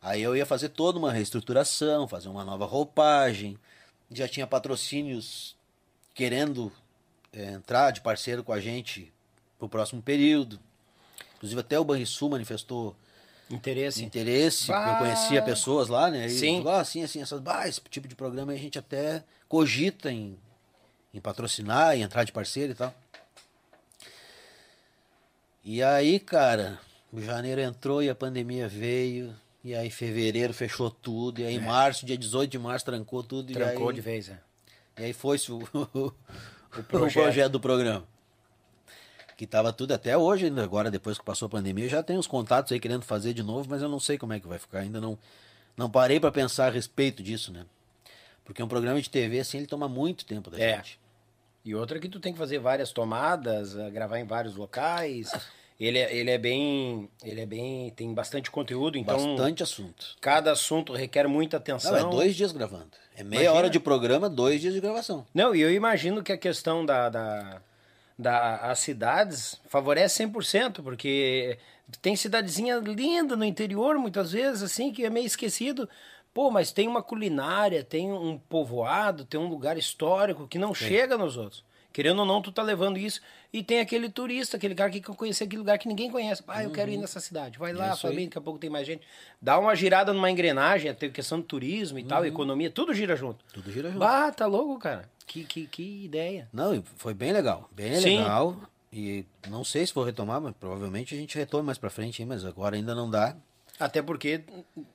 Aí 0.00 0.22
eu 0.22 0.36
ia 0.36 0.46
fazer 0.46 0.68
toda 0.70 0.98
uma 0.98 1.12
reestruturação, 1.12 2.06
fazer 2.08 2.28
uma 2.28 2.44
nova 2.44 2.64
roupagem. 2.66 3.58
Já 4.10 4.26
tinha 4.28 4.46
patrocínios 4.46 5.56
querendo 6.14 6.72
eh, 7.32 7.52
entrar 7.52 7.90
de 7.90 8.00
parceiro 8.00 8.42
com 8.44 8.52
a 8.52 8.60
gente 8.60 9.12
pro 9.58 9.68
próximo 9.68 10.00
período. 10.00 10.58
Inclusive 11.36 11.60
até 11.60 11.78
o 11.78 11.84
Banrisul 11.84 12.30
manifestou 12.30 12.96
Interesse. 13.50 14.04
interesse, 14.04 14.66
porque 14.66 14.78
eu 14.88 14.92
Bah! 14.92 14.98
conhecia 14.98 15.42
pessoas 15.42 15.88
lá, 15.88 16.10
né? 16.10 16.26
E 16.26 16.30
Sim. 16.30 16.56
digo, 16.56 16.68
ah, 16.68 16.80
assim, 16.80 17.02
assim, 17.02 17.22
essas, 17.22 17.40
bah, 17.40 17.66
esse 17.66 17.80
tipo 17.88 18.06
de 18.06 18.14
programa 18.14 18.52
a 18.52 18.56
gente 18.56 18.78
até 18.78 19.24
cogita 19.48 20.12
em, 20.12 20.38
em 21.14 21.20
patrocinar, 21.20 21.96
em 21.96 22.02
entrar 22.02 22.24
de 22.24 22.32
parceiro 22.32 22.72
e 22.72 22.74
tal. 22.74 22.94
E 25.70 25.82
aí, 25.82 26.18
cara, 26.18 26.80
o 27.12 27.20
janeiro 27.20 27.60
entrou 27.60 28.02
e 28.02 28.08
a 28.08 28.14
pandemia 28.14 28.66
veio. 28.66 29.36
E 29.62 29.74
aí 29.74 29.90
fevereiro 29.90 30.54
fechou 30.54 30.90
tudo. 30.90 31.42
E 31.42 31.44
aí 31.44 31.60
março, 31.60 32.06
dia 32.06 32.16
18 32.16 32.50
de 32.50 32.58
março, 32.58 32.86
trancou 32.86 33.22
tudo. 33.22 33.52
É. 33.52 33.54
Trancou 33.54 33.88
e 33.88 33.90
aí, 33.90 33.94
de 33.96 34.00
vez, 34.00 34.30
é. 34.30 34.40
E 34.98 35.04
aí 35.04 35.12
foi-se 35.12 35.52
o, 35.52 35.58
o, 35.92 36.82
projeto. 36.84 37.22
projeto 37.22 37.52
do 37.52 37.60
programa. 37.60 38.02
Que 39.36 39.46
tava 39.46 39.70
tudo 39.70 39.92
até 39.92 40.16
hoje, 40.16 40.46
ainda 40.46 40.64
agora 40.64 40.90
depois 40.90 41.18
que 41.18 41.24
passou 41.24 41.44
a 41.44 41.50
pandemia, 41.50 41.84
eu 41.84 41.90
já 41.90 42.02
tenho 42.02 42.18
os 42.18 42.26
contatos 42.26 42.72
aí 42.72 42.80
querendo 42.80 43.02
fazer 43.02 43.34
de 43.34 43.42
novo, 43.42 43.68
mas 43.68 43.82
eu 43.82 43.90
não 43.90 44.00
sei 44.00 44.16
como 44.16 44.32
é 44.32 44.40
que 44.40 44.48
vai 44.48 44.58
ficar. 44.58 44.78
Ainda 44.78 45.02
não, 45.02 45.18
não 45.76 45.90
parei 45.90 46.18
para 46.18 46.32
pensar 46.32 46.68
a 46.68 46.70
respeito 46.70 47.22
disso, 47.22 47.52
né? 47.52 47.66
Porque 48.42 48.62
um 48.62 48.68
programa 48.68 49.02
de 49.02 49.10
TV 49.10 49.40
assim, 49.40 49.58
ele 49.58 49.66
toma 49.66 49.86
muito 49.86 50.24
tempo 50.24 50.48
da 50.48 50.58
É. 50.58 50.76
gente. 50.76 50.98
E 51.62 51.74
outra 51.74 52.00
que 52.00 52.08
tu 52.08 52.18
tem 52.18 52.32
que 52.32 52.38
fazer 52.38 52.58
várias 52.58 52.90
tomadas, 52.90 53.76
eh, 53.76 53.90
gravar 53.90 54.18
em 54.18 54.24
vários 54.24 54.56
locais. 54.56 55.30
Ele 55.78 55.98
é, 55.98 56.14
ele 56.14 56.30
é 56.30 56.38
bem. 56.38 57.08
Ele 57.22 57.40
é 57.40 57.46
bem. 57.46 57.90
Tem 57.90 58.12
bastante 58.12 58.50
conteúdo, 58.50 58.98
então. 58.98 59.16
Bastante 59.16 59.62
assunto. 59.62 60.16
Cada 60.20 60.50
assunto 60.52 60.92
requer 60.92 61.28
muita 61.28 61.56
atenção. 61.56 61.92
Não, 61.92 62.08
é 62.08 62.10
dois 62.10 62.34
dias 62.34 62.50
gravando. 62.50 62.90
É 63.14 63.22
meia 63.22 63.42
Imagina. 63.42 63.58
hora 63.58 63.70
de 63.70 63.78
programa, 63.78 64.28
dois 64.28 64.60
dias 64.60 64.74
de 64.74 64.80
gravação. 64.80 65.24
Não, 65.32 65.54
e 65.54 65.60
eu 65.60 65.72
imagino 65.72 66.22
que 66.22 66.32
a 66.32 66.38
questão 66.38 66.84
da, 66.84 67.08
da, 67.08 67.62
da 68.18 68.56
as 68.56 68.80
cidades 68.80 69.60
favorece 69.68 70.24
100%, 70.24 70.82
porque 70.82 71.58
tem 72.02 72.16
cidadezinha 72.16 72.76
linda 72.76 73.36
no 73.36 73.44
interior, 73.44 73.96
muitas 73.98 74.32
vezes, 74.32 74.62
assim, 74.64 74.92
que 74.92 75.04
é 75.04 75.10
meio 75.10 75.26
esquecido. 75.26 75.88
Pô, 76.34 76.50
mas 76.50 76.72
tem 76.72 76.86
uma 76.86 77.02
culinária, 77.02 77.82
tem 77.82 78.12
um 78.12 78.38
povoado, 78.38 79.24
tem 79.24 79.38
um 79.38 79.48
lugar 79.48 79.78
histórico 79.78 80.46
que 80.46 80.58
não 80.58 80.74
chega 80.74 81.16
nos 81.16 81.36
outros. 81.36 81.64
Querendo 81.98 82.20
ou 82.20 82.24
não, 82.24 82.40
tu 82.40 82.52
tá 82.52 82.62
levando 82.62 82.96
isso. 82.96 83.20
E 83.52 83.60
tem 83.60 83.80
aquele 83.80 84.08
turista, 84.08 84.56
aquele 84.56 84.72
cara 84.72 84.88
que 84.88 85.00
quer 85.00 85.16
conhecer 85.16 85.42
aquele 85.42 85.58
lugar 85.58 85.76
que 85.80 85.88
ninguém 85.88 86.08
conhece. 86.08 86.44
Ah, 86.46 86.62
eu 86.62 86.70
quero 86.70 86.92
ir 86.92 86.96
nessa 86.96 87.18
cidade. 87.18 87.58
Vai 87.58 87.72
lá, 87.72 87.86
Uhum. 87.86 87.90
Aí. 87.92 87.98
família, 87.98 88.26
daqui 88.26 88.38
a 88.38 88.40
pouco 88.40 88.56
tem 88.60 88.70
mais 88.70 88.86
gente. 88.86 89.02
Dá 89.42 89.58
uma 89.58 89.74
girada 89.74 90.12
numa 90.12 90.30
engrenagem, 90.30 90.94
tem 90.94 91.10
questão 91.10 91.40
de 91.40 91.46
turismo 91.46 91.98
e 91.98 92.04
tal, 92.04 92.24
economia, 92.24 92.70
tudo 92.70 92.94
gira 92.94 93.16
junto. 93.16 93.42
Uhum. 93.46 93.50
Tudo 93.54 93.72
gira 93.72 93.88
junto. 93.88 93.98
Bah, 93.98 94.30
tá 94.30 94.46
louco, 94.46 94.78
cara. 94.78 95.10
Que, 95.26 95.42
que, 95.42 95.66
que 95.66 96.04
ideia. 96.04 96.48
Não, 96.52 96.80
foi 96.98 97.14
bem 97.14 97.32
legal. 97.32 97.68
Bem 97.72 97.96
Sim. 97.96 98.18
legal. 98.18 98.56
E 98.92 99.24
não 99.50 99.64
sei 99.64 99.84
se 99.84 99.92
vou 99.92 100.04
retomar, 100.04 100.40
mas 100.40 100.54
provavelmente 100.54 101.16
a 101.16 101.18
gente 101.18 101.36
retome 101.36 101.64
mais 101.66 101.78
pra 101.78 101.90
frente, 101.90 102.22
hein, 102.22 102.28
mas 102.28 102.44
agora 102.44 102.76
ainda 102.76 102.94
não 102.94 103.10
dá. 103.10 103.34
Até 103.78 104.02
porque 104.02 104.42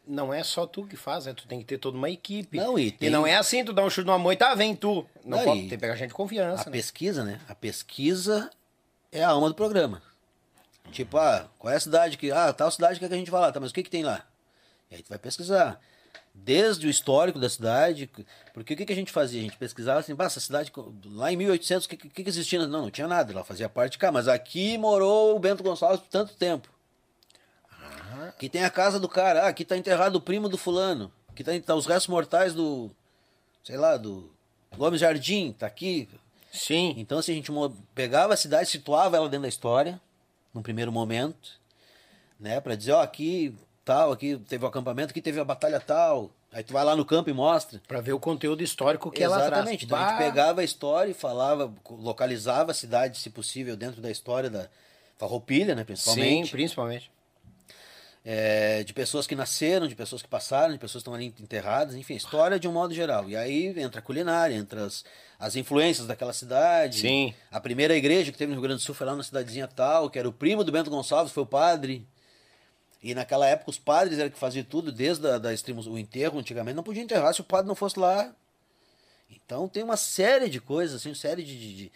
não 0.06 0.34
é 0.34 0.44
só 0.44 0.66
tu 0.68 0.86
que 0.86 0.96
faz, 0.98 1.26
né? 1.26 1.34
Tu 1.34 1.48
tem 1.48 1.60
que 1.60 1.66
ter 1.66 1.78
toda 1.78 1.98
uma 1.98 2.10
equipe. 2.10 2.58
Não, 2.58 2.78
e 2.78 2.92
tem- 2.92 3.10
não 3.10 3.26
é 3.26 3.36
assim, 3.36 3.64
tu 3.64 3.72
dá 3.72 3.84
um 3.84 3.90
chute 3.90 4.06
numa 4.06 4.20
moita, 4.20 4.46
tá, 4.48 4.56
vem 4.56 4.76
tu. 4.76 5.06
Não, 5.24 5.38
Não, 5.38 5.46
pode, 5.46 5.60
e- 5.60 5.62
tem 5.62 5.70
que 5.70 5.78
pegar 5.78 5.96
gente 5.96 6.10
de 6.10 6.14
confiança, 6.16 6.64
A 6.64 6.66
né? 6.66 6.72
pesquisa, 6.72 7.24
né? 7.24 7.40
A 7.48 7.56
pesquisa 7.56 8.50
é 9.12 9.24
a 9.24 9.30
alma 9.30 9.48
do 9.48 9.56
programa. 9.56 10.02
Tipo, 10.92 11.18
ah, 11.18 11.50
qual 11.58 11.74
é 11.74 11.78
a 11.78 11.80
cidade 11.80 12.18
que. 12.18 12.32
Ah, 12.32 12.52
tal 12.52 12.70
cidade 12.70 13.00
que, 13.00 13.06
é 13.06 13.08
que 13.08 13.14
a 13.14 13.18
gente 13.18 13.32
vai 13.32 13.42
lá, 13.42 13.52
tá, 13.52 13.60
mas 13.60 13.72
o 13.72 13.74
que, 13.74 13.84
que 13.84 13.90
tem 13.90 14.04
lá? 14.04 14.26
E 14.92 14.96
aí 14.96 15.02
tu 15.02 15.10
vai 15.10 15.18
pesquisar. 15.18 15.80
Desde 16.36 16.88
o 16.88 16.90
histórico 16.90 17.38
da 17.40 17.48
cidade, 17.48 18.10
porque 18.56 18.74
o 18.74 18.78
que, 18.78 18.86
que 18.88 18.92
a 18.94 18.96
gente 18.96 19.12
fazia? 19.12 19.40
A 19.40 19.44
gente 19.44 19.56
pesquisava 19.58 20.00
assim, 20.00 20.16
bah, 20.16 20.26
essa 20.26 20.40
cidade, 20.40 20.72
lá 21.06 21.32
em 21.32 21.38
1800, 21.38 21.86
o 21.86 21.90
que, 21.90 21.96
que, 21.96 22.24
que 22.24 22.30
existia? 22.30 22.66
Não, 22.66 22.82
não 22.84 22.92
tinha 22.92 23.08
nada, 23.08 23.32
ela 23.32 23.44
fazia 23.44 23.70
parte 23.70 23.94
de 23.94 23.98
cá, 24.00 24.12
mas 24.12 24.28
aqui 24.28 24.76
morou 24.78 25.36
o 25.36 25.40
Bento 25.40 25.62
Gonçalves 25.64 26.00
por 26.02 26.08
tanto 26.10 26.34
tempo. 26.36 26.68
Aqui 28.30 28.50
tem 28.50 28.64
a 28.64 28.70
casa 28.70 29.00
do 29.00 29.10
cara, 29.10 29.44
ah, 29.44 29.48
aqui 29.48 29.66
tá 29.66 29.78
enterrado 29.78 30.16
o 30.16 30.22
primo 30.22 30.50
do 30.50 30.58
fulano, 30.58 31.12
aqui 31.30 31.44
tá, 31.44 31.52
tá 31.60 31.76
os 31.76 31.86
restos 31.86 32.08
mortais 32.08 32.54
do, 32.54 32.92
sei 33.64 33.78
lá, 33.78 33.98
do 33.98 34.32
Gomes 34.78 35.00
Jardim, 35.00 35.54
tá 35.54 35.68
aqui, 35.68 36.10
Sim. 36.52 36.94
então, 36.98 37.20
assim, 37.20 37.32
a 37.32 37.36
gente 37.36 37.52
pegava 37.94 38.34
a 38.34 38.38
cidade, 38.38 38.70
situava 38.70 39.18
ela 39.18 39.30
dentro 39.30 39.44
da 39.44 39.50
história, 39.50 40.00
num 40.54 40.62
primeiro 40.62 40.92
momento, 40.92 41.60
né? 42.40 42.60
Pra 42.62 42.76
dizer, 42.76 42.92
ó, 42.92 43.02
aqui 43.02 43.56
tal, 43.84 44.12
aqui 44.12 44.38
teve 44.48 44.64
o 44.64 44.68
acampamento, 44.68 45.12
aqui 45.12 45.22
teve 45.22 45.40
a 45.40 45.46
batalha 45.46 45.80
tal. 45.80 46.32
Aí 46.52 46.64
tu 46.64 46.72
vai 46.72 46.84
lá 46.84 46.96
no 46.96 47.04
campo 47.04 47.30
e 47.30 47.34
mostra. 47.34 47.82
Pra 47.88 48.00
ver 48.00 48.14
o 48.14 48.20
conteúdo 48.20 48.62
histórico 48.62 49.10
que 49.10 49.24
ela 49.24 49.38
traz. 49.38 49.52
Exatamente. 49.52 49.86
Então 49.86 49.98
a 49.98 50.02
gente 50.02 50.12
Bah, 50.12 50.18
pegava 50.18 50.62
a 50.62 50.64
história 50.64 51.10
e 51.10 51.14
falava, 51.14 51.74
localizava 51.90 52.72
a 52.72 52.76
cidade, 52.76 53.18
se 53.18 53.30
possível, 53.30 53.76
dentro 53.76 54.02
da 54.02 54.12
história 54.12 54.50
da 54.50 54.70
Farroupilha, 55.18 55.74
né? 55.74 55.84
Principalmente. 55.84 56.46
Sim, 56.46 56.52
principalmente. 56.52 57.12
É, 58.26 58.86
de 58.86 58.94
pessoas 58.94 59.28
que 59.28 59.36
nasceram, 59.36 59.86
de 59.86 59.96
pessoas 59.96 60.22
que 60.22 60.30
passaram, 60.30 60.72
de 60.72 60.80
pessoas 60.80 61.04
que 61.04 61.10
estão 61.10 61.14
ali 61.14 61.26
enterradas, 61.42 61.94
enfim, 61.94 62.16
história 62.16 62.58
de 62.58 62.70
um 62.70 62.72
modo 62.72 62.94
geral. 62.94 63.30
E 63.30 63.36
aí 63.36 63.78
entra 63.78 64.00
a 64.00 64.02
culinária, 64.02 64.56
entra 64.56 64.86
as, 64.86 65.04
as 65.38 65.58
influências 65.58 66.08
daquela 66.08 66.32
cidade. 66.32 67.02
Sim. 67.02 67.34
A 67.52 67.60
primeira 67.60 67.94
igreja 67.98 68.32
que 68.32 68.38
teve 68.38 68.52
no 68.52 68.56
Rio 68.56 68.62
Grande 68.62 68.82
do 68.82 68.86
Sul 68.86 68.96
foi 68.96 69.06
lá 69.06 69.14
na 69.14 69.24
cidadezinha 69.24 69.68
tal, 69.68 70.10
que 70.10 70.18
era 70.18 70.30
o 70.30 70.32
primo 70.32 70.64
do 70.64 70.72
Bento 70.72 70.90
Gonçalves, 70.90 71.34
foi 71.34 71.44
o 71.44 71.46
padre. 71.46 72.08
E 73.02 73.14
naquela 73.14 73.46
época 73.46 73.70
os 73.72 73.78
padres 73.78 74.18
eram 74.18 74.30
que 74.30 74.40
faziam 74.40 74.64
tudo, 74.64 74.90
desde 74.90 75.28
a, 75.28 75.38
da 75.38 75.54
extremo, 75.54 75.82
o 75.82 76.00
enterro, 76.00 76.40
antigamente, 76.40 76.78
não 76.78 76.84
podia 76.84 77.04
enterrar 77.04 77.34
se 77.34 77.42
o 77.42 77.44
padre 77.44 77.68
não 77.68 77.76
fosse 77.76 78.00
lá. 78.00 78.34
Então 79.30 79.68
tem 79.68 79.84
uma 79.84 79.98
série 79.98 80.48
de 80.50 80.62
coisas, 80.62 80.96
assim, 80.96 81.10
uma 81.10 81.16
série 81.16 81.44
de, 81.44 81.60
de- 81.60 81.76
de- 81.76 81.92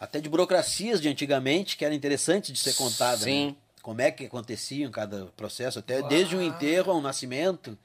até 0.00 0.18
de 0.20 0.28
burocracias 0.28 1.00
de 1.00 1.08
antigamente 1.08 1.76
que 1.76 1.84
eram 1.84 1.94
interessantes 1.94 2.52
de 2.52 2.58
ser 2.58 2.74
contada. 2.74 3.18
Sim. 3.18 3.48
né? 3.50 3.56
Como 3.82 4.00
é 4.00 4.10
que 4.10 4.26
acontecia 4.26 4.86
em 4.86 4.90
cada 4.90 5.26
processo, 5.36 5.78
até 5.78 6.02
desde 6.02 6.36
o 6.36 6.42
enterro 6.42 6.92
ao 6.92 7.00
nascimento. 7.00 7.76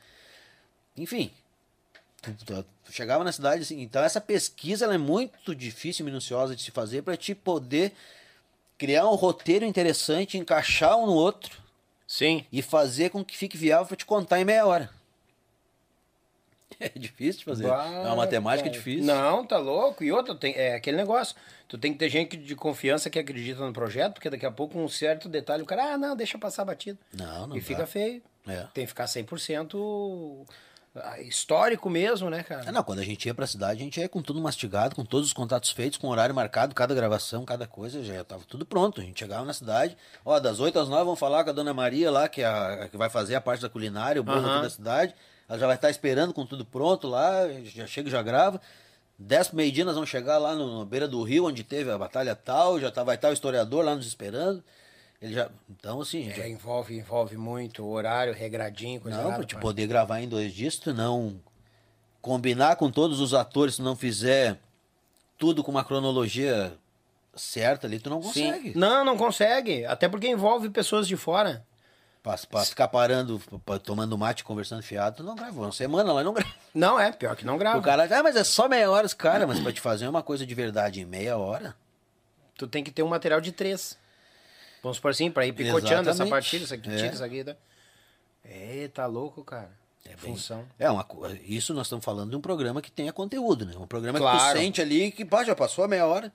Enfim, 0.98 1.32
Tu, 2.22 2.34
tu- 2.44 2.66
tu 2.84 2.92
chegava 2.92 3.24
na 3.24 3.32
cidade 3.32 3.62
assim. 3.62 3.82
Então 3.82 4.04
essa 4.04 4.20
pesquisa 4.20 4.86
ela 4.86 4.96
é 4.96 4.98
muito 4.98 5.54
difícil 5.54 6.04
e 6.04 6.06
minuciosa 6.08 6.56
de 6.56 6.64
se 6.64 6.72
fazer 6.72 7.04
para 7.04 7.16
te 7.16 7.36
poder 7.36 7.94
criar 8.80 9.08
um 9.08 9.14
roteiro 9.14 9.64
interessante, 9.64 10.36
encaixar 10.38 10.98
um 10.98 11.06
no 11.06 11.14
outro 11.14 11.62
Sim. 12.08 12.44
e 12.52 12.64
fazer 12.64 13.12
com 13.12 13.24
que 13.24 13.38
fique 13.38 13.56
viável 13.56 13.86
para 13.86 13.96
te 13.96 14.06
contar 14.08 14.40
em 14.42 14.46
meia 14.46 14.66
hora. 14.66 14.90
É 16.80 16.90
difícil 16.90 17.40
de 17.40 17.46
fazer. 17.46 17.68
Bah, 17.68 17.86
é 17.86 18.08
uma 18.08 18.18
matemática 18.18 18.70
cara. 18.70 18.78
difícil. 18.78 19.06
Não, 19.06 19.46
tá 19.46 19.58
louco. 19.58 20.04
E 20.04 20.12
outra, 20.12 20.36
tem, 20.36 20.54
é 20.56 20.76
aquele 20.76 20.98
negócio. 20.98 21.36
Tu 21.68 21.78
tem 21.78 21.94
que 21.94 22.00
ter 22.00 22.10
gente 22.10 22.36
de 22.38 22.56
confiança 22.56 23.10
que 23.10 23.18
acredita 23.18 23.66
no 23.66 23.74
projeto, 23.74 24.14
porque 24.14 24.30
daqui 24.30 24.46
a 24.46 24.52
pouco 24.52 24.78
um 24.78 24.88
certo 24.88 25.30
detalhe 25.30 25.64
o 25.64 25.66
cara, 25.66 25.94
ah, 25.94 25.98
não, 25.98 26.16
deixa 26.16 26.38
passar 26.38 26.66
batido. 26.66 27.00
Não, 27.14 27.48
não 27.48 27.56
e 27.56 27.60
dá. 27.60 27.66
fica 27.66 27.88
feio. 27.88 28.22
É. 28.48 28.68
Tem 28.74 28.84
que 28.84 28.88
ficar 28.88 29.06
100% 29.06 30.46
ah, 30.96 31.20
histórico 31.22 31.90
mesmo, 31.90 32.30
né, 32.30 32.44
cara? 32.44 32.66
Ah, 32.68 32.72
não, 32.72 32.84
quando 32.84 33.00
a 33.00 33.04
gente 33.04 33.26
ia 33.26 33.34
pra 33.34 33.48
cidade, 33.48 33.82
a 33.82 33.84
gente 33.84 34.00
ia 34.00 34.08
com 34.08 34.22
tudo 34.22 34.40
mastigado, 34.42 34.96
com 34.96 35.04
todos 35.04 35.28
os 35.28 35.34
contatos 35.34 35.72
feitos, 35.72 35.98
com 35.98 36.08
horário 36.08 36.36
marcado, 36.36 36.76
cada 36.76 36.94
gravação, 36.94 37.44
cada 37.44 37.68
coisa, 37.68 38.04
já 38.04 38.24
tava 38.24 38.44
tudo 38.46 38.66
pronto. 38.66 39.02
A 39.02 39.04
gente 39.04 39.20
chegava 39.20 39.44
na 39.44 39.54
cidade, 39.54 39.98
ó, 40.24 40.40
das 40.40 40.60
8 40.60 40.78
às 40.80 40.88
9 40.88 41.04
vamos 41.04 41.20
falar 41.20 41.44
com 41.44 41.50
a 41.50 41.54
dona 41.54 41.74
Maria 41.74 42.12
lá, 42.12 42.30
que, 42.30 42.42
é 42.42 42.46
a, 42.46 42.88
que 42.90 42.98
vai 42.98 43.10
fazer 43.10 43.36
a 43.36 43.42
parte 43.42 43.62
da 43.62 43.70
culinária, 43.70 44.22
o 44.22 44.24
bolo 44.24 44.40
Aham. 44.40 44.54
aqui 44.54 44.62
da 44.64 44.70
cidade. 44.70 45.16
Ela 45.48 45.60
já 45.60 45.68
vai 45.68 45.76
estar 45.76 45.90
esperando 45.90 46.34
com 46.34 46.46
tudo 46.46 46.66
pronto 46.66 47.08
lá, 47.08 47.48
já 47.64 47.86
chega 47.86 48.10
e 48.10 48.12
já 48.12 48.22
grava. 48.22 48.60
10 49.18 49.48
pro 49.50 49.58
meio-dia 49.58 49.86
nós 49.86 49.96
vamos 49.96 50.10
chegar 50.10 50.38
lá 50.38 50.56
no, 50.56 50.80
na 50.80 50.86
beira 50.86 51.08
do 51.08 51.22
rio, 51.24 51.46
onde 51.46 51.64
teve 51.64 51.90
a 51.92 51.98
batalha 51.98 52.36
tal, 52.36 52.80
já 52.80 52.92
tá, 52.92 53.04
vai 53.04 53.16
estar 53.16 53.30
o 53.30 53.34
historiador 53.34 53.86
lá 53.86 53.96
nos 53.96 54.08
esperando. 54.08 54.64
Ele 55.22 55.34
já. 55.34 55.50
Então, 55.70 56.02
assim, 56.02 56.24
gente 56.24 56.42
É, 56.42 56.50
envolve, 56.50 56.96
envolve 56.98 57.38
muito 57.38 57.84
o 57.84 57.90
horário 57.90 58.34
regradinho, 58.34 59.00
coisa 59.00 59.22
não, 59.22 59.34
pra 59.34 59.44
te 59.44 59.56
poder 59.56 59.88
gravar 59.88 60.20
em 60.20 60.28
dois 60.28 60.54
dias, 60.54 60.76
tu 60.76 60.94
não 60.94 61.40
combinar 62.22 62.76
com 62.76 62.92
todos 62.92 63.20
os 63.22 63.34
atores, 63.34 63.76
se 63.76 63.82
não 63.82 63.96
fizer 63.96 64.60
tudo 65.38 65.64
com 65.64 65.72
uma 65.72 65.86
cronologia 65.86 66.74
certa 67.36 67.88
ali, 67.88 68.00
tu 68.00 68.10
não 68.10 68.22
Sim. 68.22 68.28
consegue. 68.28 68.78
Não, 68.78 69.06
não 69.06 69.18
consegue. 69.18 69.86
Até 69.86 70.10
porque 70.10 70.28
envolve 70.28 70.70
pessoas 70.70 71.08
de 71.08 71.16
fora. 71.16 71.66
Pra, 72.26 72.36
pra 72.50 72.66
ficar 72.66 72.88
parando, 72.88 73.40
pra- 73.64 73.78
tomando 73.78 74.18
mate, 74.18 74.44
conversando 74.44 74.82
fiado, 74.82 75.18
tu 75.18 75.24
não 75.24 75.36
grava. 75.36 75.62
Uma 75.62 75.72
semana 75.72 76.12
lá 76.12 76.24
não 76.24 76.34
grava. 76.34 76.52
Não, 76.74 77.00
é, 77.00 77.12
pior 77.12 77.36
que 77.36 77.46
não 77.46 77.56
grava. 77.56 77.78
O 77.78 77.84
cara, 77.84 78.08
ah, 78.10 78.24
mas 78.24 78.36
é 78.36 78.44
só 78.44 78.68
meia 78.68 78.90
hora, 78.90 79.08
cara, 79.10 79.46
mas 79.46 79.60
pra 79.60 79.72
te 79.72 79.80
fazer 79.80 80.08
uma 80.08 80.24
coisa 80.24 80.44
de 80.44 80.56
verdade 80.56 81.00
em 81.00 81.06
meia 81.06 81.38
hora. 81.38 81.76
Tu 82.58 82.66
tem 82.68 82.84
que 82.84 82.90
ter 82.90 83.04
um 83.04 83.08
material 83.10 83.40
de 83.40 83.52
três. 83.52 83.96
Vamos 84.82 85.00
por 85.00 85.12
assim, 85.12 85.30
pra 85.30 85.46
ir 85.46 85.54
picoteando 85.54 86.10
essa 86.10 86.24
Exatamente. 86.24 86.32
partida, 86.32 86.64
isso 86.64 86.74
aqui, 86.74 86.90
É. 86.90 86.96
tira 86.96 87.14
isso 87.14 87.24
aqui. 87.24 87.44
Tá? 87.44 87.56
É, 88.44 88.90
tá 88.92 89.06
louco, 89.06 89.44
cara. 89.44 89.70
É 90.04 90.10
bem- 90.10 90.18
função. 90.18 90.66
É 90.80 90.90
uma 90.90 91.06
Isso 91.44 91.76
nós 91.76 91.86
estamos 91.86 92.04
falando 92.04 92.32
de 92.32 92.36
um 92.36 92.42
programa 92.42 92.82
que 92.82 92.92
tenha 92.92 93.14
conteúdo, 93.14 93.68
né? 93.68 93.74
Um 93.78 93.86
programa 93.86 94.18
que 94.18 94.24
Claro. 94.26 94.58
tu 94.58 94.62
sente 94.62 94.82
ali 94.82 95.12
que 95.12 95.24
pá, 95.24 95.44
já 95.44 95.56
passou 95.56 95.84
a 95.86 95.88
meia 95.88 96.08
hora. 96.08 96.34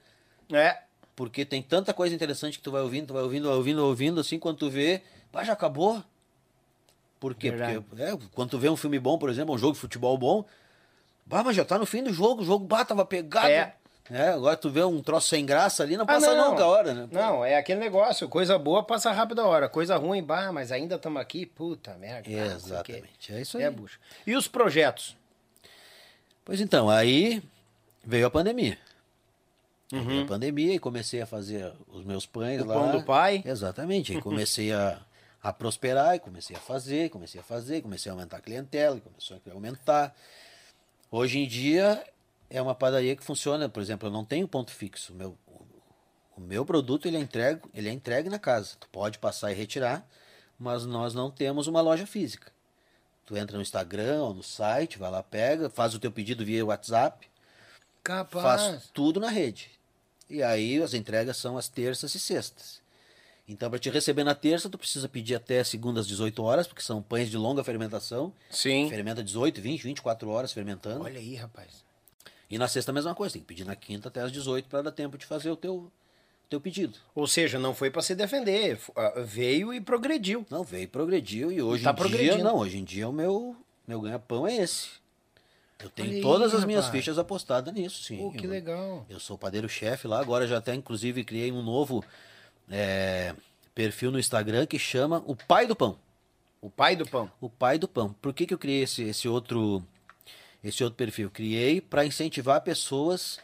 É. 0.52 0.78
Porque 1.16 1.44
tem 1.44 1.60
tanta 1.62 1.92
coisa 1.92 2.14
interessante 2.14 2.58
que 2.58 2.62
tu 2.64 2.70
vai 2.70 2.80
ouvindo, 2.80 3.08
tu 3.08 3.14
vai 3.14 3.22
ouvindo, 3.24 3.48
vai 3.48 3.56
ouvindo, 3.56 3.84
ouvindo, 3.84 4.20
assim, 4.20 4.38
quando 4.38 4.56
tu 4.58 4.70
vê, 4.70 5.02
pá, 5.32 5.44
já 5.44 5.52
acabou. 5.52 6.02
Por 7.18 7.34
quê? 7.34 7.50
Verdade. 7.50 7.80
Porque 7.88 8.02
é, 8.02 8.16
quando 8.34 8.50
tu 8.50 8.58
vê 8.58 8.68
um 8.68 8.76
filme 8.76 8.98
bom, 8.98 9.18
por 9.18 9.28
exemplo, 9.28 9.54
um 9.54 9.58
jogo 9.58 9.74
de 9.74 9.78
futebol 9.80 10.16
bom, 10.16 10.44
bah, 11.26 11.42
mas 11.44 11.54
já 11.56 11.64
tá 11.64 11.78
no 11.78 11.84
fim 11.86 12.02
do 12.02 12.12
jogo, 12.12 12.42
o 12.42 12.44
jogo 12.44 12.64
bah, 12.66 12.84
tava 12.84 13.04
pegado. 13.04 13.48
É. 13.48 13.74
É, 14.12 14.30
agora 14.30 14.56
tu 14.56 14.68
vê 14.68 14.82
um 14.82 15.00
troço 15.00 15.28
sem 15.28 15.46
graça 15.46 15.84
ali, 15.84 15.96
não 15.96 16.02
Ah, 16.02 16.08
passa 16.08 16.34
não. 16.34 16.50
nunca 16.50 16.64
a 16.64 16.66
hora, 16.66 16.92
né? 16.92 17.08
Não, 17.12 17.44
é 17.44 17.56
aquele 17.56 17.78
negócio. 17.78 18.28
Coisa 18.28 18.58
boa 18.58 18.82
passa 18.82 19.12
rápido 19.12 19.40
a 19.40 19.46
hora. 19.46 19.68
Coisa 19.68 19.96
ruim, 19.96 20.20
bah, 20.20 20.50
mas 20.50 20.72
ainda 20.72 20.96
estamos 20.96 21.20
aqui. 21.22 21.46
Puta 21.46 21.94
merda. 21.94 22.22
o 22.22 22.24
quê. 22.24 22.32
Exatamente, 22.32 23.32
é 23.32 23.40
isso 23.40 23.56
aí. 23.56 23.62
É, 23.64 23.70
bucha. 23.70 23.98
E 24.26 24.34
os 24.34 24.48
projetos? 24.48 25.16
Pois 26.44 26.60
então, 26.60 26.90
aí 26.90 27.40
veio 28.04 28.26
a 28.26 28.30
pandemia. 28.30 28.76
Uhum. 29.92 30.04
Veio 30.04 30.22
a 30.24 30.26
pandemia 30.26 30.74
e 30.74 30.78
comecei 30.80 31.20
a 31.22 31.26
fazer 31.26 31.72
os 31.86 32.04
meus 32.04 32.26
pães 32.26 32.60
O 32.62 32.64
lá. 32.64 32.74
pão 32.74 32.90
do 32.90 33.04
pai. 33.04 33.42
Exatamente. 33.46 34.12
Aí 34.12 34.18
comecei 34.22 34.72
a, 34.72 34.98
a 35.42 35.52
prosperar 35.52 36.16
e 36.16 36.18
comecei 36.18 36.56
a 36.56 36.60
fazer, 36.60 37.10
comecei 37.10 37.40
a 37.40 37.44
fazer, 37.44 37.80
comecei 37.80 38.10
a 38.10 38.14
aumentar 38.14 38.38
a 38.38 38.40
clientela, 38.40 38.96
e 38.96 39.00
começou 39.00 39.40
a 39.44 39.52
aumentar. 39.52 40.14
Hoje 41.10 41.38
em 41.38 41.48
dia 41.48 42.04
é 42.48 42.60
uma 42.60 42.74
padaria 42.74 43.16
que 43.16 43.24
funciona, 43.24 43.68
por 43.68 43.82
exemplo, 43.82 44.08
eu 44.08 44.12
não 44.12 44.24
tenho 44.24 44.46
ponto 44.46 44.70
fixo. 44.70 45.12
O 45.12 45.16
meu, 45.16 45.38
o 46.36 46.40
meu 46.40 46.64
produto 46.64 47.06
ele 47.06 47.16
é, 47.16 47.20
entregue, 47.20 47.62
ele 47.72 47.88
é 47.88 47.92
entregue 47.92 48.28
na 48.28 48.38
casa. 48.38 48.76
Tu 48.78 48.88
pode 48.88 49.18
passar 49.18 49.50
e 49.50 49.54
retirar, 49.54 50.06
mas 50.58 50.84
nós 50.84 51.14
não 51.14 51.30
temos 51.30 51.66
uma 51.66 51.80
loja 51.80 52.06
física. 52.06 52.52
Tu 53.24 53.36
entra 53.36 53.56
no 53.56 53.62
Instagram 53.62 54.22
ou 54.22 54.34
no 54.34 54.42
site, 54.42 54.98
vai 54.98 55.10
lá, 55.10 55.22
pega, 55.22 55.70
faz 55.70 55.94
o 55.94 56.00
teu 56.00 56.10
pedido 56.10 56.44
via 56.44 56.66
WhatsApp, 56.66 57.30
Capaz. 58.02 58.42
faz 58.42 58.90
tudo 58.92 59.20
na 59.20 59.30
rede. 59.30 59.70
E 60.28 60.42
aí 60.42 60.82
as 60.82 60.94
entregas 60.94 61.36
são 61.36 61.56
às 61.56 61.68
terças 61.68 62.14
e 62.14 62.18
sextas. 62.18 62.79
Então, 63.52 63.68
para 63.68 63.78
te 63.80 63.90
receber 63.90 64.22
na 64.22 64.34
terça, 64.34 64.70
tu 64.70 64.78
precisa 64.78 65.08
pedir 65.08 65.34
até 65.34 65.64
segunda 65.64 65.98
às 66.00 66.06
18 66.06 66.40
horas, 66.42 66.66
porque 66.68 66.82
são 66.82 67.02
pães 67.02 67.28
de 67.28 67.36
longa 67.36 67.64
fermentação. 67.64 68.32
Sim. 68.48 68.88
Fermenta 68.88 69.22
18, 69.24 69.60
20, 69.60 69.82
24 69.82 70.28
horas 70.30 70.52
fermentando. 70.52 71.02
Olha 71.04 71.18
aí, 71.18 71.34
rapaz. 71.34 71.84
E 72.48 72.56
na 72.58 72.68
sexta 72.68 72.92
a 72.92 72.94
mesma 72.94 73.14
coisa, 73.14 73.32
tem 73.32 73.42
que 73.42 73.48
pedir 73.48 73.64
na 73.64 73.74
quinta 73.74 74.08
até 74.08 74.20
às 74.20 74.30
18 74.30 74.68
para 74.68 74.82
dar 74.82 74.92
tempo 74.92 75.18
de 75.18 75.26
fazer 75.26 75.50
o 75.50 75.56
teu, 75.56 75.90
teu 76.48 76.60
pedido. 76.60 76.96
Ou 77.14 77.26
seja, 77.26 77.58
não 77.58 77.74
foi 77.74 77.90
pra 77.90 78.02
se 78.02 78.14
defender. 78.14 78.78
ah, 78.96 79.14
Veio 79.24 79.74
e 79.74 79.80
progrediu. 79.80 80.46
Não, 80.48 80.62
veio, 80.62 80.88
progrediu 80.88 81.50
e 81.50 81.60
hoje 81.60 81.82
Tá 81.82 81.90
em 81.90 81.94
dia, 81.94 82.02
progredindo. 82.04 82.44
não, 82.44 82.56
hoje 82.56 82.78
em 82.78 82.84
dia 82.84 83.08
o 83.08 83.12
meu, 83.12 83.56
meu 83.86 84.00
ganha-pão 84.00 84.46
é 84.46 84.56
esse. 84.56 84.90
Eu 85.82 85.90
tenho 85.90 86.10
aí, 86.10 86.20
todas 86.20 86.54
as 86.54 86.64
minhas 86.64 86.84
rapaz. 86.84 87.00
fichas 87.00 87.18
apostadas 87.18 87.72
nisso, 87.74 88.02
sim. 88.04 88.18
Pô, 88.18 88.30
que 88.30 88.46
Eu- 88.46 88.50
legal. 88.50 89.06
Eu 89.08 89.18
sou 89.18 89.36
padeiro-chefe 89.38 90.06
lá, 90.06 90.20
agora 90.20 90.46
já 90.46 90.58
até 90.58 90.74
inclusive 90.74 91.24
criei 91.24 91.50
um 91.50 91.62
novo 91.62 92.04
é, 92.70 93.34
perfil 93.74 94.10
no 94.10 94.18
Instagram 94.18 94.66
que 94.66 94.78
chama 94.78 95.22
O 95.26 95.34
Pai 95.34 95.66
do 95.66 95.74
Pão. 95.76 95.98
O 96.60 96.68
pai 96.68 96.94
do 96.94 97.06
pão. 97.06 97.30
O 97.40 97.48
Pai 97.48 97.78
do 97.78 97.88
Pão. 97.88 98.12
Por 98.20 98.34
que, 98.34 98.46
que 98.46 98.52
eu 98.52 98.58
criei 98.58 98.82
esse, 98.82 99.02
esse 99.02 99.26
outro 99.26 99.82
esse 100.62 100.84
outro 100.84 100.96
perfil? 100.96 101.30
Criei 101.30 101.80
para 101.80 102.04
incentivar 102.04 102.60
pessoas 102.60 103.40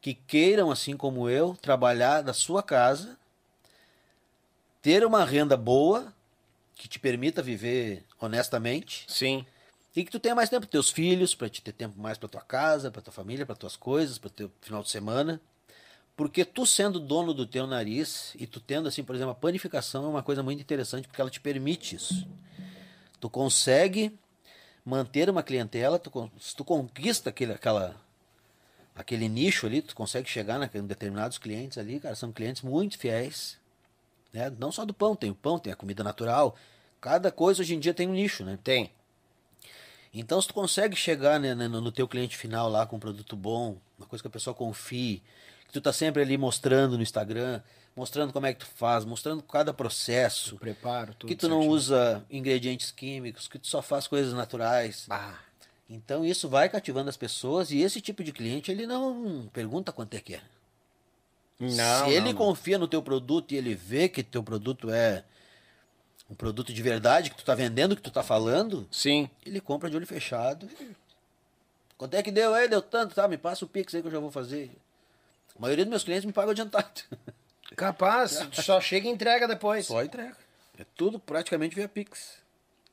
que 0.00 0.14
queiram, 0.14 0.70
assim 0.70 0.96
como 0.96 1.28
eu, 1.28 1.54
trabalhar 1.60 2.22
da 2.22 2.32
sua 2.32 2.62
casa, 2.62 3.18
ter 4.80 5.04
uma 5.04 5.24
renda 5.24 5.56
boa 5.56 6.12
que 6.74 6.88
te 6.88 6.98
permita 6.98 7.42
viver 7.42 8.02
honestamente 8.18 9.04
Sim. 9.08 9.46
e 9.94 10.04
que 10.04 10.10
tu 10.10 10.18
tenha 10.18 10.34
mais 10.34 10.48
tempo 10.48 10.62
para 10.62 10.70
teus 10.70 10.90
filhos, 10.90 11.34
para 11.34 11.48
te 11.48 11.62
ter 11.62 11.72
tempo 11.72 11.98
mais 12.00 12.16
para 12.16 12.28
tua 12.28 12.40
casa, 12.40 12.90
para 12.90 13.02
tua 13.02 13.12
família, 13.12 13.46
para 13.46 13.54
tuas 13.54 13.76
coisas, 13.76 14.18
para 14.18 14.30
teu 14.30 14.50
final 14.62 14.82
de 14.82 14.90
semana. 14.90 15.40
Porque 16.16 16.44
tu 16.44 16.64
sendo 16.64 17.00
dono 17.00 17.34
do 17.34 17.44
teu 17.44 17.66
nariz 17.66 18.34
e 18.38 18.46
tu 18.46 18.60
tendo 18.60 18.88
assim, 18.88 19.02
por 19.02 19.14
exemplo, 19.16 19.32
a 19.32 19.34
panificação 19.34 20.04
é 20.04 20.08
uma 20.08 20.22
coisa 20.22 20.42
muito 20.42 20.60
interessante 20.60 21.08
porque 21.08 21.20
ela 21.20 21.30
te 21.30 21.40
permite 21.40 21.96
isso. 21.96 22.26
Tu 23.20 23.28
consegue 23.28 24.16
manter 24.84 25.28
uma 25.28 25.42
clientela, 25.42 25.98
tu, 25.98 26.30
se 26.38 26.54
tu 26.54 26.64
conquista 26.64 27.30
aquele, 27.30 27.52
aquela, 27.52 28.00
aquele 28.94 29.28
nicho 29.28 29.66
ali, 29.66 29.82
tu 29.82 29.94
consegue 29.94 30.28
chegar 30.28 30.58
na, 30.58 30.70
em 30.72 30.86
determinados 30.86 31.38
clientes 31.38 31.78
ali, 31.78 31.98
cara, 31.98 32.14
são 32.14 32.30
clientes 32.30 32.62
muito 32.62 32.96
fiéis. 32.96 33.58
Né? 34.32 34.52
Não 34.58 34.70
só 34.70 34.84
do 34.84 34.94
pão, 34.94 35.16
tem 35.16 35.30
o 35.30 35.34
pão, 35.34 35.58
tem 35.58 35.72
a 35.72 35.76
comida 35.76 36.04
natural. 36.04 36.54
Cada 37.00 37.32
coisa 37.32 37.62
hoje 37.62 37.74
em 37.74 37.80
dia 37.80 37.94
tem 37.94 38.08
um 38.08 38.12
nicho, 38.12 38.44
né? 38.44 38.58
Tem. 38.62 38.90
Então, 40.12 40.40
se 40.40 40.46
tu 40.46 40.54
consegue 40.54 40.94
chegar 40.94 41.40
né, 41.40 41.54
no, 41.54 41.80
no 41.80 41.90
teu 41.90 42.06
cliente 42.06 42.36
final 42.36 42.68
lá 42.68 42.86
com 42.86 42.96
um 42.96 43.00
produto 43.00 43.34
bom, 43.34 43.78
uma 43.98 44.06
coisa 44.06 44.22
que 44.22 44.28
a 44.28 44.30
pessoa 44.30 44.54
confie, 44.54 45.22
que 45.66 45.72
tu 45.72 45.80
tá 45.80 45.92
sempre 45.92 46.22
ali 46.22 46.36
mostrando 46.38 46.96
no 46.96 47.02
Instagram, 47.02 47.60
mostrando 47.96 48.32
como 48.32 48.46
é 48.46 48.52
que 48.52 48.60
tu 48.60 48.66
faz, 48.66 49.04
mostrando 49.04 49.42
cada 49.42 49.72
processo, 49.72 50.56
O 50.56 50.58
preparo, 50.58 51.14
tudo 51.14 51.28
que 51.28 51.36
tu 51.36 51.48
não 51.48 51.58
certinho. 51.58 51.74
usa 51.74 52.24
ingredientes 52.30 52.90
químicos, 52.90 53.48
que 53.48 53.58
tu 53.58 53.66
só 53.66 53.80
faz 53.82 54.06
coisas 54.06 54.32
naturais. 54.32 55.06
Bah. 55.08 55.38
Então, 55.88 56.24
isso 56.24 56.48
vai 56.48 56.68
cativando 56.68 57.10
as 57.10 57.16
pessoas 57.16 57.70
e 57.70 57.80
esse 57.80 58.00
tipo 58.00 58.24
de 58.24 58.32
cliente, 58.32 58.70
ele 58.70 58.86
não 58.86 59.48
pergunta 59.52 59.92
quanto 59.92 60.14
é 60.14 60.20
que 60.20 60.34
é. 60.34 60.42
Não, 61.60 62.06
Se 62.06 62.10
ele 62.10 62.32
não, 62.32 62.34
confia 62.34 62.78
no 62.78 62.88
teu 62.88 63.02
produto 63.02 63.52
e 63.52 63.56
ele 63.56 63.74
vê 63.74 64.08
que 64.08 64.22
teu 64.22 64.42
produto 64.42 64.90
é 64.90 65.24
um 66.28 66.34
produto 66.34 66.72
de 66.72 66.82
verdade, 66.82 67.30
que 67.30 67.36
tu 67.36 67.44
tá 67.44 67.54
vendendo, 67.54 67.94
que 67.94 68.02
tu 68.02 68.10
tá 68.10 68.22
falando, 68.22 68.88
Sim. 68.90 69.28
ele 69.44 69.60
compra 69.60 69.88
de 69.88 69.96
olho 69.96 70.06
fechado. 70.06 70.68
Quanto 71.96 72.14
é 72.14 72.22
que 72.22 72.32
deu 72.32 72.52
aí? 72.54 72.68
Deu 72.68 72.82
tanto, 72.82 73.14
tá? 73.14 73.28
Me 73.28 73.38
passa 73.38 73.64
o 73.64 73.68
Pix 73.68 73.94
aí 73.94 74.00
que 74.02 74.08
eu 74.08 74.12
já 74.12 74.18
vou 74.18 74.30
fazer. 74.32 74.70
A 75.56 75.60
maioria 75.60 75.84
dos 75.84 75.90
meus 75.90 76.04
clientes 76.04 76.24
me 76.24 76.32
pagam 76.32 76.50
adiantado. 76.50 77.02
Capaz, 77.76 78.46
só 78.52 78.80
chega 78.80 79.08
e 79.08 79.10
entrega 79.10 79.48
depois. 79.48 79.86
Só 79.86 80.02
entrega. 80.02 80.36
É 80.78 80.84
tudo 80.96 81.18
praticamente 81.18 81.74
via 81.74 81.88
Pix. 81.88 82.42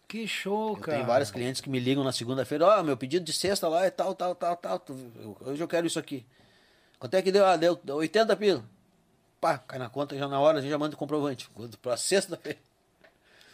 Que 0.07 0.27
show, 0.27 0.71
Eu 0.71 0.77
cara. 0.77 0.97
tenho 0.97 1.07
vários 1.07 1.31
clientes 1.31 1.61
que 1.61 1.69
me 1.69 1.79
ligam 1.79 2.03
na 2.03 2.11
segunda-feira, 2.11 2.65
ó, 2.67 2.83
meu 2.83 2.97
pedido 2.97 3.23
de 3.25 3.31
sexta 3.31 3.67
lá 3.69 3.85
é 3.85 3.89
tal, 3.89 4.13
tal, 4.13 4.35
tal, 4.35 4.57
tal. 4.57 4.81
Hoje 5.41 5.63
eu 5.63 5.67
quero 5.67 5.87
isso 5.87 5.97
aqui. 5.99 6.25
Quanto 6.99 7.13
é 7.15 7.21
que 7.21 7.31
deu? 7.31 7.45
Ah, 7.45 7.55
deu 7.55 7.79
80 7.87 8.35
pila. 8.35 8.63
Pá, 9.39 9.57
cai 9.57 9.79
na 9.79 9.89
conta 9.89 10.15
já 10.17 10.27
na 10.27 10.39
hora, 10.39 10.57
a 10.59 10.61
gente 10.61 10.69
já 10.69 10.77
manda 10.77 10.95
o 10.95 10.97
comprovante. 10.97 11.49
Pra 11.81 11.95
sexta-feira. 11.97 12.59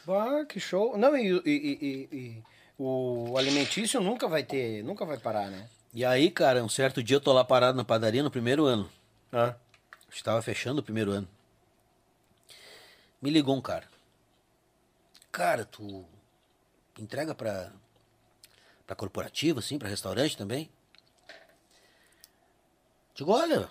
Ah, 0.07 0.45
que 0.47 0.59
show. 0.59 0.97
Não, 0.97 1.15
e- 1.15 1.41
e- 1.45 1.77
e- 1.81 2.09
e 2.17 2.43
o 2.79 3.37
alimentício 3.37 4.01
nunca 4.01 4.27
vai 4.27 4.43
ter, 4.43 4.83
nunca 4.83 5.05
vai 5.05 5.17
parar, 5.17 5.49
né? 5.49 5.69
E 5.97 6.05
aí, 6.05 6.29
cara, 6.29 6.63
um 6.63 6.69
certo 6.69 7.01
dia 7.01 7.15
eu 7.15 7.19
tô 7.19 7.33
lá 7.33 7.43
parado 7.43 7.75
na 7.75 7.83
padaria 7.83 8.21
no 8.21 8.29
primeiro 8.29 8.65
ano. 8.65 8.87
Ah. 9.33 9.55
Estava 10.11 10.39
fechando 10.43 10.79
o 10.79 10.83
primeiro 10.83 11.09
ano. 11.09 11.27
Me 13.19 13.31
ligou 13.31 13.55
um 13.55 13.61
cara. 13.61 13.87
Cara, 15.31 15.65
tu 15.65 16.05
entrega 16.99 17.33
pra, 17.33 17.71
pra 18.85 18.95
corporativo, 18.95 19.57
assim, 19.57 19.79
pra 19.79 19.89
restaurante 19.89 20.37
também? 20.37 20.69
Digo, 23.15 23.31
olha, 23.31 23.67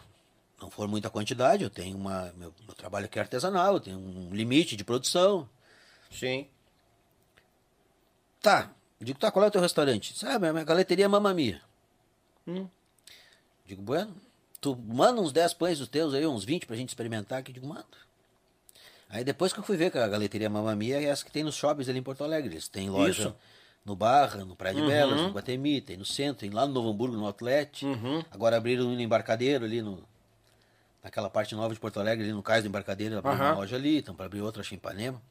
não 0.60 0.68
for 0.68 0.88
muita 0.88 1.08
quantidade, 1.08 1.62
eu 1.62 1.70
tenho 1.70 1.96
uma. 1.96 2.32
Meu, 2.36 2.52
meu 2.64 2.74
trabalho 2.74 3.06
aqui 3.06 3.20
é 3.20 3.22
artesanal, 3.22 3.74
eu 3.74 3.80
tenho 3.80 3.98
um 3.98 4.34
limite 4.34 4.74
de 4.74 4.82
produção. 4.82 5.48
Sim. 6.10 6.48
Tá. 8.42 8.72
Digo, 9.00 9.16
tá, 9.16 9.30
qual 9.30 9.44
é 9.44 9.48
o 9.48 9.52
teu 9.52 9.60
restaurante? 9.60 10.18
Sabe, 10.18 10.48
a 10.48 10.52
minha 10.52 10.64
galeteria 10.64 11.08
Mamamia. 11.08 11.62
Hum. 12.46 12.66
Digo, 13.64 13.82
bueno, 13.82 14.14
tu 14.60 14.76
manda 14.76 15.20
uns 15.20 15.32
10 15.32 15.54
pães 15.54 15.78
dos 15.78 15.88
teus 15.88 16.14
aí, 16.14 16.26
uns 16.26 16.44
20 16.44 16.66
pra 16.66 16.76
gente 16.76 16.90
experimentar 16.90 17.38
aqui. 17.40 17.52
Digo, 17.52 17.66
manda. 17.66 17.84
Aí 19.08 19.22
depois 19.24 19.52
que 19.52 19.58
eu 19.60 19.64
fui 19.64 19.76
ver 19.76 19.90
que 19.90 19.98
a 19.98 20.08
galeteria 20.08 20.50
Mamamia 20.50 20.98
é 21.00 21.04
essa 21.04 21.24
que 21.24 21.30
tem 21.30 21.44
nos 21.44 21.54
shoppings 21.54 21.88
ali 21.88 21.98
em 21.98 22.02
Porto 22.02 22.24
Alegre. 22.24 22.52
Eles 22.54 22.68
têm 22.68 22.90
loja 22.90 23.22
Isso. 23.28 23.36
no 23.84 23.94
Barra, 23.94 24.44
no 24.44 24.56
Praia 24.56 24.74
de 24.74 24.80
Uhum. 24.82 24.88
Belas, 24.88 25.20
no 25.20 25.30
Guatemi, 25.30 25.80
tem 25.80 25.96
no 25.96 26.04
centro, 26.04 26.40
tem 26.40 26.50
lá 26.50 26.66
no 26.66 26.72
Novo 26.72 26.90
Hamburgo, 26.90 27.16
no 27.16 27.24
Outlet. 27.26 27.84
Uhum. 27.86 28.24
Agora 28.30 28.56
abriram 28.56 28.84
no 28.84 29.00
Embarcadeiro 29.00 29.64
ali 29.64 29.80
no... 29.82 30.02
Naquela 31.02 31.30
parte 31.30 31.54
nova 31.54 31.72
de 31.72 31.78
Porto 31.78 32.00
Alegre, 32.00 32.24
ali 32.24 32.32
no 32.32 32.42
Cais 32.42 32.64
do 32.64 32.68
Embarcadeiro, 32.68 33.16
abriram 33.16 33.36
uma 33.36 33.44
Aham. 33.50 33.58
loja 33.58 33.76
ali, 33.76 33.98
então 33.98 34.12
para 34.12 34.26
abrir 34.26 34.40
outra, 34.40 34.60
acho, 34.60 34.74
em 34.74 34.76
Ipanema. 34.76 35.22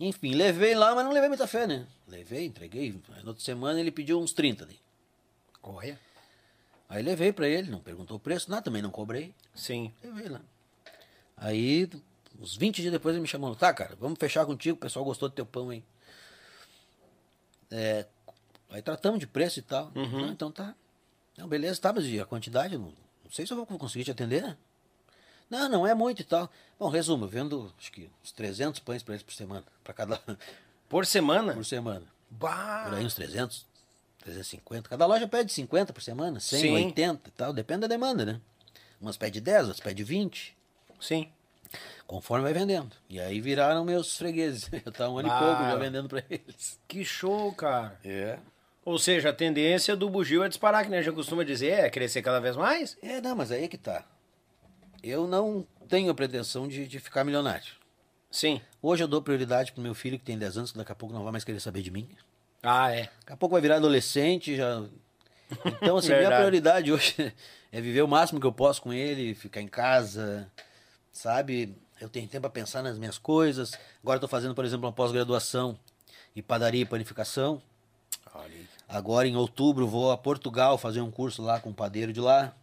Enfim, 0.00 0.34
levei 0.34 0.74
lá, 0.74 0.92
mas 0.92 1.04
não 1.04 1.12
levei 1.12 1.28
muita 1.28 1.46
fé, 1.46 1.68
né? 1.68 1.86
Levei, 2.08 2.46
entreguei. 2.46 3.00
Na 3.22 3.28
outra 3.28 3.44
semana 3.44 3.78
ele 3.78 3.92
pediu 3.92 4.20
uns 4.20 4.32
30 4.32 4.64
ali. 4.64 4.76
Olha. 5.64 5.98
Aí 6.88 7.02
levei 7.02 7.32
pra 7.32 7.48
ele, 7.48 7.70
não 7.70 7.80
perguntou 7.80 8.16
o 8.16 8.20
preço, 8.20 8.50
nada, 8.50 8.62
também 8.62 8.82
não 8.82 8.90
cobrei. 8.90 9.34
Sim. 9.54 9.92
Levei 10.02 10.28
lá. 10.28 10.40
Aí, 11.36 11.90
uns 12.38 12.56
20 12.56 12.82
dias 12.82 12.92
depois 12.92 13.14
ele 13.14 13.22
me 13.22 13.28
chamou, 13.28 13.56
tá, 13.56 13.72
cara, 13.72 13.96
vamos 13.98 14.18
fechar 14.18 14.44
contigo, 14.46 14.76
o 14.76 14.80
pessoal 14.80 15.04
gostou 15.04 15.28
do 15.28 15.34
teu 15.34 15.46
pão 15.46 15.70
aí. 15.70 15.82
É, 17.70 18.06
aí 18.70 18.82
tratamos 18.82 19.18
de 19.18 19.26
preço 19.26 19.58
e 19.58 19.62
tal. 19.62 19.90
Uhum. 19.94 20.26
Ah, 20.26 20.28
então 20.28 20.52
tá. 20.52 20.74
Não, 21.36 21.48
beleza, 21.48 21.80
tá, 21.80 21.92
mas 21.92 22.06
a 22.20 22.24
quantidade? 22.24 22.76
Não, 22.78 22.92
não 23.24 23.30
sei 23.30 23.46
se 23.46 23.52
eu 23.52 23.56
vou 23.56 23.66
conseguir 23.78 24.04
te 24.04 24.10
atender, 24.10 24.42
né? 24.42 24.56
Não, 25.50 25.68
não 25.68 25.86
é 25.86 25.94
muito 25.94 26.22
e 26.22 26.24
tal. 26.24 26.50
Bom, 26.78 26.88
resumo, 26.88 27.24
eu 27.24 27.28
vendo 27.28 27.72
acho 27.78 27.90
que 27.90 28.10
uns 28.22 28.32
300 28.32 28.80
pães 28.80 29.02
pra 29.02 29.14
eles 29.14 29.22
por 29.22 29.34
semana. 29.34 29.64
Pra 29.82 29.92
cada. 29.92 30.20
Por 30.88 31.06
semana? 31.06 31.54
por 31.54 31.64
semana. 31.64 32.06
Bah. 32.30 32.84
Por 32.84 32.94
aí 32.94 33.04
uns 33.04 33.14
300, 33.14 33.66
350. 34.24 34.88
Cada 34.88 35.06
loja 35.06 35.28
pede 35.28 35.52
50 35.52 35.92
por 35.92 36.02
semana, 36.02 36.40
100, 36.40 36.60
Sim. 36.60 36.72
80 36.72 37.28
e 37.28 37.32
tal. 37.32 37.52
Depende 37.52 37.80
da 37.82 37.86
demanda, 37.86 38.24
né? 38.24 38.40
Umas 39.00 39.16
pede 39.16 39.40
10, 39.40 39.68
outras 39.68 39.80
pede 39.80 40.02
20. 40.02 40.56
Sim. 41.00 41.30
Conforme 42.06 42.44
vai 42.44 42.52
vendendo. 42.52 42.94
E 43.08 43.18
aí 43.20 43.40
viraram 43.40 43.84
meus 43.84 44.16
fregueses. 44.16 44.68
Eu 44.84 44.92
tava 44.92 45.10
um 45.12 45.18
ano 45.18 45.30
Ah. 45.30 45.36
e 45.36 45.38
pouco 45.44 45.62
já 45.64 45.76
vendendo 45.76 46.08
pra 46.08 46.22
eles. 46.30 46.78
Que 46.88 47.04
show, 47.04 47.52
cara. 47.52 47.98
É. 48.04 48.38
Ou 48.84 48.98
seja, 48.98 49.30
a 49.30 49.32
tendência 49.32 49.96
do 49.96 50.10
bugio 50.10 50.42
é 50.44 50.48
disparar, 50.48 50.84
que 50.84 50.90
nem 50.90 50.98
a 51.00 51.02
gente 51.02 51.14
costuma 51.14 51.42
dizer, 51.42 51.70
é 51.70 51.90
crescer 51.90 52.20
cada 52.22 52.38
vez 52.40 52.54
mais. 52.56 52.96
É, 53.02 53.20
não, 53.20 53.34
mas 53.34 53.50
aí 53.50 53.64
é 53.64 53.68
que 53.68 53.78
tá. 53.78 54.04
Eu 55.02 55.26
não 55.26 55.66
tenho 55.88 56.10
a 56.10 56.14
pretensão 56.14 56.68
de, 56.68 56.86
de 56.86 56.98
ficar 57.00 57.24
milionário. 57.24 57.72
Sim. 58.30 58.60
Hoje 58.82 59.02
eu 59.02 59.08
dou 59.08 59.22
prioridade 59.22 59.72
pro 59.72 59.82
meu 59.82 59.94
filho 59.94 60.18
que 60.18 60.24
tem 60.24 60.36
10 60.38 60.58
anos, 60.58 60.72
que 60.72 60.78
daqui 60.78 60.92
a 60.92 60.94
pouco 60.94 61.14
não 61.14 61.22
vai 61.22 61.32
mais 61.32 61.44
querer 61.44 61.60
saber 61.60 61.82
de 61.82 61.90
mim. 61.90 62.08
Ah, 62.64 62.90
é. 62.90 63.02
Daqui 63.20 63.32
a 63.32 63.36
pouco 63.36 63.52
vai 63.52 63.60
virar 63.60 63.76
adolescente, 63.76 64.56
já. 64.56 64.82
Então, 65.66 65.98
assim, 65.98 66.08
minha 66.08 66.30
prioridade 66.30 66.90
hoje 66.90 67.14
é 67.70 67.80
viver 67.80 68.02
o 68.02 68.08
máximo 68.08 68.40
que 68.40 68.46
eu 68.46 68.52
posso 68.52 68.80
com 68.80 68.92
ele, 68.92 69.34
ficar 69.34 69.60
em 69.60 69.68
casa, 69.68 70.50
sabe? 71.12 71.76
Eu 72.00 72.08
tenho 72.08 72.26
tempo 72.26 72.40
para 72.42 72.50
pensar 72.50 72.82
nas 72.82 72.98
minhas 72.98 73.18
coisas. 73.18 73.72
Agora 74.02 74.16
eu 74.16 74.20
tô 74.20 74.28
fazendo, 74.28 74.54
por 74.54 74.64
exemplo, 74.64 74.86
uma 74.86 74.92
pós-graduação 74.92 75.78
em 76.34 76.42
padaria 76.42 76.82
e 76.82 76.86
panificação. 76.86 77.62
Olha. 78.34 78.68
Agora, 78.88 79.28
em 79.28 79.36
outubro, 79.36 79.86
vou 79.86 80.10
a 80.10 80.16
Portugal 80.16 80.78
fazer 80.78 81.00
um 81.00 81.10
curso 81.10 81.42
lá 81.42 81.60
com 81.60 81.70
um 81.70 81.74
padeiro 81.74 82.12
de 82.12 82.20
lá. 82.20 82.54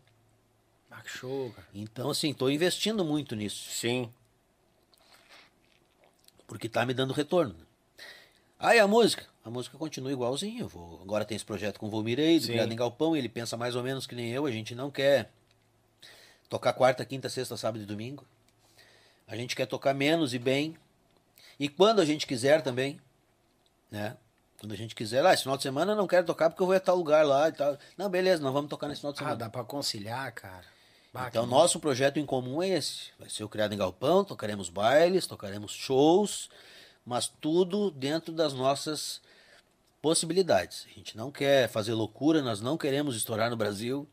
Ah, 0.90 1.02
que 1.02 1.10
show, 1.10 1.52
cara. 1.52 1.68
Então, 1.74 2.10
assim, 2.10 2.34
tô 2.34 2.50
investindo 2.50 3.06
muito 3.06 3.36
nisso, 3.36 3.70
Sim. 3.72 4.12
porque 6.48 6.68
tá 6.68 6.86
me 6.86 6.94
dando 6.94 7.14
retorno. 7.14 7.56
Aí 8.64 8.78
a 8.80 8.88
música, 8.88 9.26
a 9.44 9.50
música 9.50 9.76
continua 9.78 10.12
igualzinho. 10.12 10.62
Eu 10.66 10.68
vou, 10.68 11.00
agora 11.02 11.26
tem 11.26 11.36
esse 11.36 11.44
projeto 11.44 11.80
com 11.80 11.88
o 11.88 11.90
Volmirei, 11.90 12.40
do. 12.40 12.46
Criado 12.48 12.72
em 12.72 12.76
Galpão, 12.76 13.16
ele 13.16 13.28
pensa 13.28 13.58
mais 13.58 13.76
ou 13.76 13.82
menos 13.82 14.06
que 14.06 14.14
nem 14.14 14.30
eu, 14.32 14.46
a 14.46 14.52
gente 14.52 14.76
não 14.76 14.92
quer 14.92 15.32
tocar 16.48 16.74
quarta, 16.74 17.04
quinta, 17.04 17.28
sexta, 17.28 17.58
sábado 17.58 17.82
e 17.82 17.86
domingo. 17.88 18.24
A 19.28 19.36
gente 19.36 19.56
quer 19.56 19.66
tocar 19.66 19.94
menos 19.94 20.34
e 20.34 20.40
bem. 20.40 20.78
E 21.60 21.68
quando 21.70 22.02
a 22.02 22.06
gente 22.06 22.28
quiser 22.28 22.62
também, 22.62 23.00
né? 23.90 24.16
Quando 24.60 24.74
a 24.74 24.78
gente 24.78 24.94
quiser, 24.94 25.26
ah, 25.26 25.34
esse 25.34 25.42
final 25.42 25.58
de 25.58 25.64
semana 25.64 25.94
eu 25.94 25.96
não 25.96 26.06
quero 26.06 26.24
tocar 26.26 26.48
porque 26.50 26.62
eu 26.62 26.68
vou 26.68 26.76
a 26.76 26.80
tal 26.80 26.96
lugar 26.96 27.26
lá 27.26 27.50
e 27.50 27.52
tal. 27.52 27.78
Não, 27.98 28.08
beleza, 28.10 28.44
nós 28.44 28.54
vamos 28.54 28.70
tocar 28.70 28.88
nesse 28.88 29.02
final 29.02 29.12
de 29.12 29.18
Ah, 29.18 29.24
semana. 29.24 29.36
dá 29.38 29.50
pra 29.50 29.64
conciliar, 29.64 30.32
cara. 30.34 30.66
Bah, 31.12 31.28
Então, 31.30 31.48
nosso 31.48 31.80
projeto 31.80 32.20
em 32.20 32.26
comum 32.28 32.62
é 32.62 32.70
esse. 32.70 33.08
Vai 33.18 33.28
ser 33.28 33.44
o 33.44 33.50
Criado 33.50 33.74
em 33.74 33.78
Galpão, 33.78 34.24
tocaremos 34.24 34.70
bailes, 34.70 35.26
tocaremos 35.26 35.72
shows, 35.72 36.48
mas 37.06 37.28
tudo 37.28 37.92
dentro 37.92 38.34
das 38.34 38.54
nossas 38.54 39.22
possibilidades. 40.02 40.86
A 40.92 40.98
gente 40.98 41.16
não 41.16 41.32
quer 41.32 41.70
fazer 41.70 41.94
loucura, 41.94 42.42
nós 42.42 42.62
não 42.62 42.78
queremos 42.78 43.16
estourar 43.16 43.50
no 43.50 43.58
Brasil. 43.58 44.08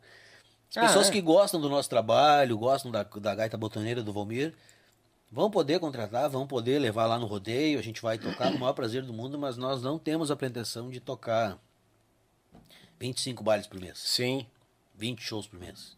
As 0.71 0.77
Ah, 0.77 0.81
pessoas 0.87 1.09
é. 1.09 1.13
que 1.13 1.21
gostam 1.21 1.61
do 1.61 1.69
nosso 1.69 1.89
trabalho, 1.89 2.59
gostam 2.59 2.91
da, 2.91 3.03
da 3.03 3.35
gaita 3.35 3.57
botoneira 3.57 4.03
do 4.03 4.13
Valmir, 4.13 4.55
vão 5.33 5.51
poder 5.51 5.81
contratar, 5.81 6.29
vão 6.29 6.47
poder 6.47 6.79
levar 6.79 7.07
lá 7.07 7.19
no 7.19 7.27
rodeio, 7.27 7.79
a 7.79 7.83
gente 7.83 8.03
vai 8.03 8.19
tocar 8.19 8.51
com 8.51 8.57
o 8.57 8.61
maior 8.61 8.75
prazer 8.75 9.03
do 9.03 9.13
mundo, 9.15 9.39
mas 9.39 9.57
nós 9.57 9.83
não 9.83 9.99
temos 9.99 10.31
a 10.31 10.37
pretensão 10.37 10.91
de 10.91 11.01
tocar 11.01 11.59
25 12.99 13.43
bailes 13.43 13.67
por 13.67 13.81
mês. 13.81 13.99
Sim. 13.99 14.47
20 14.95 15.21
shows 15.23 15.47
por 15.47 15.59
mês. 15.61 15.97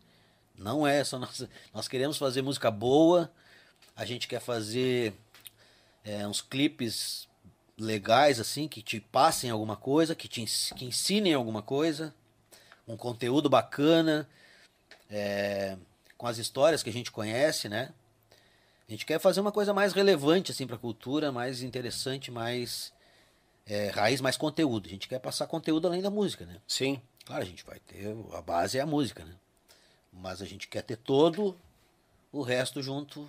Não 0.57 0.87
é 0.87 0.99
essa 0.99 1.17
a 1.17 1.19
nossa. 1.19 1.49
Nós 1.73 1.89
queremos 1.89 2.19
fazer 2.19 2.43
música 2.43 2.71
boa, 2.71 3.33
a 3.97 4.05
gente 4.05 4.29
quer 4.29 4.41
fazer 4.41 5.15
é, 6.05 6.27
uns 6.27 6.40
clipes 6.40 7.28
legais, 7.78 8.39
assim, 8.40 8.68
que 8.68 8.82
te 8.82 9.01
passem 9.01 9.51
alguma 9.51 9.77
coisa, 9.77 10.14
que 10.14 10.28
te 10.28 10.44
que 10.74 10.85
ensinem 10.85 11.35
alguma 11.35 11.62
coisa, 11.62 12.14
um 12.86 12.97
conteúdo 12.97 13.48
bacana, 13.48 14.28
é, 15.10 15.77
com 16.18 16.27
as 16.27 16.39
histórias 16.39 16.82
que 16.82 16.90
a 16.90 16.93
gente 16.93 17.10
conhece, 17.10 17.68
né? 17.68 17.93
A 18.89 18.90
gente 18.93 19.06
quer 19.06 19.20
fazer 19.20 19.40
uma 19.40 19.52
coisa 19.52 19.72
mais 19.72 19.93
relevante, 19.93 20.51
assim, 20.51 20.66
pra 20.66 20.77
cultura, 20.77 21.31
mais 21.32 21.62
interessante, 21.62 22.31
mais. 22.31 22.93
é, 23.66 23.89
raiz, 23.90 24.20
mais 24.20 24.36
conteúdo. 24.36 24.86
A 24.89 24.90
gente 24.90 25.09
quer 25.09 25.20
passar 25.20 25.47
conteúdo 25.47 25.86
além 25.86 26.02
da 26.02 26.10
música, 26.10 26.44
né? 26.44 26.60
Sim. 26.66 27.01
Claro, 27.24 27.43
a 27.43 27.47
gente 27.47 27.64
vai 27.64 27.78
ter. 27.81 28.16
A 28.32 28.43
base 28.43 28.78
é 28.78 28.81
a 28.81 28.86
música, 28.86 29.24
né? 29.24 29.35
Mas 30.12 30.43
a 30.43 30.44
gente 30.44 30.66
quer 30.68 30.82
ter 30.82 30.97
todo 30.97 31.56
o 32.32 32.43
resto 32.43 32.82
junto, 32.82 33.28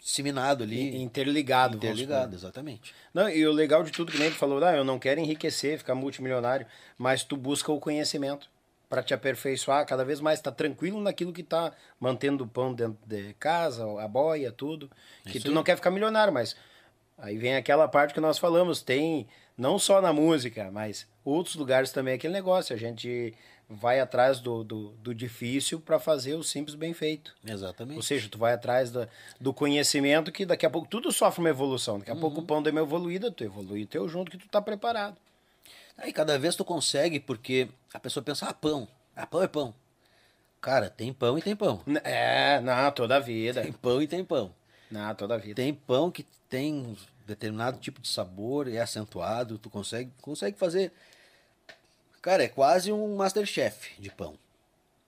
disseminado 0.00 0.64
ali. 0.64 0.96
Interligado. 0.96 1.76
interligado, 1.76 2.34
exatamente. 2.34 2.94
Não, 3.12 3.28
e 3.28 3.46
o 3.46 3.52
legal 3.52 3.82
de 3.82 3.92
tudo 3.92 4.10
que 4.10 4.18
nem 4.18 4.30
tu 4.30 4.36
falou, 4.36 4.62
ah, 4.64 4.74
eu 4.74 4.84
não 4.84 4.98
quero 4.98 5.20
enriquecer, 5.20 5.78
ficar 5.78 5.94
multimilionário, 5.94 6.66
mas 6.96 7.22
tu 7.22 7.36
busca 7.36 7.70
o 7.70 7.78
conhecimento 7.78 8.48
para 8.88 9.02
te 9.04 9.14
aperfeiçoar 9.14 9.86
cada 9.86 10.04
vez 10.04 10.20
mais, 10.20 10.40
tá 10.40 10.50
tranquilo 10.50 11.00
naquilo 11.00 11.32
que 11.32 11.44
tá 11.44 11.72
mantendo 12.00 12.42
o 12.42 12.48
pão 12.48 12.74
dentro 12.74 12.98
de 13.06 13.34
casa, 13.34 13.84
a 14.02 14.08
boia, 14.08 14.50
tudo. 14.50 14.90
Que 15.22 15.38
Isso 15.38 15.46
tu 15.46 15.50
aí. 15.50 15.54
não 15.54 15.62
quer 15.62 15.76
ficar 15.76 15.92
milionário, 15.92 16.32
mas 16.32 16.56
aí 17.16 17.38
vem 17.38 17.54
aquela 17.54 17.86
parte 17.86 18.12
que 18.12 18.20
nós 18.20 18.36
falamos, 18.36 18.82
tem 18.82 19.28
não 19.56 19.78
só 19.78 20.00
na 20.00 20.12
música, 20.12 20.70
mas 20.72 21.06
outros 21.24 21.54
lugares 21.54 21.92
também 21.92 22.14
aquele 22.14 22.32
negócio, 22.32 22.74
a 22.74 22.78
gente 22.78 23.32
vai 23.70 24.00
atrás 24.00 24.40
do, 24.40 24.64
do, 24.64 24.88
do 24.94 25.14
difícil 25.14 25.80
para 25.80 26.00
fazer 26.00 26.34
o 26.34 26.42
simples 26.42 26.74
bem 26.74 26.92
feito. 26.92 27.34
Ou 27.46 27.52
Exatamente. 27.54 28.04
seja, 28.04 28.28
tu 28.28 28.36
vai 28.36 28.52
atrás 28.52 28.90
da, 28.90 29.06
do 29.40 29.54
conhecimento 29.54 30.32
que 30.32 30.44
daqui 30.44 30.66
a 30.66 30.70
pouco 30.70 30.88
tudo 30.88 31.12
sofre 31.12 31.40
uma 31.40 31.50
evolução. 31.50 32.00
Daqui 32.00 32.10
a 32.10 32.16
pouco 32.16 32.40
o 32.40 32.42
pão 32.44 32.60
deu 32.60 32.72
uma 32.72 32.80
evoluída, 32.80 33.30
tu 33.30 33.44
evolui 33.44 33.86
teu 33.86 34.08
junto 34.08 34.30
que 34.30 34.38
tu 34.38 34.48
tá 34.48 34.60
preparado. 34.60 35.16
Aí 35.96 36.12
cada 36.12 36.36
vez 36.36 36.56
tu 36.56 36.64
consegue, 36.64 37.20
porque 37.20 37.68
a 37.94 38.00
pessoa 38.00 38.24
pensa, 38.24 38.46
ah, 38.46 38.54
pão. 38.54 38.88
Ah, 39.14 39.26
pão 39.26 39.42
é 39.42 39.48
pão. 39.48 39.72
Cara, 40.60 40.90
tem 40.90 41.12
pão 41.12 41.38
e 41.38 41.42
tem 41.42 41.54
pão. 41.54 41.80
É, 42.02 42.60
na 42.60 42.90
toda 42.90 43.16
a 43.16 43.20
vida. 43.20 43.62
Tem 43.62 43.72
pão 43.72 44.02
e 44.02 44.08
tem 44.08 44.24
pão. 44.24 44.52
Na 44.90 45.14
toda 45.14 45.34
a 45.34 45.38
vida. 45.38 45.54
Tem 45.54 45.72
pão 45.72 46.10
que 46.10 46.26
tem 46.48 46.74
um 46.74 46.96
determinado 47.26 47.78
tipo 47.78 48.00
de 48.00 48.08
sabor, 48.08 48.68
é 48.68 48.80
acentuado, 48.80 49.56
tu 49.56 49.70
consegue, 49.70 50.10
consegue 50.20 50.58
fazer. 50.58 50.92
Cara, 52.22 52.44
é 52.44 52.48
quase 52.48 52.92
um 52.92 53.16
Masterchef 53.16 53.92
de 53.98 54.10
pão. 54.10 54.38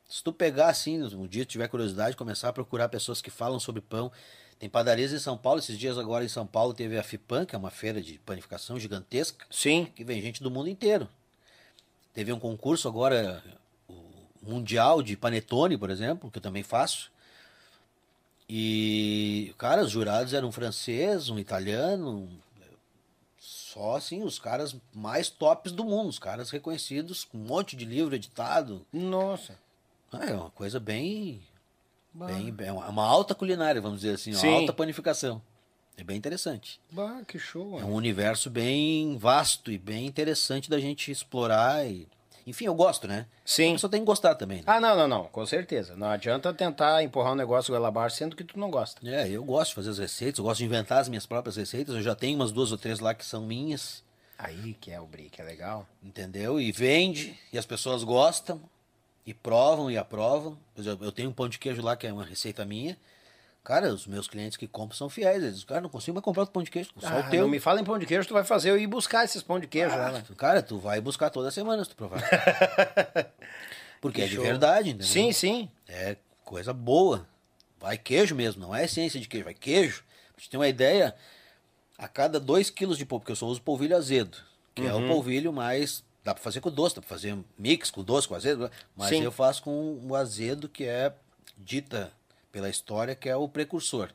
Se 0.09 0.23
tu 0.23 0.33
pegar 0.33 0.69
assim, 0.69 1.03
um 1.15 1.27
dia 1.27 1.45
tiver 1.45 1.69
curiosidade, 1.69 2.17
começar 2.17 2.49
a 2.49 2.53
procurar 2.53 2.89
pessoas 2.89 3.21
que 3.21 3.31
falam 3.31 3.61
sobre 3.61 3.81
pão. 3.81 4.11
Tem 4.59 4.69
padarias 4.69 5.13
em 5.13 5.19
São 5.19 5.37
Paulo, 5.37 5.59
esses 5.59 5.79
dias 5.79 5.99
agora 5.99 6.25
em 6.25 6.29
São 6.29 6.47
Paulo 6.47 6.73
teve 6.73 6.97
a 6.97 7.03
FIPAN, 7.03 7.45
que 7.45 7.55
é 7.55 7.59
uma 7.59 7.71
feira 7.71 8.01
de 8.01 8.19
panificação 8.19 8.79
gigantesca, 8.79 9.45
Sim. 9.51 9.87
que 9.95 10.05
vem 10.05 10.23
gente 10.23 10.43
do 10.43 10.51
mundo 10.51 10.69
inteiro. 10.69 11.09
Teve 12.15 12.33
um 12.33 12.39
concurso 12.39 12.87
agora, 12.87 13.43
o 13.89 13.95
mundial 14.43 15.03
de 15.03 15.17
panetone, 15.17 15.77
por 15.77 15.91
exemplo, 15.91 16.31
que 16.31 16.39
eu 16.39 16.43
também 16.43 16.63
faço. 16.63 17.11
E, 18.49 19.55
cara, 19.59 19.83
os 19.83 19.91
jurados 19.91 20.33
eram 20.33 20.49
um 20.49 20.53
francês, 20.53 21.29
um 21.29 21.39
italiano, 21.39 22.11
um- 22.11 22.39
só 23.73 23.97
assim, 23.97 24.23
os 24.23 24.39
caras 24.39 24.77
mais 24.95 25.29
tops 25.31 25.73
do 25.73 25.85
mundo, 25.85 26.09
os 26.09 26.19
caras 26.19 26.51
reconhecidos, 26.51 27.25
com 27.25 27.39
um 27.39 27.43
monte 27.47 27.75
de 27.77 27.85
livro 27.85 28.15
editado. 28.15 28.87
Nossa. 28.93 29.59
Ah, 30.13 30.25
É 30.27 30.35
uma 30.35 30.51
coisa 30.51 30.79
bem. 30.79 31.43
bem, 32.13 32.51
bem- 32.53 32.67
é 32.69 32.73
uma 32.73 32.89
uma 32.89 33.07
alta 33.07 33.35
culinária, 33.35 33.81
vamos 33.81 34.01
dizer 34.01 34.15
assim, 34.15 34.33
uma 34.33 34.41
Sim. 34.41 34.55
alta 34.55 34.73
panificação. 34.73 35.41
É 35.97 36.03
bem 36.03 36.17
interessante. 36.17 36.81
Bah, 36.91 37.23
que 37.27 37.39
show. 37.39 37.79
É 37.79 37.85
um 37.85 37.93
universo 37.95 38.49
bem 38.51 39.17
vasto 39.19 39.71
e 39.71 39.77
bem 39.79 40.07
interessante 40.07 40.69
da 40.71 40.81
gente 40.81 41.11
explorar. 41.11 41.87
E... 41.87 42.09
Enfim, 42.47 42.67
eu 42.67 42.75
gosto, 42.75 43.07
né? 43.07 43.27
Sim. 43.45 43.73
Pessoa 43.73 43.91
tem 43.91 44.01
que 44.01 44.07
gostar 44.07 44.35
também. 44.35 44.59
né? 44.59 44.65
Ah, 44.67 44.81
não, 44.81 44.97
não, 44.97 45.07
não. 45.09 45.25
Com 45.25 45.45
certeza. 45.47 45.95
Não 45.97 46.09
adianta 46.09 46.53
tentar 46.53 47.03
empurrar 47.03 47.33
um 47.33 47.37
negócio 47.37 47.71
goela 47.73 47.89
abaixo 47.89 48.17
sendo 48.17 48.35
que 48.37 48.45
tu 48.45 48.59
não 48.59 48.71
gosta. 48.71 49.01
É, 49.09 49.29
eu 49.29 49.45
gosto 49.45 49.71
de 49.71 49.75
fazer 49.77 49.91
as 49.91 49.99
receitas, 49.99 50.39
eu 50.39 50.45
gosto 50.45 50.59
de 50.59 50.65
inventar 50.65 50.99
as 50.99 51.09
minhas 51.09 51.27
próprias 51.27 51.57
receitas. 51.57 51.95
Eu 51.95 52.03
já 52.03 52.15
tenho 52.15 52.37
umas 52.37 52.53
duas 52.53 52.73
ou 52.73 52.79
três 52.79 53.01
lá 53.01 53.15
que 53.15 53.25
são 53.25 53.43
minhas, 53.43 54.03
Aí 54.39 54.75
que 54.81 54.91
é 54.91 55.01
o 55.01 55.07
brick, 55.07 55.41
é 55.41 55.45
legal. 55.45 55.87
entendeu? 56.03 56.61
E 56.61 56.73
vende, 56.73 57.39
e 57.53 57.59
as 57.59 57.65
pessoas 57.65 58.03
gostam, 58.03 58.61
e 59.25 59.33
provam 59.33 59.89
e 59.89 59.97
aprovam. 59.97 60.59
Eu 60.77 61.13
tenho 61.13 61.31
um 61.31 61.33
pão 61.33 61.49
de 61.49 61.59
queijo 61.61 61.81
lá 61.81 61.95
que 61.97 62.09
é 62.09 62.13
uma 62.13 62.25
receita 62.25 62.65
minha. 62.65 62.97
Cara, 63.65 63.95
os 63.95 64.07
meus 64.09 64.27
clientes 64.27 64.57
que 64.57 64.67
compram 64.67 64.97
são 64.97 65.09
fiéis. 65.09 65.37
Eles 65.43 65.53
dizem, 65.55 65.67
cara, 65.69 65.81
não 65.81 65.89
consigo 65.89 66.15
mais 66.17 66.25
comprar 66.25 66.43
outro 66.43 66.53
pão 66.53 66.63
de 66.65 66.71
queijo, 66.71 66.91
só 66.99 67.07
Ah, 67.07 67.21
o 67.21 67.31
teu. 67.31 67.43
Não 67.43 67.49
me 67.49 67.61
fala 67.61 67.81
em 67.81 67.85
pão 67.85 67.97
de 67.99 68.07
queijo, 68.07 68.27
tu 68.27 68.35
vai 68.35 68.43
fazer 68.43 68.71
eu 68.71 68.79
ir 68.79 68.87
buscar 68.89 69.25
esses 69.25 69.41
pão 69.43 69.61
de 69.61 69.67
queijo. 69.69 69.95
Ah, 69.95 70.11
né? 70.11 70.25
Cara, 70.37 70.61
tu 70.63 70.79
vai 70.79 71.01
buscar 71.01 71.31
toda 71.31 71.51
semana 71.51 71.85
se 71.85 71.91
tu 71.91 71.97
provar. 71.97 72.21
Porque 74.01 74.19
Que 74.21 74.25
é 74.25 74.29
de 74.29 74.35
show. 74.35 74.45
verdade, 74.45 74.89
entendeu? 74.91 75.07
Sim, 75.07 75.31
sim. 75.33 75.69
É 75.89 76.17
coisa 76.45 76.73
boa. 76.73 77.27
Vai 77.79 77.97
queijo 77.97 78.35
mesmo, 78.35 78.63
não 78.63 78.75
é 78.75 78.85
essência 78.85 79.21
de 79.21 79.29
queijo, 79.29 79.45
vai 79.45 79.55
queijo. 79.55 80.03
Pra 80.33 80.41
gente 80.41 80.51
ter 80.51 80.57
uma 80.57 80.69
ideia, 80.69 81.15
a 81.99 82.09
cada 82.09 82.41
2 82.41 82.71
quilos 82.71 82.99
de 82.99 83.05
polvilho, 83.05 83.21
porque 83.23 83.33
eu 83.33 83.37
só 83.37 83.47
uso 83.47 83.61
polvilho 83.63 83.97
azedo, 83.97 84.39
que 84.75 84.83
é 84.87 84.93
o 84.95 85.07
polvilho 85.07 85.53
mais. 85.53 86.03
Dá 86.25 86.33
pra 86.35 86.43
fazer 86.43 86.61
com 86.61 86.71
doce, 86.71 86.95
dá 86.97 87.01
pra 87.01 87.09
fazer 87.09 87.37
mix 87.59 87.91
com 87.91 88.03
doce, 88.03 88.29
com 88.29 88.35
azedo, 88.37 88.71
mas 88.97 89.09
Sim. 89.09 89.23
eu 89.23 89.33
faço 89.33 89.63
com 89.65 89.99
o 90.03 90.15
azedo, 90.15 90.69
que 90.69 90.85
é 90.85 91.13
dita 91.59 92.13
pela 92.53 92.69
história, 92.69 93.15
que 93.17 93.29
é 93.29 93.35
o 93.37 93.49
precursor. 93.49 94.11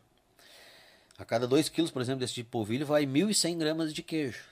A 1.17 1.25
cada 1.25 1.47
2 1.47 1.67
quilos, 1.67 1.89
por 1.91 2.01
exemplo, 2.01 2.19
desse 2.19 2.35
tipo 2.35 2.47
de 2.47 2.51
polvilho, 2.51 2.85
vai 2.85 3.05
1.100 3.05 3.57
gramas 3.57 3.93
de 3.93 4.03
queijo. 4.03 4.43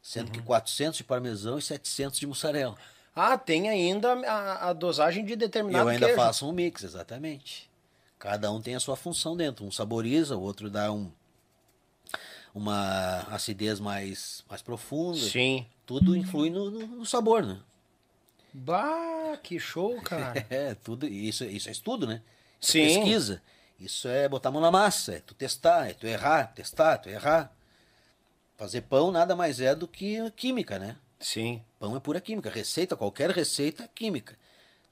Sendo 0.00 0.30
que 0.30 0.40
400 0.40 0.98
de 0.98 1.04
parmesão 1.04 1.58
e 1.58 1.62
700 1.62 2.18
de 2.20 2.26
mussarela. 2.26 2.76
Ah, 3.16 3.36
tem 3.36 3.68
ainda 3.68 4.12
a, 4.28 4.70
a 4.70 4.72
dosagem 4.72 5.24
de 5.24 5.34
determinado 5.34 5.84
eu 5.84 5.88
ainda 5.88 6.06
queijo. 6.06 6.20
faço 6.20 6.48
um 6.48 6.52
mix, 6.52 6.84
exatamente. 6.84 7.68
Cada 8.18 8.50
um 8.52 8.60
tem 8.60 8.74
a 8.76 8.80
sua 8.80 8.96
função 8.96 9.36
dentro. 9.36 9.64
Um 9.64 9.70
saboriza, 9.72 10.36
o 10.36 10.40
outro 10.42 10.70
dá 10.70 10.92
um, 10.92 11.10
uma 12.54 13.20
acidez 13.30 13.80
mais, 13.80 14.44
mais 14.48 14.62
profunda. 14.62 15.18
Sim. 15.18 15.66
Tudo 15.86 16.16
influi 16.16 16.50
no, 16.50 16.70
no- 16.70 16.86
no 16.86 17.06
sabor, 17.06 17.44
né? 17.44 17.58
Bah, 18.52 19.36
que 19.42 19.58
show, 19.58 20.00
cara. 20.02 20.46
É, 20.50 20.74
tudo. 20.74 21.06
Isso, 21.06 21.44
isso 21.44 21.68
é 21.68 21.72
estudo, 21.72 22.06
né? 22.06 22.22
Sim. 22.64 22.82
É 22.82 22.86
pesquisa. 22.86 23.42
Isso 23.78 24.08
é 24.08 24.28
botar 24.28 24.48
a 24.48 24.52
mão 24.52 24.62
na 24.62 24.70
massa, 24.70 25.14
é 25.14 25.20
tu 25.20 25.34
testar, 25.34 25.88
é 25.88 25.92
tu 25.92 26.06
errar, 26.06 26.52
testar, 26.54 26.98
tu 26.98 27.08
errar. 27.08 27.52
Fazer 28.56 28.82
pão 28.82 29.10
nada 29.10 29.34
mais 29.34 29.60
é 29.60 29.74
do 29.74 29.86
que 29.88 30.30
química, 30.32 30.78
né? 30.78 30.96
Sim. 31.18 31.62
Pão 31.78 31.96
é 31.96 32.00
pura 32.00 32.20
química. 32.20 32.48
Receita, 32.48 32.96
qualquer 32.96 33.30
receita 33.30 33.84
é 33.84 33.88
química. 33.92 34.36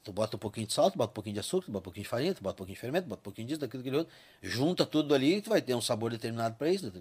Tu 0.02 0.12
bota 0.12 0.36
um 0.36 0.38
pouquinho 0.38 0.66
de 0.66 0.72
sal, 0.72 0.90
tu 0.90 0.98
bota 0.98 1.12
um 1.12 1.14
pouquinho 1.14 1.34
de 1.34 1.40
açúcar, 1.40 1.66
tu 1.66 1.72
bota 1.72 1.82
um 1.82 1.84
pouquinho 1.84 2.02
de 2.02 2.08
farinha, 2.08 2.34
tu 2.34 2.42
bota 2.42 2.54
um 2.54 2.58
pouquinho 2.58 2.74
de 2.74 2.80
fermento, 2.80 3.06
tu 3.06 3.08
bota 3.08 3.20
um 3.20 3.22
pouquinho 3.22 3.46
disso, 3.46 3.60
daquilo, 3.60 3.82
daquele 3.82 3.98
outro. 3.98 4.12
Junta 4.42 4.84
tudo 4.84 5.14
ali 5.14 5.36
e 5.36 5.42
tu 5.42 5.50
vai 5.50 5.62
ter 5.62 5.74
um 5.74 5.80
sabor 5.80 6.10
determinado 6.10 6.56
para 6.56 6.68
isso. 6.68 6.92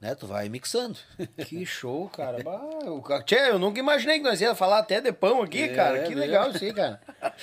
Né? 0.00 0.14
Tu 0.14 0.26
vai 0.28 0.48
mixando. 0.48 0.96
Que 1.46 1.66
show, 1.66 2.08
cara. 2.08 2.42
Bah, 2.42 2.60
eu, 2.84 3.02
tchê, 3.24 3.50
eu 3.50 3.58
nunca 3.58 3.80
imaginei 3.80 4.18
que 4.18 4.24
nós 4.24 4.40
ia 4.40 4.54
falar 4.54 4.78
até 4.78 5.00
de 5.00 5.12
pão 5.12 5.42
aqui, 5.42 5.62
É, 5.62 5.68
cara. 5.68 6.02
Que 6.02 6.10
mesmo. 6.10 6.20
legal 6.20 6.50
isso 6.50 6.64
aí, 6.64 6.72
cara. 6.72 7.00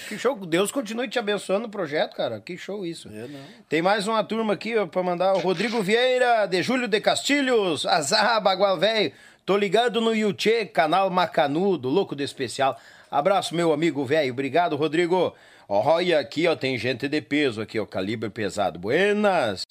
Que 0.07 0.17
show. 0.17 0.35
Deus 0.45 0.71
continue 0.71 1.09
te 1.09 1.19
abençoando 1.19 1.63
no 1.63 1.69
projeto, 1.69 2.15
cara. 2.15 2.39
Que 2.39 2.57
show 2.57 2.85
isso. 2.85 3.09
É. 3.09 3.27
Tem 3.67 3.81
mais 3.81 4.07
uma 4.07 4.23
turma 4.23 4.53
aqui 4.53 4.77
ó, 4.77 4.87
pra 4.87 5.03
mandar. 5.03 5.33
O 5.33 5.39
Rodrigo 5.39 5.81
Vieira, 5.81 6.45
de 6.45 6.61
Júlio 6.63 6.87
de 6.87 7.01
Castilhos. 7.01 7.85
Azar, 7.85 8.41
Bagual 8.41 8.77
Velho. 8.79 9.11
Tô 9.45 9.57
ligado 9.57 9.99
no 10.01 10.15
Yuchê, 10.15 10.65
canal 10.65 11.09
Macanudo, 11.09 11.87
louco 11.89 12.15
de 12.15 12.23
especial. 12.23 12.79
Abraço, 13.11 13.53
meu 13.53 13.71
amigo 13.71 14.03
velho. 14.03 14.31
Obrigado, 14.33 14.75
Rodrigo. 14.75 15.35
Olha 15.69 16.19
aqui, 16.19 16.47
ó, 16.47 16.55
tem 16.55 16.77
gente 16.77 17.07
de 17.07 17.21
peso 17.21 17.61
aqui, 17.61 17.79
ó, 17.79 17.85
calibre 17.85 18.29
pesado. 18.29 18.79
Buenas. 18.79 19.61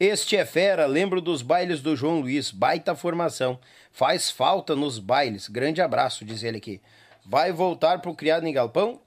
Este 0.00 0.34
é 0.34 0.46
fera, 0.46 0.86
lembro 0.86 1.20
dos 1.20 1.42
bailes 1.42 1.82
do 1.82 1.94
João 1.94 2.20
Luiz, 2.20 2.50
baita 2.50 2.96
formação. 2.96 3.60
Faz 3.92 4.30
falta 4.30 4.74
nos 4.74 4.98
bailes. 4.98 5.46
Grande 5.46 5.82
abraço, 5.82 6.24
diz 6.24 6.42
ele 6.42 6.56
aqui. 6.56 6.80
Vai 7.22 7.52
voltar 7.52 8.00
pro 8.00 8.14
Criado 8.14 8.46
em 8.46 8.52
Galpão? 8.54 8.98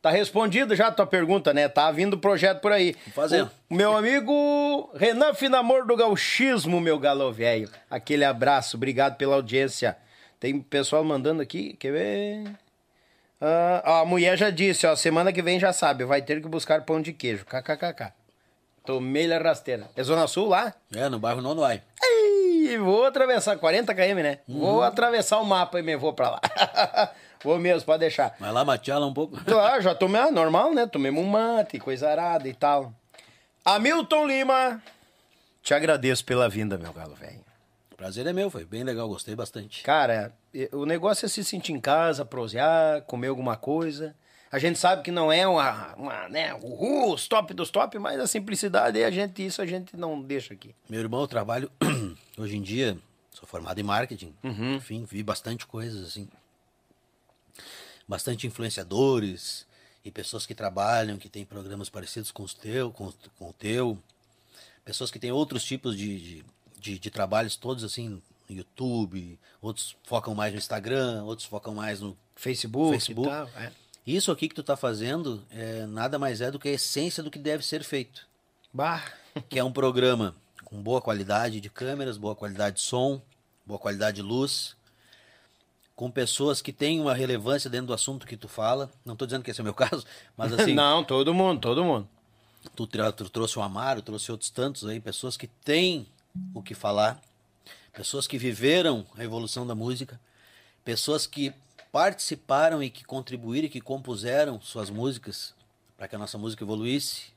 Tá 0.00 0.10
respondido 0.10 0.76
já 0.76 0.86
a 0.86 0.92
tua 0.92 1.08
pergunta, 1.08 1.52
né? 1.52 1.68
Tá 1.68 1.90
vindo 1.90 2.16
projeto 2.16 2.60
por 2.60 2.70
aí. 2.70 2.94
fazendo. 3.12 3.50
O 3.68 3.74
meu 3.74 3.96
amigo 3.96 4.88
Renan 4.94 5.34
Finamor 5.34 5.84
do 5.84 5.96
Gauchismo, 5.96 6.80
meu 6.80 7.00
galo 7.00 7.32
velho. 7.32 7.68
Aquele 7.90 8.24
abraço, 8.24 8.76
obrigado 8.76 9.16
pela 9.16 9.34
audiência. 9.34 9.96
Tem 10.38 10.60
pessoal 10.60 11.02
mandando 11.02 11.42
aqui, 11.42 11.72
quer 11.80 11.90
ver? 11.90 12.44
Ah, 13.40 13.82
ó, 13.84 14.02
a 14.02 14.04
mulher 14.04 14.38
já 14.38 14.50
disse, 14.50 14.86
ó, 14.86 14.94
semana 14.94 15.32
que 15.32 15.42
vem 15.42 15.58
já 15.58 15.72
sabe, 15.72 16.04
vai 16.04 16.22
ter 16.22 16.40
que 16.40 16.46
buscar 16.46 16.82
pão 16.82 17.02
de 17.02 17.12
queijo. 17.12 17.44
KKKK. 17.44 18.12
Tomei 18.88 19.30
a 19.30 19.38
rasteira. 19.38 19.90
É 19.94 20.02
Zona 20.02 20.26
Sul 20.26 20.48
lá? 20.48 20.72
É, 20.94 21.10
no 21.10 21.18
bairro 21.18 21.42
não 21.42 21.54
vai. 21.54 21.82
Ei, 22.02 22.78
vou 22.78 23.04
atravessar 23.04 23.54
40 23.58 23.94
km, 23.94 24.14
né? 24.22 24.38
Vou 24.48 24.82
atravessar 24.82 25.40
o 25.40 25.44
mapa 25.44 25.78
e 25.78 25.82
me 25.82 25.94
vou 25.94 26.14
pra 26.14 26.30
lá. 26.30 26.40
vou 27.44 27.58
mesmo, 27.58 27.84
pode 27.84 27.98
deixar. 28.00 28.34
Vai 28.40 28.50
lá 28.50 28.64
matear 28.64 28.98
lá 28.98 29.04
um 29.06 29.12
pouco. 29.12 29.36
Claro, 29.44 29.82
já 29.82 29.94
tomei, 29.94 30.18
ah, 30.22 30.30
normal, 30.30 30.72
né? 30.72 30.86
Tomemos 30.86 31.22
um 31.22 31.26
mate, 31.26 31.78
coisa 31.78 32.08
arada 32.08 32.48
e 32.48 32.54
tal. 32.54 32.94
Hamilton 33.62 34.26
Lima, 34.26 34.82
te 35.62 35.74
agradeço 35.74 36.24
pela 36.24 36.48
vinda, 36.48 36.78
meu 36.78 36.94
galo 36.94 37.14
velho. 37.14 37.44
Prazer 37.94 38.26
é 38.26 38.32
meu, 38.32 38.48
foi 38.48 38.64
bem 38.64 38.84
legal, 38.84 39.06
gostei 39.06 39.36
bastante. 39.36 39.82
Cara, 39.82 40.32
e- 40.54 40.70
o 40.72 40.86
negócio 40.86 41.26
é 41.26 41.28
se 41.28 41.44
sentir 41.44 41.74
em 41.74 41.80
casa, 41.80 42.24
prosear, 42.24 43.02
comer 43.02 43.28
alguma 43.28 43.54
coisa. 43.54 44.16
A 44.50 44.58
gente 44.58 44.78
sabe 44.78 45.02
que 45.02 45.10
não 45.10 45.30
é 45.30 45.46
uma, 45.46 45.94
uma 45.94 46.28
né, 46.28 46.54
uhul, 46.54 47.12
os 47.12 47.28
top 47.28 47.52
dos 47.52 47.70
top, 47.70 47.98
mas 47.98 48.18
a 48.18 48.26
simplicidade, 48.26 49.02
a 49.04 49.10
gente, 49.10 49.44
isso 49.44 49.60
a 49.60 49.66
gente 49.66 49.94
não 49.96 50.20
deixa 50.22 50.54
aqui. 50.54 50.74
Meu 50.88 51.00
irmão, 51.00 51.20
eu 51.20 51.28
trabalho 51.28 51.70
hoje 52.38 52.56
em 52.56 52.62
dia, 52.62 52.96
sou 53.30 53.46
formado 53.46 53.78
em 53.78 53.82
marketing. 53.82 54.34
Uhum. 54.42 54.76
Enfim, 54.76 55.04
vi 55.04 55.22
bastante 55.22 55.66
coisas 55.66 56.06
assim. 56.06 56.28
Bastante 58.06 58.46
influenciadores 58.46 59.66
e 60.02 60.10
pessoas 60.10 60.46
que 60.46 60.54
trabalham, 60.54 61.18
que 61.18 61.28
têm 61.28 61.44
programas 61.44 61.90
parecidos 61.90 62.30
com, 62.30 62.42
os 62.42 62.54
teu, 62.54 62.90
com, 62.90 63.12
com 63.38 63.50
o 63.50 63.52
teu. 63.52 63.98
Pessoas 64.82 65.10
que 65.10 65.18
têm 65.18 65.30
outros 65.30 65.62
tipos 65.62 65.94
de, 65.94 66.18
de, 66.18 66.44
de, 66.80 66.98
de 66.98 67.10
trabalhos, 67.10 67.54
todos 67.54 67.84
assim, 67.84 68.22
no 68.48 68.56
YouTube. 68.56 69.38
Outros 69.60 69.94
focam 70.04 70.34
mais 70.34 70.52
no 70.54 70.58
Instagram, 70.58 71.24
outros 71.24 71.46
focam 71.46 71.74
mais 71.74 72.00
no 72.00 72.16
Facebook, 72.34 72.92
Facebook. 72.92 73.28
e 73.28 73.30
tal. 73.30 73.48
é. 73.62 73.72
Isso 74.08 74.32
aqui 74.32 74.48
que 74.48 74.54
tu 74.54 74.62
tá 74.62 74.74
fazendo 74.74 75.44
é, 75.50 75.84
nada 75.84 76.18
mais 76.18 76.40
é 76.40 76.50
do 76.50 76.58
que 76.58 76.66
a 76.66 76.72
essência 76.72 77.22
do 77.22 77.30
que 77.30 77.38
deve 77.38 77.62
ser 77.62 77.84
feito. 77.84 78.26
Bah, 78.72 79.04
Que 79.50 79.58
é 79.58 79.64
um 79.64 79.70
programa 79.70 80.34
com 80.64 80.82
boa 80.82 80.98
qualidade 80.98 81.60
de 81.60 81.68
câmeras, 81.68 82.16
boa 82.16 82.34
qualidade 82.34 82.76
de 82.76 82.82
som, 82.82 83.20
boa 83.66 83.78
qualidade 83.78 84.16
de 84.16 84.22
luz, 84.22 84.74
com 85.94 86.10
pessoas 86.10 86.62
que 86.62 86.72
têm 86.72 86.98
uma 87.02 87.12
relevância 87.12 87.68
dentro 87.68 87.88
do 87.88 87.92
assunto 87.92 88.26
que 88.26 88.34
tu 88.34 88.48
fala. 88.48 88.90
Não 89.04 89.14
tô 89.14 89.26
dizendo 89.26 89.42
que 89.42 89.50
esse 89.50 89.60
é 89.60 89.62
o 89.62 89.64
meu 89.64 89.74
caso, 89.76 90.06
mas 90.34 90.54
assim, 90.54 90.72
não, 90.74 91.04
todo 91.04 91.34
mundo, 91.34 91.60
todo 91.60 91.84
mundo. 91.84 92.08
tu, 92.74 92.86
tu 92.86 93.28
trouxe 93.28 93.58
o 93.58 93.62
Amaro, 93.62 94.00
trouxe 94.00 94.32
outros 94.32 94.48
tantos 94.48 94.86
aí, 94.86 95.00
pessoas 95.00 95.36
que 95.36 95.46
têm 95.46 96.06
o 96.54 96.62
que 96.62 96.74
falar, 96.74 97.20
pessoas 97.92 98.26
que 98.26 98.38
viveram 98.38 99.04
a 99.18 99.22
evolução 99.22 99.66
da 99.66 99.74
música, 99.74 100.18
pessoas 100.82 101.26
que 101.26 101.52
participaram 101.98 102.80
e 102.80 102.90
que 102.90 103.02
contribuíram 103.04 103.66
e 103.66 103.68
que 103.68 103.80
compuseram 103.80 104.60
suas 104.60 104.88
músicas 104.88 105.52
para 105.96 106.06
que 106.06 106.14
a 106.14 106.18
nossa 106.18 106.38
música 106.38 106.62
evoluísse, 106.62 107.32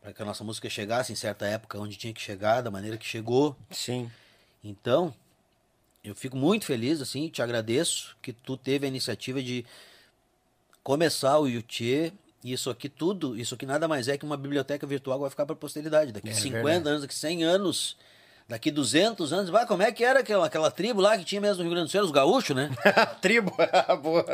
para 0.00 0.12
que 0.12 0.22
a 0.22 0.24
nossa 0.24 0.44
música 0.44 0.70
chegasse 0.70 1.12
em 1.12 1.16
certa 1.16 1.44
época 1.44 1.76
onde 1.76 1.96
tinha 1.96 2.12
que 2.12 2.20
chegar, 2.20 2.60
da 2.60 2.70
maneira 2.70 2.96
que 2.96 3.04
chegou. 3.04 3.56
Sim. 3.68 4.08
Então, 4.62 5.12
eu 6.04 6.14
fico 6.14 6.36
muito 6.36 6.66
feliz, 6.66 7.00
assim, 7.00 7.28
te 7.28 7.42
agradeço 7.42 8.16
que 8.22 8.32
tu 8.32 8.56
teve 8.56 8.86
a 8.86 8.88
iniciativa 8.88 9.42
de 9.42 9.66
começar 10.84 11.40
o 11.40 11.48
Yuchê 11.48 12.12
E 12.44 12.52
isso 12.52 12.70
aqui 12.70 12.88
tudo, 12.88 13.36
isso 13.36 13.56
aqui 13.56 13.66
nada 13.66 13.88
mais 13.88 14.06
é 14.06 14.16
que 14.16 14.24
uma 14.24 14.36
biblioteca 14.36 14.86
virtual 14.86 15.18
que 15.18 15.22
vai 15.22 15.30
ficar 15.30 15.46
para 15.46 15.54
a 15.54 15.58
posteridade. 15.58 16.12
Daqui 16.12 16.28
É 16.28 16.32
50 16.32 16.62
verdade. 16.62 16.88
anos, 16.90 17.02
daqui 17.02 17.14
100 17.14 17.42
anos, 17.42 17.96
daqui 18.50 18.70
200 18.70 19.32
anos. 19.32 19.48
Vai, 19.48 19.64
como 19.64 19.82
é 19.82 19.90
que 19.92 20.04
era 20.04 20.20
aquela, 20.20 20.44
aquela 20.46 20.70
tribo 20.70 21.00
lá 21.00 21.16
que 21.16 21.24
tinha 21.24 21.40
mesmo 21.40 21.58
no 21.58 21.62
Rio 21.62 21.70
Grande 21.70 21.86
do 21.88 21.90
Sul? 21.92 22.02
Os 22.02 22.10
gaúchos, 22.10 22.54
né? 22.54 22.68
Tribo. 23.22 23.54
Boa. 24.02 24.24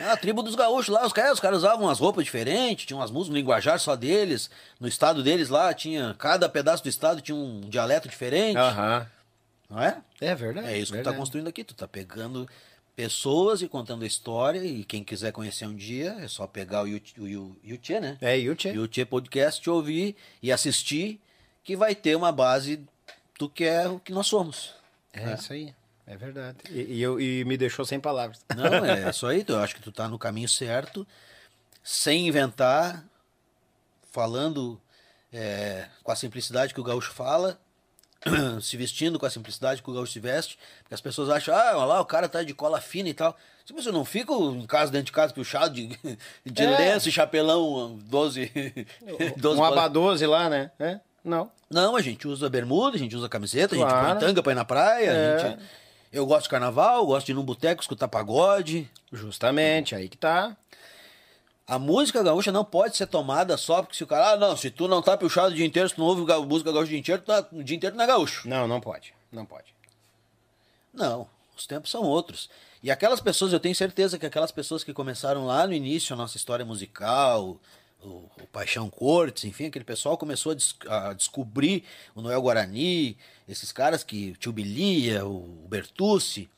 Ah, 0.00 0.12
a 0.12 0.16
tribo 0.16 0.42
dos 0.42 0.54
gaúchos 0.54 0.88
lá, 0.92 1.06
os 1.06 1.12
caras, 1.12 1.32
os 1.34 1.40
caras 1.40 1.58
usavam 1.58 1.84
umas 1.86 1.98
roupas 1.98 2.24
diferentes, 2.24 2.86
tinham 2.86 2.98
umas 2.98 3.10
músicas 3.10 3.30
no 3.34 3.36
linguajar 3.36 3.78
só 3.78 3.94
deles. 3.94 4.50
No 4.80 4.88
estado 4.88 5.22
deles 5.22 5.48
lá, 5.50 5.72
tinha. 5.74 6.14
Cada 6.18 6.48
pedaço 6.48 6.82
do 6.82 6.88
estado 6.88 7.20
tinha 7.20 7.36
um 7.36 7.60
dialeto 7.60 8.08
diferente. 8.08 8.56
Aham. 8.56 9.06
Não 9.68 9.80
é? 9.80 9.98
É 10.20 10.34
verdade. 10.34 10.66
É 10.66 10.78
isso 10.78 10.86
que 10.92 10.98
tu 10.98 11.04
tá 11.04 11.10
verdade. 11.10 11.16
construindo 11.18 11.48
aqui. 11.48 11.62
Tu 11.62 11.74
tá 11.74 11.86
pegando 11.86 12.48
pessoas 12.96 13.62
e 13.62 13.68
contando 13.68 14.02
a 14.02 14.06
história. 14.06 14.64
E 14.64 14.84
quem 14.84 15.04
quiser 15.04 15.32
conhecer 15.32 15.66
um 15.66 15.74
dia, 15.76 16.16
é 16.20 16.26
só 16.28 16.46
pegar 16.46 16.82
o 16.82 16.86
Yuchê, 16.88 17.20
o 17.20 17.28
Yu- 17.28 17.56
Yuchê, 17.64 18.00
né? 18.00 18.16
É, 18.20 18.36
Yuchê. 18.36 18.70
Yuchê 18.72 19.04
Podcast, 19.04 19.68
ouvir 19.70 20.16
e 20.42 20.50
assistir, 20.50 21.20
que 21.62 21.76
vai 21.76 21.94
ter 21.94 22.16
uma 22.16 22.32
base 22.32 22.80
do 23.40 23.48
que 23.48 23.64
é 23.64 23.88
o 23.88 23.98
que 23.98 24.12
nós 24.12 24.26
somos. 24.26 24.74
É, 25.14 25.32
isso 25.32 25.52
aí. 25.52 25.74
É 26.06 26.14
verdade. 26.14 26.58
E, 26.68 26.96
e 26.96 27.02
eu, 27.02 27.18
e 27.18 27.42
me 27.46 27.56
deixou 27.56 27.86
sem 27.86 27.98
palavras. 27.98 28.44
Não, 28.54 28.84
é 28.84 29.08
isso 29.08 29.26
aí. 29.26 29.42
Eu 29.48 29.58
acho 29.60 29.74
que 29.74 29.80
tu 29.82 29.90
tá 29.90 30.06
no 30.08 30.18
caminho 30.18 30.48
certo, 30.48 31.06
sem 31.82 32.28
inventar, 32.28 33.02
falando 34.12 34.78
é, 35.32 35.86
com 36.02 36.12
a 36.12 36.16
simplicidade 36.16 36.74
que 36.74 36.80
o 36.80 36.84
gaúcho 36.84 37.12
fala, 37.12 37.58
se 38.60 38.76
vestindo 38.76 39.18
com 39.18 39.24
a 39.24 39.30
simplicidade 39.30 39.82
que 39.82 39.90
o 39.90 39.94
gaúcho 39.94 40.12
se 40.12 40.20
veste, 40.20 40.58
porque 40.82 40.94
as 40.94 41.00
pessoas 41.00 41.30
acham, 41.30 41.54
ah, 41.54 41.70
olha 41.76 41.84
lá, 41.86 42.00
o 42.00 42.04
cara 42.04 42.28
tá 42.28 42.42
de 42.42 42.52
cola 42.52 42.80
fina 42.80 43.08
e 43.08 43.14
tal. 43.14 43.34
Se 43.64 43.72
você 43.72 43.90
não 43.90 44.04
fica 44.04 44.32
em 44.34 44.66
casa, 44.66 44.92
dentro 44.92 45.06
de 45.06 45.12
casa, 45.12 45.32
puxado 45.32 45.72
de, 45.74 45.86
de 46.44 46.62
É. 46.62 46.76
lenço 46.76 47.08
e 47.08 47.12
chapelão 47.12 47.98
12, 48.02 48.52
12 49.38 49.58
um 49.60 49.64
aba 49.64 49.88
12 49.88 50.26
lá, 50.26 50.50
né? 50.50 50.70
É? 50.78 51.00
Não. 51.24 51.50
Não, 51.70 51.96
a 51.96 52.02
gente 52.02 52.26
usa 52.26 52.48
bermuda, 52.48 52.96
a 52.96 52.98
gente 52.98 53.14
usa 53.14 53.28
camiseta, 53.28 53.74
a 53.74 53.78
gente 53.78 53.86
Claro. 53.88 54.08
põe 54.18 54.18
tanga 54.18 54.42
pra 54.42 54.52
ir 54.52 54.54
na 54.56 54.64
praia. 54.64 55.10
É. 55.10 55.38
gente- 55.38 55.62
Eu 56.12 56.26
gosto 56.26 56.44
de 56.44 56.48
carnaval, 56.48 57.06
gosto 57.06 57.26
de 57.26 57.32
ir 57.32 57.34
num 57.36 57.44
boteco, 57.44 57.80
escutar 57.80 58.08
pagode. 58.08 58.90
Justamente, 59.12 59.94
aí 59.94 60.08
que 60.08 60.16
tá. 60.16 60.56
A 61.66 61.78
música 61.78 62.20
gaúcha 62.20 62.50
não 62.50 62.64
pode 62.64 62.96
ser 62.96 63.06
tomada 63.06 63.56
só 63.56 63.80
porque 63.80 63.96
se 63.96 64.02
o 64.02 64.06
cara, 64.08 64.32
ah, 64.32 64.36
não, 64.36 64.56
se 64.56 64.70
tu 64.72 64.88
não 64.88 65.00
tá 65.00 65.16
puxado 65.16 65.52
o 65.52 65.54
dia 65.54 65.64
inteiro, 65.64 65.88
se 65.88 65.94
tu 65.94 66.00
não 66.00 66.08
ouve 66.08 66.22
música 66.46 66.72
gaúcha 66.72 66.86
o 66.86 66.88
dia 66.88 66.98
inteiro, 66.98 67.22
tá, 67.22 67.46
o 67.52 67.62
dia 67.62 67.76
inteiro 67.76 67.94
não 67.94 68.02
é 68.02 68.08
gaúcho. 68.08 68.48
Não, 68.48 68.66
não 68.66 68.80
pode. 68.80 69.14
Não 69.30 69.46
pode. 69.46 69.72
Não, 70.92 71.28
os 71.56 71.66
tempos 71.66 71.90
são 71.90 72.02
outros. 72.02 72.50
E 72.82 72.90
aquelas 72.90 73.20
pessoas, 73.20 73.52
eu 73.52 73.60
tenho 73.60 73.74
certeza 73.76 74.18
que 74.18 74.26
aquelas 74.26 74.50
pessoas 74.50 74.82
que 74.82 74.92
começaram 74.92 75.46
lá 75.46 75.64
no 75.66 75.72
início 75.72 76.12
a 76.14 76.16
nossa 76.16 76.36
história 76.36 76.64
musical, 76.64 77.56
o, 78.02 78.30
o 78.42 78.46
Paixão 78.52 78.88
Cortes, 78.90 79.44
enfim, 79.44 79.66
aquele 79.66 79.84
pessoal 79.84 80.16
começou 80.18 80.52
a, 80.52 80.54
des- 80.54 80.74
a 80.88 81.12
descobrir 81.12 81.84
o 82.14 82.20
Noel 82.22 82.40
Guarani, 82.42 83.16
esses 83.48 83.72
caras 83.72 84.02
que, 84.04 84.30
o 84.30 84.36
Tio 84.36 84.52
Bilia, 84.52 85.24
o 85.26 85.66
Bertucci, 85.68 86.48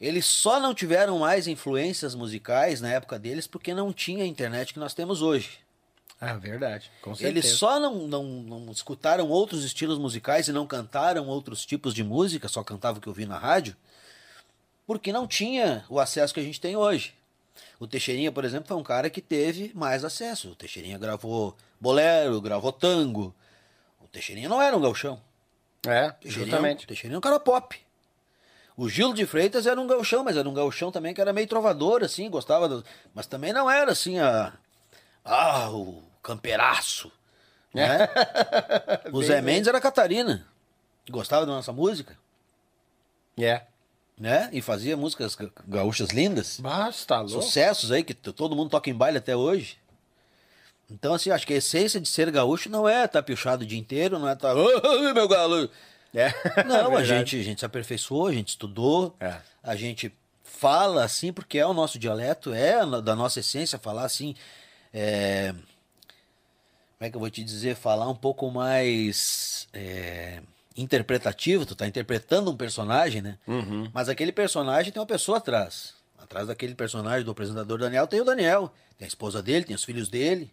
eles 0.00 0.26
só 0.26 0.60
não 0.60 0.74
tiveram 0.74 1.18
mais 1.20 1.46
influências 1.46 2.14
musicais 2.14 2.80
na 2.80 2.90
época 2.90 3.18
deles 3.18 3.46
porque 3.46 3.72
não 3.72 3.92
tinha 3.92 4.24
a 4.24 4.26
internet 4.26 4.72
que 4.74 4.78
nós 4.78 4.92
temos 4.92 5.22
hoje. 5.22 5.58
Ah, 6.20 6.34
verdade. 6.34 6.90
Com 7.02 7.14
certeza. 7.14 7.46
Eles 7.46 7.58
só 7.58 7.78
não, 7.78 8.06
não, 8.06 8.24
não 8.24 8.72
escutaram 8.72 9.28
outros 9.28 9.64
estilos 9.64 9.98
musicais 9.98 10.48
e 10.48 10.52
não 10.52 10.66
cantaram 10.66 11.26
outros 11.28 11.64
tipos 11.64 11.92
de 11.94 12.02
música, 12.02 12.48
só 12.48 12.62
cantavam 12.64 12.98
o 12.98 13.02
que 13.02 13.08
eu 13.08 13.12
vi 13.12 13.26
na 13.26 13.38
rádio, 13.38 13.76
porque 14.86 15.12
não 15.12 15.26
tinha 15.26 15.84
o 15.88 15.98
acesso 15.98 16.32
que 16.32 16.40
a 16.40 16.42
gente 16.42 16.60
tem 16.60 16.76
hoje. 16.76 17.14
O 17.78 17.86
Teixeirinha, 17.86 18.32
por 18.32 18.44
exemplo, 18.44 18.68
foi 18.68 18.76
um 18.76 18.82
cara 18.82 19.10
que 19.10 19.20
teve 19.20 19.72
mais 19.74 20.04
acesso. 20.04 20.50
O 20.50 20.54
Teixeirinha 20.54 20.98
gravou 20.98 21.56
bolero, 21.80 22.40
gravou 22.40 22.72
tango. 22.72 23.34
O 24.00 24.08
Teixeirinha 24.08 24.48
não 24.48 24.60
era 24.60 24.76
um 24.76 24.80
gauchão. 24.80 25.20
É, 25.86 26.10
Teixeirinha, 26.10 26.46
justamente. 26.46 26.84
O 26.84 26.88
Teixeirinha 26.88 27.16
é 27.16 27.18
um 27.18 27.22
cara 27.22 27.40
pop. 27.40 27.78
O 28.76 28.88
Gil 28.88 29.14
de 29.14 29.24
Freitas 29.24 29.66
era 29.66 29.80
um 29.80 29.86
gauchão, 29.86 30.22
mas 30.22 30.36
era 30.36 30.48
um 30.48 30.52
gauchão 30.52 30.92
também 30.92 31.14
que 31.14 31.20
era 31.20 31.32
meio 31.32 31.46
trovador, 31.46 32.04
assim, 32.04 32.28
gostava 32.28 32.68
do... 32.68 32.84
Mas 33.14 33.26
também 33.26 33.52
não 33.52 33.70
era, 33.70 33.92
assim, 33.92 34.18
a... 34.18 34.52
Ah, 35.24 35.70
o 35.70 36.02
camperaço, 36.22 37.10
né? 37.72 38.08
o 39.12 39.22
Zé 39.22 39.40
Mendes 39.40 39.66
era 39.66 39.80
Catarina, 39.80 40.46
gostava 41.10 41.46
da 41.46 41.52
nossa 41.52 41.72
música, 41.72 42.16
É. 43.38 43.62
né? 44.18 44.48
E 44.52 44.60
fazia 44.62 44.96
músicas 44.96 45.34
ga- 45.34 45.50
gaúchas 45.66 46.10
lindas, 46.10 46.58
Basta, 46.60 47.16
louco. 47.20 47.42
sucessos 47.42 47.90
aí, 47.92 48.02
que 48.02 48.14
todo 48.14 48.56
mundo 48.56 48.70
toca 48.70 48.88
em 48.90 48.94
baile 48.94 49.18
até 49.18 49.36
hoje. 49.36 49.78
Então, 50.90 51.14
assim, 51.14 51.30
acho 51.30 51.46
que 51.46 51.52
a 51.52 51.56
essência 51.56 52.00
de 52.00 52.08
ser 52.08 52.30
gaúcho 52.30 52.68
não 52.70 52.88
é 52.88 53.04
estar 53.04 53.22
piochado 53.22 53.64
o 53.64 53.66
dia 53.66 53.78
inteiro, 53.78 54.18
não 54.18 54.28
é 54.28 54.34
estar... 54.34 54.54
"Ai, 54.56 55.12
meu 55.12 55.26
galo! 55.28 55.68
É. 56.14 56.28
Não, 56.64 56.76
a 56.96 57.00
Verdade. 57.00 57.06
gente, 57.06 57.40
a 57.40 57.42
gente 57.42 57.58
se 57.58 57.66
aperfeiçoou, 57.66 58.28
a 58.28 58.32
gente 58.32 58.48
estudou, 58.50 59.14
É. 59.20 59.36
a 59.62 59.76
gente 59.76 60.10
fala 60.42 61.04
assim 61.04 61.30
porque 61.32 61.58
é 61.58 61.66
o 61.66 61.74
nosso 61.74 61.98
dialeto, 61.98 62.54
é 62.54 62.74
a 62.80 62.84
da 63.00 63.14
nossa 63.14 63.40
essência 63.40 63.78
falar 63.78 64.04
assim. 64.04 64.34
é, 64.94 65.52
Como 65.52 67.00
é 67.00 67.10
que 67.10 67.16
eu 67.16 67.20
vou 67.20 67.28
te 67.28 67.44
dizer? 67.44 67.76
Falar 67.76 68.08
um 68.08 68.14
pouco 68.14 68.50
mais 68.50 69.68
é, 69.74 70.40
interpretativo, 70.76 71.64
tu 71.66 71.74
tá 71.74 71.86
interpretando 71.86 72.50
um 72.50 72.56
personagem, 72.56 73.22
né? 73.22 73.38
Uhum. 73.46 73.88
Mas 73.92 74.08
aquele 74.08 74.32
personagem 74.32 74.92
tem 74.92 75.00
uma 75.00 75.06
pessoa 75.06 75.38
atrás. 75.38 75.94
Atrás 76.18 76.48
daquele 76.48 76.74
personagem 76.74 77.24
do 77.24 77.30
apresentador 77.30 77.78
Daniel 77.78 78.06
tem 78.06 78.20
o 78.20 78.24
Daniel, 78.24 78.70
tem 78.98 79.04
a 79.06 79.08
esposa 79.08 79.42
dele, 79.42 79.64
tem 79.64 79.76
os 79.76 79.84
filhos 79.84 80.08
dele. 80.08 80.50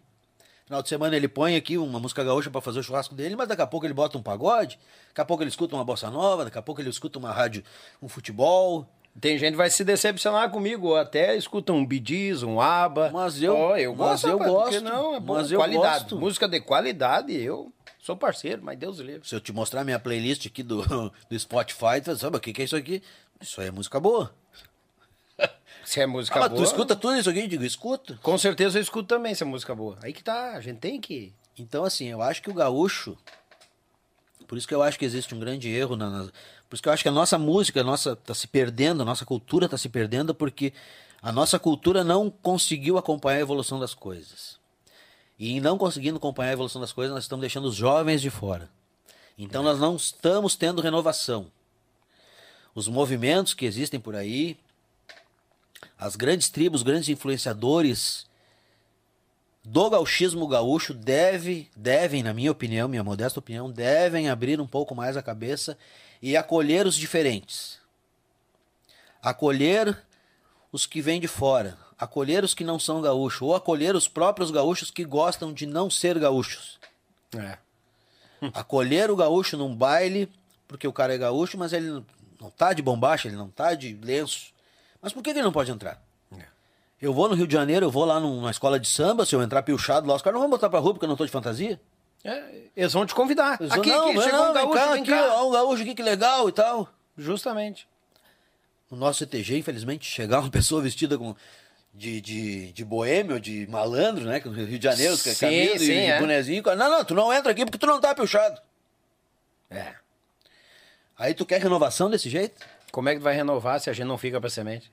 Final 0.66 0.82
de 0.82 0.88
semana 0.88 1.14
ele 1.14 1.28
põe 1.28 1.56
aqui 1.56 1.76
uma 1.76 2.00
música 2.00 2.24
gaúcha 2.24 2.50
para 2.50 2.60
fazer 2.60 2.78
o 2.80 2.82
churrasco 2.82 3.14
dele, 3.14 3.36
mas 3.36 3.48
daqui 3.48 3.60
a 3.60 3.66
pouco 3.66 3.84
ele 3.86 3.92
bota 3.92 4.16
um 4.16 4.22
pagode, 4.22 4.78
daqui 5.08 5.20
a 5.20 5.24
pouco 5.24 5.42
ele 5.42 5.50
escuta 5.50 5.74
uma 5.76 5.84
bossa 5.84 6.10
nova, 6.10 6.44
daqui 6.44 6.56
a 6.56 6.62
pouco 6.62 6.80
ele 6.80 6.88
escuta 6.88 7.18
uma 7.18 7.30
rádio, 7.32 7.62
um 8.00 8.08
futebol. 8.08 8.86
Tem 9.20 9.36
gente 9.38 9.52
que 9.52 9.56
vai 9.58 9.68
se 9.70 9.84
decepcionar 9.84 10.50
comigo, 10.50 10.88
ou 10.88 10.96
até 10.96 11.36
escuta 11.36 11.72
um 11.72 11.84
Bidiz, 11.86 12.42
um 12.42 12.60
ABBA. 12.60 13.10
Mas 13.12 13.40
eu- 13.42 13.54
Ó, 13.54 13.76
eu 13.76 13.90
mas 13.94 13.98
gosto, 14.22 14.28
eu 14.28 14.38
rapaz, 14.38 14.52
gosto, 14.52 14.80
Não, 14.80 15.14
é 15.14 15.20
bom, 15.20 15.34
mas 15.34 15.52
eu 15.52 15.58
qualidade. 15.58 15.98
gosto. 16.00 16.18
Música 16.18 16.48
de 16.48 16.60
qualidade, 16.60 17.32
eu 17.34 17.70
sou 18.04 18.14
parceiro, 18.16 18.62
mas 18.62 18.78
Deus 18.78 18.98
livre. 18.98 19.26
Se 19.26 19.34
eu 19.34 19.40
te 19.40 19.50
mostrar 19.50 19.82
minha 19.82 19.98
playlist 19.98 20.46
aqui 20.46 20.62
do, 20.62 20.82
do 21.30 21.38
Spotify, 21.38 22.02
tu 22.04 22.14
sabe 22.16 22.36
o 22.36 22.40
que, 22.40 22.52
que 22.52 22.60
é 22.60 22.64
isso 22.66 22.76
aqui? 22.76 23.02
Isso 23.40 23.60
aí 23.62 23.68
é 23.68 23.70
música 23.70 23.98
boa. 23.98 24.34
Se 25.84 26.00
é 26.00 26.06
música 26.06 26.36
Ah, 26.38 26.40
mas 26.42 26.50
boa... 26.50 26.62
tu 26.62 26.64
escuta 26.66 26.94
tudo 26.94 27.16
isso 27.16 27.28
aqui? 27.30 27.40
Eu 27.40 27.48
digo, 27.48 27.64
escuto. 27.64 28.18
Com 28.22 28.36
certeza 28.38 28.78
eu 28.78 28.82
escuto 28.82 29.08
também 29.08 29.34
se 29.34 29.42
é 29.42 29.46
música 29.46 29.74
boa. 29.74 29.98
Aí 30.02 30.12
que 30.12 30.22
tá, 30.22 30.52
a 30.52 30.60
gente 30.60 30.78
tem 30.78 31.00
que... 31.00 31.32
Então, 31.58 31.84
assim, 31.84 32.06
eu 32.06 32.20
acho 32.22 32.42
que 32.42 32.50
o 32.50 32.54
gaúcho. 32.54 33.16
Por 34.46 34.58
isso 34.58 34.68
que 34.68 34.74
eu 34.74 34.82
acho 34.82 34.98
que 34.98 35.04
existe 35.04 35.34
um 35.34 35.38
grande 35.38 35.68
erro. 35.70 35.96
Na, 35.96 36.10
na- 36.10 36.24
por 36.68 36.74
isso 36.74 36.82
que 36.82 36.88
eu 36.88 36.92
acho 36.92 37.02
que 37.02 37.08
a 37.08 37.12
nossa 37.12 37.38
música, 37.38 37.80
a 37.80 37.84
nossa 37.84 38.16
tá 38.16 38.34
se 38.34 38.46
perdendo, 38.46 39.02
a 39.02 39.04
nossa 39.04 39.24
cultura 39.24 39.66
está 39.66 39.76
se 39.78 39.88
perdendo, 39.88 40.34
porque 40.34 40.72
a 41.22 41.30
nossa 41.32 41.58
cultura 41.58 42.02
não 42.04 42.30
conseguiu 42.30 42.98
acompanhar 42.98 43.38
a 43.38 43.42
evolução 43.42 43.78
das 43.78 43.94
coisas. 43.94 44.58
E 45.38 45.60
não 45.60 45.76
conseguindo 45.76 46.16
acompanhar 46.16 46.50
a 46.50 46.52
evolução 46.52 46.80
das 46.80 46.92
coisas, 46.92 47.14
nós 47.14 47.24
estamos 47.24 47.40
deixando 47.40 47.66
os 47.66 47.74
jovens 47.74 48.22
de 48.22 48.30
fora. 48.30 48.70
Então 49.36 49.62
nós 49.62 49.78
não 49.80 49.96
estamos 49.96 50.54
tendo 50.54 50.80
renovação. 50.80 51.50
Os 52.74 52.88
movimentos 52.88 53.54
que 53.54 53.66
existem 53.66 54.00
por 54.00 54.14
aí, 54.14 54.56
as 55.98 56.16
grandes 56.16 56.48
tribos, 56.48 56.82
grandes 56.82 57.08
influenciadores 57.08 58.26
do 59.64 59.88
gauchismo 59.88 60.46
gaúcho 60.46 60.92
deve, 60.92 61.70
devem, 61.74 62.22
na 62.22 62.34
minha 62.34 62.52
opinião, 62.52 62.88
minha 62.88 63.02
modesta 63.02 63.38
opinião, 63.38 63.70
devem 63.70 64.28
abrir 64.28 64.60
um 64.60 64.66
pouco 64.66 64.94
mais 64.94 65.16
a 65.16 65.22
cabeça 65.22 65.78
e 66.20 66.36
acolher 66.36 66.86
os 66.86 66.94
diferentes. 66.94 67.78
Acolher 69.22 69.96
os 70.70 70.84
que 70.84 71.00
vêm 71.00 71.20
de 71.20 71.28
fora, 71.28 71.78
acolher 71.98 72.44
os 72.44 72.54
que 72.54 72.64
não 72.64 72.78
são 72.78 73.00
gaúchos, 73.00 73.42
ou 73.42 73.54
acolher 73.54 73.94
os 73.94 74.08
próprios 74.08 74.50
gaúchos 74.50 74.90
que 74.90 75.04
gostam 75.04 75.52
de 75.52 75.66
não 75.66 75.88
ser 75.90 76.18
gaúchos. 76.18 76.78
É. 77.36 77.58
Acolher 78.52 79.10
o 79.10 79.16
gaúcho 79.16 79.56
num 79.56 79.74
baile, 79.74 80.30
porque 80.68 80.86
o 80.86 80.92
cara 80.92 81.14
é 81.14 81.18
gaúcho, 81.18 81.56
mas 81.56 81.72
ele 81.72 82.04
não 82.38 82.50
tá 82.50 82.72
de 82.72 82.82
bombacha, 82.82 83.26
ele 83.26 83.36
não 83.36 83.48
tá 83.48 83.74
de 83.74 83.98
lenço. 84.02 84.52
Mas 85.00 85.12
por 85.12 85.22
que 85.22 85.30
ele 85.30 85.42
não 85.42 85.52
pode 85.52 85.70
entrar? 85.70 86.02
Eu 87.04 87.12
vou 87.12 87.28
no 87.28 87.34
Rio 87.34 87.46
de 87.46 87.52
Janeiro, 87.52 87.84
eu 87.84 87.90
vou 87.90 88.06
lá 88.06 88.18
numa 88.18 88.50
escola 88.50 88.80
de 88.80 88.88
samba, 88.88 89.26
se 89.26 89.34
eu 89.34 89.42
entrar 89.42 89.62
piochado 89.62 90.06
lá, 90.06 90.14
os 90.14 90.22
caras 90.22 90.34
não 90.34 90.40
vão 90.40 90.50
botar 90.50 90.70
pra 90.70 90.78
rua 90.78 90.94
porque 90.94 91.04
eu 91.04 91.08
não 91.08 91.16
tô 91.16 91.26
de 91.26 91.30
fantasia. 91.30 91.78
É, 92.24 92.62
eles 92.74 92.92
vão 92.94 93.04
te 93.04 93.14
convidar. 93.14 93.60
Eles 93.60 93.72
aqui, 93.72 93.90
vão, 93.90 94.08
aqui, 94.08 94.14
não, 94.14 94.32
não, 94.32 94.50
um 94.50 94.54
gaúcho, 94.54 94.72
vem 94.72 94.74
cá, 94.74 94.92
vem 94.92 95.02
aqui, 95.02 95.10
cá. 95.10 95.34
ó, 95.34 95.48
um 95.48 95.52
gaúcho 95.52 95.82
aqui, 95.82 95.94
que 95.94 96.02
legal 96.02 96.48
e 96.48 96.52
tal. 96.52 96.88
Justamente. 97.18 97.86
No 98.90 98.96
nosso 98.96 99.18
CTG, 99.18 99.58
infelizmente, 99.58 100.06
chegar 100.06 100.40
uma 100.40 100.48
pessoa 100.50 100.80
vestida 100.80 101.18
com 101.18 101.36
de, 101.94 102.20
de, 102.20 102.72
de 102.72 102.84
boêmio, 102.84 103.38
de 103.38 103.66
malandro, 103.68 104.24
né? 104.24 104.40
que 104.40 104.48
No 104.48 104.54
Rio 104.54 104.78
de 104.78 104.84
Janeiro, 104.84 105.14
os 105.14 105.20
Sim, 105.20 105.34
caminhos 105.34 105.80
sim, 105.80 105.86
de, 105.86 105.98
é. 105.98 106.18
bonezinho. 106.18 106.62
Não, 106.76 106.90
não, 106.90 107.04
tu 107.04 107.14
não 107.14 107.32
entra 107.32 107.52
aqui 107.52 107.64
porque 107.64 107.78
tu 107.78 107.86
não 107.86 108.00
tá 108.00 108.14
piochado. 108.14 108.60
É. 109.70 109.94
Aí 111.16 111.32
tu 111.32 111.46
quer 111.46 111.60
renovação 111.62 112.10
desse 112.10 112.28
jeito? 112.28 112.60
Como 112.90 113.08
é 113.08 113.12
que 113.12 113.20
tu 113.20 113.24
vai 113.24 113.34
renovar 113.34 113.80
se 113.80 113.88
a 113.88 113.92
gente 113.92 114.06
não 114.06 114.18
fica 114.18 114.40
pra 114.40 114.50
semente? 114.50 114.90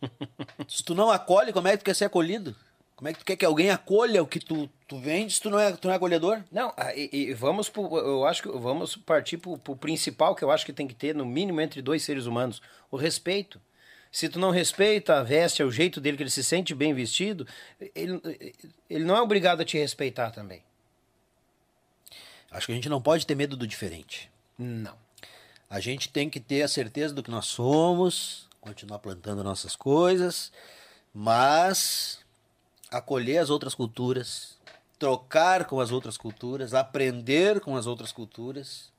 Se 0.66 0.82
tu 0.82 0.96
não 0.96 1.12
acolhe, 1.12 1.52
como 1.52 1.68
é 1.68 1.72
que 1.72 1.78
tu 1.78 1.84
quer 1.84 1.94
ser 1.94 2.06
acolhido? 2.06 2.56
Como 2.96 3.08
é 3.08 3.12
que 3.12 3.20
tu 3.20 3.24
quer 3.24 3.36
que 3.36 3.44
alguém 3.44 3.70
acolha 3.70 4.20
o 4.20 4.26
que 4.26 4.40
tu, 4.40 4.68
tu 4.86 4.98
vende 4.98 5.32
se 5.32 5.40
tu 5.40 5.48
não 5.48 5.58
é, 5.58 5.72
tu 5.72 5.86
não 5.86 5.92
é 5.92 5.96
acolhedor? 5.96 6.40
Não, 6.50 6.72
ah, 6.76 6.92
e, 6.94 7.08
e 7.12 7.34
vamos 7.34 7.68
pro, 7.68 7.96
eu 7.98 8.24
acho 8.24 8.42
que 8.42 8.48
vamos 8.48 8.96
partir 8.96 9.38
pro, 9.38 9.56
pro 9.58 9.76
principal 9.76 10.34
que 10.34 10.44
eu 10.44 10.50
acho 10.50 10.66
que 10.66 10.72
tem 10.72 10.88
que 10.88 10.94
ter 10.94 11.14
no 11.14 11.24
mínimo 11.24 11.60
entre 11.60 11.80
dois 11.82 12.02
seres 12.02 12.26
humanos, 12.26 12.60
o 12.90 12.96
respeito. 12.96 13.60
Se 14.12 14.28
tu 14.28 14.38
não 14.38 14.50
respeita 14.50 15.18
a 15.18 15.22
veste, 15.22 15.62
é 15.62 15.64
o 15.64 15.70
jeito 15.70 15.98
dele 15.98 16.18
que 16.18 16.22
ele 16.22 16.30
se 16.30 16.44
sente 16.44 16.74
bem 16.74 16.92
vestido, 16.92 17.46
ele, 17.94 18.20
ele 18.88 19.04
não 19.04 19.16
é 19.16 19.22
obrigado 19.22 19.62
a 19.62 19.64
te 19.64 19.78
respeitar 19.78 20.30
também. 20.30 20.62
Acho 22.50 22.66
que 22.66 22.72
a 22.72 22.74
gente 22.74 22.90
não 22.90 23.00
pode 23.00 23.26
ter 23.26 23.34
medo 23.34 23.56
do 23.56 23.66
diferente. 23.66 24.30
Não. 24.58 24.94
A 25.70 25.80
gente 25.80 26.10
tem 26.10 26.28
que 26.28 26.38
ter 26.38 26.60
a 26.60 26.68
certeza 26.68 27.14
do 27.14 27.22
que 27.22 27.30
nós 27.30 27.46
somos, 27.46 28.46
continuar 28.60 28.98
plantando 28.98 29.42
nossas 29.42 29.74
coisas, 29.74 30.52
mas 31.14 32.20
acolher 32.90 33.38
as 33.38 33.48
outras 33.48 33.74
culturas, 33.74 34.58
trocar 34.98 35.64
com 35.64 35.80
as 35.80 35.90
outras 35.90 36.18
culturas, 36.18 36.74
aprender 36.74 37.60
com 37.60 37.74
as 37.74 37.86
outras 37.86 38.12
culturas, 38.12 38.91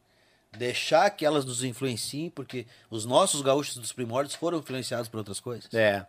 deixar 0.57 1.09
que 1.09 1.25
elas 1.25 1.45
nos 1.45 1.63
influenciem, 1.63 2.29
porque 2.29 2.65
os 2.89 3.05
nossos 3.05 3.41
gaúchos 3.41 3.77
dos 3.77 3.91
primórdios 3.91 4.35
foram 4.35 4.59
influenciados 4.59 5.07
por 5.07 5.17
outras 5.17 5.39
coisas. 5.39 5.73
É. 5.73 6.05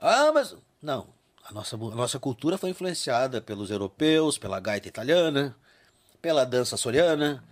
Ah, 0.00 0.30
mas 0.32 0.54
não. 0.82 1.06
A 1.44 1.52
nossa, 1.52 1.76
a 1.76 1.78
nossa 1.78 2.18
cultura 2.18 2.58
foi 2.58 2.70
influenciada 2.70 3.40
pelos 3.40 3.70
europeus, 3.70 4.36
pela 4.36 4.58
gaita 4.58 4.88
italiana, 4.88 5.56
pela 6.20 6.44
dança 6.44 6.76
soriana. 6.76 7.42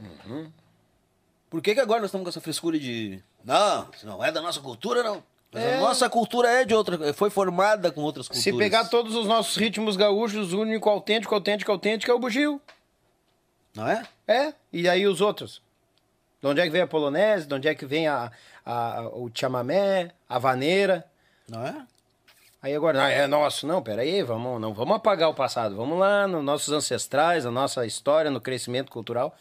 Por 1.49 1.63
que, 1.63 1.75
que 1.75 1.81
agora 1.81 2.01
nós 2.01 2.09
estamos 2.09 2.25
com 2.25 2.29
essa 2.31 2.41
frescura 2.41 2.79
de. 2.79 3.23
Não, 3.45 3.89
se 3.93 4.05
não 4.05 4.25
é 4.25 4.33
da 4.33 4.43
nossa 4.43 4.61
cultura, 4.61 5.03
não. 5.03 5.23
É. 5.53 5.77
a 5.77 5.81
nossa 5.81 6.11
cultura 6.11 6.49
é 6.49 6.65
de 6.65 6.75
outra. 6.75 7.15
Foi 7.15 7.31
formada 7.31 7.93
com 7.93 8.01
outras 8.01 8.27
culturas. 8.27 8.43
Se 8.43 8.53
pegar 8.53 8.87
todos 8.87 9.15
os 9.15 9.27
nossos 9.29 9.57
ritmos 9.57 9.95
gaúchos, 9.97 10.53
o 10.53 10.61
único 10.61 10.91
autêntico, 10.91 11.33
autêntico, 11.33 11.71
autêntico 11.71 12.11
é 12.11 12.15
o 12.15 12.19
bugio. 12.19 12.61
Não 13.73 13.87
é? 13.87 14.03
É, 14.27 14.55
e 14.73 14.89
aí 14.89 15.07
os 15.07 15.21
outros? 15.21 15.61
De 16.41 16.49
onde 16.49 16.61
é 16.61 16.65
que 16.65 16.71
vem 16.71 16.83
a 16.83 16.87
polonese? 16.87 17.47
De 17.47 17.55
onde 17.55 17.69
é 17.69 17.75
que 17.75 17.87
vem 17.87 18.07
a, 18.09 18.31
a- 18.65 19.09
o 19.13 19.31
chamamé, 19.35 20.11
a 20.29 20.39
vaneira? 20.39 21.05
Não 21.49 21.67
é? 21.67 21.87
Aí 22.63 22.75
agora, 22.75 22.99
não, 22.99 23.07
é 23.07 23.27
nosso. 23.27 23.67
Não, 23.67 23.83
peraí, 23.83 24.23
vamos, 24.23 24.59
não 24.61 24.73
vamos 24.73 24.97
apagar 24.97 25.29
o 25.29 25.35
passado. 25.35 25.77
Vamos 25.77 25.99
lá 25.99 26.27
nos 26.27 26.43
nossos 26.43 26.73
ancestrais, 26.73 27.45
a 27.45 27.51
nossa 27.51 27.85
história, 27.85 28.31
no 28.31 28.41
crescimento 28.41 28.91
cultural. 28.91 29.37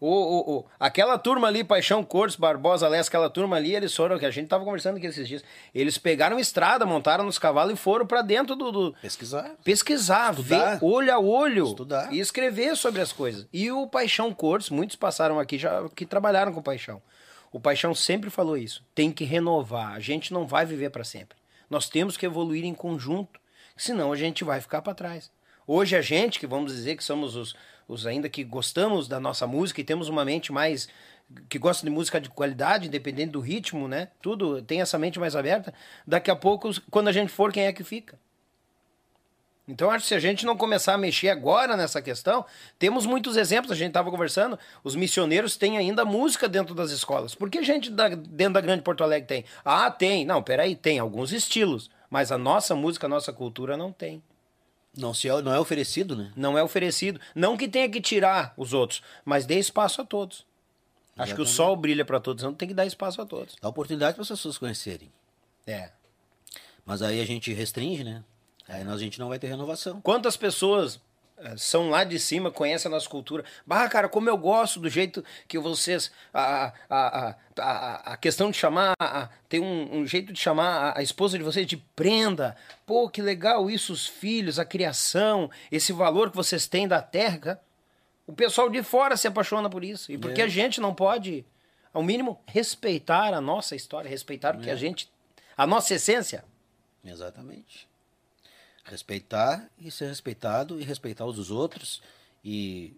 O, 0.00 0.08
o, 0.08 0.58
o- 0.58 0.66
aquela 0.78 1.18
turma 1.18 1.48
ali, 1.48 1.64
Paixão 1.64 2.04
Cortes, 2.04 2.36
Barbosa 2.36 2.86
Lés, 2.88 3.08
aquela 3.08 3.28
turma 3.28 3.56
ali, 3.56 3.74
eles 3.74 3.94
foram, 3.94 4.18
que 4.18 4.24
a 4.24 4.30
gente 4.30 4.46
tava 4.48 4.64
conversando 4.64 4.96
aqui 4.96 5.06
esses 5.06 5.26
dias, 5.26 5.44
eles 5.74 5.98
pegaram 5.98 6.38
estrada, 6.38 6.86
montaram 6.86 7.24
nos 7.24 7.38
cavalos 7.38 7.74
e 7.74 7.76
foram 7.76 8.06
pra 8.06 8.22
dentro 8.22 8.54
do- 8.54 8.70
do, 8.70 8.92
Pesquisar. 9.02 9.50
pesquisar, 9.64 10.30
Estudar. 10.34 10.76
ver 10.78 10.84
olho 10.84 11.12
a 11.12 11.18
olho 11.18 11.64
Estudar. 11.66 12.12
e 12.12 12.20
escrever 12.20 12.76
sobre 12.76 13.00
as 13.00 13.12
coisas. 13.12 13.46
E 13.52 13.70
o 13.72 13.86
Paixão 13.88 14.32
Cortes, 14.32 14.70
muitos 14.70 14.94
passaram 14.96 15.38
aqui 15.40 15.58
já 15.58 15.88
que 15.96 16.06
trabalharam 16.06 16.52
com 16.52 16.60
o 16.60 16.62
Paixão. 16.62 17.02
O 17.52 17.58
Paixão 17.58 17.92
sempre 17.92 18.30
falou 18.30 18.56
isso. 18.56 18.84
Tem 18.94 19.10
que 19.10 19.24
renovar. 19.24 19.94
A 19.94 19.98
gente 20.00 20.32
não 20.32 20.46
vai 20.46 20.64
viver 20.64 20.90
para 20.90 21.02
sempre. 21.02 21.36
Nós 21.68 21.88
temos 21.88 22.16
que 22.16 22.24
evoluir 22.24 22.64
em 22.64 22.74
conjunto, 22.74 23.40
senão 23.76 24.12
a 24.12 24.16
gente 24.16 24.44
vai 24.44 24.60
ficar 24.60 24.80
para 24.82 24.94
trás. 24.94 25.28
Hoje 25.66 25.96
a 25.96 26.02
gente, 26.02 26.38
que 26.38 26.46
vamos 26.46 26.72
dizer 26.72 26.96
que 26.96 27.02
somos 27.04 27.34
os, 27.36 27.54
os 27.90 28.06
ainda 28.06 28.28
que 28.28 28.44
gostamos 28.44 29.08
da 29.08 29.18
nossa 29.18 29.46
música 29.46 29.80
e 29.80 29.84
temos 29.84 30.08
uma 30.08 30.24
mente 30.24 30.52
mais 30.52 30.88
que 31.48 31.58
gosta 31.58 31.84
de 31.84 31.90
música 31.90 32.20
de 32.20 32.28
qualidade, 32.28 32.86
independente 32.88 33.32
do 33.32 33.40
ritmo, 33.40 33.88
né? 33.88 34.08
Tudo 34.22 34.62
tem 34.62 34.80
essa 34.80 34.98
mente 34.98 35.18
mais 35.18 35.34
aberta. 35.36 35.72
Daqui 36.06 36.30
a 36.30 36.36
pouco, 36.36 36.70
quando 36.90 37.08
a 37.08 37.12
gente 37.12 37.30
for, 37.30 37.52
quem 37.52 37.66
é 37.66 37.72
que 37.72 37.84
fica? 37.84 38.18
Então, 39.68 39.88
acho 39.90 40.02
que 40.02 40.08
se 40.08 40.14
a 40.14 40.18
gente 40.18 40.44
não 40.44 40.56
começar 40.56 40.94
a 40.94 40.98
mexer 40.98 41.28
agora 41.28 41.76
nessa 41.76 42.02
questão, 42.02 42.44
temos 42.76 43.06
muitos 43.06 43.36
exemplos. 43.36 43.70
A 43.70 43.76
gente 43.76 43.88
estava 43.88 44.10
conversando, 44.10 44.58
os 44.82 44.96
missioneiros 44.96 45.56
têm 45.56 45.78
ainda 45.78 46.04
música 46.04 46.48
dentro 46.48 46.74
das 46.74 46.90
escolas. 46.90 47.36
Por 47.36 47.48
que 47.48 47.62
gente 47.62 47.88
da- 47.90 48.08
dentro 48.08 48.54
da 48.54 48.60
Grande 48.60 48.82
Porto 48.82 49.04
Alegre 49.04 49.28
tem? 49.28 49.44
Ah, 49.64 49.88
tem. 49.88 50.24
Não, 50.24 50.42
peraí, 50.42 50.74
tem 50.74 50.98
alguns 50.98 51.30
estilos. 51.32 51.88
Mas 52.08 52.32
a 52.32 52.38
nossa 52.38 52.74
música, 52.74 53.06
a 53.06 53.08
nossa 53.08 53.32
cultura 53.32 53.76
não 53.76 53.92
tem. 53.92 54.20
Não, 54.96 55.14
se 55.14 55.28
é, 55.28 55.42
não 55.42 55.52
é 55.52 55.60
oferecido, 55.60 56.16
né? 56.16 56.32
Não 56.34 56.58
é 56.58 56.62
oferecido. 56.62 57.20
Não 57.34 57.56
que 57.56 57.68
tenha 57.68 57.88
que 57.88 58.00
tirar 58.00 58.52
os 58.56 58.72
outros, 58.72 59.02
mas 59.24 59.46
dê 59.46 59.58
espaço 59.58 60.02
a 60.02 60.04
todos. 60.04 60.44
Acho 61.16 61.34
que 61.34 61.40
o 61.40 61.44
Exatamente. 61.44 61.50
sol 61.50 61.76
brilha 61.76 62.04
para 62.04 62.18
todos, 62.18 62.42
não 62.42 62.54
tem 62.54 62.68
que 62.68 62.74
dar 62.74 62.86
espaço 62.86 63.20
a 63.20 63.26
todos. 63.26 63.56
Dá 63.60 63.68
oportunidade 63.68 64.14
para 64.14 64.22
as 64.22 64.28
pessoas 64.28 64.58
conhecerem. 64.58 65.12
É. 65.66 65.90
Mas 66.84 67.02
aí 67.02 67.20
a 67.20 67.26
gente 67.26 67.52
restringe, 67.52 68.02
né? 68.02 68.24
Aí 68.66 68.84
nós, 68.84 68.96
a 68.96 69.04
gente 69.04 69.18
não 69.18 69.28
vai 69.28 69.38
ter 69.38 69.48
renovação. 69.48 70.00
Quantas 70.00 70.36
pessoas 70.36 71.00
são 71.56 71.88
lá 71.90 72.04
de 72.04 72.18
cima, 72.18 72.50
conhecem 72.50 72.88
a 72.88 72.94
nossa 72.94 73.08
cultura? 73.08 73.44
Bah, 73.66 73.88
cara, 73.88 74.08
como 74.08 74.28
eu 74.28 74.36
gosto 74.36 74.78
do 74.80 74.88
jeito 74.88 75.24
que 75.48 75.58
vocês. 75.58 76.10
A, 76.34 76.72
a, 76.88 77.34
a, 77.58 78.12
a, 78.12 78.16
questão 78.16 78.50
de 78.50 78.56
chamar. 78.56 78.94
a- 79.00 79.28
tem 79.48 79.60
um, 79.60 79.98
um 80.00 80.06
jeito 80.06 80.32
de 80.32 80.38
chamar 80.40 80.96
a, 80.96 81.02
esposa 81.02 81.36
de 81.38 81.44
vocês 81.44 81.66
de 81.66 81.76
prenda. 81.76 82.56
Pô, 82.86 83.08
que 83.08 83.20
legal 83.22 83.70
isso, 83.70 83.92
os 83.92 84.06
filhos, 84.06 84.58
a 84.58 84.64
criação, 84.64 85.50
esse 85.72 85.92
valor 85.92 86.30
que 86.30 86.36
vocês 86.36 86.66
têm 86.66 86.86
da 86.86 87.00
terra. 87.02 87.60
O 88.26 88.32
pessoal 88.32 88.70
de 88.70 88.82
fora 88.82 89.16
se 89.16 89.26
apaixona 89.26 89.68
por 89.68 89.82
isso. 89.82 90.12
E 90.12 90.16
porque 90.18 90.40
É. 90.40 90.44
a 90.44 90.48
gente 90.48 90.80
não 90.80 90.94
pode, 90.94 91.44
ao 91.92 92.02
mínimo, 92.02 92.40
respeitar 92.46 93.34
a 93.34 93.40
nossa 93.40 93.74
história, 93.74 94.08
respeitar 94.08 94.54
o 94.56 94.60
que 94.60 94.70
a 94.70 94.76
gente. 94.76 95.10
a 95.56 95.66
nossa 95.66 95.94
essência. 95.94 96.44
Exatamente. 97.04 97.89
Respeitar 98.84 99.68
e 99.78 99.90
ser 99.90 100.06
respeitado 100.08 100.80
e 100.80 100.84
respeitar 100.84 101.24
os 101.26 101.36
dos 101.36 101.50
outros 101.50 102.02
e 102.44 102.94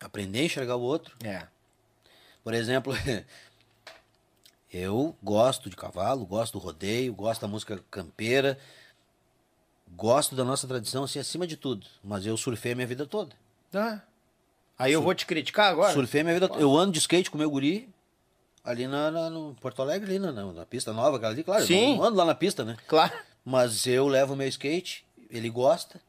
aprender 0.00 0.40
a 0.40 0.44
enxergar 0.44 0.76
o 0.76 0.80
outro. 0.82 1.14
É. 1.24 1.46
Por 2.42 2.54
exemplo, 2.54 2.92
eu 4.72 5.16
gosto 5.22 5.70
de 5.70 5.76
cavalo, 5.76 6.26
gosto 6.26 6.54
do 6.54 6.58
rodeio, 6.64 7.14
gosto 7.14 7.40
da 7.42 7.48
música 7.48 7.82
campeira, 7.90 8.58
gosto 9.96 10.34
da 10.34 10.44
nossa 10.44 10.66
tradição 10.66 11.04
assim 11.04 11.18
acima 11.18 11.46
de 11.46 11.56
tudo. 11.56 11.86
Mas 12.02 12.26
eu 12.26 12.36
surfei 12.36 12.72
a 12.72 12.74
minha 12.74 12.86
vida 12.86 13.06
toda. 13.06 13.34
Tá. 13.70 14.02
Aí 14.78 14.92
eu 14.92 15.02
vou 15.02 15.14
te 15.14 15.24
criticar 15.26 15.70
agora? 15.70 15.92
Surfei 15.92 16.20
a 16.20 16.24
minha 16.24 16.34
vida 16.34 16.48
toda. 16.48 16.60
Eu 16.60 16.76
ando 16.76 16.92
de 16.92 16.98
skate 16.98 17.30
com 17.30 17.38
meu 17.38 17.50
guri 17.50 17.88
ali 18.64 18.86
na, 18.88 19.10
na- 19.10 19.30
no 19.30 19.54
Porto 19.60 19.80
Alegre, 19.80 20.10
ali 20.10 20.18
na, 20.18 20.32
na- 20.32 20.66
pista 20.66 20.92
nova, 20.92 21.16
aquela 21.16 21.32
ali, 21.32 21.44
claro. 21.44 21.62
eu 21.62 21.66
Sim. 21.66 21.96
não 21.96 22.04
ando 22.04 22.16
lá 22.18 22.24
na 22.24 22.34
pista, 22.34 22.64
né? 22.64 22.76
Claro. 22.88 23.12
Mas 23.44 23.86
eu 23.86 24.08
levo 24.08 24.34
meu 24.34 24.48
skate, 24.48 25.05
ele 25.30 25.50
gosta, 25.50 26.00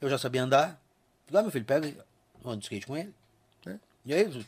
eu 0.00 0.08
já 0.08 0.18
sabia 0.18 0.42
andar. 0.42 0.80
Lá, 1.30 1.42
meu 1.42 1.50
filho, 1.50 1.64
pega 1.64 1.86
e 1.86 1.96
ando 2.44 2.58
de 2.58 2.64
skate 2.64 2.86
com 2.86 2.96
ele. 2.96 3.14
É. 3.66 3.76
E 4.04 4.14
aí, 4.14 4.44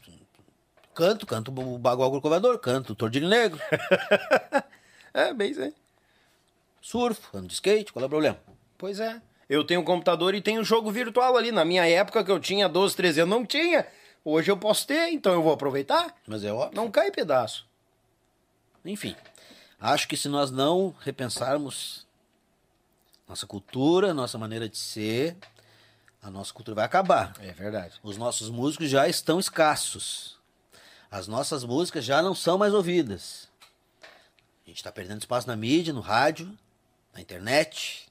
canto, 0.94 1.26
canto 1.26 1.50
o 1.50 1.78
bagual 1.78 2.10
corcovador, 2.10 2.58
canto 2.58 2.92
o 2.92 2.96
tordilho 2.96 3.28
negro, 3.28 3.60
É, 5.14 5.32
bem 5.34 5.50
isso 5.50 5.60
aí. 5.60 5.74
surfo, 6.80 7.36
ando 7.36 7.48
de 7.48 7.54
skate, 7.54 7.92
qual 7.92 8.02
é 8.02 8.06
o 8.06 8.08
problema? 8.08 8.38
Pois 8.78 8.98
é. 8.98 9.20
Eu 9.48 9.62
tenho 9.64 9.80
um 9.80 9.84
computador 9.84 10.34
e 10.34 10.40
tenho 10.40 10.64
jogo 10.64 10.90
virtual 10.90 11.36
ali. 11.36 11.52
Na 11.52 11.64
minha 11.64 11.86
época 11.86 12.24
que 12.24 12.30
eu 12.30 12.40
tinha 12.40 12.66
12, 12.68 12.96
13 12.96 13.20
anos, 13.20 13.36
não 13.36 13.44
tinha. 13.44 13.86
Hoje 14.24 14.50
eu 14.50 14.56
posso 14.56 14.86
ter, 14.86 15.10
então 15.12 15.32
eu 15.34 15.42
vou 15.42 15.52
aproveitar. 15.52 16.14
Mas 16.26 16.42
é 16.42 16.50
óbvio. 16.52 16.74
Não 16.74 16.90
cai 16.90 17.10
pedaço. 17.10 17.66
Enfim, 18.84 19.14
acho 19.78 20.08
que 20.08 20.16
se 20.16 20.28
nós 20.28 20.50
não 20.50 20.94
repensarmos 21.00 22.06
nossa 23.32 23.46
cultura, 23.46 24.12
nossa 24.12 24.36
maneira 24.36 24.68
de 24.68 24.76
ser, 24.76 25.38
a 26.20 26.30
nossa 26.30 26.52
cultura 26.52 26.74
vai 26.74 26.84
acabar. 26.84 27.32
É 27.40 27.50
verdade. 27.52 27.98
Os 28.02 28.18
nossos 28.18 28.50
músicos 28.50 28.90
já 28.90 29.08
estão 29.08 29.40
escassos. 29.40 30.38
As 31.10 31.26
nossas 31.26 31.64
músicas 31.64 32.04
já 32.04 32.20
não 32.20 32.34
são 32.34 32.58
mais 32.58 32.74
ouvidas. 32.74 33.48
A 34.02 34.68
gente 34.68 34.76
está 34.76 34.92
perdendo 34.92 35.20
espaço 35.20 35.48
na 35.48 35.56
mídia, 35.56 35.94
no 35.94 36.02
rádio, 36.02 36.56
na 37.14 37.22
internet. 37.22 38.06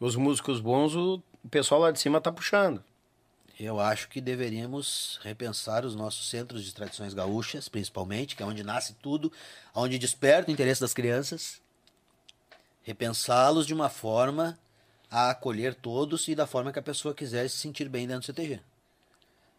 Os 0.00 0.16
músicos 0.16 0.60
bons, 0.60 0.96
o 0.96 1.22
pessoal 1.48 1.82
lá 1.82 1.92
de 1.92 2.00
cima 2.00 2.20
tá 2.20 2.32
puxando. 2.32 2.82
Eu 3.60 3.78
acho 3.78 4.08
que 4.08 4.20
deveríamos 4.20 5.20
repensar 5.22 5.84
os 5.84 5.94
nossos 5.94 6.28
centros 6.28 6.64
de 6.64 6.74
tradições 6.74 7.14
gaúchas, 7.14 7.68
principalmente, 7.68 8.34
que 8.34 8.42
é 8.42 8.46
onde 8.46 8.64
nasce 8.64 8.94
tudo, 8.94 9.32
onde 9.72 9.98
desperta 10.00 10.50
o 10.50 10.52
interesse 10.52 10.80
das 10.80 10.92
crianças. 10.92 11.60
Repensá-los 12.94 13.68
de 13.68 13.72
uma 13.72 13.88
forma 13.88 14.58
a 15.08 15.30
acolher 15.30 15.76
todos 15.76 16.26
e 16.26 16.34
da 16.34 16.44
forma 16.44 16.72
que 16.72 16.78
a 16.80 16.82
pessoa 16.82 17.14
quiser 17.14 17.48
se 17.48 17.56
sentir 17.56 17.88
bem 17.88 18.04
dentro 18.04 18.22
do 18.22 18.26
CTG. 18.26 18.60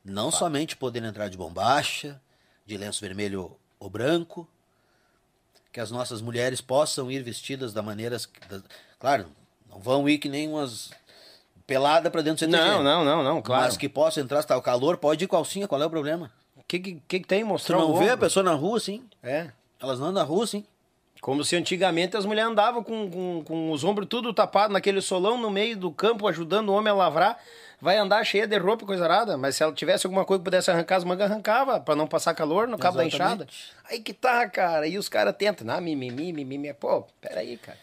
Não 0.03 0.29
somente 0.29 0.75
poder 0.75 1.01
entrar 1.01 1.29
de 1.29 1.37
bombacha, 1.37 2.21
de 2.65 2.75
lenço 2.75 2.99
vermelho 2.99 3.55
ou 3.79 3.89
branco, 3.89 4.45
que 5.71 5.79
as 5.79 5.89
nossas 5.91 6.21
mulheres 6.21 6.59
possam 6.59 7.09
ir 7.09 7.23
vestidas 7.23 7.71
da 7.71 7.81
maneira. 7.81 8.17
da- 8.49 8.61
Claro, 8.99 9.27
não 9.69 9.79
vão 9.79 10.09
ir 10.09 10.17
que 10.17 10.27
nem 10.27 10.49
umas 10.49 10.91
pelada 11.65 12.11
para 12.11 12.21
dentro 12.21 12.45
do 12.45 12.51
CTG. 12.51 12.69
Não, 12.69 12.83
não, 12.83 13.05
não, 13.05 13.23
não, 13.23 13.41
claro. 13.41 13.63
Mas 13.63 13.77
que 13.77 13.87
possa 13.87 14.19
entrar, 14.19 14.41
se 14.41 14.47
tá 14.49 14.57
o 14.57 14.61
calor, 14.61 14.97
pode 14.97 15.23
ir 15.23 15.27
calcinha, 15.29 15.69
qual 15.69 15.81
é 15.81 15.85
o 15.85 15.89
problema? 15.89 16.29
O 16.57 16.63
que, 16.67 16.77
que, 16.79 17.01
que 17.07 17.19
tem? 17.21 17.43
Tu 17.43 17.47
Mostrar 17.47 17.77
não 17.77 17.97
vê 17.97 18.09
a 18.09 18.17
pessoa 18.17 18.43
na 18.43 18.53
rua 18.53 18.75
assim? 18.75 19.07
É, 19.23 19.51
Elas 19.79 19.99
não 20.01 20.07
andam 20.07 20.21
na 20.21 20.27
rua 20.27 20.43
assim? 20.43 20.65
Como 21.21 21.45
se 21.45 21.55
antigamente 21.55 22.17
as 22.17 22.25
mulheres 22.25 22.51
andavam 22.51 22.83
com, 22.83 23.09
com, 23.09 23.43
com 23.45 23.71
os 23.71 23.83
ombros 23.83 24.07
tudo 24.09 24.33
tapado 24.33 24.73
naquele 24.73 24.99
solão 25.01 25.37
no 25.37 25.51
meio 25.51 25.77
do 25.77 25.91
campo, 25.91 26.27
ajudando 26.27 26.69
o 26.69 26.73
homem 26.73 26.91
a 26.91 26.95
lavrar. 26.95 27.37
Vai 27.79 27.97
andar 27.97 28.23
cheia 28.25 28.47
de 28.47 28.57
roupa 28.57 28.85
coisa 28.87 29.03
arada. 29.05 29.37
Mas 29.37 29.55
se 29.55 29.61
ela 29.63 29.71
tivesse 29.71 30.05
alguma 30.07 30.25
coisa 30.25 30.39
que 30.39 30.45
pudesse 30.45 30.71
arrancar 30.71 30.95
as 30.97 31.03
mangas, 31.03 31.29
arrancava, 31.29 31.79
pra 31.79 31.95
não 31.95 32.07
passar 32.07 32.33
calor 32.33 32.67
no 32.67 32.77
cabo 32.77 32.97
da 32.97 33.05
enxada. 33.05 33.43
Exatamente. 33.43 33.71
Aí 33.87 33.99
que 33.99 34.13
tá, 34.13 34.49
cara. 34.49 34.87
E 34.87 34.97
os 34.97 35.07
caras 35.07 35.35
tentam. 35.37 35.69
Ah, 35.69 35.79
mimimi, 35.79 36.33
mimimi. 36.33 36.73
Pô, 36.73 37.03
peraí, 37.21 37.55
cara. 37.57 37.77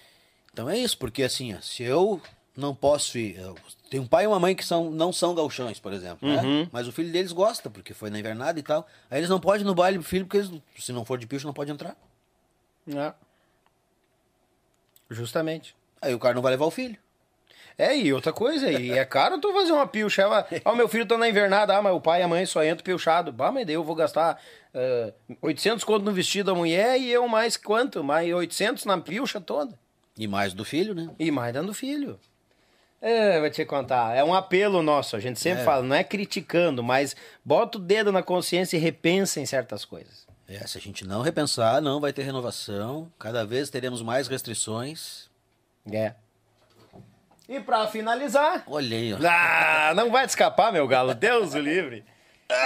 Então 0.52 0.68
é 0.68 0.76
isso, 0.76 0.98
porque 0.98 1.22
assim, 1.22 1.54
ó, 1.54 1.60
se 1.60 1.84
eu 1.84 2.20
não 2.56 2.74
posso 2.74 3.16
ir. 3.18 3.36
eu- 3.38 3.54
Tem 3.88 4.00
um 4.00 4.06
pai 4.06 4.24
e 4.24 4.26
uma 4.26 4.40
mãe 4.40 4.54
que 4.56 4.64
são, 4.64 4.90
não 4.90 5.12
são 5.12 5.32
gauchões, 5.34 5.78
por 5.78 5.92
exemplo, 5.92 6.28
Uhum. 6.28 6.62
né? 6.62 6.68
Mas 6.72 6.88
o 6.88 6.92
filho 6.92 7.10
deles 7.12 7.30
gosta, 7.32 7.70
porque 7.70 7.94
foi 7.94 8.10
na 8.10 8.18
invernada 8.18 8.58
e 8.58 8.62
tal. 8.64 8.84
Aí 9.08 9.18
eles 9.18 9.30
não 9.30 9.38
podem 9.40 9.62
ir 9.62 9.64
no 9.64 9.74
baile 9.76 9.98
do 9.98 10.04
filho, 10.04 10.26
porque 10.26 10.38
eles, 10.38 10.50
se 10.78 10.92
não 10.92 11.04
for 11.04 11.16
de 11.18 11.26
picho, 11.26 11.46
não 11.46 11.54
pode 11.54 11.70
entrar. 11.70 11.96
É. 12.88 13.12
Justamente. 15.10 15.74
Aí 16.00 16.14
o 16.14 16.18
cara 16.18 16.34
não 16.34 16.42
vai 16.42 16.52
levar 16.52 16.66
o 16.66 16.70
filho. 16.70 16.96
É, 17.76 17.96
e 17.96 18.12
outra 18.12 18.32
coisa, 18.32 18.68
e 18.72 18.90
é 18.90 19.04
caro 19.04 19.38
tu 19.40 19.52
fazer 19.52 19.70
uma 19.70 19.86
pilcha. 19.86 20.22
Ela, 20.22 20.46
Ó, 20.64 20.74
meu 20.74 20.88
filho 20.88 21.06
tá 21.06 21.16
na 21.16 21.28
invernada, 21.28 21.76
ah, 21.76 21.80
mas 21.82 21.94
o 21.94 22.00
pai 22.00 22.20
e 22.20 22.22
a 22.24 22.28
mãe 22.28 22.44
só 22.44 22.64
entram 22.64 22.82
pilchado. 22.82 23.30
Bah, 23.32 23.52
mas 23.52 23.64
daí 23.64 23.76
eu 23.76 23.84
vou 23.84 23.94
gastar 23.94 24.40
eh, 24.74 25.12
800 25.40 25.84
conto 25.84 26.04
no 26.04 26.10
vestido 26.12 26.46
da 26.52 26.58
mulher 26.58 26.98
e 26.98 27.08
eu 27.08 27.28
mais 27.28 27.56
quanto? 27.56 28.02
Mais 28.02 28.32
800 28.34 28.84
na 28.84 28.98
pilcha 28.98 29.40
toda. 29.40 29.78
E 30.16 30.26
mais 30.26 30.52
do 30.52 30.64
filho, 30.64 30.92
né? 30.92 31.08
E 31.20 31.30
mais 31.30 31.52
dando 31.54 31.72
filho. 31.72 32.18
É, 33.00 33.38
vou 33.38 33.48
te 33.48 33.64
contar, 33.64 34.16
é 34.16 34.24
um 34.24 34.34
apelo 34.34 34.82
nosso, 34.82 35.14
a 35.14 35.20
gente 35.20 35.38
sempre 35.38 35.62
É. 35.62 35.64
fala, 35.64 35.84
não 35.84 35.94
é 35.94 36.02
criticando, 36.02 36.82
mas 36.82 37.14
bota 37.44 37.78
o 37.78 37.80
dedo 37.80 38.10
na 38.10 38.24
consciência 38.24 38.76
e 38.76 38.80
repensa 38.80 39.38
em 39.38 39.46
certas 39.46 39.84
coisas. 39.84 40.26
É, 40.48 40.66
se 40.66 40.78
a 40.78 40.80
gente 40.80 41.06
não 41.06 41.20
repensar, 41.20 41.80
não 41.82 42.00
vai 42.00 42.12
ter 42.12 42.22
renovação. 42.22 43.10
Cada 43.18 43.44
vez 43.44 43.68
teremos 43.68 44.00
mais 44.02 44.28
restrições. 44.28 45.28
É. 45.90 46.14
E 47.48 47.60
pra 47.60 47.86
finalizar, 47.86 48.62
Olha 48.66 48.96
aí, 48.96 49.12
ó. 49.14 49.18
Ah, 49.26 49.92
não 49.94 50.10
vai 50.10 50.26
te 50.26 50.30
escapar, 50.30 50.72
meu 50.72 50.86
galo. 50.86 51.14
Deus 51.14 51.54
o 51.54 51.58
livre. 51.58 52.04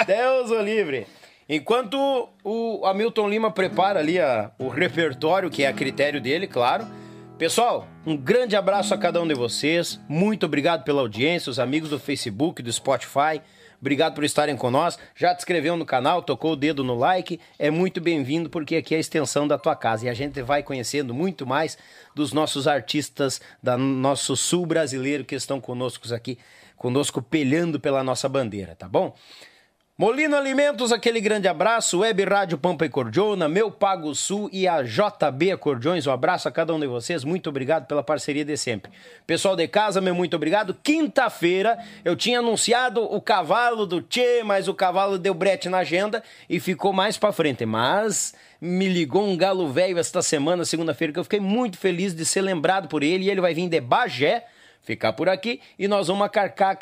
Deus 0.07 0.51
o 0.51 0.61
livre. 0.61 1.07
Enquanto 1.49 2.29
o 2.45 2.85
Hamilton 2.87 3.29
Lima 3.29 3.51
prepara 3.51 3.99
ali 4.01 4.19
a- 4.19 4.51
o 4.59 4.69
repertório, 4.69 5.51
que 5.51 5.65
é 5.65 5.69
a 5.69 5.73
critério 5.73 6.21
dele, 6.21 6.47
claro. 6.47 6.87
Pessoal, 7.39 7.87
um 8.07 8.17
grande 8.17 8.55
abraço 8.57 8.95
a 8.95 8.99
cada 8.99 9.21
um 9.21 9.27
de 9.27 9.35
vocês. 9.35 10.01
Muito 10.09 10.47
obrigado 10.47 10.85
pela 10.85 11.01
audiência, 11.01 11.51
os 11.51 11.59
amigos 11.59 11.91
do 11.91 11.99
Facebook, 11.99 12.63
do 12.63 12.73
Spotify. 12.73 13.41
Obrigado 13.83 14.15
por 14.15 14.23
estarem 14.23 14.57
conosco. 14.57 15.03
Já 15.17 15.35
te 15.35 15.41
inscreveu 15.41 15.77
no 15.77 15.85
canal, 15.85 16.23
tocou 16.23 16.53
o 16.53 16.57
dedo 16.57 16.85
no 16.85 16.95
like. 16.95 17.41
É 17.59 17.69
muito 17.69 18.01
bem-vindo 18.01 18.49
porque 18.49 18.77
aqui 18.77 18.95
é 18.95 18.97
a 18.97 19.01
extensão 19.01 19.49
da 19.49 19.59
tua 19.59 19.75
casa 19.75 20.07
e 20.07 20.09
a 20.09 20.15
gente 20.15 20.41
vai 20.41 20.63
conhecendo 20.63 21.13
muito 21.13 21.45
mais 21.45 21.77
dos 22.15 22.33
nossos 22.33 22.69
artistas 22.69 23.41
da 23.61 23.77
nosso 23.77 24.37
sul 24.37 24.65
brasileiro 24.67 25.25
que 25.25 25.35
estão 25.35 25.61
conosco 25.61 26.15
aqui, 26.15 26.39
conosco 26.77 27.21
pelhando 27.21 27.81
pela 27.81 28.05
nossa 28.05 28.29
bandeira, 28.29 28.77
tá 28.77 28.89
bom? 28.89 29.17
Molino 30.03 30.37
Alimentos, 30.37 30.91
aquele 30.91 31.21
grande 31.21 31.47
abraço, 31.47 32.01
Web 32.01 32.25
Rádio 32.25 32.59
Pampa 32.59 32.85
e 32.85 32.89
Cordiona, 32.89 33.49
Meu 33.49 33.71
Pago 33.71 34.13
Sul 34.17 34.51
e 34.53 34.67
a 34.67 34.83
JB 34.83 35.53
Acordeões, 35.53 36.09
um 36.09 36.11
abraço 36.11 36.49
a 36.49 36.51
cada 36.51 36.75
um 36.75 36.81
de 36.81 36.89
vocês, 36.89 37.23
muito 37.23 37.49
obrigado 37.49 37.87
pela 37.87 38.03
parceria 38.03 38.45
de 38.45 38.57
sempre. 38.57 38.91
Pessoal 39.25 39.55
de 39.55 39.69
casa, 39.69 40.01
meu 40.01 40.13
muito 40.13 40.35
obrigado. 40.35 40.77
Quinta-feira 40.83 41.79
eu 42.05 42.17
tinha 42.17 42.41
anunciado 42.41 43.01
o 43.01 43.21
cavalo 43.21 43.87
do 43.87 44.03
Tchê, 44.03 44.43
mas 44.45 44.67
o 44.67 44.75
cavalo 44.75 45.21
deu 45.21 45.35
brete 45.35 45.69
na 45.69 45.79
agenda 45.79 46.21
e 46.51 46.59
ficou 46.59 46.93
mais 46.93 47.17
pra 47.17 47.31
frente, 47.31 47.65
mas 47.65 48.35
me 48.61 48.89
ligou 48.89 49.25
um 49.25 49.37
galo 49.37 49.69
velho 49.69 50.01
esta 50.01 50.21
semana, 50.21 50.65
segunda-feira, 50.65 51.13
que 51.13 51.21
eu 51.21 51.25
fiquei 51.25 51.39
muito 51.39 51.79
feliz 51.79 52.13
de 52.13 52.27
ser 52.27 52.41
lembrado 52.41 52.89
por 52.89 53.05
ele 53.05 53.27
e 53.27 53.31
ele 53.31 53.41
vai 53.41 53.55
vir 53.55 53.69
de 53.69 53.81
Bagé, 53.81 54.47
ficar 54.83 55.13
por 55.13 55.29
aqui 55.29 55.61
e 55.79 55.87
nós 55.87 56.09
vamos 56.09 56.25
acarcar, 56.27 56.77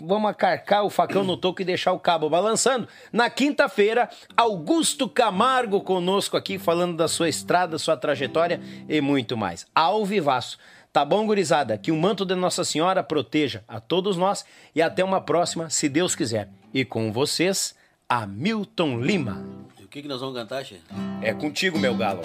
vamos 0.00 0.30
acarcar 0.30 0.84
o 0.84 0.90
facão 0.90 1.22
no 1.22 1.36
toco 1.36 1.60
e 1.62 1.64
deixar 1.64 1.92
o 1.92 1.98
cabo 2.00 2.28
balançando. 2.30 2.88
Na 3.12 3.28
quinta-feira, 3.30 4.08
Augusto 4.36 5.08
Camargo 5.08 5.80
conosco 5.82 6.36
aqui, 6.36 6.58
falando 6.58 6.96
da 6.96 7.08
sua 7.08 7.28
estrada, 7.28 7.78
sua 7.78 7.96
trajetória 7.96 8.60
e 8.88 9.00
muito 9.00 9.36
mais. 9.36 9.66
Ao 9.74 10.04
vivaço. 10.04 10.58
Tá 10.92 11.04
bom, 11.04 11.26
gurizada? 11.26 11.76
Que 11.76 11.92
o 11.92 11.96
manto 11.96 12.24
de 12.24 12.34
Nossa 12.34 12.64
Senhora 12.64 13.02
proteja 13.02 13.62
a 13.68 13.78
todos 13.78 14.16
nós 14.16 14.46
e 14.74 14.80
até 14.80 15.04
uma 15.04 15.20
próxima, 15.20 15.68
se 15.68 15.90
Deus 15.90 16.14
quiser. 16.14 16.48
E 16.72 16.86
com 16.86 17.12
vocês, 17.12 17.74
Hamilton 18.08 19.00
Lima. 19.00 19.44
E 19.78 19.84
o 19.84 19.88
que, 19.88 20.00
que 20.00 20.08
nós 20.08 20.20
vamos 20.20 20.34
cantar, 20.34 20.64
Che? 20.64 20.80
É 21.20 21.34
contigo, 21.34 21.78
meu 21.78 21.94
galo. 21.94 22.22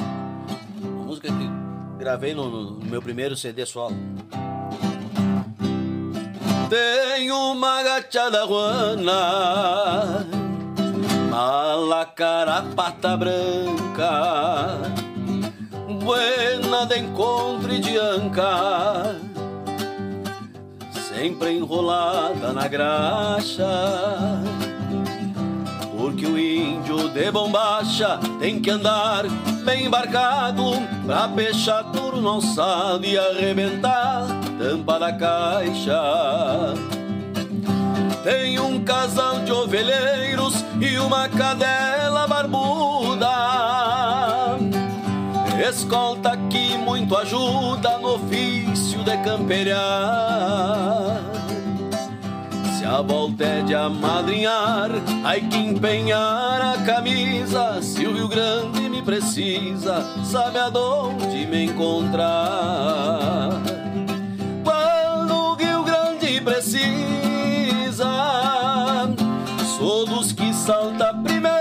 Uma 0.82 1.04
música 1.04 1.28
que 1.28 2.00
gravei 2.00 2.34
no- 2.34 2.50
no 2.72 2.86
meu 2.86 3.02
primeiro 3.02 3.36
CD 3.36 3.66
solo. 3.66 3.94
Tenho 6.72 7.52
uma 7.52 7.84
gachada 7.84 8.46
guana, 8.46 10.26
mala 11.30 12.06
carapata 12.06 13.18
branca, 13.18 14.80
buena 16.02 16.86
de 16.86 17.00
encontro 17.00 17.74
e 17.74 17.80
de 17.80 17.98
anca, 17.98 19.18
sempre 21.10 21.58
enrolada 21.58 22.54
na 22.54 22.70
graxa. 22.70 23.68
Porque 25.98 26.26
o 26.26 26.40
índio 26.40 27.10
de 27.10 27.30
bombacha 27.32 28.18
tem 28.40 28.62
que 28.62 28.70
andar 28.70 29.26
bem 29.66 29.88
embarcado. 29.88 30.72
Pra 31.06 31.28
peixar 31.28 31.84
duro 31.92 32.22
no 32.22 32.30
alçado 32.30 33.06
e 33.06 33.18
arrebentar 33.18 34.41
tampa 34.58 35.00
da 35.00 35.14
caixa. 35.14 36.74
Tem 38.24 38.60
um 38.60 38.84
casal 38.84 39.40
de 39.40 39.52
ovelheiros 39.52 40.64
e 40.80 40.98
uma 41.00 41.28
cadela 41.28 42.28
barbuda. 42.28 43.28
Escolta 45.68 46.38
que 46.50 46.78
muito 46.78 47.16
ajuda 47.16 47.98
no 47.98 48.16
ofício 48.16 49.04
de 49.04 49.18
campear. 49.18 49.82
Se 52.78 52.86
a 52.86 53.02
volta 53.02 53.44
é 53.44 53.62
de 53.62 53.74
amadrinhar, 53.76 54.90
ai 55.24 55.42
que 55.42 55.58
empenhar 55.58 56.62
a 56.62 56.78
camisa. 56.84 57.82
Se 57.82 58.06
o 58.06 58.14
Rio 58.14 58.28
Grande 58.28 58.90
me 58.90 59.02
precisa, 59.02 60.04
sabe 60.24 60.60
aonde 60.60 61.46
me 61.48 61.66
encontrar. 61.66 63.50
Precisa, 66.44 68.06
sou 69.78 70.06
dos 70.06 70.32
que 70.32 70.52
salta 70.54 71.14
primeiro. 71.24 71.54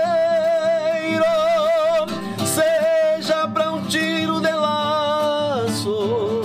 Seja 2.45 3.47
pra 3.47 3.71
um 3.71 3.83
tiro 3.85 4.39
de 4.39 4.51
laço. 4.51 6.41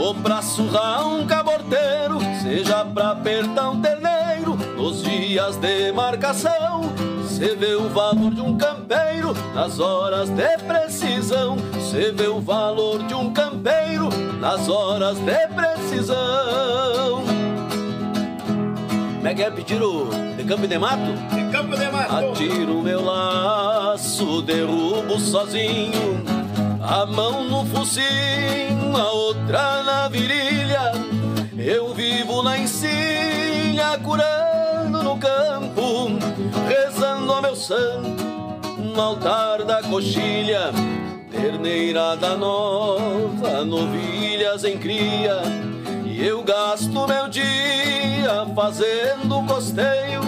Ou 0.00 0.14
pra 0.16 0.42
surrar 0.42 1.06
um 1.06 1.26
caborteiro, 1.26 2.20
seja 2.40 2.84
pra 2.84 3.10
apertar 3.10 3.70
um 3.70 3.80
terneiro, 3.80 4.56
nos 4.76 5.02
dias 5.02 5.56
de 5.56 5.92
marcação, 5.92 6.92
cê 7.42 7.56
vê 7.56 7.74
o 7.74 7.88
valor 7.88 8.32
de 8.32 8.40
um 8.40 8.56
campeiro 8.56 9.34
nas 9.52 9.80
horas 9.80 10.30
de 10.30 10.58
precisão, 10.58 11.56
cê 11.90 12.12
vê 12.12 12.28
o 12.28 12.40
valor 12.40 13.02
de 13.02 13.14
um 13.14 13.32
campeiro 13.32 14.08
nas 14.38 14.68
horas 14.68 15.18
de 15.18 15.48
precisão. 15.48 17.24
Como 19.16 19.26
é 19.26 19.34
que 19.34 19.42
é 19.42 19.50
pedir 19.50 19.82
o 19.82 20.08
de 20.36 20.44
campo 20.44 20.66
e 20.66 20.68
de 20.68 20.78
mato? 20.78 21.12
De 21.34 21.50
Campo 21.50 21.76
de 21.76 21.84
Atiro 21.84 22.80
meu 22.80 23.04
laço, 23.04 24.40
derrubo 24.42 25.18
sozinho. 25.18 26.22
A 26.80 27.04
mão 27.06 27.42
no 27.42 27.66
focinho, 27.66 28.96
a 28.96 29.10
outra 29.10 29.82
na 29.82 30.08
virilha. 30.08 30.92
Eu 31.64 31.94
vivo 31.94 32.42
na 32.42 32.58
encilha, 32.58 33.96
curando 34.02 35.00
no 35.00 35.16
campo, 35.16 36.08
rezando 36.68 37.32
ao 37.32 37.40
meu 37.40 37.54
santo 37.54 38.24
no 38.78 39.00
altar 39.00 39.62
da 39.62 39.80
coxilha. 39.80 40.72
Terneirada 41.30 42.36
nova, 42.36 43.64
novilhas 43.64 44.64
em 44.64 44.76
cria. 44.76 45.40
E 46.04 46.26
eu 46.26 46.42
gasto 46.42 47.06
meu 47.06 47.28
dia 47.28 48.44
fazendo 48.56 49.46
costeio. 49.46 50.20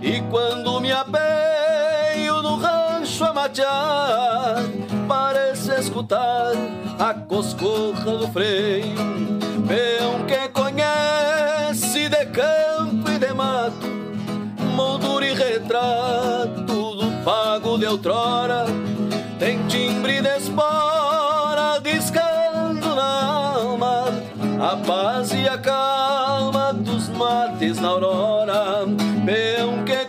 E 0.00 0.20
quando 0.30 0.80
me 0.80 0.92
apeio 0.92 2.42
no 2.42 2.54
rancho 2.54 3.24
a 3.24 3.32
matear, 3.32 4.62
parece 5.08 5.72
escutar 5.80 6.52
a 6.96 7.12
coscorra 7.12 8.18
do 8.18 8.28
freio. 8.28 9.20
Peão 9.70 10.26
que 10.26 10.48
conhece 10.48 12.08
de 12.08 12.26
campo 12.26 13.08
e 13.08 13.20
de 13.20 13.32
mato, 13.32 13.86
moldura 14.74 15.24
e 15.24 15.32
retrato 15.32 16.96
do 16.96 17.24
pago 17.24 17.78
de 17.78 17.86
outrora, 17.86 18.66
tem 19.38 19.64
timbre 19.68 20.20
de 20.20 20.38
espora 20.38 21.80
discando 21.84 22.96
na 22.96 23.52
alma, 23.54 24.06
a 24.60 24.76
paz 24.84 25.30
e 25.32 25.48
a 25.48 25.56
calma 25.56 26.72
dos 26.72 27.08
mates 27.10 27.78
na 27.78 27.90
aurora. 27.90 28.86
Peão 29.24 29.84
que 29.84 30.04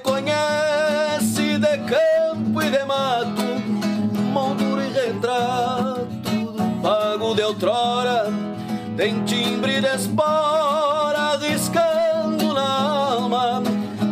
Tem 9.01 9.23
timbre 9.23 9.81
de 9.81 9.87
espora 9.95 11.35
riscando 11.37 12.53
na 12.53 13.11
alma, 13.11 13.63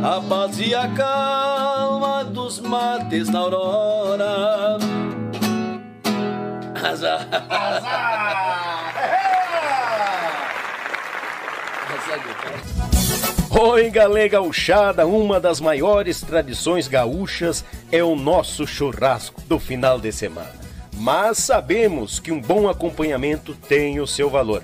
a 0.03 0.19
paz 0.19 0.59
e 0.59 0.73
a 0.73 0.87
calma 0.87 2.23
dos 2.23 2.59
mates 2.59 3.29
na 3.29 3.37
aurora. 3.37 4.79
Azar. 6.83 7.27
Oi, 13.61 13.91
galera 13.91 14.27
gauchada, 14.27 15.05
uma 15.05 15.39
das 15.39 15.61
maiores 15.61 16.19
tradições 16.21 16.87
gaúchas 16.87 17.63
é 17.91 18.03
o 18.03 18.15
nosso 18.15 18.65
churrasco 18.65 19.39
do 19.41 19.59
final 19.59 19.99
de 19.99 20.11
semana. 20.11 20.57
Mas 20.97 21.37
sabemos 21.37 22.19
que 22.19 22.31
um 22.31 22.41
bom 22.41 22.67
acompanhamento 22.67 23.53
tem 23.53 23.99
o 23.99 24.07
seu 24.07 24.31
valor 24.31 24.63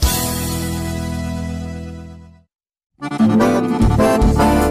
Thank 3.01 4.61
you. 4.65 4.70